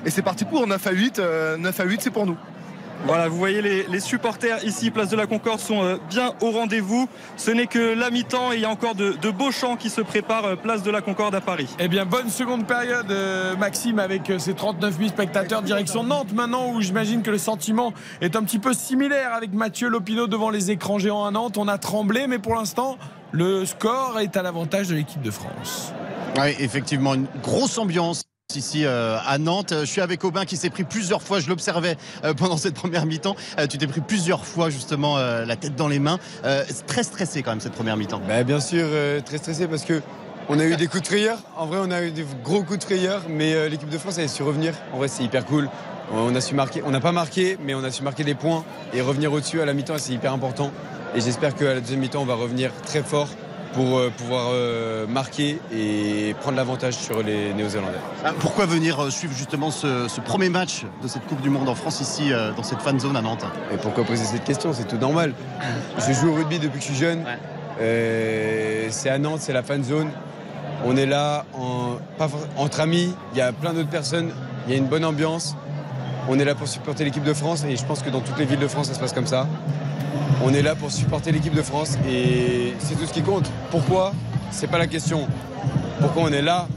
et 0.05 0.09
c'est 0.09 0.21
parti 0.21 0.45
pour 0.45 0.67
9 0.67 0.87
à 0.87 0.91
8. 0.91 1.21
9 1.59 1.79
à 1.79 1.83
8, 1.83 2.01
c'est 2.01 2.11
pour 2.11 2.25
nous. 2.25 2.37
Voilà, 3.03 3.27
vous 3.27 3.37
voyez 3.37 3.61
les, 3.61 3.99
supporters 3.99 4.63
ici, 4.63 4.89
place 4.89 5.09
de 5.09 5.15
la 5.15 5.27
Concorde, 5.27 5.59
sont 5.59 5.83
euh, 5.83 5.97
bien 6.09 6.33
au 6.41 6.51
rendez-vous. 6.51 7.07
Ce 7.37 7.51
n'est 7.51 7.67
que 7.67 7.93
la 7.93 8.09
mi-temps 8.09 8.51
et 8.51 8.55
il 8.55 8.61
y 8.61 8.65
a 8.65 8.69
encore 8.69 8.95
de, 8.95 9.29
beaux 9.29 9.51
chants 9.51 9.75
qui 9.75 9.89
se 9.89 10.01
préparent, 10.01 10.45
euh, 10.45 10.55
place 10.55 10.81
de 10.81 10.89
la 10.89 11.01
Concorde 11.01 11.35
à 11.35 11.41
Paris. 11.41 11.67
Eh 11.79 11.87
bien, 11.87 12.05
bonne 12.05 12.29
seconde 12.29 12.65
période, 12.65 13.11
euh, 13.11 13.55
Maxime, 13.57 13.99
avec 13.99 14.31
ses 14.39 14.53
39 14.53 14.97
000 14.97 15.09
spectateurs, 15.09 15.61
direction 15.61 16.03
Nantes 16.03 16.33
maintenant, 16.33 16.71
où 16.71 16.81
j'imagine 16.81 17.21
que 17.21 17.31
le 17.31 17.37
sentiment 17.37 17.93
est 18.21 18.35
un 18.35 18.43
petit 18.43 18.59
peu 18.59 18.73
similaire 18.73 19.33
avec 19.33 19.53
Mathieu 19.53 19.87
Lopineau 19.87 20.27
devant 20.27 20.49
les 20.49 20.71
écrans 20.71 20.97
géants 20.97 21.25
à 21.25 21.31
Nantes. 21.31 21.57
On 21.57 21.67
a 21.67 21.77
tremblé, 21.77 22.25
mais 22.27 22.39
pour 22.39 22.55
l'instant, 22.55 22.97
le 23.31 23.65
score 23.65 24.19
est 24.19 24.35
à 24.35 24.41
l'avantage 24.41 24.87
de 24.87 24.95
l'équipe 24.95 25.21
de 25.21 25.31
France. 25.31 25.93
Oui, 26.37 26.55
effectivement, 26.59 27.13
une 27.13 27.27
grosse 27.43 27.77
ambiance 27.77 28.23
ici 28.55 28.85
euh, 28.85 29.17
à 29.25 29.37
Nantes. 29.37 29.73
Je 29.81 29.85
suis 29.85 30.01
avec 30.01 30.23
Aubin 30.23 30.45
qui 30.45 30.57
s'est 30.57 30.69
pris 30.69 30.83
plusieurs 30.83 31.21
fois, 31.21 31.39
je 31.39 31.49
l'observais 31.49 31.97
euh, 32.23 32.33
pendant 32.33 32.57
cette 32.57 32.75
première 32.75 33.05
mi-temps, 33.05 33.35
euh, 33.59 33.67
tu 33.67 33.77
t'es 33.77 33.87
pris 33.87 34.01
plusieurs 34.01 34.45
fois 34.45 34.69
justement 34.69 35.17
la 35.17 35.55
tête 35.55 35.75
dans 35.75 35.87
les 35.87 35.99
mains. 35.99 36.19
très 36.87 37.03
stressé 37.03 37.41
quand 37.43 37.51
même 37.51 37.59
cette 37.59 37.73
première 37.73 37.97
mi-temps. 37.97 38.21
Bah, 38.27 38.43
bien 38.43 38.59
sûr, 38.59 38.87
très 39.25 39.37
stressé 39.37 39.67
parce 39.67 39.83
que 39.83 40.01
on 40.47 40.59
a 40.59 40.65
eu 40.65 40.75
des 40.75 40.87
coups 40.87 41.01
de 41.01 41.07
frayeur. 41.07 41.39
En 41.57 41.65
vrai, 41.65 41.79
on 41.81 41.89
a 41.89 42.03
eu 42.03 42.11
des 42.11 42.25
gros 42.43 42.61
coups 42.63 42.79
de 42.79 42.83
frayeur, 42.83 43.23
mais 43.27 43.67
l'équipe 43.69 43.89
de 43.89 43.97
France 43.97 44.19
a 44.19 44.27
su 44.27 44.43
revenir. 44.43 44.73
En 44.93 44.97
vrai, 44.97 45.07
c'est 45.07 45.23
hyper 45.23 45.45
cool. 45.45 45.69
On 46.11 46.35
a 46.35 46.41
su 46.41 46.53
marquer, 46.53 46.83
on 46.85 46.91
n'a 46.91 46.99
pas 46.99 47.11
marqué, 47.11 47.57
mais 47.63 47.73
on 47.73 47.83
a 47.83 47.89
su 47.89 48.03
marquer 48.03 48.23
des 48.23 48.35
points 48.35 48.63
et 48.93 49.01
revenir 49.01 49.33
au-dessus 49.33 49.61
à 49.61 49.65
la 49.65 49.73
mi-temps, 49.73 49.97
c'est 49.97 50.13
hyper 50.13 50.33
important. 50.33 50.71
Et 51.15 51.21
j'espère 51.21 51.55
qu'à 51.55 51.73
la 51.73 51.79
deuxième 51.79 51.99
mi-temps, 51.99 52.21
on 52.21 52.25
va 52.25 52.35
revenir 52.35 52.71
très 52.85 53.01
fort 53.01 53.29
pour 53.75 53.97
euh, 53.97 54.09
pouvoir 54.09 54.47
euh, 54.51 55.05
marquer 55.05 55.59
et 55.71 56.33
prendre 56.39 56.55
l'avantage 56.55 56.93
sur 56.93 57.21
les 57.21 57.53
Néo-Zélandais. 57.53 57.99
Ah, 58.23 58.31
pourquoi 58.39 58.65
venir 58.65 59.03
euh, 59.03 59.09
suivre 59.09 59.33
justement 59.35 59.69
ce, 59.69 60.07
premier 60.21 60.47
match 60.47 60.85
de 61.03 61.07
cette 61.09 61.27
Coupe 61.27 61.41
du 61.41 61.49
Monde 61.49 61.67
en 61.67 61.75
France 61.75 61.99
ici 61.99 62.31
dans 62.55 62.63
cette 62.63 62.81
fan 62.81 62.99
zone 62.99 63.17
à 63.17 63.21
Nantes? 63.21 63.45
Et 63.73 63.77
pourquoi 63.77 64.05
poser 64.05 64.23
cette 64.23 64.45
question? 64.45 64.73
C'est 64.73 64.87
tout 64.87 64.97
normal. 64.97 65.33
Je 65.99 66.13
joue 66.13 66.29
au 66.29 66.33
rugby 66.33 66.57
depuis 66.57 66.79
que 66.79 66.85
je 66.85 66.91
suis 66.91 66.95
jeune. 66.95 67.23
c'est 68.89 69.09
à 69.09 69.17
Nantes, 69.19 69.41
c'est 69.41 69.53
la 69.53 69.61
fan 69.61 69.83
zone. 69.83 70.09
On 70.85 70.95
est 70.95 71.05
là 71.05 71.45
entre 72.57 72.79
amis, 72.79 73.13
il 73.33 73.37
y 73.37 73.41
a 73.41 73.51
plein 73.51 73.73
d'autres 73.73 73.89
personnes, 73.89 74.31
il 74.65 74.71
y 74.71 74.75
a 74.75 74.77
une 74.77 74.87
bonne 74.87 75.05
ambiance. 75.05 75.55
On 76.27 76.39
est 76.39 76.45
là 76.45 76.55
pour 76.55 76.67
supporter 76.67 77.03
l'équipe 77.03 77.23
de 77.23 77.33
France 77.33 77.63
et 77.69 77.75
je 77.75 77.85
pense 77.85 78.01
que 78.01 78.09
dans 78.09 78.21
toutes 78.21 78.37
les 78.39 78.45
villes 78.45 78.59
de 78.59 78.67
France, 78.67 78.87
ça 78.87 78.93
se 78.95 78.99
passe 78.99 79.13
comme 79.13 79.27
ça. 79.27 79.47
On 80.43 80.53
est 80.53 80.61
là 80.63 80.75
pour 80.75 80.91
supporter 80.91 81.31
l'équipe 81.31 81.53
de 81.53 81.61
France 81.61 81.97
et 82.09 82.73
c'est 82.79 82.95
tout 82.95 83.05
ce 83.05 83.13
qui 83.13 83.21
compte. 83.21 83.49
Pourquoi? 83.69 84.13
C'est 84.51 84.67
pas 84.67 84.77
la 84.77 84.87
question. 84.87 85.27
Pourquoi 85.99 86.23
on 86.23 86.29
est 86.31 86.41
là? 86.41 86.67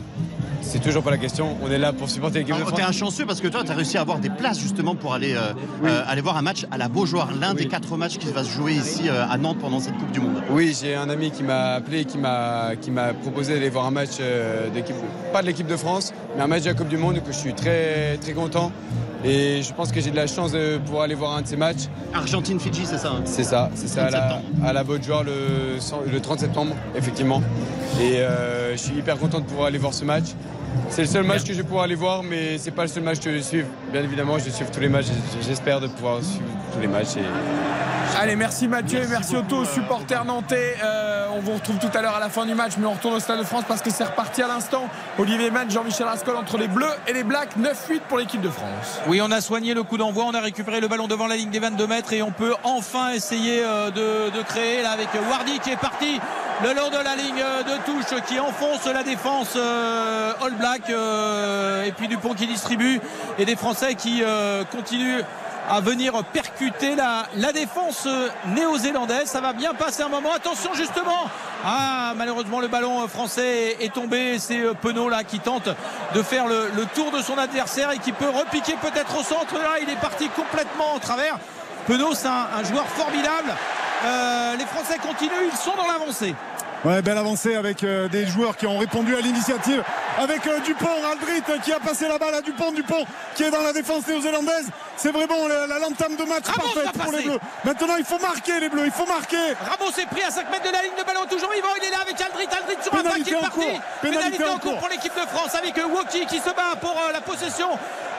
C'est 0.61 0.81
toujours 0.81 1.03
pas 1.03 1.11
la 1.11 1.17
question. 1.17 1.57
On 1.63 1.71
est 1.71 1.79
là 1.79 1.95
pour 1.95 2.11
supporter 2.11 2.41
l'équipe 2.41 2.55
de 2.55 2.61
France. 2.61 2.75
T'es 2.75 2.83
un 2.83 2.93
chanceux 2.93 3.25
parce 3.25 3.41
que 3.41 3.49
toi, 3.49 3.63
tu 3.65 3.71
as 3.71 3.75
réussi 3.75 3.97
à 3.97 4.03
avoir 4.03 4.19
des 4.19 4.29
places 4.29 4.59
justement 4.59 4.95
pour 4.95 5.15
aller, 5.15 5.35
euh, 5.35 5.55
euh, 5.85 6.03
aller 6.07 6.21
voir 6.21 6.37
un 6.37 6.43
match 6.43 6.67
à 6.71 6.77
la 6.77 6.89
Beaujoire, 6.89 7.31
l'un 7.41 7.55
des 7.55 7.67
quatre 7.67 7.97
matchs 7.97 8.19
qui 8.19 8.31
va 8.31 8.45
se 8.45 8.51
jouer 8.51 8.75
ici 8.75 9.09
euh, 9.09 9.25
à 9.31 9.39
Nantes 9.39 9.59
pendant 9.61 9.81
cette 9.81 9.97
Coupe 9.97 10.13
du 10.13 10.21
Monde. 10.21 10.43
Oui, 10.51 10.77
j'ai 10.79 10.95
un 10.95 11.09
ami 11.09 11.31
qui 11.31 11.43
m'a 11.43 11.75
appelé, 11.75 12.05
qui 12.05 12.19
m'a, 12.19 12.73
qui 12.79 12.91
m'a 12.91 13.15
proposé 13.15 13.55
d'aller 13.55 13.71
voir 13.71 13.87
un 13.87 13.93
match 13.93 14.19
d'équipe, 14.75 14.97
pas 15.33 15.41
de 15.41 15.47
l'équipe 15.47 15.67
de 15.67 15.77
France, 15.77 16.13
mais 16.37 16.43
un 16.43 16.49
match 16.49 16.65
de 16.65 16.69
la 16.69 16.75
Coupe 16.75 16.89
du 16.89 16.99
Monde 16.99 17.23
que 17.25 17.33
je 17.33 17.39
suis 17.39 17.55
très, 17.55 18.19
très 18.19 18.33
content. 18.33 18.71
Et 19.25 19.63
je 19.63 19.73
pense 19.75 19.91
que 19.91 20.01
j'ai 20.01 20.11
de 20.11 20.17
la 20.17 20.27
chance 20.27 20.53
de 20.53 20.79
pouvoir 20.79 21.03
aller 21.03 21.15
voir 21.15 21.37
un 21.37 21.43
de 21.43 21.47
ces 21.47 21.57
matchs. 21.57 21.89
Argentine-Fidji, 22.15 22.87
c'est 22.87 22.99
ça 22.99 23.11
hein 23.11 23.23
C'est 23.25 23.43
ça, 23.45 23.71
c'est 23.75 23.89
ça, 23.89 24.07
à 24.07 24.11
la, 24.11 24.43
à 24.65 24.73
la 24.73 24.85
Beaujoire 24.85 25.25
le, 25.25 25.77
le 26.11 26.21
30 26.21 26.41
septembre, 26.41 26.75
effectivement. 26.97 27.43
Et 28.01 28.19
je 28.73 28.77
suis 28.77 28.97
hyper 28.97 29.19
content 29.19 29.41
de 29.41 29.45
pouvoir 29.45 29.67
aller 29.67 29.79
voir 29.79 29.93
ce 29.93 30.05
match. 30.05 30.27
C'est 30.91 31.03
le 31.03 31.09
seul 31.09 31.25
match 31.25 31.45
que 31.45 31.53
je 31.53 31.59
vais 31.59 31.63
pouvoir 31.63 31.85
aller 31.85 31.95
voir, 31.95 32.23
mais 32.23 32.59
c'est 32.59 32.71
pas 32.71 32.83
le 32.83 32.89
seul 32.89 33.03
match 33.03 33.19
que 33.19 33.31
je 33.31 33.37
vais 33.37 33.43
suivre. 33.43 33.69
Bien 33.93 34.03
évidemment, 34.03 34.39
je 34.39 34.45
vais 34.45 34.51
suivre 34.51 34.71
tous 34.71 34.81
les 34.81 34.89
matchs. 34.89 35.07
J'espère 35.47 35.81
de 35.81 35.87
pouvoir 35.87 36.23
suivre 36.23 36.45
tous 36.73 36.81
les 36.81 36.89
matchs. 36.89 37.17
Allez, 38.21 38.35
merci 38.35 38.67
Mathieu, 38.67 38.99
merci, 39.09 39.35
merci 39.35 39.37
Otto, 39.37 39.65
supporter 39.65 40.25
nantais. 40.25 40.77
Euh, 40.83 41.29
on 41.37 41.41
vous 41.41 41.53
retrouve 41.53 41.79
tout 41.79 41.91
à 41.95 42.03
l'heure 42.03 42.17
à 42.17 42.21
la 42.21 42.29
fin 42.29 42.47
du 42.47 42.55
match, 42.55 42.73
mais 42.79 42.87
on 42.87 42.95
retourne 42.95 43.15
au 43.15 43.21
Stade 43.21 43.39
de 43.39 43.45
France 43.45 43.63
parce 43.69 43.81
que 43.81 43.91
c'est 43.91 44.03
reparti 44.03 44.43
à 44.43 44.49
l'instant. 44.49 44.89
Olivier 45.19 45.53
Match, 45.53 45.71
Jean-Michel 45.71 46.07
Rascol 46.07 46.35
entre 46.35 46.59
les 46.59 46.67
Bleus 46.67 46.91
et 47.07 47.13
les 47.13 47.23
Blacks, 47.23 47.57
9-8 47.57 48.01
pour 48.09 48.19
l'équipe 48.19 48.41
de 48.41 48.49
France. 48.49 48.99
Oui, 49.07 49.21
on 49.23 49.31
a 49.31 49.41
soigné 49.41 49.73
le 49.73 49.85
coup 49.85 49.99
d'envoi, 49.99 50.25
on 50.25 50.35
a 50.35 50.41
récupéré 50.41 50.81
le 50.81 50.89
ballon 50.89 51.07
devant 51.07 51.29
la 51.29 51.37
ligne 51.37 51.51
des 51.51 51.61
22 51.61 51.87
mètres 51.87 52.13
et 52.13 52.23
on 52.23 52.33
peut 52.33 52.55
enfin 52.65 53.11
essayer 53.13 53.63
euh, 53.63 53.91
de, 53.91 54.43
créer 54.43 54.83
là 54.83 54.91
avec 54.91 55.09
Wardy 55.31 55.61
qui 55.61 55.71
est 55.71 55.77
parti 55.77 56.19
le 56.63 56.75
long 56.75 56.91
de 56.91 56.97
la 56.97 57.17
ligne 57.17 57.37
de 57.37 57.85
touche 57.85 58.21
qui 58.27 58.41
enfonce 58.41 58.87
la 58.87 59.03
défense 59.03 59.55
euh, 59.57 60.33
All 60.43 60.55
Black 60.55 60.91
et 61.87 61.93
puis 61.93 62.09
Dupont 62.09 62.35
qui 62.35 62.47
distribue 62.47 63.01
et 63.39 63.45
des 63.45 63.57
Français 63.57 63.95
qui 63.95 64.23
continuent 64.71 65.23
à 65.69 65.81
venir 65.81 66.13
percuter 66.33 66.95
la, 66.97 67.53
défense 67.53 68.09
néo-zélandaise. 68.55 69.27
Ça 69.27 69.41
va 69.41 69.53
bien 69.53 69.75
passer 69.75 70.03
un 70.03 70.09
moment. 70.09 70.33
Attention 70.35 70.73
justement. 70.75 71.29
Ah 71.65 72.15
malheureusement 72.17 72.61
le 72.61 72.69
ballon 72.69 73.07
français 73.09 73.77
est 73.81 73.93
tombé. 73.93 74.39
C'est 74.39 74.61
euh, 74.61 74.75
Penaud 74.75 75.09
là 75.09 75.25
qui 75.25 75.41
tente 75.41 75.69
de 76.15 76.23
faire 76.23 76.47
le, 76.47 76.71
tour 76.95 77.11
de 77.11 77.21
son 77.21 77.37
adversaire 77.37 77.91
et 77.91 77.99
qui 77.99 78.13
peut 78.13 78.29
repiquer 78.29 78.75
peut-être 78.81 79.19
au 79.19 79.23
centre. 79.23 79.55
Là 79.55 79.79
il 79.83 79.91
est 79.91 80.01
parti 80.01 80.29
complètement 80.29 80.95
en 80.95 80.99
travers. 80.99 81.39
Penaud 81.87 82.15
c'est 82.15 82.29
un, 82.29 82.65
joueur 82.65 82.87
formidable. 82.87 83.55
Euh, 84.05 84.57
les 84.57 84.67
Français 84.67 84.99
continuent, 85.03 85.49
ils 85.51 85.57
sont 85.57 85.75
dans 85.77 85.87
l'avancée. 85.91 86.35
Ouais, 86.85 87.03
belle 87.03 87.19
avancée 87.19 87.57
avec 87.57 87.83
euh, 87.83 88.07
des 88.07 88.25
joueurs 88.27 88.57
qui 88.57 88.65
ont 88.69 88.79
répondu 88.79 89.17
à 89.17 89.21
l'initiative. 89.21 89.83
Avec 90.17 90.47
euh, 90.47 90.61
Dupont, 90.61 90.87
Aldrit 91.11 91.43
qui 91.65 91.73
a 91.73 91.81
passé 91.81 92.07
la 92.07 92.19
balle 92.19 92.35
à 92.37 92.41
Dupont, 92.41 92.71
Dupont 92.71 93.05
qui 93.35 93.43
est 93.43 93.51
dans 93.51 93.63
la 93.63 93.73
défense 93.73 94.07
néo-zélandaise. 94.07 94.71
C'est 94.97 95.11
vraiment 95.11 95.49
la, 95.49 95.67
la 95.67 95.81
lentame 95.81 96.15
de 96.15 96.23
match 96.23 96.45
parfaite 96.45 96.93
pour 96.93 97.13
les 97.13 97.23
Bleus. 97.25 97.41
Maintenant, 97.65 97.97
il 97.99 98.05
faut 98.05 98.21
marquer 98.21 98.61
les 98.61 98.69
Bleus, 98.69 98.85
il 98.85 98.93
faut 98.93 99.07
marquer. 99.07 99.55
Ramos 99.61 99.91
est 99.99 100.07
pris 100.07 100.23
à 100.23 100.31
5 100.31 100.49
mètres 100.53 100.69
de 100.69 100.73
la 100.73 100.83
ligne 100.83 100.97
de 100.97 101.05
ballon, 101.05 101.27
toujours 101.29 101.51
vivant. 101.51 101.69
Il 101.83 101.89
est 101.89 101.91
là 101.91 101.99
avec 102.03 102.21
Aldrit, 102.21 102.47
Aldrit 102.47 102.83
sur 102.83 102.95
un 102.95 103.03
pas 103.03 103.19
qui 103.19 103.31
est 103.31 103.41
parti. 103.41 103.81
Pénalité, 104.01 104.45
en 104.45 104.59
cours 104.59 104.79
pour 104.79 104.89
l'équipe 104.89 105.15
de 105.17 105.27
France 105.27 105.57
avec 105.57 105.75
Woki 105.77 106.27
qui 106.27 106.39
se 106.39 106.51
bat 106.51 106.77
pour 106.81 106.95
la 107.13 107.21
possession. 107.21 107.71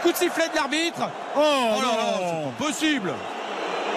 Coup 0.03 0.11
de 0.11 0.17
sifflet 0.17 0.49
de 0.49 0.55
l'arbitre. 0.55 1.09
Oh, 1.35 1.39
oh 1.41 1.81
là 1.81 1.87
là, 1.95 2.51
possible. 2.57 3.13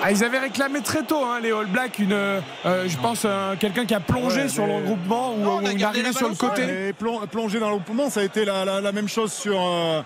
Ah, 0.03 0.11
ils 0.11 0.25
avaient 0.25 0.39
réclamé 0.39 0.81
très 0.81 1.03
tôt, 1.03 1.25
hein, 1.25 1.39
les 1.41 1.53
All 1.53 1.67
Blacks, 1.67 1.99
une, 1.99 2.13
euh, 2.13 2.41
je 2.65 2.97
pense, 2.99 3.23
euh, 3.25 3.55
quelqu'un 3.59 3.87
qui 3.87 3.95
a 3.95 4.01
plongé 4.01 4.49
sur 4.49 4.67
le 4.67 4.75
regroupement 4.75 5.35
ou, 5.35 5.61
une 5.69 5.83
arrivée 5.83 6.13
sur 6.13 6.29
le 6.29 6.35
côté. 6.35 6.89
Et 6.89 6.93
plonger 6.93 7.61
dans 7.61 7.69
le 7.69 7.75
regroupement, 7.75 8.11
ça 8.11 8.21
a 8.21 8.25
été 8.25 8.45
la, 8.45 8.93
même 8.93 9.09
chose 9.09 9.33
sur. 9.33 9.61
Euh, 9.61 10.03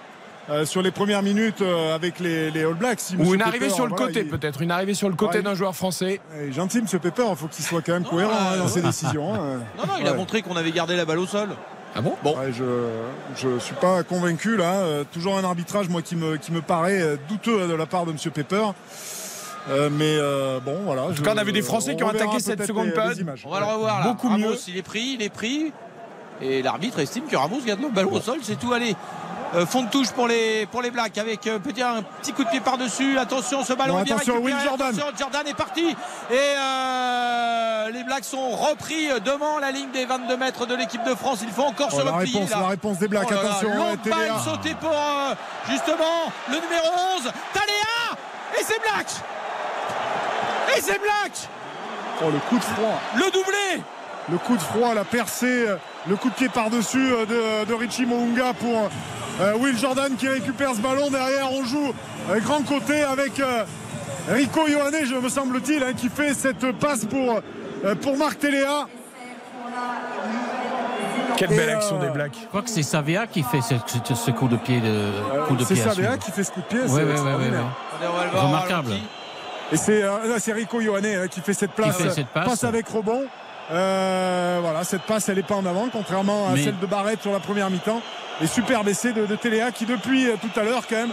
sur 0.65 0.81
les 0.81 0.93
premières 0.93 1.25
minutes 1.25 1.61
avec 1.93 2.21
les, 2.21 2.65
All 2.65 2.75
Blacks. 2.75 3.01
Ou 3.19 3.35
une 3.35 3.43
arrivée 3.43 3.69
sur 3.69 3.87
le 3.87 3.95
côté, 3.95 4.23
peut-être. 4.23 4.63
Une 4.63 4.71
arrivée 4.71 4.95
sur 4.95 5.09
le 5.09 5.17
côté 5.17 5.43
d'un 5.43 5.55
joueur 5.55 5.75
français. 5.75 6.21
gentil, 6.53 6.79
M. 6.79 6.87
Pepper, 7.01 7.25
il 7.31 7.37
faut 7.37 7.49
qu'il 7.49 7.65
soit 7.65 7.83
quand 7.83 7.95
même 7.95 8.05
cohérent 8.05 8.33
hein, 8.53 8.59
dans 8.59 8.69
ses 8.69 8.83
décisions. 8.83 9.35
Hein. 9.35 9.61
Non, 9.77 9.87
non, 9.87 9.95
il 10.01 10.07
a 10.07 10.15
montré 10.15 10.43
qu'on 10.43 10.57
avait 10.57 10.73
gardé 10.73 10.95
la 10.97 11.05
balle 11.05 11.19
au 11.19 11.27
sol. 11.27 11.49
Ah 11.97 12.03
bon? 12.03 12.15
Bon. 12.23 12.37
Ouais, 12.37 12.53
je 12.53 13.49
ne 13.49 13.59
suis 13.59 13.75
pas 13.75 14.03
convaincu 14.03 14.57
là. 14.59 14.75
Euh, 14.75 15.05
toujours 15.11 15.39
un 15.39 15.45
arbitrage 15.45 15.89
moi 15.89 16.03
qui 16.03 16.15
me, 16.15 16.37
qui 16.37 16.53
me 16.53 16.61
paraît 16.61 17.01
euh, 17.01 17.17
douteux 17.27 17.67
de 17.67 17.73
la 17.73 17.87
part 17.87 18.05
de 18.05 18.11
M. 18.11 18.19
Pepper. 18.35 18.67
Euh, 19.69 19.89
mais 19.93 20.17
euh, 20.19 20.61
bon 20.61 20.79
voilà. 20.85 21.03
En 21.05 21.13
tout 21.13 21.23
cas, 21.23 21.33
on 21.35 21.39
a 21.39 21.45
vu 21.45 21.53
des 21.53 21.63
Français 21.63 21.97
qui 21.97 22.05
ont 22.05 22.09
attaqué 22.09 22.39
cette 22.41 22.65
seconde 22.67 22.93
période. 22.93 23.25
On 23.45 23.51
va 23.51 23.61
le 23.61 23.67
revoir 23.67 24.01
là. 24.01 24.07
Beaucoup 24.09 24.29
Ramos, 24.29 24.51
mieux. 24.51 24.57
il 24.69 24.77
est 24.77 24.83
pris, 24.83 25.17
il 25.19 25.23
est 25.23 25.29
pris. 25.29 25.73
Et 26.41 26.63
l'arbitre 26.63 26.99
estime 26.99 27.25
que 27.25 27.37
Ramos 27.37 27.61
garde 27.65 27.81
le 27.81 27.89
ballon 27.89 28.13
au 28.13 28.21
sol, 28.21 28.39
c'est 28.43 28.59
tout. 28.59 28.73
Allez. 28.73 28.95
Euh, 29.55 29.65
fond 29.65 29.83
de 29.85 29.89
touche 29.89 30.11
pour 30.11 30.27
les, 30.27 30.67
pour 30.67 30.83
les 30.83 30.91
Blacks 30.91 31.17
avec 31.19 31.47
euh, 31.47 31.61
petit, 31.61 31.81
un 31.81 32.03
petit 32.21 32.33
coup 32.33 32.43
de 32.45 32.49
pied 32.51 32.61
par-dessus. 32.61 33.17
Attention, 33.17 33.63
ce 33.65 33.73
ballon 33.75 33.95
Non, 33.95 34.01
est 34.01 34.05
bien 34.05 34.17
attention, 34.17 34.35
récupéré. 34.43 34.65
Jordan. 34.65 34.89
Attention, 34.89 35.07
Jordan 35.17 35.47
est 35.47 35.55
parti. 35.55 35.97
Et 36.31 36.35
euh, 36.37 37.91
les 37.91 38.03
Blacks 38.05 38.25
sont 38.25 38.51
repris 38.51 39.07
devant 39.25 39.59
la 39.61 39.71
ligne 39.71 39.91
des 39.93 40.05
22 40.05 40.37
mètres 40.37 40.67
de 40.67 40.75
l'équipe 40.75 41.03
de 41.05 41.15
France. 41.15 41.39
Il 41.43 41.49
faut 41.51 41.63
encore 41.63 41.89
Oh, 41.93 41.97
se 42.01 42.05
la 42.05 42.11
replier. 42.11 42.35
réponse, 42.41 42.51
là. 42.51 42.61
la 42.61 42.67
réponse 42.69 42.99
des 42.99 43.09
Blacks. 43.09 43.29
Oh 43.31 43.35
attention, 43.35 43.69
longue 43.77 43.99
balle 44.05 44.33
sautée 44.45 44.75
pour 44.81 44.91
euh, 44.91 45.35
justement 45.71 46.33
le 46.49 46.55
numéro 46.57 46.87
11, 47.19 47.31
Taléa. 47.55 48.19
Et 48.59 48.65
c'est 48.65 48.81
Blacks. 48.83 49.13
Et 50.77 50.81
c'est 50.81 50.99
Blacks. 51.01 51.49
Oh, 52.23 52.31
le 52.33 52.39
coup 52.49 52.57
de 52.59 52.65
froid. 52.65 53.01
Le 53.17 53.31
doublé. 53.31 53.83
Le 54.31 54.39
coup 54.39 54.57
de 54.57 54.63
froid, 54.63 54.95
la 54.95 55.05
percée, 55.05 55.67
euh, 55.69 55.77
le 56.09 56.17
coup 56.17 56.29
de 56.31 56.35
pied 56.35 56.49
par-dessus 56.49 57.13
euh, 57.13 57.27
de, 57.27 57.65
de 57.69 57.75
Richie 57.75 58.07
Mounga 58.07 58.55
pour 58.55 58.89
euh, 59.41 59.53
Will 59.59 59.79
Jordan 59.79 60.15
qui 60.17 60.27
récupère 60.29 60.71
ce 60.75 60.81
ballon. 60.81 61.11
Derrière, 61.11 61.53
on 61.53 61.63
joue 61.65 61.93
euh, 62.31 62.41
grand 62.41 62.63
côté 62.63 63.03
avec 63.05 63.39
euh, 63.39 63.63
Rico 64.29 64.67
Ioane, 64.67 64.95
je 65.05 65.15
me 65.15 65.29
semble-t-il, 65.29 65.83
hein, 65.85 65.93
qui 65.97 66.09
fait 66.09 66.35
cette 66.35 66.73
passe 66.73 67.05
pour, 67.05 67.41
euh, 67.85 67.95
pour 67.95 68.17
Marc 68.17 68.39
Téléa. 68.41 68.87
Quelle 71.37 71.51
belle 71.51 71.69
euh, 71.69 71.77
action 71.77 71.99
des 71.99 72.09
Blacks. 72.09 72.39
Je 72.43 72.47
crois 72.49 72.63
que 72.63 72.71
c'est 72.71 72.83
Savia 72.83 73.27
qui 73.27 73.43
fait 73.43 73.61
ce, 73.61 73.75
ce- 74.05 74.15
ce 74.15 74.31
coup 74.33 74.49
de 74.49 74.57
pied 74.57 74.81
de 74.81 75.13
coup 75.47 75.55
de 75.55 75.65
C'est 75.65 75.77
Savea 75.77 76.17
qui 76.17 76.33
fait 76.33 76.43
ce 76.45 76.51
coup 76.51 76.61
de 76.63 76.67
pied. 76.67 76.81
Ouais, 76.81 76.87
c'est 76.89 77.05
ouais, 77.05 77.13
ouais, 77.13 78.41
Remarquable. 78.41 78.93
Et 79.73 79.77
c'est 79.77 80.03
euh, 80.03 80.55
Rico 80.55 80.81
Ioane 80.81 81.05
hein, 81.07 81.29
qui 81.29 81.41
fait 81.41 81.55
cette 81.55 81.73
place, 81.73 81.97
fait 81.97 82.11
cette 82.11 82.29
passe. 82.29 82.65
avec 82.65 82.89
rebond. 82.89 83.23
Euh, 83.73 84.59
voilà, 84.63 84.85
cette 84.85 85.03
passe, 85.03 85.29
elle 85.29 85.37
n'est 85.37 85.43
pas 85.43 85.57
en 85.57 85.67
avant, 85.67 85.89
contrairement 85.91 86.49
à 86.49 86.53
Mais- 86.53 86.63
celle 86.65 86.79
de 86.79 86.87
Barrett 86.87 87.21
sur 87.21 87.33
la 87.33 87.41
première 87.41 87.69
mi-temps. 87.71 88.01
Et 88.41 88.47
superbe 88.47 88.87
essai 88.89 89.13
de, 89.13 89.27
de 89.27 89.35
Téléa 89.35 89.71
qui, 89.73 89.87
depuis 89.87 90.29
euh, 90.29 90.35
tout 90.41 90.61
à 90.61 90.63
l'heure, 90.63 90.83
quand 90.89 90.97
même, 90.97 91.11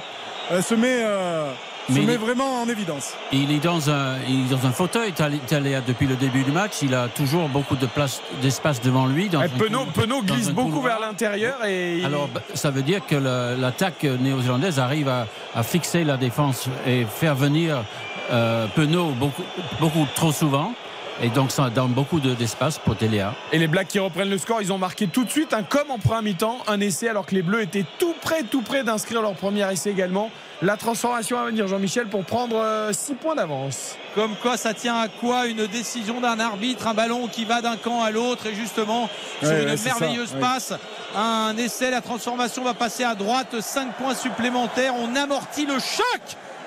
euh, 0.52 0.62
se, 0.62 0.76
met, 0.76 0.98
euh, 1.02 1.52
se 1.90 2.18
vraiment 2.18 2.62
en 2.62 2.68
évidence. 2.70 3.14
Il 3.32 3.50
est 3.52 3.64
dans 3.64 3.90
un, 3.90 4.18
il 4.28 4.46
est 4.46 4.50
dans 4.56 4.68
un 4.68 4.72
fauteuil, 4.72 5.14
Tal- 5.14 5.40
Taléa, 5.48 5.80
depuis 5.82 6.06
le 6.06 6.16
début 6.16 6.44
du 6.44 6.52
match. 6.52 6.74
Il 6.84 6.94
a 6.94 7.08
toujours 7.08 7.48
beaucoup 7.50 7.78
de 7.78 7.86
place, 7.88 8.22
d'espace 8.42 8.82
devant 8.82 9.08
lui. 9.08 9.30
Dans 9.30 9.42
Eh, 9.42 9.48
Penaud, 9.48 10.22
glisse 10.22 10.50
beaucoup 10.52 10.74
couloir. 10.80 11.00
vers 11.00 11.08
l'intérieur 11.08 11.64
et 11.66 12.00
il- 12.00 12.06
Alors, 12.06 12.28
bah, 12.28 12.42
ça 12.54 12.70
veut 12.72 12.84
dire 12.84 13.04
que 13.08 13.16
l'attaque 13.16 14.04
néo-zélandaise 14.04 14.78
arrive 14.78 15.08
à, 15.08 15.26
à 15.56 15.64
fixer 15.64 16.04
la 16.04 16.18
défense 16.18 16.68
et 16.86 17.06
faire 17.06 17.36
venir 17.36 17.84
euh, 18.32 18.68
Penaud 18.76 19.12
beaucoup, 19.12 19.44
beaucoup 19.80 20.06
trop 20.16 20.32
souvent. 20.32 20.74
Et 21.22 21.30
donc, 21.30 21.52
ça 21.52 21.70
donne 21.70 21.92
beaucoup 21.92 22.20
de- 22.20 22.34
d'espace 22.34 22.80
pour 22.80 22.96
Téléa. 22.96 23.36
Et 23.52 23.60
les 23.60 23.68
Blacks 23.68 23.88
qui 23.88 24.00
reprennent 24.00 24.32
le 24.32 24.40
score, 24.40 24.64
ils 24.64 24.74
ont 24.74 24.80
marqué 24.80 25.06
tout 25.06 25.24
de 25.24 25.30
suite, 25.30 25.54
un 25.54 25.62
comme 25.62 25.92
en 25.92 26.00
première 26.00 26.24
mi-temps, 26.24 26.58
un 26.68 26.80
essai, 26.80 27.08
alors 27.08 27.28
que 27.28 27.36
les 27.36 27.44
Bleus 27.44 27.62
étaient 27.62 27.86
tout 28.00 28.16
près, 28.20 28.42
tout 28.42 28.64
près 28.64 28.84
d'inscrire 28.84 29.22
leur 29.22 29.36
premier 29.36 29.72
essai 29.72 29.92
également. 29.92 30.32
La 30.64 30.76
transformation 30.76 31.38
à 31.38 31.46
venir, 31.46 31.68
Jean-Michel, 31.68 32.08
pour 32.08 32.24
prendre 32.26 32.90
6 32.92 33.14
points 33.14 33.36
d'avance. 33.36 33.96
Comme 34.16 34.32
quoi, 34.42 34.58
ça 34.58 34.74
tient 34.74 34.96
à 34.96 35.08
quoi 35.08 35.46
une 35.46 35.68
décision 35.68 36.20
d'un 36.20 36.40
arbitre, 36.40 36.88
un 36.88 36.96
ballon 36.96 37.28
qui 37.28 37.46
va 37.46 37.62
d'un 37.62 37.78
camp 37.78 38.02
à 38.02 38.10
l'autre 38.10 38.48
et 38.48 38.56
justement 38.56 39.08
sur 39.40 39.50
Ouais, 39.52 39.64
une 39.64 39.70
ouais, 39.70 39.76
merveilleuse 39.86 40.30
ça, 40.30 40.36
ouais. 40.36 40.42
passe, 40.42 40.74
un 41.16 41.56
essai, 41.58 41.92
la 41.92 42.02
transformation 42.02 42.64
va 42.64 42.74
passer 42.74 43.04
à 43.04 43.14
droite, 43.14 43.62
5 43.62 43.94
points 43.98 44.16
supplémentaires. 44.16 44.96
On 44.96 45.16
amortit 45.16 45.68
le 45.68 45.78
choc 45.78 46.22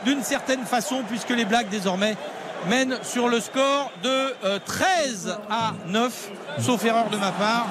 d'une 0.04 0.22
certaine 0.22 0.64
façon 0.64 1.02
puisque 1.08 1.30
les 1.30 1.44
Blacks 1.44 1.68
désormais 1.68 2.16
mènent 2.68 2.98
sur 3.02 3.28
le 3.28 3.40
score 3.40 3.90
de 4.02 4.34
euh, 4.44 4.58
13 4.64 5.36
à 5.50 5.72
9, 5.88 6.28
sauf 6.60 6.84
erreur 6.84 7.08
de 7.10 7.16
ma 7.16 7.32
part. 7.32 7.66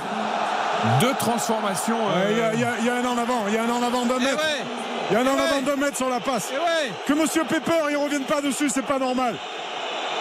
Deux 1.02 1.14
transformations. 1.18 1.97
euh, 1.97 2.27
Ouais, 2.27 2.53
Il 2.53 2.60
y, 2.60 2.64
a- 2.64 2.77
y 2.80 2.85
y 2.85 2.89
un 2.89 3.06
en 3.06 3.18
avant, 3.18 3.43
il 3.47 3.53
y 3.53 3.57
a 3.57 3.64
un 3.64 3.69
en 3.69 3.81
avant 3.84 4.06
d'un 4.06 4.15
Eh 4.19 4.23
mètre. 4.23 4.38
ouais, 4.38 4.64
Il 5.10 5.14
y 5.14 5.18
a 5.18 5.19
un 5.22 5.23
en 5.23 5.30
Eh 5.35 5.35
ouais. 5.41 5.47
avant 5.49 5.61
d'un 5.61 5.76
mètre 5.77 5.97
sur 5.97 6.10
la 6.10 6.19
passe. 6.19 6.49
eh 6.53 6.57
ouais. 6.57 6.91
Que 7.07 7.14
Monsieur 7.14 7.43
Pepper, 7.43 7.72
il 7.89 7.97
revienne 7.97 8.23
pas 8.23 8.41
dessus, 8.41 8.69
c'est 8.69 8.85
pas 8.85 8.99
normal. 8.99 9.35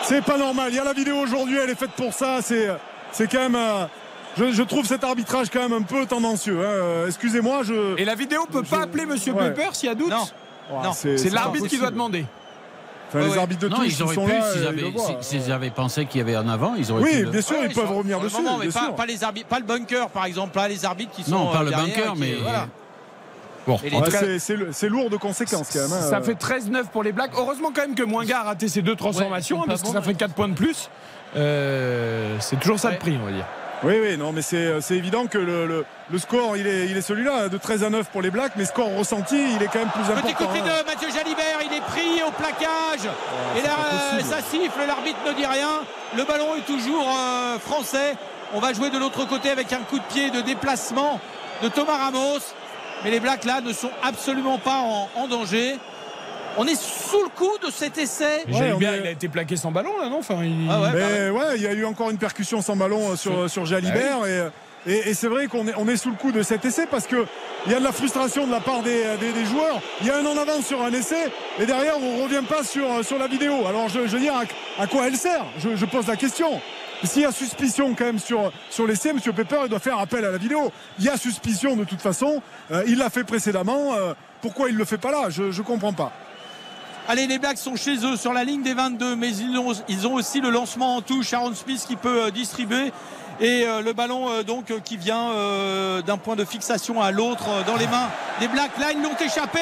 C'est 0.02 0.22
pas 0.22 0.36
normal. 0.39 0.68
Il 0.70 0.76
y 0.76 0.78
a 0.81 0.85
la 0.85 0.93
vidéo 0.93 1.16
aujourd'hui, 1.18 1.59
elle 1.62 1.70
est 1.70 1.74
faite 1.78 1.93
pour 1.93 2.12
ça. 2.12 2.39
C'est, 2.43 2.68
c'est 3.12 3.31
quand 3.31 3.39
même. 3.40 3.56
euh, 3.56 3.85
je, 4.39 4.52
je 4.52 4.62
trouve 4.62 4.86
cet 4.86 5.05
arbitrage 5.05 5.48
quand 5.51 5.60
même 5.60 5.72
un 5.72 5.82
peu 5.82 6.05
tendancieux. 6.06 6.59
hein. 6.60 6.68
Euh, 6.70 7.06
Excusez-moi, 7.06 7.60
je. 7.62 7.97
Et 7.98 8.05
la 8.05 8.14
vidéo 8.14 8.47
peut 8.51 8.62
Je- 8.64 8.70
pas 8.70 8.82
appeler 8.82 9.06
Monsieur 9.06 9.32
Ouais. 9.32 9.51
Pepper 9.51 9.68
s'il 9.72 9.89
y 9.89 9.93
a 9.93 9.94
doute 9.94 10.10
Non. 10.10 10.26
Non. 10.70 10.93
C'est 10.93 11.31
l'arbitre 11.31 11.66
qui 11.69 11.78
doit 11.78 11.91
demander. 11.91 12.24
Enfin, 13.09 13.20
Ouais, 13.20 13.28
les 13.28 13.39
arbitres 13.39 13.61
de 13.61 13.69
Non, 13.69 13.77
touche, 13.77 13.86
ils 13.89 13.93
ils 13.97 14.03
auraient 14.03 14.15
sont 14.15 14.27
pu, 14.27 14.32
là. 14.32 14.53
s'ils 14.53 14.62
euh, 14.65 14.69
avaient, 14.69 14.93
si- 14.99 15.16
s'ils 15.43 15.53
avaient 15.53 15.70
pensé 15.70 16.07
qu'il 16.07 16.19
y 16.19 16.20
avait 16.23 16.35
un 16.35 16.49
avant, 16.49 16.74
ils 16.74 16.91
auraient 16.91 17.03
Oui, 17.03 17.11
pu 17.12 17.23
le- 17.24 17.31
bien 17.31 17.43
sûr, 17.43 17.59
Ouais, 17.59 17.66
ils 17.69 17.74
peuvent 17.74 17.93
revenir 17.93 18.19
dessus. 18.19 18.36
moment, 18.43 18.59
mais 18.59 18.69
pas, 18.69 19.07
les 19.07 19.23
arbitres, 19.23 19.47
pas 19.47 19.59
le 19.61 19.65
bunker 19.66 20.09
par 20.09 20.24
exemple, 20.24 20.53
pas 20.53 20.66
les 20.66 20.85
arbitres 20.85 21.12
qui 21.12 21.23
sont 21.23 21.31
Non, 21.31 21.53
pas 21.53 21.61
euh, 21.61 21.65
le 21.65 21.70
bunker, 21.70 22.16
mais- 22.16 22.35
voilà. 22.43 22.66
Bon, 23.66 23.74
en 23.74 24.01
Ouais, 24.01 24.39
c'est, 24.73 24.89
lourd 24.89 25.11
de 25.11 25.16
conséquences 25.16 25.70
quand 25.73 25.81
même. 25.89 25.93
hein. 25.93 26.11
ça 26.11 26.20
fait 26.23 26.35
13-9 26.35 26.89
pour 26.91 27.03
les 27.03 27.12
Blacks. 27.12 27.31
Heureusement 27.36 27.70
quand 27.74 27.82
même 27.82 27.95
que 27.95 28.03
Moinga 28.03 28.41
a 28.41 28.43
raté 28.43 28.69
ses 28.69 28.82
deux 28.82 28.97
transformations, 28.97 29.62
hein, 29.62 29.66
parce 29.69 29.82
que 29.82 29.89
ça 29.89 30.03
fait 30.03 30.15
4 30.15 30.35
points 30.35 30.49
de 30.49 30.55
plus. 30.55 30.91
Euh, 31.36 32.36
c'est 32.41 32.59
toujours 32.61 32.78
ça 32.78 32.91
de 32.91 32.97
prix, 32.97 33.16
on 33.20 33.24
va 33.27 33.32
dire. 33.32 33.47
Oui, 33.85 33.94
oui, 34.02 34.16
non, 34.16 34.32
mais 34.32 34.43
c'est, 34.43 34.81
c'est 34.81 34.94
évident 34.94 35.27
que 35.27 35.39
le, 35.39 35.66
le- 35.66 35.85
le 36.11 36.19
score, 36.19 36.56
il 36.56 36.66
est, 36.66 36.86
il 36.86 36.97
est 36.97 37.02
celui-là, 37.02 37.48
de 37.48 37.56
13 37.59 37.85
à 37.85 37.90
9 37.90 38.09
pour 38.11 38.23
les 38.23 38.31
Blacks, 38.31 38.52
mais 38.56 38.65
score 38.65 38.89
ressenti, 38.97 39.36
il 39.56 39.62
est 39.62 39.66
quand 39.66 39.78
même 39.81 39.89
plus 39.90 40.02
important. 40.02 40.23
Petit 40.23 40.35
coup 40.35 40.44
de 40.44 40.59
hein. 40.70 40.82
de 40.82 40.86
Mathieu 40.86 41.09
Jalibert, 41.11 41.59
il 41.65 41.73
est 41.77 41.81
pris 41.82 42.23
au 42.27 42.31
plaquage. 42.31 43.09
et 43.56 43.62
là, 43.62 43.77
possible. 44.16 44.31
ça 44.31 44.40
siffle, 44.43 44.86
l'arbitre 44.86 45.19
ne 45.27 45.32
dit 45.32 45.47
rien. 45.47 45.81
Le 46.16 46.24
ballon 46.24 46.56
est 46.56 46.66
toujours 46.66 47.09
euh, 47.09 47.59
français. 47.59 48.15
On 48.55 48.61
va 48.61 48.73
jouer 48.73 48.90
de 48.90 48.98
l'autre 48.98 49.24
côté 49.27 49.51
avec 49.51 49.73
un 49.73 49.81
coup 49.81 49.98
de 49.98 50.05
pied 50.05 50.31
de 50.31 50.40
déplacement 50.40 51.20
de 51.62 51.69
Thomas 51.69 51.97
Ramos. 51.97 52.39
Mais 53.02 53.11
les 53.11 53.20
Blacks 53.20 53.44
là 53.44 53.61
ne 53.61 53.73
sont 53.73 53.90
absolument 54.02 54.59
pas 54.59 54.78
en, 54.81 55.09
en 55.16 55.27
danger. 55.27 55.77
On 56.56 56.66
est 56.66 56.81
sous 56.81 57.22
le 57.22 57.28
coup 57.31 57.51
de 57.66 57.70
cet 57.70 57.98
essai. 57.98 58.44
Ouais, 58.48 58.68
est- 58.70 58.76
il 59.01 59.06
a 59.06 59.10
été 59.10 59.28
plaqué 59.28 59.56
sans 59.56 59.72
ballon, 59.72 59.90
là, 60.01 60.09
non 60.09 60.18
enfin, 60.18 60.39
il- 60.43 60.68
Ah 60.70 60.81
ouais, 60.81 60.93
bah 60.93 60.98
Mais 61.12 61.31
ouais, 61.31 61.56
il 61.56 61.62
y 61.62 61.66
a 61.66 61.72
eu 61.72 61.85
encore 61.85 62.10
une 62.10 62.18
percussion 62.18 62.62
sans 62.62 62.76
ballon 62.76 63.10
euh, 63.12 63.16
sur, 63.16 63.51
sur 63.51 63.64
Jalibert. 63.66 64.18
Ah 64.22 64.28
et, 64.86 64.93
et, 64.94 65.09
et 65.10 65.14
c'est 65.14 65.28
vrai 65.28 65.47
qu'on 65.48 65.66
est, 65.66 65.74
on 65.76 65.89
est 65.89 65.97
sous 65.97 66.10
le 66.10 66.16
coup 66.16 66.31
de 66.31 66.43
cet 66.43 66.64
essai 66.64 66.86
parce 66.86 67.06
qu'il 67.06 67.24
y 67.68 67.74
a 67.74 67.78
de 67.81 67.85
la 67.85 67.90
frustration 67.93 68.47
de 68.47 68.52
la 68.52 68.60
part 68.60 68.82
des, 68.82 69.02
des- 69.20 69.32
des 69.32 69.44
joueurs. 69.47 69.81
Il 70.02 70.06
y 70.06 70.10
a 70.10 70.16
un 70.18 70.26
en 70.26 70.36
avant 70.36 70.62
sur 70.62 70.81
un 70.82 70.93
essai 70.93 71.31
et 71.59 71.66
derrière 71.66 71.94
on 71.98 72.18
ne 72.18 72.22
revient 72.22 72.47
pas 72.48 72.62
sur, 72.62 73.05
sur 73.05 73.18
la 73.18 73.26
vidéo. 73.26 73.66
Alors 73.66 73.89
je, 73.89 74.06
je 74.06 74.12
veux 74.16 74.20
dire, 74.20 74.35
à, 74.35 74.82
à 74.82 74.86
quoi 74.86 75.06
elle 75.09 75.16
sert? 75.16 75.44
Je, 75.59 75.74
je 75.74 75.85
pose 75.86 76.06
la 76.06 76.16
question. 76.16 76.60
S'il 77.02 77.22
y 77.22 77.26
a 77.26 77.32
suspicion 77.32 77.94
quand 77.98 78.05
même 78.05 78.18
sur, 78.20 78.51
sur 78.70 78.86
l'essai, 78.86 79.10
M. 79.10 79.20
Pepper 79.20 79.56
il 79.64 79.68
doit 79.68 79.78
faire 79.81 79.98
appel 79.98 80.24
à 80.24 80.31
la 80.31 80.39
vidéo. 80.39 80.70
Il 80.98 81.05
y 81.05 81.09
a 81.09 81.16
suspicion 81.16 81.76
de 81.76 81.85
toute 81.85 82.01
façon. 82.01 82.40
Euh, 82.70 82.82
il 82.86 82.97
l'a 82.98 83.10
fait 83.10 83.24
précédemment. 83.24 83.94
Euh, 83.94 84.14
pourquoi 84.40 84.68
il 84.68 84.74
ne 84.74 84.78
le 84.78 84.85
fait 84.85 84.97
pas 84.98 85.10
là? 85.10 85.28
Je 85.28 85.43
ne 85.44 85.62
comprends 85.64 85.93
pas. 85.93 86.12
Allez, 87.09 87.26
les 87.26 87.39
Blacks 87.39 87.59
sont 87.59 87.76
chez 87.76 87.97
eux 88.06 88.16
sur 88.16 88.32
la 88.32 88.44
ligne 88.44 88.62
des 88.62 88.72
22, 88.74 89.14
mais 89.16 89.28
ils 89.36 89.59
ont, 89.59 89.72
ils 89.89 90.06
ont 90.06 90.14
aussi 90.14 90.40
le 90.40 90.48
lancement 90.51 90.97
en 90.97 91.02
touche. 91.02 91.32
Aaron 91.35 91.55
Smith 91.55 91.85
qui 91.86 91.97
peut 91.97 92.24
euh, 92.24 92.31
distribuer. 92.31 92.93
Et 93.40 93.64
euh, 93.66 93.82
le 93.82 93.93
ballon 93.93 94.31
euh, 94.31 94.43
donc 94.44 94.72
qui 94.85 94.97
vient 94.97 95.31
d'un 96.06 96.16
point 96.18 96.36
de 96.36 96.44
fixation 96.44 97.02
à 97.02 97.10
l'autre 97.10 97.44
dans 97.66 97.76
les 97.76 97.86
mains 97.86 98.09
des 98.40 98.48
Blacks. 98.48 98.78
Là, 98.78 98.93
ils 98.94 99.02
l'ont 99.02 99.16
échappé 99.22 99.59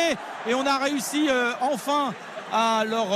et 0.47 0.55
on 0.55 0.67
a 0.67 0.79
réussi 0.79 1.29
enfin 1.61 2.13
à 2.53 2.85
leur 2.87 3.07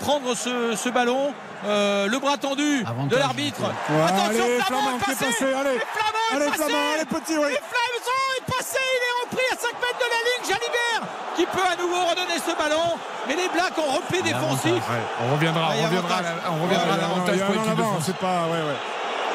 prendre 0.00 0.34
ce, 0.34 0.74
ce 0.74 0.88
ballon. 0.88 1.32
Euh, 1.64 2.06
le 2.06 2.18
bras 2.18 2.36
tendu 2.36 2.84
Avantage. 2.86 3.08
de 3.08 3.16
l'arbitre. 3.16 3.60
Ouais, 3.62 4.02
Attention, 4.06 4.44
allez, 4.44 4.60
Flamand 4.60 4.80
Flamand 4.82 4.98
est 4.98 5.04
qui 5.04 5.10
est 5.10 5.14
passé. 5.14 5.24
passé, 5.24 5.44
allez. 5.44 5.78
Flamand 5.80 6.26
est 6.30 6.36
Allez, 6.36 6.44
passé. 6.46 6.62
Flamand, 6.62 6.78
allez, 6.94 7.04
petit, 7.06 7.38
oui. 7.38 7.48
Et 7.50 7.60
Flamand 7.72 8.28
est 8.36 8.52
passé, 8.56 8.78
il 8.78 9.02
est 9.02 9.24
repris 9.24 9.46
à 9.52 9.56
5 9.56 9.72
mètres 9.72 9.98
de 9.98 10.10
la 10.12 10.20
ligne. 10.26 10.44
Jalibert 10.46 11.08
qui 11.36 11.44
peut 11.46 11.66
à 11.70 11.76
nouveau 11.80 11.96
redonner 12.04 12.38
ce 12.38 12.56
ballon. 12.56 12.96
Mais 13.28 13.36
les 13.36 13.48
Blacks 13.48 13.78
en 13.78 13.92
repli 13.96 14.22
défensif. 14.22 14.82
On 15.28 15.34
reviendra, 15.34 15.68
Ah, 15.70 15.74
il 15.76 15.80
y 15.80 15.84
a 15.84 15.86
on 15.86 15.88
reviendra, 15.88 16.16
à 16.16 16.50
on 16.52 16.62
reviendra 16.64 16.96
l'avantage 16.96 17.38
pour 17.40 17.54
l'équipe 17.54 17.76
de 17.76 17.82
France. 17.82 18.02
C'est 18.06 18.16
pas, 18.16 18.42
ouais, 18.46 18.58
ouais. 18.58 18.76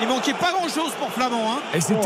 Il 0.01 0.07
manquait 0.07 0.33
pas 0.33 0.51
grand 0.51 0.67
chose 0.67 0.91
pour 0.99 1.11
Flamand. 1.11 1.53
Hein. 1.53 1.59
Et 1.75 1.81
c'est 1.81 1.93
Oh, 1.95 2.01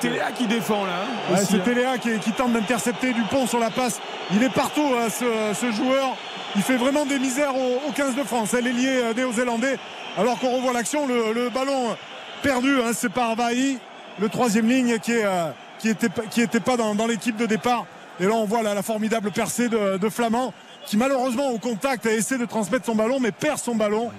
Téléa, 0.00 0.30
qui 0.32 0.46
défend 0.46 0.84
là. 0.84 0.92
hein, 1.02 1.32
Ouais, 1.34 1.40
c'est 1.44 1.56
hein. 1.56 1.60
Téléa 1.64 1.98
qui, 1.98 2.18
qui 2.20 2.30
tente 2.32 2.52
d'intercepter 2.52 3.12
Dupont 3.12 3.46
sur 3.48 3.58
la 3.58 3.70
passe. 3.70 3.98
Il 4.32 4.42
est 4.42 4.50
partout, 4.52 4.88
hein, 4.96 5.08
ce, 5.10 5.24
ce 5.58 5.72
joueur. 5.72 6.16
Il 6.54 6.62
fait 6.62 6.76
vraiment 6.76 7.04
des 7.04 7.18
misères 7.18 7.56
au, 7.56 7.88
au 7.88 7.92
15 7.92 8.14
de 8.14 8.22
France. 8.22 8.54
Elle 8.54 8.68
est 8.68 8.72
liée 8.72 9.00
euh, 9.02 9.14
néo-zélandais. 9.14 9.78
Alors 10.16 10.38
qu'on 10.38 10.50
revoit 10.54 10.72
l'action, 10.72 11.08
le, 11.08 11.32
le 11.32 11.48
ballon 11.48 11.96
perdu, 12.42 12.76
hein, 12.80 12.92
c'est 12.94 13.08
par 13.12 13.34
Vahi, 13.34 13.78
le 14.20 14.28
troisième 14.28 14.68
ligne 14.68 14.98
qui 15.00 15.12
est, 15.12 15.24
euh, 15.24 15.46
qui 15.80 15.88
était, 15.88 16.08
pas- 16.10 16.22
qui 16.30 16.40
était 16.40 16.60
pas 16.60 16.76
dans, 16.76 16.94
dans 16.94 17.06
l'équipe 17.08 17.36
de 17.36 17.46
départ. 17.46 17.84
Et 18.20 18.24
là, 18.26 18.32
on 18.34 18.44
voit 18.44 18.62
la, 18.62 18.82
formidable 18.82 19.30
percée 19.30 19.68
de, 19.68 20.08
Flamand, 20.08 20.52
qui 20.86 20.96
malheureusement 20.96 21.50
au 21.50 21.58
contact 21.58 22.06
a 22.06 22.12
essayé 22.12 22.40
de 22.40 22.46
transmettre 22.46 22.86
son 22.86 22.94
ballon, 22.94 23.18
mais 23.20 23.32
perd 23.32 23.58
son 23.58 23.74
ballon. 23.74 24.10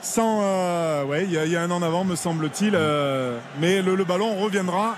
Sans, 0.00 0.40
euh, 0.42 1.04
ouais, 1.04 1.24
il 1.24 1.32
y, 1.32 1.56
a- 1.56 1.62
un 1.62 1.70
en 1.70 1.82
avant, 1.82 2.04
me 2.04 2.16
semble-t-il. 2.16 2.74
euh, 2.74 3.38
mais 3.60 3.82
le, 3.82 3.94
le 3.94 4.04
ballon 4.04 4.34
reviendra 4.36 4.96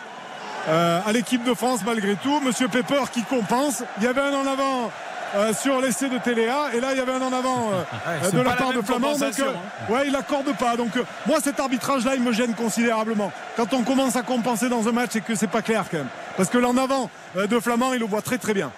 euh, 0.68 1.01
à 1.05 1.12
l'équipe 1.12 1.44
de 1.44 1.52
France 1.52 1.81
malgré 1.85 2.14
tout. 2.16 2.40
Monsieur 2.40 2.68
Pepper 2.68 3.02
qui 3.12 3.22
compense. 3.24 3.82
Il 3.98 4.05
y 4.05 4.06
avait 4.06 4.22
un 4.22 4.32
en 4.32 4.47
avant. 4.47 4.90
Euh, 5.35 5.52
sur 5.52 5.81
l'essai 5.81 6.09
de 6.09 6.19
Téléa 6.19 6.74
et 6.74 6.81
là 6.81 6.89
il 6.93 6.98
y 6.98 7.01
avait 7.01 7.12
un 7.12 7.23
en 7.23 7.32
avant 7.32 7.70
euh, 7.73 7.81
Ouais, 7.81 8.19
c'est 8.23 8.36
de 8.36 8.40
la 8.40 8.52
part 8.52 8.73
de 8.73 8.81
Flamand. 8.82 9.16
Donc 9.16 9.40
euh, 9.40 9.93
ouais 9.93 10.06
il 10.06 10.12
n'accorde 10.12 10.56
pas. 10.56 10.77
Donc 10.77 10.97
euh, 10.97 11.05
moi 11.27 11.39
cet 11.43 11.61
arbitrage 11.61 12.05
là 12.05 12.15
il 12.15 12.23
me 12.23 12.32
gêne 12.32 12.55
considérablement. 12.55 13.32
Quand 13.56 13.73
on 13.73 13.82
commence 13.82 14.16
à 14.16 14.23
compenser 14.23 14.69
dans 14.69 14.86
un 14.89 14.93
match 14.93 15.16
et 15.16 15.20
que 15.20 15.35
c'est 15.35 15.47
pas 15.47 15.62
clair 15.62 15.85
quand 15.90 15.98
même. 15.98 16.09
Parce 16.36 16.48
que 16.48 16.59
l'en 16.59 16.77
avant 16.77 17.11
euh, 17.36 17.47
de 17.47 17.59
Flamand 17.61 17.93
il 17.93 18.01
le 18.01 18.06
voit 18.06 18.23
très 18.23 18.39
très 18.39 18.55
bien. 18.55 18.70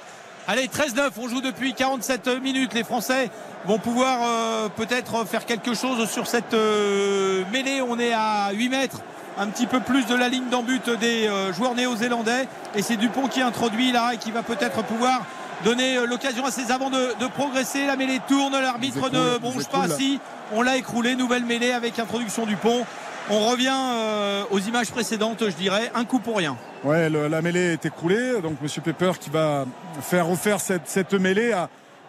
Allez, 0.49 0.69
13-9, 0.69 1.11
on 1.19 1.28
joue 1.28 1.41
depuis 1.41 1.74
47 1.74 2.41
minutes. 2.41 2.73
Les 2.73 2.85
Français 2.85 3.31
vont 3.65 3.78
pouvoir 3.81 4.20
euh, 4.23 4.69
peut-être 4.69 5.27
faire 5.27 5.45
quelque 5.45 5.74
chose 5.74 6.09
sur 6.09 6.28
cette 6.28 6.55
euh, 6.55 7.43
mêlée. 7.53 7.83
On 7.83 7.99
est 7.99 8.12
à 8.12 8.53
8 8.53 8.69
mètres, 8.69 9.01
un 9.39 9.49
petit 9.49 9.66
peu 9.66 9.81
plus 9.81 10.07
de 10.07 10.15
la 10.15 10.28
ligne 10.28 10.49
d'embut 10.49 10.89
des 11.01 11.27
euh, 11.27 11.53
joueurs 11.53 11.74
néo-zélandais. 11.74 12.47
Et 12.77 12.83
c'est 12.83 12.95
Dupont 12.95 13.27
qui 13.27 13.43
introduit 13.43 13.91
là 13.91 14.12
et 14.15 14.19
qui 14.19 14.31
va 14.31 14.45
peut-être 14.45 14.85
pouvoir 14.85 15.23
donner 15.65 15.97
euh, 15.97 16.07
l'occasion 16.07 16.45
à 16.45 16.51
ses 16.51 16.70
avants 16.70 16.91
de, 16.91 17.15
de 17.20 17.27
progresser. 17.28 17.87
La 17.87 17.97
mêlée 17.97 18.20
tourne, 18.28 18.53
l'arbitre 18.53 19.11
ne 19.11 19.39
bronche 19.39 19.66
pas. 19.69 19.89
Si, 19.89 20.20
on 20.53 20.62
l'a 20.62 20.77
écroulé. 20.77 21.15
Nouvelle 21.16 21.45
mêlée 21.45 21.73
avec 21.73 21.99
introduction 21.99 22.47
Dupont. 22.47 22.85
On 23.28 23.41
revient 23.49 23.73
euh, 23.74 24.45
aux 24.51 24.61
images 24.61 24.91
précédentes, 24.91 25.43
je 25.49 25.55
dirais. 25.57 25.91
Un 25.95 26.05
coup 26.05 26.20
pour 26.20 26.37
rien. 26.37 26.57
Ouais, 26.85 27.11
le- 27.11 27.27
la 27.28 27.43
mêlée 27.43 27.73
est 27.73 27.85
écroulée. 27.87 28.41
Donc, 28.41 28.61
Monsieur 28.62 28.83
Pepper 28.83 29.12
qui 29.19 29.31
va 29.31 29.65
faire 30.01 30.27
refaire 30.27 30.61
cette, 30.61 30.87
cette 30.89 31.15
mêlée 31.15 31.53
à, 31.53 31.69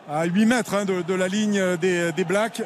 à 0.09 0.25
8 0.25 0.45
mètres 0.45 0.75
hein, 0.75 0.85
de, 0.85 1.01
de 1.01 1.13
la 1.15 1.27
ligne 1.27 1.59
des, 1.77 2.11
des 2.11 2.23
Blacks. 2.23 2.61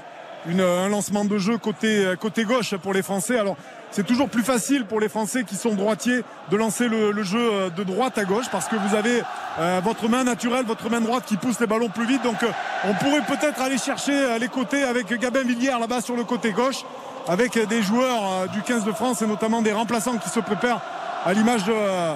Une- 0.48 0.60
un 0.62 0.90
lancement 0.90 1.24
de 1.24 1.38
jeu 1.38 1.58
côté, 1.60 2.12
côté 2.20 2.44
gauche 2.44 2.76
pour 2.76 2.94
les 2.94 3.04
Français. 3.04 3.38
Alors, 3.40 3.56
c'est 3.92 4.06
toujours 4.06 4.30
plus 4.30 4.44
facile 4.44 4.86
pour 4.86 5.00
les 5.00 5.10
Français 5.10 5.44
qui 5.44 5.56
sont 5.56 5.74
droitiers 5.76 6.24
de 6.50 6.58
lancer 6.58 6.88
le, 6.88 7.12
le 7.12 7.24
jeu 7.24 7.40
euh, 7.40 7.70
de 7.70 7.84
droite 7.84 8.18
à 8.18 8.24
gauche 8.24 8.46
parce 8.52 8.68
que 8.68 8.76
vous 8.78 8.96
avez 8.96 9.22
euh, 9.60 9.82
votre 9.84 10.08
main 10.08 10.24
naturelle, 10.24 10.66
votre 10.66 10.90
main 10.90 11.02
droite 11.02 11.24
qui 11.26 11.38
pousse 11.38 11.60
les 11.60 11.68
ballons 11.68 11.90
plus 11.90 12.06
vite. 12.06 12.24
Donc, 12.24 12.42
euh, 12.44 12.48
on 12.86 12.94
pourrait 12.94 13.22
peut-être 13.22 13.62
aller 13.62 13.78
chercher 13.78 14.14
euh, 14.14 14.38
les 14.38 14.48
côtés 14.48 14.84
avec 14.84 15.08
Gabin 15.20 15.44
Villière 15.44 15.78
là-bas 15.80 16.02
sur 16.02 16.16
le 16.16 16.24
côté 16.24 16.52
gauche 16.52 16.84
avec 17.28 17.58
des 17.68 17.82
joueurs 17.84 18.24
euh, 18.44 18.48
du 18.48 18.62
15 18.62 18.84
de 18.86 18.92
France 18.94 19.22
et 19.22 19.28
notamment 19.28 19.62
des 19.62 19.74
remplaçants 19.74 20.18
qui 20.18 20.30
se 20.30 20.40
préparent 20.40 20.82
à 21.26 21.34
l'image 21.34 21.66
de, 21.66 21.74
euh, 21.76 22.14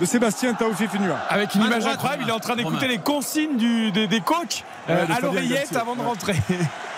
de 0.00 0.04
Sébastien 0.06 0.54
Taoufé 0.54 0.88
Finua. 0.88 1.16
Avec 1.28 1.54
une 1.54 1.62
image 1.62 1.80
droite, 1.80 1.94
incroyable, 1.94 2.22
il 2.24 2.28
est 2.30 2.32
en 2.32 2.40
train 2.40 2.56
d'écouter 2.56 2.88
les 2.88 2.98
consignes 2.98 3.56
du- 3.56 3.92
des, 3.92 4.06
des 4.08 4.20
coachs 4.20 4.64
euh, 4.88 5.04
à 5.14 5.20
l'oreillette 5.20 5.76
avant 5.76 5.94
de 5.94 6.00
Ouais. 6.00 6.06
rentrer. 6.06 6.34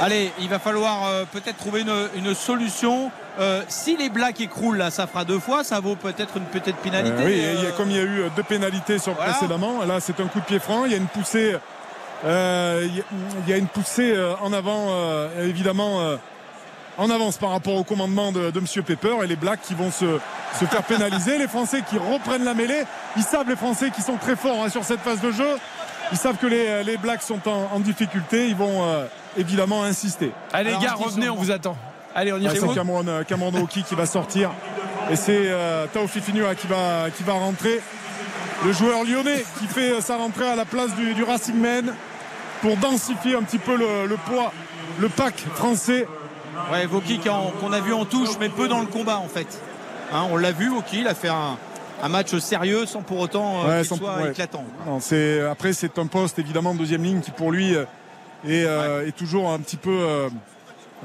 Allez, 0.00 0.32
il 0.40 0.48
va 0.48 0.58
falloir 0.58 1.06
euh, 1.06 1.24
peut-être 1.30 1.56
trouver 1.56 1.82
une, 1.82 2.08
une 2.16 2.34
solution. 2.34 3.10
Euh, 3.38 3.62
si 3.68 3.96
les 3.96 4.08
Blacks 4.10 4.40
écroulent, 4.40 4.76
là, 4.76 4.90
ça 4.90 5.06
fera 5.06 5.24
deux 5.24 5.38
fois. 5.38 5.64
Ça 5.64 5.80
vaut 5.80 5.94
peut-être 5.96 6.36
une 6.36 6.44
petite 6.44 6.76
pénalité. 6.76 7.16
Euh, 7.22 7.24
oui, 7.26 7.32
et 7.32 7.52
il 7.58 7.64
y 7.64 7.66
a- 7.66 7.70
comme 7.72 7.90
il 7.90 7.96
y 7.96 8.00
a 8.00 8.02
eu 8.02 8.24
deux 8.36 8.42
pénalités 8.42 8.98
sur 8.98 9.14
Voilà. 9.14 9.32
précédemment, 9.32 9.84
là 9.84 10.00
c'est 10.00 10.18
un 10.20 10.26
coup 10.26 10.40
de 10.40 10.44
pied 10.44 10.58
franc, 10.58 10.84
il 10.84 10.90
y 10.92 10.94
a 10.94 10.98
une 10.98 11.06
poussée, 11.06 11.56
il 12.24 13.02
y 13.48 13.52
a- 13.52 13.56
une 13.56 13.66
poussée 13.68 14.14
en 14.42 14.52
avant, 14.52 14.88
évidemment 15.42 16.00
en 16.96 17.10
avance 17.10 17.38
par 17.38 17.50
rapport 17.50 17.74
au 17.74 17.82
commandement 17.84 18.30
de, 18.30 18.50
de 18.52 18.60
Monsieur 18.60 18.82
Pepper 18.82 19.16
et 19.24 19.26
les 19.26 19.34
Blacks 19.36 19.60
qui 19.62 19.74
vont 19.74 19.90
se, 19.90 20.18
se 20.60 20.64
faire 20.64 20.82
pénaliser, 20.84 21.38
les 21.38 21.48
Français 21.48 21.82
qui 21.88 21.98
reprennent 21.98 22.44
la 22.44 22.54
mêlée, 22.54 22.84
ils 23.16 23.22
savent 23.24 23.48
les 23.48 23.56
Français 23.56 23.90
qui 23.90 24.00
sont 24.02 24.16
très 24.16 24.36
forts 24.36 24.62
hein, 24.64 24.68
sur 24.68 24.84
cette 24.84 25.00
phase 25.00 25.20
de 25.20 25.32
jeu, 25.32 25.56
ils 26.12 26.18
savent 26.18 26.36
que 26.36 26.46
les, 26.46 26.84
les 26.84 26.96
Blacks 26.96 27.22
sont 27.22 27.40
en, 27.48 27.68
en 27.74 27.80
difficulté, 27.80 28.46
ils 28.48 28.54
vont 28.56 28.84
euh, 28.86 29.06
évidemment 29.36 29.82
insister. 29.84 30.32
Allez, 30.52 30.70
les 30.70 30.76
Alors, 30.76 30.82
gars, 30.82 30.94
revenez, 30.94 31.28
on 31.28 31.36
vous 31.36 31.50
attend. 31.50 31.76
Allez, 32.14 32.32
on 32.32 32.38
y 32.38 32.46
va. 32.46 32.54
c'est 32.54 32.74
Cameron, 32.74 33.06
euh, 33.08 33.22
Cameron 33.24 33.54
Oki 33.62 33.82
qui 33.82 33.94
va 33.94 34.06
sortir. 34.06 34.50
Et 35.10 35.16
c'est 35.16 35.48
euh, 35.48 35.86
Taofi 35.92 36.20
Finua 36.20 36.54
qui 36.54 36.66
va, 36.66 37.10
qui 37.16 37.22
va 37.24 37.32
rentrer. 37.34 37.80
Le 38.64 38.72
joueur 38.72 39.04
lyonnais 39.04 39.44
qui 39.58 39.66
fait 39.66 39.90
euh, 39.92 40.00
sa 40.00 40.16
rentrée 40.16 40.48
à 40.48 40.56
la 40.56 40.64
place 40.64 40.94
du, 40.94 41.12
du 41.14 41.22
Racing 41.24 41.56
Man 41.56 41.92
pour 42.62 42.76
densifier 42.76 43.34
un 43.34 43.42
petit 43.42 43.58
peu 43.58 43.76
le, 43.76 44.06
le 44.06 44.16
poids, 44.16 44.52
le 45.00 45.08
pack 45.08 45.34
français. 45.54 46.06
Ouais, 46.72 46.86
Voki 46.86 47.18
qu'on 47.18 47.72
a 47.72 47.80
vu 47.80 47.92
en 47.92 48.04
touche, 48.04 48.30
mais 48.40 48.48
peu 48.48 48.68
dans 48.68 48.80
le 48.80 48.86
combat 48.86 49.18
en 49.18 49.28
fait. 49.28 49.60
Hein, 50.12 50.26
on 50.30 50.36
l'a 50.36 50.52
vu, 50.52 50.68
Voki, 50.68 51.00
il 51.00 51.08
a 51.08 51.14
fait 51.14 51.28
un, 51.28 51.58
un 52.02 52.08
match 52.08 52.34
sérieux 52.38 52.86
sans 52.86 53.02
pour 53.02 53.18
autant 53.18 53.64
euh, 53.64 53.80
Ouais, 53.80 53.86
qu'il 53.86 53.98
soit 53.98 54.16
ouais. 54.18 54.30
éclatant. 54.30 54.64
Non, 54.86 55.00
après, 55.50 55.72
c'est 55.72 55.98
un 55.98 56.06
poste 56.06 56.38
évidemment 56.38 56.74
deuxième 56.74 57.02
ligne 57.02 57.20
qui 57.20 57.32
pour 57.32 57.50
lui 57.50 57.74
est, 58.48 58.64
euh, 58.64 59.10
toujours 59.16 59.50
un 59.50 59.58
petit 59.58 59.76
peu 59.76 59.90
euh, 59.90 60.28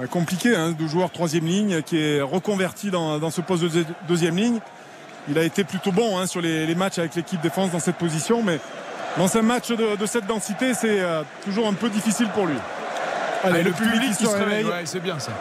compliqué. 0.09 0.55
Hein, 0.55 0.71
de 0.77 0.87
joueur 0.87 1.11
troisième 1.11 1.45
ligne 1.45 1.81
qui 1.81 1.97
est 1.99 2.21
reconverti 2.21 2.91
dans, 2.91 3.19
dans 3.19 3.31
ce 3.31 3.41
poste 3.41 3.63
de 3.63 3.69
deux- 3.69 3.85
deuxième 4.07 4.37
ligne. 4.37 4.59
Il 5.29 5.37
a 5.37 5.43
été 5.43 5.63
plutôt 5.63 5.91
bon 5.91 6.17
hein, 6.17 6.25
sur 6.25 6.41
les, 6.41 6.65
les 6.65 6.75
matchs 6.75 6.97
avec 6.97 7.15
l'équipe 7.15 7.41
défense 7.41 7.71
dans 7.71 7.79
cette 7.79 7.97
position, 7.97 8.41
mais 8.41 8.59
dans 9.17 9.35
un 9.37 9.41
match 9.41 9.69
de, 9.69 9.95
de 9.95 10.05
cette 10.05 10.25
densité, 10.25 10.73
c'est 10.73 10.99
euh, 11.01 11.21
toujours 11.43 11.67
un 11.67 11.73
peu 11.73 11.89
difficile 11.89 12.27
pour 12.33 12.45
lui. 12.47 12.55
Allez, 13.43 13.55
Allez, 13.59 13.63
le, 13.63 13.71
public, 13.71 14.17
qui 14.17 14.25
se 14.25 14.35
réveille. 14.35 14.65
Ouais, 14.65 14.81
c'est 14.85 14.99
bien 14.99 15.19
ça. 15.19 15.31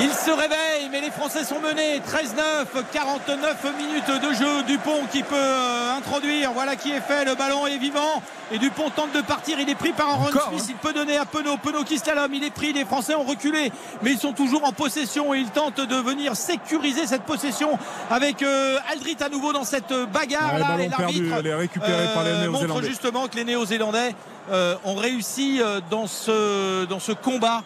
Il 0.00 0.10
se 0.10 0.30
réveille, 0.30 0.67
mais 0.90 1.00
les 1.00 1.10
Français 1.10 1.44
sont 1.44 1.60
menés. 1.60 2.00
13-9, 2.00 2.82
49 2.92 3.64
minutes 3.78 4.22
de 4.22 4.34
jeu. 4.34 4.62
Dupont 4.66 5.04
qui 5.10 5.22
peut 5.22 5.34
euh, 5.36 5.96
introduire. 5.96 6.52
Voilà 6.52 6.76
qui 6.76 6.90
est 6.90 7.00
fait. 7.00 7.24
Le 7.24 7.34
ballon 7.34 7.66
est 7.66 7.78
vivant. 7.78 8.22
Et 8.50 8.58
Dupont 8.58 8.90
tente 8.90 9.12
de 9.12 9.20
partir. 9.20 9.60
Il 9.60 9.68
est 9.68 9.74
pris 9.74 9.92
par 9.92 10.08
Aaron 10.08 10.28
Encore, 10.28 10.48
Smith. 10.50 10.60
hein. 10.62 10.66
Il 10.70 10.76
peut 10.76 10.92
donner 10.92 11.16
à 11.16 11.24
Penaud. 11.24 11.56
Penaud 11.58 11.84
qui 11.84 11.98
slalom. 11.98 12.32
Il 12.32 12.44
est 12.44 12.50
pris. 12.50 12.72
Les 12.72 12.84
Français 12.84 13.14
ont 13.14 13.24
reculé. 13.24 13.72
Mais 14.02 14.12
ils 14.12 14.18
sont 14.18 14.32
toujours 14.32 14.64
en 14.64 14.72
possession. 14.72 15.34
Et 15.34 15.38
ils 15.38 15.50
tentent 15.50 15.80
de 15.80 15.96
venir 15.96 16.36
sécuriser 16.36 17.06
cette 17.06 17.24
possession 17.24 17.78
avec 18.10 18.42
euh, 18.42 18.78
Aldrit 18.92 19.16
à 19.20 19.28
nouveau 19.28 19.52
dans 19.52 19.64
cette 19.64 19.92
bagarre. 20.12 20.54
Ouais, 20.54 20.60
là, 20.60 20.76
et 20.78 20.88
l'arbitre, 20.88 21.34
elle 21.38 21.46
est 21.46 21.54
récupérée 21.54 22.14
par 22.14 22.24
les 22.24 22.30
euh, 22.30 22.50
montre 22.50 22.82
justement 22.82 23.28
que 23.28 23.36
les 23.36 23.44
Néo-Zélandais 23.44 24.14
euh, 24.50 24.76
ont 24.84 24.94
réussi 24.94 25.60
euh, 25.60 25.80
dans 25.90 26.06
ce, 26.06 26.84
dans 26.86 27.00
ce 27.00 27.12
combat 27.12 27.62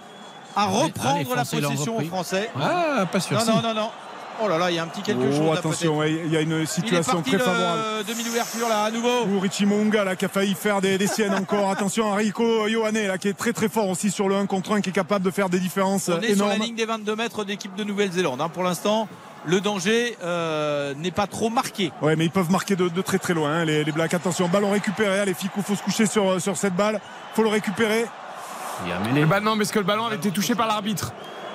à 0.56 0.62
Ah, 0.62 0.66
reprendre 0.66 1.34
la 1.34 1.44
possession 1.44 1.96
aux. 1.96 2.00
Français. 2.02 2.50
Ah, 2.60 3.06
pas 3.10 3.20
sûr. 3.20 3.36
Non, 3.38 3.44
si. 3.44 3.50
non, 3.50 3.62
non, 3.62 3.74
non. 3.74 3.90
Oh 4.42 4.48
là 4.48 4.56
là, 4.58 4.70
il 4.70 4.74
y 4.74 4.78
a 4.78 4.82
un 4.82 4.86
petit 4.86 5.02
quelque 5.02 5.30
chose. 5.30 5.40
Oh, 5.46 5.52
là, 5.52 5.58
attention, 5.58 6.02
il 6.04 6.32
y 6.32 6.36
a 6.36 6.40
une 6.40 6.50
Il 6.52 6.62
est 6.62 6.66
situation 6.66 7.16
parti 7.16 7.30
très 7.30 7.38
favorable. 7.38 7.80
le 7.98 8.04
demi-ouverture 8.04 8.68
là 8.68 8.84
à 8.84 8.90
nouveau. 8.90 9.24
Pour 9.26 9.42
Richie 9.42 9.66
Munga 9.66 10.04
là, 10.04 10.16
qui 10.16 10.24
a 10.24 10.28
failli 10.28 10.54
faire 10.54 10.80
des, 10.80 10.96
des 10.98 11.06
siennes 11.06 11.34
encore. 11.34 11.70
Attention 11.70 12.10
à 12.12 12.16
Rico 12.16 12.66
Ioane 12.66 12.94
là, 13.06 13.18
qui 13.18 13.28
est 13.28 13.34
très 13.34 13.52
très 13.52 13.68
fort 13.68 13.88
aussi 13.88 14.10
sur 14.10 14.28
le 14.28 14.36
1 14.36 14.46
contre 14.46 14.72
1, 14.72 14.80
qui 14.80 14.88
est 14.88 14.92
capable 14.92 15.24
de 15.24 15.30
faire 15.30 15.48
des 15.50 15.60
différences 15.60 16.08
On 16.08 16.18
est 16.20 16.34
sur 16.34 16.46
la 16.46 16.54
énormes. 16.54 16.62
ligne 16.66 16.74
des 16.74 16.86
22 16.86 17.14
mètres 17.14 17.44
d'équipe 17.44 17.74
de 17.76 17.84
Nouvelle-Zélande. 17.84 18.40
hein. 18.40 18.48
Pour 18.48 18.62
l'instant, 18.64 19.06
le 19.44 19.60
danger 19.60 20.16
euh, 20.24 20.94
n'est 20.94 21.10
pas 21.10 21.26
trop 21.26 21.50
marqué. 21.50 21.92
Ouais, 22.00 22.16
mais 22.16 22.24
ils 22.24 22.30
peuvent 22.30 22.50
marquer 22.50 22.74
de, 22.74 22.88
de 22.88 23.02
très 23.02 23.18
très 23.18 23.34
loin, 23.34 23.50
hein, 23.50 23.64
les, 23.64 23.84
les 23.84 23.92
Blacks. 23.92 24.14
Attention, 24.14 24.48
ballon 24.48 24.70
récupéré. 24.70 25.20
Allez, 25.20 25.34
Ficou, 25.34 25.62
faut 25.62 25.76
se 25.76 25.82
coucher 25.82 26.06
sur, 26.06 26.40
sur 26.40 26.56
cette 26.56 26.74
balle. 26.74 27.00
Faut 27.34 27.42
le 27.42 27.48
récupérer. 27.50 28.06
Il 28.84 28.90
y 28.90 28.92
a 28.92 28.98
mêlé. 28.98 29.24
Bah 29.26 29.40
non, 29.40 29.56
parce 29.56 29.70
que 29.70 29.78
le 29.78 29.84
ballon 29.84 30.06
avait 30.06 30.16
été 30.16 30.30
touché 30.30 30.54
par 30.54 30.66
l'arbitre. 30.66 31.12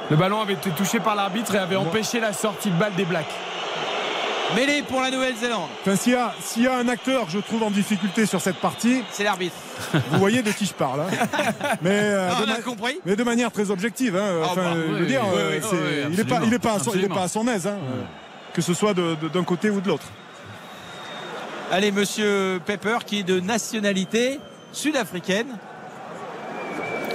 Le 0.10 0.16
ballon 0.16 0.42
avait 0.42 0.54
été 0.54 0.70
touché 0.72 1.00
par 1.00 1.16
l'arbitre 1.16 1.56
et 1.56 1.58
avait 1.58 1.76
empêché 1.76 2.20
la 2.20 2.32
sortie 2.34 2.70
de 2.70 2.76
balle 2.78 2.94
des 2.96 3.06
Blacks. 3.06 3.26
Mêlée 4.56 4.82
pour 4.82 5.02
la 5.02 5.12
Nouvelle-Zélande. 5.12 5.68
Enfin, 5.82 5.98
s'il 5.98 6.14
y, 6.14 6.16
a- 6.16 6.34
s'il 6.40 6.64
y 6.64 6.68
a 6.68 6.78
un 6.78 6.88
acteur, 6.88 7.30
je 7.30 7.40
trouve, 7.40 7.64
en 7.64 7.70
difficulté 7.70 8.26
sur 8.26 8.40
cette 8.40 8.56
partie, 8.62 9.04
C'est 9.12 9.26
l'arbitre. 9.26 9.56
vous 9.94 10.20
voyez 10.20 10.42
de 10.42 10.52
qui 10.52 10.66
je 10.66 10.74
parle. 10.74 11.02
hein. 11.02 11.38
Mais, 11.82 11.90
euh, 12.02 12.30
Ah, 12.32 12.40
de 12.40 12.46
on 12.48 12.54
a 12.54 12.58
ma- 12.58 12.62
compris. 12.62 12.98
mais 13.06 13.18
de 13.18 13.24
manière 13.24 13.52
très 13.52 13.70
objective. 13.72 14.16
hein. 14.16 14.40
Ah, 14.42 14.48
Enfin, 14.52 14.74
je 14.76 14.80
veux 14.80 15.02
oui, 15.02 15.08
dire, 15.08 15.22
oui, 15.26 15.42
oui, 15.52 15.58
c'est- 15.62 15.76
oui, 15.76 16.06
il 16.12 16.18
n'est 16.18 16.24
pas, 16.24 16.40
il 16.46 16.54
est 16.54 16.60
pas, 16.60 16.74
à 16.76 16.80
son- 16.80 16.92
il 16.92 17.02
est 17.02 17.04
absolument. 17.04 17.16
pas 17.16 17.24
à 17.24 17.28
son 17.28 17.46
aise, 17.50 17.68
hein, 17.68 17.72
euh, 17.76 18.04
que 18.54 18.62
ce 18.62 18.74
soit 18.74 18.94
de- 18.94 19.16
de- 19.22 19.28
d'un 19.28 19.44
côté 19.44 19.70
ou 19.70 19.82
de 19.82 19.90
l'autre. 19.90 20.06
Allez, 21.70 21.92
monsieur 21.92 22.62
Pepper, 22.66 23.00
qui 23.06 23.20
est 23.20 23.24
de 23.24 23.42
nationalité 23.42 24.40
sud-africaine. 24.72 25.48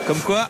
Comme 0.06 0.18
quoi, 0.20 0.48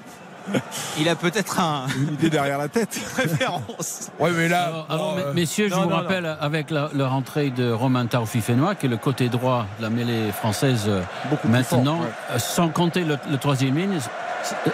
il 0.98 1.08
a 1.08 1.14
peut-être 1.14 1.60
un 1.60 1.86
Une 1.96 2.14
idée 2.14 2.30
derrière 2.30 2.58
la 2.58 2.68
tête. 2.68 2.98
préférence. 3.12 4.10
Ouais, 4.18 4.30
mais 4.32 4.48
là. 4.48 4.86
Alors, 4.88 5.16
mes- 5.16 5.22
euh, 5.22 5.32
messieurs, 5.34 5.68
je 5.68 5.74
non, 5.74 5.82
vous 5.82 5.90
non, 5.90 5.96
rappelle, 5.96 6.36
avec 6.40 6.70
la, 6.70 6.88
la 6.94 7.08
rentrée 7.08 7.50
de 7.50 7.70
Romain 7.70 8.06
Taoufi-Fenois, 8.06 8.74
qui 8.74 8.86
est 8.86 8.88
le 8.88 8.96
côté 8.96 9.28
droit 9.28 9.66
de 9.78 9.82
la 9.84 9.90
mêlée 9.90 10.32
française 10.32 10.84
euh, 10.88 11.02
Beaucoup 11.30 11.42
plus 11.48 11.50
maintenant, 11.50 11.96
fort, 11.98 12.04
ouais. 12.06 12.12
euh, 12.32 12.38
sans 12.38 12.68
compter 12.70 13.04
le, 13.04 13.18
le 13.30 13.38
troisième 13.38 13.76
ligne, 13.76 13.98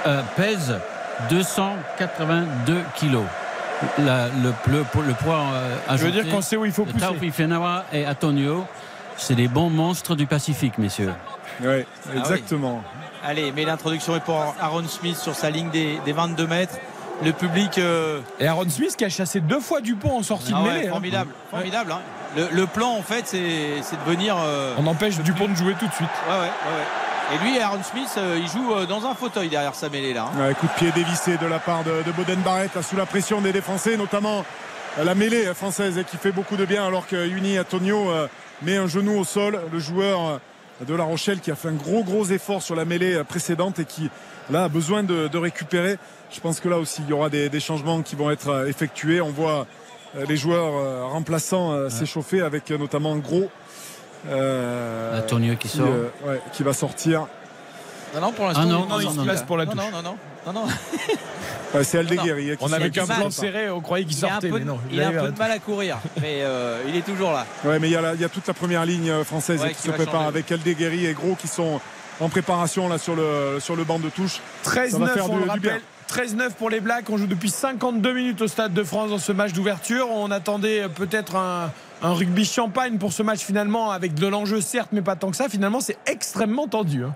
euh, 0.06 0.22
pèse 0.36 0.74
282 1.30 2.82
kilos. 2.96 3.24
La- 3.98 4.26
le, 4.42 4.52
le- 4.72 4.84
le 5.06 5.14
poids 5.14 5.40
euh, 5.52 5.76
Je 5.90 5.92
veux 5.92 6.08
ajouté 6.08 6.22
dire 6.22 6.32
qu'on 6.34 6.40
sait 6.42 6.56
où 6.56 6.64
il 6.64 6.72
faut 6.72 6.84
pousser. 6.84 6.98
Taoufi-Fenois 6.98 7.84
et 7.92 8.06
Antonio, 8.06 8.64
c'est 9.16 9.34
des 9.34 9.48
bons 9.48 9.70
monstres 9.70 10.16
du 10.16 10.26
Pacifique, 10.26 10.78
messieurs. 10.78 11.12
Ouais, 11.62 11.86
oui. 12.12 12.18
exactement. 12.18 12.82
Allez, 13.24 13.52
mais 13.54 13.64
l'introduction 13.64 14.14
est 14.16 14.20
pour 14.24 14.36
Aaron 14.60 14.86
Smith 14.88 15.16
sur 15.16 15.34
sa 15.34 15.50
ligne 15.50 15.70
des, 15.70 15.98
des 16.04 16.12
22 16.12 16.46
mètres. 16.46 16.74
Le 17.24 17.32
public. 17.32 17.78
euh, 17.78 18.20
Et 18.38 18.46
Aaron 18.46 18.68
Smith 18.70 18.94
qui 18.96 19.04
a 19.04 19.08
chassé 19.08 19.40
deux 19.40 19.58
fois 19.60 19.80
Dupont 19.80 20.18
en 20.18 20.22
sortie 20.22 20.52
ah 20.54 20.60
de 20.62 20.66
ouais, 20.68 20.74
mêlée. 20.74 20.86
hein. 20.86 20.90
formidable, 20.92 21.30
formidable. 21.50 21.92
hein. 21.92 22.00
Le, 22.36 22.48
le 22.52 22.66
plan, 22.66 22.90
en 22.90 23.02
fait, 23.02 23.26
c'est 23.26 23.38
de 23.80 24.10
venir. 24.10 24.36
euh, 24.38 24.74
On 24.78 24.86
empêche 24.86 25.18
Dupont 25.18 25.48
de 25.48 25.54
jouer 25.56 25.74
tout 25.80 25.88
de 25.88 25.92
suite. 25.94 26.08
Ouais, 26.28 26.34
ouais, 26.34 26.42
ouais. 26.42 27.34
Et 27.34 27.44
lui, 27.44 27.58
Aaron 27.58 27.82
Smith, 27.82 28.08
euh, 28.18 28.38
il 28.40 28.46
joue 28.48 28.86
dans 28.86 29.04
un 29.04 29.14
fauteuil 29.14 29.48
derrière 29.48 29.74
sa 29.74 29.88
mêlée 29.88 30.14
là. 30.14 30.26
hein. 30.34 30.40
Ouais, 30.48 30.54
coup 30.54 30.66
de 30.66 30.72
pied 30.72 30.92
dévissé 30.92 31.36
de 31.38 31.46
la 31.46 31.58
part 31.58 31.82
de, 31.84 32.02
de 32.06 32.12
Boden 32.12 32.38
Barrett 32.40 32.74
là, 32.74 32.82
sous 32.82 32.96
la 32.96 33.04
pression 33.04 33.40
des 33.40 33.52
défenseurs, 33.52 33.98
notamment 33.98 34.44
la 35.02 35.14
mêlée 35.14 35.44
française 35.54 36.02
qui 36.10 36.16
fait 36.16 36.32
beaucoup 36.32 36.56
de 36.56 36.64
bien 36.64 36.86
alors 36.86 37.06
que 37.06 37.28
Uni 37.28 37.58
Antonio 37.58 38.10
euh, 38.10 38.28
met 38.62 38.76
un 38.76 38.86
genou 38.86 39.18
au 39.18 39.24
sol. 39.24 39.60
Le 39.72 39.78
joueur 39.78 40.20
euh, 40.26 40.38
de 40.86 40.94
La 40.94 41.04
Rochelle 41.04 41.40
qui 41.40 41.50
a 41.50 41.56
fait 41.56 41.68
un 41.68 41.72
gros 41.74 42.04
gros 42.04 42.24
effort 42.26 42.62
sur 42.62 42.74
la 42.76 42.84
mêlée 42.84 43.14
euh, 43.14 43.24
précédente 43.24 43.78
et 43.78 43.84
qui 43.84 44.10
là 44.50 44.64
a 44.64 44.68
besoin 44.68 45.02
de, 45.02 45.28
de 45.28 45.38
récupérer. 45.38 45.98
Je 46.30 46.40
pense 46.40 46.60
que 46.60 46.68
là 46.68 46.78
aussi 46.78 47.02
il 47.02 47.10
y 47.10 47.12
aura 47.12 47.30
des, 47.30 47.48
des 47.48 47.60
changements 47.60 48.02
qui 48.02 48.14
vont 48.16 48.30
être 48.30 48.48
euh, 48.48 48.66
effectués. 48.68 49.20
On 49.20 49.30
voit 49.30 49.66
euh, 50.16 50.24
les 50.28 50.36
joueurs 50.36 51.10
remplaçants 51.10 51.90
s'échauffer 51.90 52.40
avec 52.42 52.70
notamment 52.70 53.16
Gros. 53.16 53.48
euh, 54.28 55.20
Antonio 55.20 55.54
qui 55.56 55.68
sort. 55.68 55.86
euh, 55.88 56.08
ouais, 56.26 56.40
qui 56.52 56.62
va 56.62 56.72
sortir. 56.72 57.26
Non, 58.14 58.20
non, 58.20 58.32
pour 58.32 58.46
l'instant, 58.46 58.62
Ah 58.62 58.66
non, 58.66 58.86
il- 58.86 58.88
non, 58.88 59.00
il 59.00 59.18
se 59.18 59.20
place 59.24 59.42
pour 59.42 59.56
la 59.56 59.64
Non, 59.66 59.72
touche. 59.72 59.80
non, 59.92 60.02
Non, 60.02 60.02
non, 60.02 60.52
non, 60.52 60.52
non. 60.66 60.66
Ouais, 61.74 61.84
c'est 61.84 61.98
Aldeguerri. 61.98 62.56
On 62.60 62.72
avait 62.72 62.90
qu'un 62.90 63.06
plan 63.06 63.30
serré, 63.30 63.68
on 63.70 63.80
croyait 63.80 64.04
qu'il 64.06 64.16
Il 64.18 64.24
a 64.24 64.28
un 64.28 64.30
sortait, 64.32 64.48
peu, 64.48 64.58
mais 64.58 64.64
non. 64.64 64.78
il 64.90 65.00
a 65.02 65.08
un 65.08 65.12
peu 65.12 65.30
de 65.32 65.38
mal 65.38 65.50
à 65.50 65.58
courir, 65.58 65.98
mais 66.20 66.38
euh, 66.42 66.82
il 66.88 66.96
est 66.96 67.02
toujours 67.04 67.32
là. 67.32 67.44
Ouais, 67.64 67.78
mais 67.78 67.88
il 67.88 67.92
y, 67.92 67.96
a 67.96 68.00
la- 68.00 68.14
il 68.14 68.20
y 68.20 68.24
a 68.24 68.28
toute 68.28 68.46
la 68.46 68.54
première 68.54 68.86
ligne 68.86 69.10
euh, 69.10 69.24
française 69.24 69.60
Ouais, 69.60 69.70
qui, 69.70 69.76
qui 69.76 69.82
se 69.82 69.90
prépare 69.90 70.14
changer. 70.14 70.26
avec 70.28 70.50
Aldeguerri 70.50 71.06
et 71.06 71.12
Gros 71.12 71.34
qui 71.38 71.46
sont 71.48 71.80
en 72.20 72.28
préparation 72.30 72.88
là 72.88 72.96
sur 72.98 73.14
le, 73.14 73.58
sur 73.60 73.76
le 73.76 73.84
banc 73.84 73.98
de 73.98 74.08
touche. 74.08 74.40
Ça 74.62 74.70
va 74.70 74.86
13-9, 74.86 75.08
faire 75.12 75.30
on 75.30 75.36
du- 75.38 75.44
le 75.44 75.50
rappelle. 75.50 75.80
13-9 76.08 76.50
pour 76.54 76.70
les 76.70 76.80
Blacks. 76.80 77.10
On 77.10 77.18
joue 77.18 77.26
depuis 77.26 77.50
52 77.50 78.14
minutes 78.14 78.40
au 78.40 78.48
Stade 78.48 78.72
de 78.72 78.82
France 78.82 79.10
dans 79.10 79.18
ce 79.18 79.30
match 79.32 79.52
d'ouverture. 79.52 80.08
On 80.10 80.30
attendait 80.30 80.84
euh, 80.84 80.88
peut-être 80.88 81.36
un, 81.36 81.70
un 82.02 82.12
rugby 82.14 82.46
champagne 82.46 82.96
pour 82.96 83.12
ce 83.12 83.22
match 83.22 83.40
finalement, 83.40 83.90
avec 83.90 84.14
de 84.14 84.26
l'enjeu 84.26 84.62
certes, 84.62 84.88
mais 84.92 85.02
pas 85.02 85.16
tant 85.16 85.30
que 85.30 85.36
ça. 85.36 85.50
Finalement, 85.50 85.80
c'est 85.80 85.98
extrêmement 86.06 86.66
tendu. 86.66 87.04
hein. 87.04 87.12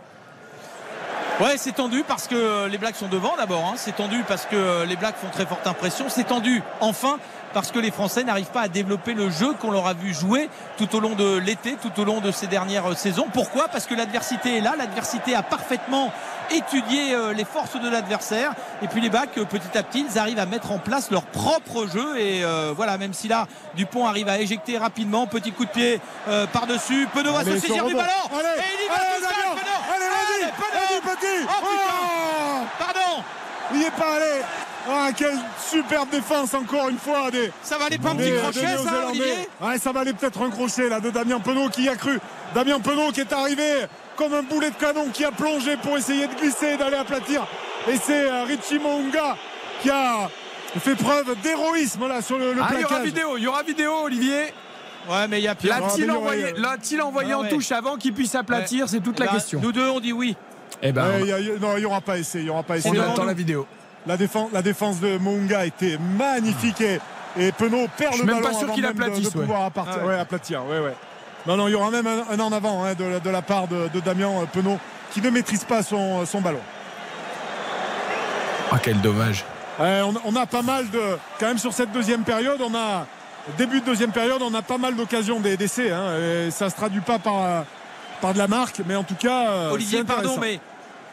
Ouais, 1.40 1.56
c'est 1.56 1.72
tendu 1.72 2.04
parce 2.06 2.28
que 2.28 2.34
euh, 2.36 2.68
les 2.68 2.78
Blacks 2.78 2.94
sont 2.96 3.08
devant 3.08 3.34
d'abord. 3.36 3.64
hein. 3.66 3.74
C'est 3.76 3.96
tendu 3.96 4.22
parce 4.28 4.46
que 4.46 4.54
euh, 4.54 4.84
les 4.86 4.96
Blacks 4.96 5.16
font 5.16 5.30
très 5.32 5.46
forte 5.46 5.66
impression. 5.66 6.04
C'est 6.08 6.24
tendu 6.24 6.62
enfin 6.80 7.18
parce 7.52 7.70
que 7.70 7.78
les 7.78 7.90
Français 7.90 8.22
n'arrivent 8.24 8.50
pas 8.50 8.62
à 8.62 8.68
développer 8.68 9.12
le 9.12 9.28
jeu 9.28 9.52
qu'on 9.60 9.70
leur 9.70 9.86
a 9.86 9.92
vu 9.92 10.14
jouer 10.14 10.48
tout 10.78 10.94
au 10.96 11.00
long 11.00 11.14
de 11.14 11.36
l'été, 11.36 11.76
tout 11.82 12.00
au 12.00 12.04
long 12.04 12.20
de 12.20 12.30
ces 12.30 12.46
dernières 12.46 12.92
euh, 12.92 12.94
saisons. 12.94 13.26
Pourquoi? 13.32 13.68
Parce 13.68 13.86
que 13.86 13.94
l'adversité 13.94 14.58
est 14.58 14.60
là. 14.60 14.74
L'adversité 14.78 15.34
a 15.34 15.42
parfaitement 15.42 16.12
étudié 16.50 17.16
les 17.34 17.44
forces 17.46 17.80
de 17.80 17.88
l'adversaire. 17.88 18.52
Et 18.82 18.88
puis 18.88 19.00
les 19.00 19.08
Blacks, 19.08 19.36
euh, 19.38 19.44
petit 19.44 19.76
à 19.76 19.82
petit, 19.82 20.04
ils 20.08 20.18
arrivent 20.18 20.38
à 20.38 20.46
mettre 20.46 20.70
en 20.70 20.78
place 20.78 21.10
leur 21.10 21.22
propre 21.24 21.86
jeu. 21.86 22.18
Et 22.18 22.44
euh, 22.44 22.72
voilà, 22.76 22.98
même 22.98 23.14
si 23.14 23.26
là, 23.26 23.46
Dupont 23.74 24.06
arrive 24.06 24.28
à 24.28 24.38
éjecter 24.38 24.76
rapidement, 24.78 25.26
petit 25.26 25.50
coup 25.52 25.64
de 25.64 25.70
pied 25.70 26.00
euh, 26.28 26.46
par-dessus. 26.46 27.08
Penaud 27.14 27.32
va 27.32 27.44
se 27.44 27.52
saisir 27.58 27.74
sur 27.76 27.86
du 27.86 27.94
ballon. 27.94 28.06
Allez, 28.32 28.60
et 28.60 28.62
il 28.80 28.84
y 28.84 28.88
va 28.88 28.94
allez, 28.94 29.04
tout 29.16 29.22
seul, 29.24 29.32
Damien. 29.32 29.54
Penaud. 29.54 29.94
Allez, 29.94 30.08
vas-y, 30.08 30.50
Penaud. 30.52 30.72
vas-y, 30.72 31.00
petit. 31.16 31.46
Oh. 31.46 31.64
Oh 31.64 32.66
Pardon 32.78 33.22
Il 33.72 33.78
n'y 33.80 33.84
est 33.84 33.90
pas 33.90 34.16
allé. 34.16 34.42
Ah, 34.90 35.08
quelle 35.16 35.38
superbe 35.70 36.10
défense 36.10 36.54
encore 36.54 36.88
une 36.88 36.98
fois 36.98 37.30
des. 37.30 37.52
Ça 37.62 37.78
valait 37.78 37.98
pas 37.98 38.10
un 38.10 38.16
petit 38.16 38.30
des 38.32 38.36
crochet, 38.38 38.66
ça. 38.84 39.06
Olivier 39.08 39.48
Ouais, 39.60 39.78
ça 39.78 39.92
valait 39.92 40.12
peut-être 40.12 40.42
un 40.42 40.50
crochet 40.50 40.88
là 40.88 40.98
de 40.98 41.10
Damien 41.10 41.38
Penaud 41.38 41.68
qui 41.68 41.84
y 41.84 41.88
a 41.88 41.94
cru. 41.94 42.18
Damien 42.54 42.80
Penaud 42.80 43.12
qui 43.12 43.20
est 43.20 43.32
arrivé 43.32 43.86
comme 44.16 44.34
un 44.34 44.42
boulet 44.42 44.70
de 44.70 44.74
canon 44.76 45.06
qui 45.12 45.24
a 45.24 45.30
plongé 45.30 45.76
pour 45.76 45.96
essayer 45.96 46.26
de 46.26 46.34
glisser 46.34 46.72
et 46.72 46.76
d'aller 46.76 46.96
aplatir. 46.96 47.46
Et 47.88 47.96
c'est 47.96 48.28
euh, 48.28 48.42
Richie 48.44 48.78
Mounga 48.80 49.36
qui 49.80 49.90
a 49.90 50.28
fait 50.80 50.96
preuve 50.96 51.34
d'héroïsme 51.42 52.06
là 52.08 52.20
sur 52.20 52.36
le, 52.38 52.52
le 52.52 52.60
Ah, 52.62 52.68
il 52.72 52.80
y 52.80 52.84
aura 52.84 52.88
plaquage. 52.88 53.06
vidéo, 53.06 53.36
il 53.36 53.42
y 53.44 53.46
aura 53.46 53.62
vidéo, 53.62 53.92
Olivier. 54.04 54.52
Ouais, 55.08 55.28
mais 55.28 55.38
il 55.40 55.44
y 55.44 55.48
a 55.48 55.54
pire. 55.54 55.78
L'a-t-il 55.80 56.10
envoyé, 56.10 56.42
aurait- 56.44 56.54
l'a-t-il 56.56 57.00
envoyé 57.02 57.32
Ah 57.32 57.38
en 57.38 57.44
touche 57.48 57.70
avant 57.72 57.96
qu'il 57.96 58.12
puisse 58.14 58.34
aplatir? 58.34 58.88
C'est 58.88 59.00
toute 59.00 59.18
la 59.20 59.28
question. 59.28 59.60
Nous 59.62 59.72
deux, 59.72 59.88
on 59.88 60.00
dit 60.00 60.12
oui. 60.12 60.36
Eh 60.82 60.92
ben, 60.92 61.20
Ouais, 61.20 61.26
y 61.26 61.32
a- 61.32 61.58
non, 61.60 61.76
il 61.76 61.80
n'y 61.80 61.84
aura 61.86 62.00
pas 62.00 62.18
essai. 62.18 62.40
Il 62.40 62.46
y 62.46 62.50
aura 62.50 62.62
pas 62.62 62.76
essai. 62.76 62.88
on 62.90 63.00
attend 63.00 63.22
nous. 63.22 63.28
la 63.28 63.34
vidéo. 63.34 63.66
La 64.06 64.16
défense, 64.16 64.50
la 64.52 64.62
défense 64.62 64.98
de 65.00 65.16
Mounga 65.18 65.64
était 65.64 65.96
magnifique 66.18 66.80
et, 66.80 66.98
et 67.38 67.52
Penaud 67.52 67.86
perd 67.96 68.14
Je 68.14 68.18
le 68.18 68.24
suis 68.24 68.26
même 68.26 68.42
ballon 68.42 68.48
pas 68.54 68.58
sûr 68.58 68.72
qu'il 68.72 68.82
de- 68.82 68.88
aplatisse, 68.88 69.32
de, 69.32 69.38
ouais. 69.38 69.44
pouvoir 69.44 69.70
Ah 69.76 69.96
ouais. 69.98 70.04
ouais, 70.08 70.18
aplatir. 70.18 70.64
Ouais, 70.66 70.80
ouais. 70.80 70.94
Non, 71.46 71.56
non, 71.56 71.68
il 71.68 71.72
y 71.72 71.74
aura 71.74 71.90
même 71.90 72.06
un, 72.06 72.24
un 72.32 72.40
en 72.40 72.52
avant 72.52 72.84
hein, 72.84 72.94
de, 72.94 73.18
de 73.20 73.30
la 73.30 73.42
part 73.42 73.68
de, 73.68 73.88
de 73.94 74.00
Damien 74.00 74.30
Penaud 74.52 74.78
qui 75.12 75.20
ne 75.20 75.30
maîtrise 75.30 75.64
pas 75.64 75.82
son, 75.84 76.26
son 76.26 76.40
ballon. 76.40 76.60
Ah, 78.70 78.78
quel 78.82 79.00
dommage. 79.00 79.44
Ouais, 79.78 80.00
on, 80.02 80.14
on 80.24 80.36
a 80.36 80.46
pas 80.46 80.62
mal 80.62 80.88
de, 80.90 81.00
quand 81.38 81.46
même 81.46 81.58
sur 81.58 81.72
cette 81.72 81.92
deuxième 81.92 82.22
période, 82.22 82.60
on 82.60 82.74
a 82.74 83.06
début 83.58 83.80
de 83.80 83.86
deuxième 83.86 84.10
période, 84.12 84.40
on 84.42 84.54
a 84.54 84.62
pas 84.62 84.78
mal 84.78 84.96
d'occasions 84.96 85.40
des- 85.40 85.56
d'essais. 85.56 85.90
Hein, 85.90 86.50
ça 86.50 86.70
se 86.70 86.74
traduit 86.76 87.00
pas 87.00 87.18
par 87.18 87.64
par 88.20 88.32
de 88.34 88.38
la 88.38 88.46
marque, 88.46 88.80
mais 88.86 88.94
en 88.94 89.02
tout 89.02 89.16
cas. 89.16 89.48
euh, 89.50 89.70
Olivier, 89.72 90.04
pardon, 90.04 90.36
mais 90.40 90.60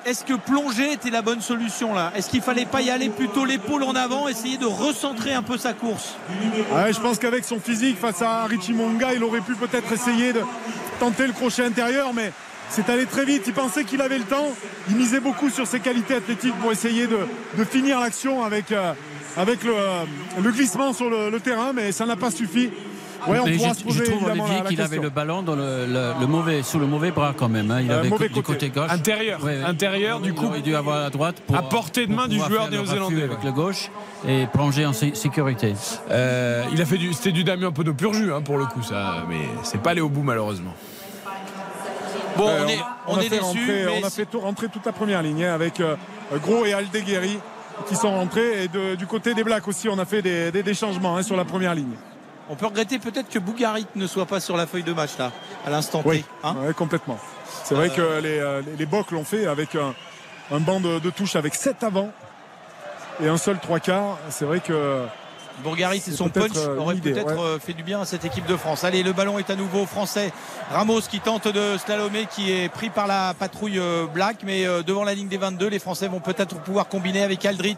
est-ce 0.05 0.23
que 0.23 0.33
plonger 0.33 0.93
était 0.93 1.09
la 1.09 1.21
bonne 1.21 1.41
solution 1.41 1.93
là? 1.93 2.11
Est-ce 2.15 2.29
qu'il 2.29 2.41
fallait 2.41 2.65
pas 2.65 2.81
y 2.81 2.89
aller 2.89 3.09
plutôt 3.09 3.45
l'épaule 3.45 3.83
en 3.83 3.95
avant, 3.95 4.27
essayer 4.27 4.57
de 4.57 4.65
recentrer 4.65 5.33
un 5.33 5.43
peu 5.43 5.57
sa 5.57 5.73
course? 5.73 6.15
Je 6.91 6.99
pense 6.99 7.19
qu'avec 7.19 7.45
son 7.45 7.59
physique 7.59 7.97
face 7.99 8.21
à 8.21 8.45
Richie 8.45 8.73
Monga, 8.73 9.13
il 9.13 9.23
aurait 9.23 9.41
pu 9.41 9.55
peut-être 9.55 9.91
essayer 9.91 10.33
de 10.33 10.41
tenter 10.99 11.27
le 11.27 11.33
crochet 11.33 11.65
intérieur, 11.65 12.13
mais 12.13 12.31
c'est 12.69 12.89
allé 12.89 13.05
très 13.05 13.25
vite. 13.25 13.43
Il 13.47 13.53
pensait 13.53 13.83
qu'il 13.83 14.01
avait 14.01 14.17
le 14.17 14.25
temps. 14.25 14.47
Il 14.89 14.95
misait 14.95 15.19
beaucoup 15.19 15.49
sur 15.49 15.67
ses 15.67 15.79
qualités 15.79 16.15
athlétiques 16.15 16.55
pour 16.59 16.71
essayer 16.71 17.07
de, 17.07 17.63
finir 17.65 17.99
l'action 17.99 18.43
avec, 18.43 18.71
euh, 18.71 18.93
euh, 19.37 20.03
le 20.41 20.51
glissement 20.51 20.93
sur 20.93 21.09
le 21.09 21.39
terrain, 21.39 21.73
mais 21.73 21.91
ça 21.91 22.05
n'a 22.05 22.15
pas 22.15 22.31
suffi. 22.31 22.69
Ouais, 23.27 23.37
on 23.39 23.45
Mais 23.45 23.57
pourra 23.57 23.69
je, 23.73 23.79
se 23.79 23.83
poser 23.83 24.05
je 24.05 24.11
trouve 24.11 24.29
Olivier 24.29 24.61
qu'il 24.69 24.81
avait 24.81 24.97
le 24.97 25.09
ballon 25.09 25.41
dans 25.41 25.55
le, 25.55 25.85
le- 25.85 26.13
le 26.19 26.27
mauvais, 26.27 26.63
sous 26.63 26.79
le 26.79 26.85
mauvais 26.87 27.11
bras 27.11 27.33
quand 27.37 27.49
même. 27.49 27.69
hein. 27.69 27.81
Il 27.81 27.91
Euh, 27.91 27.99
avait 27.99 28.09
mauvais 28.09 28.29
côté. 28.29 28.41
côté 28.41 28.69
gauche. 28.69 28.89
Intérieur. 28.89 29.43
Ouais, 29.43 29.57
ouais. 29.57 29.63
Intérieur, 29.63 30.19
du 30.21 30.29
Il 30.29 30.35
coup. 30.35 30.45
aurait 30.45 30.61
dû 30.61 30.75
avoir 30.75 31.05
à 31.05 31.09
droite 31.09 31.41
pour, 31.45 31.55
À 31.57 31.61
portée 31.63 32.07
de 32.07 32.13
main 32.13 32.27
du 32.27 32.37
joueur 32.37 32.69
néo-zélandais, 32.69 33.23
avec 33.23 33.43
le 33.43 33.51
gauche 33.51 33.89
et 34.27 34.45
plonger 34.53 34.85
en 34.85 34.93
sé- 34.93 35.15
sécurité. 35.15 35.73
Euh, 36.09 36.63
il 36.71 36.81
a 36.81 36.85
fait 36.85 36.97
du, 36.97 37.11
c'était 37.13 37.31
du 37.33 37.43
Damien 37.43 37.71
Penaud 37.71 37.93
pur 37.93 38.13
jus 38.13 38.31
hein, 38.33 38.41
pour 38.41 38.57
le 38.57 38.65
coup, 38.65 38.81
ça, 38.83 39.25
mais 39.29 39.41
c'est 39.63 39.81
pas 39.81 39.91
allé 39.91 40.01
au 40.01 40.09
bout 40.09 40.23
malheureusement. 40.23 40.73
Bon, 42.37 42.45
Ouais, 42.45 42.51
on 42.63 42.67
est, 42.69 42.79
on 43.07 43.15
a 43.17 43.19
est 43.19 43.23
fait 43.23 43.29
déçus, 43.31 43.41
rentrer, 43.43 43.83
mais 43.85 43.99
on 44.01 44.07
a 44.07 44.09
fait 44.09 44.25
tout- 44.25 44.39
rentrer 44.39 44.67
toute 44.69 44.85
la 44.85 44.93
première 44.93 45.21
ligne 45.21 45.43
hein, 45.43 45.53
avec 45.53 45.81
euh, 45.81 45.95
Gros 46.41 46.65
et 46.65 46.71
Aldeguerri 46.73 47.37
qui 47.87 47.95
sont 47.95 48.11
rentrés. 48.11 48.63
Et 48.63 48.67
de- 48.69 48.95
du 48.95 49.05
côté 49.07 49.33
des 49.33 49.43
Blacks 49.43 49.67
aussi, 49.67 49.89
on 49.89 49.99
a 49.99 50.05
fait 50.05 50.21
des, 50.21 50.51
des- 50.51 50.63
des 50.63 50.73
changements 50.73 51.17
hein, 51.17 51.23
sur 51.23 51.35
la 51.35 51.43
première 51.43 51.75
ligne. 51.75 51.95
On 52.49 52.55
peut 52.55 52.65
regretter 52.65 52.99
peut-être 52.99 53.29
que 53.29 53.39
Bougarit 53.39 53.85
ne 53.95 54.07
soit 54.07 54.25
pas 54.25 54.39
sur 54.39 54.57
la 54.57 54.65
feuille 54.67 54.83
de 54.83 54.93
match 54.93 55.17
là, 55.17 55.31
à 55.65 55.69
l'instant 55.69 56.01
Oui, 56.05 56.19
T. 56.21 56.25
hein. 56.43 56.55
ouais, 56.65 56.73
complètement. 56.73 57.17
C'est 57.63 57.75
vrai 57.75 57.89
que 57.89 58.19
les, 58.21 58.39
euh, 58.39 58.61
les, 58.65 58.75
les 58.77 58.85
Bocs 58.85 59.11
l'ont 59.11 59.23
fait 59.23 59.45
avec 59.45 59.75
un, 59.75 59.93
un 60.51 60.59
banc 60.59 60.79
de, 60.79 60.99
de 60.99 61.09
touche 61.09 61.35
avec 61.35 61.55
7 61.55 61.83
avant 61.83 62.09
et 63.21 63.27
un 63.27 63.37
seul 63.37 63.59
trois 63.59 63.79
quarts. 63.79 64.17
C'est 64.29 64.45
vrai 64.45 64.59
que 64.59 65.05
Bourgarit 65.63 66.01
et 66.07 66.11
son 66.11 66.29
punch 66.29 66.51
euh, 66.55 66.77
auraient 66.77 66.95
peut-être 66.95 67.35
ouais. 67.35 67.39
euh, 67.39 67.59
fait 67.59 67.73
du 67.73 67.83
bien 67.83 68.01
à 68.01 68.05
cette 68.05 68.23
équipe 68.23 68.45
de 68.45 68.55
France. 68.55 68.83
Allez, 68.85 69.03
le 69.03 69.11
ballon 69.11 69.37
est 69.39 69.49
à 69.49 69.55
nouveau 69.55 69.85
français. 69.85 70.31
Ramos 70.71 71.01
qui 71.01 71.19
tente 71.19 71.47
de 71.49 71.77
slalomer, 71.77 72.27
qui 72.27 72.51
est 72.51 72.69
pris 72.69 72.89
par 72.89 73.07
la 73.07 73.33
patrouille 73.37 73.77
euh, 73.77 74.05
Black, 74.07 74.37
mais 74.43 74.65
euh, 74.65 74.83
devant 74.83 75.03
la 75.03 75.13
ligne 75.13 75.27
des 75.27 75.37
22, 75.37 75.67
les 75.67 75.79
Français 75.79 76.07
vont 76.07 76.21
peut-être 76.21 76.55
pouvoir 76.61 76.87
combiner 76.87 77.23
avec 77.23 77.45
Aldrit. 77.45 77.77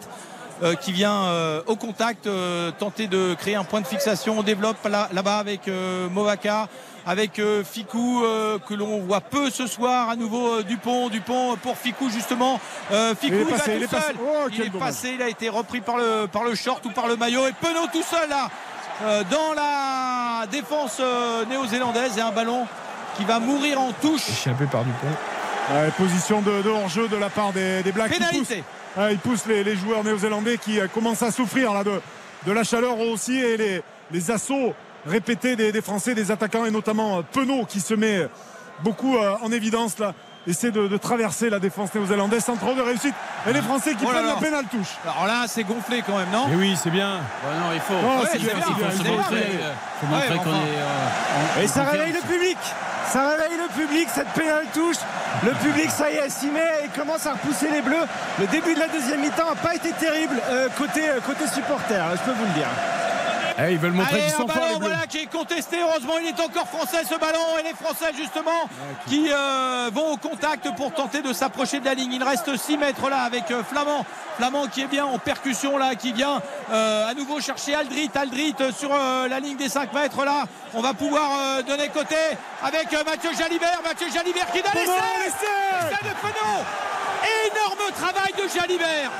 Euh, 0.63 0.75
qui 0.75 0.91
vient 0.91 1.23
euh, 1.25 1.61
au 1.67 1.75
contact 1.75 2.27
euh, 2.27 2.71
tenter 2.71 3.07
de 3.07 3.33
créer 3.35 3.55
un 3.55 3.63
point 3.63 3.81
de 3.81 3.87
fixation. 3.87 4.39
On 4.39 4.43
développe 4.43 4.77
là- 4.87 5.09
là-bas 5.11 5.37
avec 5.37 5.61
Movaka 6.11 6.67
avec 7.07 7.39
euh, 7.39 7.63
Ficou 7.63 8.23
euh, 8.23 8.59
que 8.59 8.75
l'on 8.75 8.99
voit 8.99 9.21
peu 9.21 9.49
ce 9.49 9.65
soir 9.65 10.09
à 10.09 10.15
nouveau 10.15 10.59
euh, 10.59 10.63
Dupont 10.63 11.09
Dupont 11.09 11.57
pour 11.63 11.75
Ficou 11.77 12.09
justement. 12.11 12.59
Ficou 12.89 13.15
Il 13.23 13.33
est 13.33 13.41
il, 13.41 13.45
passé, 13.47 13.71
va 13.71 13.73
il 13.77 13.79
tout 13.79 13.83
est 13.85 13.87
passé. 13.87 14.07
seul 14.07 14.15
Oh, 14.21 14.47
il 14.53 14.61
est 14.61 14.69
passé 14.69 15.11
il 15.15 15.21
a 15.23 15.27
été 15.29 15.49
repris 15.49 15.81
par 15.81 15.97
le, 15.97 16.27
par 16.27 16.43
le 16.43 16.53
short 16.53 16.85
ou 16.85 16.91
par 16.91 17.07
le 17.07 17.15
maillot. 17.15 17.47
Et 17.47 17.53
Penaud 17.53 17.87
tout 17.91 18.03
seul 18.03 18.29
là 18.29 18.49
dans 19.31 19.53
la 19.55 20.45
défense 20.51 21.01
néo-zélandaise. 21.49 22.17
Et 22.19 22.21
un 22.21 22.31
ballon 22.31 22.67
qui 23.17 23.25
va 23.25 23.39
mourir 23.39 23.81
en 23.81 23.91
touche. 23.93 24.29
Échappé 24.29 24.65
par 24.65 24.83
Dupont. 24.83 25.07
ouais, 25.73 25.89
position 25.97 26.41
de, 26.41 26.61
de 26.61 26.69
hors-jeu 26.69 27.07
de 27.07 27.17
la 27.17 27.29
part 27.29 27.51
des, 27.51 27.81
des 27.81 27.91
Blacks. 27.91 28.11
pénalité 28.11 28.63
Ouais, 28.97 29.13
ils 29.13 29.19
poussent 29.19 29.45
les, 29.45 29.75
joueurs 29.77 30.03
néo-zélandais 30.03 30.57
qui 30.57 30.77
euh, 30.79 30.87
commencent 30.87 31.23
à 31.23 31.31
souffrir 31.31 31.71
de, 31.85 32.51
la 32.51 32.63
chaleur 32.65 32.99
aussi 32.99 33.37
et 33.37 33.55
les, 33.55 33.81
les 34.11 34.31
assauts 34.31 34.73
répétés 35.05 35.55
des, 35.55 35.71
des 35.71 35.81
Français, 35.81 36.13
des 36.13 36.29
attaquants 36.29 36.65
et 36.65 36.71
notamment 36.71 37.19
euh, 37.19 37.21
Penaud 37.31 37.63
qui 37.65 37.79
se 37.79 37.93
met 37.93 38.27
beaucoup 38.83 39.15
euh, 39.15 39.35
en 39.41 39.51
évidence 39.53 39.97
là. 39.97 40.13
Essaie 40.47 40.71
de, 40.71 40.87
de 40.87 40.97
traverser 40.97 41.49
la 41.51 41.59
défense 41.59 41.93
néo-zélandaise 41.93 42.43
sans 42.43 42.55
trop 42.55 42.73
de 42.73 42.81
réussite. 42.81 43.13
Et 43.47 43.53
les 43.53 43.61
Français 43.61 43.91
qui 43.93 44.03
Oh 44.03 44.11
là 44.11 44.13
prennent 44.13 44.25
là. 44.27 44.33
la 44.33 44.41
pénale 44.41 44.65
touche. 44.71 44.95
alors 45.05 45.27
là 45.27 45.43
c'est 45.47 45.63
gonflé 45.63 46.01
quand 46.05 46.17
même 46.17 46.29
non 46.33 46.47
Et 46.51 46.55
oui, 46.55 46.75
c'est 46.81 46.89
bien. 46.89 47.11
Ouais, 47.17 47.55
non, 47.59 47.71
il 47.73 47.79
faut, 47.79 47.93
Oh, 48.01 48.21
Ouais, 48.21 48.27
c'est 48.31 48.39
bien, 48.39 48.49
il 48.57 48.63
faut 48.85 49.03
se 49.03 49.07
montrer, 49.07 49.35
mais- 49.35 49.61
euh, 49.61 49.71
faut 50.01 50.07
Ouais, 50.07 50.11
montrer 50.13 50.29
mais 50.31 50.35
qu'on 50.37 50.41
enfin. 50.49 50.57
est. 50.57 50.79
euh, 50.79 51.59
en- 51.59 51.61
Et 51.61 51.65
en 51.65 51.67
ça 51.67 51.83
réveille 51.83 52.13
le 52.13 52.21
public. 52.21 52.57
Ça 53.11 53.27
réveille 53.29 53.57
le 53.57 53.67
public, 53.85 54.07
cette 54.13 54.29
pénale 54.29 54.65
touche. 54.73 54.95
Le 55.45 55.51
public, 55.51 55.91
ça 55.91 56.09
y 56.09 56.15
est, 56.15 56.29
s'y 56.29 56.47
met 56.47 56.85
et 56.85 56.87
commence 56.97 57.25
à 57.27 57.33
repousser 57.33 57.69
les 57.69 57.81
bleus. 57.81 58.05
Le 58.39 58.47
début 58.47 58.73
de 58.73 58.79
la 58.79 58.87
deuxième 58.87 59.19
mi-temps 59.21 59.49
n'a 59.49 59.55
pas 59.61 59.75
été 59.75 59.91
terrible 59.91 60.41
euh, 60.49 60.69
côté, 60.77 61.07
euh, 61.09 61.19
côté 61.25 61.45
supporter, 61.47 62.01
je 62.13 62.19
peux 62.31 62.31
vous 62.37 62.45
le 62.45 62.53
dire. 62.53 62.67
Eh, 63.59 63.71
ils 63.73 63.77
veulent 63.77 63.91
montrer 63.91 64.19
qu'ils 64.21 64.29
sont 64.31 64.47
forts, 64.47 64.79
voilà, 64.79 65.05
qui 65.07 65.19
est 65.19 65.25
contesté. 65.31 65.77
Heureusement, 65.81 66.13
il 66.21 66.27
est 66.29 66.39
encore 66.39 66.67
français 66.67 67.03
ce 67.09 67.15
ballon. 67.19 67.57
Et 67.59 67.63
les 67.63 67.73
Français, 67.73 68.11
justement, 68.15 68.69
qui 69.07 69.27
euh, 69.31 69.89
vont 69.93 70.13
au 70.13 70.17
contact 70.17 70.75
pour 70.75 70.93
tenter 70.93 71.21
de 71.21 71.33
s'approcher 71.33 71.79
de 71.79 71.85
la 71.85 71.93
ligne. 71.93 72.13
Il 72.13 72.23
reste 72.23 72.55
6 72.55 72.77
mètres 72.77 73.09
là 73.09 73.21
avec 73.23 73.49
euh, 73.51 73.63
Flamand. 73.63 74.05
Flamand 74.37 74.67
qui 74.67 74.81
est 74.81 74.87
bien 74.87 75.05
en 75.05 75.17
percussion 75.19 75.77
là, 75.77 75.95
qui 75.95 76.13
vient 76.13 76.41
euh, 76.71 77.09
à 77.09 77.13
nouveau 77.13 77.39
chercher 77.41 77.75
Aldrit. 77.75 78.09
Aldrit 78.15 78.55
sur 78.77 78.89
euh, 78.93 79.27
la 79.27 79.39
ligne 79.39 79.57
des 79.57 79.69
5 79.69 79.93
mètres 79.93 80.23
là. 80.25 80.45
On 80.73 80.81
va 80.81 80.93
pouvoir 80.93 81.61
donner 81.63 81.89
côté 81.89 82.15
avec 82.63 82.91
Mathieu 83.05 83.31
Jalibert. 83.37 83.81
Mathieu 83.83 84.07
Jalibert 84.13 84.47
qui 84.51 84.61
donne 84.61 84.71
l'essai 84.73 85.27
Essai 85.27 86.03
de 86.03 86.13
Penaud 86.21 86.63
Énorme 87.51 87.91
travail 87.93 88.33
de 88.37 88.47
Jalibert 88.59 89.11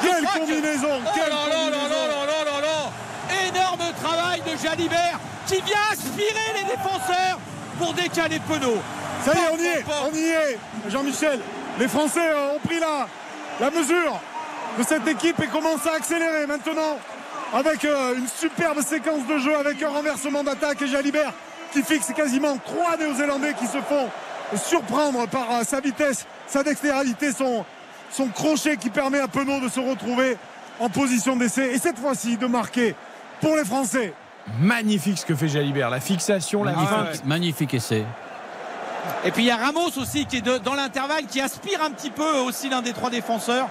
Quelle 0.00 0.24
que- 0.24 0.38
combinaison, 0.38 1.00
Oh 1.04 1.10
quelle 1.14 1.28
là 1.28 1.36
combinaison. 1.50 1.78
là 2.26 2.44
là 2.44 2.60
là 2.60 3.46
Énorme 3.48 3.92
travail 4.02 4.40
de 4.42 4.47
Jalibert 4.62 5.18
qui 5.46 5.56
vient 5.62 5.76
aspirer 5.92 6.52
les 6.56 6.64
défenseurs 6.64 7.38
pour 7.78 7.94
décaler 7.94 8.40
Penaud. 8.40 8.78
Ça 9.24 9.32
y 9.34 9.38
est, 9.38 9.48
on 9.52 9.58
y 9.58 9.66
est, 9.66 9.84
on 10.10 10.14
y 10.14 10.26
est. 10.26 10.58
Jean-Michel, 10.90 11.40
les 11.78 11.88
Français 11.88 12.28
euh, 12.28 12.54
ont 12.54 12.58
pris 12.66 12.78
la, 12.80 13.06
la 13.60 13.70
mesure 13.70 14.20
de 14.78 14.82
cette 14.82 15.06
équipe 15.06 15.40
et 15.42 15.46
commencent 15.46 15.86
à 15.86 15.94
accélérer 15.94 16.46
maintenant 16.46 16.98
avec 17.52 17.84
euh, 17.84 18.16
une 18.16 18.28
superbe 18.28 18.80
séquence 18.82 19.26
de 19.26 19.38
jeu 19.38 19.56
avec 19.56 19.82
un 19.82 19.88
renversement 19.88 20.44
d'attaque 20.44 20.82
et 20.82 20.86
Jalibert 20.86 21.32
qui 21.72 21.82
fixe 21.82 22.12
quasiment 22.14 22.56
trois 22.58 22.96
Néo-Zélandais 22.96 23.54
qui 23.54 23.66
se 23.66 23.80
font 23.80 24.08
surprendre 24.56 25.26
par 25.28 25.50
euh, 25.52 25.62
sa 25.64 25.80
vitesse, 25.80 26.26
sa 26.46 26.62
dextérité, 26.62 27.32
son, 27.32 27.64
son 28.10 28.28
crochet 28.28 28.76
qui 28.76 28.90
permet 28.90 29.20
à 29.20 29.28
Penaud 29.28 29.60
de 29.60 29.68
se 29.68 29.80
retrouver 29.80 30.36
en 30.80 30.88
position 30.88 31.36
d'essai 31.36 31.74
et 31.74 31.78
cette 31.78 31.98
fois-ci 31.98 32.36
de 32.36 32.46
marquer 32.46 32.94
pour 33.40 33.56
les 33.56 33.64
Français. 33.64 34.12
Magnifique 34.60 35.18
ce 35.18 35.26
que 35.26 35.34
fait 35.34 35.48
Jalibert. 35.48 35.90
La 35.90 36.00
fixation, 36.00 36.64
la 36.64 36.72
Magnifique, 36.72 37.24
magnifique 37.24 37.74
essai. 37.74 38.04
Et 39.24 39.30
puis 39.30 39.44
il 39.44 39.46
y 39.46 39.50
a 39.50 39.56
Ramos 39.56 39.90
aussi 39.96 40.26
qui 40.26 40.38
est 40.38 40.40
de- 40.42 40.58
dans 40.58 40.74
l'intervalle, 40.74 41.24
qui 41.26 41.40
aspire 41.40 41.82
un 41.82 41.90
petit 41.90 42.10
peu 42.10 42.38
aussi 42.40 42.68
l'un 42.68 42.82
des 42.82 42.92
trois 42.92 43.10
défenseurs. 43.10 43.68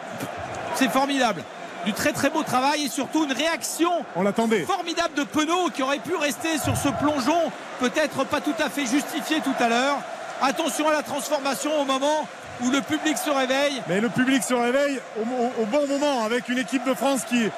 C'est 0.75 0.89
formidable. 0.89 1.43
Du 1.85 1.93
très 1.93 2.11
très 2.11 2.29
beau 2.29 2.43
travail 2.43 2.85
et 2.85 2.89
surtout 2.89 3.23
une 3.25 3.31
réaction 3.31 3.91
On 4.15 4.23
l'attendait. 4.23 4.61
formidable 4.63 5.13
de 5.15 5.23
Penaud 5.23 5.69
qui 5.73 5.83
aurait 5.83 5.99
pu 5.99 6.15
rester 6.15 6.57
sur 6.57 6.75
ce 6.75 6.89
plongeon, 6.89 7.51
peut-être 7.79 8.25
pas 8.25 8.41
tout 8.41 8.55
à 8.59 8.69
fait 8.69 8.85
justifié 8.85 9.39
tout 9.41 9.53
à 9.59 9.69
l'heure. 9.69 9.97
Attention 10.41 10.89
à 10.89 10.93
la 10.93 11.03
transformation 11.03 11.71
au 11.81 11.85
moment 11.85 12.27
où 12.61 12.69
le 12.71 12.81
public 12.81 13.17
se 13.17 13.29
réveille. 13.29 13.81
Mais 13.87 14.01
le 14.01 14.09
public 14.09 14.43
se 14.43 14.53
réveille 14.53 14.99
au, 15.17 15.21
au- 15.21 15.63
au 15.63 15.65
bon 15.65 15.87
moment 15.87 16.25
avec 16.25 16.49
une 16.49 16.57
équipe 16.57 16.85
de 16.85 16.93
France 16.93 17.21
qui, 17.29 17.49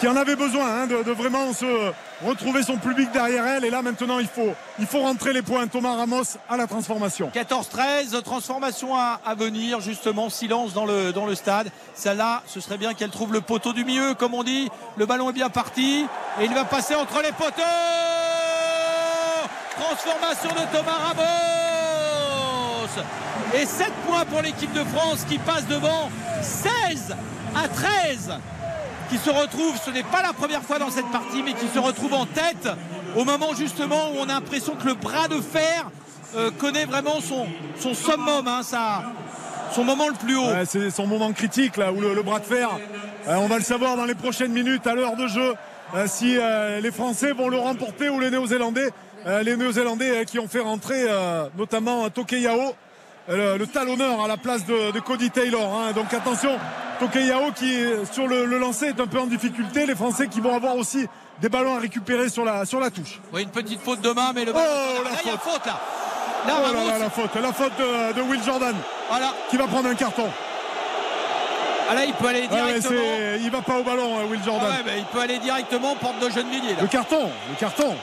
qui 0.00 0.08
en 0.08 0.16
avait 0.16 0.34
besoin 0.34 0.82
hein, 0.82 0.86
de, 0.86 1.12
vraiment 1.12 1.52
se 1.52 1.92
retrouver 2.24 2.62
son 2.62 2.78
public 2.78 3.12
derrière 3.12 3.46
elle. 3.46 3.66
Et 3.66 3.70
là 3.70 3.82
maintenant 3.82 4.18
il 4.18 4.26
faut, 4.26 4.54
il 4.78 4.86
faut 4.86 5.00
rentrer 5.00 5.34
les 5.34 5.42
points. 5.42 5.66
Thomas 5.66 5.94
Ramos 5.94 6.38
à 6.48 6.56
la 6.56 6.66
transformation. 6.66 7.30
14-13, 7.34 8.22
transformation 8.22 8.96
à, 8.96 9.20
à 9.24 9.34
venir, 9.34 9.80
justement, 9.80 10.30
silence 10.30 10.72
dans 10.72 10.86
le, 10.86 11.12
dans 11.12 11.26
le 11.26 11.34
stade. 11.34 11.70
Celle-là, 11.94 12.42
ce 12.46 12.60
serait 12.60 12.78
bien 12.78 12.94
qu'elle 12.94 13.10
trouve 13.10 13.34
le 13.34 13.42
poteau 13.42 13.74
du 13.74 13.84
milieu, 13.84 14.14
comme 14.14 14.32
on 14.32 14.42
dit. 14.42 14.70
Le 14.96 15.04
ballon 15.04 15.28
est 15.28 15.34
bien 15.34 15.50
parti 15.50 16.06
et 16.40 16.44
il 16.44 16.54
va 16.54 16.64
passer 16.64 16.94
entre 16.94 17.20
les 17.22 17.32
poteaux. 17.32 17.62
Transformation 19.78 20.48
de 20.50 20.76
Thomas 20.76 20.98
Ramos. 21.08 21.28
Et 23.54 23.66
7 23.66 23.92
points 24.06 24.24
pour 24.24 24.40
l'équipe 24.40 24.72
de 24.72 24.84
France 24.84 25.26
qui 25.28 25.38
passe 25.38 25.66
devant 25.66 26.10
16 26.40 27.14
à 27.54 27.68
13 27.68 28.32
qui 29.10 29.18
se 29.18 29.30
retrouve, 29.30 29.76
ce 29.84 29.90
n'est 29.90 30.04
pas 30.04 30.22
la 30.22 30.32
première 30.32 30.62
fois 30.62 30.78
dans 30.78 30.90
cette 30.90 31.10
partie, 31.10 31.42
mais 31.42 31.52
qui 31.54 31.66
se 31.68 31.78
retrouve 31.78 32.14
en 32.14 32.26
tête 32.26 32.68
au 33.16 33.24
moment 33.24 33.54
justement 33.56 34.10
où 34.12 34.18
on 34.20 34.24
a 34.24 34.34
l'impression 34.34 34.74
que 34.76 34.86
le 34.86 34.94
bras 34.94 35.26
de 35.28 35.40
fer 35.40 35.90
euh, 36.36 36.50
connaît 36.58 36.84
vraiment 36.84 37.20
son, 37.20 37.46
son 37.78 37.92
summum, 37.92 38.46
hein, 38.46 38.60
son 39.72 39.84
moment 39.84 40.06
le 40.08 40.14
plus 40.14 40.36
haut. 40.36 40.46
C'est 40.64 40.90
son 40.90 41.06
moment 41.06 41.32
critique 41.32 41.76
là 41.76 41.92
où 41.92 42.00
le, 42.00 42.22
bras 42.22 42.38
de 42.38 42.44
fer. 42.44 42.68
euh, 43.28 43.34
on 43.36 43.48
va 43.48 43.56
le 43.58 43.64
savoir 43.64 43.96
dans 43.96 44.04
les 44.04 44.14
prochaines 44.14 44.52
minutes 44.52 44.86
à 44.86 44.94
l'heure 44.94 45.16
de 45.16 45.26
jeu 45.26 45.54
euh, 45.96 46.06
si 46.06 46.38
les 46.80 46.92
Français 46.92 47.32
vont 47.32 47.48
le 47.48 47.58
remporter 47.58 48.08
ou 48.08 48.20
les 48.20 48.30
Néo-Zélandais. 48.30 48.90
Les 49.42 49.54
Néo-Zélandais 49.56 50.24
qui 50.24 50.38
ont 50.38 50.48
fait 50.48 50.60
rentrer 50.60 51.04
notamment 51.58 52.08
Tokeyao, 52.08 52.74
le, 53.28 53.58
le 53.58 53.66
talonneur 53.66 54.24
à 54.24 54.28
la 54.28 54.36
place 54.38 54.64
de, 54.64 54.92
de 54.92 55.00
Cody 55.00 55.30
Taylor. 55.30 55.68
hein. 55.74 55.92
Donc 55.92 56.14
attention, 56.14 56.52
Tokeyao 57.00 57.50
qui 57.52 57.74
sur 58.12 58.28
le, 58.28 58.44
le 58.44 58.58
lancer 58.58 58.86
est 58.88 59.00
un 59.00 59.06
peu 59.06 59.18
en 59.18 59.26
difficulté. 59.26 59.86
Les 59.86 59.94
Français 59.96 60.28
qui 60.28 60.40
vont 60.40 60.54
avoir 60.54 60.76
aussi 60.76 61.06
des 61.40 61.48
ballons 61.48 61.74
à 61.76 61.80
récupérer 61.80 62.28
sur 62.28 62.44
la, 62.44 62.64
sur 62.66 62.78
la 62.78 62.90
touche. 62.90 63.18
Oui, 63.32 63.42
une 63.42 63.50
petite 63.50 63.80
faute 63.80 64.00
de 64.02 64.10
main, 64.10 64.32
mais 64.34 64.44
le 64.44 64.52
Oh, 64.52 64.54
ballon. 64.54 65.04
la 65.04 65.10
là, 65.10 65.16
il 65.24 65.30
y 65.30 65.34
a 65.34 65.38
faute. 65.38 65.52
faute 65.52 65.66
là. 65.66 65.80
Là, 66.46 66.54
Oh 66.58 66.62
là 66.62 66.68
Ramos, 66.78 66.88
là, 66.90 66.98
la 66.98 67.10
faute, 67.10 67.34
la 67.42 67.52
faute 67.52 67.72
de, 67.78 68.12
de 68.14 68.22
Will 68.22 68.42
Jordan 68.44 68.74
voilà. 69.10 69.32
qui 69.50 69.56
va 69.56 69.66
prendre 69.66 69.88
un 69.88 69.94
carton. 69.94 70.28
Ah, 71.90 71.94
là, 71.94 72.04
il 72.04 72.12
peut 72.14 72.28
aller 72.28 72.44
Ah 72.50 72.54
ouais, 72.54 72.60
directement. 72.78 73.00
il 73.42 73.50
va 73.50 73.62
pas 73.62 73.78
au 73.78 73.82
ballon, 73.82 74.18
euh, 74.20 74.24
Will 74.30 74.38
Ah 74.42 74.46
Jordan. 74.46 74.68
ouais, 74.70 74.82
mais 74.86 74.98
il 74.98 75.04
peut 75.06 75.20
aller 75.20 75.38
directement 75.38 75.96
porte 75.96 76.18
de 76.20 76.30
Gennevilliers. 76.30 76.74
Là. 76.76 76.82
Le 76.82 76.86
carton, 76.86 77.30
le 77.50 77.56
carton, 77.58 77.96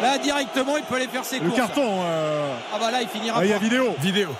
Là, 0.00 0.18
directement, 0.18 0.76
il 0.78 0.82
peut 0.82 0.96
aller 0.96 1.06
faire 1.08 1.24
ses 1.24 1.38
le 1.38 1.44
courses. 1.46 1.56
carton. 1.56 2.00
euh, 2.02 2.52
Ah 2.74 2.78
bah 2.80 2.90
là, 2.90 3.02
il 3.02 3.08
finira 3.08 3.38
ah, 3.40 3.44
Il 3.44 3.50
y 3.50 3.52
a 3.52 3.58
vidéo. 3.58 3.94
Vidéo. 4.00 4.30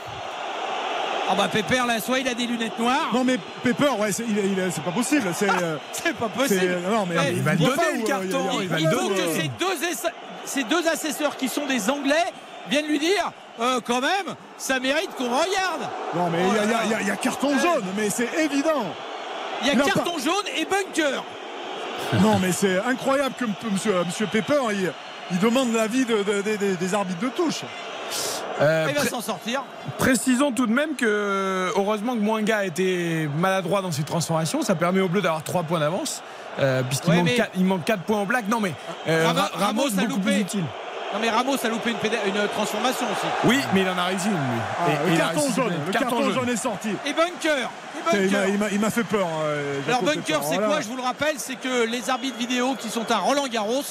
Ah 1.31 1.35
bah 1.37 1.49
Pépère, 1.51 1.87
là, 1.87 2.01
soit 2.01 2.19
il 2.19 2.29
a 2.29 2.35
des 2.35 2.47
lunettes 2.47 2.79
noires. 2.79 3.11
Non 3.15 3.25
mais 3.25 3.39
Pepper, 3.63 3.91
ouais, 3.99 4.13
c'est 4.13 4.25
il 4.29 4.39
est- 4.39 4.47
il 4.49 4.59
est- 4.59 4.71
c'est 4.75 4.83
pas 4.85 4.91
possible. 4.91 5.29
C'est 5.35 5.49
euh, 5.49 5.77
C'est 5.93 6.13
pas 6.15 6.29
c'est- 6.35 6.55
possible. 6.57 6.79
non 6.91 7.07
mais 7.07 7.15
il 7.33 7.43
va 7.43 7.53
le 7.53 7.59
donner, 7.59 7.77
pas 7.77 7.83
le 7.95 8.01
euh, 8.03 8.07
carton, 8.07 8.49
il 8.59 8.63
il 8.65 8.69
va 8.69 8.79
faut 8.91 9.09
donner. 9.09 9.15
que 9.15 9.41
ces 9.41 9.49
deux, 9.59 9.85
essa- 9.91 10.13
ces 10.45 10.65
deux 10.65 10.87
assesseurs 10.89 11.37
qui 11.37 11.49
sont 11.49 11.67
des 11.67 11.89
Anglais 11.91 12.25
viennent 12.69 12.87
lui 12.87 12.99
dire 12.99 13.31
euh, 13.61 13.81
quand 13.85 14.01
même, 14.01 14.35
ça 14.59 14.81
mérite 14.81 15.11
qu'on 15.17 15.25
regarde. 15.29 15.89
Non 16.15 16.29
mais 16.31 16.39
il 16.49 16.71
y 16.71 16.95
a- 16.95 17.03
y, 17.03 17.05
y 17.07 17.13
y 17.13 17.17
carton 17.19 17.57
jaune, 17.59 17.85
mais 17.97 18.11
c'est 18.11 18.29
évident. 18.39 18.85
Il 19.63 19.69
y 19.69 19.71
a 19.71 19.77
carton 19.77 20.19
jaune 20.19 20.47
et 20.57 20.65
bunker. 20.65 21.23
Non 22.21 22.39
mais 22.41 22.51
c'est 22.53 22.79
incroyable 22.81 23.35
que 23.39 23.45
M. 23.45 23.53
monsieur, 23.71 23.95
monsieur 24.05 24.27
Pepper, 24.27 24.59
il, 24.73 24.93
il 25.31 25.39
demande 25.39 25.73
l'avis 25.73 26.05
de- 26.05 26.23
de- 26.25 26.43
de- 26.43 26.57
des- 26.57 26.75
des 26.77 26.95
arbitres 26.95 27.21
de 27.21 27.29
touche. 27.29 27.61
Euh, 28.61 28.87
Il 28.91 28.95
va 28.95 29.05
s'en 29.05 29.21
sortir. 29.21 29.63
Précisons 29.99 30.53
tout 30.53 30.67
de 30.67 30.73
même 30.73 30.95
que 30.97 31.73
heureusement 31.77 32.15
que 32.15 32.21
Mwanga 32.21 32.59
a 32.59 32.65
été 32.65 33.29
maladroit 33.39 33.83
dans 33.83 33.93
ses 33.93 34.03
transformations. 34.03 34.63
Ça 34.63 34.75
permet 34.75 35.01
aux 35.01 35.09
Bleus 35.09 35.23
d'avoir 35.23 35.43
3 35.43 35.63
points 35.63 35.81
d'avance. 35.81 36.23
euh, 36.61 36.83
Puisqu'il 36.83 37.11
Ouais, 37.11 37.17
manque, 37.17 37.25
mais- 37.27 37.35
4, 37.35 37.51
il 37.57 37.65
manque 37.65 37.85
4 37.85 38.03
points 38.03 38.19
en 38.19 38.25
black. 38.27 38.47
Non 38.49 38.61
mais 38.61 38.73
euh, 39.09 39.27
Ramos- 39.27 39.41
Ra- 39.41 39.51
Ramos, 39.55 39.67
Ramos 39.83 39.83
a 39.87 39.91
beaucoup 40.03 40.09
loupé. 40.11 40.23
plus 40.33 40.41
utile. 40.41 40.65
Non 41.15 41.19
mais 41.21 41.31
Ramos 41.31 41.57
a 41.63 41.69
loupé 41.69 41.91
une, 41.91 42.49
transformation 42.55 43.07
aussi. 43.07 43.27
Oui, 43.45 43.59
mais 43.75 43.83
il 43.83 43.89
en 43.89 43.99
a 43.99 44.05
réussi 44.05 44.29
une. 44.29 44.35
Ah, 44.37 44.91
Et- 45.07 45.11
le 45.13 45.17
carton 45.19 45.41
réussi 45.41 45.55
jaune, 45.55 45.73
le 45.87 45.93
carton, 45.93 46.31
jaune 46.31 46.49
est 46.49 46.57
sorti. 46.57 46.89
Et 47.07 47.13
bunker. 47.13 47.71
Et 48.13 48.17
Il 48.17 48.21
m'a- 48.23 48.29
bunker. 48.29 48.49
il 48.49 48.59
m'a- 48.59 48.69
il 48.71 48.81
m'a 48.81 48.91
fait 48.91 49.05
peur. 49.05 49.27
euh, 49.45 49.81
Alors 49.89 50.03
bunker, 50.03 50.41
c'est 50.43 50.55
Voilà. 50.55 50.67
quoi 50.69 50.81
Je 50.81 50.89
vous 50.89 50.97
le 50.97 51.03
rappelle, 51.03 51.35
c'est 51.39 51.57
que 51.57 51.85
les 51.87 52.09
arbitres 52.11 52.39
vidéo 52.39 52.75
qui 52.79 52.89
sont 52.89 53.11
à 53.11 53.19
Roland 53.19 53.47
Garros 53.49 53.83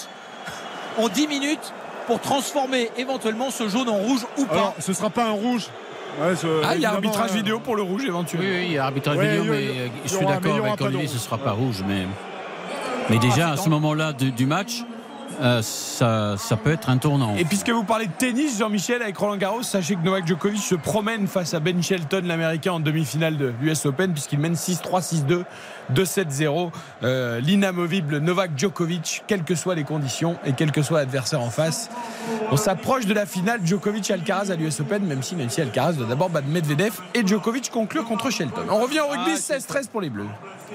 ont 0.98 1.08
10 1.10 1.28
minutes 1.28 1.74
pour 2.08 2.20
transformer 2.20 2.90
éventuellement 2.98 3.50
ce 3.52 3.68
jaune 3.70 3.90
en 3.90 3.98
rouge 3.98 4.26
ou 4.38 4.46
pas. 4.46 4.54
Alors, 4.56 4.76
ce 4.80 4.94
sera 4.94 5.10
pas 5.10 5.26
un 5.26 5.32
rouge. 5.32 5.68
Ouais, 6.22 6.36
ce- 6.36 6.62
Ah, 6.66 6.76
il 6.76 6.82
y 6.82 6.86
a 6.86 6.92
arbitrage 6.92 7.32
euh, 7.32 7.36
vidéo 7.36 7.60
pour 7.60 7.76
le 7.76 7.84
rouge 7.84 8.02
Oui, 8.02 8.08
éventuellement. 8.10 8.48
oui, 8.50 8.66
il 8.66 8.72
y 8.74 8.78
a 8.78 8.86
arbitrage 8.86 9.18
Ouais, 9.18 9.38
vidéo, 9.38 9.44
mais 9.54 9.58
euh, 9.68 9.88
je 10.04 10.10
suis 10.10 10.18
mais 10.18 10.24
il 10.26 10.30
y 10.30 10.34
d'accord 10.34 10.66
avec 10.66 10.82
Olivier, 10.82 11.08
ce 11.08 11.14
ne 11.14 11.20
sera 11.20 11.38
pas 11.38 11.52
Ouais. 11.52 11.58
rouge. 11.58 11.84
Mais, 11.88 12.06
mais 13.10 13.18
déjà, 13.18 13.52
à 13.52 13.58
ce 13.58 13.70
moment-là 13.70 14.12
du, 14.14 14.32
du 14.32 14.46
match, 14.46 14.84
euh, 15.42 15.62
ça, 15.62 16.36
ça 16.38 16.58
peut 16.58 16.72
être 16.72 16.90
un 16.90 16.98
tournant. 16.98 17.36
Et 17.38 17.46
puisque 17.46 17.70
vous 17.70 17.84
parlez 17.84 18.08
de 18.08 18.12
tennis, 18.12 18.58
Jean-Michel, 18.60 19.02
avec 19.02 19.18
Roland 19.18 19.38
Garros, 19.38 19.64
sachez 19.64 19.96
que 19.96 20.02
Novak 20.02 20.28
Djokovic 20.28 20.62
se 20.62 20.76
promène 20.76 21.28
face 21.28 21.54
à 21.54 21.60
Ben 21.60 21.82
Shelton, 21.82 22.24
l'Américain, 22.26 22.74
en 22.74 22.80
demi-finale 22.80 23.38
de 23.38 23.54
l'US 23.62 23.86
Open, 23.86 24.12
puisqu'il 24.14 24.40
mène 24.40 24.54
6-3, 24.56 25.02
6-2, 25.26 25.44
2-7-0. 25.94 26.72
Euh, 27.04 27.40
L'inamovible 27.40 28.18
Novak 28.18 28.52
Djokovic, 28.58 29.24
quelles 29.28 29.44
que 29.44 29.56
soient 29.56 29.76
les 29.76 29.84
conditions 29.84 30.38
et 30.46 30.54
quel 30.54 30.72
que 30.72 30.82
soit 30.82 31.00
l'adversaire 31.00 31.42
en 31.42 31.50
face. 31.50 31.90
On 32.52 32.58
s'approche 32.58 33.06
de 33.06 33.14
la 33.14 33.26
finale 33.26 33.62
Djokovic-Alcaraz 33.66 34.52
à 34.52 34.56
l'US 34.56 34.80
Open, 34.80 35.04
même 35.06 35.24
si, 35.24 35.36
même 35.36 35.50
si 35.50 35.62
Alcaraz 35.62 35.94
doit 35.94 36.08
d'abord 36.08 36.30
battre 36.30 36.48
Medvedev 36.48 36.94
et 37.14 37.26
Djokovic 37.26 37.70
conclure 37.72 38.06
contre 38.06 38.30
Shelton. 38.30 38.66
On 38.70 38.80
revient 38.80 39.00
au 39.02 39.08
rugby, 39.08 39.32
Ah, 39.36 39.38
c'est 39.40 39.58
16-13 39.60 39.90
pour 39.90 40.02
les 40.02 40.10
Bleus. 40.10 40.28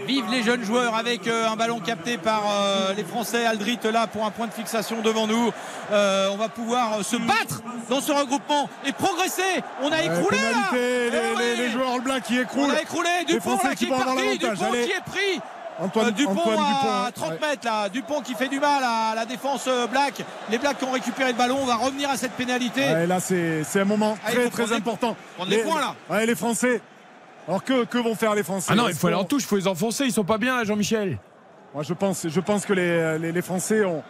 Vive 0.07 0.25
les 0.31 0.43
jeunes 0.43 0.63
joueurs 0.65 0.95
avec 0.95 1.27
euh, 1.27 1.49
un 1.49 1.57
ballon 1.57 1.81
capté 1.81 2.17
par 2.19 2.43
euh, 2.49 2.93
les 2.95 3.03
Français. 3.05 3.47
Aldrit 3.47 3.79
là 3.93 4.07
pour 4.07 4.25
un 4.25 4.31
point 4.31 4.47
de 4.47 4.53
fixation 4.53 5.01
devant 5.01 5.27
nous. 5.27 5.51
Euh, 5.91 6.29
on 6.33 6.37
va 6.37 6.49
pouvoir 6.49 7.05
se 7.05 7.17
battre 7.17 7.63
dans 7.89 8.01
ce 8.01 8.13
regroupement 8.13 8.69
et 8.85 8.93
progresser. 8.93 9.43
On 9.83 9.91
a 9.91 10.03
écroulé 10.03 10.39
là. 10.39 10.69
pénalité, 10.71 11.11
les, 11.11 11.17
Eh 11.17 11.39
les- 11.39 11.53
oui. 11.53 11.59
les 11.59 11.71
joueurs 11.71 11.99
Black 12.01 12.25
qui 12.25 12.39
On 12.39 12.43
écroulent. 12.43 12.71
a 12.71 12.83
écroulé. 12.83 13.09
Les 13.27 13.35
Dupont 13.35 13.59
là, 13.63 13.71
qui 13.71 13.77
qui 13.77 13.85
est 13.87 13.89
parti. 13.97 14.39
Dupont 14.39 14.65
Allez. 14.67 14.85
qui 14.85 14.91
est 14.93 15.05
pris. 15.05 15.41
Antoine, 15.79 16.07
Euh, 16.07 16.11
Dupont 16.13 16.31
Antoine 16.33 16.59
à 16.59 17.11
Dupont. 17.11 17.27
30 17.27 17.31
ouais. 17.33 17.39
mètres 17.49 17.67
là. 17.67 17.89
Dupont 17.89 18.21
qui 18.23 18.35
fait 18.35 18.49
du 18.49 18.61
mal 18.61 18.83
à 18.85 19.15
la 19.15 19.27
défense 19.27 19.69
Black. 19.91 20.23
Les 20.51 20.59
Blacks 20.59 20.79
qui 20.79 20.85
ont 20.85 20.93
récupéré 20.93 21.33
le 21.33 21.37
ballon. 21.39 21.59
On 21.61 21.67
va 21.67 21.75
revenir 21.77 22.09
à 22.11 22.17
cette 22.17 22.33
pénalité. 22.33 22.81
Ouais, 22.83 23.07
là, 23.07 23.19
c'est 23.21 23.65
un 23.81 23.85
moment 23.85 24.17
Ah, 24.25 24.31
très 24.33 24.49
très 24.51 24.67
les- 24.67 24.73
important. 24.75 25.17
prendre 25.37 25.51
les 25.51 25.59
points, 25.59 25.81
là. 25.81 25.95
Ouais, 26.11 26.25
les 26.27 26.35
Français. 26.35 26.81
Alors 27.49 27.63
que, 27.63 27.85
que 27.85 27.99
vont 27.99 28.15
faire 28.15 28.35
les 28.35 28.43
Français 28.43 28.69
Ah 28.73 28.75
non, 28.75 28.89
il 28.89 28.95
faut 28.95 29.07
aller 29.07 29.17
en 29.17 29.25
touche, 29.25 29.43
il 29.43 29.47
faut 29.47 29.57
les 29.57 29.69
enfoncer, 29.69 30.05
ils 30.05 30.13
sont 30.13 30.25
pas 30.25 30.39
bien 30.39 30.57
là, 30.57 30.65
Jean-Michel. 30.65 31.19
Moi, 31.75 31.83
je 31.83 31.95
pense, 31.95 32.27
je 32.29 32.41
pense 32.41 32.65
que 32.67 32.73
les, 32.73 33.19
les, 33.19 33.33
les 33.33 33.43
Français 33.43 33.85
ont, 33.85 34.03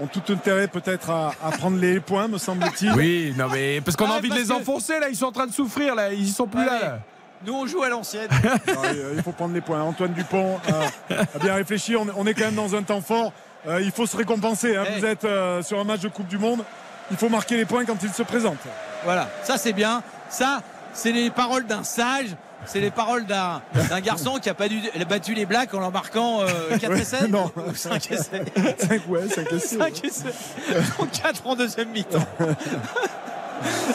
ont 0.00 0.06
tout 0.06 0.22
intérêt 0.32 0.68
peut-être 0.68 1.10
à, 1.10 1.32
à 1.44 1.50
prendre 1.50 1.78
les 1.78 2.00
points, 2.00 2.28
me 2.28 2.38
semble-t-il. 2.38 2.92
Oui, 2.94 3.34
non 3.36 3.48
mais 3.52 3.80
parce 3.80 3.96
qu'on 3.96 4.06
a 4.06 4.14
Ah, 4.14 4.18
envie 4.18 4.30
de 4.30 4.34
les 4.34 4.50
enfoncer 4.52 4.98
là, 4.98 5.08
ils 5.08 5.16
sont 5.16 5.26
en 5.26 5.32
train 5.32 5.46
de 5.46 5.52
souffrir 5.52 5.94
là, 5.94 6.12
ils 6.12 6.28
sont 6.28 6.46
plus 6.46 6.60
Ouais, 6.60 6.66
là. 6.66 6.98
Nous, 7.46 7.52
on 7.52 7.66
joue 7.66 7.82
à 7.82 7.90
l'ancienne. 7.90 8.28
Non, 8.68 8.80
il 9.14 9.22
faut 9.22 9.32
prendre 9.32 9.52
les 9.52 9.60
points. 9.60 9.82
Antoine 9.82 10.14
Dupont 10.14 10.58
euh, 10.72 11.22
a 11.34 11.38
bien 11.38 11.54
réfléchi. 11.54 11.94
On, 11.94 12.06
on 12.16 12.26
est 12.26 12.32
quand 12.32 12.46
même 12.46 12.54
dans 12.54 12.74
un 12.74 12.82
temps 12.82 13.02
fort. 13.02 13.32
Euh, 13.68 13.82
il 13.82 13.90
faut 13.90 14.06
se 14.06 14.16
récompenser. 14.16 14.74
hein. 14.76 14.84
Hey. 14.86 14.98
Vous 15.00 15.04
êtes 15.04 15.24
euh, 15.26 15.60
sur 15.62 15.78
un 15.78 15.84
match 15.84 16.00
de 16.00 16.08
Coupe 16.08 16.28
du 16.28 16.38
Monde. 16.38 16.64
Il 17.10 17.18
faut 17.18 17.28
marquer 17.28 17.58
les 17.58 17.66
points 17.66 17.84
quand 17.84 18.02
il 18.02 18.10
se 18.10 18.22
présente. 18.22 18.56
Voilà, 19.04 19.28
ça 19.42 19.58
c'est 19.58 19.74
bien. 19.74 20.02
Ça, 20.30 20.62
c'est 20.94 21.12
les 21.12 21.28
paroles 21.28 21.66
d'un 21.66 21.82
sage. 21.82 22.28
C'est 22.66 22.80
les 22.80 22.90
paroles 22.90 23.26
d'un 23.26 23.62
d'un 23.88 24.00
garçon 24.00 24.38
qui 24.40 24.48
a 24.48 24.54
pas 24.54 24.68
dû, 24.68 24.80
battu 25.08 25.34
les 25.34 25.46
Blacks 25.46 25.72
en 25.74 25.80
leur 25.80 25.92
marquant 25.92 26.40
euh, 26.42 26.76
4 26.78 26.92
et 26.96 27.04
7 27.04 27.30
Non. 27.30 27.50
ou 27.56 27.74
5 27.74 28.10
et 28.10 28.16
7. 28.16 28.52
5 28.78 29.02
ouais, 29.08 29.28
5 29.28 29.52
et 29.52 29.58
6. 29.58 29.78
5 29.78 30.04
et 30.04 30.10
7. 30.10 30.34
Donc 30.98 31.10
4 31.10 31.46
en 31.46 31.54
deuxième 31.56 31.90
mi-temps. 31.90 32.26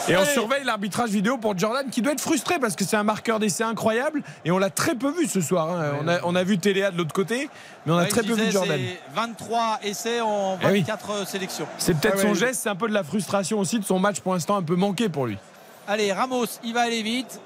Et 0.08 0.16
on 0.16 0.24
surveille 0.24 0.64
l'arbitrage 0.64 1.10
vidéo 1.10 1.36
pour 1.36 1.56
Jordan 1.56 1.88
qui 1.90 2.02
doit 2.02 2.12
être 2.12 2.20
frustré 2.20 2.58
parce 2.58 2.74
que 2.74 2.84
c'est 2.84 2.96
un 2.96 3.04
marqueur 3.04 3.38
d'essai 3.38 3.62
incroyable 3.62 4.22
et 4.44 4.50
on 4.50 4.58
l'a 4.58 4.70
très 4.70 4.94
peu 4.94 5.10
vu 5.12 5.26
ce 5.28 5.40
soir. 5.40 5.70
hein. 5.70 5.92
On, 6.02 6.08
a, 6.08 6.18
on 6.24 6.34
a 6.34 6.42
vu 6.42 6.58
Téléa 6.58 6.90
de 6.90 6.96
l'autre 6.96 7.12
côté, 7.12 7.48
mais 7.86 7.92
on 7.92 7.98
a 7.98 8.02
Ouais, 8.02 8.08
très 8.08 8.22
peu 8.22 8.32
vu 8.32 8.50
Jordan. 8.50 8.78
c'est 8.80 8.98
23 9.14 9.80
essais 9.84 10.20
en 10.20 10.58
Eh 10.62 10.66
oui. 10.72 10.80
24 10.80 11.26
sélections. 11.28 11.66
C'est 11.78 11.94
peut-être 11.96 12.16
Ah 12.18 12.22
son 12.22 12.34
geste, 12.34 12.60
c'est 12.62 12.68
un 12.68 12.74
peu 12.74 12.88
de 12.88 12.94
la 12.94 13.04
frustration 13.04 13.60
aussi 13.60 13.78
de 13.78 13.84
son 13.84 13.98
match 14.00 14.20
pour 14.20 14.32
l'instant 14.32 14.56
un 14.56 14.62
peu 14.62 14.74
manqué 14.76 15.08
pour 15.08 15.26
lui. 15.26 15.38
Allez, 15.86 16.12
Ramos, 16.12 16.46
il 16.64 16.72
va 16.74 16.80
aller 16.82 17.02
vite, 17.02 17.40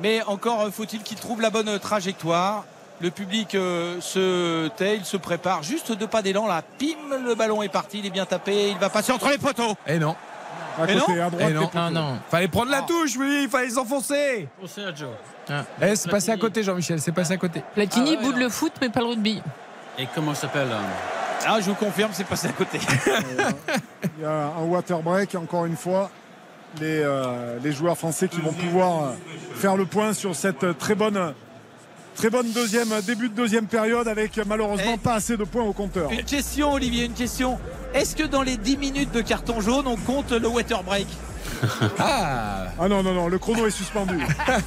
mais 0.00 0.22
encore 0.26 0.62
euh, 0.62 0.70
faut-il 0.70 1.02
qu'il 1.02 1.16
trouve 1.18 1.40
la 1.40 1.50
bonne 1.50 1.78
trajectoire. 1.78 2.64
Le 3.02 3.10
public 3.10 3.54
euh, 3.54 3.98
se 4.00 4.68
tait, 4.68 4.96
il 4.96 5.04
se 5.06 5.16
prépare. 5.16 5.62
Juste 5.62 5.92
deux 5.92 6.06
pas 6.06 6.20
d'élan, 6.20 6.46
là, 6.46 6.62
pim, 6.78 7.16
le 7.24 7.34
ballon 7.34 7.62
est 7.62 7.70
parti, 7.70 8.00
il 8.00 8.06
est 8.06 8.10
bien 8.10 8.26
tapé, 8.26 8.70
il 8.70 8.78
va 8.78 8.90
passer 8.90 9.10
entre 9.12 9.30
les 9.30 9.38
poteaux. 9.38 9.74
Et 9.86 9.98
non. 9.98 10.14
À 10.78 10.84
Mais 10.86 10.94
côté, 10.98 11.14
non. 11.14 11.26
à 11.26 11.30
droite. 11.30 11.46
Eh 11.48 11.52
non. 11.54 11.60
les 11.60 11.66
poteaux. 11.66 11.78
Non, 11.78 11.90
non. 11.90 12.18
Fallait 12.30 12.48
prendre 12.48 12.70
la 12.70 12.78
Ah. 12.78 12.86
touche, 12.86 13.16
oui, 13.18 13.40
il 13.44 13.48
fallait 13.48 13.68
les 13.68 13.78
enfoncer. 13.78 14.48
Eh, 15.82 15.96
c'est 15.96 16.10
passé 16.10 16.30
à 16.30 16.36
côté, 16.36 16.62
Jean-Michel, 16.62 17.00
c'est 17.00 17.12
passé 17.12 17.32
à 17.32 17.36
côté. 17.38 17.62
Platini 17.74 18.10
Ah 18.12 18.18
ouais, 18.18 18.22
bout 18.22 18.32
de 18.32 18.38
non. 18.38 18.44
le 18.44 18.48
foot, 18.50 18.72
mais 18.82 18.90
pas 18.90 19.00
le 19.00 19.06
rugby. 19.06 19.42
Et 19.98 20.06
comment 20.14 20.34
ça 20.34 20.42
s'appelle 20.42 20.68
euh, 20.70 21.46
Ah, 21.46 21.56
je 21.58 21.64
vous 21.70 21.74
confirme, 21.74 22.10
c'est 22.12 22.24
passé 22.24 22.48
à 22.48 22.52
côté. 22.52 22.78
Il 24.18 24.22
y 24.22 24.26
a 24.26 24.30
un 24.58 24.64
water 24.64 24.98
break, 25.00 25.34
encore 25.34 25.64
une 25.64 25.76
fois. 25.76 26.10
Les, 26.78 27.00
euh, 27.02 27.58
les 27.62 27.72
joueurs 27.72 27.98
français 27.98 28.28
qui 28.28 28.40
vont 28.40 28.52
pouvoir 28.52 29.02
euh, 29.04 29.12
faire 29.56 29.76
le 29.76 29.86
point 29.86 30.12
sur 30.12 30.36
cette 30.36 30.62
euh, 30.62 30.72
très 30.72 30.94
bonne, 30.94 31.34
très 32.14 32.30
bonne 32.30 32.48
deuxième, 32.52 32.88
début 33.04 33.28
de 33.28 33.34
deuxième 33.34 33.66
période 33.66 34.06
avec 34.06 34.38
malheureusement 34.46 34.92
Eh. 34.94 34.98
pas 34.98 35.14
assez 35.14 35.36
de 35.36 35.42
points 35.44 35.64
au 35.64 35.72
compteur. 35.72 36.12
Une 36.12 36.22
question, 36.22 36.72
Olivier, 36.72 37.06
une 37.06 37.12
question. 37.12 37.58
Est-ce 37.92 38.14
que 38.14 38.22
dans 38.22 38.42
les 38.42 38.56
10 38.56 38.76
minutes 38.76 39.12
de 39.12 39.20
carton 39.20 39.60
jaune, 39.60 39.86
on 39.88 39.96
compte 39.96 40.30
le 40.30 40.46
water 40.46 40.82
break? 40.84 41.08
Ah 41.98 42.66
Ah 42.78 42.88
non, 42.88 43.02
non, 43.02 43.12
non, 43.12 43.28
le 43.28 43.38
chrono 43.38 43.66
est 43.66 43.70
suspendu. 43.70 44.18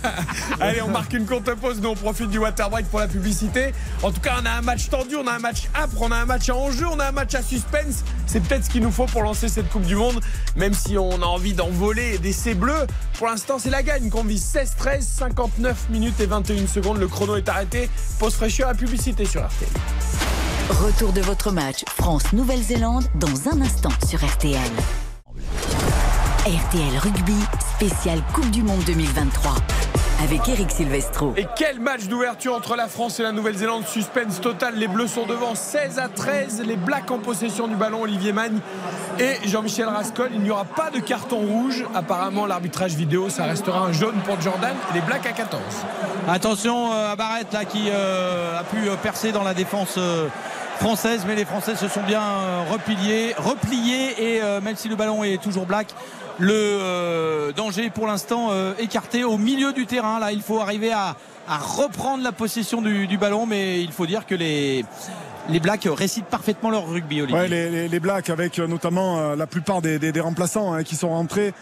Allez, 0.60 0.82
on 0.82 0.90
marque 0.90 1.14
une 1.14 1.26
courte 1.26 1.53
pause, 1.56 1.80
nous 1.82 1.90
on 1.90 1.95
profite 1.95 2.30
du 2.30 2.38
water 2.38 2.69
break 2.69 2.88
pour 2.88 3.00
la 3.00 3.08
publicité. 3.08 3.74
En 4.02 4.11
tout 4.11 4.22
cas, 4.22 4.35
on 4.42 4.45
a 4.45 4.52
un 4.52 4.61
match 4.61 4.90
tendu, 4.90 5.16
on 5.16 5.27
a 5.27 5.34
un 5.34 5.40
match 5.40 5.68
âpre, 5.76 6.02
on 6.02 6.11
a 6.11 6.18
un 6.18 6.26
match 6.26 6.50
à 6.50 6.56
enjeu, 6.56 6.85
on 6.88 7.00
a 7.00 7.08
un 7.08 7.11
match 7.11 7.35
à 7.35 7.42
suspense. 7.42 8.03
C'est 8.26 8.42
peut-être 8.42 8.66
ce 8.66 8.69
qu'il 8.69 8.84
nous 8.84 8.92
faut 8.92 9.06
pour 9.06 9.24
lancer 9.24 9.50
cette 9.50 9.69
Coupe 9.69 9.85
du 9.85 9.95
Monde, 9.95 10.19
même 10.56 10.74
si 10.74 10.98
on 10.98 11.22
a 11.22 11.26
envie 11.26 11.53
d'en 11.53 11.69
voler 11.69 12.18
des 12.18 12.34
C 12.34 12.53
bleus. 12.53 12.88
Pour 13.18 13.27
l'instant, 13.27 13.58
c'est 13.60 13.69
la 13.69 13.84
gagne 13.84 14.10
qu'on 14.10 14.24
vise 14.24 14.45
16-13, 14.53 15.02
59 15.02 15.90
minutes 15.90 16.19
et 16.19 16.26
21 16.26 16.68
secondes. 16.68 16.98
Le 16.98 17.08
chrono 17.08 17.35
est 17.35 17.50
arrêté. 17.50 17.90
Pause 18.19 18.35
fraîcheur 18.35 18.69
à 18.69 18.74
publicité 18.74 19.26
sur 19.26 19.42
RTL. 19.42 19.69
Retour 20.69 21.11
de 21.11 21.22
votre 21.22 21.52
match 21.52 21.84
France-Nouvelle-Zélande 21.88 23.06
dans 23.16 23.50
un 23.50 23.61
instant 23.61 23.92
sur 24.08 24.24
RTL. 24.26 24.60
RTL 26.46 26.98
Rugby, 27.00 27.38
spécial 27.78 28.20
Coupe 28.34 28.52
du 28.52 28.64
Monde 28.64 28.84
2023. 28.86 29.54
Avec 30.26 30.46
Eric 30.50 30.72
Silvestro. 30.72 31.34
Et 31.38 31.48
quel 31.56 31.80
match 31.80 32.08
d'ouverture 32.08 32.54
entre 32.54 32.76
la 32.76 32.90
France 32.90 33.18
et 33.22 33.24
la 33.24 33.32
Nouvelle-Zélande. 33.32 33.86
Suspense 33.88 34.42
total. 34.42 34.76
Les 34.76 34.90
Bleus 34.90 35.08
sont 35.08 35.26
devant 35.26 35.56
16 35.56 36.00
à 36.00 36.10
13. 36.10 36.62
Les 36.66 36.76
Blacks 36.76 37.10
en 37.12 37.20
possession 37.20 37.70
du 37.70 37.78
ballon. 37.78 38.02
Olivier 38.02 38.34
Magne 38.34 38.60
et 39.20 39.36
Jean-Michel 39.48 39.86
Rascol. 39.86 40.32
Il 40.34 40.42
n'y 40.42 40.52
aura 40.52 40.66
pas 40.66 40.90
de 40.90 41.00
carton 41.00 41.38
rouge. 41.38 41.86
Apparemment, 41.96 42.46
l'arbitrage 42.46 42.94
vidéo, 42.94 43.30
ça 43.30 43.46
restera 43.46 43.80
un 43.80 43.94
jaune 43.94 44.20
pour 44.26 44.42
Jordan. 44.42 44.76
Les 44.94 45.00
Blacks 45.00 45.26
à 45.26 45.32
14. 45.32 45.62
Attention 46.28 46.92
euh, 46.92 47.14
à 47.14 47.16
Barrett 47.16 47.54
là 47.54 47.64
qui 47.64 47.86
euh, 47.90 48.60
a 48.60 48.64
pu 48.66 48.90
euh, 48.90 48.98
percer 48.98 49.32
dans 49.32 49.44
la 49.44 49.54
défense 49.54 49.96
euh, 49.98 50.28
française, 50.80 51.24
mais 51.26 51.36
les 51.36 51.46
Français 51.46 51.76
se 51.76 51.88
sont 51.88 52.02
bien 52.02 52.22
repliés, 52.70 53.34
repliés 53.38 54.36
et 54.36 54.42
euh, 54.42 54.60
même 54.60 54.76
si 54.76 54.90
le 54.90 54.96
ballon 54.96 55.24
est 55.24 55.42
toujours 55.42 55.66
black, 55.66 55.88
le 56.40 56.53
euh, 56.53 57.52
danger 57.52 57.90
pour 57.90 58.08
l'instant 58.08 58.50
euh, 58.52 58.74
écarté 58.80 59.24
au 59.24 59.38
milieu 59.38 59.74
du 59.74 59.86
terrain. 59.86 60.20
Là, 60.20 60.32
il 60.32 60.42
faut 60.42 60.60
arriver 60.60 60.92
à, 60.92 61.16
reprendre 61.48 62.24
la 62.24 62.32
possession 62.32 62.82
du, 62.82 63.18
ballon, 63.18 63.45
mais 63.45 63.82
il 63.82 63.92
faut 63.92 64.06
dire 64.06 64.26
que 64.26 64.36
les 64.36 64.86
les 65.50 65.60
Blacks 65.60 65.90
récitent 65.92 66.28
parfaitement 66.28 66.70
leur 66.70 66.88
rugby, 66.88 67.22
Olivier. 67.22 67.38
Ouais, 67.38 67.50
les, 67.50 67.90
les- 67.90 68.00
Blacks, 68.00 68.30
avec 68.30 68.60
euh, 68.60 68.68
notamment 68.68 69.36
la 69.36 69.45
plupart 69.45 69.82
des, 69.82 70.22
remplaçants 70.22 70.74
hein, 70.74 70.84
qui 70.84 70.95
sont 70.95 71.10
rentrés, 71.10 71.53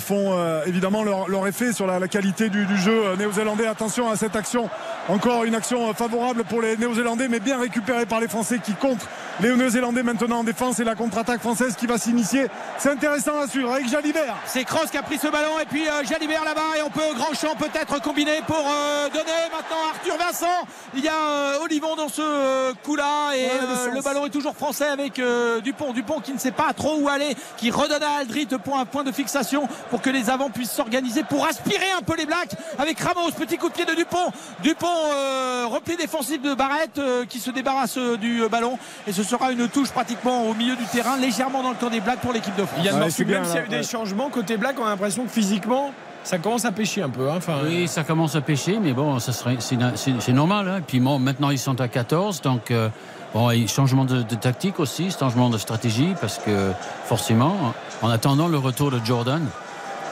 font 0.00 0.36
euh, 0.36 0.64
évidemment 0.66 1.02
leur, 1.04 1.28
leur 1.28 1.46
effet 1.46 1.72
sur 1.72 1.86
la, 1.86 1.98
la 1.98 2.08
qualité 2.08 2.48
du, 2.48 2.66
du 2.66 2.76
jeu 2.76 3.06
euh, 3.06 3.16
néo-zélandais. 3.16 3.66
Attention 3.66 4.10
à 4.10 4.16
cette 4.16 4.34
action, 4.36 4.68
encore 5.08 5.44
une 5.44 5.54
action 5.54 5.88
euh, 5.88 5.92
favorable 5.92 6.44
pour 6.44 6.60
les 6.60 6.76
néo-zélandais, 6.76 7.28
mais 7.28 7.40
bien 7.40 7.58
récupérée 7.60 8.06
par 8.06 8.20
les 8.20 8.28
Français 8.28 8.58
qui 8.58 8.74
contre 8.74 9.06
les 9.40 9.54
néo-zélandais 9.54 10.02
maintenant 10.02 10.38
en 10.38 10.44
défense 10.44 10.80
et 10.80 10.84
la 10.84 10.94
contre-attaque 10.94 11.40
française 11.40 11.76
qui 11.76 11.86
va 11.86 11.98
s'initier. 11.98 12.46
C'est 12.78 12.90
intéressant 12.90 13.38
à 13.38 13.46
suivre 13.46 13.72
avec 13.72 13.88
Jalibert. 13.88 14.36
C'est 14.46 14.64
Cross 14.64 14.90
qui 14.90 14.96
a 14.96 15.02
pris 15.02 15.18
ce 15.18 15.28
ballon 15.28 15.58
et 15.60 15.66
puis 15.66 15.86
euh, 15.88 16.04
Jalibert 16.04 16.44
là-bas 16.44 16.78
et 16.78 16.82
on 16.82 16.90
peut 16.90 17.14
grand 17.16 17.34
champ 17.34 17.54
peut-être 17.56 18.00
combiner 18.02 18.40
pour 18.46 18.56
euh, 18.56 19.08
donner 19.10 19.24
maintenant 19.52 19.76
à 19.86 19.90
Arthur 19.90 20.16
Vincent. 20.16 20.66
Il 20.94 21.04
y 21.04 21.08
a 21.08 21.12
euh, 21.12 21.64
Olivon 21.64 21.96
dans 21.96 22.08
ce 22.08 22.22
euh, 22.22 22.72
coup-là 22.84 23.34
et 23.36 23.46
Ouais, 23.46 23.50
le 23.92 23.98
euh, 23.98 24.02
ballon 24.02 24.26
est 24.26 24.30
toujours 24.30 24.56
français 24.56 24.88
avec 24.88 25.18
euh, 25.18 25.60
Dupont. 25.60 25.92
Dupont 25.92 26.20
qui 26.20 26.32
ne 26.32 26.38
sait 26.38 26.50
pas 26.50 26.72
trop 26.72 26.96
où 26.98 27.08
aller, 27.08 27.36
qui 27.56 27.70
redonne 27.70 28.02
à 28.02 28.20
Aldrit 28.20 28.48
pour 28.64 28.78
un 28.78 28.86
point 28.86 29.04
de 29.04 29.12
fixation 29.12 29.68
pour 29.90 30.00
que 30.02 30.10
les 30.10 30.30
avants 30.30 30.50
puissent 30.50 30.70
s'organiser 30.72 31.22
pour 31.24 31.46
aspirer 31.46 31.86
un 31.98 32.02
peu 32.02 32.16
les 32.16 32.26
Blacks 32.26 32.54
avec 32.78 32.98
Ramos. 33.00 33.30
Petit 33.36 33.56
coup 33.58 33.68
de 33.68 33.74
pied 33.74 33.84
de 33.84 33.94
Dupont. 33.94 34.32
Dupont 34.62 34.86
euh, 35.14 35.66
repli 35.68 35.96
défensif 35.96 36.40
de 36.42 36.54
Barrett 36.54 36.98
euh, 36.98 37.24
qui 37.26 37.38
se 37.40 37.50
débarrasse 37.50 37.96
euh, 37.98 38.16
du 38.16 38.42
euh, 38.42 38.48
ballon 38.48 38.78
et 39.06 39.12
ce 39.12 39.22
sera 39.22 39.52
une 39.52 39.68
touche 39.68 39.90
pratiquement 39.90 40.44
au 40.48 40.54
milieu 40.54 40.76
du 40.76 40.84
terrain 40.84 41.16
légèrement 41.16 41.62
dans 41.62 41.70
le 41.70 41.76
camp 41.76 41.90
des 41.90 42.00
Blacks 42.00 42.20
pour 42.20 42.32
l'équipe 42.32 42.56
de 42.56 42.64
France. 42.64 42.84
Morsu, 42.92 43.10
c'est 43.10 43.24
bien, 43.24 43.36
même 43.40 43.44
s'il 43.46 43.54
y 43.56 43.58
a 43.58 43.64
eu 43.64 43.68
des 43.68 43.76
ouais. 43.76 43.82
changements 43.82 44.30
côté 44.30 44.56
Black, 44.56 44.76
on 44.80 44.84
a 44.84 44.90
l'impression 44.90 45.24
que 45.24 45.30
physiquement, 45.30 45.92
ça 46.24 46.38
commence 46.38 46.64
à 46.64 46.72
pêcher 46.72 47.02
un 47.02 47.08
peu. 47.10 47.28
hein. 47.30 47.34
Enfin, 47.36 47.58
Oui, 47.64 47.86
ça 47.86 48.02
commence 48.02 48.34
à 48.34 48.40
pêcher, 48.40 48.78
mais 48.80 48.92
bon, 48.92 49.18
ça 49.20 49.32
serait, 49.32 49.56
c'est, 49.60 49.76
c'est- 49.94 50.14
c'est 50.20 50.32
normal. 50.32 50.68
hein. 50.68 50.80
Puis 50.86 50.98
bon, 51.00 51.18
maintenant, 51.18 51.50
ils 51.50 51.58
sont 51.58 51.80
à 51.80 51.86
14, 51.88 52.40
donc 52.42 52.70
euh, 52.70 52.88
bon, 53.32 53.50
et 53.50 53.66
changement 53.68 54.04
de, 54.04 54.22
de 54.22 54.34
tactique 54.34 54.80
aussi, 54.80 55.10
changement 55.10 55.50
de 55.50 55.58
stratégie, 55.58 56.14
parce 56.20 56.38
que 56.38 56.72
forcément, 57.04 57.54
en 58.02 58.10
attendant 58.10 58.48
le 58.48 58.58
retour 58.58 58.90
de 58.90 59.00
Jordan, 59.04 59.42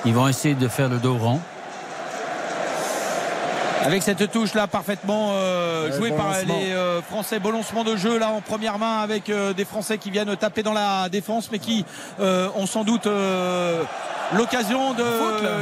ils 0.05 0.15
vont 0.15 0.29
essayer 0.29 0.55
de 0.55 0.69
faire 0.69 0.89
le 0.89 0.99
dos 0.99 1.17
rond. 1.17 1.41
Avec 3.83 4.03
cette 4.03 4.31
touche 4.31 4.55
là 4.55 4.67
parfaitement 4.67 5.33
euh, 5.35 5.91
Ouais, 5.91 5.97
jouée 5.99 6.09
bon 6.11 6.17
par 6.17 6.29
lancement. 6.29 6.57
les 6.59 6.73
euh, 6.73 7.03
Français, 7.03 7.39
bon 7.39 7.51
lancement 7.53 7.85
de 7.85 7.97
jeu 7.97 8.19
là 8.19 8.31
en 8.31 8.41
première 8.41 8.79
main 8.79 9.01
avec 9.01 9.29
euh, 9.29 9.53
des 9.53 9.67
Français 9.67 9.99
qui 9.99 10.11
viennent 10.11 10.35
taper 10.37 10.63
dans 10.63 10.73
la 10.73 11.11
défense 11.11 11.51
mais 11.53 11.59
qui 11.59 11.85
euh, 12.19 12.49
ont 12.57 12.65
sans 12.65 12.83
doute 12.85 13.07
euh, 13.07 13.83
l'occasion 14.39 14.95
de. 14.95 15.05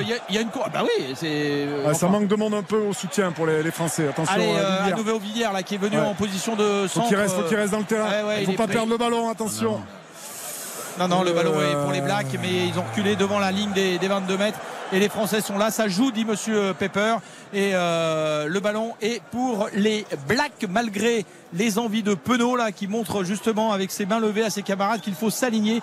Il 0.03 0.09
y, 0.09 0.13
a- 0.13 0.17
il 0.29 0.35
y 0.37 0.39
a 0.39 0.41
une 0.41 0.51
cour. 0.51 0.69
Bah 0.73 0.83
oui, 0.85 1.15
c'est. 1.17 1.67
Ouais, 1.85 1.95
ça 1.95 2.07
manque 2.07 2.29
de 2.29 2.37
monde 2.37 2.55
un 2.55 2.63
peu 2.63 2.77
au 2.79 2.93
soutien 2.93 3.33
pour 3.33 3.45
les, 3.47 3.61
les 3.61 3.73
Français. 3.73 4.07
Attention 4.07 4.33
Allez, 4.33 4.55
à 4.57 4.83
Villiers. 4.85 4.97
nouveau 4.97 5.19
Villiers 5.19 5.49
là 5.53 5.65
qui 5.65 5.75
est 5.75 5.79
venu 5.79 5.97
Ouais. 5.99 6.07
en 6.07 6.15
position 6.15 6.55
de 6.55 6.83
Faut 6.87 7.01
centre. 7.01 7.09
qu'il 7.09 7.17
reste, 7.17 7.35
faut 7.35 7.43
qu'il 7.43 7.57
reste 7.57 7.73
dans 7.73 7.79
le 7.79 7.85
terrain. 7.85 8.09
ouais, 8.09 8.23
ouais, 8.29 8.35
Il 8.37 8.41
il 8.43 8.47
faut 8.47 8.53
est 8.53 8.57
pas 8.57 8.69
perdre 8.69 8.91
le 8.93 8.99
ballon, 8.99 9.29
attention. 9.31 9.73
Non, 9.73 9.81
non, 10.99 11.23
le 11.23 11.31
Euh, 11.31 11.35
ballon 11.35 11.61
est 11.61 11.83
pour 11.83 11.93
les 11.93 12.01
Blacks, 12.01 12.39
mais 12.41 12.69
ils 12.69 12.79
ont 12.79 12.83
reculé 12.83 13.17
devant 13.17 13.39
la 13.39 13.51
ligne 13.51 13.73
des, 13.73 13.99
des 13.99 14.09
22 14.09 14.37
mètres. 14.37 14.59
Et 14.93 14.99
les 14.99 15.09
Français 15.09 15.41
sont 15.41 15.57
là. 15.59 15.71
Ça 15.71 15.89
joue, 15.89 16.11
dit 16.11 16.25
Monsieur 16.25 16.75
Pepper. 16.79 17.17
Et 17.55 17.71
euh, 17.75 18.47
le 18.47 18.61
ballon 18.61 18.95
est 19.01 19.23
pour 19.31 19.69
les 19.75 20.07
Blacks, 20.29 20.67
malgré 20.69 21.25
les 21.55 21.79
envies 21.79 22.03
de 22.03 22.15
Penaud, 22.15 22.57
là, 22.57 22.73
qui 22.73 22.89
montre 22.89 23.25
justement 23.25 23.73
avec 23.73 23.91
ses 23.91 24.07
mains 24.07 24.21
levées 24.21 24.45
à 24.45 24.51
ses 24.51 24.63
camarades 24.63 25.01
qu'il 25.01 25.15
faut 25.15 25.31
s'aligner 25.31 25.81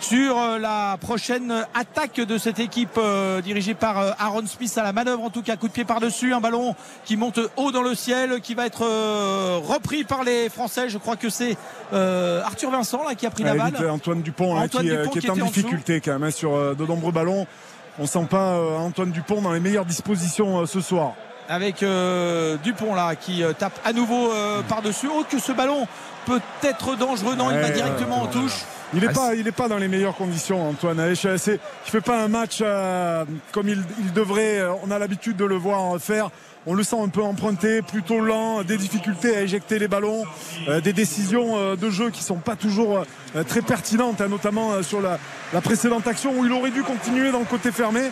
sur 0.00 0.38
euh, 0.38 0.58
la 0.58 0.96
prochaine 1.00 1.66
attaque 1.74 2.16
de 2.16 2.38
cette 2.38 2.58
équipe 2.58 2.98
euh, 2.98 3.40
dirigée 3.40 3.74
par 3.74 3.98
euh, 3.98 4.10
Aaron 4.18 4.46
Smith 4.46 4.72
à 4.76 4.82
la 4.82 4.92
manœuvre 4.92 5.22
en 5.22 5.30
tout 5.30 5.42
cas 5.42 5.56
coup 5.56 5.68
de 5.68 5.72
pied 5.72 5.84
par 5.84 6.00
dessus 6.00 6.32
un 6.32 6.40
ballon 6.40 6.74
qui 7.04 7.16
monte 7.16 7.38
haut 7.56 7.70
dans 7.70 7.82
le 7.82 7.94
ciel 7.94 8.40
qui 8.40 8.54
va 8.54 8.66
être 8.66 8.84
euh, 8.84 9.60
repris 9.62 10.04
par 10.04 10.24
les 10.24 10.48
Français 10.48 10.88
je 10.88 10.98
crois 10.98 11.16
que 11.16 11.28
c'est 11.28 11.56
euh, 11.92 12.42
Arthur 12.42 12.70
Vincent 12.70 13.02
là 13.06 13.14
qui 13.14 13.26
a 13.26 13.30
pris 13.30 13.44
la 13.44 13.54
balle 13.54 13.74
Antoine 13.90 14.22
Dupont, 14.22 14.56
hein, 14.56 14.64
Antoine 14.64 14.84
qui, 14.84 14.90
Dupont 14.90 15.10
qui 15.10 15.18
qui 15.20 15.26
est 15.26 15.30
en 15.30 15.36
difficulté 15.36 16.00
quand 16.00 16.12
même 16.12 16.24
hein, 16.24 16.30
sur 16.30 16.74
de 16.74 16.86
nombreux 16.86 17.12
ballons. 17.12 17.46
On 17.98 18.06
sent 18.06 18.26
pas 18.30 18.58
Antoine 18.78 19.10
Dupont 19.10 19.42
dans 19.42 19.52
les 19.52 19.60
meilleures 19.60 19.84
dispositions 19.84 20.64
ce 20.66 20.80
soir. 20.80 21.12
avec 21.50 21.82
euh, 21.82 22.56
Dupont 22.62 22.94
là 22.94 23.16
qui 23.16 23.42
tape 23.58 23.78
à 23.84 23.92
nouveau 23.92 24.30
euh, 24.32 24.62
par-dessus. 24.62 25.08
Oh 25.12 25.24
que 25.28 25.38
ce 25.40 25.50
ballon 25.52 25.86
peut 26.26 26.40
être 26.62 26.96
dangereux. 26.96 27.34
Non, 27.34 27.50
il 27.50 27.58
va 27.58 27.70
directement 27.70 28.22
ouais, 28.22 28.28
en 28.28 28.30
touche. 28.30 28.60
Il 28.92 29.00
n'est 29.00 29.08
Ah, 29.10 29.12
pas, 29.12 29.34
il 29.36 29.46
est 29.46 29.52
pas 29.52 29.68
dans 29.68 29.78
les 29.78 29.86
meilleures 29.86 30.16
conditions, 30.16 30.68
Antoine. 30.68 30.96
Il 30.98 31.30
ne 31.30 31.36
fait 31.84 32.00
pas 32.00 32.22
un 32.22 32.28
match 32.28 32.58
euh, 32.60 33.24
comme 33.52 33.68
il, 33.68 33.82
il 34.00 34.12
devrait. 34.12 34.58
Euh, 34.58 34.72
On 34.84 34.90
a 34.90 34.98
l'habitude 34.98 35.36
de 35.36 35.44
le 35.44 35.54
voir 35.54 36.00
faire. 36.00 36.30
On 36.66 36.74
le 36.74 36.82
sent 36.82 36.96
un 37.00 37.08
peu 37.08 37.22
emprunté, 37.22 37.80
plutôt 37.82 38.20
lent, 38.20 38.62
des 38.64 38.76
difficultés 38.76 39.34
à 39.34 39.40
éjecter 39.42 39.78
les 39.78 39.88
ballons, 39.88 40.24
euh, 40.68 40.80
des 40.80 40.92
décisions 40.92 41.56
euh, 41.56 41.76
de 41.76 41.88
jeu 41.88 42.10
qui 42.10 42.22
sont 42.22 42.36
pas 42.36 42.54
toujours 42.56 43.04
très 43.48 43.62
pertinentes, 43.62 44.20
hein, 44.20 44.28
notamment 44.28 44.82
sur 44.82 45.00
la, 45.00 45.18
la 45.54 45.60
précédente 45.60 46.06
action 46.06 46.34
où 46.36 46.44
il 46.44 46.52
aurait 46.52 46.70
dû 46.72 46.82
continuer 46.82 47.30
dans 47.30 47.38
le 47.38 47.44
côté 47.46 47.70
fermé. 47.72 48.10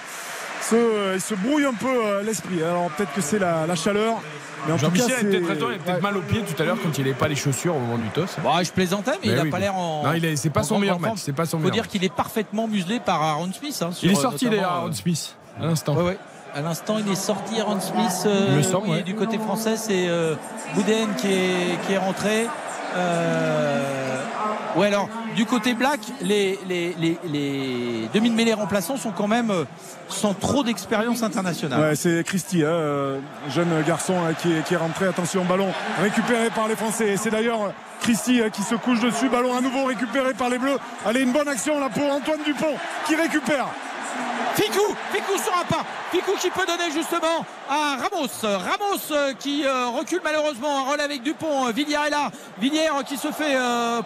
Se, 0.62 1.15
il 1.15 1.20
se 1.20 1.35
brouille 1.35 1.65
un 1.65 1.75
peu 1.75 2.23
l'esprit. 2.25 2.62
Alors 2.62 2.89
peut-être 2.91 3.12
que 3.12 3.20
c'est 3.20 3.39
la, 3.39 3.67
la 3.67 3.75
chaleur. 3.75 4.23
Mais 4.67 4.73
en 4.73 4.77
tout 4.77 4.91
cas, 4.91 4.97
Jean-Michel 4.97 5.12
a 5.19 5.20
peut-être 5.31 5.47
raison, 5.49 5.67
il 5.70 5.75
a 5.75 5.78
peut-être 5.78 5.95
ouais. 5.97 6.01
mal 6.03 6.17
au 6.17 6.20
pied 6.20 6.41
tout 6.43 6.62
à 6.62 6.67
l'heure 6.67 6.77
quand 6.83 6.97
il 6.99 7.05
n'avait 7.05 7.15
pas 7.17 7.28
les 7.28 7.37
chaussures 7.37 7.77
au 7.77 7.78
moment 7.78 7.97
du 7.99 8.09
toss. 8.09 8.37
Bah, 8.43 8.62
je 8.62 8.70
plaisantais, 8.70 9.12
mais, 9.12 9.19
Mais 9.25 9.28
il 9.28 9.37
n'a 9.37 9.43
oui, 9.45 9.51
pas 9.51 9.59
l'air 9.59 9.75
en. 9.77 10.03
Non, 10.05 10.12
il 10.15 10.25
est- 10.25 10.37
c'est 10.37 10.51
pas 10.51 10.61
en 10.61 10.65
son 10.65 10.78
meilleur 10.78 11.01
match, 11.01 11.15
c'est 11.19 11.33
pas 11.33 11.47
son 11.47 11.59
Faut 11.61 11.70
dire 11.70 11.85
match. 11.85 11.91
qu'il 11.93 12.05
est 12.05 12.12
parfaitement 12.15 12.67
muselé 12.69 13.01
par 13.01 13.23
Aaron 13.23 13.51
Smith. 13.53 13.78
hein, 13.83 13.91
Il 14.03 14.11
est 14.11 14.15
sorti 14.15 14.49
d'ailleurs, 14.51 14.73
euh, 14.73 14.77
Aaron 14.81 14.93
Smith, 14.93 15.37
à 15.61 15.65
l'instant. 15.67 15.95
Ouais, 15.95 16.03
ouais. 16.03 16.19
À 16.55 16.61
l'instant, 16.62 16.97
il 16.99 17.11
est 17.12 17.15
sorti, 17.15 17.61
Aaron 17.61 17.78
Smith. 17.81 18.23
euh, 18.27 18.47
Il 18.51 18.57
me 18.57 18.62
semble, 18.62 18.89
oui, 18.89 18.97
ouais. 18.97 19.03
Du 19.03 19.15
côté 19.15 19.39
français, 19.39 19.77
c'est 19.77 20.09
euh, 20.09 20.35
Bouden 20.75 21.09
qui 21.17 21.28
est, 21.28 21.78
qui 21.87 21.93
est 21.93 21.99
rentré. 21.99 22.47
Euh, 22.97 24.25
Ouais, 24.76 24.89
alors, 24.89 25.08
du 25.34 25.44
côté 25.44 25.75
black, 25.75 26.00
les, 26.20 26.58
demi-mêlées 28.15 28.55
remplaçants 28.55 28.97
sont 28.97 29.10
quand 29.10 29.28
même 29.28 29.50
euh, 29.50 29.65
sans 30.08 30.34
trop 30.34 30.62
d'expérience 30.62 31.23
internationale. 31.23 31.97
C'est 31.97 32.25
Christy, 32.25 32.62
hein, 32.62 32.68
euh, 32.68 33.20
jeune 33.50 33.83
garçon 33.86 34.15
hein, 34.18 34.34
qui, 34.34 34.52
est, 34.52 34.62
qui 34.65 34.75
est 34.75 34.78
rentré. 34.78 35.07
Attention, 35.07 35.44
ballon 35.44 35.73
récupéré 36.00 36.50
par 36.50 36.68
les 36.68 36.76
Français. 36.76 37.08
Et 37.08 37.17
c'est 37.17 37.31
d'ailleurs 37.31 37.73
Christy 38.00 38.41
hein, 38.42 38.50
qui 38.50 38.62
se 38.62 38.75
couche 38.75 39.00
dessus. 39.00 39.28
Ballon 39.28 39.57
à 39.57 39.60
nouveau 39.60 39.84
récupéré 39.84 40.34
par 40.34 40.49
les 40.49 40.58
Bleus. 40.58 40.78
Allez, 41.05 41.23
une 41.23 41.33
bonne 41.33 41.49
action 41.49 41.81
là 41.81 41.89
pour 41.89 42.10
Antoine 42.10 42.41
Dupont 42.44 42.76
qui 43.07 43.17
récupère. 43.17 43.67
Ficou, 44.55 44.95
Ficou 45.13 45.39
sur 45.39 45.53
un 45.57 45.65
pas. 45.65 45.85
Ficou 46.11 46.33
qui 46.41 46.51
peut 46.51 46.67
donner 46.67 46.91
justement 46.93 47.45
à 47.71 47.97
Ramos. 47.97 48.29
Ramos 48.43 48.99
euh, 49.13 49.33
qui 49.39 49.65
euh, 49.65 49.87
recule 49.89 50.21
malheureusement. 50.25 50.79
Un 50.79 50.91
relais 50.91 51.05
avec 51.05 51.23
Dupont. 51.23 51.69
Euh, 51.69 51.71
Villiers 51.73 51.97
est 52.07 52.11
là. 52.11 52.31
Villiers 52.59 52.89
euh, 52.89 53.03
qui 53.05 53.17
se 53.17 53.31
fait 53.31 53.55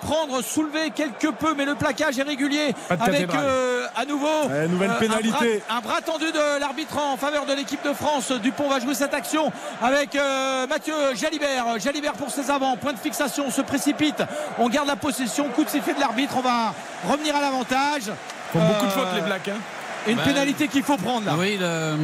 prendre, 0.02 0.42
soulever 0.42 0.90
quelque 0.90 1.28
peu, 1.28 1.54
mais 1.56 1.64
le 1.64 1.74
plaquage 1.74 2.18
est 2.18 2.22
régulier. 2.22 2.74
Avec 2.90 3.34
euh, 3.34 3.86
à 3.96 4.04
nouveau 4.04 4.26
Ouais, 4.50 4.68
nouvelle 4.68 4.90
un 4.90 4.94
pénalité. 4.94 5.62
bras- 5.68 5.76
Un 5.76 5.80
bras, 5.80 6.00
tendu 6.02 6.30
de 6.30 6.58
l'arbitre 6.60 6.98
en 6.98 7.16
faveur 7.16 7.46
de 7.46 7.54
l'équipe 7.54 7.82
de 7.84 7.94
France. 7.94 8.30
Dupont 8.32 8.68
va 8.68 8.78
jouer 8.80 8.94
cette 8.94 9.14
action 9.14 9.50
avec 9.82 10.14
euh, 10.16 10.66
Mathieu 10.66 10.94
Jalibert. 11.14 11.78
Jalibert 11.78 12.12
pour 12.14 12.30
ses 12.30 12.50
avants. 12.50 12.76
Point 12.76 12.92
de 12.92 12.98
fixation. 12.98 13.44
On 13.46 13.50
se 13.50 13.62
précipite. 13.62 14.22
On 14.58 14.68
garde 14.68 14.88
la 14.88 14.96
possession. 14.96 15.48
Coup 15.50 15.64
de 15.64 15.70
sifflet 15.70 15.94
de 15.94 16.00
l'arbitre. 16.00 16.34
On 16.36 16.42
va 16.42 16.74
revenir 17.08 17.34
à 17.36 17.40
l'avantage. 17.40 18.12
Font 18.52 18.60
beaucoup 18.60 18.84
de 18.86 18.90
fautes, 18.90 19.06
les 19.14 19.22
Blacks. 19.22 19.48
hein. 19.48 19.56
Une 20.08 20.16
Ben, 20.16 20.24
pénalité 20.24 20.68
qu'il 20.68 20.82
faut 20.82 20.96
prendre 20.96 21.26
là. 21.26 21.34
Oui, 21.38 21.56
le, 21.60 21.96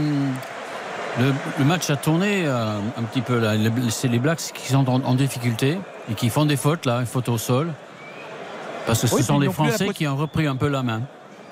le- 1.21 1.35
le 1.59 1.65
match 1.65 1.91
a 1.91 1.97
tourné 1.97 2.45
euh, 2.47 2.79
un 2.97 3.03
petit 3.03 3.21
peu 3.23 3.39
là. 3.39 3.55
C'est 3.91 4.09
les 4.09 4.19
Blacks 4.19 4.53
qui 4.55 4.69
sont 4.69 4.89
en, 4.89 5.03
en 5.03 5.15
difficulté 5.15 5.79
et 6.11 6.15
qui 6.15 6.31
font 6.31 6.47
des 6.47 6.57
fautes 6.57 6.87
là, 6.87 7.05
fautes 7.05 7.29
au 7.29 7.39
sol. 7.39 7.73
Parce 8.87 9.03
que 9.03 9.15
Oui, 9.15 9.21
ce 9.23 9.27
sont 9.27 9.39
les 9.39 9.49
la 9.49 9.53
Français 9.53 9.89
qui 9.89 10.07
ont 10.07 10.17
repris 10.17 10.47
un 10.47 10.57
peu 10.57 10.69
la 10.69 10.83
main. 10.83 11.03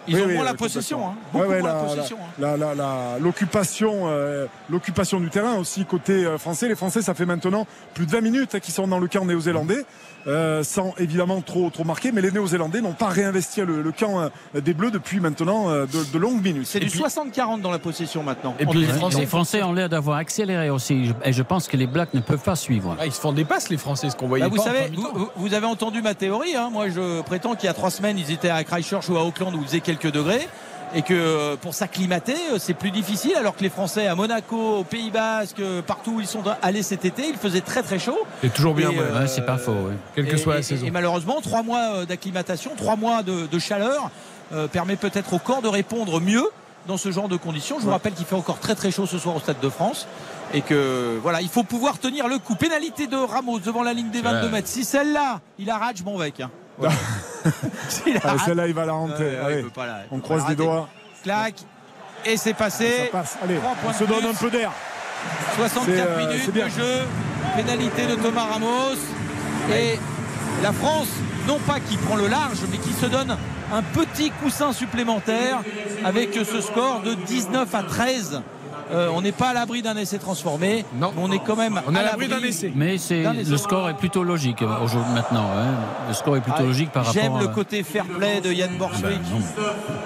Ils 0.09 0.15
Oui, 0.15 0.23
ont 0.23 0.27
oui, 0.27 0.35
moins 0.35 0.45
la 0.45 0.55
possession. 0.55 1.05
hein. 1.09 1.15
Beaucoup 1.33 1.47
Ouais, 1.49 1.57
ouais, 1.57 1.61
moins 1.63 1.73
la 1.73 1.75
la- 1.83 1.89
possession. 1.89 2.17
hein. 2.23 2.31
la- 2.39 2.57
la- 2.57 2.75
la- 2.77 3.19
L'occupation 3.21 4.05
euh, 4.07 4.47
l'occupation 4.71 5.19
du 5.19 5.31
terrain 5.31 5.55
aussi 5.57 5.85
côté 5.85 6.25
euh, 6.25 6.39
français. 6.39 6.69
Les 6.69 6.77
Français, 6.77 7.03
ça 7.03 7.13
fait 7.15 7.27
maintenant 7.27 7.67
plus 7.93 8.07
de 8.07 8.13
20 8.13 8.21
minutes 8.21 8.55
hein, 8.55 8.61
qu'ils 8.61 8.73
sont 8.73 8.87
dans 8.87 9.01
le 9.01 9.09
camp 9.09 9.25
néo-zélandais. 9.25 9.85
Euh, 10.27 10.63
sans 10.65 10.95
évidemment 10.99 11.41
trop 11.41 11.71
trop 11.71 11.85
marquer, 11.85 12.13
mais 12.13 12.21
les 12.21 12.31
Néo-Zélandais 12.33 12.81
n'ont 12.81 12.93
pas 12.93 13.09
réinvesti 13.09 13.61
le, 13.63 13.83
le 13.83 13.93
camp 13.93 14.21
euh, 14.21 14.61
des 14.61 14.75
Bleus 14.75 14.91
depuis 14.91 15.21
maintenant 15.21 15.71
euh, 15.71 15.87
de, 15.87 16.05
de 16.13 16.19
longues 16.19 16.43
minutes. 16.43 16.67
C'est 16.67 16.81
du 16.81 16.87
60-40 16.89 17.61
dans 17.61 17.71
la 17.71 17.79
possession 17.79 18.23
maintenant. 18.23 18.55
Et 18.59 18.67
puis, 18.67 18.81
les. 18.81 18.87
Français, 19.27 19.63
ont 19.63 19.73
l'air 19.73 19.89
d'avoir 19.89 20.19
accéléré 20.19 20.71
aussi. 20.71 21.13
Et 21.25 21.33
je 21.33 21.43
pense 21.43 21.69
que 21.69 21.77
les 21.77 21.87
Blacks 21.87 22.15
ne 22.15 22.21
peuvent 22.21 22.43
pas 22.43 22.57
suivre. 22.57 22.97
Ah, 22.99 23.07
ils 23.07 23.13
se 23.13 23.21
font 23.21 23.33
des 23.33 23.45
passes, 23.45 23.69
les 23.69 23.77
Français, 23.77 24.11
ce 24.11 24.17
qu'on 24.17 24.29
voyait 24.29 24.45
Bah, 24.45 24.51
vous 24.51 24.57
pas 24.57 24.63
savez, 24.65 24.91
vous 25.37 25.55
avez 25.55 25.67
entendu 25.67 26.03
ma 26.03 26.15
théorie. 26.15 26.57
hein. 26.57 26.71
Moi, 26.73 26.89
je 26.89 27.23
prétends 27.23 27.55
qu'il 27.55 27.67
y 27.67 27.71
a 27.71 27.75
trois 27.75 27.91
semaines, 27.91 28.19
ils 28.19 28.31
étaient 28.33 28.51
à 28.51 28.65
Christchurch 28.65 29.09
ou 29.09 29.17
à 29.17 29.25
Auckland 29.25 29.55
où 29.55 29.59
il 29.61 29.67
faisait 29.67 29.81
quelques 29.81 30.11
degrés. 30.11 30.49
Et 30.95 31.03
que 31.03 31.13
euh, 31.15 31.57
pour 31.57 31.75
s'acclimater, 31.75 32.35
euh, 32.53 32.59
c'est 32.59 32.73
plus 32.75 32.91
difficile. 32.91 33.35
Alors 33.37 33.57
que 33.57 33.63
les 33.63 33.69
Français 33.71 34.07
à 34.07 34.15
Monaco, 34.15 34.79
au 34.79 34.85
Pays 34.85 35.11
Basque, 35.11 35.61
euh, 35.61 35.83
partout 35.83 36.13
où 36.13 36.21
ils 36.21 36.27
sont 36.27 36.43
allés 36.63 36.83
cet 36.83 37.05
été, 37.05 37.29
il 37.29 37.37
faisait 37.37 37.61
très 37.61 37.83
très 37.83 37.99
chaud. 37.99 38.17
C'est 38.41 38.53
toujours 38.53 38.75
bien, 38.75 38.91
ouais. 38.91 38.97
euh, 38.99 39.21
Ouais, 39.21 39.27
c'est 39.27 39.45
pas 39.45 39.59
faux. 39.59 39.73
ouais. 39.73 39.95
Quelle 40.15 40.27
que 40.29 40.37
Et- 40.37 40.39
soit 40.39 40.55
et- 40.55 40.59
la 40.59 40.63
saison. 40.63 40.87
Et 40.87 40.91
malheureusement, 40.91 41.41
trois 41.43 41.63
mois 41.63 42.07
d'acclimatation, 42.07 42.71
trois 42.77 42.97
mois 42.97 43.23
de, 43.23 43.47
de 43.47 43.59
chaleur 43.59 44.11
euh, 44.53 44.69
permet 44.69 44.97
peut-être 44.97 45.33
au 45.35 45.39
corps 45.39 45.61
de 45.61 45.69
répondre 45.69 46.21
mieux 46.21 46.47
dans 46.87 46.97
ce 46.97 47.11
genre 47.11 47.29
de 47.29 47.37
conditions. 47.37 47.79
Je 47.81 47.85
vous 47.85 47.91
rappelle 47.91 48.13
qu'il 48.15 48.25
fait 48.27 48.37
encore 48.37 48.61
très 48.61 48.77
très 48.77 48.93
chaud 48.93 49.07
ce 49.07 49.19
soir 49.19 49.35
au 49.37 49.41
Stade 49.41 49.59
de 49.61 49.69
France 49.69 50.07
et 50.55 50.61
que 50.63 51.19
voilà, 51.21 51.41
il 51.43 51.49
faut 51.49 51.65
pouvoir 51.65 51.99
tenir 51.99 52.29
le 52.29 52.39
coup. 52.39 52.55
Pénalité 52.55 53.09
de 53.09 53.17
Ramos 53.17 53.59
devant 53.59 53.83
la 53.83 53.93
ligne 53.93 54.11
des 54.11 54.21
22 54.23 54.47
Ouais. 54.47 54.53
mètres. 54.53 54.69
Si 54.69 54.85
celle-là, 54.85 55.41
il 55.59 55.69
a 55.69 55.79
rate, 55.79 55.97
je 55.97 56.05
m'en 56.05 56.17
vais. 56.17 56.33
hein. 56.41 56.49
Voilà. 56.79 56.95
S'il 57.89 58.17
a 58.17 58.21
Allez, 58.21 58.29
rate, 58.29 58.41
Celle-là, 58.47 58.67
il 58.67 58.75
va 58.75 58.87
la 58.87 58.93
rentrer. 58.93 59.39
Allez, 59.39 59.61
il 59.61 59.71
pas 59.71 59.87
on 60.11 60.19
croise 60.21 60.49
les 60.49 60.57
doigts. 60.57 60.89
clac. 61.23 61.55
Et 62.25 62.37
c'est 62.37 62.55
passé. 62.55 62.91
Ça 63.13 63.19
passe. 63.19 63.39
Allez, 63.43 63.59
on 63.87 63.93
se 63.93 64.05
donne 64.05 64.19
plus. 64.21 64.29
un 64.29 64.35
peu 64.35 64.51
d'air. 64.51 64.73
64 65.57 65.85
C'est, 65.87 66.01
euh, 66.01 66.27
minutes 66.27 66.53
de 66.53 66.61
jeu, 66.69 67.03
pénalité 67.57 68.07
de 68.07 68.15
Thomas 68.17 68.45
Ramos 68.45 68.97
et 69.73 69.99
la 70.63 70.73
France, 70.73 71.09
non 71.47 71.59
pas 71.61 71.81
qui 71.81 71.97
prend 71.97 72.17
le 72.17 72.29
large, 72.29 72.59
mais 72.71 72.79
qui 72.79 72.93
se 72.93 73.07
donne 73.07 73.37
un 73.73 73.83
petit 73.83 74.31
coussin 74.31 74.73
supplémentaire 74.73 75.61
avec 76.05 76.35
ce 76.35 76.61
score 76.61 77.03
de 77.03 77.15
19 77.15 77.75
à 77.75 77.83
13. 77.83 78.43
Euh, 78.93 79.09
on 79.13 79.21
n'est 79.23 79.33
pas 79.33 79.49
à 79.49 79.53
l'abri 79.53 79.83
d'un 79.83 79.97
essai 79.97 80.19
transformé, 80.19 80.85
mais 80.95 81.07
on 81.17 81.33
est 81.33 81.41
quand 81.41 81.57
même 81.57 81.81
On 81.89 81.95
est 81.95 81.99
à 81.99 82.03
l'abri 82.05 82.29
d'un 82.29 82.41
essai. 82.41 82.73
Mais 82.75 82.99
c'est 82.99 83.23
le 83.23 83.57
score 83.57 83.89
est 83.91 83.95
plutôt 83.95 84.23
logique 84.25 84.63
euh, 84.63 84.69
aujourd'hui 84.83 85.13
maintenant. 85.13 85.51
hein. 85.57 85.75
Le 86.09 86.15
score 86.15 86.37
est 86.37 86.41
plutôt 86.41 86.59
Ah, 86.61 86.63
logique 86.63 86.91
par 86.93 87.05
rapport. 87.07 87.21
J'aime 87.23 87.39
le 87.39 87.47
à- 87.49 87.53
côté 87.53 87.83
fair 87.83 88.05
play 88.05 88.41
de 88.41 88.53
Yann 88.53 88.77
Borswick. 88.77 89.03
Ben, 89.05 89.43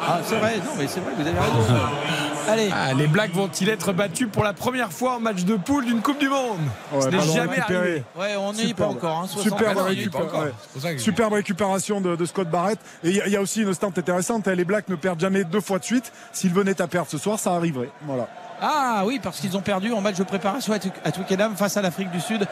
ah, 0.06 0.20
c'est 0.24 0.36
vrai, 0.36 0.56
non, 0.58 0.72
mais 0.78 0.86
c'est 0.86 1.00
vrai, 1.00 1.12
vous 1.16 1.26
avez 1.26 1.38
raison. 1.38 1.80
Allez. 2.48 2.70
Ah, 2.72 2.94
les 2.94 3.06
Blacks 3.06 3.32
vont-ils 3.34 3.68
être 3.68 3.92
battus 3.92 4.26
pour 4.32 4.42
la 4.42 4.52
première 4.54 4.90
fois 4.92 5.16
en 5.16 5.20
match 5.20 5.44
de 5.44 5.54
poule 5.56 5.84
d'une 5.84 6.00
Coupe 6.00 6.18
du 6.18 6.28
Monde 6.28 6.58
Ouais, 6.92 7.02
Ce 7.02 7.08
n'est 7.08 7.20
jamais 7.20 7.50
récupéré. 7.56 7.76
arrivé. 7.76 8.02
Ouais, 8.18 8.34
on 8.38 8.52
n'y 8.54 8.60
est 8.60 8.62
pas 8.62 8.68
Superbe. 8.88 8.90
encore. 8.96 9.18
Hein, 9.18 9.26
60 9.28 9.42
Superbe, 9.42 9.78
récup- 9.78 11.28
ouais. 11.30 11.36
Récupération 11.36 12.00
de, 12.00 12.16
de 12.16 12.24
Scott 12.24 12.48
Barrett. 12.50 12.78
Et 13.04 13.10
il 13.10 13.16
y, 13.16 13.20
a- 13.20 13.26
il 13.26 13.32
y 13.32 13.36
a 13.36 13.40
aussi 13.40 13.62
une 13.62 13.72
stat 13.74 13.88
intéressante. 13.96 14.48
hein, 14.48 14.54
Les 14.54 14.64
Blacks 14.64 14.88
ne 14.88 14.96
perdent 14.96 15.20
jamais 15.20 15.44
deux 15.44 15.60
fois 15.60 15.78
de 15.78 15.84
suite. 15.84 16.12
S'ils 16.32 16.52
venaient 16.52 16.80
à 16.80 16.88
perdre 16.88 17.08
ce 17.10 17.18
soir, 17.18 17.38
ça 17.38 17.52
arriverait. 17.52 17.90
Voilà. 18.02 18.26
Ah 18.62 19.02
oui, 19.06 19.18
parce 19.22 19.40
qu'ils 19.40 19.56
ont 19.56 19.60
perdu 19.62 19.92
en 19.92 20.00
match 20.00 20.16
de 20.16 20.22
préparation 20.24 20.72
à 20.72 20.78
Tw- 20.78 20.92
à 21.04 21.12
Twickenham 21.12 21.56
face 21.56 21.76
à 21.76 21.82
l'Afrique 21.82 22.10
du 22.10 22.20
Sud 22.20 22.46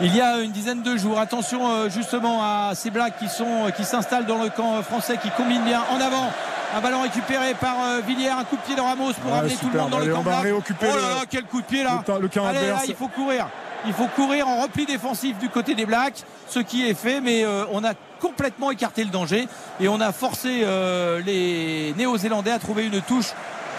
il 0.00 0.14
y 0.16 0.20
a 0.20 0.40
une 0.40 0.50
dizaine 0.50 0.82
de 0.82 0.96
jours. 0.96 1.20
Attention 1.20 1.70
euh, 1.70 1.88
justement 1.88 2.40
à 2.42 2.72
ces 2.74 2.90
Blacks 2.90 3.16
qui 3.18 3.28
sont 3.28 3.66
euh, 3.66 3.70
qui 3.70 3.84
s'installent 3.84 4.26
dans 4.26 4.42
le 4.42 4.48
camp 4.48 4.74
euh, 4.76 4.82
français, 4.82 5.18
qui 5.22 5.30
combinent 5.30 5.62
bien 5.64 5.82
en 5.90 6.00
avant. 6.00 6.30
Un 6.74 6.80
ballon 6.80 7.02
récupéré 7.02 7.52
par 7.54 7.76
Villiers, 8.06 8.30
un 8.30 8.44
coup 8.44 8.56
de 8.56 8.62
pied 8.62 8.74
de 8.74 8.80
Ramos 8.80 9.12
pour 9.12 9.30
Ouais, 9.30 9.38
amener 9.40 9.54
tout 9.56 9.68
le 9.72 9.78
monde 9.78 9.90
dans 9.90 9.98
Allez, 9.98 10.06
le 10.06 10.14
camp 10.14 10.22
black. 10.22 10.46
Oh 10.80 10.84
là 10.86 10.94
là, 10.96 11.20
quel 11.28 11.44
coup 11.44 11.60
de 11.60 11.66
pied 11.66 11.84
là 11.84 12.02
le 12.08 12.18
le 12.18 12.42
Allez, 12.46 12.66
là, 12.68 12.76
il 12.88 12.94
faut 12.94 13.08
courir. 13.08 13.46
Il 13.86 13.92
faut 13.92 14.06
courir 14.06 14.48
en 14.48 14.62
repli 14.62 14.86
défensif 14.86 15.36
du 15.38 15.48
côté 15.50 15.74
des 15.74 15.84
Blacks, 15.84 16.24
ce 16.48 16.60
qui 16.60 16.88
est 16.88 16.94
fait, 16.94 17.20
mais 17.20 17.44
euh, 17.44 17.64
on 17.72 17.84
a 17.84 17.92
complètement 18.20 18.70
écarté 18.70 19.04
le 19.04 19.10
danger 19.10 19.48
et 19.80 19.88
on 19.88 20.00
a 20.00 20.12
forcé 20.12 20.62
euh, 20.62 21.20
les 21.20 21.92
Néo-Zélandais 21.98 22.52
à 22.52 22.58
trouver 22.58 22.86
une 22.86 23.02
touche 23.02 23.32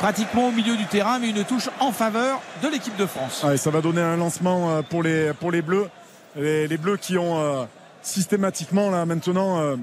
pratiquement 0.03 0.49
au 0.49 0.51
milieu 0.51 0.75
du 0.75 0.85
terrain, 0.85 1.17
mais 1.17 1.29
une 1.29 1.45
touche 1.45 1.69
en 1.79 1.93
faveur 1.93 2.41
de 2.61 2.67
l'équipe 2.67 2.97
de 2.97 3.05
France. 3.05 3.45
Ça 3.55 3.71
va 3.71 3.79
donner 3.79 4.01
un 4.01 4.17
lancement 4.17 4.69
euh, 4.69 4.81
pour 4.81 5.01
les, 5.01 5.31
pour 5.31 5.49
les 5.49 5.61
Bleus. 5.61 5.87
Les, 6.35 6.77
Bleus 6.77 6.97
qui 6.97 7.17
ont 7.17 7.39
euh, 7.39 7.63
systématiquement 8.01 8.91
là 8.91 9.05
maintenant 9.05 9.61
euh, 9.61 9.77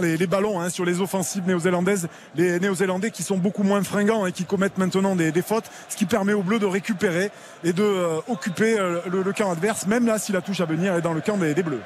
les, 0.00 0.26
ballons 0.26 0.58
hein, 0.58 0.70
sur 0.70 0.86
les 0.86 1.02
offensives 1.02 1.46
néo-zélandaises. 1.46 2.08
Les 2.34 2.60
Néo-Zélandais 2.60 3.10
qui 3.10 3.22
sont 3.22 3.36
beaucoup 3.36 3.62
moins 3.62 3.82
fringants 3.82 4.24
et 4.24 4.32
qui 4.32 4.44
commettent 4.46 4.78
maintenant 4.78 5.16
des, 5.16 5.32
des 5.32 5.42
fautes, 5.42 5.70
ce 5.90 5.96
qui 5.98 6.06
permet 6.06 6.32
aux 6.32 6.42
Bleus 6.42 6.58
de 6.58 6.64
récupérer 6.64 7.30
et 7.62 7.74
de 7.74 7.82
euh, 7.82 8.20
occuper 8.28 8.78
le, 8.78 9.32
camp 9.34 9.50
adverse, 9.50 9.86
même 9.86 10.06
là 10.06 10.18
si 10.18 10.32
la 10.32 10.40
touche 10.40 10.62
à 10.62 10.64
venir 10.64 10.94
est 10.94 11.02
dans 11.02 11.12
le 11.12 11.20
camp 11.20 11.36
des 11.36 11.62
Bleus. 11.62 11.82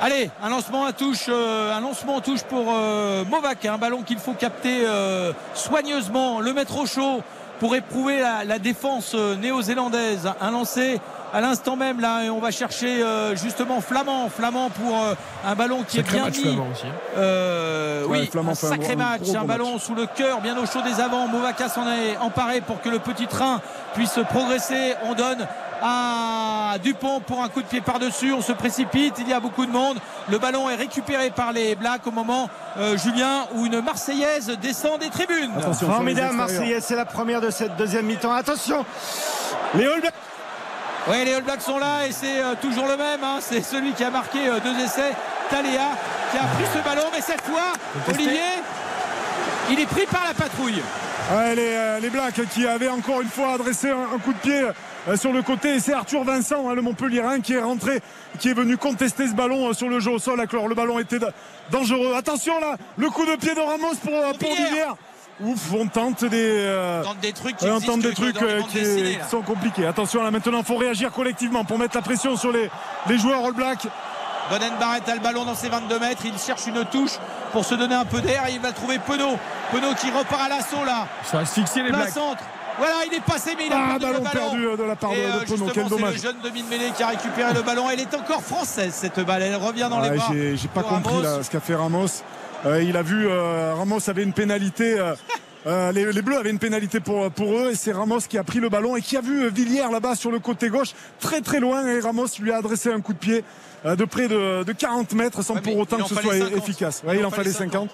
Allez, 0.00 0.30
un 0.42 0.50
lancement 0.50 0.84
à 0.84 0.92
touche, 0.92 1.26
euh, 1.28 1.74
un 1.74 1.80
lancement 1.80 2.16
en 2.16 2.20
touche 2.20 2.42
pour 2.42 2.66
euh, 2.68 3.24
Movac, 3.24 3.64
un 3.64 3.78
ballon 3.78 4.02
qu'il 4.02 4.18
faut 4.18 4.34
capter 4.34 4.82
euh, 4.84 5.32
soigneusement, 5.54 6.40
le 6.40 6.52
mettre 6.52 6.78
au 6.78 6.86
chaud 6.86 7.22
pour 7.60 7.74
éprouver 7.74 8.20
la, 8.20 8.44
la 8.44 8.58
défense 8.58 9.12
euh, 9.14 9.36
néo-zélandaise. 9.36 10.30
Un 10.42 10.50
lancé 10.50 11.00
à 11.32 11.40
l'instant 11.40 11.76
même 11.76 12.00
là, 12.00 12.24
et 12.24 12.30
on 12.30 12.40
va 12.40 12.50
chercher 12.50 13.02
euh, 13.02 13.34
justement 13.36 13.80
Flamand, 13.80 14.28
Flamand 14.28 14.68
pour 14.68 14.94
euh, 15.02 15.14
un 15.46 15.54
ballon 15.54 15.82
qui 15.88 15.96
Sacré 15.96 16.18
est 16.18 16.20
bien 16.20 16.24
match, 16.26 16.36
mis. 16.36 16.42
Flamand 16.42 16.70
aussi. 16.72 16.84
Euh, 17.16 18.04
Ouais, 18.06 18.20
oui, 18.20 18.26
Flamand 18.30 18.52
un 18.52 18.54
sacré 18.54 18.92
un 18.92 18.96
match, 18.96 19.22
un 19.34 19.44
ballon 19.44 19.78
sous 19.78 19.94
le 19.94 20.06
cœur, 20.06 20.40
bien 20.40 20.56
au 20.58 20.66
chaud 20.66 20.82
des 20.82 21.00
avants. 21.00 21.26
Movaca 21.26 21.68
s'en 21.68 21.88
est 21.90 22.16
emparé 22.18 22.60
pour 22.60 22.80
que 22.82 22.88
le 22.90 22.98
petit 23.00 23.26
train 23.26 23.60
puisse 23.94 24.18
progresser. 24.28 24.94
On 25.04 25.14
donne 25.14 25.46
à 25.82 26.76
Dupont 26.82 27.20
pour 27.20 27.42
un 27.42 27.48
coup 27.48 27.62
de 27.62 27.66
pied 27.66 27.80
par-dessus. 27.80 28.32
On 28.32 28.42
se 28.42 28.52
précipite, 28.52 29.14
il 29.18 29.28
y 29.28 29.32
a 29.32 29.40
beaucoup 29.40 29.66
de 29.66 29.70
monde. 29.72 29.98
Le 30.30 30.38
ballon 30.38 30.68
est 30.70 30.74
récupéré 30.76 31.30
par 31.30 31.52
les 31.52 31.74
Blacks 31.74 32.06
au 32.06 32.10
moment, 32.10 32.48
euh, 32.78 32.96
Julien, 32.96 33.46
où 33.54 33.66
une 33.66 33.80
Marseillaise 33.80 34.48
descend 34.60 34.98
des 35.00 35.10
tribunes. 35.10 35.52
Formidable 35.72 36.34
Marseillaise, 36.34 36.84
c'est 36.86 36.96
la 36.96 37.04
première 37.04 37.40
de 37.40 37.50
cette 37.50 37.76
deuxième 37.76 38.06
mi-temps. 38.06 38.32
Attention, 38.32 38.84
les 39.74 39.86
All 39.86 40.00
Blacks. 40.00 40.14
Oui, 41.08 41.24
les 41.24 41.34
All 41.34 41.42
Blacks 41.42 41.62
sont 41.62 41.78
là 41.78 42.06
et 42.08 42.12
c'est 42.12 42.40
euh, 42.42 42.54
toujours 42.60 42.86
le 42.88 42.96
même. 42.96 43.22
hein. 43.22 43.38
C'est 43.40 43.62
celui 43.62 43.92
qui 43.92 44.02
a 44.02 44.10
marqué 44.10 44.48
euh, 44.48 44.58
deux 44.58 44.76
essais, 44.80 45.12
Taléa, 45.50 45.90
qui 46.32 46.36
a 46.38 46.40
pris 46.40 46.64
ce 46.74 46.82
ballon. 46.82 47.04
Mais 47.14 47.20
cette 47.20 47.42
fois, 47.42 47.72
Olivier, 48.08 48.40
il 49.70 49.78
est 49.78 49.86
pris 49.86 50.06
par 50.06 50.22
la 50.26 50.34
patrouille. 50.34 50.82
Ouais, 51.32 51.54
les, 51.54 51.72
euh, 51.74 52.00
les 52.00 52.10
Blacks 52.10 52.40
qui 52.52 52.66
avaient 52.66 52.88
encore 52.88 53.20
une 53.20 53.28
fois 53.28 53.52
adressé 53.54 53.90
un, 53.90 54.14
un 54.14 54.18
coup 54.18 54.32
de 54.32 54.38
pied 54.38 54.62
sur 55.14 55.32
le 55.32 55.42
côté. 55.42 55.74
Et 55.76 55.80
c'est 55.80 55.92
Arthur 55.92 56.24
Vincent, 56.24 56.68
hein, 56.68 56.74
le 56.74 56.82
Montpellierin, 56.82 57.40
qui 57.40 57.52
est 57.54 57.60
rentré, 57.62 58.00
qui 58.40 58.48
est 58.48 58.54
venu 58.54 58.76
contester 58.76 59.28
ce 59.28 59.34
ballon 59.34 59.68
euh, 59.68 59.72
sur 59.72 59.88
le 59.88 60.00
jeu 60.00 60.10
au 60.10 60.18
sol. 60.18 60.40
Alors 60.40 60.68
le 60.68 60.74
ballon 60.74 60.98
était 60.98 61.18
da- 61.18 61.30
dangereux. 61.70 62.14
Attention 62.16 62.58
là, 62.58 62.76
le 62.96 63.08
coup 63.10 63.24
de 63.24 63.36
pied 63.36 63.54
de 63.54 63.60
Ramos 63.60 63.94
pour, 64.02 64.12
euh, 64.14 64.32
pour 64.38 64.50
Villiers. 64.54 64.94
Ouf, 65.42 65.70
on 65.78 65.86
tente 65.86 66.24
des, 66.24 66.64
euh, 66.64 67.02
On 67.02 67.08
tente 67.08 67.20
des 67.20 67.32
trucs 67.34 67.56
qui 67.58 67.66
on 67.68 67.78
tente 67.78 68.00
des 68.00 68.14
trucs 68.14 68.40
les 68.40 68.46
euh, 68.46 68.62
qui, 68.62 69.18
sont 69.30 69.42
compliqués. 69.42 69.86
Attention 69.86 70.22
là, 70.22 70.30
maintenant, 70.30 70.60
il 70.60 70.64
faut 70.64 70.76
réagir 70.78 71.12
collectivement 71.12 71.62
pour 71.64 71.78
mettre 71.78 71.94
la 71.94 72.00
pression 72.02 72.36
sur 72.36 72.50
les, 72.50 72.70
les 73.06 73.18
joueurs 73.18 73.44
All 73.44 73.52
Blacks. 73.52 73.86
Bonen 74.48 74.72
Barrett 74.80 75.06
a 75.08 75.14
le 75.14 75.20
ballon 75.20 75.44
dans 75.44 75.54
ses 75.54 75.68
22 75.68 75.98
mètres. 75.98 76.22
Il 76.24 76.38
cherche 76.38 76.66
une 76.66 76.84
touche 76.86 77.18
pour 77.52 77.64
se 77.64 77.74
donner 77.74 77.96
un 77.96 78.04
peu 78.04 78.20
d'air. 78.22 78.44
Il 78.48 78.60
va 78.60 78.72
trouver 78.72 78.98
Penaud. 78.98 79.36
Penaud 79.72 79.94
qui 79.94 80.10
repart 80.10 80.40
à 80.42 80.48
l'assaut 80.48 80.84
là. 80.86 81.06
Ça 81.24 81.40
asphyxier 81.40 81.82
les 81.82 81.90
Plein 81.90 81.98
Blacks. 81.98 82.14
centre. 82.14 82.42
Voilà, 82.78 82.94
il 83.10 83.14
est 83.14 83.20
passé, 83.24 83.52
mais 83.56 83.66
il 83.66 83.72
a 83.72 83.76
Ah, 83.78 83.98
perdu 83.98 84.04
ballon 84.06 84.18
le 84.18 84.24
ballon. 84.24 84.50
perdu 84.50 84.66
euh, 84.66 84.76
de 84.76 84.82
la 84.82 84.96
part 84.96 85.10
de, 85.10 85.16
Et, 85.16 85.20
de 85.20 85.26
euh, 85.26 85.68
Quel 85.72 85.84
c'est 85.84 85.88
dommage. 85.88 86.14
le 86.14 86.20
jeune 86.20 86.36
demi-mêlée 86.44 86.90
qui 86.96 87.02
a 87.02 87.08
récupéré 87.08 87.54
le 87.54 87.62
ballon. 87.62 87.88
Elle 87.90 88.00
est 88.00 88.14
encore 88.14 88.42
française 88.42 88.92
cette 88.94 89.20
balle. 89.20 89.42
Elle 89.42 89.56
revient 89.56 89.86
dans 89.90 90.00
les 90.00 90.10
bras. 90.10 90.28
j'ai, 90.32 90.68
pas 90.68 90.82
compris 90.82 91.22
là, 91.22 91.42
ce 91.42 91.50
qu'a 91.50 91.60
fait 91.60 91.74
Ramos. 91.74 92.06
Euh, 92.64 92.82
il 92.82 92.96
a 92.96 93.02
vu 93.02 93.26
euh, 93.28 93.74
Ramos 93.74 93.98
avait 94.08 94.22
une 94.22 94.32
pénalité. 94.32 94.96
euh, 95.66 95.92
les, 95.92 96.12
les 96.12 96.22
Bleus 96.22 96.36
avaient 96.38 96.50
une 96.50 96.58
pénalité 96.58 97.00
pour, 97.00 97.30
pour 97.30 97.52
eux 97.58 97.70
et 97.72 97.74
c'est 97.74 97.92
Ramos 97.92 98.20
qui 98.28 98.38
a 98.38 98.44
pris 98.44 98.60
le 98.60 98.68
ballon 98.68 98.96
et 98.96 99.02
qui 99.02 99.16
a 99.16 99.20
vu 99.20 99.48
Villiers 99.50 99.90
là-bas 99.90 100.14
sur 100.14 100.30
le 100.30 100.38
côté 100.38 100.68
gauche 100.68 100.92
très 101.20 101.40
très 101.40 101.60
loin 101.60 101.86
et 101.86 102.00
Ramos 102.00 102.26
lui 102.40 102.52
a 102.52 102.58
adressé 102.58 102.92
un 102.92 103.00
coup 103.00 103.12
de 103.12 103.18
pied 103.18 103.44
de 103.84 104.04
près 104.04 104.26
de, 104.26 104.64
de 104.64 104.72
40 104.72 105.12
mètres 105.12 105.42
sans 105.42 105.54
Ouais, 105.54 105.60
pour 105.60 105.76
autant 105.78 105.98
que 105.98 106.08
ce 106.08 106.14
soit 106.14 106.32
50. 106.38 106.52
efficace. 106.56 107.02
Ouais, 107.06 107.18
il, 107.18 107.24
en 107.24 107.30
fallait 107.30 107.52
50. 107.52 107.88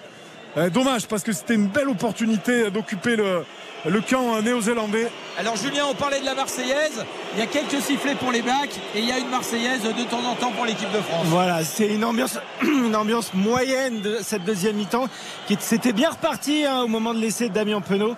Euh, 0.57 0.69
dommage 0.69 1.07
parce 1.07 1.23
que 1.23 1.31
c'était 1.33 1.55
une 1.55 1.67
belle 1.67 1.89
opportunité 1.89 2.69
d'occuper 2.71 3.15
le, 3.15 3.43
le 3.85 4.01
camp 4.01 4.41
néo-zélandais. 4.41 5.09
Alors 5.37 5.55
Julien, 5.55 5.85
on 5.89 5.95
parlait 5.95 6.19
de 6.19 6.25
la 6.25 6.35
Marseillaise. 6.35 7.05
Il 7.33 7.39
y 7.39 7.41
a 7.41 7.47
quelques 7.47 7.81
sifflets 7.81 8.15
pour 8.15 8.31
les 8.31 8.41
Blacks 8.41 8.79
et 8.95 8.99
il 8.99 9.05
y 9.05 9.11
a 9.11 9.17
une 9.17 9.29
Marseillaise 9.29 9.81
de 9.81 10.03
temps 10.03 10.23
en 10.23 10.35
temps 10.35 10.51
pour 10.51 10.65
l'équipe 10.65 10.91
de 10.91 10.99
France. 10.99 11.25
Voilà, 11.25 11.63
c'est 11.63 11.87
une 11.87 12.05
ambiance, 12.05 12.39
une 12.61 12.95
ambiance 12.95 13.33
moyenne 13.33 14.01
de 14.01 14.19
cette 14.21 14.43
deuxième 14.43 14.75
mi-temps 14.75 15.07
qui 15.47 15.57
c'était 15.59 15.93
bien 15.93 16.11
reparti 16.11 16.65
hein, 16.65 16.81
au 16.83 16.87
moment 16.87 17.13
de 17.13 17.19
l'essai 17.19 17.49
de 17.49 17.53
Damien 17.53 17.81
Penaud. 17.81 18.15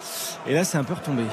Et 0.48 0.54
là, 0.54 0.64
c'est 0.64 0.78
un 0.78 0.84
peu 0.84 0.94
retombé. 0.94 1.24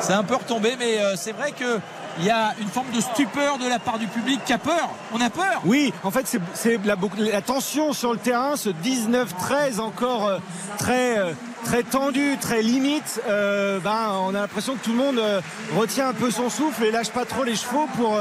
C'est 0.00 0.12
un 0.12 0.24
peu 0.24 0.34
retombé, 0.34 0.74
mais 0.78 0.98
euh, 0.98 1.14
c'est 1.16 1.32
vrai 1.32 1.52
que 1.52 1.78
il 2.18 2.24
y 2.24 2.30
a 2.30 2.54
une 2.60 2.68
forme 2.68 2.90
de 2.94 3.00
stupeur 3.00 3.58
de 3.58 3.68
la 3.68 3.78
part 3.78 3.98
du 3.98 4.06
public 4.06 4.40
qui 4.44 4.52
a 4.52 4.58
peur. 4.58 4.90
On 5.12 5.20
a 5.20 5.30
peur. 5.30 5.62
Oui, 5.64 5.92
en 6.02 6.10
fait, 6.10 6.26
c'est- 6.54 6.80
la, 6.84 7.40
tension 7.42 7.92
sur 7.92 8.12
le 8.12 8.18
terrain, 8.18 8.56
ce 8.56 8.68
19-13 8.70 9.80
encore 9.80 10.26
euh, 10.28 10.38
très, 10.78 11.18
euh, 11.18 11.32
très 11.64 11.82
tendu, 11.82 12.36
très 12.40 12.62
limite. 12.62 13.20
euh, 13.28 13.80
ben, 13.80 14.12
on 14.22 14.34
a 14.34 14.40
l'impression 14.40 14.74
que 14.74 14.84
tout 14.84 14.92
le 14.92 14.98
monde 14.98 15.20
retient 15.76 16.08
un 16.08 16.12
peu 16.14 16.30
son 16.30 16.50
souffle 16.50 16.84
et 16.84 16.90
lâche 16.90 17.10
pas 17.10 17.24
trop 17.24 17.44
les 17.44 17.56
chevaux 17.56 17.88
pour, 17.96 18.18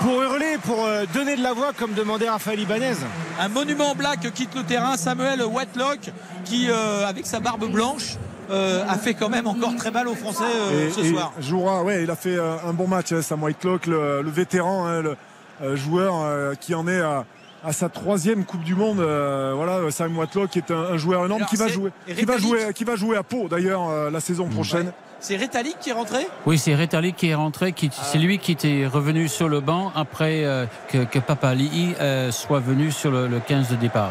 pour 0.00 0.22
hurler, 0.22 0.58
pour 0.64 0.86
donner 1.12 1.36
de 1.36 1.42
la 1.42 1.52
voix, 1.52 1.72
comme 1.76 1.92
demandait 1.92 2.28
Raphaël 2.28 2.60
Ibanez. 2.60 2.94
Un 3.40 3.48
monument 3.48 3.94
black 3.94 4.32
quitte 4.32 4.54
le 4.54 4.62
terrain. 4.62 4.96
Samuel 4.96 5.42
Whitelock, 5.44 6.10
qui 6.44 6.68
avec 6.70 7.26
sa 7.26 7.40
barbe 7.40 7.70
blanche 7.70 8.16
euh, 8.50 8.84
a 8.88 8.94
fait 8.96 9.14
quand 9.14 9.28
même 9.28 9.46
encore 9.46 9.74
très 9.76 9.90
mal 9.90 10.08
aux 10.08 10.14
Français 10.14 10.44
euh, 10.44 10.88
et, 10.88 10.90
ce 10.90 11.00
et 11.00 11.10
soir. 11.12 11.32
jouera, 11.40 11.82
ouais, 11.82 12.02
il 12.04 12.10
a 12.10 12.16
fait 12.16 12.36
euh, 12.36 12.56
un 12.66 12.72
bon 12.72 12.86
match, 12.86 13.12
hein, 13.12 13.22
Sam 13.22 13.42
Whitelock, 13.42 13.86
le, 13.86 14.22
le 14.22 14.30
vétéran, 14.30 14.86
hein, 14.86 15.02
le 15.02 15.16
euh, 15.62 15.76
joueur 15.76 16.14
euh, 16.22 16.54
qui 16.60 16.74
en 16.74 16.86
est 16.88 17.00
à, 17.00 17.24
à 17.64 17.72
sa 17.72 17.88
troisième 17.88 18.44
Coupe 18.44 18.62
du 18.64 18.74
Monde. 18.74 19.00
euh, 19.00 19.52
voilà, 19.56 19.90
Sam 19.90 20.16
Whitelock 20.18 20.56
est 20.56 20.70
un, 20.70 20.76
un 20.92 20.96
joueur 20.96 21.24
énorme 21.24 21.42
Alors, 21.42 21.48
qui 21.50 21.56
va 21.56 21.68
jouer, 21.68 21.90
qui 22.16 22.24
va 22.24 22.38
jouer, 22.38 22.72
qui 22.74 22.84
va 22.84 22.96
jouer 22.96 23.16
à 23.16 23.22
Pau 23.22 23.48
d'ailleurs 23.48 23.88
euh, 23.88 24.10
la 24.10 24.20
saison 24.20 24.48
prochaine. 24.48 24.92
C'est 25.20 25.36
Rétalic 25.36 25.78
qui 25.80 25.88
est 25.88 25.94
rentré? 25.94 26.26
Oui, 26.44 26.58
c'est 26.58 26.74
Retali 26.74 27.14
qui 27.14 27.30
est 27.30 27.34
rentré. 27.34 27.72
qui- 27.72 27.88
C'est 27.90 28.18
lui 28.18 28.38
qui 28.38 28.52
était 28.52 28.86
revenu 28.86 29.26
sur 29.28 29.48
le 29.48 29.60
banc 29.60 29.90
après 29.94 30.44
euh, 30.44 30.66
que, 30.88 31.04
que 31.04 31.18
Papa 31.18 31.54
Lee 31.54 31.94
euh, 31.98 32.30
soit 32.30 32.60
venu 32.60 32.90
sur 32.90 33.10
le, 33.10 33.26
le 33.26 33.40
15 33.40 33.70
de 33.70 33.76
départ. 33.76 34.10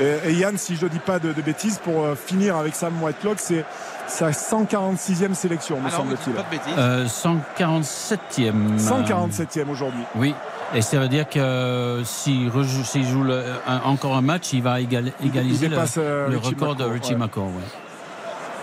Et, 0.00 0.30
et 0.30 0.32
Yann, 0.34 0.56
si 0.56 0.76
je 0.76 0.84
ne 0.86 0.90
dis 0.90 0.98
pas 0.98 1.18
de, 1.18 1.32
de 1.32 1.42
bêtises, 1.42 1.78
pour 1.82 2.04
euh, 2.04 2.14
finir 2.14 2.56
avec 2.56 2.74
Sam 2.74 3.00
Whitelock, 3.02 3.36
c'est 3.38 3.64
sa 4.08 4.30
146e 4.30 5.34
sélection, 5.34 5.80
me 5.80 5.90
semble-t-il. 5.90 6.32
pas 6.34 6.42
de 6.42 6.50
bêtises. 6.50 6.74
Euh, 6.78 7.06
147e. 7.06 8.78
147e 8.78 9.68
aujourd'hui. 9.70 10.02
Oui. 10.16 10.34
Et 10.74 10.80
ça 10.82 10.98
veut 10.98 11.08
dire 11.08 11.28
que 11.28 11.38
euh, 11.38 12.04
s'il 12.04 12.48
rejoue- 12.48 12.84
s'il 12.84 13.06
joue 13.06 13.22
le- 13.24 13.44
un- 13.66 13.80
encore 13.84 14.16
un 14.16 14.22
match, 14.22 14.52
il 14.54 14.62
va 14.62 14.80
égal- 14.80 15.12
égaliser 15.22 15.68
le, 15.68 15.76
euh, 15.98 16.28
record 16.42 16.74
de 16.76 16.84
Richie 16.84 17.12
ouais. 17.12 17.18
McCaw. 17.18 17.42
ouais. 17.42 17.50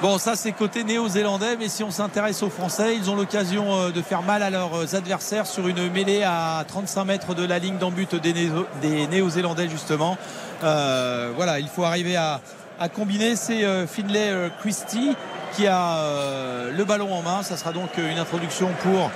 Bon, 0.01 0.17
ça 0.17 0.37
c'est 0.37 0.53
côté 0.53 0.85
néo-zélandais, 0.85 1.57
mais 1.59 1.67
si 1.67 1.83
on 1.83 1.91
s'intéresse 1.91 2.41
aux 2.41 2.49
Français, 2.49 2.95
ils 2.95 3.09
ont 3.09 3.15
l'occasion 3.17 3.65
euh, 3.75 3.91
de 3.91 4.01
faire 4.01 4.21
mal 4.21 4.41
à 4.43 4.49
leurs 4.49 4.95
adversaires 4.95 5.45
sur 5.45 5.67
une 5.67 5.89
mêlée 5.91 6.23
à 6.23 6.63
35 6.65 7.03
mètres 7.03 7.35
de 7.35 7.45
la 7.45 7.59
ligne 7.59 7.77
d'en 7.77 7.91
but 7.91 8.15
des, 8.15 8.31
Néo- 8.31 8.65
des 8.81 9.07
néo-zélandais 9.07 9.67
justement. 9.67 10.17
Euh, 10.63 11.31
voilà, 11.35 11.59
il 11.59 11.67
faut 11.67 11.83
arriver 11.83 12.15
à, 12.15 12.39
à 12.79 12.87
combiner. 12.87 13.35
C'est 13.35 13.65
euh, 13.65 13.85
Finlay 13.87 14.29
euh, 14.29 14.47
Christie 14.61 15.17
qui 15.53 15.67
a 15.67 15.97
euh, 15.97 16.71
le 16.71 16.85
ballon 16.85 17.13
en 17.13 17.21
main. 17.21 17.43
Ça 17.43 17.57
sera 17.57 17.73
donc 17.73 17.89
euh, 17.99 18.09
une 18.09 18.19
introduction 18.19 18.69
pour 18.81 19.11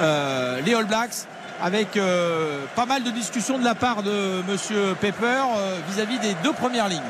euh, 0.00 0.62
les 0.64 0.74
All 0.74 0.86
Blacks. 0.86 1.26
Avec 1.62 1.96
euh, 1.96 2.64
pas 2.74 2.86
mal 2.86 3.04
de 3.04 3.10
discussions 3.10 3.56
de 3.58 3.64
la 3.64 3.74
part 3.76 4.02
de 4.02 4.42
Monsieur 4.48 4.96
Pepper 5.00 5.26
euh, 5.56 5.76
vis-à-vis 5.90 6.18
des 6.20 6.34
deux 6.42 6.52
premières 6.54 6.88
lignes. 6.88 7.00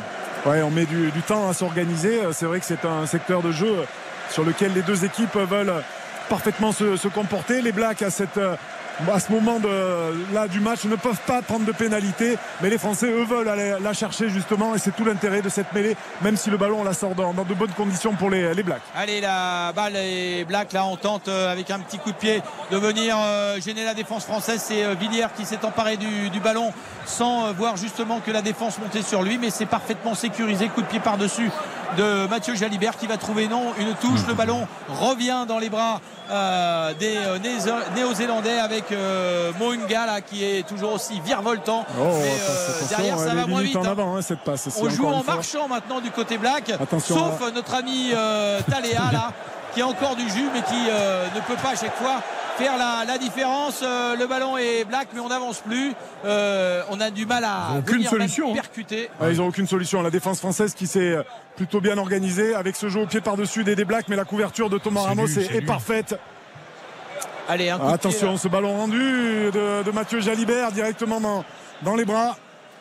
Ouais, 0.44 0.60
on 0.62 0.70
met 0.70 0.86
du, 0.86 1.10
temps 1.26 1.48
à 1.48 1.54
s'organiser. 1.54 2.20
C'est 2.32 2.46
vrai 2.46 2.58
que 2.58 2.66
c'est 2.66 2.84
un 2.84 3.06
secteur 3.06 3.42
de 3.42 3.52
jeu 3.52 3.74
sur 4.30 4.44
lequel 4.44 4.72
les 4.72 4.82
deux 4.82 5.04
équipes 5.04 5.36
veulent 5.36 5.82
parfaitement 6.28 6.72
se, 6.72 6.96
se 6.96 7.08
comporter. 7.08 7.62
Les 7.62 7.70
Blacks 7.70 8.02
à, 8.02 8.10
cette, 8.10 8.40
à 9.12 9.20
ce 9.20 9.32
moment 9.32 9.58
de, 9.58 10.32
là 10.32 10.48
du 10.48 10.60
match 10.60 10.84
ne 10.84 10.96
peuvent 10.96 11.20
pas 11.26 11.42
prendre 11.42 11.64
de 11.64 11.72
pénalité, 11.72 12.36
mais 12.60 12.70
les 12.70 12.78
Français 12.78 13.06
eux 13.06 13.24
veulent 13.24 13.48
aller 13.48 13.74
la 13.80 13.92
chercher 13.92 14.28
justement 14.28 14.74
et 14.74 14.78
c'est 14.78 14.94
tout 14.94 15.04
l'intérêt 15.04 15.42
de 15.42 15.48
cette 15.48 15.72
mêlée, 15.72 15.96
même 16.22 16.36
si 16.36 16.50
le 16.50 16.56
ballon 16.56 16.80
on 16.80 16.84
la 16.84 16.94
sort 16.94 17.14
dans, 17.14 17.32
de 17.32 17.54
bonnes 17.54 17.72
conditions 17.72 18.14
pour 18.14 18.30
les, 18.30 18.54
les 18.54 18.62
Blacks. 18.62 18.82
Allez, 18.94 19.20
la 19.20 19.72
balle 19.72 19.96
est 19.96 20.44
black. 20.44 20.72
Là, 20.72 20.86
on 20.86 20.96
tente 20.96 21.28
euh, 21.28 21.50
avec 21.50 21.70
un 21.70 21.78
petit 21.78 21.98
coup 21.98 22.10
de 22.10 22.16
pied 22.16 22.42
de 22.70 22.76
venir 22.76 23.16
euh, 23.18 23.60
gêner 23.60 23.84
la 23.84 23.94
défense 23.94 24.24
française. 24.24 24.62
C'est 24.64 24.84
euh, 24.84 24.94
Villiers 24.94 25.28
qui 25.36 25.44
s'est 25.44 25.64
emparé 25.64 25.96
du, 25.96 26.40
ballon 26.40 26.72
sans 27.04 27.52
voir 27.52 27.76
justement 27.76 28.20
que 28.20 28.30
la 28.30 28.42
défense 28.42 28.78
montait 28.78 29.02
sur 29.02 29.22
lui. 29.22 29.38
Mais 29.38 29.50
c'est 29.50 29.66
parfaitement 29.66 30.14
sécurisé. 30.14 30.68
Coup 30.68 30.82
de 30.82 30.86
pied 30.86 31.00
par-dessus 31.00 31.50
de 31.96 32.26
Mathieu 32.28 32.54
Jalibert 32.54 32.96
qui 32.96 33.06
va 33.06 33.16
trouver 33.16 33.48
non 33.48 33.72
une 33.78 33.94
touche. 33.94 34.20
Le 34.28 34.34
ballon 34.34 34.66
revient 35.00 35.44
dans 35.46 35.58
les 35.58 35.70
bras 35.70 36.00
euh, 36.30 36.94
des 36.94 37.16
euh, 37.16 37.38
Néo- 37.38 37.82
Néo-Zélandais 37.94 38.58
avec 38.58 38.92
euh, 38.92 39.52
Mounga 39.58 40.06
là, 40.06 40.20
qui 40.20 40.44
est 40.44 40.66
toujours 40.66 40.94
aussi 40.94 41.20
virevoltant. 41.20 41.84
Oh, 42.00 42.04
Mais, 42.20 42.30
euh, 42.30 42.88
derrière, 42.88 43.18
ça 43.18 43.34
va 43.34 43.46
moins 43.46 43.60
vite. 43.62 43.76
en 43.76 43.84
hein. 43.84 43.88
avant 43.90 44.16
hein, 44.16 44.22
cette 44.22 44.40
passe. 44.40 44.68
On 44.80 44.88
joue 44.88 45.06
en 45.06 45.22
marchant 45.22 45.68
maintenant 45.68 46.00
du 46.00 46.10
côté 46.10 46.38
black, 46.38 46.70
Attention, 46.70 47.14
sauf 47.16 47.42
hein. 47.42 47.50
notre 47.54 47.74
ami 47.74 48.12
Taléa 48.70 49.10
là, 49.12 49.32
qui 49.74 49.82
a 49.82 49.86
encore 49.86 50.16
du 50.16 50.28
jus, 50.30 50.48
mais 50.52 50.62
qui 50.62 50.74
ne 50.84 51.40
peut 51.46 51.60
pas 51.62 51.70
à 51.70 51.76
chaque 51.76 51.96
fois 51.96 52.22
faire 52.56 52.76
la, 52.76 53.04
la 53.06 53.18
différence. 53.18 53.80
Euh, 53.82 54.16
le 54.16 54.26
ballon 54.26 54.56
est 54.56 54.84
black, 54.84 55.08
mais 55.14 55.20
on 55.20 55.28
n'avance 55.28 55.60
plus. 55.60 55.92
Euh, 56.24 56.82
on 56.90 57.00
a 57.00 57.10
du 57.10 57.26
mal 57.26 57.44
à 57.44 57.78
aucune 57.78 58.04
solution, 58.04 58.50
hein. 58.50 58.54
percuter. 58.54 59.10
Ouais, 59.20 59.32
ils 59.32 59.38
n'ont 59.38 59.48
aucune 59.48 59.66
solution. 59.66 60.02
La 60.02 60.10
défense 60.10 60.38
française 60.38 60.74
qui 60.74 60.86
s'est 60.86 61.00
euh, 61.12 61.22
plutôt 61.56 61.80
bien 61.80 61.98
organisée 61.98 62.54
avec 62.54 62.76
ce 62.76 62.88
jeu 62.88 63.00
au 63.00 63.06
pied 63.06 63.20
par-dessus 63.20 63.64
des, 63.64 63.76
des 63.76 63.84
Blacks, 63.84 64.08
mais 64.08 64.16
la 64.16 64.24
couverture 64.24 64.70
de 64.70 64.78
Thomas 64.78 65.02
Ramos 65.02 65.26
lui, 65.26 65.44
est, 65.44 65.62
parfaite. 65.62 66.18
Allez, 67.48 67.70
un 67.70 67.78
coup 67.78 67.82
de 67.82 67.86
pied, 67.86 67.94
Attention, 67.94 68.36
ce 68.36 68.48
ballon 68.48 68.76
rendu 68.76 68.98
de, 68.98 69.82
de 69.82 69.90
Mathieu 69.90 70.20
Jalibert 70.20 70.72
directement 70.72 71.20
dans, 71.20 71.44
dans 71.82 71.96
les 71.96 72.04
bras. 72.04 72.36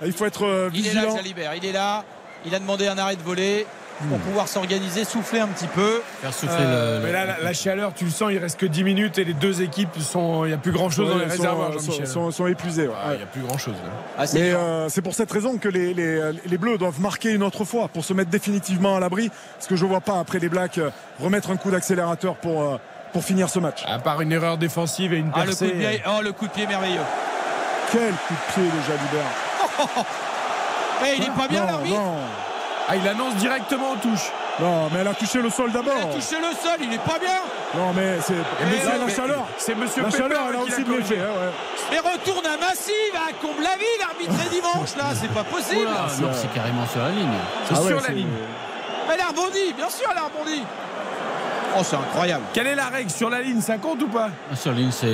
Il 0.06 0.14
faut 0.14 0.26
être 0.26 0.46
euh, 0.46 0.70
Il 0.74 0.88
est 0.88 0.94
là, 0.94 1.02
vigilant. 1.02 1.16
Jalibert. 1.16 1.56
Il 1.56 1.66
est 1.66 1.72
là. 1.72 2.04
Il 2.46 2.56
a 2.56 2.60
demandé 2.60 2.88
un 2.88 2.98
arrêt 2.98 3.16
de 3.16 3.22
volée 3.22 3.68
pour 4.10 4.18
pouvoir 4.20 4.48
s'organiser, 4.48 5.04
souffler 5.06 5.40
un 5.40 5.48
petit 5.48 5.68
peu. 5.68 6.02
Faire 6.22 6.34
souffler 6.34 6.56
Euh, 6.60 7.00
le- 7.00 7.06
Mais 7.06 7.12
là, 7.12 7.26
la, 7.26 7.40
la 7.40 7.54
chaleur, 7.54 7.94
tu 7.96 8.06
le 8.06 8.12
sens, 8.12 8.30
il 8.32 8.38
reste 8.38 8.60
que 8.60 8.66
10 8.66 8.84
minutes 8.84 9.18
et 9.18 9.24
les 9.24 9.34
deux 9.34 9.62
équipes 9.62 10.00
sont. 10.00 10.46
Il 10.46 10.50
n'y 10.50 10.54
a 10.54 10.58
plus 10.58 10.72
grand 10.72 10.90
chose 10.90 11.10
dans 11.10 11.16
Ouais, 11.18 11.26
les 11.26 11.32
sont- 11.32 11.42
réservoirs, 11.42 11.74
sont, 11.74 11.80
Jean-Michel. 11.80 12.08
sont- 12.08 12.32
sont 12.32 12.48
épuisés. 12.48 12.88
ouais. 12.88 12.94
Il 13.12 13.18
n'y 13.18 13.24
a 13.24 13.28
plus 13.28 13.42
grand 13.42 13.58
chose. 13.58 13.76
Ah, 14.18 14.26
c'est 14.28 14.40
Mais 14.40 14.52
euh, 14.52 14.90
c'est 14.90 15.02
pour 15.02 15.14
cette 15.14 15.32
raison 15.32 15.58
que 15.58 15.70
les, 15.70 15.94
les- 15.94 16.22
les 16.46 16.58
Bleus 16.58 16.78
doivent 16.78 17.00
marquer 17.00 17.32
une 17.32 17.44
autre 17.44 17.64
fois 17.66 17.88
pour 17.88 18.04
se 18.06 18.14
mettre 18.14 18.30
définitivement 18.30 18.96
à 18.96 19.00
l'abri. 19.00 19.32
Ce 19.60 19.68
que 19.68 19.76
je 19.76 19.84
ne 19.86 19.90
vois 19.90 20.02
pas 20.02 20.20
après 20.20 20.40
les 20.40 20.50
Blacks 20.50 20.78
euh, 20.78 20.90
remettre 21.20 21.50
un 21.52 21.58
coup 21.58 21.72
d'accélérateur 21.72 22.36
pour, 22.36 22.62
euh, 22.64 22.78
pour 23.14 23.24
finir 23.24 23.50
ce 23.50 23.60
match. 23.60 23.84
À 23.88 24.00
part 24.00 24.22
une 24.22 24.32
erreur 24.32 24.58
défensive 24.58 25.14
et 25.14 25.18
une 25.18 25.32
Ah, 25.34 25.46
le 25.46 25.52
coup, 25.52 25.58
percée. 25.60 25.68
de 25.76 25.80
pied, 25.80 26.04
oh, 26.08 26.22
le 26.24 26.32
coup 26.32 26.48
de 26.48 26.52
pied 26.52 26.66
merveilleux. 26.68 27.02
Quel 27.92 28.12
coup 28.12 28.34
de 28.34 28.54
pied 28.54 28.64
de 28.64 28.88
Jalibert. 28.88 30.06
Eh, 31.04 31.18
il 31.18 31.24
est 31.24 31.30
pas 31.36 31.48
bien 31.48 31.62
non, 31.62 31.68
l'arbitre. 31.72 32.00
Ah, 32.88 32.96
il 32.96 33.08
annonce 33.08 33.36
directement 33.36 33.92
aux 33.92 33.96
touches. 33.96 34.32
non, 34.60 34.90
mais 34.92 35.00
elle 35.00 35.08
a 35.08 35.14
touché 35.14 35.40
le 35.42 35.50
sol 35.50 35.72
d'abord. 35.72 35.94
Il 35.96 36.02
a 36.10 36.14
touché 36.14 36.36
le 36.42 36.52
sol, 36.56 36.78
il 36.82 36.94
est 36.94 36.98
pas 37.00 37.18
bien. 37.20 37.40
Non, 37.76 37.94
mais 37.96 38.20
c'est 38.22 38.34
mais 38.34 38.98
la 39.00 39.06
mais 39.06 39.14
chaleur. 39.14 39.46
c'est 39.58 39.76
Monsieur 39.76 40.04
La 40.04 40.10
chaleur, 40.12 40.42
elle 40.50 40.56
a 40.56 40.60
aussi 40.60 40.84
corrigé. 40.84 41.20
hein, 41.20 41.30
ouais. 41.32 41.96
Et 41.96 42.00
retourne 42.00 42.46
à 42.46 42.58
Massive 42.58 43.16
à 43.16 43.32
Comble-la-Ville, 43.42 44.02
arbitré 44.10 44.50
dimanche 44.50 44.96
là, 44.98 45.06
c'est 45.16 45.32
pas 45.32 45.44
possible. 45.44 45.82
Oula, 45.82 46.08
non, 46.22 46.30
c'est 46.34 46.54
carrément 46.54 46.86
sur 46.88 47.02
la 47.02 47.10
ligne. 47.10 47.30
C'est 47.66 47.76
Ah 47.78 47.82
ouais, 47.82 47.88
sur 47.88 48.02
la 48.02 48.10
ligne. 48.14 48.28
Elle 49.14 49.22
a 49.22 49.28
rebondi, 49.28 49.74
bien 49.76 49.90
sûr, 49.90 50.08
elle 50.12 50.18
a 50.18 50.24
rebondi. 50.24 50.64
Oh, 51.78 51.82
c'est 51.84 51.96
incroyable. 51.96 52.44
Quelle 52.54 52.68
est 52.68 52.76
la 52.76 52.88
règle 52.90 53.10
Sur 53.10 53.30
la 53.30 53.42
ligne, 53.42 53.62
ça 53.62 53.78
compte 53.78 54.02
ou 54.02 54.08
pas? 54.08 54.30
Ah, 54.52 54.56
Sur 54.56 54.72
la 54.72 54.78
ligne, 54.80 54.92
c'est 54.92 55.08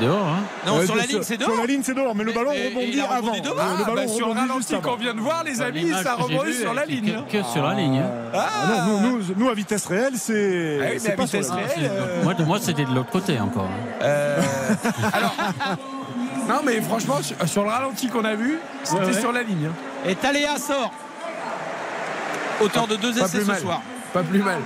dehors. 0.00 0.26
Hein. 0.26 0.40
Non, 0.66 0.78
Ouais, 0.78 0.84
sur 0.86 0.94
la 0.94 1.02
sur- 1.04 1.12
ligne, 1.12 1.22
c'est 1.22 1.38
Sur 1.40 1.48
dehors. 1.48 1.60
la 1.60 1.66
ligne, 1.66 1.80
c'est 1.82 1.94
dehors, 1.94 2.14
mais 2.14 2.24
le 2.24 2.32
ballon 2.32 2.50
rebondit 2.50 3.00
avant. 3.00 3.32
Le- 3.32 3.38
le 3.38 3.50
Ah, 3.58 3.84
ballon 3.86 3.94
bah, 3.94 4.08
Sur 4.08 4.28
le 4.28 4.34
ralenti 4.40 4.80
qu'on 4.80 4.96
vient 4.96 5.14
de 5.14 5.20
voir, 5.20 5.44
les 5.44 5.60
amis, 5.62 5.80
L'image 5.80 6.02
ça 6.02 6.14
rebondit 6.14 6.52
sur 6.54 6.74
la 6.74 6.82
que- 6.82 6.88
ligne. 6.90 7.14
hein. 7.18 7.24
Que, 7.30 7.38
que 7.38 7.42
sur 7.44 7.62
la 7.62 7.74
ligne. 7.74 7.98
hein. 8.00 8.10
Ah 8.34 8.48
non, 8.86 9.00
nous, 9.00 9.18
nous, 9.18 9.24
nous, 9.36 9.48
à 9.48 9.54
vitesse 9.54 9.86
réelle, 9.86 10.12
c'est. 10.16 10.78
Ah 10.80 10.84
oui, 10.84 10.90
mais 10.92 10.98
c'est 10.98 11.12
à 11.12 11.16
pas 11.16 11.26
sur 11.26 11.38
vitesse 11.40 11.52
réelle, 11.54 11.90
euh, 11.90 12.22
Moi, 12.24 12.34
de- 12.34 12.44
moi 12.44 12.58
c'était 12.60 12.84
de 12.84 12.94
l'autre 12.94 13.10
côté 13.10 13.40
encore. 13.40 13.64
hein. 13.64 14.02
Euh, 14.02 14.40
alors, 15.12 15.34
non 16.48 16.60
mais 16.64 16.80
franchement, 16.82 17.22
sur, 17.22 17.36
sur 17.48 17.62
le 17.64 17.70
ralenti 17.70 18.08
qu'on 18.08 18.24
a 18.24 18.34
vu, 18.34 18.58
c'était 18.84 19.00
Ouais, 19.00 19.06
ouais. 19.06 19.20
sur 19.20 19.32
la 19.32 19.42
ligne. 19.42 19.70
Et 20.06 20.14
Taléa 20.14 20.58
sort. 20.58 20.92
Auteur 22.60 22.86
de 22.86 22.96
deux 22.96 23.16
essais 23.18 23.40
ce 23.40 23.54
soir. 23.54 23.80
Pas 24.12 24.22
plus 24.22 24.42
mal. 24.42 24.58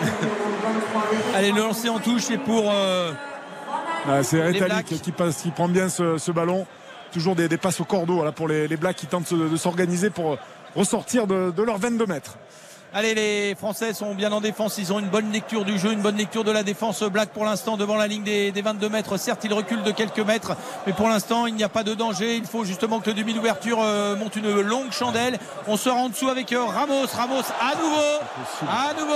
Allez, 1.34 1.52
le 1.52 1.60
lancer 1.60 1.88
en 1.88 1.98
touche 1.98 2.30
et 2.30 2.38
pour. 2.38 2.70
euh, 2.72 3.12
Ah, 4.08 4.22
c'est 4.22 4.38
Blacks. 4.58 4.86
qui, 4.86 5.12
passe, 5.12 5.42
qui 5.42 5.50
prend 5.50 5.68
bien 5.68 5.88
ce, 5.88 6.18
ce 6.18 6.30
ballon. 6.32 6.66
Toujours 7.12 7.34
des, 7.34 7.48
des 7.48 7.58
passes 7.58 7.80
au 7.80 7.84
cordeau 7.84 8.24
pour 8.32 8.46
les, 8.48 8.68
les 8.68 8.76
Blacks 8.76 8.96
qui 8.96 9.06
tentent 9.06 9.32
de, 9.34 9.48
de 9.48 9.56
s'organiser 9.56 10.10
pour 10.10 10.38
ressortir 10.76 11.26
de, 11.26 11.50
de 11.50 11.62
leurs 11.62 11.78
22 11.78 12.06
mètres. 12.06 12.36
Allez, 12.92 13.14
les 13.14 13.54
Français 13.54 13.92
sont 13.94 14.14
bien 14.14 14.32
en 14.32 14.40
défense. 14.40 14.76
Ils 14.78 14.92
ont 14.92 14.98
une 14.98 15.08
bonne 15.08 15.30
lecture 15.30 15.64
du 15.64 15.78
jeu, 15.78 15.92
une 15.92 16.00
bonne 16.02 16.16
lecture 16.16 16.42
de 16.42 16.50
la 16.50 16.64
défense. 16.64 17.02
Black 17.04 17.28
pour 17.30 17.44
l'instant 17.44 17.76
devant 17.76 17.94
la 17.96 18.08
ligne 18.08 18.24
des, 18.24 18.50
des 18.50 18.62
22 18.62 18.88
mètres. 18.88 19.16
Certes, 19.16 19.42
il 19.44 19.52
recule 19.52 19.82
de 19.84 19.92
quelques 19.92 20.18
mètres, 20.20 20.56
mais 20.86 20.92
pour 20.92 21.08
l'instant, 21.08 21.46
il 21.46 21.54
n'y 21.54 21.62
a 21.62 21.68
pas 21.68 21.84
de 21.84 21.94
danger. 21.94 22.34
Il 22.36 22.46
faut 22.46 22.64
justement 22.64 22.98
que 22.98 23.10
le 23.10 23.14
demi 23.14 23.32
d'ouverture 23.32 23.78
euh, 23.80 24.16
monte 24.16 24.34
une 24.36 24.60
longue 24.60 24.90
chandelle. 24.90 25.38
On 25.68 25.76
sort 25.76 25.96
en 25.98 26.08
dessous 26.08 26.28
avec 26.28 26.52
euh, 26.52 26.64
Ramos. 26.64 27.06
Ramos 27.14 27.42
à 27.60 27.76
nouveau, 27.76 28.68
à 28.68 28.94
nouveau, 29.00 29.14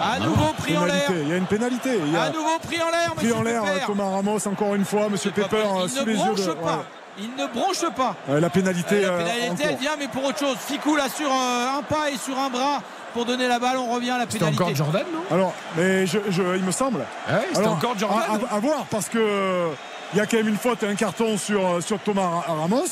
à 0.00 0.18
nouveau 0.20 0.52
pris 0.58 0.76
en 0.76 0.84
l'air. 0.84 1.06
Pénalité. 1.06 1.22
Il 1.22 1.28
y 1.28 1.32
a 1.32 1.36
une 1.36 1.46
pénalité. 1.46 1.98
Il 2.06 2.12
y 2.12 2.16
a 2.16 2.22
À 2.22 2.30
nouveau 2.30 2.58
pris 2.62 2.82
en 2.82 2.90
l'air, 2.90 3.14
pris 3.14 3.32
en 3.32 3.42
l'air 3.42 3.62
Pepper. 3.62 3.86
Thomas 3.86 4.10
Ramos 4.10 4.46
encore 4.48 4.74
une 4.74 4.84
fois. 4.84 5.08
Monsieur 5.08 5.30
Pepper 5.30 5.56
euh, 5.56 5.82
Il 5.84 5.90
sous 5.90 6.00
ne 6.00 6.04
les 6.06 6.12
yeux 6.12 6.18
bronche 6.24 6.46
de. 6.46 6.52
pas. 6.52 6.84
Il 7.18 7.30
ne 7.34 7.46
bronche 7.46 7.84
pas. 7.96 8.14
la 8.28 8.50
pénalité. 8.50 9.00
la 9.02 9.08
euh, 9.08 9.18
pénalité, 9.18 9.64
en 9.64 9.68
elle 9.70 9.76
vient, 9.76 9.96
mais 9.98 10.08
pour 10.08 10.24
autre 10.24 10.38
chose. 10.38 10.56
Ficou 10.60 10.96
là 10.96 11.08
sur 11.08 11.30
euh, 11.30 11.78
un 11.78 11.82
pas 11.82 12.10
et 12.10 12.16
sur 12.18 12.38
un 12.38 12.50
bras 12.50 12.82
pour 13.14 13.24
donner 13.24 13.48
la 13.48 13.58
balle. 13.58 13.78
On 13.78 13.90
revient 13.94 14.10
à 14.10 14.18
la 14.18 14.26
pénalité. 14.26 14.62
encore 14.62 14.74
Jordan, 14.74 15.04
non? 15.12 15.34
Alors, 15.34 15.52
mais 15.76 16.06
je, 16.06 16.18
je- 16.28 16.56
il 16.56 16.62
me 16.64 16.72
semble. 16.72 17.00
Ah 17.26 17.36
ouais, 17.36 17.46
C'était 17.54 17.66
encore 17.66 17.98
Jordan. 17.98 18.20
à, 18.28 18.52
à- 18.54 18.56
à 18.56 18.60
voir 18.60 18.84
parce 18.90 19.08
que 19.08 19.16
euh, 19.18 19.68
il 20.12 20.18
y 20.18 20.20
a 20.20 20.26
quand 20.26 20.36
même 20.36 20.48
une 20.48 20.58
faute 20.58 20.82
et 20.82 20.88
un 20.88 20.94
carton 20.94 21.38
sur, 21.38 21.66
euh, 21.66 21.80
sur 21.80 21.98
Thomas 22.00 22.28
Ra- 22.28 22.54
Ramos. 22.60 22.84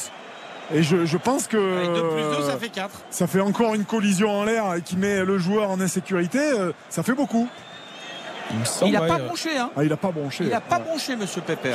Et 0.72 0.82
je, 0.82 1.04
je 1.04 1.16
pense 1.18 1.46
que 1.46 1.56
Avec 1.76 1.92
2 1.92 2.08
plus 2.08 2.22
2, 2.22 2.26
euh, 2.28 2.50
ça 2.50 2.56
fait 2.56 2.68
4. 2.70 2.90
ça 3.10 3.26
fait 3.26 3.40
encore 3.40 3.74
une 3.74 3.84
collision 3.84 4.30
en 4.30 4.44
l'air 4.44 4.74
et 4.74 4.80
qui 4.82 4.96
met 4.96 5.24
le 5.24 5.36
joueur 5.38 5.70
en 5.70 5.80
insécurité. 5.80 6.38
euh, 6.38 6.72
Ça 6.88 7.02
fait 7.02 7.12
beaucoup. 7.14 7.48
Il 8.84 8.92
n'a 8.92 9.00
pas 9.02 9.18
bronché, 9.18 9.56
hein. 9.58 9.70
Ah, 9.76 9.82
il 9.84 9.92
a 9.92 9.96
pas 9.96 10.10
bronché. 10.12 10.44
Il 10.44 10.50
n'a 10.50 10.60
pas 10.60 10.76
Ouais. 10.78 10.82
bronché, 10.84 11.16
monsieur 11.16 11.40
Pepper. 11.40 11.74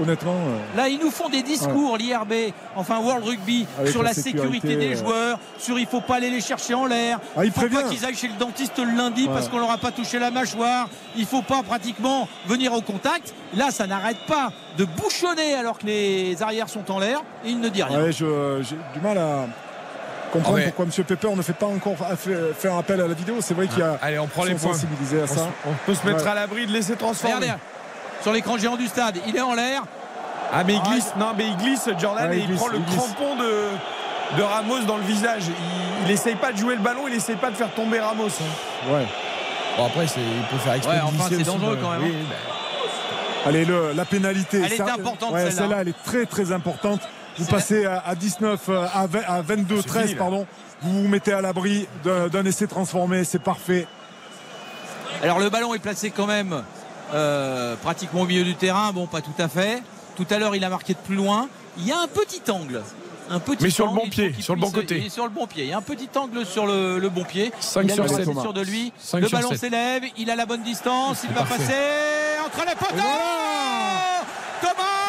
Honnêtement. 0.00 0.32
euh, 0.34 0.76
Là, 0.76 0.88
ils 0.88 0.98
nous 0.98 1.10
font 1.10 1.28
des 1.28 1.42
discours, 1.42 1.96
l'IRB, 1.96 2.32
enfin 2.76 2.98
World 3.00 3.24
Rugby, 3.24 3.66
Avec 3.78 3.90
sur 3.92 4.02
la 4.02 4.10
la 4.10 4.14
sécurité, 4.14 4.68
sécurité, 4.68 4.76
des 4.76 4.94
euh. 4.94 4.98
joueurs, 4.98 5.38
sur 5.58 5.78
il 5.78 5.86
faut 5.86 6.00
pas 6.00 6.16
aller 6.16 6.30
les 6.30 6.40
chercher 6.40 6.74
en 6.74 6.86
l'air. 6.86 7.18
Ah, 7.36 7.44
il 7.44 7.50
faut 7.52 7.68
pas 7.68 7.82
qu'ils 7.84 8.04
aillent 8.04 8.14
chez 8.16 8.28
le 8.28 8.34
dentiste 8.38 8.78
le 8.78 8.96
lundi 8.96 9.26
parce 9.28 9.48
qu'on 9.48 9.58
leur 9.58 9.70
a 9.70 9.78
pas 9.78 9.90
touché 9.92 10.18
la 10.18 10.30
mâchoire? 10.30 10.88
Il 11.16 11.26
faut 11.26 11.42
pas 11.42 11.62
pratiquement 11.62 12.28
venir 12.46 12.72
au 12.72 12.80
contact. 12.82 13.34
Là, 13.56 13.70
ça 13.70 13.86
n'arrête 13.86 14.18
pas 14.28 14.52
de 14.78 14.84
bouchonner 14.84 15.54
alors 15.54 15.78
que 15.78 15.86
les 15.86 16.42
arrières 16.42 16.68
sont 16.68 16.90
en 16.90 16.98
l'air 17.00 17.22
et 17.44 17.50
il 17.50 17.60
ne 17.60 17.68
dit 17.68 17.82
rien. 17.82 18.02
ouais, 18.02 18.12
je- 18.12 18.62
j'ai 18.62 18.76
du 18.94 19.00
mal 19.02 19.18
à 19.18 19.46
comprendre 20.32 20.56
Ah 20.58 20.60
ouais. 20.60 20.72
pourquoi 20.72 20.84
M. 20.96 21.04
Pepper 21.04 21.34
ne 21.36 21.42
fait 21.42 21.52
pas 21.52 21.66
encore 21.66 21.94
faire 22.58 22.74
appel 22.76 23.00
à 23.00 23.06
la 23.08 23.14
vidéo. 23.14 23.36
C'est 23.40 23.54
vrai 23.54 23.66
qu'il 23.66 23.78
y 23.78 23.82
a. 23.82 23.98
Allez, 24.02 24.18
on 24.18 24.26
prend 24.26 24.44
les 24.44 24.54
points. 24.54 24.72
à 24.72 24.74
On, 25.22 25.26
ça. 25.26 25.48
on 25.66 25.72
peut 25.86 25.94
se 25.94 26.06
mettre 26.06 26.24
Ouais. 26.24 26.30
à 26.30 26.34
l'abri 26.34 26.66
de 26.66 26.72
laisser 26.72 26.96
transformer. 26.96 27.34
Regardez, 27.36 27.54
sur 28.22 28.32
l'écran 28.32 28.58
géant 28.58 28.76
du 28.76 28.86
stade, 28.86 29.18
il 29.26 29.36
est 29.36 29.40
en 29.40 29.54
l'air. 29.54 29.82
Ah 30.52 30.64
mais 30.64 30.74
il 30.74 30.82
glisse, 30.82 31.12
non 31.18 31.32
mais 31.36 31.46
il 31.46 31.56
glisse 31.56 31.88
Jordan 31.98 32.28
Ouais, 32.28 32.38
et 32.38 32.46
il 32.48 32.54
prend 32.56 32.66
le 32.68 32.78
glisse. 32.78 32.96
crampon 32.96 33.36
de, 33.36 34.36
de 34.36 34.42
Ramos 34.42 34.80
dans 34.80 34.96
le 34.96 35.04
visage. 35.04 35.44
Il, 35.46 36.06
il 36.06 36.10
essaye 36.10 36.34
pas 36.34 36.50
de 36.52 36.56
jouer 36.58 36.74
le 36.74 36.80
ballon, 36.82 37.02
il 37.08 37.14
essaye 37.14 37.36
pas 37.36 37.50
de 37.50 37.54
faire 37.56 37.70
tomber 37.72 38.00
Ramos. 38.00 38.26
hein. 38.26 38.92
Ouais. 38.92 39.06
Bon 39.76 39.86
après 39.86 40.04
il 40.06 40.42
peut 40.50 40.56
faire 40.58 40.72
exprès 40.74 40.96
Ouais, 40.96 41.00
de 41.00 41.04
enfin, 41.06 41.28
c'est 41.30 41.44
dangereux 41.44 41.76
bah, 41.76 41.80
quand 41.82 41.90
même, 41.92 42.02
oui, 42.02 42.14
hein. 42.20 42.26
bah, 42.28 43.46
Allez, 43.46 43.64
le- 43.64 43.92
la 43.94 44.04
pénalité. 44.04 44.60
Elle 44.66 44.72
était 44.72 44.82
importante, 44.82 45.32
ouais, 45.32 45.44
celle-là. 45.46 45.62
celle-là, 45.62 45.76
elle 45.82 45.88
est 45.88 46.02
très 46.04 46.26
très 46.26 46.50
importante. 46.52 47.00
Vous 47.38 47.46
passez 47.46 47.84
à, 47.86 48.02
à 48.04 48.14
19, 48.14 48.60
euh, 48.68 48.86
à, 48.92 49.06
20 49.06 49.20
à 49.26 49.42
22, 49.42 49.76
C'est 49.76 49.82
13, 49.86 50.02
fini, 50.02 50.14
là. 50.14 50.18
pardon. 50.18 50.46
Vous 50.82 51.02
vous 51.02 51.08
mettez 51.08 51.32
à 51.32 51.40
l'abri 51.40 51.86
d'un 52.04 52.44
essai 52.44 52.66
transformé, 52.66 53.24
c'est 53.24 53.38
parfait. 53.38 53.86
Alors 55.22 55.38
le 55.38 55.50
ballon 55.50 55.74
est 55.74 55.78
placé 55.78 56.10
quand 56.10 56.26
même 56.26 56.62
euh, 57.12 57.76
pratiquement 57.76 58.22
au 58.22 58.26
milieu 58.26 58.44
du 58.44 58.54
terrain. 58.54 58.92
Bon, 58.92 59.06
pas 59.06 59.20
tout 59.20 59.34
à 59.38 59.48
fait. 59.48 59.82
Tout 60.16 60.26
à 60.30 60.38
l'heure, 60.38 60.56
il 60.56 60.64
a 60.64 60.70
marqué 60.70 60.94
de 60.94 60.98
plus 60.98 61.16
loin. 61.16 61.48
Il 61.78 61.86
y 61.86 61.92
a 61.92 62.00
un 62.00 62.06
petit 62.06 62.42
angle. 62.50 62.82
Un 63.28 63.38
petit 63.40 63.62
Mais 63.62 63.70
sur 63.70 63.84
le 63.86 63.90
angle, 63.92 64.00
bon 64.00 64.06
il 64.06 64.10
faut 64.12 64.30
pied, 64.32 64.42
sur 64.42 64.54
le 64.54 64.60
bon 64.60 64.70
côté. 64.70 64.98
Il 64.98 65.06
est 65.06 65.10
sur 65.10 65.24
le 65.24 65.30
bon 65.30 65.46
pied. 65.46 65.64
Il 65.64 65.70
y 65.70 65.72
a 65.72 65.78
un 65.78 65.82
petit 65.82 66.08
angle 66.16 66.44
sur 66.46 66.66
le, 66.66 66.98
le 66.98 67.08
bon 67.10 67.24
pied. 67.24 67.52
5 67.60 67.82
il 67.84 67.90
a 67.90 67.94
sur 67.94 68.02
le 68.04 68.08
bras 68.08 68.24
7. 68.24 68.40
sûr 68.40 68.52
de 68.54 68.62
lui. 68.62 68.92
5 68.98 69.20
le 69.20 69.28
sur 69.28 69.38
ballon 69.38 69.50
7. 69.50 69.58
s'élève. 69.60 70.02
Il 70.16 70.30
a 70.30 70.36
la 70.36 70.46
bonne 70.46 70.62
distance. 70.62 71.20
Il 71.24 71.30
va 71.30 71.42
parfait. 71.42 71.58
passer 71.58 71.74
entre 72.46 72.66
les 72.66 72.74
poteaux. 72.74 72.96
Thomas 74.62 74.99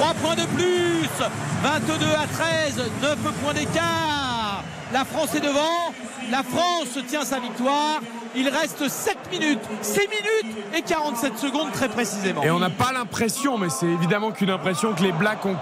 3 0.00 0.14
points 0.14 0.34
de 0.34 0.46
plus. 0.56 1.10
22 1.62 2.06
à 2.06 2.26
13 2.26 2.90
9 3.02 3.18
points 3.42 3.52
d'écart. 3.52 4.64
La 4.94 5.04
France 5.04 5.34
est 5.34 5.40
devant. 5.40 5.92
La 6.30 6.42
France 6.42 6.98
tient 7.06 7.22
sa 7.22 7.38
victoire. 7.38 8.00
Il 8.34 8.48
reste 8.48 8.88
7 8.88 9.18
minutes 9.30 9.60
6 9.82 10.00
minutes 10.00 10.56
et 10.74 10.80
47 10.80 11.36
secondes 11.36 11.70
très 11.72 11.90
précisément. 11.90 12.42
Et 12.42 12.50
on 12.50 12.58
n'a 12.58 12.70
pas 12.70 12.92
l'impression, 12.92 13.58
mais 13.58 13.68
c'est 13.68 13.88
évidemment 13.88 14.30
qu'une 14.30 14.48
impression 14.48 14.94
que 14.94 15.02
les 15.02 15.12
Blacks 15.12 15.44
ont 15.44 15.56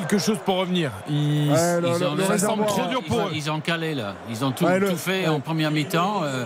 quelque 0.00 0.18
chose 0.18 0.38
pour 0.44 0.56
revenn'y 0.56 0.86
Ils, 1.08 1.50
Ouais, 1.50 1.56
ils 1.78 1.80
le- 1.82 2.06
en- 2.08 2.14
le 2.14 2.22
ça 2.24 2.38
semble 2.38 2.62
réservoir, 2.62 2.66
trop 2.66 2.84
dur 2.86 3.00
Ils 3.04 3.08
pour 3.08 3.18
ont, 3.18 3.26
eux. 3.28 3.32
ils 3.34 3.50
ont 3.50 3.60
calé 3.60 3.94
là. 3.94 4.14
Ils 4.30 4.44
ont 4.44 4.50
tout, 4.52 4.64
Ouais, 4.64 4.78
le- 4.80 4.90
tout 4.90 4.96
fait 4.96 5.22
ouais. 5.22 5.28
en 5.28 5.40
première 5.40 5.70
mi-temps. 5.70 6.22
euh, 6.24 6.44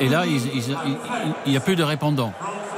et 0.00 0.08
là, 0.08 0.24
il 0.26 1.50
n'y 1.50 1.56
a 1.56 1.60
plus 1.60 1.76
de 1.76 1.82
répondants. 1.82 2.32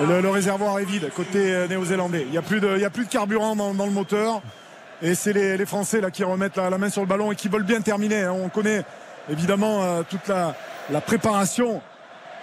Le, 0.09 0.21
le 0.21 0.29
réservoir 0.31 0.79
est 0.81 0.85
vide 0.85 1.09
côté 1.15 1.55
euh, 1.55 1.69
néo-zélandais. 1.69 2.23
Il 2.27 2.31
n'y 2.33 2.39
a, 2.39 2.43
plus 2.43 2.61
de- 2.61 2.73
il 2.77 2.81
y 2.81 2.85
a 2.85 2.91
plus 2.91 3.05
de 3.05 3.11
carburant 3.11 3.55
dans, 3.55 3.75
dans 3.75 3.87
le 3.87 3.93
moteur. 3.93 4.41
Et 5.03 5.15
c'est 5.15 5.33
les, 5.33 5.57
les 5.57 5.67
Français 5.67 6.01
là, 6.01 6.11
qui 6.11 6.25
remettent 6.25 6.57
la, 6.57 6.71
la 6.71 6.79
main 6.79 6.89
sur 6.89 7.03
le 7.03 7.07
ballon 7.07 7.31
et 7.33 7.37
qui 7.37 7.49
veulent 7.49 7.63
bien 7.65 7.81
terminer. 7.81 8.23
hein. 8.23 8.33
On 8.45 8.49
connaît 8.49 8.85
évidemment 9.31 9.83
euh, 9.83 10.03
toute 10.09 10.27
la, 10.29 10.55
la 10.91 11.01
préparation 11.01 11.81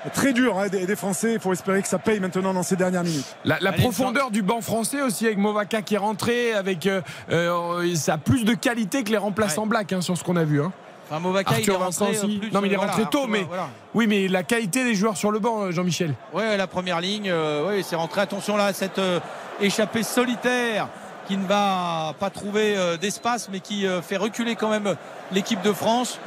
très 0.10 0.34
dure 0.34 0.58
hein, 0.60 0.68
des, 0.68 0.86
des 0.86 0.96
Français. 0.96 1.34
Il 1.34 1.40
faut 1.40 1.54
espérer 1.54 1.82
que 1.82 1.88
ça 1.88 2.00
paye 2.00 2.20
maintenant 2.20 2.54
dans 2.54 2.64
ces 2.64 2.76
dernières 2.76 3.04
minutes. 3.04 3.36
La, 3.46 3.60
la 3.60 3.70
Allez, 3.70 3.82
profondeur 3.82 4.32
du 4.32 4.42
banc 4.42 4.62
français 4.62 5.02
aussi 5.02 5.26
avec 5.26 5.38
Movaka 5.38 5.82
qui 5.82 5.96
est 5.96 6.00
rentré 6.00 6.54
avec 6.54 6.88
euh, 6.88 7.02
euh, 7.32 7.96
ça 7.96 8.14
a 8.14 8.18
plus 8.18 8.44
de 8.46 8.54
qualité 8.54 9.04
que 9.04 9.12
les 9.12 9.18
remplaçants 9.18 9.66
Blacks 9.68 9.94
hein, 9.94 10.02
sur 10.02 10.18
ce 10.18 10.24
qu'on 10.24 10.36
a 10.36 10.44
vu. 10.44 10.62
Hein. 10.62 10.72
enfin 11.10 11.22
il 11.24 11.36
est 11.36 11.48
Arthur 11.48 11.80
Vincent 11.80 12.06
rentré 12.06 12.20
aussi. 12.20 12.38
plus, 12.40 12.52
non 12.52 12.62
mais 12.62 12.68
il 12.68 12.74
est 12.74 12.76
euh, 12.76 12.80
voilà, 12.80 12.94
rentré 12.94 13.10
tôt, 13.10 13.20
Arthur, 13.20 13.28
mais 13.32 13.44
voilà. 13.44 13.70
oui 13.94 14.08
mais 14.08 14.28
la 14.28 14.44
qualité 14.44 14.84
des 14.84 14.96
joueurs 14.96 15.18
sur 15.18 15.32
le 15.32 15.40
banc, 15.40 15.72
Jean-Michel. 15.72 16.14
Ouais, 16.34 16.58
la 16.58 16.68
première 16.68 17.02
ligne, 17.02 17.30
euh, 17.30 17.68
ouais, 17.68 17.84
c'est 17.84 17.96
rentré. 17.96 18.22
Attention 18.22 18.58
là, 18.58 18.74
cette 18.74 19.00
euh, 19.00 19.20
échappée 19.60 20.04
solitaire 20.04 20.88
qui 21.32 21.38
ne 21.38 21.48
va 21.48 22.14
pas 22.20 22.30
trouver 22.30 22.76
euh, 22.76 22.98
d'espace, 22.98 23.48
mais 23.50 23.62
qui 23.62 23.88
euh, 23.88 24.02
fait 24.02 24.18
reculer 24.18 24.58
quand 24.58 24.68
même 24.68 24.98
l'équipe 25.32 25.62
de 25.62 25.72
France. 25.72 26.20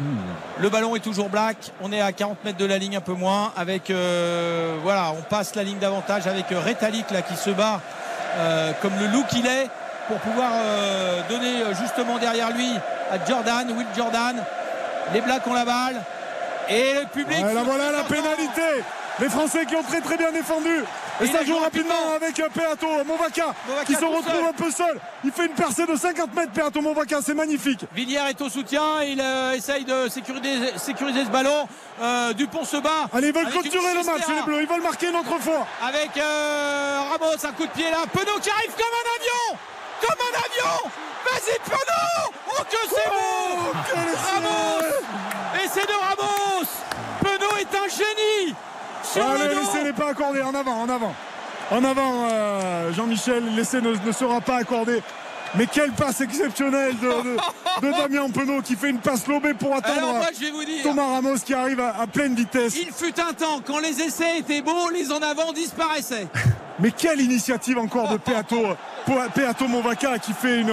Le 0.58 0.70
ballon 0.70 0.96
est 0.96 1.00
toujours 1.00 1.28
black. 1.28 1.72
On 1.82 1.92
est 1.92 2.00
à 2.00 2.12
40 2.12 2.42
mètres 2.42 2.56
de 2.56 2.64
la 2.64 2.78
ligne, 2.78 2.96
un 2.96 3.02
peu 3.02 3.12
moins. 3.12 3.52
Avec 3.54 3.90
euh, 3.90 4.76
voilà, 4.82 5.12
on 5.18 5.20
passe 5.20 5.56
la 5.56 5.62
ligne 5.62 5.76
d'avantage 5.76 6.26
avec 6.26 6.46
Rétalik 6.48 7.10
là 7.10 7.20
qui 7.20 7.36
se 7.36 7.50
bat 7.50 7.82
euh, 8.38 8.72
comme 8.80 8.92
le 8.98 9.08
loup 9.08 9.24
qu'il 9.28 9.46
est 9.46 9.68
pour 10.08 10.16
pouvoir 10.20 10.52
euh, 10.54 11.20
donner 11.28 11.74
justement 11.78 12.18
derrière 12.18 12.50
lui 12.50 12.70
à 13.10 13.22
Jordan, 13.28 13.70
Will 13.76 13.86
Jordan. 13.94 14.36
Les 15.12 15.20
Blacks 15.20 15.46
ont 15.46 15.52
la 15.52 15.66
balle. 15.66 15.96
Et 16.70 16.94
le 16.94 17.06
public. 17.12 17.42
Là 17.42 17.62
voilà 17.62 17.92
la 17.92 18.04
pénalité. 18.04 18.82
Les 19.20 19.28
Français 19.28 19.66
qui 19.66 19.76
ont 19.76 19.82
très 19.82 20.00
très 20.00 20.16
bien 20.16 20.32
défendu. 20.32 20.82
Et, 21.20 21.26
ça 21.28 21.44
joue 21.44 21.56
rapidement 21.56 22.12
avec 22.16 22.38
euh, 22.40 22.48
Peato 22.52 22.86
Monvaca 23.04 23.54
Movaca 23.68 23.84
qui 23.86 23.94
se 23.94 24.04
retrouve 24.04 24.24
seul. 24.24 24.44
un 24.44 24.52
peu 24.52 24.70
seul. 24.70 25.00
Il 25.24 25.30
fait 25.30 25.46
une 25.46 25.52
percée 25.52 25.86
de 25.86 25.94
50 25.94 26.34
mètres, 26.34 26.52
Peato 26.52 26.80
Monvaca, 26.80 27.20
c'est 27.22 27.34
magnifique. 27.34 27.84
Villiers 27.94 28.30
est 28.30 28.40
au 28.40 28.48
soutien, 28.48 29.02
il 29.02 29.20
euh, 29.20 29.52
essaye 29.52 29.84
de 29.84 30.08
sécuriser, 30.08 30.76
sécuriser 30.76 31.24
ce 31.24 31.30
ballon. 31.30 31.68
Euh, 32.00 32.32
Dupont 32.32 32.64
se 32.64 32.76
bat. 32.78 33.08
Allez, 33.12 33.28
ils 33.28 33.34
veulent 33.34 33.48
clôturer 33.48 33.94
le 33.94 34.04
match, 34.04 34.22
les 34.28 34.42
Bleus, 34.42 34.62
ils 34.62 34.68
veulent 34.68 34.82
marquer 34.82 35.08
une 35.10 35.16
autre 35.16 35.38
fois. 35.38 35.66
Avec 35.86 36.16
euh, 36.16 37.00
Ramos, 37.10 37.46
un 37.46 37.52
coup 37.52 37.66
de 37.66 37.72
pied 37.72 37.90
là. 37.90 38.04
Penaud 38.12 38.40
qui 38.40 38.50
arrive 38.50 38.72
comme 38.72 38.94
un 39.00 39.06
avion 39.16 39.58
Comme 40.00 40.18
un 40.18 40.34
avion 40.38 40.90
Vas-y 41.24 41.58
Penaud 41.64 42.32
Oh 42.48 42.62
que 42.68 42.76
c'est 42.88 43.08
beau 43.08 43.72
Ramos 44.32 45.62
Et 45.62 45.68
c'est 45.72 45.86
de 45.86 45.92
Ramos 45.92 46.66
Penaud 47.20 47.56
est 47.58 47.76
un 47.76 47.88
génie 47.88 48.54
Allez, 49.20 49.54
dos. 49.54 49.60
l'essai 49.60 49.82
n'est 49.84 49.92
pas 49.92 50.10
accordé, 50.10 50.42
en 50.42 50.54
avant, 50.54 50.80
en 50.82 50.88
avant. 50.88 51.14
En 51.70 51.82
avant, 51.84 52.28
euh, 52.30 52.92
Jean-Michel, 52.92 53.42
l'essai 53.56 53.80
ne, 53.80 53.94
ne 54.04 54.12
sera 54.12 54.40
pas 54.40 54.56
accordé. 54.56 55.02
Mais 55.56 55.66
quelle 55.66 55.92
passe 55.92 56.20
exceptionnelle 56.20 56.96
de, 56.98 57.06
de, 57.06 57.86
de 57.86 57.92
Damien 57.96 58.28
Penaud 58.28 58.60
qui 58.60 58.74
fait 58.74 58.90
une 58.90 58.98
passe 58.98 59.26
lobée 59.28 59.54
pour 59.54 59.76
attendre 59.76 59.98
Alors 59.98 60.14
moi 60.16 60.26
je 60.34 60.44
vais 60.46 60.50
vous 60.50 60.64
dire 60.64 60.82
Thomas 60.82 61.06
Ramos 61.06 61.36
qui 61.44 61.54
arrive 61.54 61.78
à, 61.80 62.00
à 62.00 62.06
pleine 62.08 62.34
vitesse. 62.34 62.76
Il 62.76 62.92
fut 62.92 63.14
un 63.20 63.32
temps, 63.32 63.60
quand 63.64 63.78
les 63.78 64.02
essais 64.02 64.38
étaient 64.38 64.62
beaux, 64.62 64.90
les 64.90 65.12
en 65.12 65.22
avant 65.22 65.52
disparaissaient. 65.52 66.26
Mais 66.80 66.90
quelle 66.90 67.20
initiative 67.20 67.78
encore 67.78 68.08
de 68.08 68.16
Peato, 68.16 68.56
Peato 69.32 69.68
Monvaca 69.68 70.18
qui 70.18 70.32
fait 70.32 70.60
une. 70.60 70.72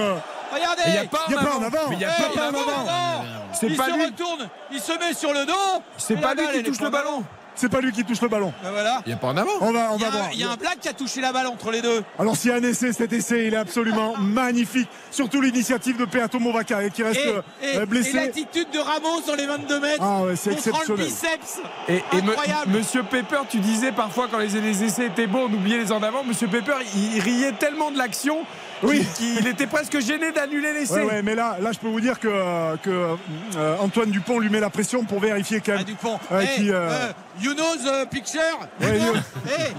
Regardez 0.52 0.82
Il 0.88 0.94
y 0.94 0.98
a 0.98 1.04
pas 1.04 1.26
en 1.28 1.62
avant. 1.62 1.92
Il 1.92 2.00
y 2.00 2.04
a 2.04 2.08
Eh, 2.18 2.34
pas 2.36 2.42
en 2.44 2.48
avant. 2.48 2.58
avant. 2.58 3.24
C'est 3.52 3.68
il 3.68 3.76
pas 3.76 3.86
se 3.86 3.90
lui. 3.92 4.04
retourne, 4.06 4.48
il 4.72 4.80
se 4.80 4.92
met 4.98 5.14
sur 5.14 5.32
le 5.32 5.46
dos. 5.46 5.82
C'est 5.96 6.20
pas 6.20 6.34
lui 6.34 6.42
qui 6.54 6.62
touche 6.64 6.80
le 6.80 6.90
ballon. 6.90 7.22
C'est 7.54 7.68
pas 7.68 7.80
lui 7.80 7.92
qui 7.92 8.02
touche 8.04 8.20
le 8.20 8.28
ballon. 8.28 8.52
Ben 8.62 8.70
voilà. 8.70 9.02
Il 9.06 9.10
n'y 9.10 9.14
a 9.14 9.18
pas 9.18 9.28
en 9.28 9.36
avant. 9.36 9.50
On 9.60 9.72
va, 9.72 9.90
on 9.92 9.96
Il 9.96 10.00
y, 10.00 10.02
va 10.04 10.08
a, 10.08 10.10
voir. 10.10 10.24
un- 10.24 10.30
il 10.32 10.40
y 10.40 10.44
a 10.44 10.50
un 10.50 10.56
black 10.56 10.80
qui 10.80 10.88
a 10.88 10.92
touché 10.94 11.20
la 11.20 11.32
balle 11.32 11.46
entre 11.46 11.70
les 11.70 11.82
deux. 11.82 12.02
Alors 12.18 12.36
s'il 12.36 12.50
y 12.50 12.54
a 12.54 12.56
un 12.56 12.62
essai, 12.62 12.92
cet 12.92 13.12
essai, 13.12 13.46
il 13.46 13.54
est 13.54 13.58
absolument 13.58 14.14
magnifique. 14.18 14.88
Surtout 15.10 15.40
l'initiative 15.40 15.98
de 15.98 16.04
Peato 16.06 16.38
Monvaca 16.38 16.88
qui 16.88 17.02
reste 17.02 17.20
Et, 17.20 17.28
euh, 17.28 17.42
et- 17.62 17.76
euh, 17.76 17.82
et 17.82 17.86
blessé. 17.86 18.12
l'attitude 18.14 18.68
de 18.72 18.78
Ramos 18.78 19.20
dans 19.26 19.34
les 19.34 19.46
22 19.46 19.80
mètres. 19.80 19.98
Ah 20.00 20.22
ouais, 20.22 20.36
c'est 20.36 20.50
montrant 20.50 20.80
le 20.96 21.00
exceptionnel. 21.00 21.06
biceps. 21.06 21.60
Et, 21.88 22.02
et 22.16 22.22
me- 22.22 22.30
Incroyable. 22.32 22.70
Monsieur 22.72 23.02
Pepper, 23.02 23.40
tu 23.50 23.58
disais 23.58 23.92
parfois 23.92 24.28
quand 24.30 24.38
les, 24.38 24.48
les 24.48 24.84
essais 24.84 25.06
étaient 25.06 25.26
bons, 25.26 25.48
on 25.50 25.54
oubliait 25.54 25.78
les 25.78 25.92
en 25.92 26.02
avant. 26.02 26.24
Monsieur 26.24 26.48
Pepper, 26.48 26.74
il, 26.96 27.16
il 27.16 27.20
riait 27.20 27.52
tellement 27.52 27.90
de 27.90 27.98
l'action 27.98 28.38
Oui. 28.82 29.06
qu'il 29.16 29.36
qu'il 29.36 29.46
était 29.46 29.66
presque 29.66 29.98
gêné 30.00 30.32
d'annuler 30.32 30.72
l'essai. 30.72 30.94
Ouais, 30.94 31.02
ouais, 31.04 31.22
mais 31.22 31.34
là, 31.34 31.56
là, 31.60 31.70
je 31.72 31.78
peux 31.78 31.88
vous 31.88 32.00
dire 32.00 32.18
que, 32.18 32.28
euh, 32.28 32.76
que 32.82 33.16
euh, 33.56 33.76
Antoine 33.80 34.10
Dupont 34.10 34.38
lui 34.40 34.48
met 34.50 34.60
la 34.60 34.70
pression 34.70 35.04
pour 35.04 35.20
vérifier 35.20 35.60
quand 35.64 35.72
même. 35.72 35.80
Ah, 35.82 35.84
Dupont. 35.84 36.18
Ouais, 36.30 36.48
Eh, 36.52 36.56
qui, 36.60 36.70
euh, 36.70 36.88
euh, 36.90 37.12
you 37.40 37.54
know 37.54 37.76
the 37.76 38.08
picture? 38.08 38.40
Ouais, 38.80 38.98
you- 38.98 39.14
Eh, 39.48 39.72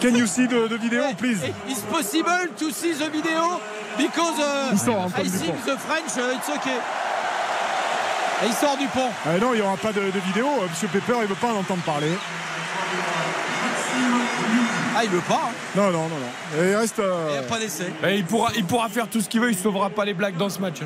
Can 0.00 0.14
you 0.14 0.26
see 0.26 0.46
the, 0.46 0.68
the 0.68 0.78
video, 0.80 1.02
please? 1.18 1.38
It's 1.68 1.80
possible 1.80 2.48
to 2.58 2.70
see 2.70 2.92
the 2.94 3.10
video 3.10 3.60
because 3.98 4.38
uh, 4.38 4.72
Il 4.72 4.76
I 5.24 5.28
think 5.28 5.42
Dupont. 5.42 5.74
the 5.74 5.78
French 5.78 6.16
uh, 6.16 6.34
it's 6.36 6.48
okay. 6.48 6.78
Et 8.44 8.48
il 8.48 8.52
sort 8.52 8.76
Dupont. 8.76 9.08
Ah 9.24 9.38
non, 9.40 9.54
il 9.54 9.60
n'y 9.60 9.62
aura 9.66 9.76
pas 9.78 9.92
de, 9.92 10.00
de 10.00 10.20
vidéo. 10.26 10.46
Euh, 10.46 10.66
Monsieur 10.68 10.88
Pepper, 10.88 11.14
il 11.22 11.26
veut 11.28 11.34
pas 11.34 11.48
en 11.48 11.56
entendre 11.60 11.82
parler. 11.82 12.10
Ah, 14.98 15.04
il 15.04 15.10
veut 15.10 15.20
pas. 15.20 15.34
hein. 15.48 15.52
Non, 15.76 15.84
non, 15.90 16.08
non, 16.08 16.08
non. 16.08 16.62
Et 16.62 16.70
il 16.70 16.74
reste. 16.76 16.98
euh, 16.98 17.26
Il 17.28 17.32
n'y 17.32 17.38
a 17.38 17.42
pas 17.42 17.58
d'essai. 17.58 17.92
Et 18.06 18.16
il, 18.16 18.24
pourra, 18.24 18.50
il 18.56 18.64
pourra 18.64 18.88
faire 18.88 19.08
tout 19.08 19.20
ce 19.20 19.28
qu'il 19.28 19.40
veut, 19.40 19.50
il 19.50 19.56
sauvera 19.58 19.90
pas 19.90 20.04
les 20.04 20.14
blagues 20.14 20.36
dans 20.36 20.48
ce 20.48 20.58
match. 20.60 20.78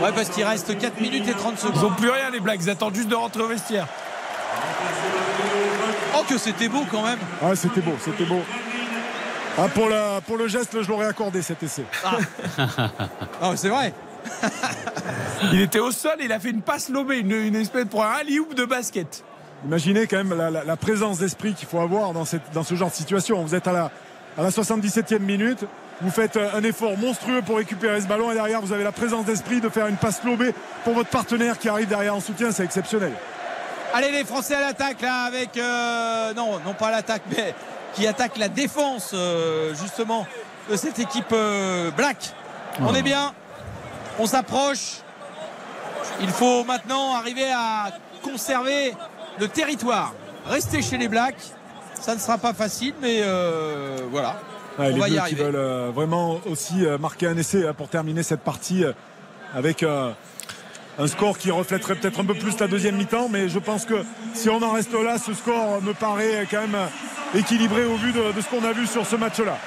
Ouais, 0.00 0.10
parce 0.14 0.28
qu'il 0.30 0.44
reste 0.44 0.76
4 0.78 1.00
minutes 1.00 1.28
et 1.28 1.32
30 1.32 1.54
Ils 1.54 1.58
secondes. 1.68 1.84
ont 1.84 1.94
plus 1.94 2.10
rien 2.10 2.30
les 2.30 2.40
blagues, 2.40 2.60
ils 2.62 2.70
attendent 2.70 2.94
juste 2.94 3.08
de 3.08 3.14
rentrer 3.14 3.42
au 3.42 3.48
vestiaire. 3.48 3.86
Oh, 6.16 6.22
que 6.28 6.38
c'était 6.38 6.68
beau 6.68 6.84
quand 6.90 7.02
même. 7.02 7.18
Ah, 7.42 7.54
c'était 7.54 7.80
beau, 7.80 7.94
c'était 8.02 8.24
beau. 8.24 8.40
Ah, 9.58 9.68
pour, 9.74 9.88
la, 9.88 10.20
pour 10.26 10.36
le 10.36 10.46
geste, 10.48 10.80
je 10.82 10.88
l'aurais 10.88 11.06
accordé 11.06 11.42
cet 11.42 11.62
essai. 11.62 11.84
Ah, 12.04 13.52
c'est 13.56 13.68
vrai. 13.68 13.92
Il 15.52 15.60
était 15.60 15.78
au 15.78 15.90
sol, 15.90 16.16
il 16.20 16.32
a 16.32 16.38
fait 16.40 16.50
une 16.50 16.62
passe 16.62 16.88
lobée, 16.88 17.18
une, 17.20 17.32
une 17.32 17.56
espèce 17.56 17.86
pour 17.86 18.04
un 18.04 18.12
alley-oop 18.20 18.54
de 18.54 18.64
basket. 18.64 19.24
Imaginez 19.64 20.06
quand 20.06 20.16
même 20.18 20.36
la, 20.36 20.50
la- 20.50 20.64
la 20.64 20.76
présence 20.76 21.18
d'esprit 21.18 21.54
qu'il 21.54 21.66
faut 21.68 21.80
avoir 21.80 22.12
dans, 22.12 22.24
cette, 22.24 22.52
dans 22.54 22.62
ce 22.62 22.74
genre 22.74 22.90
de 22.90 22.94
situation. 22.94 23.42
Vous 23.42 23.54
êtes 23.54 23.66
à 23.66 23.72
la, 23.72 23.90
à 24.38 24.42
la 24.42 24.50
77e 24.50 25.18
minute, 25.18 25.64
vous 26.00 26.10
faites 26.10 26.36
euh, 26.36 26.50
un 26.54 26.62
effort 26.62 26.96
monstrueux 26.96 27.42
pour 27.42 27.56
récupérer 27.56 28.00
ce 28.00 28.06
ballon 28.06 28.30
et 28.30 28.34
derrière 28.34 28.60
vous 28.60 28.72
avez 28.72 28.84
la 28.84 28.92
présence 28.92 29.24
d'esprit 29.24 29.60
de 29.60 29.68
faire 29.68 29.88
une 29.88 29.96
passe 29.96 30.22
lobée 30.22 30.54
pour 30.84 30.94
votre 30.94 31.10
partenaire 31.10 31.58
qui 31.58 31.68
arrive 31.68 31.88
derrière 31.88 32.14
en 32.14 32.20
soutien, 32.20 32.52
c'est 32.52 32.64
exceptionnel. 32.64 33.12
Allez, 33.94 34.12
les 34.12 34.24
Français 34.24 34.54
à 34.54 34.60
l'attaque 34.60 35.00
là 35.00 35.22
avec. 35.24 35.56
euh, 35.56 36.34
non, 36.34 36.60
non 36.64 36.74
pas 36.74 36.88
à 36.88 36.90
l'attaque, 36.92 37.22
mais 37.36 37.54
qui 37.94 38.06
attaque 38.06 38.36
la 38.36 38.48
défense 38.48 39.10
euh, 39.14 39.74
justement 39.74 40.26
de 40.70 40.76
cette 40.76 40.98
équipe 40.98 41.32
euh, 41.32 41.90
Black. 41.92 42.32
On 42.80 42.94
est 42.94 43.02
bien. 43.02 43.32
On 44.20 44.26
s'approche. 44.26 44.98
Il 46.20 46.28
faut 46.28 46.64
maintenant 46.64 47.14
arriver 47.14 47.50
à 47.50 47.90
conserver 48.22 48.94
le 49.40 49.48
territoire. 49.48 50.14
Rester 50.46 50.82
chez 50.82 50.98
les 50.98 51.08
Blacks. 51.08 51.52
Ça 51.94 52.14
ne 52.14 52.20
sera 52.20 52.38
pas 52.38 52.54
facile, 52.54 52.94
mais 53.02 53.20
euh, 53.22 53.98
voilà. 54.10 54.40
Ouais, 54.78 54.86
on 54.92 54.94
les 54.94 55.00
va 55.00 55.08
y 55.08 55.12
Bleus 55.18 55.28
qui 55.28 55.34
veulent 55.34 55.56
euh, 55.56 55.90
vraiment 55.92 56.40
aussi 56.46 56.86
euh, 56.86 56.96
marquer 56.96 57.26
un 57.26 57.36
essai 57.36 57.64
euh, 57.64 57.72
pour 57.72 57.88
terminer 57.88 58.22
cette 58.22 58.40
partie 58.40 58.84
euh, 58.84 58.92
avec 59.52 59.82
euh, 59.82 60.12
un 60.98 61.06
score 61.08 61.36
qui 61.36 61.50
reflèterait 61.50 61.96
peut-être 61.96 62.20
un 62.20 62.24
peu 62.24 62.34
plus 62.34 62.58
la 62.60 62.68
deuxième 62.68 62.96
mi-temps, 62.96 63.28
mais 63.28 63.48
je 63.48 63.58
pense 63.58 63.84
que 63.84 64.04
si 64.34 64.48
on 64.48 64.62
en 64.62 64.72
reste 64.72 64.92
là, 64.94 65.18
ce 65.18 65.34
score 65.34 65.82
me 65.82 65.92
paraît 65.92 66.46
quand 66.50 66.60
même 66.60 66.76
équilibré 67.34 67.84
au 67.84 67.96
vu 67.96 68.12
de, 68.12 68.32
de 68.32 68.40
ce 68.40 68.46
qu'on 68.48 68.64
a 68.64 68.72
vu 68.72 68.86
sur 68.86 69.04
ce 69.04 69.16
match-là. 69.16 69.58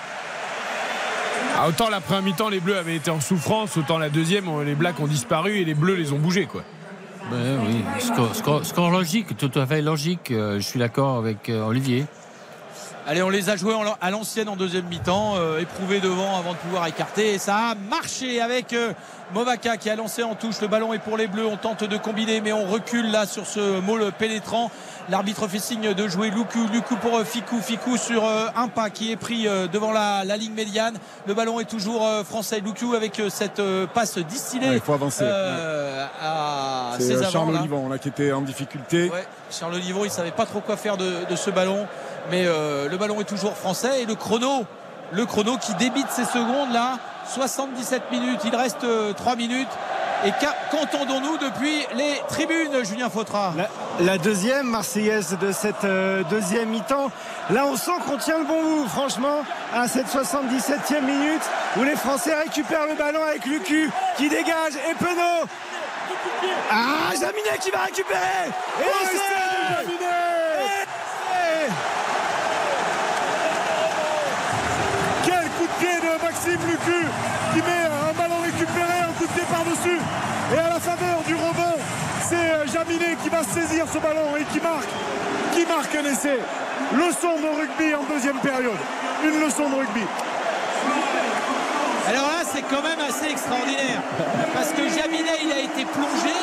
Ah, 1.57 1.67
autant 1.67 1.89
la 1.89 1.99
première 1.99 2.23
mi-temps, 2.23 2.49
les 2.49 2.59
Bleus 2.61 2.77
avaient 2.77 2.95
été 2.95 3.11
en 3.11 3.19
souffrance, 3.19 3.75
autant 3.77 3.97
la 3.97 4.09
deuxième, 4.09 4.45
les 4.63 4.75
Blacks 4.75 4.99
ont 4.99 5.07
disparu 5.07 5.57
et 5.59 5.65
les 5.65 5.73
Bleus 5.73 5.95
les 5.95 6.13
ont 6.13 6.17
bougés. 6.17 6.45
Quoi. 6.45 6.63
Ben 7.29 7.59
oui, 7.67 7.83
score, 8.35 8.63
score- 8.65 8.89
logique, 8.91 9.37
tout 9.37 9.51
à 9.55 9.65
fait 9.65 9.81
logique. 9.81 10.31
euh, 10.31 10.55
je 10.59 10.65
suis 10.65 10.79
d'accord 10.79 11.17
avec 11.17 11.49
euh, 11.49 11.63
Olivier. 11.63 12.05
Allez, 13.07 13.21
on 13.21 13.29
les 13.29 13.49
a 13.49 13.55
joués 13.55 13.75
à 13.99 14.11
l'ancienne 14.11 14.49
en 14.49 14.55
deuxième 14.55 14.85
mi-temps, 14.85 15.35
euh, 15.35 15.59
éprouvés 15.59 15.99
devant 15.99 16.37
avant 16.37 16.51
de 16.53 16.57
pouvoir 16.57 16.87
écarter. 16.87 17.33
Et 17.33 17.37
ça 17.37 17.69
a 17.71 17.75
marché 17.75 18.41
avec 18.41 18.73
Movaca 19.33 19.77
qui 19.77 19.89
a 19.89 19.95
lancé 19.95 20.23
en 20.23 20.35
touche. 20.35 20.61
Le 20.61 20.67
ballon 20.67 20.93
est 20.93 20.99
pour 20.99 21.17
les 21.17 21.27
Bleus. 21.27 21.45
On 21.45 21.57
tente 21.57 21.83
de 21.83 21.97
combiner, 21.97 22.41
mais 22.41 22.53
on 22.53 22.65
recule 22.65 23.09
là 23.11 23.25
sur 23.25 23.45
ce 23.47 23.79
môle 23.79 24.11
pénétrant. 24.11 24.69
L'arbitre 25.09 25.47
fait 25.47 25.59
signe 25.59 25.93
de 25.93 26.07
jouer 26.07 26.29
Luku. 26.29 26.67
Luku 26.71 26.95
pour 26.97 27.17
euh, 27.17 27.23
Ficou. 27.23 27.59
Ficou 27.61 27.97
sur 27.97 28.25
euh, 28.25 28.47
un 28.55 28.67
pas 28.67 28.89
qui 28.89 29.11
est 29.11 29.15
pris 29.15 29.47
euh, 29.47 29.67
devant 29.67 29.91
la, 29.91 30.23
la 30.25 30.37
ligne 30.37 30.53
médiane. 30.53 30.95
Le 31.27 31.33
ballon 31.33 31.59
est 31.59 31.65
toujours 31.69 32.07
français. 32.25 32.59
Luku 32.59 32.95
avec 32.95 33.21
cette 33.29 33.61
passe 33.93 34.17
distillée. 34.19 34.69
Ouais, 34.69 34.75
il 34.75 34.81
faut 34.81 34.93
avancer. 34.93 35.23
euh, 35.23 36.05
à 36.21 36.91
C'est 36.99 37.17
ses 37.17 37.31
Charles. 37.31 37.55
Olivon 37.55 37.89
là, 37.89 37.97
qui 37.97 38.09
était 38.09 38.31
en 38.31 38.41
difficulté. 38.41 39.09
Ouais, 39.09 39.25
Charles 39.49 39.75
Olivon, 39.75 40.05
il 40.05 40.11
savait 40.11 40.31
pas 40.31 40.45
trop 40.45 40.59
quoi 40.61 40.77
faire 40.77 40.97
de, 40.97 41.25
de 41.29 41.35
ce 41.35 41.49
ballon, 41.49 41.87
mais 42.29 42.43
euh, 42.45 42.87
le 42.89 42.97
ballon 42.97 43.19
est 43.21 43.25
toujours 43.25 43.55
français 43.55 44.03
et 44.03 44.05
le 44.05 44.15
chrono, 44.15 44.65
le 45.11 45.25
chrono 45.25 45.57
qui 45.57 45.73
débite 45.75 46.07
ces 46.09 46.25
secondes 46.25 46.71
là, 46.71 46.97
77 47.27 48.11
minutes, 48.11 48.39
il 48.45 48.55
reste 48.55 48.85
3 49.15 49.35
minutes. 49.35 49.69
Et 50.23 50.31
qu'entendons-nous 50.69 51.37
depuis 51.39 51.83
les 51.95 52.21
tribunes, 52.29 52.83
Julien 52.85 53.09
Fautra? 53.09 53.53
La, 53.57 53.67
la 54.05 54.17
deuxième 54.19 54.67
Marseillaise 54.67 55.35
de 55.41 55.51
cette 55.51 55.83
euh, 55.83 56.21
deuxième 56.29 56.69
mi-temps. 56.69 57.09
Là, 57.49 57.65
on 57.65 57.75
sent 57.75 57.91
qu'on 58.07 58.17
tient 58.17 58.37
le 58.37 58.43
bon 58.45 58.61
bout, 58.61 58.87
franchement, 58.87 59.39
à 59.73 59.87
cette 59.87 60.05
77e 60.07 61.01
minute 61.01 61.41
où 61.75 61.81
les 61.83 61.95
Français 61.95 62.35
récupèrent 62.35 62.85
le 62.87 62.93
ballon 62.93 63.23
avec 63.23 63.45
Lucu 63.47 63.89
qui 64.17 64.29
dégage 64.29 64.73
et 64.89 64.93
Penaud. 64.93 65.47
Ah, 66.71 67.09
Jaminet 67.19 67.57
qui 67.59 67.71
va 67.71 67.79
récupérer 67.79 68.19
Et 68.47 68.83
Oh, 68.85 68.89
l'essai 69.01 69.15
c'est 69.15 69.85
Jaminet 69.85 70.05
Et- 71.65 71.69
Quel 75.25 75.49
coup 75.57 75.65
de 75.65 75.79
pied 75.85 75.95
de 75.99 76.23
Maxime 76.23 76.59
Lucu 76.67 77.07
qui 77.53 77.57
met 77.61 77.85
un 78.09 78.13
ballon 78.13 78.41
récupéré, 78.43 78.99
un 79.09 79.13
coup 79.17 79.25
de 79.27 79.31
pied 79.33 79.43
par-dessus. 79.51 79.99
Et 80.53 80.57
à 80.57 80.69
la 80.69 80.79
faveur 80.79 81.19
du 81.27 81.35
rebond, 81.35 81.75
c'est 82.27 82.35
euh, 82.35 82.65
Jaminet 82.67 83.05
qui 83.23 83.29
va 83.29 83.43
saisir 83.43 83.85
ce 83.91 83.99
ballon 83.99 84.35
et 84.39 84.43
qui 84.45 84.59
marque, 84.59 84.89
qui 85.53 85.65
marque 85.65 85.95
un 85.95 86.05
essai. 86.05 86.39
Leçon 86.93 87.39
de 87.39 87.59
rugby 87.59 87.95
en 87.95 88.03
deuxième 88.03 88.37
période. 88.39 88.77
Une 89.23 89.39
leçon 89.39 89.69
de 89.69 89.75
rugby. 89.75 90.03
Alors 92.09 92.27
là, 92.27 92.43
c'est 92.43 92.63
quand 92.63 92.81
même 92.81 92.99
assez 93.07 93.31
extraordinaire. 93.31 94.01
Parce 94.53 94.69
que 94.69 94.81
Jaminet, 94.89 95.37
il 95.43 95.51
a 95.51 95.59
été 95.59 95.85
plongé 95.85 96.35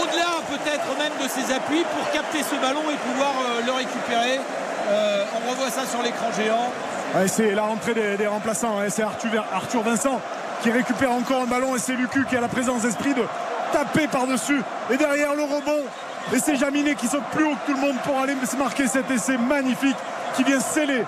au-delà 0.00 0.38
peut-être 0.48 0.86
même 0.96 1.12
de 1.20 1.28
ses 1.28 1.52
appuis 1.52 1.84
pour 1.96 2.10
capter 2.12 2.42
ce 2.42 2.54
ballon 2.60 2.82
et 2.90 2.96
pouvoir 2.96 3.32
euh, 3.42 3.66
le 3.66 3.72
récupérer. 3.72 4.40
Euh, 4.88 5.24
on 5.34 5.50
revoit 5.50 5.70
ça 5.70 5.84
sur 5.84 6.02
l'écran 6.02 6.28
géant. 6.36 6.70
Ouais, 7.14 7.26
c'est 7.26 7.50
la 7.54 7.62
rentrée 7.62 7.94
des, 7.94 8.16
des 8.16 8.26
remplaçants. 8.26 8.76
C'est 8.88 9.02
Arthur, 9.02 9.44
Arthur 9.52 9.82
Vincent 9.82 10.20
qui 10.62 10.70
récupère 10.70 11.12
encore 11.12 11.42
un 11.42 11.46
ballon 11.46 11.76
et 11.76 11.78
c'est 11.78 11.94
Lucu 11.94 12.24
qui 12.26 12.36
a 12.36 12.40
la 12.40 12.48
présence 12.48 12.82
d'esprit 12.82 13.14
de 13.14 13.24
taper 13.72 14.08
par-dessus. 14.08 14.62
Et 14.90 14.96
derrière 14.96 15.34
le 15.34 15.42
rebond 15.42 15.84
Et 16.32 16.38
c'est 16.38 16.56
Jaminet 16.56 16.94
qui 16.94 17.06
saute 17.06 17.24
plus 17.32 17.44
haut 17.44 17.54
que 17.54 17.72
tout 17.72 17.78
le 17.78 17.86
monde 17.86 17.96
pour 18.04 18.18
aller 18.18 18.34
se 18.44 18.56
marquer 18.56 18.86
cet 18.86 19.10
essai 19.10 19.36
magnifique 19.36 19.96
qui 20.36 20.44
vient 20.44 20.60
sceller 20.60 21.04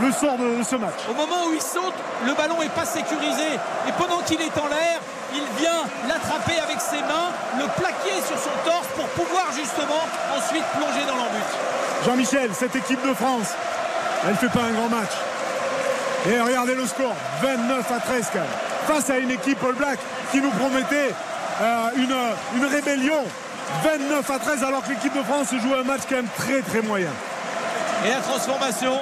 le 0.00 0.12
sort 0.12 0.36
de 0.36 0.62
ce 0.62 0.76
match. 0.76 1.06
Au 1.08 1.14
moment 1.14 1.46
où 1.48 1.54
il 1.54 1.62
saute, 1.62 1.94
le 2.26 2.34
ballon 2.34 2.58
n'est 2.60 2.68
pas 2.68 2.84
sécurisé. 2.84 3.54
Et 3.88 3.92
pendant 3.96 4.18
qu'il 4.26 4.40
est 4.40 4.58
en 4.58 4.66
l'air, 4.66 5.00
il 5.32 5.44
vient 5.58 5.84
l'attraper 6.08 6.58
avec 6.60 6.80
ses 6.80 7.00
mains, 7.02 7.30
le 7.58 7.66
plaquer 7.80 8.18
sur 8.26 8.38
son 8.38 8.50
torse 8.64 8.86
pour 8.96 9.06
pouvoir 9.08 9.46
justement 9.54 10.02
ensuite 10.36 10.64
plonger 10.76 11.06
dans 11.06 11.16
l'embut. 11.16 11.50
Jean-Michel, 12.04 12.50
cette 12.54 12.76
équipe 12.76 13.06
de 13.06 13.14
France, 13.14 13.54
elle 14.24 14.32
ne 14.32 14.36
fait 14.36 14.48
pas 14.48 14.64
un 14.64 14.72
grand 14.72 14.88
match. 14.88 15.12
Et 16.28 16.40
regardez 16.40 16.74
le 16.74 16.86
score, 16.86 17.14
29 17.42 17.92
à 17.92 18.00
13 18.00 18.30
quand 18.32 18.38
même. 18.38 18.48
Face 18.86 19.10
à 19.10 19.18
une 19.18 19.30
équipe 19.30 19.58
All 19.62 19.74
Black 19.74 19.98
qui 20.30 20.40
nous 20.40 20.50
promettait 20.50 21.14
une, 21.96 22.14
une 22.56 22.66
rébellion. 22.66 23.22
29 23.82 24.30
à 24.30 24.38
13 24.38 24.62
alors 24.62 24.82
que 24.84 24.90
l'équipe 24.90 25.16
de 25.16 25.22
France 25.22 25.48
joue 25.50 25.74
un 25.74 25.84
match 25.84 26.02
quand 26.08 26.16
même 26.16 26.28
très 26.36 26.60
très 26.62 26.82
moyen. 26.82 27.10
Et 28.04 28.10
la 28.10 28.20
transformation 28.20 28.92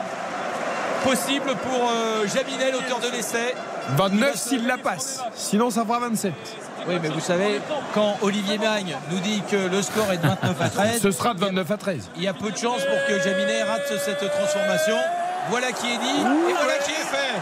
possible 1.04 1.54
pour 1.56 1.90
euh, 1.90 2.26
Jaminet, 2.28 2.70
l'auteur 2.70 3.00
de 3.00 3.10
l'essai. 3.10 3.54
29 3.96 4.36
s'il 4.36 4.66
la 4.66 4.78
passe. 4.78 5.20
Sinon, 5.34 5.70
ça 5.70 5.84
fera 5.84 5.98
27. 5.98 6.32
Oui, 6.88 6.94
mais 7.02 7.08
vous 7.08 7.20
savez, 7.20 7.60
quand 7.94 8.16
Olivier 8.22 8.58
Magne 8.58 8.96
nous 9.10 9.18
dit 9.18 9.42
que 9.50 9.56
le 9.56 9.82
score 9.82 10.12
est 10.12 10.18
de 10.18 10.26
29 10.26 10.60
à 10.60 10.68
13, 10.68 11.00
Ce 11.02 11.10
sera 11.10 11.34
de 11.34 11.40
29 11.40 11.70
à 11.70 11.76
13. 11.76 12.10
il 12.16 12.22
y 12.22 12.28
a 12.28 12.34
peu 12.34 12.50
de 12.50 12.56
chances 12.56 12.82
pour 12.84 13.06
que 13.08 13.20
Jaminet 13.22 13.62
rate 13.64 13.82
cette 14.04 14.30
transformation. 14.30 14.96
Voilà 15.50 15.72
qui 15.72 15.86
est 15.92 15.98
dit 15.98 16.20
et 16.20 16.52
voilà 16.52 16.78
qui 16.84 16.92
est 16.92 17.04
fait. 17.04 17.34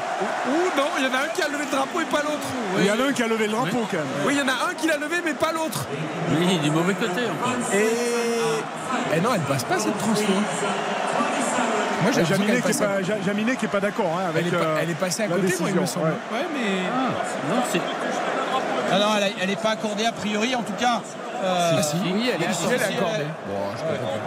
Ou 0.49 0.77
non, 0.77 0.89
il 0.99 1.05
y 1.05 1.07
en 1.07 1.15
a 1.15 1.25
un 1.25 1.29
qui 1.29 1.43
a 1.43 1.49
levé 1.49 1.65
le 1.65 1.71
drapeau 1.71 2.01
et 2.01 2.05
pas 2.07 2.23
l'autre. 2.23 2.49
Il 2.79 2.87
y 2.87 2.91
en 2.91 2.99
a 2.99 3.09
un 3.09 3.13
qui 3.13 3.23
a 3.23 3.27
levé 3.29 3.47
le 3.47 3.53
drapeau 3.53 3.87
quand 3.91 3.97
même. 3.99 4.07
Oui, 4.27 4.35
il 4.35 4.39
y 4.39 4.43
en 4.43 4.49
a 4.49 4.71
un 4.71 4.75
qui 4.75 4.87
l'a 4.89 4.97
levé 4.97 5.17
mais 5.25 5.35
pas 5.35 5.53
l'autre. 5.53 5.85
Oui, 6.33 6.59
du 6.59 6.71
mauvais 6.71 6.95
côté 6.95 7.23
encore. 7.31 7.53
Et... 7.75 9.17
et 9.17 9.21
non, 9.21 9.31
elle 9.35 9.41
passe 9.43 9.65
pas 9.65 9.79
cette 9.79 9.97
transfo. 9.99 10.33
Moi, 12.03 12.13
j'ai 12.15 12.25
Jaminet, 12.25 12.53
qui 12.53 12.59
est 12.59 12.63
qu'elle 12.63 12.77
pas, 12.89 13.03
Ja- 13.03 13.21
Jaminet 13.27 13.57
qui 13.57 13.65
est 13.67 13.69
pas 13.69 13.81
d'accord 13.81 14.07
hein, 14.19 14.29
avec 14.31 14.47
Elle 14.47 14.55
est, 14.55 14.57
pas- 14.59 14.65
euh, 14.65 14.79
elle 14.83 14.91
est 14.91 14.95
passée 14.95 15.23
à 15.25 15.27
côté, 15.29 15.55
moi, 15.61 15.69
il 15.69 15.81
me 15.81 15.87
semble. 15.87 16.07
ouais. 16.07 16.13
Ouais, 16.33 16.47
mais. 16.55 17.55
Non, 17.55 17.63
c'est. 17.71 17.81
Ah 18.93 18.99
non, 18.99 19.07
elle 19.41 19.49
n'est 19.49 19.57
pas 19.57 19.71
accordée 19.71 20.07
a 20.07 20.13
priori, 20.13 20.55
en 20.57 20.63
tout 20.63 20.73
cas. 20.81 21.03
euh, 21.45 21.73
Ah, 21.79 21.83
si, 21.83 21.97
oui, 22.03 22.31
elle 22.35 22.43
est 22.43 22.47
accordée. 22.47 23.27
Bon, 23.47 23.55
je 23.75 23.79
sais 23.79 23.85
pas 23.85 23.95
pourquoi. 24.01 24.19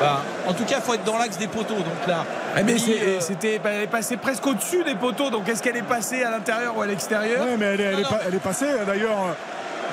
Bah, 0.00 0.20
en 0.48 0.54
tout 0.54 0.64
cas, 0.64 0.76
il 0.76 0.82
faut 0.82 0.94
être 0.94 1.04
dans 1.04 1.18
l'axe 1.18 1.36
des 1.38 1.46
poteaux. 1.46 1.74
Donc 1.74 2.06
là, 2.06 2.24
Ah, 2.56 2.62
mais 2.64 2.74
euh, 2.74 3.20
c'était, 3.20 3.60
elle 3.64 3.82
est 3.82 3.86
passée 3.86 4.16
presque 4.16 4.46
au-dessus 4.46 4.82
des 4.84 4.94
poteaux. 4.94 5.30
Donc 5.30 5.48
est-ce 5.48 5.62
qu'elle 5.62 5.76
est 5.76 5.82
passée 5.82 6.24
à 6.24 6.30
l'intérieur 6.30 6.76
ou 6.76 6.82
à 6.82 6.86
l'extérieur? 6.86 7.44
Ouais, 7.44 7.56
mais 7.58 7.66
elle 7.66 7.80
est, 7.80 7.84
elle 7.84 8.00
est 8.00 8.08
pas- 8.08 8.20
elle 8.26 8.34
est 8.34 8.38
passée. 8.42 8.66
D'ailleurs, 8.86 9.16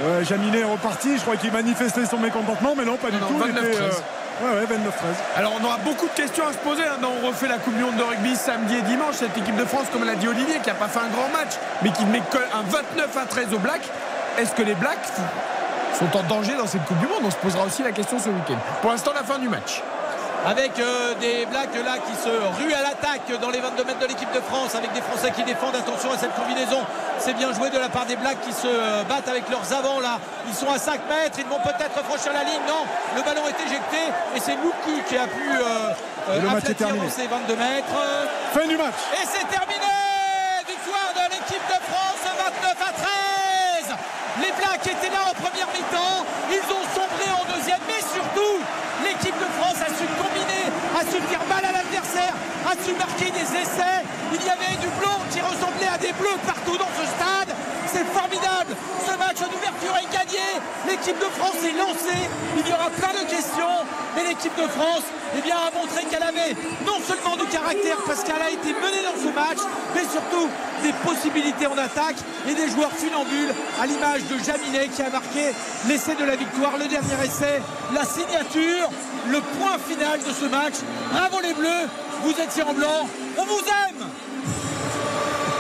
euh, 0.04 0.24
Jaminet 0.24 0.60
est 0.60 0.64
reparti. 0.64 1.18
Je 1.18 1.22
crois 1.22 1.36
qu'il 1.36 1.52
manifestait 1.52 2.06
son 2.06 2.18
mécontentement, 2.18 2.74
mais 2.78 2.86
non, 2.86 2.96
pas 2.98 3.12
du 3.12 3.18
Non, 3.18 3.28
tout. 3.28 3.34
non, 3.38 3.46
il 3.48 3.52
était, 3.52 3.78
29-13. 3.78 4.04
euh, 4.44 4.46
ouais, 4.54 4.60
ouais, 4.62 4.66
29-13. 4.66 5.16
Alors 5.38 5.54
on 5.62 5.64
aura 5.66 5.78
beaucoup 5.78 6.08
de 6.08 6.12
questions 6.14 6.48
à 6.48 6.54
se 6.54 6.58
poser. 6.58 6.84
hein, 6.84 6.98
on 7.24 7.28
refait 7.28 7.48
la 7.48 7.58
Coupe 7.58 7.76
du 7.76 7.84
Monde 7.84 7.98
de 7.98 8.04
rugby 8.04 8.36
samedi 8.36 8.76
et 8.78 8.82
dimanche. 8.82 9.16
Cette 9.16 9.38
équipe 9.38 9.56
de 9.58 9.66
France, 9.66 9.86
comme 9.92 10.04
l'a 10.06 10.16
dit 10.16 10.28
Olivier, 10.28 10.60
qui 10.64 10.70
n'a 10.70 10.76
pas 10.76 10.88
fait 10.88 11.00
un 11.00 11.10
grand 11.10 11.30
match, 11.30 11.54
mais 11.84 11.92
qui 11.92 12.06
met 12.06 12.22
que 12.32 12.38
un 12.38 12.64
29 12.70 13.16
à 13.18 13.26
13 13.26 13.54
aux 13.54 13.60
Blacks. 13.60 13.88
Est-ce 14.38 14.52
que 14.52 14.64
les 14.64 14.76
Blacks 14.76 15.08
sont 15.98 16.18
en 16.18 16.24
danger 16.24 16.56
dans 16.58 16.68
cette 16.68 16.84
Coupe 16.86 17.00
du 17.00 17.08
Monde? 17.08 17.22
On 17.24 17.32
se 17.32 17.38
posera 17.38 17.64
aussi 17.66 17.84
la 17.84 17.92
question 17.92 18.20
ce 18.20 18.28
week-end. 18.30 18.58
Pour 18.82 18.92
l'instant, 18.92 19.12
la 19.16 19.24
fin 19.24 19.40
du 19.40 19.48
match. 19.48 19.82
Avec 20.46 20.78
euh, 20.80 21.14
des 21.20 21.46
Blacks 21.48 21.74
là 21.84 21.98
qui 21.98 22.16
se 22.16 22.30
ruent 22.30 22.74
à 22.74 22.84
l'attaque 22.84 23.26
dans 23.42 23.50
les 23.50 23.60
22 23.60 23.84
mètres 23.84 24.00
de 24.00 24.06
l'équipe 24.06 24.32
de 24.32 24.42
France, 24.42 24.76
avec 24.76 24.94
des 24.94 25.02
Français 25.02 25.32
qui 25.36 25.44
défendent. 25.44 25.76
Attention 25.76 26.12
à 26.12 26.18
cette 26.18 26.36
combinaison. 26.36 26.82
C'est 27.18 27.34
bien 27.34 27.52
joué 27.54 27.70
de 27.70 27.80
la 27.80 27.90
part 27.90 28.06
des 28.06 28.16
Blacks 28.16 28.42
qui 28.42 28.54
se 28.54 28.68
euh, 28.68 29.04
battent 29.10 29.28
avec 29.28 29.50
leurs 29.50 29.66
avants 29.74 30.00
là. 30.00 30.20
Ils 30.48 30.54
sont 30.54 30.70
à 30.70 30.78
5 30.78 31.02
mètres. 31.10 31.40
Ils 31.40 31.46
vont 31.50 31.60
peut-être 31.60 31.98
franchir 32.06 32.34
la 32.34 32.44
ligne. 32.44 32.62
Non, 32.68 32.86
le 33.16 33.22
ballon 33.24 33.42
est 33.50 33.60
éjecté 33.66 34.02
et 34.36 34.40
c'est 34.40 34.56
Louku 34.56 35.02
qui 35.10 35.18
a 35.18 35.28
pu 35.28 35.50
euh, 35.50 36.38
Et 36.38 36.42
le 36.42 36.50
match 36.50 36.70
est 36.70 36.76
terminé. 36.76 37.10
ces 37.10 37.28
22 37.28 37.56
mètres. 37.56 37.98
Fin 38.54 38.68
du 38.68 38.78
match. 38.78 39.02
Et 39.14 39.26
c'est 39.26 39.48
terminé 39.50 39.90
Victoire 40.68 41.14
de 41.14 41.26
l'équipe 41.34 41.66
de 41.70 41.80
France 41.90 42.22
29 42.26 42.78
à 42.82 42.92
13 43.90 43.98
Les 44.42 44.52
Blacks 44.54 44.88
étaient 44.88 45.14
là 45.14 45.22
en 45.30 45.34
première 45.34 45.70
mi-temps, 45.74 46.26
ils 46.50 46.68
ont 46.74 46.86
sombré 46.94 47.30
en 47.30 47.46
deuxième, 47.54 47.82
mais 47.88 48.02
surtout 48.02 48.58
l'équipe 49.06 49.38
de 49.38 49.50
France 49.62 49.78
a 49.82 49.90
su 49.94 50.06
faire 51.22 51.46
mal 51.48 51.64
à 51.64 51.72
l'adversaire, 51.72 52.34
a 52.66 52.74
su 52.84 52.94
marquer 52.94 53.32
des 53.32 53.48
essais. 53.62 54.02
Il 54.34 54.42
y 54.42 54.50
avait 54.50 54.78
du 54.82 54.88
blanc 55.00 55.20
qui 55.32 55.40
ressemblait 55.42 55.92
à 55.94 55.98
des 55.98 56.14
bleus 56.14 56.40
partout 56.46 56.78
dans 56.78 56.92
ce 56.98 57.06
stade. 57.06 57.45
C'est 57.92 58.06
formidable. 58.06 58.76
Ce 59.06 59.18
match 59.18 59.40
d'ouverture 59.40 59.96
est 59.98 60.14
gagné. 60.14 60.46
L'équipe 60.88 61.18
de 61.18 61.30
France 61.38 61.60
est 61.64 61.78
lancée. 61.78 62.30
Il 62.58 62.68
y 62.68 62.74
aura 62.74 62.90
plein 62.90 63.14
de 63.14 63.30
questions. 63.30 63.76
Mais 64.16 64.24
l'équipe 64.24 64.56
de 64.56 64.68
France 64.68 65.04
eh 65.36 65.52
a 65.52 65.72
montré 65.78 66.04
qu'elle 66.06 66.24
avait 66.24 66.56
non 66.86 67.00
seulement 67.06 67.36
du 67.36 67.46
caractère 67.52 67.98
parce 68.08 68.24
qu'elle 68.24 68.42
a 68.42 68.50
été 68.50 68.72
menée 68.74 69.04
dans 69.04 69.20
ce 69.20 69.34
match, 69.36 69.58
mais 69.94 70.04
surtout 70.04 70.48
des 70.82 70.94
possibilités 71.04 71.68
en 71.68 71.78
attaque 71.78 72.16
et 72.48 72.54
des 72.54 72.70
joueurs 72.70 72.92
funambules 72.92 73.54
à 73.82 73.86
l'image 73.86 74.22
de 74.32 74.38
Jaminet 74.38 74.88
qui 74.88 75.02
a 75.02 75.10
marqué 75.10 75.52
l'essai 75.88 76.16
de 76.16 76.24
la 76.24 76.38
victoire, 76.38 76.78
le 76.78 76.88
dernier 76.88 77.26
essai, 77.26 77.62
la 77.94 78.06
signature, 78.06 78.90
le 79.28 79.42
point 79.42 79.78
final 79.80 80.20
de 80.20 80.32
ce 80.32 80.46
match. 80.46 80.76
Bravo 81.12 81.42
les 81.42 81.54
Bleus, 81.54 81.90
vous 82.24 82.32
étiez 82.32 82.64
en 82.64 82.74
blanc, 82.74 83.10
on 83.38 83.44
vous 83.44 83.60
aime 83.60 84.08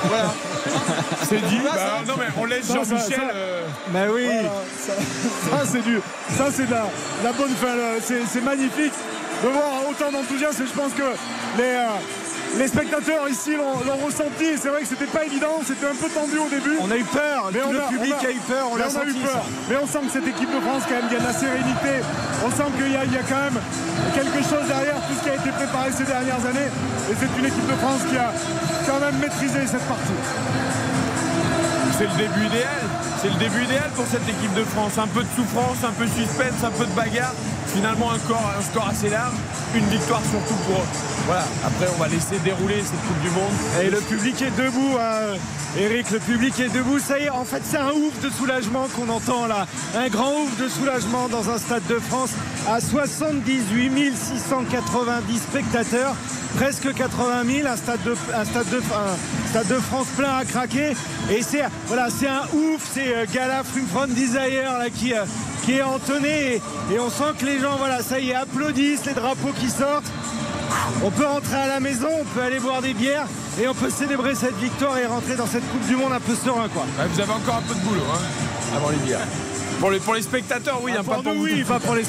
Voilà. 0.07 0.33
C'est 1.27 1.41
dit. 1.47 1.59
Bah, 1.63 1.71
ça 1.75 2.01
non, 2.07 2.13
mais 2.17 2.25
on 2.37 2.45
laisse 2.45 2.67
Jean-Michel. 2.71 3.19
euh, 3.33 3.61
Bah 3.89 3.99
oui. 4.13 4.25
Voilà, 4.25 4.49
ça, 4.79 4.93
ça, 5.57 5.65
c'est 5.71 5.81
du, 5.83 5.99
ça 6.37 6.45
c'est 6.51 6.65
de 6.67 6.71
la, 6.71 6.85
la 7.23 7.31
bonne 7.33 7.53
fin. 7.55 7.75
le- 7.75 7.99
C'est, 8.03 8.21
c'est 8.31 8.41
magnifique 8.43 8.93
de 9.43 9.49
voir 9.49 9.65
autant 9.89 10.11
d'enthousiasme. 10.11 10.63
Et 10.63 10.67
je 10.67 10.73
pense 10.73 10.93
que 10.93 11.03
les, 11.57 11.63
euh, 11.63 11.87
les 12.57 12.67
spectateurs 12.67 13.27
ici 13.29 13.55
l'ont, 13.55 13.75
ressenti. 14.05 14.57
C'est 14.61 14.69
vrai 14.69 14.81
que 14.81 14.87
c'était 14.87 15.05
pas 15.11 15.25
évident, 15.25 15.59
c'était 15.65 15.87
un 15.87 15.95
peu 15.95 16.09
tendu 16.09 16.37
au 16.37 16.49
début. 16.49 16.77
On 16.81 16.89
a 16.91 16.97
eu 16.97 17.03
peur, 17.03 17.49
Mais 17.53 17.59
tout 17.59 17.67
on 17.69 17.71
le 17.73 17.81
a- 17.81 17.87
public 17.87 18.13
on 18.19 18.23
a- 18.23 18.27
a, 18.27 18.31
eu 18.31 18.41
peur, 18.47 18.65
on 18.71 18.75
a 18.75 19.05
eu 19.05 19.13
peur. 19.13 19.43
Mais 19.69 19.75
on 19.81 19.87
sent 19.87 19.99
que 20.07 20.11
cette 20.13 20.27
équipe 20.27 20.49
de 20.53 20.61
France, 20.61 20.83
quand 20.87 20.95
même, 20.95 21.07
il 21.09 21.13
y 21.13 21.17
a 21.17 21.19
de 21.19 21.27
la 21.27 21.33
sérénité. 21.33 21.93
On 22.45 22.51
sent 22.51 22.69
qu'il 22.77 22.91
y 22.91 22.97
a 22.97 23.25
quand 23.27 23.41
même 23.49 23.59
quelque 24.13 24.41
chose 24.43 24.65
derrière 24.67 24.95
tout 25.07 25.13
ce 25.17 25.23
qui 25.23 25.29
a 25.29 25.35
été 25.35 25.49
préparé 25.51 25.91
ces 25.91 26.03
dernières 26.05 26.43
années. 26.45 26.69
Et 27.11 27.13
c'est 27.19 27.31
une 27.39 27.45
équipe 27.45 27.67
de 27.67 27.77
France 27.83 28.01
qui 28.09 28.17
a 28.17 28.31
quand 28.87 28.99
même 28.99 29.17
maîtrisé 29.19 29.59
cette 29.67 29.85
partie. 29.87 30.19
C'est 31.97 32.07
le 32.11 32.17
début 32.17 32.45
idéal. 32.47 32.83
C'est 33.25 33.31
le 33.31 33.39
début 33.39 33.63
idéal 33.63 33.89
pour 33.95 34.05
cette 34.05 34.29
équipe 34.29 34.53
de 34.53 34.63
France. 34.63 34.99
Un 34.99 35.07
peu 35.07 35.23
de 35.23 35.29
souffrance, 35.35 35.77
un 35.83 35.91
peu 35.93 36.05
de 36.05 36.11
suspense, 36.11 36.63
un 36.63 36.69
peu 36.69 36.85
de 36.85 36.91
bagarre. 36.91 37.33
Finalement, 37.73 38.11
un, 38.11 38.19
corps, 38.19 38.53
score 38.61 38.87
assez 38.87 39.09
large. 39.09 39.33
Une 39.73 39.85
victoire 39.85 40.21
surtout 40.29 40.53
pour 40.67 40.75
eux. 40.75 40.87
Voilà. 41.25 41.43
Après, 41.65 41.87
on 41.95 41.99
va 41.99 42.07
laisser 42.07 42.37
dérouler 42.43 42.83
cette 42.83 43.01
Coupe 43.07 43.19
du 43.23 43.29
Monde. 43.31 43.51
Et 43.81 43.89
le 43.89 43.97
public 43.97 44.39
est 44.43 44.55
debout, 44.55 44.97
hein. 44.99 45.37
Eric, 45.77 46.11
le 46.11 46.19
public 46.19 46.59
est 46.59 46.69
debout. 46.69 46.99
Ça 46.99 47.17
y 47.17 47.23
est, 47.23 47.29
en 47.31 47.45
fait, 47.45 47.61
c'est 47.65 47.77
un 47.77 47.89
ouf 47.89 48.19
de 48.21 48.29
soulagement 48.29 48.87
qu'on 48.95 49.09
entend 49.09 49.47
là. 49.47 49.65
Un 49.97 50.07
grand 50.09 50.31
ouf 50.31 50.57
de 50.61 50.69
soulagement 50.69 51.27
dans 51.27 51.49
un 51.49 51.57
stade 51.57 51.85
de 51.89 51.97
France 51.97 52.29
à 52.69 52.79
78 52.79 54.15
690 54.15 55.37
spectateurs, 55.37 56.15
presque 56.57 56.93
80 56.93 57.43
000, 57.45 57.67
un 57.67 57.75
stade 57.75 57.99
de, 58.03 59.79
France 59.79 60.07
plein 60.17 60.37
à 60.37 60.45
craquer. 60.45 60.93
Et 61.31 61.41
c'est 61.41 61.63
voilà, 61.87 62.05
un 62.05 62.57
ouf, 62.57 62.81
c'est 62.93 63.14
Gala 63.33 63.63
From 63.63 63.85
From 63.87 64.13
Desire 64.13 64.77
là, 64.79 64.89
qui, 64.89 65.13
euh, 65.13 65.23
qui 65.63 65.73
est 65.77 65.81
entonné. 65.83 66.55
Et, 66.55 66.93
et 66.93 66.99
on 66.99 67.09
sent 67.09 67.33
que 67.39 67.45
les 67.45 67.59
gens, 67.59 67.77
voilà, 67.77 68.01
ça 68.01 68.19
y 68.19 68.31
est, 68.31 68.35
applaudissent, 68.35 69.05
les 69.05 69.13
drapeaux 69.13 69.53
qui 69.59 69.69
sortent. 69.69 70.11
On 71.03 71.11
peut 71.11 71.25
rentrer 71.25 71.55
à 71.55 71.67
la 71.67 71.79
maison, 71.79 72.07
on 72.21 72.25
peut 72.25 72.41
aller 72.41 72.59
boire 72.59 72.81
des 72.81 72.93
bières 72.93 73.25
et 73.61 73.67
on 73.67 73.73
peut 73.73 73.89
célébrer 73.89 74.35
cette 74.35 74.57
victoire 74.57 74.97
et 74.97 75.05
rentrer 75.05 75.35
dans 75.35 75.47
cette 75.47 75.67
Coupe 75.71 75.85
du 75.87 75.95
Monde 75.95 76.13
un 76.13 76.19
peu 76.19 76.35
serein 76.35 76.67
quoi. 76.73 76.83
Ouais, 76.99 77.05
vous 77.11 77.19
avez 77.19 77.31
encore 77.31 77.55
un 77.55 77.61
peu 77.61 77.73
de 77.75 77.79
boulot 77.79 78.01
hein, 78.13 78.19
avant 78.75 78.89
les 78.89 78.97
bières. 78.97 79.19
Pour 79.79 79.91
les, 79.91 79.99
pour 79.99 80.13
les 80.15 80.21
spectateurs, 80.21 80.79
oui, 80.83 80.91
Ah, 80.95 80.99
hein, 80.99 81.03
pour 81.03 81.15
pas 81.15 81.21
pour 81.23 81.33
nous, 81.33 81.39
vous. 81.39 81.45
oui, 81.45 81.63
pas 81.63 81.79
pour 81.79 81.95
les 81.95 82.01
Ouais. 82.01 82.07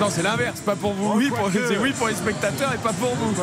Non, 0.00 0.06
c'est 0.10 0.22
l'inverse. 0.22 0.60
Pas 0.60 0.76
pour 0.76 0.92
vous, 0.92 1.12
oui. 1.16 1.28
Pour, 1.28 1.46
oui 1.46 1.92
les 2.08 2.14
spectateurs 2.14 2.72
et 2.72 2.78
pas 2.78 2.92
pour 2.92 3.14
vous. 3.16 3.34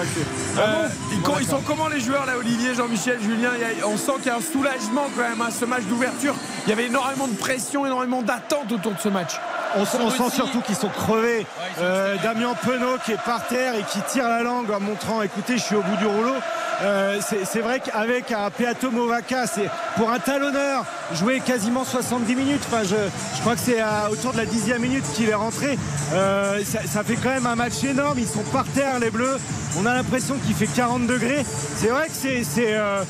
Ah 0.57 0.59
Euh, 0.59 0.87
ils, 1.11 1.21
co- 1.21 1.33
ils 1.39 1.47
sont 1.47 1.61
comment 1.67 1.89
les 1.89 1.99
joueurs 1.99 2.25
là, 2.25 2.33
Olivier, 2.39 2.73
Jean-Michel, 2.73 3.19
Julien? 3.21 3.49
A- 3.49 3.85
On 3.87 3.97
sent 3.97 4.13
qu'il 4.17 4.27
y 4.27 4.29
a 4.29 4.37
un 4.37 4.41
soulagement 4.41 5.05
quand 5.15 5.21
même 5.27 5.41
à 5.41 5.51
ce 5.51 5.65
match 5.65 5.83
d'ouverture. 5.83 6.33
Il 6.65 6.69
y 6.69 6.73
avait 6.73 6.85
énormément 6.85 7.27
de 7.27 7.35
pression, 7.35 7.85
énormément 7.85 8.21
d'attente 8.21 8.71
autour 8.71 8.93
de 8.93 8.99
ce 8.99 9.09
match. 9.09 9.33
On, 9.75 9.83
sent- 9.85 9.97
on 10.01 10.09
sent 10.09 10.33
surtout 10.33 10.61
qu'ils 10.61 10.75
sont 10.77 10.87
crevés. 10.89 11.45
Euh, 11.81 12.15
Damien 12.23 12.53
Penaud 12.63 12.97
qui 13.03 13.11
est 13.11 13.21
par 13.25 13.45
terre 13.47 13.75
et 13.75 13.83
qui 13.83 13.99
tire 14.03 14.29
la 14.29 14.41
langue 14.41 14.71
en 14.71 14.79
montrant 14.79 15.21
écoutez, 15.23 15.57
je 15.57 15.63
suis 15.63 15.75
au 15.75 15.81
bout 15.81 15.97
du 15.97 16.05
rouleau. 16.05 16.35
Euh, 16.81 17.19
c'est 17.21 17.45
c'est 17.45 17.61
vrai 17.61 17.79
qu'avec 17.79 18.31
un 18.31 18.49
Peato 18.49 18.91
Movaca, 18.91 19.47
c'est 19.47 19.69
pour 19.95 20.09
un 20.11 20.19
talonneur 20.19 20.85
jouer 21.13 21.39
quasiment 21.39 21.83
70 21.83 22.35
minutes. 22.35 22.61
Enfin, 22.67 22.83
je, 22.83 22.95
crois 23.41 23.55
que 23.55 23.61
c'est 23.61 23.81
autour 24.11 24.33
de 24.33 24.37
la 24.37 24.45
dixième 24.45 24.81
minute 24.81 25.03
qu'il 25.13 25.29
est 25.29 25.35
rentré. 25.35 25.77
Euh, 26.13 26.61
ça, 26.65 27.03
fait 27.03 27.15
quand 27.15 27.29
même 27.29 27.45
un 27.45 27.55
match 27.55 27.83
énorme. 27.83 28.19
Ils 28.19 28.27
sont 28.27 28.43
par 28.51 28.65
terre, 28.65 28.99
les 28.99 29.09
Bleus. 29.09 29.37
On 29.77 29.85
a 29.85 29.93
l'impression 29.93 30.35
qu'il 30.45 30.55
fait 30.55 30.67
40 30.67 31.07
degrés. 31.07 31.45
C'est 31.75 31.87
vrai 31.87 32.07
que 32.07 32.13
c'est, 32.13 32.43
c'est, 32.43 32.75
euh, 32.75 33.03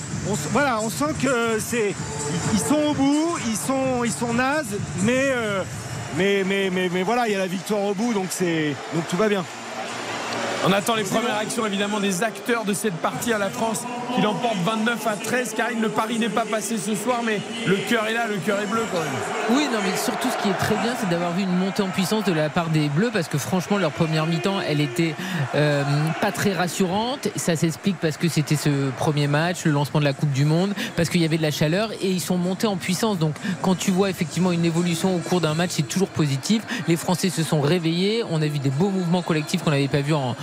voilà, 0.52 0.80
on 0.82 0.90
sent 0.90 1.14
que 1.22 1.60
c'est, 1.60 1.94
ils 2.54 2.60
sont 2.60 2.82
au 2.90 2.94
bout, 2.94 3.38
ils 3.48 3.58
sont, 3.58 4.04
ils 4.04 4.12
sont 4.12 4.34
nazes, 4.34 4.78
mais 5.04 5.32
mais, 6.18 6.44
mais, 6.46 6.70
mais, 6.72 6.90
mais 6.92 7.04
voilà, 7.04 7.28
il 7.28 7.34
y 7.34 7.36
a 7.36 7.40
la 7.40 7.48
victoire 7.48 7.82
au 7.82 7.94
bout, 7.94 8.14
donc, 8.14 8.28
donc 8.94 9.08
tout 9.10 9.18
va 9.18 9.28
bien. 9.28 9.44
On 10.68 10.72
attend 10.72 10.96
les 10.96 11.04
premières 11.04 11.38
actions 11.38 11.64
évidemment 11.68 12.00
des 12.00 12.24
acteurs 12.24 12.66
de 12.66 12.74
cette 12.74 12.96
partie 12.96 13.32
à 13.32 13.38
la 13.38 13.52
France 13.52 13.84
qui 14.16 14.22
l'emporte 14.22 14.58
29 14.66 15.08
à 15.08 15.16
13. 15.16 15.54
Karine, 15.54 15.80
le 15.80 15.90
pari 15.90 16.18
n'est 16.18 16.28
pas 16.28 16.46
passé 16.46 16.78
ce 16.80 16.96
soir, 16.96 17.22
mais 17.24 17.40
le 17.68 17.76
cœur 17.76 18.08
est 18.08 18.14
là, 18.14 18.26
le 18.28 18.38
cœur 18.38 18.60
est 18.60 18.66
bleu 18.66 18.82
quand 18.92 18.98
même. 18.98 19.58
Oui, 19.58 19.68
non, 19.72 19.78
mais 19.84 19.96
surtout 19.96 20.28
ce 20.28 20.42
qui 20.42 20.50
est 20.50 20.58
très 20.58 20.76
bien, 20.78 20.96
c'est 21.00 21.08
d'avoir 21.08 21.34
vu 21.34 21.44
une 21.44 21.56
montée 21.56 21.84
en 21.84 21.90
puissance 21.90 22.24
de 22.24 22.34
la 22.34 22.50
part 22.50 22.70
des 22.70 22.90
Bleus 22.90 23.12
parce 23.14 23.28
que 23.28 23.38
franchement, 23.38 23.78
leur 23.78 23.92
première 23.92 24.26
mi-temps, 24.26 24.60
elle 24.68 24.82
était 24.82 25.14
euh, 25.54 25.84
pas 26.20 26.32
très 26.32 26.54
rassurante. 26.54 27.28
Ça 27.36 27.56
s'explique 27.56 27.98
parce 28.02 28.18
que 28.18 28.28
c'était 28.28 28.56
ce 28.56 28.90
premier 28.98 29.28
match, 29.28 29.66
le 29.66 29.72
lancement 29.72 30.00
de 30.00 30.06
la 30.06 30.14
Coupe 30.14 30.32
du 30.32 30.46
Monde, 30.46 30.74
parce 30.96 31.10
qu'il 31.10 31.22
y 31.22 31.26
avait 31.26 31.38
de 31.38 31.44
la 31.44 31.52
chaleur 31.52 31.92
et 32.02 32.10
ils 32.10 32.22
sont 32.22 32.38
montés 32.38 32.66
en 32.66 32.78
puissance. 32.78 33.20
Donc, 33.20 33.36
quand 33.62 33.76
tu 33.76 33.92
vois 33.92 34.10
effectivement 34.10 34.52
une 34.52 34.66
évolution 34.66 35.16
au 35.16 35.20
cours 35.20 35.42
d'un 35.42 35.54
match, 35.54 35.72
c'est 35.74 35.88
toujours 35.88 36.10
positif. 36.10 36.64
Les 36.88 36.96
Français 36.96 37.30
se 37.30 37.44
sont 37.44 37.62
réveillés. 37.62 38.24
On 38.32 38.42
a 38.42 38.48
vu 38.48 38.58
des 38.58 38.72
beaux 38.72 38.90
mouvements 38.90 39.22
collectifs 39.22 39.64
qu'on 39.64 39.72
n'avait 39.72 39.88
pas 39.88 40.02
vu 40.02 40.14
en, 40.14 40.36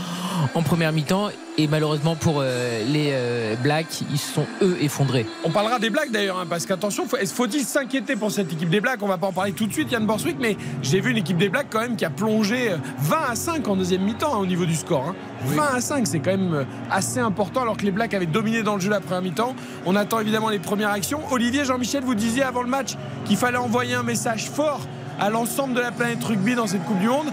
en 0.54 0.62
première 0.62 0.92
mi-temps. 0.92 1.30
Et 1.58 1.66
malheureusement 1.66 2.16
pour 2.16 2.36
euh, 2.40 2.82
les 2.86 3.10
euh, 3.12 3.56
Blacks, 3.56 4.02
ils 4.10 4.18
se 4.18 4.32
sont 4.32 4.46
eux 4.62 4.78
effondrés. 4.80 5.26
On 5.44 5.50
parlera 5.50 5.78
des 5.78 5.90
Blacks 5.90 6.10
d'ailleurs, 6.10 6.38
hein, 6.38 6.46
parce 6.48 6.64
qu'attention, 6.64 7.04
faut-il 7.06 7.62
s'inquiéter 7.64 8.16
pour 8.16 8.30
cette 8.30 8.50
équipe 8.50 8.70
des 8.70 8.80
Blacks? 8.80 9.02
On 9.02 9.06
va 9.06 9.18
pas 9.18 9.26
en 9.26 9.32
parler 9.32 9.52
tout 9.52 9.66
de 9.66 9.72
suite, 9.72 9.92
Yann 9.92 10.06
Borswick, 10.06 10.36
mais 10.40 10.56
j'ai 10.82 11.00
vu 11.00 11.10
une 11.10 11.18
équipe 11.18 11.36
des 11.36 11.50
Blacks 11.50 11.66
quand 11.70 11.80
même 11.80 11.96
qui 11.96 12.06
a 12.06 12.10
plongé 12.10 12.70
20 13.00 13.16
euh, 13.16 13.32
à 13.32 13.34
5 13.34 13.68
en 13.68 13.76
deuxième 13.76 14.02
mi-temps 14.02 14.34
hein, 14.34 14.38
au 14.38 14.46
niveau 14.46 14.64
du 14.64 14.74
score. 14.74 15.14
20 15.44 15.62
hein. 15.62 15.66
à 15.74 15.80
5, 15.82 16.06
c'est 16.06 16.20
quand 16.20 16.30
même 16.30 16.64
assez 16.90 17.20
important 17.20 17.60
alors 17.60 17.76
que 17.76 17.84
les 17.84 17.90
Blacks 17.90 18.14
avaient 18.14 18.24
dominé 18.24 18.62
dans 18.62 18.76
le 18.76 18.80
jeu 18.80 18.88
la 18.88 19.00
première 19.00 19.22
mi-temps. 19.22 19.54
On 19.84 19.94
attend 19.94 20.20
évidemment 20.20 20.48
les 20.48 20.58
premières 20.58 20.90
actions. 20.90 21.20
Olivier, 21.30 21.66
Jean-Michel, 21.66 22.02
vous 22.02 22.14
disiez 22.14 22.44
avant 22.44 22.62
le 22.62 22.68
match 22.68 22.94
qu'il 23.26 23.36
fallait 23.36 23.58
envoyer 23.58 23.94
un 23.94 24.02
message 24.02 24.48
fort 24.48 24.80
à 25.20 25.30
l'ensemble 25.30 25.74
de 25.74 25.80
la 25.80 25.92
planète 25.92 26.24
rugby 26.24 26.54
dans 26.54 26.66
cette 26.66 26.84
Coupe 26.84 26.98
du 26.98 27.08
Monde. 27.08 27.26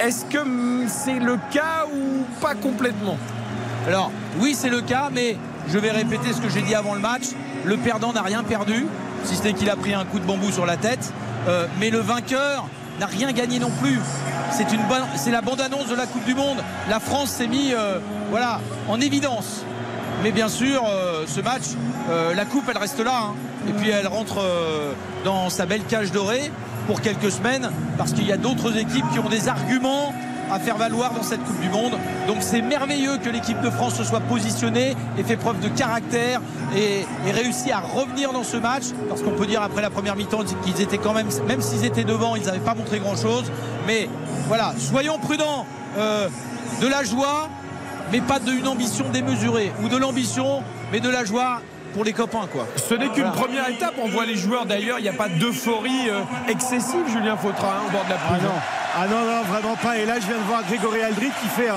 Est-ce 0.00 0.26
que 0.26 0.38
c'est 0.88 1.18
le 1.18 1.38
cas 1.50 1.86
ou 1.92 2.24
pas 2.40 2.54
complètement? 2.54 3.16
Alors, 3.86 4.10
oui, 4.40 4.54
c'est 4.54 4.68
le 4.68 4.82
cas, 4.82 5.08
mais 5.10 5.36
je 5.68 5.78
vais 5.78 5.90
répéter 5.90 6.32
ce 6.34 6.40
que 6.40 6.50
j'ai 6.50 6.60
dit 6.60 6.74
avant 6.74 6.94
le 6.94 7.00
match. 7.00 7.24
Le 7.64 7.78
perdant 7.78 8.12
n'a 8.12 8.20
rien 8.22 8.42
perdu, 8.42 8.86
si 9.24 9.36
ce 9.36 9.44
n'est 9.44 9.54
qu'il 9.54 9.70
a 9.70 9.76
pris 9.76 9.94
un 9.94 10.04
coup 10.04 10.18
de 10.18 10.24
bambou 10.24 10.52
sur 10.52 10.66
la 10.66 10.76
tête. 10.76 11.12
Euh, 11.48 11.66
mais 11.80 11.88
le 11.88 11.98
vainqueur 11.98 12.68
n'a 13.00 13.06
rien 13.06 13.32
gagné 13.32 13.58
non 13.58 13.70
plus. 13.80 13.98
C'est 14.50 15.30
la 15.30 15.40
bande-annonce 15.40 15.88
de 15.88 15.94
la 15.94 16.06
Coupe 16.06 16.24
du 16.24 16.34
Monde. 16.34 16.58
La 16.90 17.00
France 17.00 17.30
s'est 17.30 17.46
mise 17.46 17.74
euh, 17.76 17.98
voilà, 18.30 18.60
en 18.88 19.00
évidence. 19.00 19.64
Mais 20.22 20.30
bien 20.30 20.48
sûr, 20.48 20.82
euh, 20.86 21.24
ce 21.26 21.40
match, 21.40 21.64
la 22.34 22.44
coupe, 22.44 22.64
elle 22.70 22.78
reste 22.78 23.00
là. 23.00 23.28
Hein. 23.28 23.34
Et 23.68 23.72
puis 23.72 23.90
elle 23.90 24.06
rentre 24.06 24.40
dans 25.24 25.50
sa 25.50 25.66
belle 25.66 25.82
cage 25.84 26.12
dorée 26.12 26.52
pour 26.86 27.00
quelques 27.00 27.30
semaines 27.30 27.70
parce 27.98 28.12
qu'il 28.12 28.26
y 28.26 28.32
a 28.32 28.36
d'autres 28.36 28.76
équipes 28.76 29.04
qui 29.12 29.18
ont 29.18 29.28
des 29.28 29.48
arguments 29.48 30.12
à 30.50 30.60
faire 30.60 30.76
valoir 30.76 31.12
dans 31.12 31.24
cette 31.24 31.42
Coupe 31.42 31.60
du 31.60 31.68
Monde. 31.68 31.94
Donc 32.28 32.36
c'est 32.40 32.62
merveilleux 32.62 33.18
que 33.18 33.28
l'équipe 33.28 33.60
de 33.60 33.70
France 33.70 33.96
se 33.96 34.04
soit 34.04 34.20
positionnée 34.20 34.94
et 35.18 35.24
fait 35.24 35.36
preuve 35.36 35.58
de 35.58 35.68
caractère 35.68 36.40
et, 36.76 37.04
et 37.26 37.30
réussi 37.32 37.72
à 37.72 37.80
revenir 37.80 38.32
dans 38.32 38.44
ce 38.44 38.56
match. 38.56 38.84
Parce 39.08 39.22
qu'on 39.22 39.32
peut 39.32 39.46
dire 39.46 39.62
après 39.62 39.82
la 39.82 39.90
première 39.90 40.14
mi-temps 40.14 40.44
qu'ils 40.64 40.80
étaient 40.80 40.98
quand 40.98 41.14
même, 41.14 41.28
même 41.48 41.60
s'ils 41.60 41.84
étaient 41.84 42.04
devant, 42.04 42.36
ils 42.36 42.44
n'avaient 42.44 42.58
pas 42.60 42.74
montré 42.74 43.00
grand-chose. 43.00 43.50
Mais 43.86 44.08
voilà, 44.46 44.72
soyons 44.78 45.18
prudents. 45.18 45.66
Euh, 45.98 46.28
de 46.80 46.86
la 46.86 47.04
joie, 47.04 47.48
mais 48.12 48.20
pas 48.20 48.38
d'une 48.38 48.66
ambition 48.68 49.08
démesurée. 49.10 49.72
Ou 49.82 49.88
de 49.88 49.96
l'ambition, 49.96 50.62
mais 50.92 51.00
de 51.00 51.08
la 51.08 51.24
joie 51.24 51.62
pour 51.96 52.04
les 52.04 52.12
copains 52.12 52.46
quoi. 52.52 52.66
Ce 52.76 52.92
n'est 52.92 53.08
qu'une 53.08 53.32
première 53.32 53.70
étape, 53.70 53.94
on 53.98 54.06
voit 54.08 54.26
les 54.26 54.36
joueurs 54.36 54.66
d'ailleurs, 54.66 54.98
il 54.98 55.02
n'y 55.02 55.08
a 55.08 55.14
pas 55.14 55.30
d'euphorie 55.30 56.10
euh, 56.10 56.20
excessive 56.46 57.08
Julien 57.10 57.38
Fautra 57.38 57.78
hein, 57.78 57.84
au 57.88 57.90
bord 57.90 58.04
de 58.04 58.10
la 58.10 58.16
pelouse. 58.16 58.42
Ah 58.42 58.44
non. 58.44 58.60
ah 58.94 59.06
non, 59.08 59.32
non, 59.32 59.42
vraiment 59.44 59.76
pas. 59.76 59.96
Et 59.96 60.04
là 60.04 60.20
je 60.20 60.26
viens 60.26 60.36
de 60.36 60.42
voir 60.42 60.62
Grégory 60.64 61.00
Aldrit 61.00 61.30
qui 61.40 61.48
fait 61.48 61.70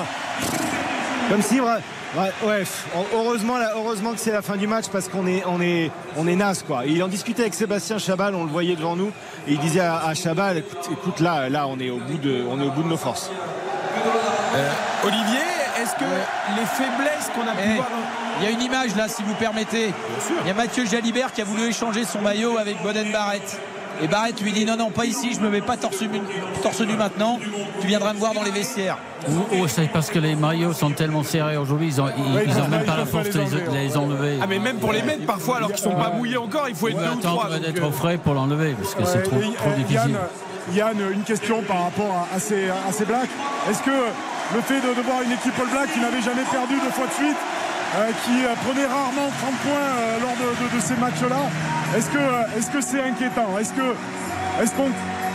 comme 1.29 1.41
si 1.41 1.61
ouais, 1.61 2.63
heureusement, 3.13 3.55
heureusement 3.75 4.11
que 4.11 4.19
c'est 4.19 4.33
la 4.33 4.41
fin 4.41 4.57
du 4.57 4.67
match 4.67 4.87
parce 4.91 5.07
qu'on 5.07 5.25
est, 5.25 5.41
on 5.45 5.61
est, 5.61 5.89
on 6.17 6.27
est 6.27 6.35
naze 6.35 6.63
quoi. 6.63 6.85
il 6.85 7.01
en 7.01 7.07
discutait 7.07 7.43
avec 7.43 7.53
Sébastien 7.53 7.97
Chabal, 7.97 8.35
on 8.35 8.43
le 8.43 8.51
voyait 8.51 8.75
devant 8.75 8.97
nous, 8.97 9.13
et 9.47 9.53
il 9.53 9.59
disait 9.59 9.79
à, 9.79 10.13
Chabal, 10.15 10.57
écoute, 10.91 11.21
là, 11.21 11.47
là, 11.47 11.65
on 11.67 11.79
est 11.79 11.91
au 11.91 11.99
bout 11.99 12.17
de, 12.17 12.43
on 12.49 12.59
est 12.59 12.65
au 12.65 12.71
bout 12.71 12.83
de 12.83 12.89
nos 12.89 12.97
forces. 12.97 13.31
Euh, 14.55 14.71
Olivier, 15.05 15.58
est-ce 15.89 15.95
que 15.95 16.59
les 16.59 16.65
faiblesses 16.65 17.29
qu'on 17.33 17.47
a 17.47 17.55
pu 17.55 17.69
eh, 17.71 17.75
voir 17.75 17.87
il 18.39 18.45
y 18.45 18.47
a 18.47 18.51
une 18.51 18.61
image 18.61 18.95
là, 18.95 19.09
si 19.09 19.21
vous 19.23 19.33
permettez. 19.33 19.91
Il 20.43 20.47
y 20.47 20.51
a 20.51 20.53
Mathieu 20.53 20.85
Jalibert 20.85 21.33
qui 21.33 21.41
a 21.41 21.43
voulu 21.43 21.67
échanger 21.67 22.05
son 22.05 22.21
maillot 22.21 22.57
avec 22.57 22.81
Boden 22.81 23.11
Barrett. 23.11 23.59
Et 24.01 24.07
Barrett 24.07 24.39
lui 24.39 24.53
dit 24.53 24.65
non, 24.65 24.77
non, 24.77 24.91
pas 24.91 25.03
ici, 25.03 25.33
je 25.33 25.41
me 25.41 25.49
mets 25.49 25.59
pas 25.59 25.75
torse 25.75 26.01
nu, 26.01 26.21
torse 26.63 26.79
nu 26.79 26.93
maintenant, 26.93 27.37
tu 27.81 27.87
viendras 27.87 28.13
me 28.13 28.19
voir 28.19 28.33
dans 28.33 28.43
les 28.43 28.51
vestiaires. 28.51 28.97
Oh, 29.27 29.67
c'est 29.67 29.91
parce 29.91 30.09
que 30.09 30.19
les 30.19 30.35
maillots 30.35 30.71
sont 30.71 30.91
tellement 30.91 31.23
serrés 31.23 31.57
aujourd'hui, 31.57 31.93
ils 31.93 31.97
n'ont 31.97 32.67
même 32.69 32.85
pas 32.85 32.95
la 32.95 33.05
force 33.05 33.29
de 33.29 33.41
les, 33.73 33.97
enlever. 33.97 34.37
Ah, 34.41 34.45
mais 34.47 34.59
même 34.59 34.77
pour 34.77 34.93
les 34.93 35.01
mettre, 35.01 35.25
parfois, 35.25 35.57
alors 35.57 35.71
qu'ils 35.71 35.79
sont 35.79 35.95
pas 35.95 36.11
mouillés 36.11 36.37
encore, 36.37 36.69
il 36.69 36.75
faut 36.75 36.87
être 36.87 36.97
deux 36.97 37.17
ou 37.17 37.21
trois. 37.21 37.49
d'être 37.59 37.85
au 37.85 37.91
frais 37.91 38.17
pour 38.17 38.35
l'enlever, 38.35 38.73
parce 38.81 38.95
que 38.95 39.03
c'est 39.03 39.23
trop, 39.23 39.41
trop, 39.41 39.71
difficile. 39.75 40.17
Yann, 40.73 40.97
une 41.11 41.23
question 41.23 41.61
par 41.63 41.83
rapport 41.83 42.27
à, 42.33 42.39
ces, 42.39 42.69
à 42.69 42.91
ces 42.91 43.03
blacks. 43.03 43.29
Est-ce 43.69 43.81
que 43.81 43.91
le 44.53 44.61
fait 44.61 44.81
de, 44.81 45.01
voir 45.01 45.21
une 45.21 45.31
équipe 45.31 45.53
All 45.59 45.67
Black 45.69 45.93
qui 45.93 45.99
n'avait 45.99 46.21
jamais 46.21 46.43
perdu 46.51 46.75
deux 46.81 46.91
fois 46.91 47.07
de 47.07 47.13
suite, 47.13 47.37
euh, 47.95 48.11
qui 48.25 48.43
euh, 48.43 48.53
prenait 48.65 48.85
rarement 48.85 49.29
30 49.41 49.53
points 49.61 49.71
euh, 49.73 50.19
lors 50.21 50.35
de, 50.35 50.79
ces 50.79 50.95
matchs-là. 50.95 51.49
Est-ce 51.95 52.69
que 52.69 52.81
c'est 52.81 53.01
inquiétant? 53.01 53.57
Est-ce 53.59 54.71
qu'on 54.73 54.89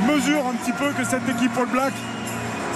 mesure 0.06 0.46
un 0.46 0.54
petit 0.54 0.72
peu 0.72 0.90
que 0.92 1.04
cette 1.04 1.28
équipe 1.28 1.56
All 1.58 1.66
Black 1.66 1.92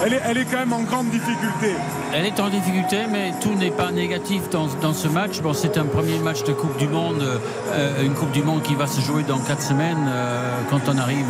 elle 0.04 0.38
est, 0.38 0.44
quand 0.44 0.58
même 0.58 0.72
en 0.72 0.82
grande 0.82 1.10
difficulté. 1.10 1.74
Elle 2.14 2.26
est 2.26 2.40
en 2.40 2.48
difficulté, 2.48 2.98
mais 3.10 3.32
tout 3.40 3.54
n'est 3.54 3.70
pas 3.70 3.90
négatif 3.90 4.48
dans, 4.50 4.68
ce 4.92 5.08
match. 5.08 5.40
C'est 5.54 5.76
un 5.76 5.84
premier 5.84 6.18
match 6.18 6.44
de 6.44 6.52
Coupe 6.52 6.76
du 6.78 6.88
Monde, 6.88 7.22
une 8.02 8.14
Coupe 8.14 8.30
du 8.32 8.42
Monde 8.42 8.62
qui 8.62 8.74
va 8.74 8.86
se 8.86 9.00
jouer 9.00 9.22
dans 9.22 9.38
quatre 9.38 9.62
semaines 9.62 10.10
quand 10.70 10.80
on 10.88 10.98
arrive 10.98 11.26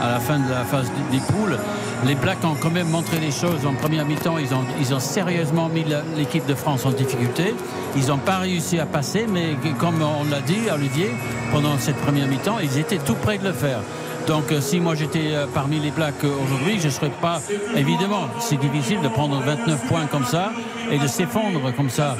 à 0.00 0.10
la 0.10 0.20
fin 0.20 0.38
de 0.38 0.50
la 0.50 0.64
phase 0.64 0.90
des 1.10 1.18
poules. 1.18 1.58
Les 2.06 2.14
Blacks 2.14 2.44
ont 2.44 2.56
quand 2.60 2.70
même 2.70 2.88
montré 2.88 3.18
les 3.18 3.30
choses 3.30 3.64
en 3.66 3.74
première 3.74 4.04
mi-temps. 4.04 4.38
Ils 4.38 4.54
ont, 4.54 4.64
ils 4.78 4.92
ont 4.94 5.00
sérieusement 5.00 5.68
mis 5.68 5.84
l'équipe 6.16 6.46
de 6.46 6.54
France 6.54 6.84
en 6.84 6.90
difficulté. 6.90 7.54
Ils 7.96 8.08
n'ont 8.08 8.18
pas 8.18 8.38
réussi 8.38 8.78
à 8.78 8.86
passer, 8.86 9.26
mais 9.28 9.56
comme 9.78 10.02
on 10.02 10.30
l'a 10.30 10.40
dit, 10.40 10.70
Olivier, 10.72 11.10
pendant 11.50 11.78
cette 11.78 11.96
première 11.96 12.26
mi-temps, 12.26 12.58
ils 12.62 12.78
étaient 12.78 12.98
tout 12.98 13.14
près 13.14 13.38
de 13.38 13.44
le 13.44 13.52
faire. 13.52 13.80
Donc 14.26 14.52
euh, 14.52 14.60
si 14.60 14.80
moi 14.80 14.94
j'étais 14.94 15.34
euh, 15.34 15.46
parmi 15.52 15.78
les 15.80 15.90
Blacks 15.90 16.24
euh, 16.24 16.32
aujourd'hui, 16.44 16.78
je 16.80 16.86
ne 16.86 16.90
serais 16.90 17.10
pas... 17.10 17.40
Évidemment, 17.76 18.28
c'est 18.40 18.58
difficile 18.58 19.00
de 19.02 19.08
prendre 19.08 19.38
29 19.40 19.86
points 19.86 20.06
comme 20.06 20.24
ça 20.24 20.52
et 20.90 20.98
de 20.98 21.06
s'effondrer 21.06 21.72
comme 21.72 21.90
ça, 21.90 22.16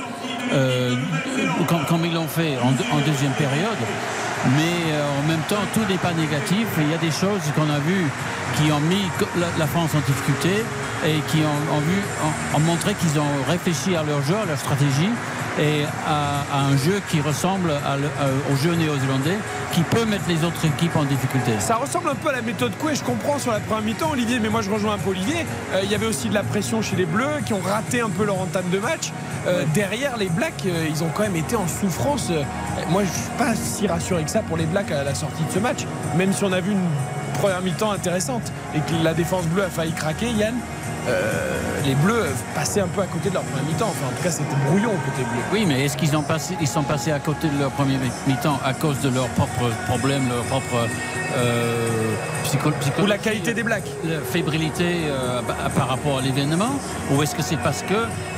comme, 1.89 2.05
ils 2.05 2.15
l'ont 2.15 2.27
fait 2.27 2.57
en, 2.59 2.99
deuxième 2.99 3.33
période. 3.33 3.79
Mais 4.57 4.93
en 5.19 5.29
même 5.29 5.41
temps, 5.49 5.63
tout 5.73 5.81
n'est 5.89 5.99
pas 5.99 6.13
négatif. 6.13 6.67
Il 6.79 6.91
y 6.91 6.95
a 6.95 6.99
des 6.99 7.11
choses 7.11 7.41
qu'on 7.55 7.71
a 7.71 7.79
vues 7.79 8.07
qui 8.57 8.71
ont 8.71 8.81
mis 8.81 9.05
la, 9.59 9.67
France 9.67 9.91
en 9.95 10.01
difficulté 10.01 10.65
et 11.05 11.21
qui 11.31 11.39
ont, 11.39 11.81
vu, 11.81 12.01
ont, 12.55 12.61
montré 12.61 12.95
qu'ils 12.95 13.19
ont 13.19 13.45
réfléchi 13.49 13.95
à 13.95 14.03
leur 14.03 14.23
jeu, 14.23 14.35
à 14.43 14.47
leur 14.47 14.59
stratégie 14.59 15.11
et 15.61 15.85
à, 16.07 16.59
un 16.59 16.77
jeu 16.77 17.01
qui 17.11 17.21
ressemble 17.21 17.71
au 18.51 18.57
jeu 18.57 18.75
néo-zélandais 18.75 19.39
qui 19.75 19.83
peut 19.83 20.05
mettre 20.05 20.29
les 20.29 20.45
autres 20.45 20.65
équipes 20.65 20.97
en 20.97 21.05
difficulté. 21.05 21.53
Ça 21.59 21.77
ressemble 21.77 22.09
un 22.09 22.15
peu 22.15 22.29
à 22.29 22.33
la 22.33 22.43
méthode 22.43 22.73
Coué, 22.79 22.95
je 22.95 23.03
comprends 23.03 23.39
sur 23.39 23.51
la 23.51 23.59
première 23.59 23.83
mi-temps 23.83 24.11
Olivier, 24.13 24.39
mais 24.39 24.49
moi 24.49 24.63
je 24.63 24.71
rejoins 24.71 24.95
un 24.95 24.99
peu 24.99 25.11
Olivier. 25.11 25.45
Euh, 25.73 25.81
il 25.83 25.91
y 25.91 25.95
avait 25.95 26.07
aussi 26.07 26.29
de 26.29 26.35
la 26.35 26.45
pression 26.45 26.81
chez 26.81 26.95
les 26.95 27.07
Bleus 27.07 27.41
qui 27.45 27.55
ont 27.55 27.61
raté 27.61 28.01
un 28.01 28.09
peu 28.09 28.25
leur 28.25 28.41
entame 28.41 28.69
de 28.71 28.79
match. 28.79 29.13
Euh, 29.47 29.65
derrière 29.75 30.17
les 30.17 30.29
Blacks, 30.29 30.65
euh, 30.67 30.87
ils 30.89 31.03
ont 31.03 31.11
quand 31.13 31.25
même 31.25 31.37
été 31.37 31.57
en 31.57 31.67
souffrance. 31.67 32.31
moi 32.91 33.03
je 33.03 33.11
suis 33.11 33.31
pas 33.37 33.55
si 33.57 33.87
rassuré 33.87 34.23
que 34.23 34.31
ça 34.31 34.41
pour 34.41 34.57
les 34.57 34.67
Blacks 34.67 34.93
à 34.93 35.03
la 35.03 35.15
sortie 35.15 35.43
de 35.43 35.53
ce 35.53 35.59
match, 35.59 35.87
même 36.17 36.33
si 36.33 36.45
on 36.45 36.53
a 36.53 36.61
vu 36.61 36.73
une 36.73 36.89
première 37.35 37.61
mi-temps 37.61 37.91
intéressante 37.91 38.53
et 38.75 38.79
que 38.79 39.03
la 39.03 39.13
défense 39.13 39.45
bleue 39.47 39.65
a 39.65 39.71
failli 39.71 39.93
craquer, 39.93 40.31
Yann. 40.31 40.55
Euh, 41.07 41.61
les 41.85 41.95
Bleus 41.95 42.33
passaient 42.55 42.81
un 42.81 42.89
peu 42.89 43.03
à 43.03 43.07
côté 43.07 43.29
de 43.29 43.35
leur 43.35 43.43
première 43.45 43.65
mi-temps. 43.65 43.89
Enfin, 43.89 44.07
en 44.07 44.17
tout 44.17 44.23
cas, 44.23 44.31
c'était 44.31 44.55
brouillon 44.67 44.91
côté 44.91 45.23
bleu. 45.23 45.43
Oui, 45.53 45.65
mais 45.67 45.85
est-ce 45.85 45.97
qu'ils 45.97 46.17
ont 46.17 46.23
passé, 46.23 46.57
ils 46.61 46.69
sont 46.69 46.83
passés 46.83 47.13
à 47.13 47.19
côté 47.19 47.49
de 47.49 47.59
leur 47.59 47.71
premier 47.73 47.99
mi-temps 48.27 48.59
à 48.65 48.73
cause 48.73 49.01
de 49.01 49.11
leurs 49.11 49.29
propres 49.29 49.71
problèmes, 49.87 50.29
leurs 50.29 50.45
propres 50.45 50.89
euh, 51.37 53.03
Ou 53.03 53.07
la 53.07 53.19
qualité 53.19 53.55
des 53.55 53.63
Blacks 53.63 53.89
La 54.05 54.21
fébrilité 54.21 54.85
euh, 55.07 55.41
par 55.77 55.89
rapport 55.89 56.19
à 56.19 56.23
l'événement 56.23 56.79
Ou 57.11 57.23
est-ce 57.23 57.35
que 57.35 57.43
c'est 57.43 57.57
parce 57.57 57.83
que 57.83 57.95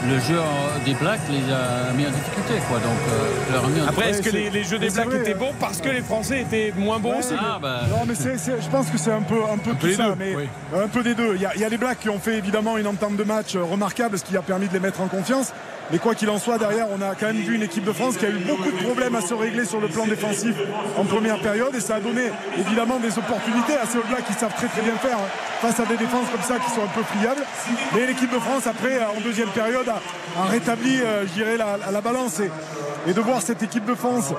le 0.08 0.20
jeu 0.20 0.39
des 0.84 0.94
Blacks 0.94 1.20
les 1.31 1.52
a 1.52 1.92
mis 1.92 2.07
en 2.07 2.10
difficulté 2.10 2.55
quoi, 2.68 2.78
donc, 2.78 2.99
leur 3.52 3.68
mis 3.68 3.81
Après, 3.86 4.10
est-ce 4.10 4.23
que 4.23 4.31
les, 4.31 4.65
jeux 4.65 4.78
des 4.78 4.91
Blacks 4.91 5.15
étaient 5.15 5.34
bons 5.34 5.52
parce 5.60 5.81
que 5.81 5.89
les 5.89 6.02
Français 6.02 6.42
étaient 6.42 6.73
moins 6.76 6.99
bons 6.99 7.18
aussi? 7.18 7.34
Ah, 7.39 7.58
bah. 7.60 7.83
Non, 7.91 8.05
mais 8.07 8.15
je 8.15 8.68
pense 8.70 8.89
que 8.89 8.99
c'est 8.99 9.12
un 9.12 9.23
peu, 9.23 9.41
un 9.52 9.58
peu 9.58 9.75
tout 9.75 9.92
ça. 9.92 10.15
mais 10.18 10.34
Un 10.75 10.89
peu 10.89 11.02
des 11.02 11.15
deux. 11.15 11.34
Il 11.34 11.42
y, 11.42 11.47
a, 11.47 11.55
il 11.55 11.60
y 11.60 11.65
a 11.65 11.68
les 11.68 11.78
Blacks 11.78 12.00
qui 12.00 12.08
ont 12.08 12.18
fait 12.18 12.39
évidemment 12.39 12.78
une 12.78 12.86
entente 12.86 13.16
de 13.16 13.25
match 13.25 13.57
remarquable, 13.57 14.18
ce 14.18 14.25
qui 14.25 14.36
a 14.36 14.42
permis 14.42 14.68
de 14.68 14.73
les 14.73 14.81
mettre 14.81 15.00
en 15.00 15.08
confiance. 15.08 15.52
Mais 15.92 15.98
quoi 15.98 16.15
qu'il 16.15 16.28
en 16.31 16.39
soit, 16.39 16.58
derrière, 16.58 16.86
on 16.90 17.00
a 17.00 17.15
quand 17.15 17.26
même 17.26 17.36
vu 17.36 17.55
une 17.55 17.62
équipe 17.62 17.84
de 17.84 17.92
France 17.92 18.16
qui 18.16 18.26
a 18.26 18.31
eu 18.31 18.39
beaucoup 18.39 18.70
de 18.70 18.82
problèmes 18.82 19.15
à 19.15 19.20
se 19.20 19.34
régler 19.34 19.65
sur 19.65 19.81
le 19.81 19.89
plan 19.89 20.06
défensif 20.06 20.55
en 20.97 21.05
première 21.05 21.40
période. 21.40 21.74
Et 21.74 21.81
ça 21.81 21.97
a 21.97 22.00
donné 22.00 22.23
évidemment 22.58 22.98
des 22.98 23.16
opportunités 23.16 23.74
à 23.74 23.86
ces 23.86 23.98
All 23.98 24.24
qui 24.26 24.32
savent 24.32 24.55
très 24.55 24.66
très 24.66 24.82
bien 24.82 24.97
faire 24.97 25.18
face 25.60 25.78
à 25.78 25.84
des 25.84 25.97
défenses 25.97 26.28
comme 26.31 26.42
ça 26.42 26.58
qui 26.58 26.70
sont 26.70 26.82
un 26.82 26.89
peu 26.89 27.02
friables. 27.02 27.42
Mais 27.94 28.06
l'équipe 28.06 28.32
de 28.32 28.39
France, 28.39 28.66
après, 28.66 28.98
en 29.05 29.20
deuxième 29.20 29.50
période, 29.50 29.89
a, 29.89 30.44
rétabli, 30.47 31.00
euh, 31.00 31.26
je 31.26 31.32
dirais, 31.32 31.56
la, 31.56 31.78
la 31.90 32.00
balance. 32.00 32.40
Et 33.08 33.12
de 33.12 33.20
voir 33.20 33.40
cette 33.40 33.62
équipe 33.62 33.84
de 33.84 33.94
France 33.94 34.32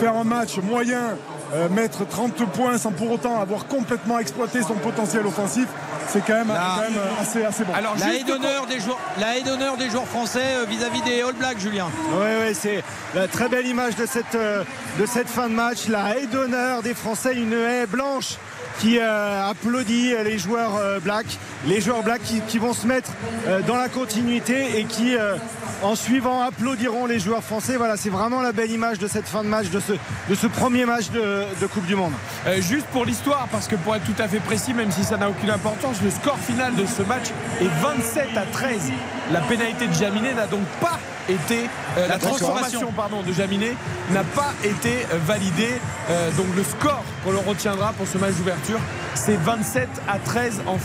faire 0.00 0.16
un 0.16 0.24
match 0.24 0.56
moyen, 0.58 1.16
euh, 1.54 1.68
mettre 1.68 2.06
30 2.06 2.34
points 2.52 2.78
sans 2.78 2.90
pour 2.92 3.10
autant 3.10 3.40
avoir 3.40 3.66
complètement 3.66 4.18
exploité 4.18 4.62
son 4.62 4.74
potentiel 4.74 5.24
offensif, 5.26 5.66
c'est 6.08 6.24
quand 6.24 6.34
même, 6.34 6.48
La- 6.48 6.54
quand 6.76 6.82
même 6.90 7.00
assez, 7.20 7.44
assez 7.44 7.64
bon. 7.64 7.72
Alors, 7.74 7.94
la 7.98 8.14
haie 8.14 8.24
d'honneur 8.24 8.66
des 8.66 8.80
joueurs, 8.80 8.98
la 9.18 9.36
haie 9.38 9.42
d'honneur 9.42 9.76
des 9.76 9.88
joueurs 9.90 10.06
français 10.06 10.56
euh, 10.56 10.64
vis-à-vis 10.68 11.00
des 11.02 11.22
All 11.22 11.34
Blacks, 11.34 11.58
Julien. 11.58 11.86
Oui, 12.12 12.26
oui, 12.46 12.54
c'est 12.54 12.82
la 13.14 13.28
très 13.28 13.48
belle 13.48 13.66
image 13.66 13.96
de 13.96 14.06
cette, 14.06 14.34
euh, 14.34 14.62
de 14.98 15.06
cette 15.06 15.28
fin 15.28 15.48
de 15.48 15.54
match. 15.54 15.88
La 15.88 16.18
haie 16.18 16.26
d'honneur 16.26 16.82
des 16.82 16.94
Français, 16.94 17.34
une 17.34 17.52
haie 17.52 17.86
blanche 17.86 18.34
qui 18.78 18.98
euh, 18.98 19.50
applaudit 19.50 20.14
les 20.24 20.38
joueurs 20.38 20.76
euh, 20.76 21.00
blacks, 21.00 21.38
les 21.66 21.80
joueurs 21.80 22.02
blacks 22.02 22.22
qui, 22.48 22.58
vont 22.58 22.72
se 22.72 22.86
mettre 22.86 23.10
euh, 23.46 23.60
dans 23.62 23.76
la 23.76 23.88
continuité 23.88 24.78
et 24.78 24.84
qui, 24.84 25.16
euh, 25.16 25.36
en 25.82 25.94
suivant, 25.94 26.42
applaudiront 26.42 27.06
les 27.06 27.18
joueurs 27.18 27.42
français. 27.42 27.76
Voilà, 27.76 27.96
c'est 27.96 28.10
vraiment 28.10 28.40
la 28.40 28.52
belle 28.52 28.70
image 28.70 28.98
de 28.98 29.06
cette 29.06 29.26
fin 29.26 29.42
de 29.42 29.48
match, 29.48 29.66
de 29.70 29.80
ce, 29.80 30.46
premier 30.46 30.84
match 30.84 31.10
de, 31.10 31.44
de 31.60 31.66
Coupe 31.66 31.86
du 31.86 31.94
Monde. 31.94 32.12
Juste 32.60 32.86
pour 32.86 33.04
l'histoire, 33.04 33.48
parce 33.50 33.68
que 33.68 33.76
pour 33.76 33.94
être 33.96 34.04
tout 34.04 34.22
à 34.22 34.28
fait 34.28 34.40
précis, 34.40 34.74
même 34.74 34.90
si 34.90 35.04
ça 35.04 35.16
n'a 35.16 35.28
aucune 35.28 35.50
importance, 35.50 36.00
le 36.02 36.10
score 36.10 36.38
final 36.38 36.74
de 36.74 36.86
ce 36.86 37.02
match 37.02 37.26
est 37.60 37.82
27 37.82 38.28
à 38.36 38.46
13. 38.46 38.92
La 39.32 39.40
pénalité 39.40 39.86
de 39.86 39.94
Jaminet 39.94 40.34
n'a 40.34 40.46
donc 40.46 40.64
pas 40.80 40.98
été 41.28 41.68
euh, 41.98 42.02
la, 42.02 42.08
La 42.08 42.18
transformation. 42.18 42.46
transformation 42.80 42.92
pardon, 42.92 43.22
de 43.22 43.32
Jaminet 43.32 43.74
n'a 44.10 44.24
pas 44.24 44.52
été 44.64 45.06
euh, 45.12 45.18
validée. 45.26 45.72
Euh, 46.10 46.30
donc 46.32 46.46
le 46.56 46.62
score 46.64 47.02
qu'on 47.24 47.32
le 47.32 47.38
retiendra 47.38 47.92
pour 47.92 48.06
ce 48.06 48.18
match 48.18 48.34
d'ouverture, 48.34 48.78
c'est 49.14 49.36
27 49.36 49.88
à 50.08 50.18
13 50.18 50.62
en, 50.66 50.78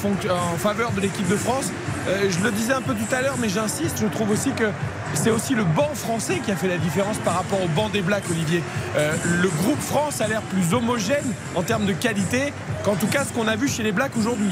faveur 0.58 0.92
de 0.92 1.02
l'équipe 1.02 1.28
de 1.28 1.36
France. 1.36 1.72
Euh, 2.08 2.30
je 2.30 2.40
le 2.44 2.52
disais 2.52 2.74
un 2.74 2.82
peu 2.82 2.94
tout 2.94 3.14
à 3.16 3.22
l'heure, 3.22 3.36
mais 3.40 3.50
j'insiste, 3.50 3.98
je 4.02 4.08
trouve 4.08 4.32
aussi 4.32 4.52
que 4.52 4.70
c'est 5.16 5.32
aussi 5.32 5.56
le 5.56 5.64
banc 5.64 5.90
français 5.96 6.40
qui 6.46 6.52
a 6.52 6.56
fait 6.56 6.68
la 6.68 6.78
différence 6.78 7.18
par 7.18 7.34
rapport 7.36 7.62
au 7.64 7.68
banc 7.70 7.90
des 7.90 8.02
Blacks, 8.02 8.30
Olivier. 8.30 8.62
Euh, 8.96 9.12
le 9.42 9.50
groupe 9.50 9.82
France 9.82 10.22
a 10.22 10.28
l'air 10.28 10.42
plus 10.44 10.74
homogène 10.74 11.26
en 11.56 11.64
termes 11.64 11.86
de 11.86 11.94
qualité 11.94 12.54
qu'en 12.84 12.96
tout 12.96 13.08
cas 13.08 13.24
ce 13.26 13.34
qu'on 13.34 13.48
a 13.48 13.56
vu 13.56 13.68
chez 13.68 13.82
les 13.84 13.92
Blacks 13.92 14.16
aujourd'hui. 14.18 14.52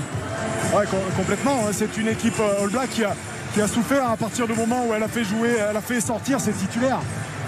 Ouais, 0.74 0.86
com- 0.90 1.00
complètement. 1.16 1.60
hein. 1.68 1.72
C'est 1.72 1.96
une 1.98 2.08
équipe 2.08 2.36
All 2.40 2.70
Black 2.70 2.90
qui 2.90 3.04
a, 3.04 3.16
qui 3.58 3.64
a 3.64 3.68
souffert 3.68 4.12
à 4.12 4.18
partir 4.18 4.46
du 4.46 4.54
moment 4.54 4.86
où 4.86 4.94
elle 4.94 5.02
a 5.02 5.08
fait 5.08 5.24
jouer, 5.24 5.56
elle 5.68 5.76
a 5.76 5.82
fait 5.82 6.00
sortir 6.00 6.40
ses 6.40 6.52
titulaires. 6.52 7.00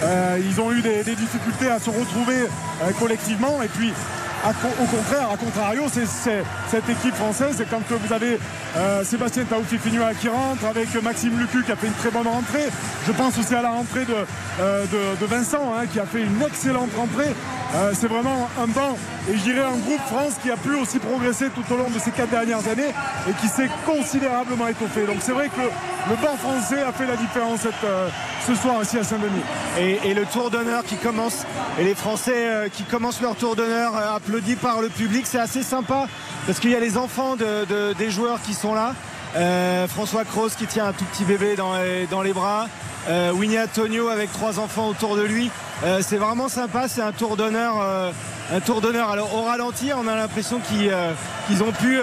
Euh, 0.02 0.40
ils 0.44 0.60
ont 0.60 0.72
eu 0.72 0.82
des, 0.82 1.04
difficultés 1.04 1.70
à 1.70 1.78
se 1.78 1.92
retrouver 1.92 2.48
euh, 2.82 2.92
collectivement 2.98 3.62
et 3.62 3.68
puis 3.68 3.94
au 4.48 4.86
contraire, 4.86 5.30
à 5.34 5.38
contrario, 5.38 5.84
c'est 5.92 6.06
c'est- 6.08 6.44
cette 6.72 6.88
équipe 6.90 7.16
française, 7.16 7.56
c'est 7.58 7.70
quand 7.70 7.82
vous 7.90 8.14
avez 8.14 8.40
euh, 8.78 9.04
Sébastien 9.04 9.44
Taoufi-Finua 9.44 10.14
qui 10.14 10.30
rentre 10.30 10.66
avec 10.66 10.88
Maxime 11.04 11.38
Lucu 11.40 11.64
qui 11.64 11.72
a 11.72 11.76
fait 11.76 11.88
une 11.88 11.94
très 11.94 12.12
bonne 12.12 12.28
rentrée. 12.28 12.68
Je 13.08 13.12
pense 13.12 13.38
aussi 13.38 13.54
à 13.56 13.62
la 13.62 13.70
rentrée 13.70 14.06
de, 14.06 14.16
euh, 14.62 14.86
Vincent 15.22 15.74
hein, 15.76 15.86
qui 15.92 16.00
a 16.00 16.06
fait 16.06 16.22
une 16.22 16.42
excellente 16.42 16.90
rentrée. 16.96 17.34
Euh, 17.76 17.92
c'est 17.94 18.08
vraiment 18.08 18.50
un 18.62 18.68
banc 18.68 18.98
et 19.30 19.38
je 19.38 19.44
dirais 19.44 19.62
un 19.64 19.78
groupe 19.78 20.02
France 20.08 20.34
qui 20.42 20.50
a 20.50 20.58
pu 20.58 20.74
aussi 20.76 20.98
progresser 21.00 21.50
tout 21.50 21.64
au 21.74 21.78
long 21.78 21.90
de 21.90 22.00
ces 22.00 22.12
quatre 22.12 22.30
dernières 22.32 22.68
années 22.68 22.94
et 23.30 23.34
qui 23.42 23.48
s'est 23.48 23.70
considérablement 23.86 24.68
étoffé. 24.68 25.06
Donc 25.06 25.18
c'est 25.22 25.34
vrai 25.34 25.50
que 25.50 25.62
le 26.10 26.16
banc 26.16 26.36
français 26.38 26.82
a 26.82 26.92
fait 26.92 27.06
la 27.06 27.16
différence 27.18 27.62
ce 28.48 28.56
soir 28.56 28.82
ici 28.82 28.98
à 28.98 29.04
Saint-Denis. 29.04 29.44
Et, 29.80 30.00
et 30.10 30.14
le 30.16 30.26
tour 30.26 30.50
d'honneur 30.50 30.84
qui 30.84 30.96
commence, 30.96 31.46
et 31.80 31.84
les 31.84 31.94
Français 31.94 32.70
qui 32.74 32.84
commencent 32.84 33.22
leur 33.22 33.36
tour 33.36 33.56
d'honneur 33.56 33.96
euh, 33.96 34.16
applaudis 34.30 34.56
par 34.58 34.80
le 34.80 34.90
public, 34.90 35.26
c'est 35.26 35.40
assez 35.40 35.64
sympa 35.64 36.08
parce 36.46 36.60
qu'il 36.60 36.70
y 36.70 36.76
a 36.76 36.80
les 36.80 36.98
enfants 36.98 37.36
de- 37.36 37.66
de- 37.66 37.94
des 37.94 38.12
joueurs 38.12 38.40
qui 38.44 38.54
sont 38.54 38.76
là. 38.76 38.94
Euh, 39.36 39.88
François 39.88 40.24
Cross 40.24 40.54
qui 40.56 40.68
tient 40.68 40.86
un 40.86 40.94
tout 40.94 41.06
petit 41.06 41.24
bébé 41.24 41.56
dans 41.56 41.74
les, 42.22 42.34
bras. 42.34 42.68
Euh, 43.10 43.32
Winnie 43.32 43.60
Antonio 43.60 44.08
avec 44.10 44.32
trois 44.32 44.60
enfants 44.60 44.88
autour 44.88 45.16
de 45.16 45.24
lui. 45.24 45.50
Euh, 45.84 46.02
c'est 46.08 46.18
vraiment 46.18 46.48
sympa, 46.48 46.88
c'est 46.88 47.02
un 47.02 47.12
tour 47.12 47.38
d'honneur. 47.38 47.78
Alors 49.12 49.34
au 49.36 49.42
ralenti, 49.42 49.92
on 49.96 50.08
a 50.08 50.16
l'impression 50.16 50.60
qu'ils 50.60 51.64
ont 51.64 51.72
pu 51.72 52.00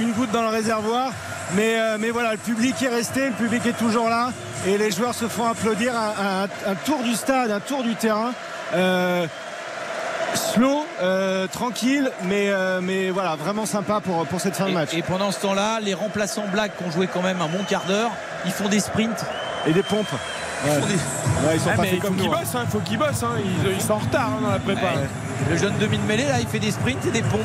une 0.00 0.12
goutte 0.12 0.32
dans 0.32 0.42
le 0.42 0.48
réservoir. 0.48 1.12
Mais, 1.54 1.78
voilà, 2.10 2.32
le 2.32 2.38
public 2.38 2.82
est 2.82 2.88
resté, 2.88 3.26
le 3.26 3.32
public 3.34 3.64
est 3.66 3.78
toujours 3.78 4.08
là. 4.08 4.32
Et 4.66 4.78
les 4.78 4.90
joueurs 4.90 5.14
se 5.14 5.28
font 5.28 5.46
applaudir 5.46 5.92
un 5.94 6.74
tour 6.84 7.02
du 7.04 7.14
stade, 7.14 7.52
un 7.52 7.60
tour 7.60 7.84
du 7.84 7.94
terrain. 7.94 8.32
Slow, 10.34 10.84
euh, 11.02 11.46
tranquille, 11.46 12.10
mais, 12.24 12.48
euh, 12.48 12.80
mais 12.82 13.10
voilà, 13.10 13.36
vraiment 13.36 13.66
sympa 13.66 14.00
pour, 14.00 14.24
pour 14.26 14.40
cette 14.40 14.56
fin 14.56 14.66
de 14.66 14.72
match. 14.72 14.90
Et 14.94 15.02
pendant 15.02 15.30
ce 15.32 15.40
temps-là, 15.40 15.80
les 15.80 15.94
remplaçants 15.94 16.46
Blacks 16.52 16.76
qui 16.76 16.84
ont 16.84 16.90
joué 16.90 17.06
quand 17.12 17.22
même 17.22 17.40
un 17.40 17.48
bon 17.48 17.64
quart 17.68 17.84
d'heure, 17.86 18.10
ils 18.44 18.52
font 18.52 18.68
des 18.68 18.80
sprints. 18.80 19.24
Et 19.66 19.72
des 19.72 19.82
pompes. 19.82 20.06
Ils 20.64 20.70
font 20.80 20.86
des- 20.86 20.94
Ouais, 20.94 21.74
mais 21.82 21.88
il 21.96 22.00
faut 22.00 22.08
qu'ils 22.14 22.30
bossent, 22.30 22.54
hein, 22.54 22.62
il 22.64 22.70
faut 22.70 22.78
qu'ils 22.80 22.98
bossent. 22.98 23.22
hein. 23.22 23.36
Ils, 23.64 23.72
ils 23.72 23.80
sont 23.80 23.92
en 23.92 23.98
retard 23.98 24.30
hein, 24.36 24.40
dans 24.42 24.50
la 24.50 24.58
prépa. 24.58 24.80
Le 25.50 25.56
jeune 25.56 25.74
demi 25.78 25.98
de 25.98 26.02
mêlée, 26.02 26.24
là, 26.26 26.40
il 26.40 26.48
fait 26.48 26.58
des 26.58 26.72
sprints 26.72 27.06
et 27.06 27.10
des 27.10 27.22
pompes. 27.22 27.40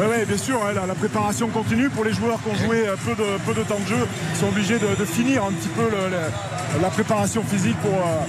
Oui, 0.00 0.06
ouais, 0.06 0.24
bien 0.24 0.36
sûr, 0.36 0.60
hein, 0.64 0.72
la, 0.74 0.84
la 0.86 0.94
préparation 0.94 1.48
continue 1.48 1.88
pour 1.90 2.04
les 2.04 2.12
joueurs 2.12 2.38
qui 2.42 2.50
ont 2.50 2.64
joué 2.66 2.86
euh, 2.88 2.96
peu 3.04 3.14
de, 3.14 3.38
peu 3.46 3.54
de 3.54 3.62
temps 3.64 3.78
de 3.78 3.86
jeu. 3.86 4.06
Ils 4.34 4.38
sont 4.38 4.48
obligés 4.48 4.78
de, 4.80 4.86
de 4.98 5.04
finir 5.04 5.44
un 5.44 5.52
petit 5.52 5.68
peu 5.68 5.82
le- 5.82 6.10
le- 6.10 6.82
la 6.82 6.88
préparation 6.90 7.42
physique 7.44 7.76
pour 7.82 7.92
euh, 7.92 8.24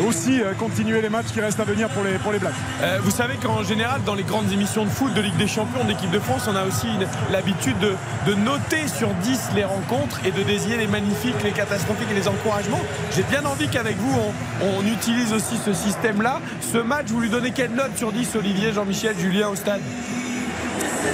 aussi 0.00 0.40
euh, 0.40 0.52
continuer 0.54 1.00
les 1.00 1.08
matchs 1.08 1.28
qui 1.32 1.40
restent 1.40 1.60
à 1.60 1.64
venir 1.64 1.88
pour 1.88 2.04
les, 2.04 2.12
pour 2.18 2.32
les 2.32 2.38
Blacks. 2.38 2.54
Euh, 2.82 2.98
vous 3.02 3.10
savez 3.10 3.36
qu'en 3.36 3.62
général, 3.62 4.02
dans 4.04 4.14
les 4.14 4.22
grandes 4.22 4.50
émissions 4.52 4.84
de 4.84 4.90
foot 4.90 5.12
de 5.14 5.20
Ligue 5.20 5.36
des 5.36 5.46
Champions, 5.46 5.84
d'équipe 5.84 6.10
de 6.10 6.18
France, 6.18 6.48
on 6.50 6.56
a 6.56 6.64
aussi 6.64 6.86
l'habitude 7.30 7.78
de, 7.78 7.94
de 8.26 8.34
noter 8.34 8.88
sur 8.88 9.08
10 9.08 9.50
les 9.54 9.64
rencontres 9.64 10.20
et 10.24 10.30
de 10.30 10.42
désigner 10.42 10.76
les 10.76 10.86
magnifiques, 10.86 11.42
les 11.44 11.52
catastrophiques 11.52 12.08
et 12.10 12.14
les 12.14 12.28
encouragements. 12.28 12.80
J'ai 13.14 13.22
bien 13.24 13.44
envie 13.44 13.68
qu'avec 13.68 13.96
vous, 13.96 14.14
on, 14.62 14.66
on 14.78 14.86
utilise 14.86 15.32
aussi 15.32 15.56
ce 15.64 15.72
système-là. 15.72 16.40
Ce 16.60 16.78
match, 16.78 17.06
vous 17.08 17.20
lui 17.20 17.30
donnez 17.30 17.50
quelle 17.52 17.72
note 17.72 17.96
sur 17.96 18.12
10, 18.12 18.36
Olivier, 18.36 18.72
Jean-Michel, 18.72 19.16
Julien 19.18 19.48
au 19.48 19.56
stade? 19.56 19.80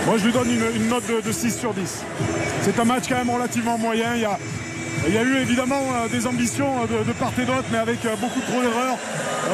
Moi, 0.06 0.16
je 0.18 0.24
lui 0.24 0.32
donne 0.32 0.50
une, 0.50 0.82
une 0.82 0.88
note 0.88 1.04
de, 1.08 1.20
de 1.20 1.32
6 1.32 1.58
sur 1.58 1.74
10. 1.74 2.02
C'est 2.62 2.78
un 2.78 2.84
match 2.84 3.04
quand 3.08 3.16
même 3.16 3.30
relativement 3.30 3.78
moyen. 3.78 4.14
Il 4.14 4.20
y 4.20 4.24
a, 4.24 4.38
il 5.06 5.14
y 5.14 5.18
a 5.18 5.22
eu 5.22 5.36
évidemment 5.36 5.82
euh, 5.94 6.08
des 6.08 6.26
ambitions 6.26 6.82
euh, 6.82 6.86
de, 7.00 7.04
de 7.04 7.12
part 7.12 7.32
et 7.40 7.44
d'autre, 7.44 7.64
mais 7.70 7.78
avec 7.78 8.04
euh, 8.04 8.14
beaucoup 8.20 8.40
trop 8.40 8.60
d'erreurs, 8.60 8.96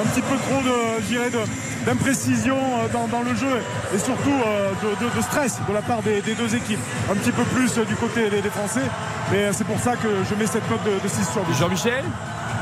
un 0.03 0.09
petit 0.09 0.23
peu 0.23 0.37
trop 0.37 0.61
de, 0.63 1.87
d'imprécision 1.87 2.57
euh, 2.57 2.89
dans, 2.93 3.07
dans 3.09 3.23
le 3.23 3.35
jeu 3.35 3.59
et 3.95 3.99
surtout 3.99 4.31
euh, 4.47 4.71
de, 4.83 5.05
de- 5.07 5.17
de 5.17 5.23
stress 5.23 5.59
de 5.69 5.75
la 5.75 5.83
part 5.83 6.03
des, 6.03 6.21
des 6.23 6.35
deux 6.35 6.55
équipes. 6.55 6.79
Un 7.11 7.15
petit 7.17 7.33
peu 7.33 7.43
plus 7.45 7.77
euh, 7.79 7.85
du 7.85 7.97
côté 7.97 8.31
des, 8.31 8.41
des 8.41 8.51
Français, 8.51 8.83
mais 9.31 9.53
c'est 9.53 9.65
pour 9.65 9.79
ça 9.81 9.97
que 9.97 10.09
je 10.29 10.35
mets 10.37 10.47
cette 10.47 10.69
note 10.71 10.85
de, 10.85 11.03
de 11.03 11.09
6 11.09 11.29
sur 11.33 11.43
10. 11.43 11.59
Jean-Michel? 11.59 12.05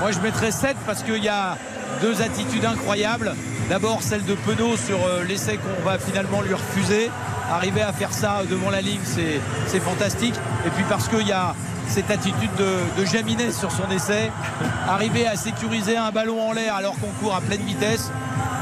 Moi, 0.00 0.12
je 0.12 0.20
mettrais 0.20 0.50
7 0.50 0.76
parce 0.86 1.02
qu'il 1.02 1.22
y 1.22 1.28
a 1.28 1.56
deux 2.00 2.22
attitudes 2.22 2.64
incroyables. 2.64 3.34
D'abord, 3.68 4.02
celle 4.02 4.24
de 4.24 4.34
Penaud 4.34 4.76
sur 4.76 4.96
euh, 5.06 5.22
l'essai 5.28 5.58
qu'on 5.58 5.84
va 5.88 5.98
finalement 5.98 6.40
lui 6.40 6.54
refuser. 6.54 7.10
Arriver 7.52 7.82
à 7.82 7.92
faire 7.92 8.12
ça 8.12 8.42
devant 8.48 8.70
la 8.70 8.80
ligne, 8.80 9.00
c'est 9.04 9.40
c'est 9.66 9.80
fantastique. 9.80 10.34
Et 10.66 10.70
puis 10.70 10.84
parce 10.88 11.08
qu'il 11.08 11.26
y 11.26 11.32
a 11.32 11.54
cette 11.90 12.10
attitude 12.10 12.50
de, 12.56 13.00
de 13.00 13.50
sur 13.52 13.72
son 13.72 13.90
essai. 13.90 14.30
Arriver 14.88 15.26
à 15.26 15.36
sécuriser 15.36 15.96
un 15.96 16.10
ballon 16.10 16.40
en 16.48 16.52
l'air 16.52 16.74
alors 16.74 16.94
qu'on 16.98 17.10
court 17.20 17.34
à 17.34 17.40
pleine 17.40 17.62
vitesse, 17.62 18.10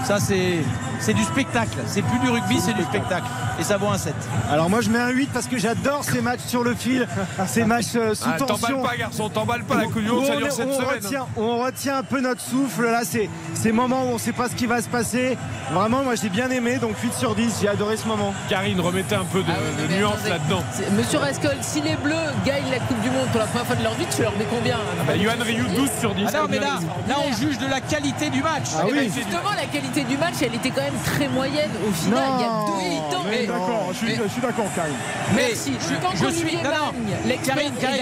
ça 0.05 0.18
c'est 0.18 0.65
c'est 1.01 1.15
du 1.15 1.23
spectacle. 1.25 1.78
C'est 1.86 2.02
plus 2.02 2.18
du 2.18 2.28
rugby, 2.31 2.59
c'est 2.60 2.75
du 2.75 2.83
spectacle. 2.85 3.27
Et 3.60 3.62
ça 3.65 3.77
vaut 3.77 3.89
un 3.89 3.99
7. 3.99 4.15
Alors 4.51 4.68
moi 4.70 4.81
je 4.81 4.91
mets 4.91 4.99
un 4.99 5.09
8 5.10 5.31
parce 5.33 5.47
que 5.47 5.59
j'adore 5.59 6.05
ces 6.05 6.20
matchs 6.20 6.41
sur 6.47 6.62
le 6.65 6.75
fil, 6.75 7.07
ces 7.47 7.65
matchs 7.65 7.94
euh, 7.97 8.15
sous 8.15 8.25
Ah, 8.33 8.36
tension. 8.39 8.83
Pas, 8.83 8.97
garçon, 8.97 9.28
t'emballes 9.28 9.65
pas 9.65 9.77
la 9.77 9.85
coupe 9.85 9.94
du 10.02 10.09
monde, 10.09 10.27
ça 10.27 10.33
on, 10.35 10.39
dure 10.39 10.47
est- 10.47 10.51
7 10.51 10.67
où 10.67 10.70
on 10.70 10.75
semaines. 10.81 10.89
retient, 11.02 11.27
on 11.36 11.59
retient 11.59 11.99
un 11.99 12.02
peu 12.02 12.20
notre 12.20 12.41
souffle 12.41 12.85
là, 12.85 13.01
c'est 13.05 13.28
ces 13.55 13.73
moments 13.73 14.05
où 14.05 14.09
on 14.10 14.15
ne 14.15 14.18
sait 14.18 14.33
pas 14.33 14.49
ce 14.49 14.55
qui 14.55 14.67
va 14.67 14.81
se 14.83 14.89
passer. 14.89 15.36
Vraiment, 15.73 16.02
moi 16.05 16.15
j'ai 16.15 16.28
bien 16.28 16.51
aimé, 16.51 16.78
donc 16.78 16.97
8 17.02 17.12
sur 17.15 17.35
10, 17.35 17.59
j'ai 17.60 17.68
adoré 17.68 17.97
ce 17.97 18.07
moment. 18.07 18.33
Karine, 18.49 18.81
remettez 18.81 19.15
un 19.17 19.25
peu 19.25 19.41
de, 19.43 19.44
de 19.89 19.94
nuance 19.99 20.27
là-dedans. 20.28 20.62
Monsieur 20.97 21.18
Rascol, 21.18 21.57
si 21.60 21.81
les 21.81 21.97
Bleus 21.97 22.15
gagnent 22.47 22.70
la 22.70 22.78
Coupe 22.81 23.01
du 23.01 23.10
Monde 23.10 23.27
pour 23.31 23.41
la 23.41 23.47
première 23.47 23.67
fois 23.67 23.77
de 23.77 23.83
leur 23.83 23.94
vie, 23.94 24.07
tu 24.15 24.23
leur 24.23 24.36
mets 24.39 24.47
combien 24.49 24.77
hein 24.77 25.05
Bah, 25.07 25.17
Yohan 25.17 25.35
Ryu, 25.43 25.65
12 25.77 25.91
sur 26.01 26.15
10. 26.15 26.25
Ah 26.28 26.39
non, 26.43 26.47
mais 26.49 26.59
là, 26.59 26.78
là, 27.09 27.17
on 27.27 27.33
juge 27.35 27.59
de 27.59 27.67
la 27.67 27.81
qualité 27.81 28.31
du 28.31 28.43
match. 28.43 28.68
Eh 28.89 28.93
ben, 28.93 29.05
justement, 29.12 29.51
la 29.57 29.67
qualité 29.67 30.05
du 30.05 30.17
match, 30.17 30.35
elle 30.41 30.55
était 30.55 30.70
quand 30.70 30.83
même 30.83 30.88
très 31.05 31.28
moyenne 31.28 31.70
au 31.89 31.92
final. 31.92 32.23
il 32.39 32.41
y 32.41 32.44
a 32.44 32.49
deux 32.67 33.28
mais 33.28 33.44
Et- 33.44 33.47
d'accord, 33.47 33.89
je 33.92 33.97
suis, 33.99 34.15
je 34.15 34.28
suis 34.28 34.41
d'accord, 34.41 34.67
Karine. 34.75 34.94
Merci. 35.34 35.73
je, 35.81 35.94
Tant 35.97 36.10
je 36.15 36.31
suis 36.34 36.57
non, 36.57 36.62
non. 36.62 36.92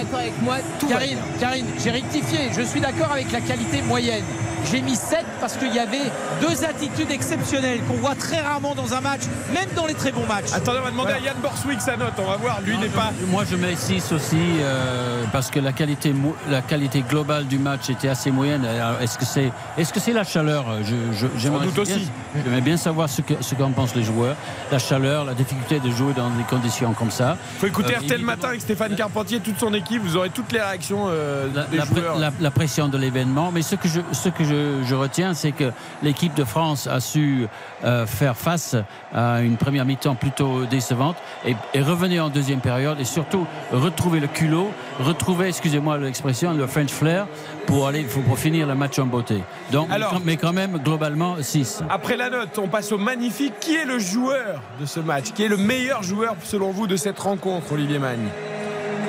D'accord 0.05 0.20
avec 0.20 0.42
moi, 0.42 0.56
tout 0.78 0.86
Karine. 0.86 1.18
Karine, 1.40 1.66
j'ai 1.82 1.90
rectifié. 1.90 2.50
Je 2.56 2.62
suis 2.62 2.81
d'accord 2.81 3.10
avec 3.12 3.31
la 3.32 3.40
qualité 3.40 3.82
moyenne. 3.82 4.24
J'ai 4.70 4.83
mis 4.83 4.97
7 4.97 5.25
parce 5.41 5.57
qu'il 5.57 5.73
y 5.73 5.78
avait 5.78 6.11
deux 6.41 6.65
attitudes 6.65 7.11
exceptionnelles 7.11 7.81
qu'on 7.89 7.95
voit 7.95 8.15
très 8.17 8.41
rarement 8.41 8.75
dans 8.75 8.93
un 8.95 9.01
match, 9.01 9.20
même 9.55 9.69
dans 9.77 9.86
les 9.86 9.95
très 9.95 10.11
bons 10.12 10.27
matchs. 10.27 10.53
Attendez, 10.55 10.78
on 10.81 10.85
va 10.85 10.91
demander 10.91 11.12
à 11.12 11.19
Yann 11.20 11.36
Borswick 11.41 11.81
sa 11.81 11.97
note. 11.97 12.12
On 12.19 12.28
va 12.28 12.36
voir. 12.36 12.61
Lui 12.62 12.77
n'est 12.78 12.89
pas. 12.89 13.12
Moi, 13.28 13.45
je 13.49 13.55
mets 13.57 13.77
6 13.77 14.12
aussi, 14.12 14.36
euh, 14.61 15.23
parce 15.33 15.51
que 15.51 15.61
la 15.61 15.73
qualité, 15.73 16.12
mo- 16.12 16.35
la 16.51 16.62
qualité 16.62 17.03
globale 17.09 17.47
du 17.47 17.59
match 17.59 17.89
était 17.91 18.09
assez 18.09 18.31
moyenne. 18.33 18.67
Est-ce 19.01 19.17
que 19.19 19.25
c'est 19.25 19.53
est 19.78 19.83
-ce 19.83 20.01
c'est 20.01 20.12
la 20.12 20.25
chaleur? 20.25 20.65
Je, 20.83 20.97
je, 21.12 21.27
j'aimerais 21.39 21.67
doute 21.67 21.75
bien- 21.75 21.83
aussi. 21.97 22.11
J'aimerais 22.45 22.61
bien 22.61 22.77
savoir 22.77 23.09
ce 23.09 23.23
que- 23.23 23.41
ce 23.41 23.55
qu'en 23.55 23.70
pensent 23.70 23.95
les 23.95 24.03
joueurs. 24.03 24.36
La 24.73 24.78
chaleur, 24.81 25.25
la 25.25 25.35
difficulté 25.35 25.78
de 25.78 25.91
jouer 25.91 26.12
dans 26.12 26.31
des 26.31 26.45
conditions 26.55 26.93
comme 26.93 27.12
ça. 27.12 27.36
Faut 27.61 27.67
écouter 27.69 27.95
Euh, 27.95 27.99
RTL 28.01 28.23
matin 28.23 28.49
avec 28.49 28.61
Stéphane 28.62 28.97
Carpentier, 28.97 29.39
toute 29.41 29.59
son 29.61 29.73
équipe. 29.75 30.03
Vous 30.03 30.17
aurez 30.17 30.31
toutes 30.31 30.51
les 30.53 30.61
réactions 30.61 31.05
euh, 31.09 31.47
la, 31.55 31.65
des 31.65 31.77
la 31.77 31.86
pré- 31.86 32.01
joueurs. 32.01 32.19
la- 32.19 32.33
la 32.41 32.51
pression 32.51 32.89
de 32.89 32.99
l'événement. 32.99 33.51
Mais 33.55 33.62
ce 33.62 33.77
que 33.77 33.89
je, 33.89 34.01
ce 34.12 34.28
que 34.28 34.43
je, 34.45 34.56
je 34.85 34.94
retiens, 34.94 35.35
c'est 35.35 35.52
que 35.52 35.73
l'équipe 36.02 36.35
de 36.35 36.44
France 36.44 36.86
a 36.86 37.01
su 37.01 37.47
euh, 37.85 38.07
faire 38.07 38.36
face 38.36 38.76
à 39.15 39.41
une 39.41 39.57
première 39.57 39.85
mi-temps 39.85 40.15
plutôt 40.15 40.65
décevante 40.67 41.17
et, 41.44 41.57
et 41.75 41.81
revenir 41.81 42.25
en 42.25 42.28
deuxième 42.28 42.60
période 42.60 42.99
et 43.01 43.05
surtout 43.05 43.47
retrouver 43.73 44.20
le 44.20 44.26
culot, 44.26 44.70
retrouver, 45.01 45.49
excusez-moi 45.49 45.99
l'expression, 45.99 46.52
le 46.55 46.67
French 46.67 46.91
flair 46.91 47.26
pour 47.67 47.86
aller 47.89 48.02
pour, 48.05 48.23
pour 48.23 48.39
finir 48.39 48.67
le 48.67 48.75
match 48.75 48.99
en 48.99 49.07
beauté. 49.07 49.43
Donc, 49.73 49.91
Alors- 49.91 50.12
mais 50.12 50.18
quand- 50.18 50.25
mais 50.25 50.36
quand 50.36 50.52
même, 50.52 50.78
globalement, 50.78 51.36
6. 51.41 51.83
Après 51.91 52.17
la 52.17 52.31
note, 52.31 52.59
on 52.59 52.68
passe 52.68 52.93
au 52.93 52.99
magnifique. 52.99 53.55
Qui 53.60 53.75
est 53.76 53.85
le 53.85 53.99
joueur 53.99 54.60
de 54.81 54.86
ce 54.86 55.01
match? 55.01 55.33
Qui 55.35 55.44
est 55.44 55.49
le 55.49 55.57
meilleur 55.57 56.02
joueur, 56.02 56.35
selon 56.44 56.70
vous, 56.70 56.86
de 56.86 56.97
cette 56.97 57.18
rencontre, 57.18 57.73
Olivier 57.73 57.99
Magne? 57.99 58.28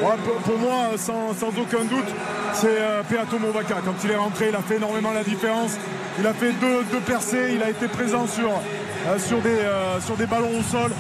Ouais, 0.02 0.16
pour, 0.24 0.36
pour 0.36 0.58
moi, 0.60 0.90
sans, 0.98 1.34
sans 1.34 1.48
aucun 1.50 1.84
doute, 1.86 2.08
c'est 2.54 2.68
euh, 2.68 3.02
Peato 3.10 3.40
Movaca. 3.40 3.76
Quand 3.84 3.96
il 4.04 4.12
est 4.12 4.16
rentré, 4.16 4.50
il 4.50 4.56
a 4.56 4.62
fait 4.62 4.76
énormément 4.76 5.12
la 5.12 5.24
différence. 5.24 5.78
Il 6.20 6.26
a 6.28 6.34
fait 6.34 6.52
deux, 6.54 6.84
deux 6.92 7.00
percées, 7.00 7.52
il 7.56 7.64
a 7.64 7.70
été 7.70 7.88
présent 7.88 8.26
sur, 8.28 8.50
euh, 8.50 9.20
sur, 9.20 9.40
des, 9.40 9.50
euh, 9.50 10.00
sur 10.02 10.16
des 10.16 10.26
ballons 10.26 10.50
au 10.60 10.64
sol. 10.64 10.92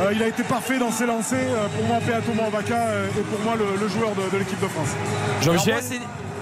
Euh, 0.00 0.12
il 0.14 0.22
a 0.22 0.28
été 0.28 0.42
parfait 0.42 0.78
dans 0.78 0.90
ses 0.90 1.06
lancers. 1.06 1.38
Euh, 1.38 1.68
pour 1.76 1.86
moi, 1.86 1.98
Peato 2.06 2.32
Movaca 2.34 2.74
euh, 2.76 3.06
est 3.08 3.22
pour 3.22 3.40
moi 3.40 3.54
le, 3.56 3.80
le 3.80 3.88
joueur 3.88 4.10
de, 4.14 4.30
de 4.30 4.38
l'équipe 4.38 4.60
de 4.60 4.68
France. 4.68 4.90
Jean 5.42 5.52
Alors, 5.52 5.64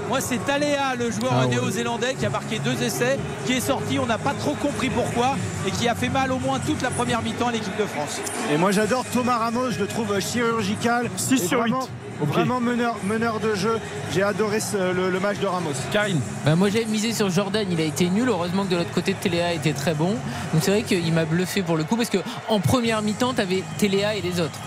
moi, 0.09 0.21
c'est- 0.21 0.39
Taléa, 0.47 0.95
le 0.97 1.11
joueur 1.11 1.33
Ah 1.43 1.47
néo-zélandais, 1.47 2.15
qui 2.15 2.25
a 2.27 2.31
marqué 2.31 2.59
deux 2.61 2.81
essais, 2.83 3.19
qui 3.47 3.55
est 3.55 3.61
sorti, 3.61 3.99
on 3.99 4.07
n'a 4.07 4.19
pas 4.19 4.35
trop 4.39 4.55
compris 4.55 4.91
pourquoi, 4.91 5.37
et 5.67 5.71
qui 5.71 5.89
a 5.89 5.95
fait 5.95 6.09
mal 6.09 6.31
au 6.31 6.39
moins 6.39 6.59
toute 6.61 6.83
la 6.83 6.91
première 6.91 7.23
mi-temps 7.23 7.49
à 7.49 7.53
l'équipe 7.53 7.77
de 7.77 7.85
France. 7.87 8.21
Et 8.53 8.57
moi 8.59 8.71
j'adore 8.71 9.05
Thomas 9.13 9.39
Ramos, 9.39 9.71
je 9.73 9.79
le 9.81 9.87
trouve 9.87 10.19
chirurgical. 10.21 11.11
6 11.17 11.43
et 11.43 11.47
sur 11.49 11.59
vraiment, 11.61 11.81
8. 11.81 11.89
Ok. 12.23 12.29
Vraiment 12.29 12.61
meneur, 12.61 12.97
meneur 13.05 13.41
de 13.41 13.55
jeu. 13.55 13.79
J'ai 14.15 14.23
adoré 14.23 14.61
ce- 14.61 14.93
le, 14.95 15.11
le 15.11 15.21
match 15.21 15.39
de 15.39 15.47
Ramos. 15.47 15.71
Karine 15.93 16.21
Bah, 16.47 16.55
moi 16.57 16.71
j'avais 16.71 16.85
misé 16.87 17.13
sur 17.13 17.29
Jordan, 17.29 17.67
il 17.71 17.81
a 17.81 17.85
été 17.85 18.09
nul. 18.09 18.29
Heureusement 18.29 18.65
que 18.65 18.71
de 18.71 18.77
l'autre 18.77 18.93
côté 18.93 19.13
Téléa 19.15 19.53
était 19.53 19.73
très 19.75 19.93
bon. 19.95 20.11
Donc 20.53 20.63
c'est 20.63 20.71
vrai 20.71 20.83
qu'il 20.83 21.13
m'a 21.13 21.25
bluffé 21.25 21.63
pour 21.63 21.77
le 21.77 21.85
coup 21.85 21.97
parce 21.97 22.09
que 22.09 22.19
en 22.49 22.61
première 22.61 23.03
mi-temps 23.03 23.35
t'avais 23.35 23.63
Téléa 23.79 24.15
et 24.15 24.23
les 24.23 24.41
autres. 24.41 24.59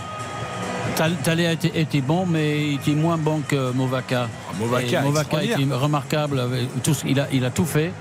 Tal- 0.99 1.15
Talé 1.23 1.57
était, 1.75 2.01
bon, 2.01 2.25
mais 2.25 2.71
il 2.71 2.75
était 2.75 2.91
moins 2.91 3.17
bon 3.17 3.39
que 3.47 3.71
Movaca. 3.71 4.27
Movaca, 4.59 4.99
Et 4.99 5.01
Movaca 5.01 5.43
était 5.45 5.55
remarquable. 5.71 6.39
avec 6.41 6.83
tout 6.83 6.93
ce- 6.93 7.07
il, 7.07 7.17
a, 7.21 7.27
il 7.31 7.45
a 7.45 7.51
tout 7.51 7.63
fait 7.63 7.93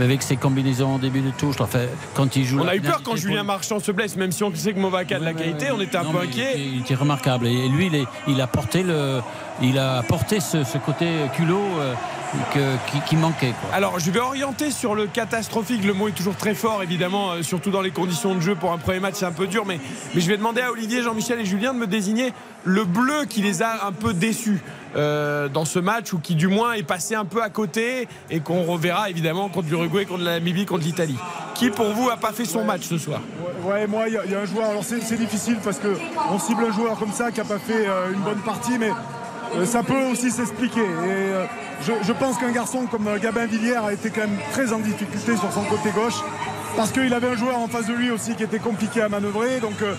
avec 0.00 0.22
ses 0.22 0.36
combinaisons 0.36 0.94
au 0.94 0.98
début 0.98 1.20
de 1.20 1.30
touche. 1.32 1.56
Enfin, 1.60 1.80
quand 2.14 2.34
il 2.34 2.46
joue 2.46 2.58
On 2.60 2.66
a 2.66 2.74
eu 2.74 2.80
peur 2.80 3.02
quand 3.04 3.14
Julien 3.14 3.42
Marchand 3.42 3.78
se 3.78 3.92
blesse, 3.92 4.16
même 4.16 4.32
si 4.32 4.42
on 4.42 4.50
sait 4.54 4.72
que 4.72 4.78
Movaca 4.80 5.16
a 5.16 5.18
de 5.18 5.24
la 5.26 5.34
qualité, 5.34 5.70
on 5.70 5.80
était 5.82 5.98
un 5.98 6.04
Non, 6.04 6.12
peu 6.12 6.20
inquiet. 6.20 6.52
Il, 6.56 6.60
était- 6.62 6.68
il 6.76 6.80
était 6.80 6.94
remarquable. 6.94 7.46
Et 7.46 7.68
lui, 7.68 7.88
il, 7.88 7.94
est- 7.94 8.06
il 8.26 8.40
a 8.40 8.46
porté 8.46 8.82
le, 8.82 9.20
il 9.60 9.78
a 9.78 10.02
porté 10.02 10.40
ce, 10.40 10.64
ce 10.64 10.78
côté 10.78 11.06
culot 11.34 11.60
euh, 11.78 11.92
que- 12.54 12.76
qui, 12.90 13.00
qui 13.08 13.16
manquait. 13.16 13.54
quoi. 13.60 13.74
Alors, 13.74 13.98
je 13.98 14.10
vais 14.10 14.20
orienter 14.20 14.70
sur 14.70 14.94
le 14.94 15.06
catastrophique. 15.06 15.84
Le 15.84 15.92
mot 15.94 16.08
est 16.08 16.12
toujours 16.12 16.36
très 16.36 16.54
fort, 16.54 16.82
évidemment, 16.82 17.32
euh, 17.32 17.42
surtout 17.42 17.70
dans 17.70 17.82
les 17.82 17.90
conditions 17.90 18.34
de 18.34 18.40
jeu. 18.40 18.54
Pour 18.54 18.72
un 18.72 18.78
premier 18.78 19.00
match, 19.00 19.14
c'est 19.16 19.24
un 19.26 19.32
peu 19.32 19.46
dur. 19.46 19.64
Mais, 19.66 19.78
mais 20.14 20.20
je 20.20 20.28
vais 20.28 20.36
demander 20.36 20.60
à 20.60 20.70
Olivier, 20.72 21.02
Jean-Michel 21.02 21.40
et 21.40 21.44
Julien 21.44 21.72
de 21.74 21.78
me 21.78 21.86
désigner 21.86 22.32
le 22.64 22.84
bleu 22.84 23.24
qui 23.28 23.42
les 23.42 23.62
a 23.62 23.86
un 23.86 23.92
peu 23.92 24.12
déçus 24.12 24.60
euh, 24.96 25.48
dans 25.48 25.64
ce 25.64 25.78
match 25.78 26.12
ou 26.12 26.18
qui, 26.18 26.34
du 26.34 26.48
moins, 26.48 26.72
est 26.72 26.82
passé 26.82 27.14
un 27.14 27.24
peu 27.24 27.42
à 27.42 27.48
côté 27.50 28.08
et 28.30 28.40
qu'on 28.40 28.62
reverra, 28.64 29.10
évidemment, 29.10 29.48
contre 29.48 29.68
l'Uruguay, 29.68 30.04
contre 30.04 30.24
la 30.24 30.34
Namibie, 30.40 30.66
contre 30.66 30.84
l'Italie. 30.84 31.18
Qui, 31.54 31.70
pour 31.70 31.90
vous, 31.92 32.10
a 32.10 32.16
pas 32.16 32.32
fait 32.32 32.44
son 32.44 32.64
match 32.64 32.82
ce 32.82 32.98
soir? 32.98 33.20
Ouais, 33.64 33.72
ouais, 33.72 33.86
moi, 33.86 34.04
il 34.08 34.14
y, 34.14 34.18
a- 34.18 34.26
y 34.26 34.34
a 34.34 34.40
un 34.40 34.44
joueur. 34.46 34.70
Alors, 34.70 34.84
c'est 34.84 35.16
difficile 35.18 35.58
parce 35.62 35.78
que 35.78 35.96
on 36.30 36.38
cible 36.38 36.64
un 36.68 36.72
joueur 36.72 36.98
comme 36.98 37.12
ça 37.12 37.30
qui 37.30 37.38
n'a 37.38 37.44
pas 37.46 37.58
fait 37.58 37.86
euh, 37.86 38.12
une 38.12 38.20
bonne 38.20 38.40
partie, 38.40 38.78
mais 38.78 38.90
ça 39.64 39.82
peut 39.82 40.04
aussi 40.10 40.30
s'expliquer. 40.30 40.80
Et 40.80 40.84
euh, 40.84 41.44
je, 41.82 42.12
pense 42.12 42.38
qu'un 42.38 42.50
garçon 42.50 42.86
comme 42.90 43.08
euh, 43.08 43.18
Gabin 43.18 43.46
Villière 43.46 43.84
a 43.84 43.92
été 43.92 44.10
quand 44.10 44.22
même 44.22 44.38
très 44.52 44.72
en 44.72 44.78
difficulté 44.78 45.36
sur 45.36 45.52
son 45.52 45.62
côté 45.64 45.90
gauche 45.90 46.20
parce 46.76 46.92
qu'il 46.92 47.12
avait 47.14 47.28
un 47.28 47.36
joueur 47.36 47.58
en 47.58 47.68
face 47.68 47.86
de 47.86 47.94
lui 47.94 48.10
aussi 48.10 48.34
qui 48.34 48.42
était 48.42 48.58
compliqué 48.58 49.02
à 49.02 49.08
manœuvrer. 49.08 49.60
Donc, 49.60 49.80
euh, 49.82 49.94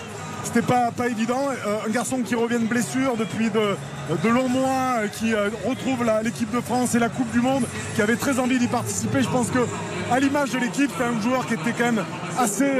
c'était 0.48 0.66
pas, 0.66 0.90
pas 0.90 1.08
évident. 1.08 1.48
Euh, 1.66 1.86
un 1.86 1.90
garçon 1.90 2.18
qui 2.24 2.34
revient 2.34 2.58
de 2.58 2.66
blessure 2.66 3.16
depuis 3.16 3.50
de, 3.50 4.28
longs 4.28 4.48
mois, 4.48 5.00
euh, 5.00 5.08
qui 5.08 5.34
euh, 5.34 5.50
retrouve 5.66 6.04
l'équipe 6.24 6.50
de 6.50 6.60
France 6.60 6.94
et 6.94 6.98
la 6.98 7.10
Coupe 7.10 7.30
du 7.32 7.40
Monde, 7.40 7.64
qui 7.94 8.02
avait 8.02 8.16
très 8.16 8.38
envie 8.38 8.58
d'y 8.58 8.66
participer. 8.66 9.22
Je 9.22 9.28
pense 9.28 9.50
que, 9.50 9.58
à 10.10 10.18
l'image 10.20 10.50
de 10.52 10.58
l'équipe, 10.58 10.90
c'est 10.96 11.04
un 11.04 11.20
joueur 11.20 11.46
qui 11.46 11.54
était 11.54 11.72
quand 11.72 11.84
même 11.84 12.04
assez, 12.38 12.70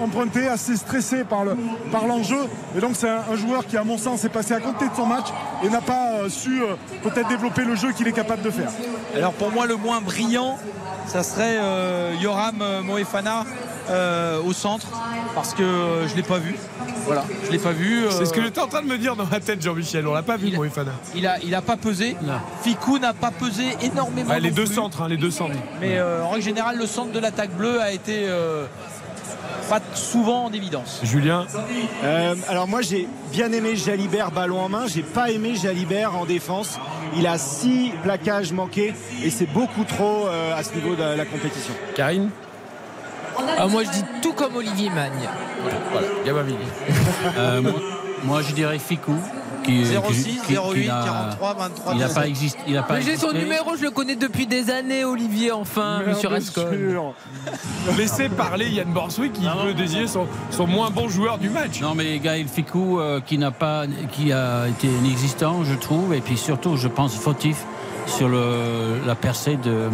emprunté, 0.00 0.48
assez 0.48 0.76
stressé 0.76 1.24
par 1.24 1.44
le 1.44 1.56
par 1.92 2.06
l'enjeu. 2.06 2.38
Et 2.76 2.80
donc 2.80 2.92
c'est 2.94 3.08
un, 3.08 3.20
un 3.30 3.36
joueur 3.36 3.66
qui, 3.66 3.76
à 3.76 3.84
mon 3.84 3.98
sens, 3.98 4.24
est 4.24 4.30
passé 4.30 4.54
à 4.54 4.60
côté 4.60 4.88
de 4.88 4.94
son 4.94 5.06
match 5.06 5.26
et 5.62 5.68
n'a 5.68 5.80
pas 5.80 6.28
su 6.28 6.62
peut-être 7.02 7.28
développer 7.28 7.64
le 7.64 7.74
jeu 7.74 7.92
qu'il 7.92 8.08
est 8.08 8.12
capable 8.12 8.42
de 8.42 8.50
faire. 8.50 8.70
Alors 9.14 9.32
pour 9.34 9.52
moi, 9.52 9.66
le 9.66 9.76
moins 9.76 10.00
brillant, 10.00 10.58
ça 11.08 11.22
serait 11.22 11.56
euh, 11.58 12.14
Yoram 12.20 12.60
euh, 12.62 12.82
Moefana 12.82 13.44
euh, 13.90 14.40
au 14.42 14.52
centre, 14.52 14.86
parce 15.34 15.54
que 15.54 15.62
euh, 15.62 16.06
je 16.06 16.12
ne 16.12 16.16
l'ai 16.18 16.22
pas 16.22 16.38
vu. 16.38 16.54
Voilà, 17.06 17.24
je 17.46 17.50
l'ai 17.50 17.58
pas 17.58 17.72
vu. 17.72 18.04
euh, 18.04 18.10
C'est 18.10 18.26
ce 18.26 18.34
que 18.34 18.42
j'étais 18.42 18.60
en 18.60 18.66
train 18.66 18.82
de 18.82 18.86
me 18.86 18.98
dire 18.98 19.16
dans 19.16 19.24
ma 19.24 19.40
tête, 19.40 19.62
Jean-Michel. 19.62 20.06
On 20.06 20.12
l'a 20.12 20.22
pas 20.22 20.36
vu, 20.36 20.54
Moefana. 20.54 20.92
Il 21.14 21.26
a, 21.26 21.38
il 21.42 21.54
a 21.54 21.62
pas 21.62 21.76
pesé. 21.78 22.14
Ficou 22.62 22.98
n'a 22.98 23.14
pas 23.14 23.30
pesé 23.30 23.64
énormément. 23.82 24.28
Ouais, 24.30 24.40
les 24.40 24.50
non 24.50 24.56
deux 24.56 24.66
centres, 24.66 25.00
hein, 25.02 25.08
les 25.08 25.16
deux 25.16 25.30
centres. 25.30 25.54
Mais 25.80 25.96
euh, 25.98 26.22
en 26.22 26.28
règle 26.30 26.44
générale, 26.44 26.76
le 26.76 26.86
centre 26.86 27.10
de 27.12 27.18
l'attaque 27.18 27.50
bleue 27.56 27.80
a 27.80 27.92
été 27.92 28.24
euh, 28.26 28.66
pas 29.68 29.80
souvent 29.94 30.46
en 30.46 30.52
évidence. 30.52 31.00
Julien 31.02 31.46
Euh, 32.04 32.34
alors 32.48 32.68
moi 32.68 32.82
j'ai 32.82 33.08
bien 33.32 33.52
aimé 33.52 33.76
Jalibert 33.76 34.30
ballon 34.30 34.60
en 34.60 34.68
main, 34.68 34.86
j'ai 34.86 35.02
pas 35.02 35.30
aimé 35.30 35.54
Jalibert 35.60 36.16
en 36.16 36.24
défense. 36.24 36.78
Il 37.16 37.26
a 37.26 37.38
six 37.38 37.92
plaquages 38.02 38.52
manqués 38.52 38.94
et 39.24 39.30
c'est 39.30 39.46
beaucoup 39.46 39.84
trop 39.84 40.26
euh, 40.26 40.56
à 40.56 40.62
ce 40.62 40.74
niveau 40.74 40.94
de 40.94 41.02
la 41.02 41.24
compétition. 41.24 41.74
Karine 41.94 42.30
Ah, 43.58 43.66
moi 43.66 43.84
je 43.84 43.90
dis 43.90 44.04
tout 44.22 44.32
comme 44.32 44.56
Olivier 44.56 44.90
Magne. 44.90 45.28
Voilà. 45.92 46.06
Euh, 47.36 47.62
moi, 47.62 47.72
moi, 48.24 48.42
je 48.42 48.52
dirais 48.52 48.78
Ficou. 48.78 49.14
Qui, 49.68 49.84
06, 49.84 50.24
qui- 50.24 50.38
qui 50.46 50.54
08, 50.56 50.86
n'a- 50.86 51.02
43, 51.04 51.54
23, 51.54 51.92
Il 51.92 51.98
n'a 51.98 52.06
17. 52.06 52.14
pas 52.22 52.28
existé. 52.28 52.58
Il 52.66 52.76
a 52.76 52.82
pas 52.82 52.94
Mais 52.94 53.02
j'ai 53.02 53.16
son 53.16 53.32
numéro, 53.32 53.76
je 53.76 53.82
le 53.84 53.90
connais 53.90 54.16
depuis 54.16 54.46
des 54.46 54.70
années, 54.70 55.04
Olivier, 55.04 55.52
enfin, 55.52 55.98
Merde 55.98 56.08
monsieur 56.10 56.28
Rascol. 56.28 57.02
Laissez 57.96 58.28
parler 58.28 58.68
Yann 58.70 58.88
Borswick 58.92 59.32
qui 59.32 59.44
veut 59.64 59.74
désigner 59.74 60.06
son, 60.06 60.26
son 60.50 60.66
moins 60.66 60.90
bon 60.90 61.08
joueur 61.08 61.38
du 61.38 61.48
match. 61.50 61.80
Non 61.80 61.94
mais 61.94 62.18
Gaël 62.18 62.46
Ficou 62.48 62.98
euh, 63.00 63.20
qui 63.20 63.38
n'a 63.38 63.50
pas 63.50 63.84
qui 64.12 64.32
a 64.32 64.68
été 64.68 64.86
inexistant 64.88 65.64
je 65.64 65.74
trouve 65.74 66.14
et 66.14 66.20
puis 66.20 66.36
surtout 66.36 66.76
je 66.76 66.88
pense 66.88 67.14
fautif 67.14 67.64
sur 68.06 68.28
le, 68.28 69.00
la 69.06 69.14
percée 69.14 69.56
de, 69.56 69.88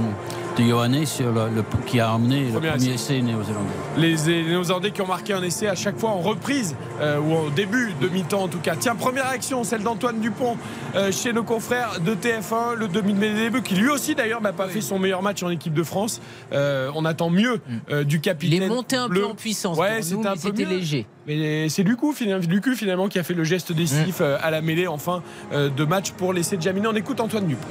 de 0.57 0.63
Ioane 0.63 1.05
sur 1.07 1.33
le, 1.33 1.49
le- 1.55 1.65
qui 1.87 1.99
a 2.01 2.13
emmené 2.13 2.45
le 2.47 2.53
Premier 2.53 2.71
premier 2.71 2.85
essai. 2.95 3.15
essai 3.15 3.23
néo-zélandais. 3.23 3.73
Les, 3.97 4.45
Néo-Zélandais 4.45 4.91
qui 4.93 5.03
ont 5.03 5.07
marqué 5.07 5.33
un 5.33 5.43
essai 5.43 5.67
à 5.69 5.75
chaque 5.75 5.99
fois 5.99 6.11
en 6.11 6.21
reprise 6.21 6.77
euh, 7.01 7.19
ou 7.19 7.35
au 7.47 7.51
début 7.51 7.93
de 8.01 8.09
mi-temps 8.09 8.43
en 8.45 8.49
tout 8.49 8.59
cas. 8.61 8.77
Tiens, 8.79 8.95
première 8.95 9.27
action, 9.29 9.65
celle 9.65 9.83
d'Antoine 9.83 10.21
Dupont 10.21 10.57
euh, 10.95 11.11
chez 11.11 11.33
nos 11.33 11.43
confrères 11.43 12.01
de 12.01 12.15
TF1, 12.15 12.75
le 12.77 12.87
demi 12.89 13.15
de 13.15 13.19
début 13.21 13.63
qui 13.63 13.75
lui 13.75 13.89
aussi 13.89 14.15
d'ailleurs 14.15 14.41
n'a 14.41 14.53
pas 14.53 14.69
fait 14.69 14.81
son 14.81 14.99
meilleur 14.99 15.23
match 15.23 15.43
en 15.43 15.51
équipe 15.51 15.75
de 15.75 15.83
France. 15.83 16.21
Euh, 16.53 16.91
on 16.95 17.05
attend 17.05 17.31
mieux 17.31 17.61
euh, 17.91 18.05
du 18.05 18.21
capitaine. 18.21 18.57
Il 18.59 18.63
est 18.63 18.69
monté 18.69 18.97
un 18.97 19.09
bleu. 19.09 19.23
peu 19.23 19.27
en 19.27 19.35
puissance. 19.35 19.77
Ouais, 19.77 20.03
c'était 20.03 20.21
mais 20.23 20.27
un 20.29 20.33
peu 20.35 20.39
c'était 20.39 20.65
mieux. 20.65 20.71
léger. 20.77 21.07
Mais 21.27 21.69
c'est 21.69 21.83
Lucu 21.83 22.13
finalement, 22.15 22.45
Lucu, 22.49 22.77
finalement 22.77 23.09
qui 23.09 23.19
a 23.19 23.23
fait 23.25 23.35
le 23.35 23.45
geste 23.45 23.73
décisif 23.73 24.19
euh, 24.21 24.37
à 24.43 24.51
la 24.51 24.61
mêlée 24.61 24.87
en 24.87 24.99
fin 24.99 25.23
de 25.53 25.85
match 25.85 26.13
pour 26.13 26.33
laisser 26.33 26.57
Jamina. 26.61 26.91
On 26.91 26.95
écoute 26.95 27.19
Antoine 27.21 27.47
Dupont. 27.47 27.67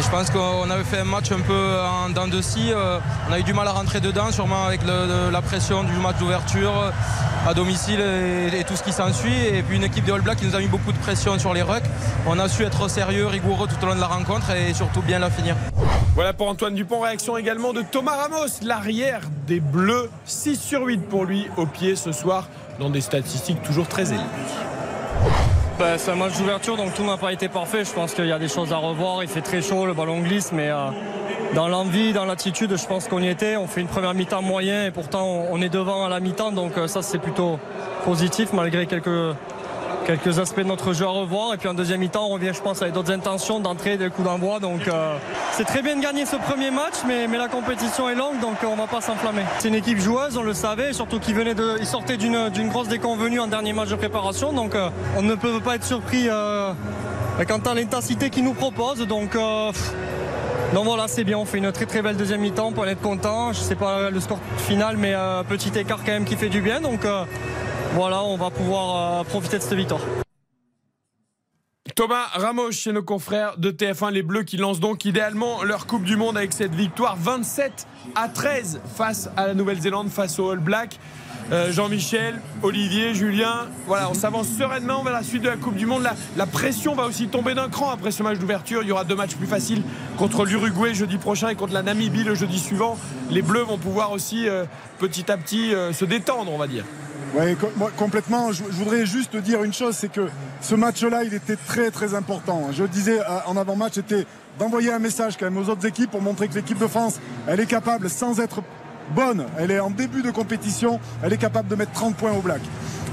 Je 0.00 0.10
pense 0.10 0.28
qu'on 0.28 0.68
avait 0.70 0.82
fait 0.82 0.98
un 0.98 1.04
match 1.04 1.30
un 1.30 1.40
peu 1.40 1.78
en 1.80 2.08
dents 2.10 2.26
de 2.26 2.42
scie. 2.42 2.72
euh, 2.72 2.98
on 3.28 3.32
a 3.32 3.38
eu 3.38 3.44
du 3.44 3.52
mal 3.52 3.68
à 3.68 3.72
rentrer 3.72 4.00
dedans, 4.00 4.32
sûrement 4.32 4.64
avec 4.64 4.80
la 4.84 5.40
pression 5.42 5.84
du 5.84 5.92
match 5.92 6.16
d'ouverture 6.18 6.72
euh, 6.76 7.48
à 7.48 7.54
domicile 7.54 8.00
et, 8.00 8.58
et 8.58 8.64
tout 8.64 8.74
ce 8.74 8.82
qui 8.82 8.92
s'ensuit. 8.92 9.46
Et 9.46 9.62
puis 9.62 9.76
une 9.76 9.84
équipe 9.84 10.04
de 10.04 10.12
All 10.12 10.20
Blacks 10.20 10.38
qui 10.38 10.46
nous 10.46 10.56
a 10.56 10.58
mis 10.58 10.66
beaucoup 10.66 10.90
de 10.90 10.98
pression 10.98 11.38
sur 11.38 11.54
les 11.54 11.62
rucks. 11.62 11.84
On 12.26 12.38
a 12.40 12.48
su 12.48 12.64
être 12.64 12.88
sérieux, 12.88 13.26
rigoureux 13.26 13.68
tout 13.68 13.82
au 13.84 13.86
long 13.86 13.94
de 13.94 14.00
la 14.00 14.08
rencontre 14.08 14.50
et 14.50 14.74
surtout 14.74 15.00
bien 15.00 15.20
la 15.20 15.30
finir. 15.30 15.54
Voilà 16.14 16.32
pour 16.32 16.48
Antoine 16.48 16.74
Dupont. 16.74 17.00
Réaction 17.00 17.36
également 17.36 17.72
de 17.72 17.82
Thomas 17.82 18.16
Ramos, 18.16 18.60
l'arrière 18.62 19.20
des 19.46 19.60
Bleus. 19.60 20.10
6 20.24 20.60
sur 20.60 20.84
8 20.84 21.08
pour 21.08 21.24
lui 21.24 21.48
au 21.56 21.66
pied 21.66 21.94
ce 21.94 22.10
soir, 22.10 22.48
dans 22.80 22.90
des 22.90 23.00
statistiques 23.00 23.62
toujours 23.62 23.86
très 23.86 24.10
élevées. 24.10 24.24
Bah, 25.78 25.98
c'est 25.98 26.12
un 26.12 26.14
match 26.14 26.38
d'ouverture, 26.38 26.76
donc 26.76 26.94
tout 26.94 27.04
n'a 27.04 27.16
pas 27.16 27.32
été 27.32 27.48
parfait. 27.48 27.84
Je 27.84 27.92
pense 27.92 28.14
qu'il 28.14 28.26
y 28.26 28.32
a 28.32 28.38
des 28.38 28.46
choses 28.46 28.72
à 28.72 28.76
revoir. 28.76 29.24
Il 29.24 29.28
fait 29.28 29.40
très 29.40 29.60
chaud, 29.60 29.86
le 29.86 29.92
ballon 29.92 30.20
glisse, 30.20 30.52
mais 30.52 30.70
euh, 30.70 30.86
dans 31.54 31.66
l'envie, 31.66 32.12
dans 32.12 32.24
l'attitude, 32.24 32.76
je 32.76 32.86
pense 32.86 33.08
qu'on 33.08 33.20
y 33.20 33.28
était. 33.28 33.56
On 33.56 33.66
fait 33.66 33.80
une 33.80 33.88
première 33.88 34.14
mi-temps 34.14 34.40
moyen 34.40 34.86
et 34.86 34.92
pourtant 34.92 35.26
on, 35.50 35.60
est 35.60 35.68
devant 35.68 36.04
à 36.04 36.08
la 36.08 36.20
mi-temps, 36.20 36.52
donc 36.52 36.78
euh, 36.78 36.86
ça 36.86 37.02
c'est 37.02 37.18
plutôt 37.18 37.58
positif 38.04 38.52
malgré 38.52 38.86
quelques, 38.86 39.34
quelques 40.06 40.38
aspects 40.38 40.60
de 40.60 40.68
notre 40.68 40.92
jeu 40.92 41.04
à 41.04 41.08
revoir. 41.08 41.54
Et 41.54 41.56
puis 41.56 41.68
en 41.68 41.74
deuxième 41.74 42.00
mi-temps, 42.00 42.26
on 42.26 42.30
revient, 42.30 42.52
je 42.54 42.60
pense, 42.60 42.82
avec 42.82 42.94
d'autres 42.94 43.12
intentions 43.12 43.60
d'entrée, 43.60 43.96
des 43.96 44.10
coups 44.10 44.26
d'envoi. 44.26 44.60
Donc 44.60 44.86
euh, 44.88 45.16
c'est 45.52 45.64
très 45.64 45.82
bien 45.82 45.96
de 45.96 46.02
gagner 46.02 46.26
ce 46.26 46.36
premier 46.36 46.70
match, 46.70 46.94
mais, 47.06 47.26
la 47.26 47.48
compétition 47.48 48.08
est 48.08 48.14
longue, 48.14 48.40
donc 48.40 48.56
on 48.64 48.76
va 48.76 48.86
pas 48.86 49.00
s'enflammer. 49.00 49.42
C'est 49.58 49.68
une 49.68 49.74
équipe 49.74 49.98
joueuse, 49.98 50.36
on 50.36 50.42
le 50.42 50.54
savait, 50.54 50.92
surtout 50.92 51.18
qu'ils 51.18 51.34
venaient 51.34 51.54
sortaient 51.84 52.16
d'une, 52.16 52.68
grosse 52.68 52.88
déconvenue 52.88 53.40
en 53.40 53.48
dernier 53.48 53.72
match 53.72 53.88
de 53.88 53.96
préparation. 53.96 54.52
Donc 54.52 54.74
euh, 54.74 54.88
on 55.16 55.22
ne 55.22 55.34
peut 55.34 55.60
pas 55.60 55.76
être 55.76 55.84
surpris 55.84 56.28
euh, 56.28 56.72
quant 57.48 57.58
à 57.58 57.74
l'intensité 57.74 58.30
qu'ils 58.30 58.44
nous 58.44 58.54
proposent. 58.54 59.06
Donc 59.06 59.34
euh, 59.34 59.72
voilà, 60.82 61.08
c'est 61.08 61.24
bien, 61.24 61.38
on 61.38 61.44
fait 61.44 61.58
une 61.58 61.70
très 61.72 61.86
très 61.86 62.02
belle 62.02 62.16
deuxième 62.16 62.40
mi-temps 62.40 62.72
pour 62.72 62.84
en 62.84 62.86
être 62.86 63.00
content. 63.00 63.52
Je 63.52 63.60
sais 63.60 63.76
pas 63.76 64.10
le 64.10 64.20
score 64.20 64.40
final, 64.58 64.96
mais 64.96 65.14
euh, 65.14 65.42
petit 65.42 65.70
écart 65.78 65.98
quand 66.04 66.12
même 66.12 66.24
qui 66.24 66.36
fait 66.36 66.48
du 66.48 66.60
bien. 66.60 66.80
Donc 66.80 67.04
euh, 67.04 67.24
voilà, 67.94 68.24
on 68.24 68.36
va 68.36 68.50
pouvoir 68.50 69.20
euh, 69.20 69.24
profiter 69.24 69.58
de 69.58 69.62
cette 69.62 69.74
victoire. 69.74 70.00
Thomas 71.94 72.26
Ramos 72.32 72.72
chez 72.72 72.90
nos 72.90 73.04
confrères 73.04 73.56
de 73.56 73.70
TF1, 73.70 74.10
les 74.10 74.24
Bleus 74.24 74.42
qui 74.42 74.56
lancent 74.56 74.80
donc 74.80 75.04
idéalement 75.04 75.62
leur 75.62 75.86
Coupe 75.86 76.02
du 76.02 76.16
Monde 76.16 76.36
avec 76.36 76.52
cette 76.52 76.74
victoire 76.74 77.14
27 77.16 77.86
à 78.16 78.28
13 78.28 78.80
face 78.96 79.30
à 79.36 79.46
la 79.46 79.54
Nouvelle-Zélande, 79.54 80.08
face 80.08 80.40
au 80.40 80.50
All 80.50 80.58
Black. 80.58 80.98
Euh, 81.52 81.70
Jean-Michel, 81.70 82.40
Olivier, 82.62 83.14
Julien, 83.14 83.68
voilà, 83.86 84.10
on 84.10 84.14
s'avance 84.14 84.48
sereinement 84.48 85.04
vers 85.04 85.12
la 85.12 85.22
suite 85.22 85.42
de 85.42 85.48
la 85.48 85.56
Coupe 85.56 85.76
du 85.76 85.86
Monde. 85.86 86.02
La, 86.36 86.46
pression 86.46 86.96
va 86.96 87.06
aussi 87.06 87.28
tomber 87.28 87.54
d'un 87.54 87.68
cran 87.68 87.90
après 87.90 88.10
ce 88.10 88.24
match 88.24 88.38
d'ouverture. 88.38 88.82
Il 88.82 88.88
y 88.88 88.92
aura 88.92 89.04
deux 89.04 89.14
matchs 89.14 89.36
plus 89.36 89.46
faciles 89.46 89.84
contre 90.16 90.44
l'Uruguay 90.44 90.94
jeudi 90.94 91.18
prochain 91.18 91.50
et 91.50 91.54
contre 91.54 91.74
la 91.74 91.82
Namibie 91.82 92.24
le 92.24 92.34
jeudi 92.34 92.58
suivant. 92.58 92.98
Les 93.30 93.42
Bleus 93.42 93.62
vont 93.62 93.78
pouvoir 93.78 94.10
aussi 94.10 94.48
euh, 94.48 94.64
petit 94.98 95.30
à 95.30 95.36
petit 95.36 95.70
se 95.92 96.04
détendre, 96.04 96.50
on 96.50 96.58
va 96.58 96.66
dire. 96.66 96.84
Oui, 97.36 97.56
complètement. 97.96 98.52
Je, 98.52 98.62
voudrais 98.62 99.06
juste 99.06 99.34
dire 99.36 99.64
une 99.64 99.72
chose, 99.72 99.96
c'est 99.96 100.10
que 100.10 100.28
ce 100.60 100.74
match-là, 100.76 101.24
il 101.24 101.34
était 101.34 101.56
très 101.56 101.90
très 101.90 102.14
important. 102.14 102.68
Je 102.72 102.84
disais 102.84 103.18
euh, 103.18 103.38
en 103.46 103.56
avant-match, 103.56 103.94
c'était 103.94 104.24
d'envoyer 104.58 104.92
un 104.92 105.00
message 105.00 105.36
quand 105.36 105.46
même 105.50 105.58
aux 105.58 105.68
autres 105.68 105.84
équipes 105.84 106.12
pour 106.12 106.22
montrer 106.22 106.46
que 106.46 106.54
l'équipe 106.54 106.78
de 106.78 106.86
France, 106.86 107.18
elle 107.48 107.58
est 107.58 107.66
capable, 107.66 108.08
sans 108.08 108.38
être 108.38 108.62
bonne, 109.14 109.46
elle 109.58 109.70
est 109.70 109.80
en 109.80 109.90
début 109.90 110.22
de 110.22 110.30
compétition, 110.30 111.00
elle 111.22 111.32
est 111.32 111.38
capable 111.38 111.68
de 111.68 111.74
mettre 111.74 111.92
30 111.92 112.16
points 112.16 112.32
au 112.32 112.40
black. 112.40 112.60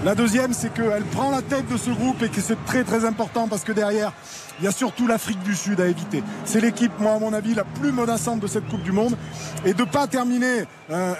La 0.04 0.16
deuxième, 0.16 0.52
c'est 0.52 0.74
qu'elle 0.74 1.04
prend 1.04 1.30
la 1.30 1.44
tête 1.44 1.68
de 1.68 1.78
ce 1.78 1.92
groupe 1.92 2.24
et 2.24 2.30
que 2.30 2.42
c'est 2.42 2.58
très 2.66 2.84
très 2.84 3.06
important 3.06 3.48
parce 3.48 3.64
que 3.64 3.72
derrière, 3.72 4.14
il 4.60 4.66
y 4.66 4.68
a 4.68 4.72
surtout 4.72 5.06
l'Afrique 5.06 5.42
du 5.44 5.56
Sud 5.56 5.80
à 5.80 5.88
éviter. 5.88 6.24
C'est 6.44 6.60
l'équipe, 6.60 6.92
moi 7.00 7.14
à 7.14 7.20
mon 7.20 7.34
avis, 7.34 7.54
la 7.54 7.64
plus 7.64 7.92
menaçante 7.92 8.40
de 8.40 8.48
cette 8.48 8.68
Coupe 8.68 8.82
du 8.82 8.92
Monde. 8.92 9.16
Et 9.64 9.74
de 9.74 9.82
ne 9.82 9.88
pas 9.88 10.08
terminer, 10.08 10.66
euh, 10.90 11.14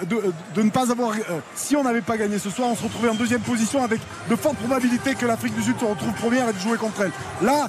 de, 0.56 0.62
ne 0.62 0.70
pas 0.70 0.90
avoir... 0.90 1.12
Euh, 1.12 1.38
si 1.54 1.76
on 1.76 1.84
n'avait 1.84 2.00
pas 2.02 2.16
gagné 2.16 2.40
ce 2.40 2.50
soir, 2.50 2.68
on 2.72 2.74
se 2.74 2.82
retrouvait 2.82 3.08
en 3.08 3.14
deuxième 3.14 3.40
position 3.40 3.84
avec 3.84 4.00
de 4.28 4.34
fortes 4.34 4.56
probabilités 4.56 5.14
que 5.14 5.26
l'Afrique 5.26 5.54
du 5.54 5.62
Sud 5.62 5.78
se 5.78 5.84
retrouve 5.84 6.12
première 6.14 6.48
et 6.48 6.52
de 6.52 6.58
jouer 6.58 6.76
contre 6.76 7.02
elle. 7.02 7.12
Là, 7.46 7.68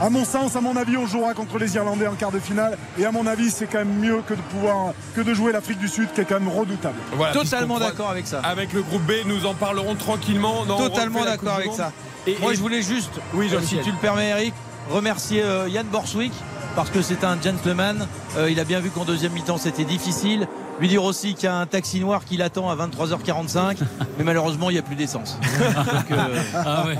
à 0.00 0.08
mon 0.08 0.24
sens, 0.24 0.56
à 0.56 0.60
mon 0.60 0.76
avis, 0.76 0.96
on 0.96 1.06
jouera 1.06 1.34
contre 1.34 1.58
les 1.58 1.74
Irlandais 1.74 2.06
en 2.06 2.14
quart 2.14 2.32
de 2.32 2.38
finale. 2.38 2.78
Et 2.98 3.04
à 3.04 3.12
mon 3.12 3.26
avis, 3.26 3.50
c'est 3.50 3.66
quand 3.66 3.78
même 3.78 3.98
mieux 3.98 4.22
que 4.26 4.34
de 4.34 4.40
pouvoir 4.40 4.92
que 5.14 5.20
de 5.20 5.34
jouer 5.34 5.52
l'Afrique 5.52 5.78
du 5.78 5.88
Sud, 5.88 6.12
qui 6.12 6.20
est 6.20 6.24
quand 6.24 6.40
même 6.40 6.48
redoutable. 6.48 6.96
Voilà, 7.12 7.32
Totalement 7.32 7.78
d'accord 7.78 8.10
avec 8.10 8.26
ça. 8.26 8.40
Avec 8.40 8.72
le 8.72 8.82
groupe 8.82 9.02
B, 9.02 9.12
nous 9.26 9.46
en 9.46 9.54
parlerons 9.54 9.94
tranquillement. 9.94 10.64
Dans 10.64 10.78
Totalement 10.78 11.24
d'accord 11.24 11.56
avec 11.56 11.72
ça. 11.72 11.92
Et, 12.26 12.36
Moi, 12.40 12.52
et... 12.52 12.56
je 12.56 12.60
voulais 12.60 12.82
juste, 12.82 13.20
oui, 13.34 13.50
euh, 13.52 13.60
si 13.62 13.78
tu 13.80 13.90
le 13.90 13.96
permets, 13.98 14.28
Eric, 14.28 14.54
remercier 14.90 15.42
euh, 15.42 15.68
Yann 15.68 15.86
Borswick 15.86 16.32
parce 16.76 16.90
que 16.90 17.02
c'est 17.02 17.24
un 17.24 17.40
gentleman. 17.40 18.06
Euh, 18.36 18.50
il 18.50 18.60
a 18.60 18.64
bien 18.64 18.80
vu 18.80 18.90
qu'en 18.90 19.04
deuxième 19.04 19.32
mi-temps, 19.32 19.58
c'était 19.58 19.84
difficile. 19.84 20.46
Lui 20.78 20.88
dire 20.88 21.04
aussi 21.04 21.34
qu'il 21.34 21.44
y 21.44 21.48
a 21.48 21.56
un 21.56 21.66
taxi 21.66 22.00
noir 22.00 22.24
qui 22.24 22.36
l'attend 22.36 22.70
à 22.70 22.76
23h45, 22.76 23.78
mais 24.18 24.24
malheureusement, 24.24 24.70
il 24.70 24.74
n'y 24.74 24.78
a 24.78 24.82
plus 24.82 24.96
d'essence. 24.96 25.38
Donc, 25.42 26.10
euh... 26.10 26.42
ah 26.54 26.84
ouais. 26.86 26.96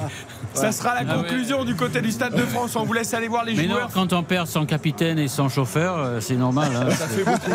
Ça 0.54 0.72
sera 0.72 0.94
la 0.94 1.04
conclusion 1.04 1.58
ah 1.58 1.60
ouais. 1.60 1.66
du 1.66 1.74
côté 1.74 2.00
du 2.00 2.10
Stade 2.10 2.34
de 2.34 2.42
France. 2.42 2.76
On 2.76 2.84
vous 2.84 2.92
laisse 2.92 3.14
aller 3.14 3.28
voir 3.28 3.44
les 3.44 3.54
mais 3.54 3.68
joueurs. 3.68 3.88
Non, 3.88 3.94
quand 3.94 4.12
on 4.12 4.22
perd 4.22 4.46
son 4.46 4.66
capitaine 4.66 5.18
et 5.18 5.28
son 5.28 5.48
chauffeur, 5.48 5.96
euh, 5.98 6.20
c'est 6.20 6.36
normal. 6.36 6.70
Hein, 6.74 6.90
Ça 6.94 7.06
fait 7.06 7.24
beaucoup. 7.24 7.50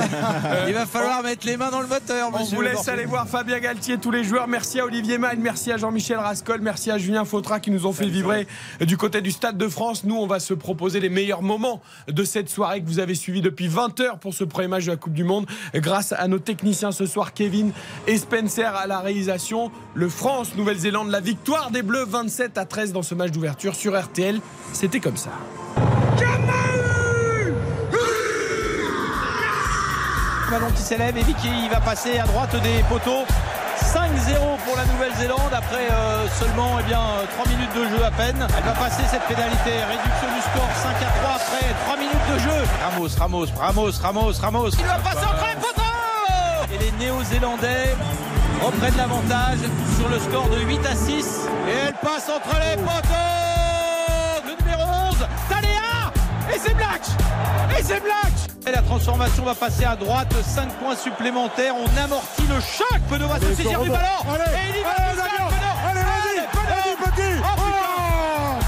Il 0.67 0.73
va 0.73 0.85
falloir 0.85 1.21
mettre 1.23 1.45
les 1.45 1.57
mains 1.57 1.71
dans 1.71 1.81
le 1.81 1.87
moteur. 1.87 2.29
On 2.33 2.43
vous 2.43 2.61
laisse 2.61 2.87
aller 2.87 3.05
voir 3.05 3.27
Fabien 3.27 3.59
Galtier, 3.59 3.97
tous 3.97 4.11
les 4.11 4.23
joueurs. 4.23 4.47
Merci 4.47 4.79
à 4.79 4.85
Olivier 4.85 5.17
Magne, 5.17 5.39
merci 5.41 5.71
à 5.71 5.77
Jean-Michel 5.77 6.17
Rascol, 6.17 6.59
merci 6.61 6.91
à 6.91 6.97
Julien 6.97 7.25
Fautra 7.25 7.59
qui 7.59 7.71
nous 7.71 7.85
ont 7.85 7.93
fait 7.93 8.07
vibrer 8.07 8.47
du 8.81 8.97
côté 8.97 9.21
du 9.21 9.31
Stade 9.31 9.57
de 9.57 9.67
France. 9.67 10.03
Nous, 10.03 10.15
on 10.15 10.27
va 10.27 10.39
se 10.39 10.53
proposer 10.53 10.99
les 10.99 11.09
meilleurs 11.09 11.41
moments 11.41 11.81
de 12.07 12.23
cette 12.23 12.49
soirée 12.49 12.81
que 12.81 12.87
vous 12.87 12.99
avez 12.99 13.15
suivi 13.15 13.41
depuis 13.41 13.67
20 13.67 13.99
heures 13.99 14.19
pour 14.19 14.33
ce 14.33 14.43
premier 14.43 14.67
match 14.67 14.85
de 14.85 14.91
la 14.91 14.97
Coupe 14.97 15.13
du 15.13 15.23
Monde. 15.23 15.45
Grâce 15.73 16.13
à 16.13 16.27
nos 16.27 16.39
techniciens 16.39 16.91
ce 16.91 17.05
soir, 17.05 17.33
Kevin 17.33 17.71
et 18.07 18.17
Spencer 18.17 18.73
à 18.75 18.87
la 18.87 18.99
réalisation. 18.99 19.71
Le 19.93 20.09
France-Nouvelle-Zélande, 20.09 21.09
la 21.09 21.19
victoire 21.19 21.71
des 21.71 21.81
Bleus 21.81 22.05
27 22.05 22.57
à 22.57 22.65
13 22.65 22.84
dans 22.93 23.03
ce 23.03 23.15
match 23.15 23.31
d'ouverture 23.31 23.75
sur 23.75 23.99
RTL. 23.99 24.39
C'était 24.73 24.99
comme 24.99 25.17
ça. 25.17 25.31
Ballon 30.51 30.67
qui 30.75 30.81
s'élève 30.81 31.17
et 31.17 31.23
Vicky 31.23 31.69
va 31.69 31.81
passer 31.81 32.19
à 32.19 32.25
droite 32.25 32.55
des 32.61 32.83
poteaux. 32.87 33.25
5-0 33.81 34.37
pour 34.65 34.75
la 34.77 34.85
Nouvelle-Zélande 34.85 35.51
après 35.51 35.87
euh, 35.91 36.27
seulement 36.39 36.77
eh 36.79 36.83
bien, 36.83 37.01
3 37.37 37.47
minutes 37.47 37.73
de 37.75 37.83
jeu 37.97 38.03
à 38.03 38.11
peine. 38.11 38.47
Elle 38.57 38.63
va 38.63 38.71
passer 38.71 39.03
cette 39.09 39.23
pénalité. 39.23 39.71
Réduction 39.71 40.27
du 40.35 40.41
score 40.41 40.69
5 40.75 40.89
à 40.95 41.19
3 41.19 41.35
après 41.35 41.73
3 41.85 41.97
minutes 41.97 42.27
de 42.33 42.39
jeu. 42.39 42.63
Ramos, 42.83 43.09
Ramos, 43.19 43.45
Ramos, 43.59 43.91
Ramos, 44.01 44.31
Ramos. 44.41 44.69
Il 44.79 44.85
va 44.85 44.99
passer 44.99 45.25
entre 45.25 45.45
les 45.49 45.61
poteaux 45.61 46.73
Et 46.73 46.77
les 46.77 47.05
Néo-Zélandais 47.05 47.95
reprennent 48.61 48.97
l'avantage 48.97 49.59
sur 49.97 50.09
le 50.09 50.19
score 50.19 50.49
de 50.49 50.59
8 50.61 50.85
à 50.85 50.95
6. 50.95 51.47
Et 51.67 51.87
elle 51.87 51.93
passe 51.93 52.29
entre 52.29 52.55
les 52.59 52.75
poteaux. 52.77 54.47
Le 54.47 54.63
numéro 54.63 54.89
11, 55.09 55.17
Taléa 55.49 56.11
Et 56.53 56.59
c'est 56.59 56.75
Black 56.75 57.01
Et 57.77 57.83
c'est 57.83 58.01
Black 58.01 58.31
et 58.67 58.71
la 58.71 58.81
transformation 58.81 59.43
va 59.43 59.53
passer 59.53 59.85
à 59.85 59.95
droite, 59.95 60.33
5 60.41 60.67
points 60.79 60.95
supplémentaires. 60.95 61.75
On 61.75 62.03
amortit 62.03 62.47
le 62.49 62.59
choc. 62.59 62.99
Penaud 63.07 63.27
va 63.27 63.39
se 63.39 63.53
saisir 63.53 63.79
du 63.79 63.89
ballon. 63.89 64.01
Allez, 64.27 64.43
et 64.43 64.69
il 64.73 64.79
y 64.79 64.83
va 64.83 64.89
allez, 64.89 65.99
allez, 66.01 66.95
petit. 66.97 67.43
Oh 67.43 67.61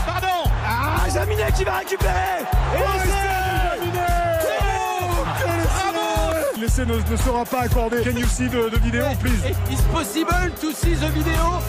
Pardon. 0.05 0.51
Ah, 0.63 1.09
Jaminet 1.11 1.51
qui 1.51 1.63
va 1.63 1.77
récupérer. 1.77 2.41
Et 2.75 2.79
oh, 2.79 3.36
L'essai 6.59 6.85
ne, 6.85 6.95
ne, 6.95 7.17
sera 7.17 7.45
pas 7.45 7.61
accordé. 7.61 8.01
Can 8.01 8.17
you 8.17 8.25
see 8.25 8.47
the, 8.47 8.71
the 8.71 8.79
video, 8.79 9.05
please? 9.19 9.43
It's 9.69 9.81
possible 9.93 10.49
to 10.59 10.71
see 10.71 10.95
the 10.95 11.09
video. 11.13 11.61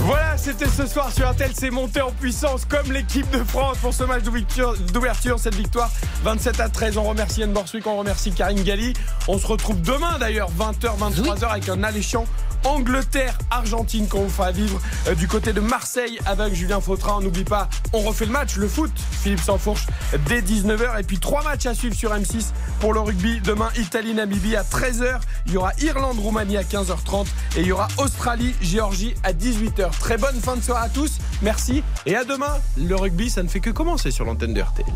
Voilà, 0.00 0.36
c'était 0.36 0.68
ce 0.68 0.86
soir 0.86 1.10
sur 1.10 1.28
RTL, 1.28 1.50
c'est 1.52 1.70
monté 1.70 2.00
en 2.00 2.12
puissance 2.12 2.64
comme 2.64 2.92
l'équipe 2.92 3.28
de 3.30 3.42
France 3.42 3.78
pour 3.78 3.92
ce 3.92 4.04
match 4.04 4.22
d'ouverture, 4.22 5.38
cette 5.40 5.56
victoire 5.56 5.90
27 6.22 6.60
à 6.60 6.68
13. 6.68 6.98
On 6.98 7.02
remercie 7.02 7.40
Yann 7.40 7.52
Borswick, 7.52 7.86
on 7.88 7.96
remercie 7.96 8.30
Karine 8.30 8.62
Galli. 8.62 8.92
On 9.26 9.38
se 9.38 9.46
retrouve 9.48 9.80
demain 9.80 10.18
d'ailleurs, 10.20 10.50
20h, 10.56 10.96
23h 10.98 11.46
avec 11.46 11.68
un 11.68 11.82
alléchant 11.82 12.24
Angleterre-Argentine 12.66 14.08
qu'on 14.08 14.22
vous 14.22 14.28
fera 14.28 14.50
vivre 14.50 14.80
euh, 15.06 15.14
du 15.14 15.28
côté 15.28 15.52
de 15.52 15.60
Marseille 15.60 16.18
avec 16.26 16.52
Julien 16.52 16.80
Fautrin. 16.80 17.14
On 17.18 17.20
n'oublie 17.20 17.44
pas, 17.44 17.68
on 17.92 18.00
refait 18.00 18.26
le 18.26 18.32
match, 18.32 18.56
le 18.56 18.66
foot, 18.66 18.90
Philippe 19.22 19.40
Sansfourche, 19.40 19.86
dès 20.28 20.40
19h. 20.40 21.00
Et 21.00 21.04
puis 21.04 21.18
trois 21.18 21.44
matchs 21.44 21.66
à 21.66 21.74
suivre 21.74 21.94
sur 21.94 22.12
M6 22.12 22.46
pour 22.80 22.92
le 22.92 23.00
rugby. 23.00 23.40
Demain, 23.40 23.68
Italie-Namibie 23.78 24.56
à 24.56 24.62
13h. 24.62 25.20
Il 25.46 25.52
y 25.52 25.56
aura 25.56 25.72
Irlande-Roumanie 25.80 26.56
à 26.56 26.62
15h30. 26.62 27.26
Et 27.56 27.60
il 27.60 27.66
y 27.66 27.72
aura 27.72 27.86
Australie-Géorgie 27.98 29.14
à 29.22 29.32
18h. 29.32 29.96
Très 30.00 30.18
bonne 30.18 30.40
fin 30.40 30.56
de 30.56 30.62
soirée 30.62 30.86
à 30.86 30.88
tous. 30.88 31.18
Merci. 31.42 31.84
Et 32.04 32.16
à 32.16 32.24
demain. 32.24 32.58
Le 32.76 32.96
rugby, 32.96 33.30
ça 33.30 33.44
ne 33.44 33.48
fait 33.48 33.60
que 33.60 33.70
commencer 33.70 34.10
sur 34.10 34.24
l'antenne 34.24 34.54
de 34.54 34.60
RTL. 34.60 34.86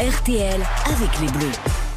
RTL 0.00 0.60
avec 0.86 1.20
les 1.20 1.28
Bleus. 1.38 1.93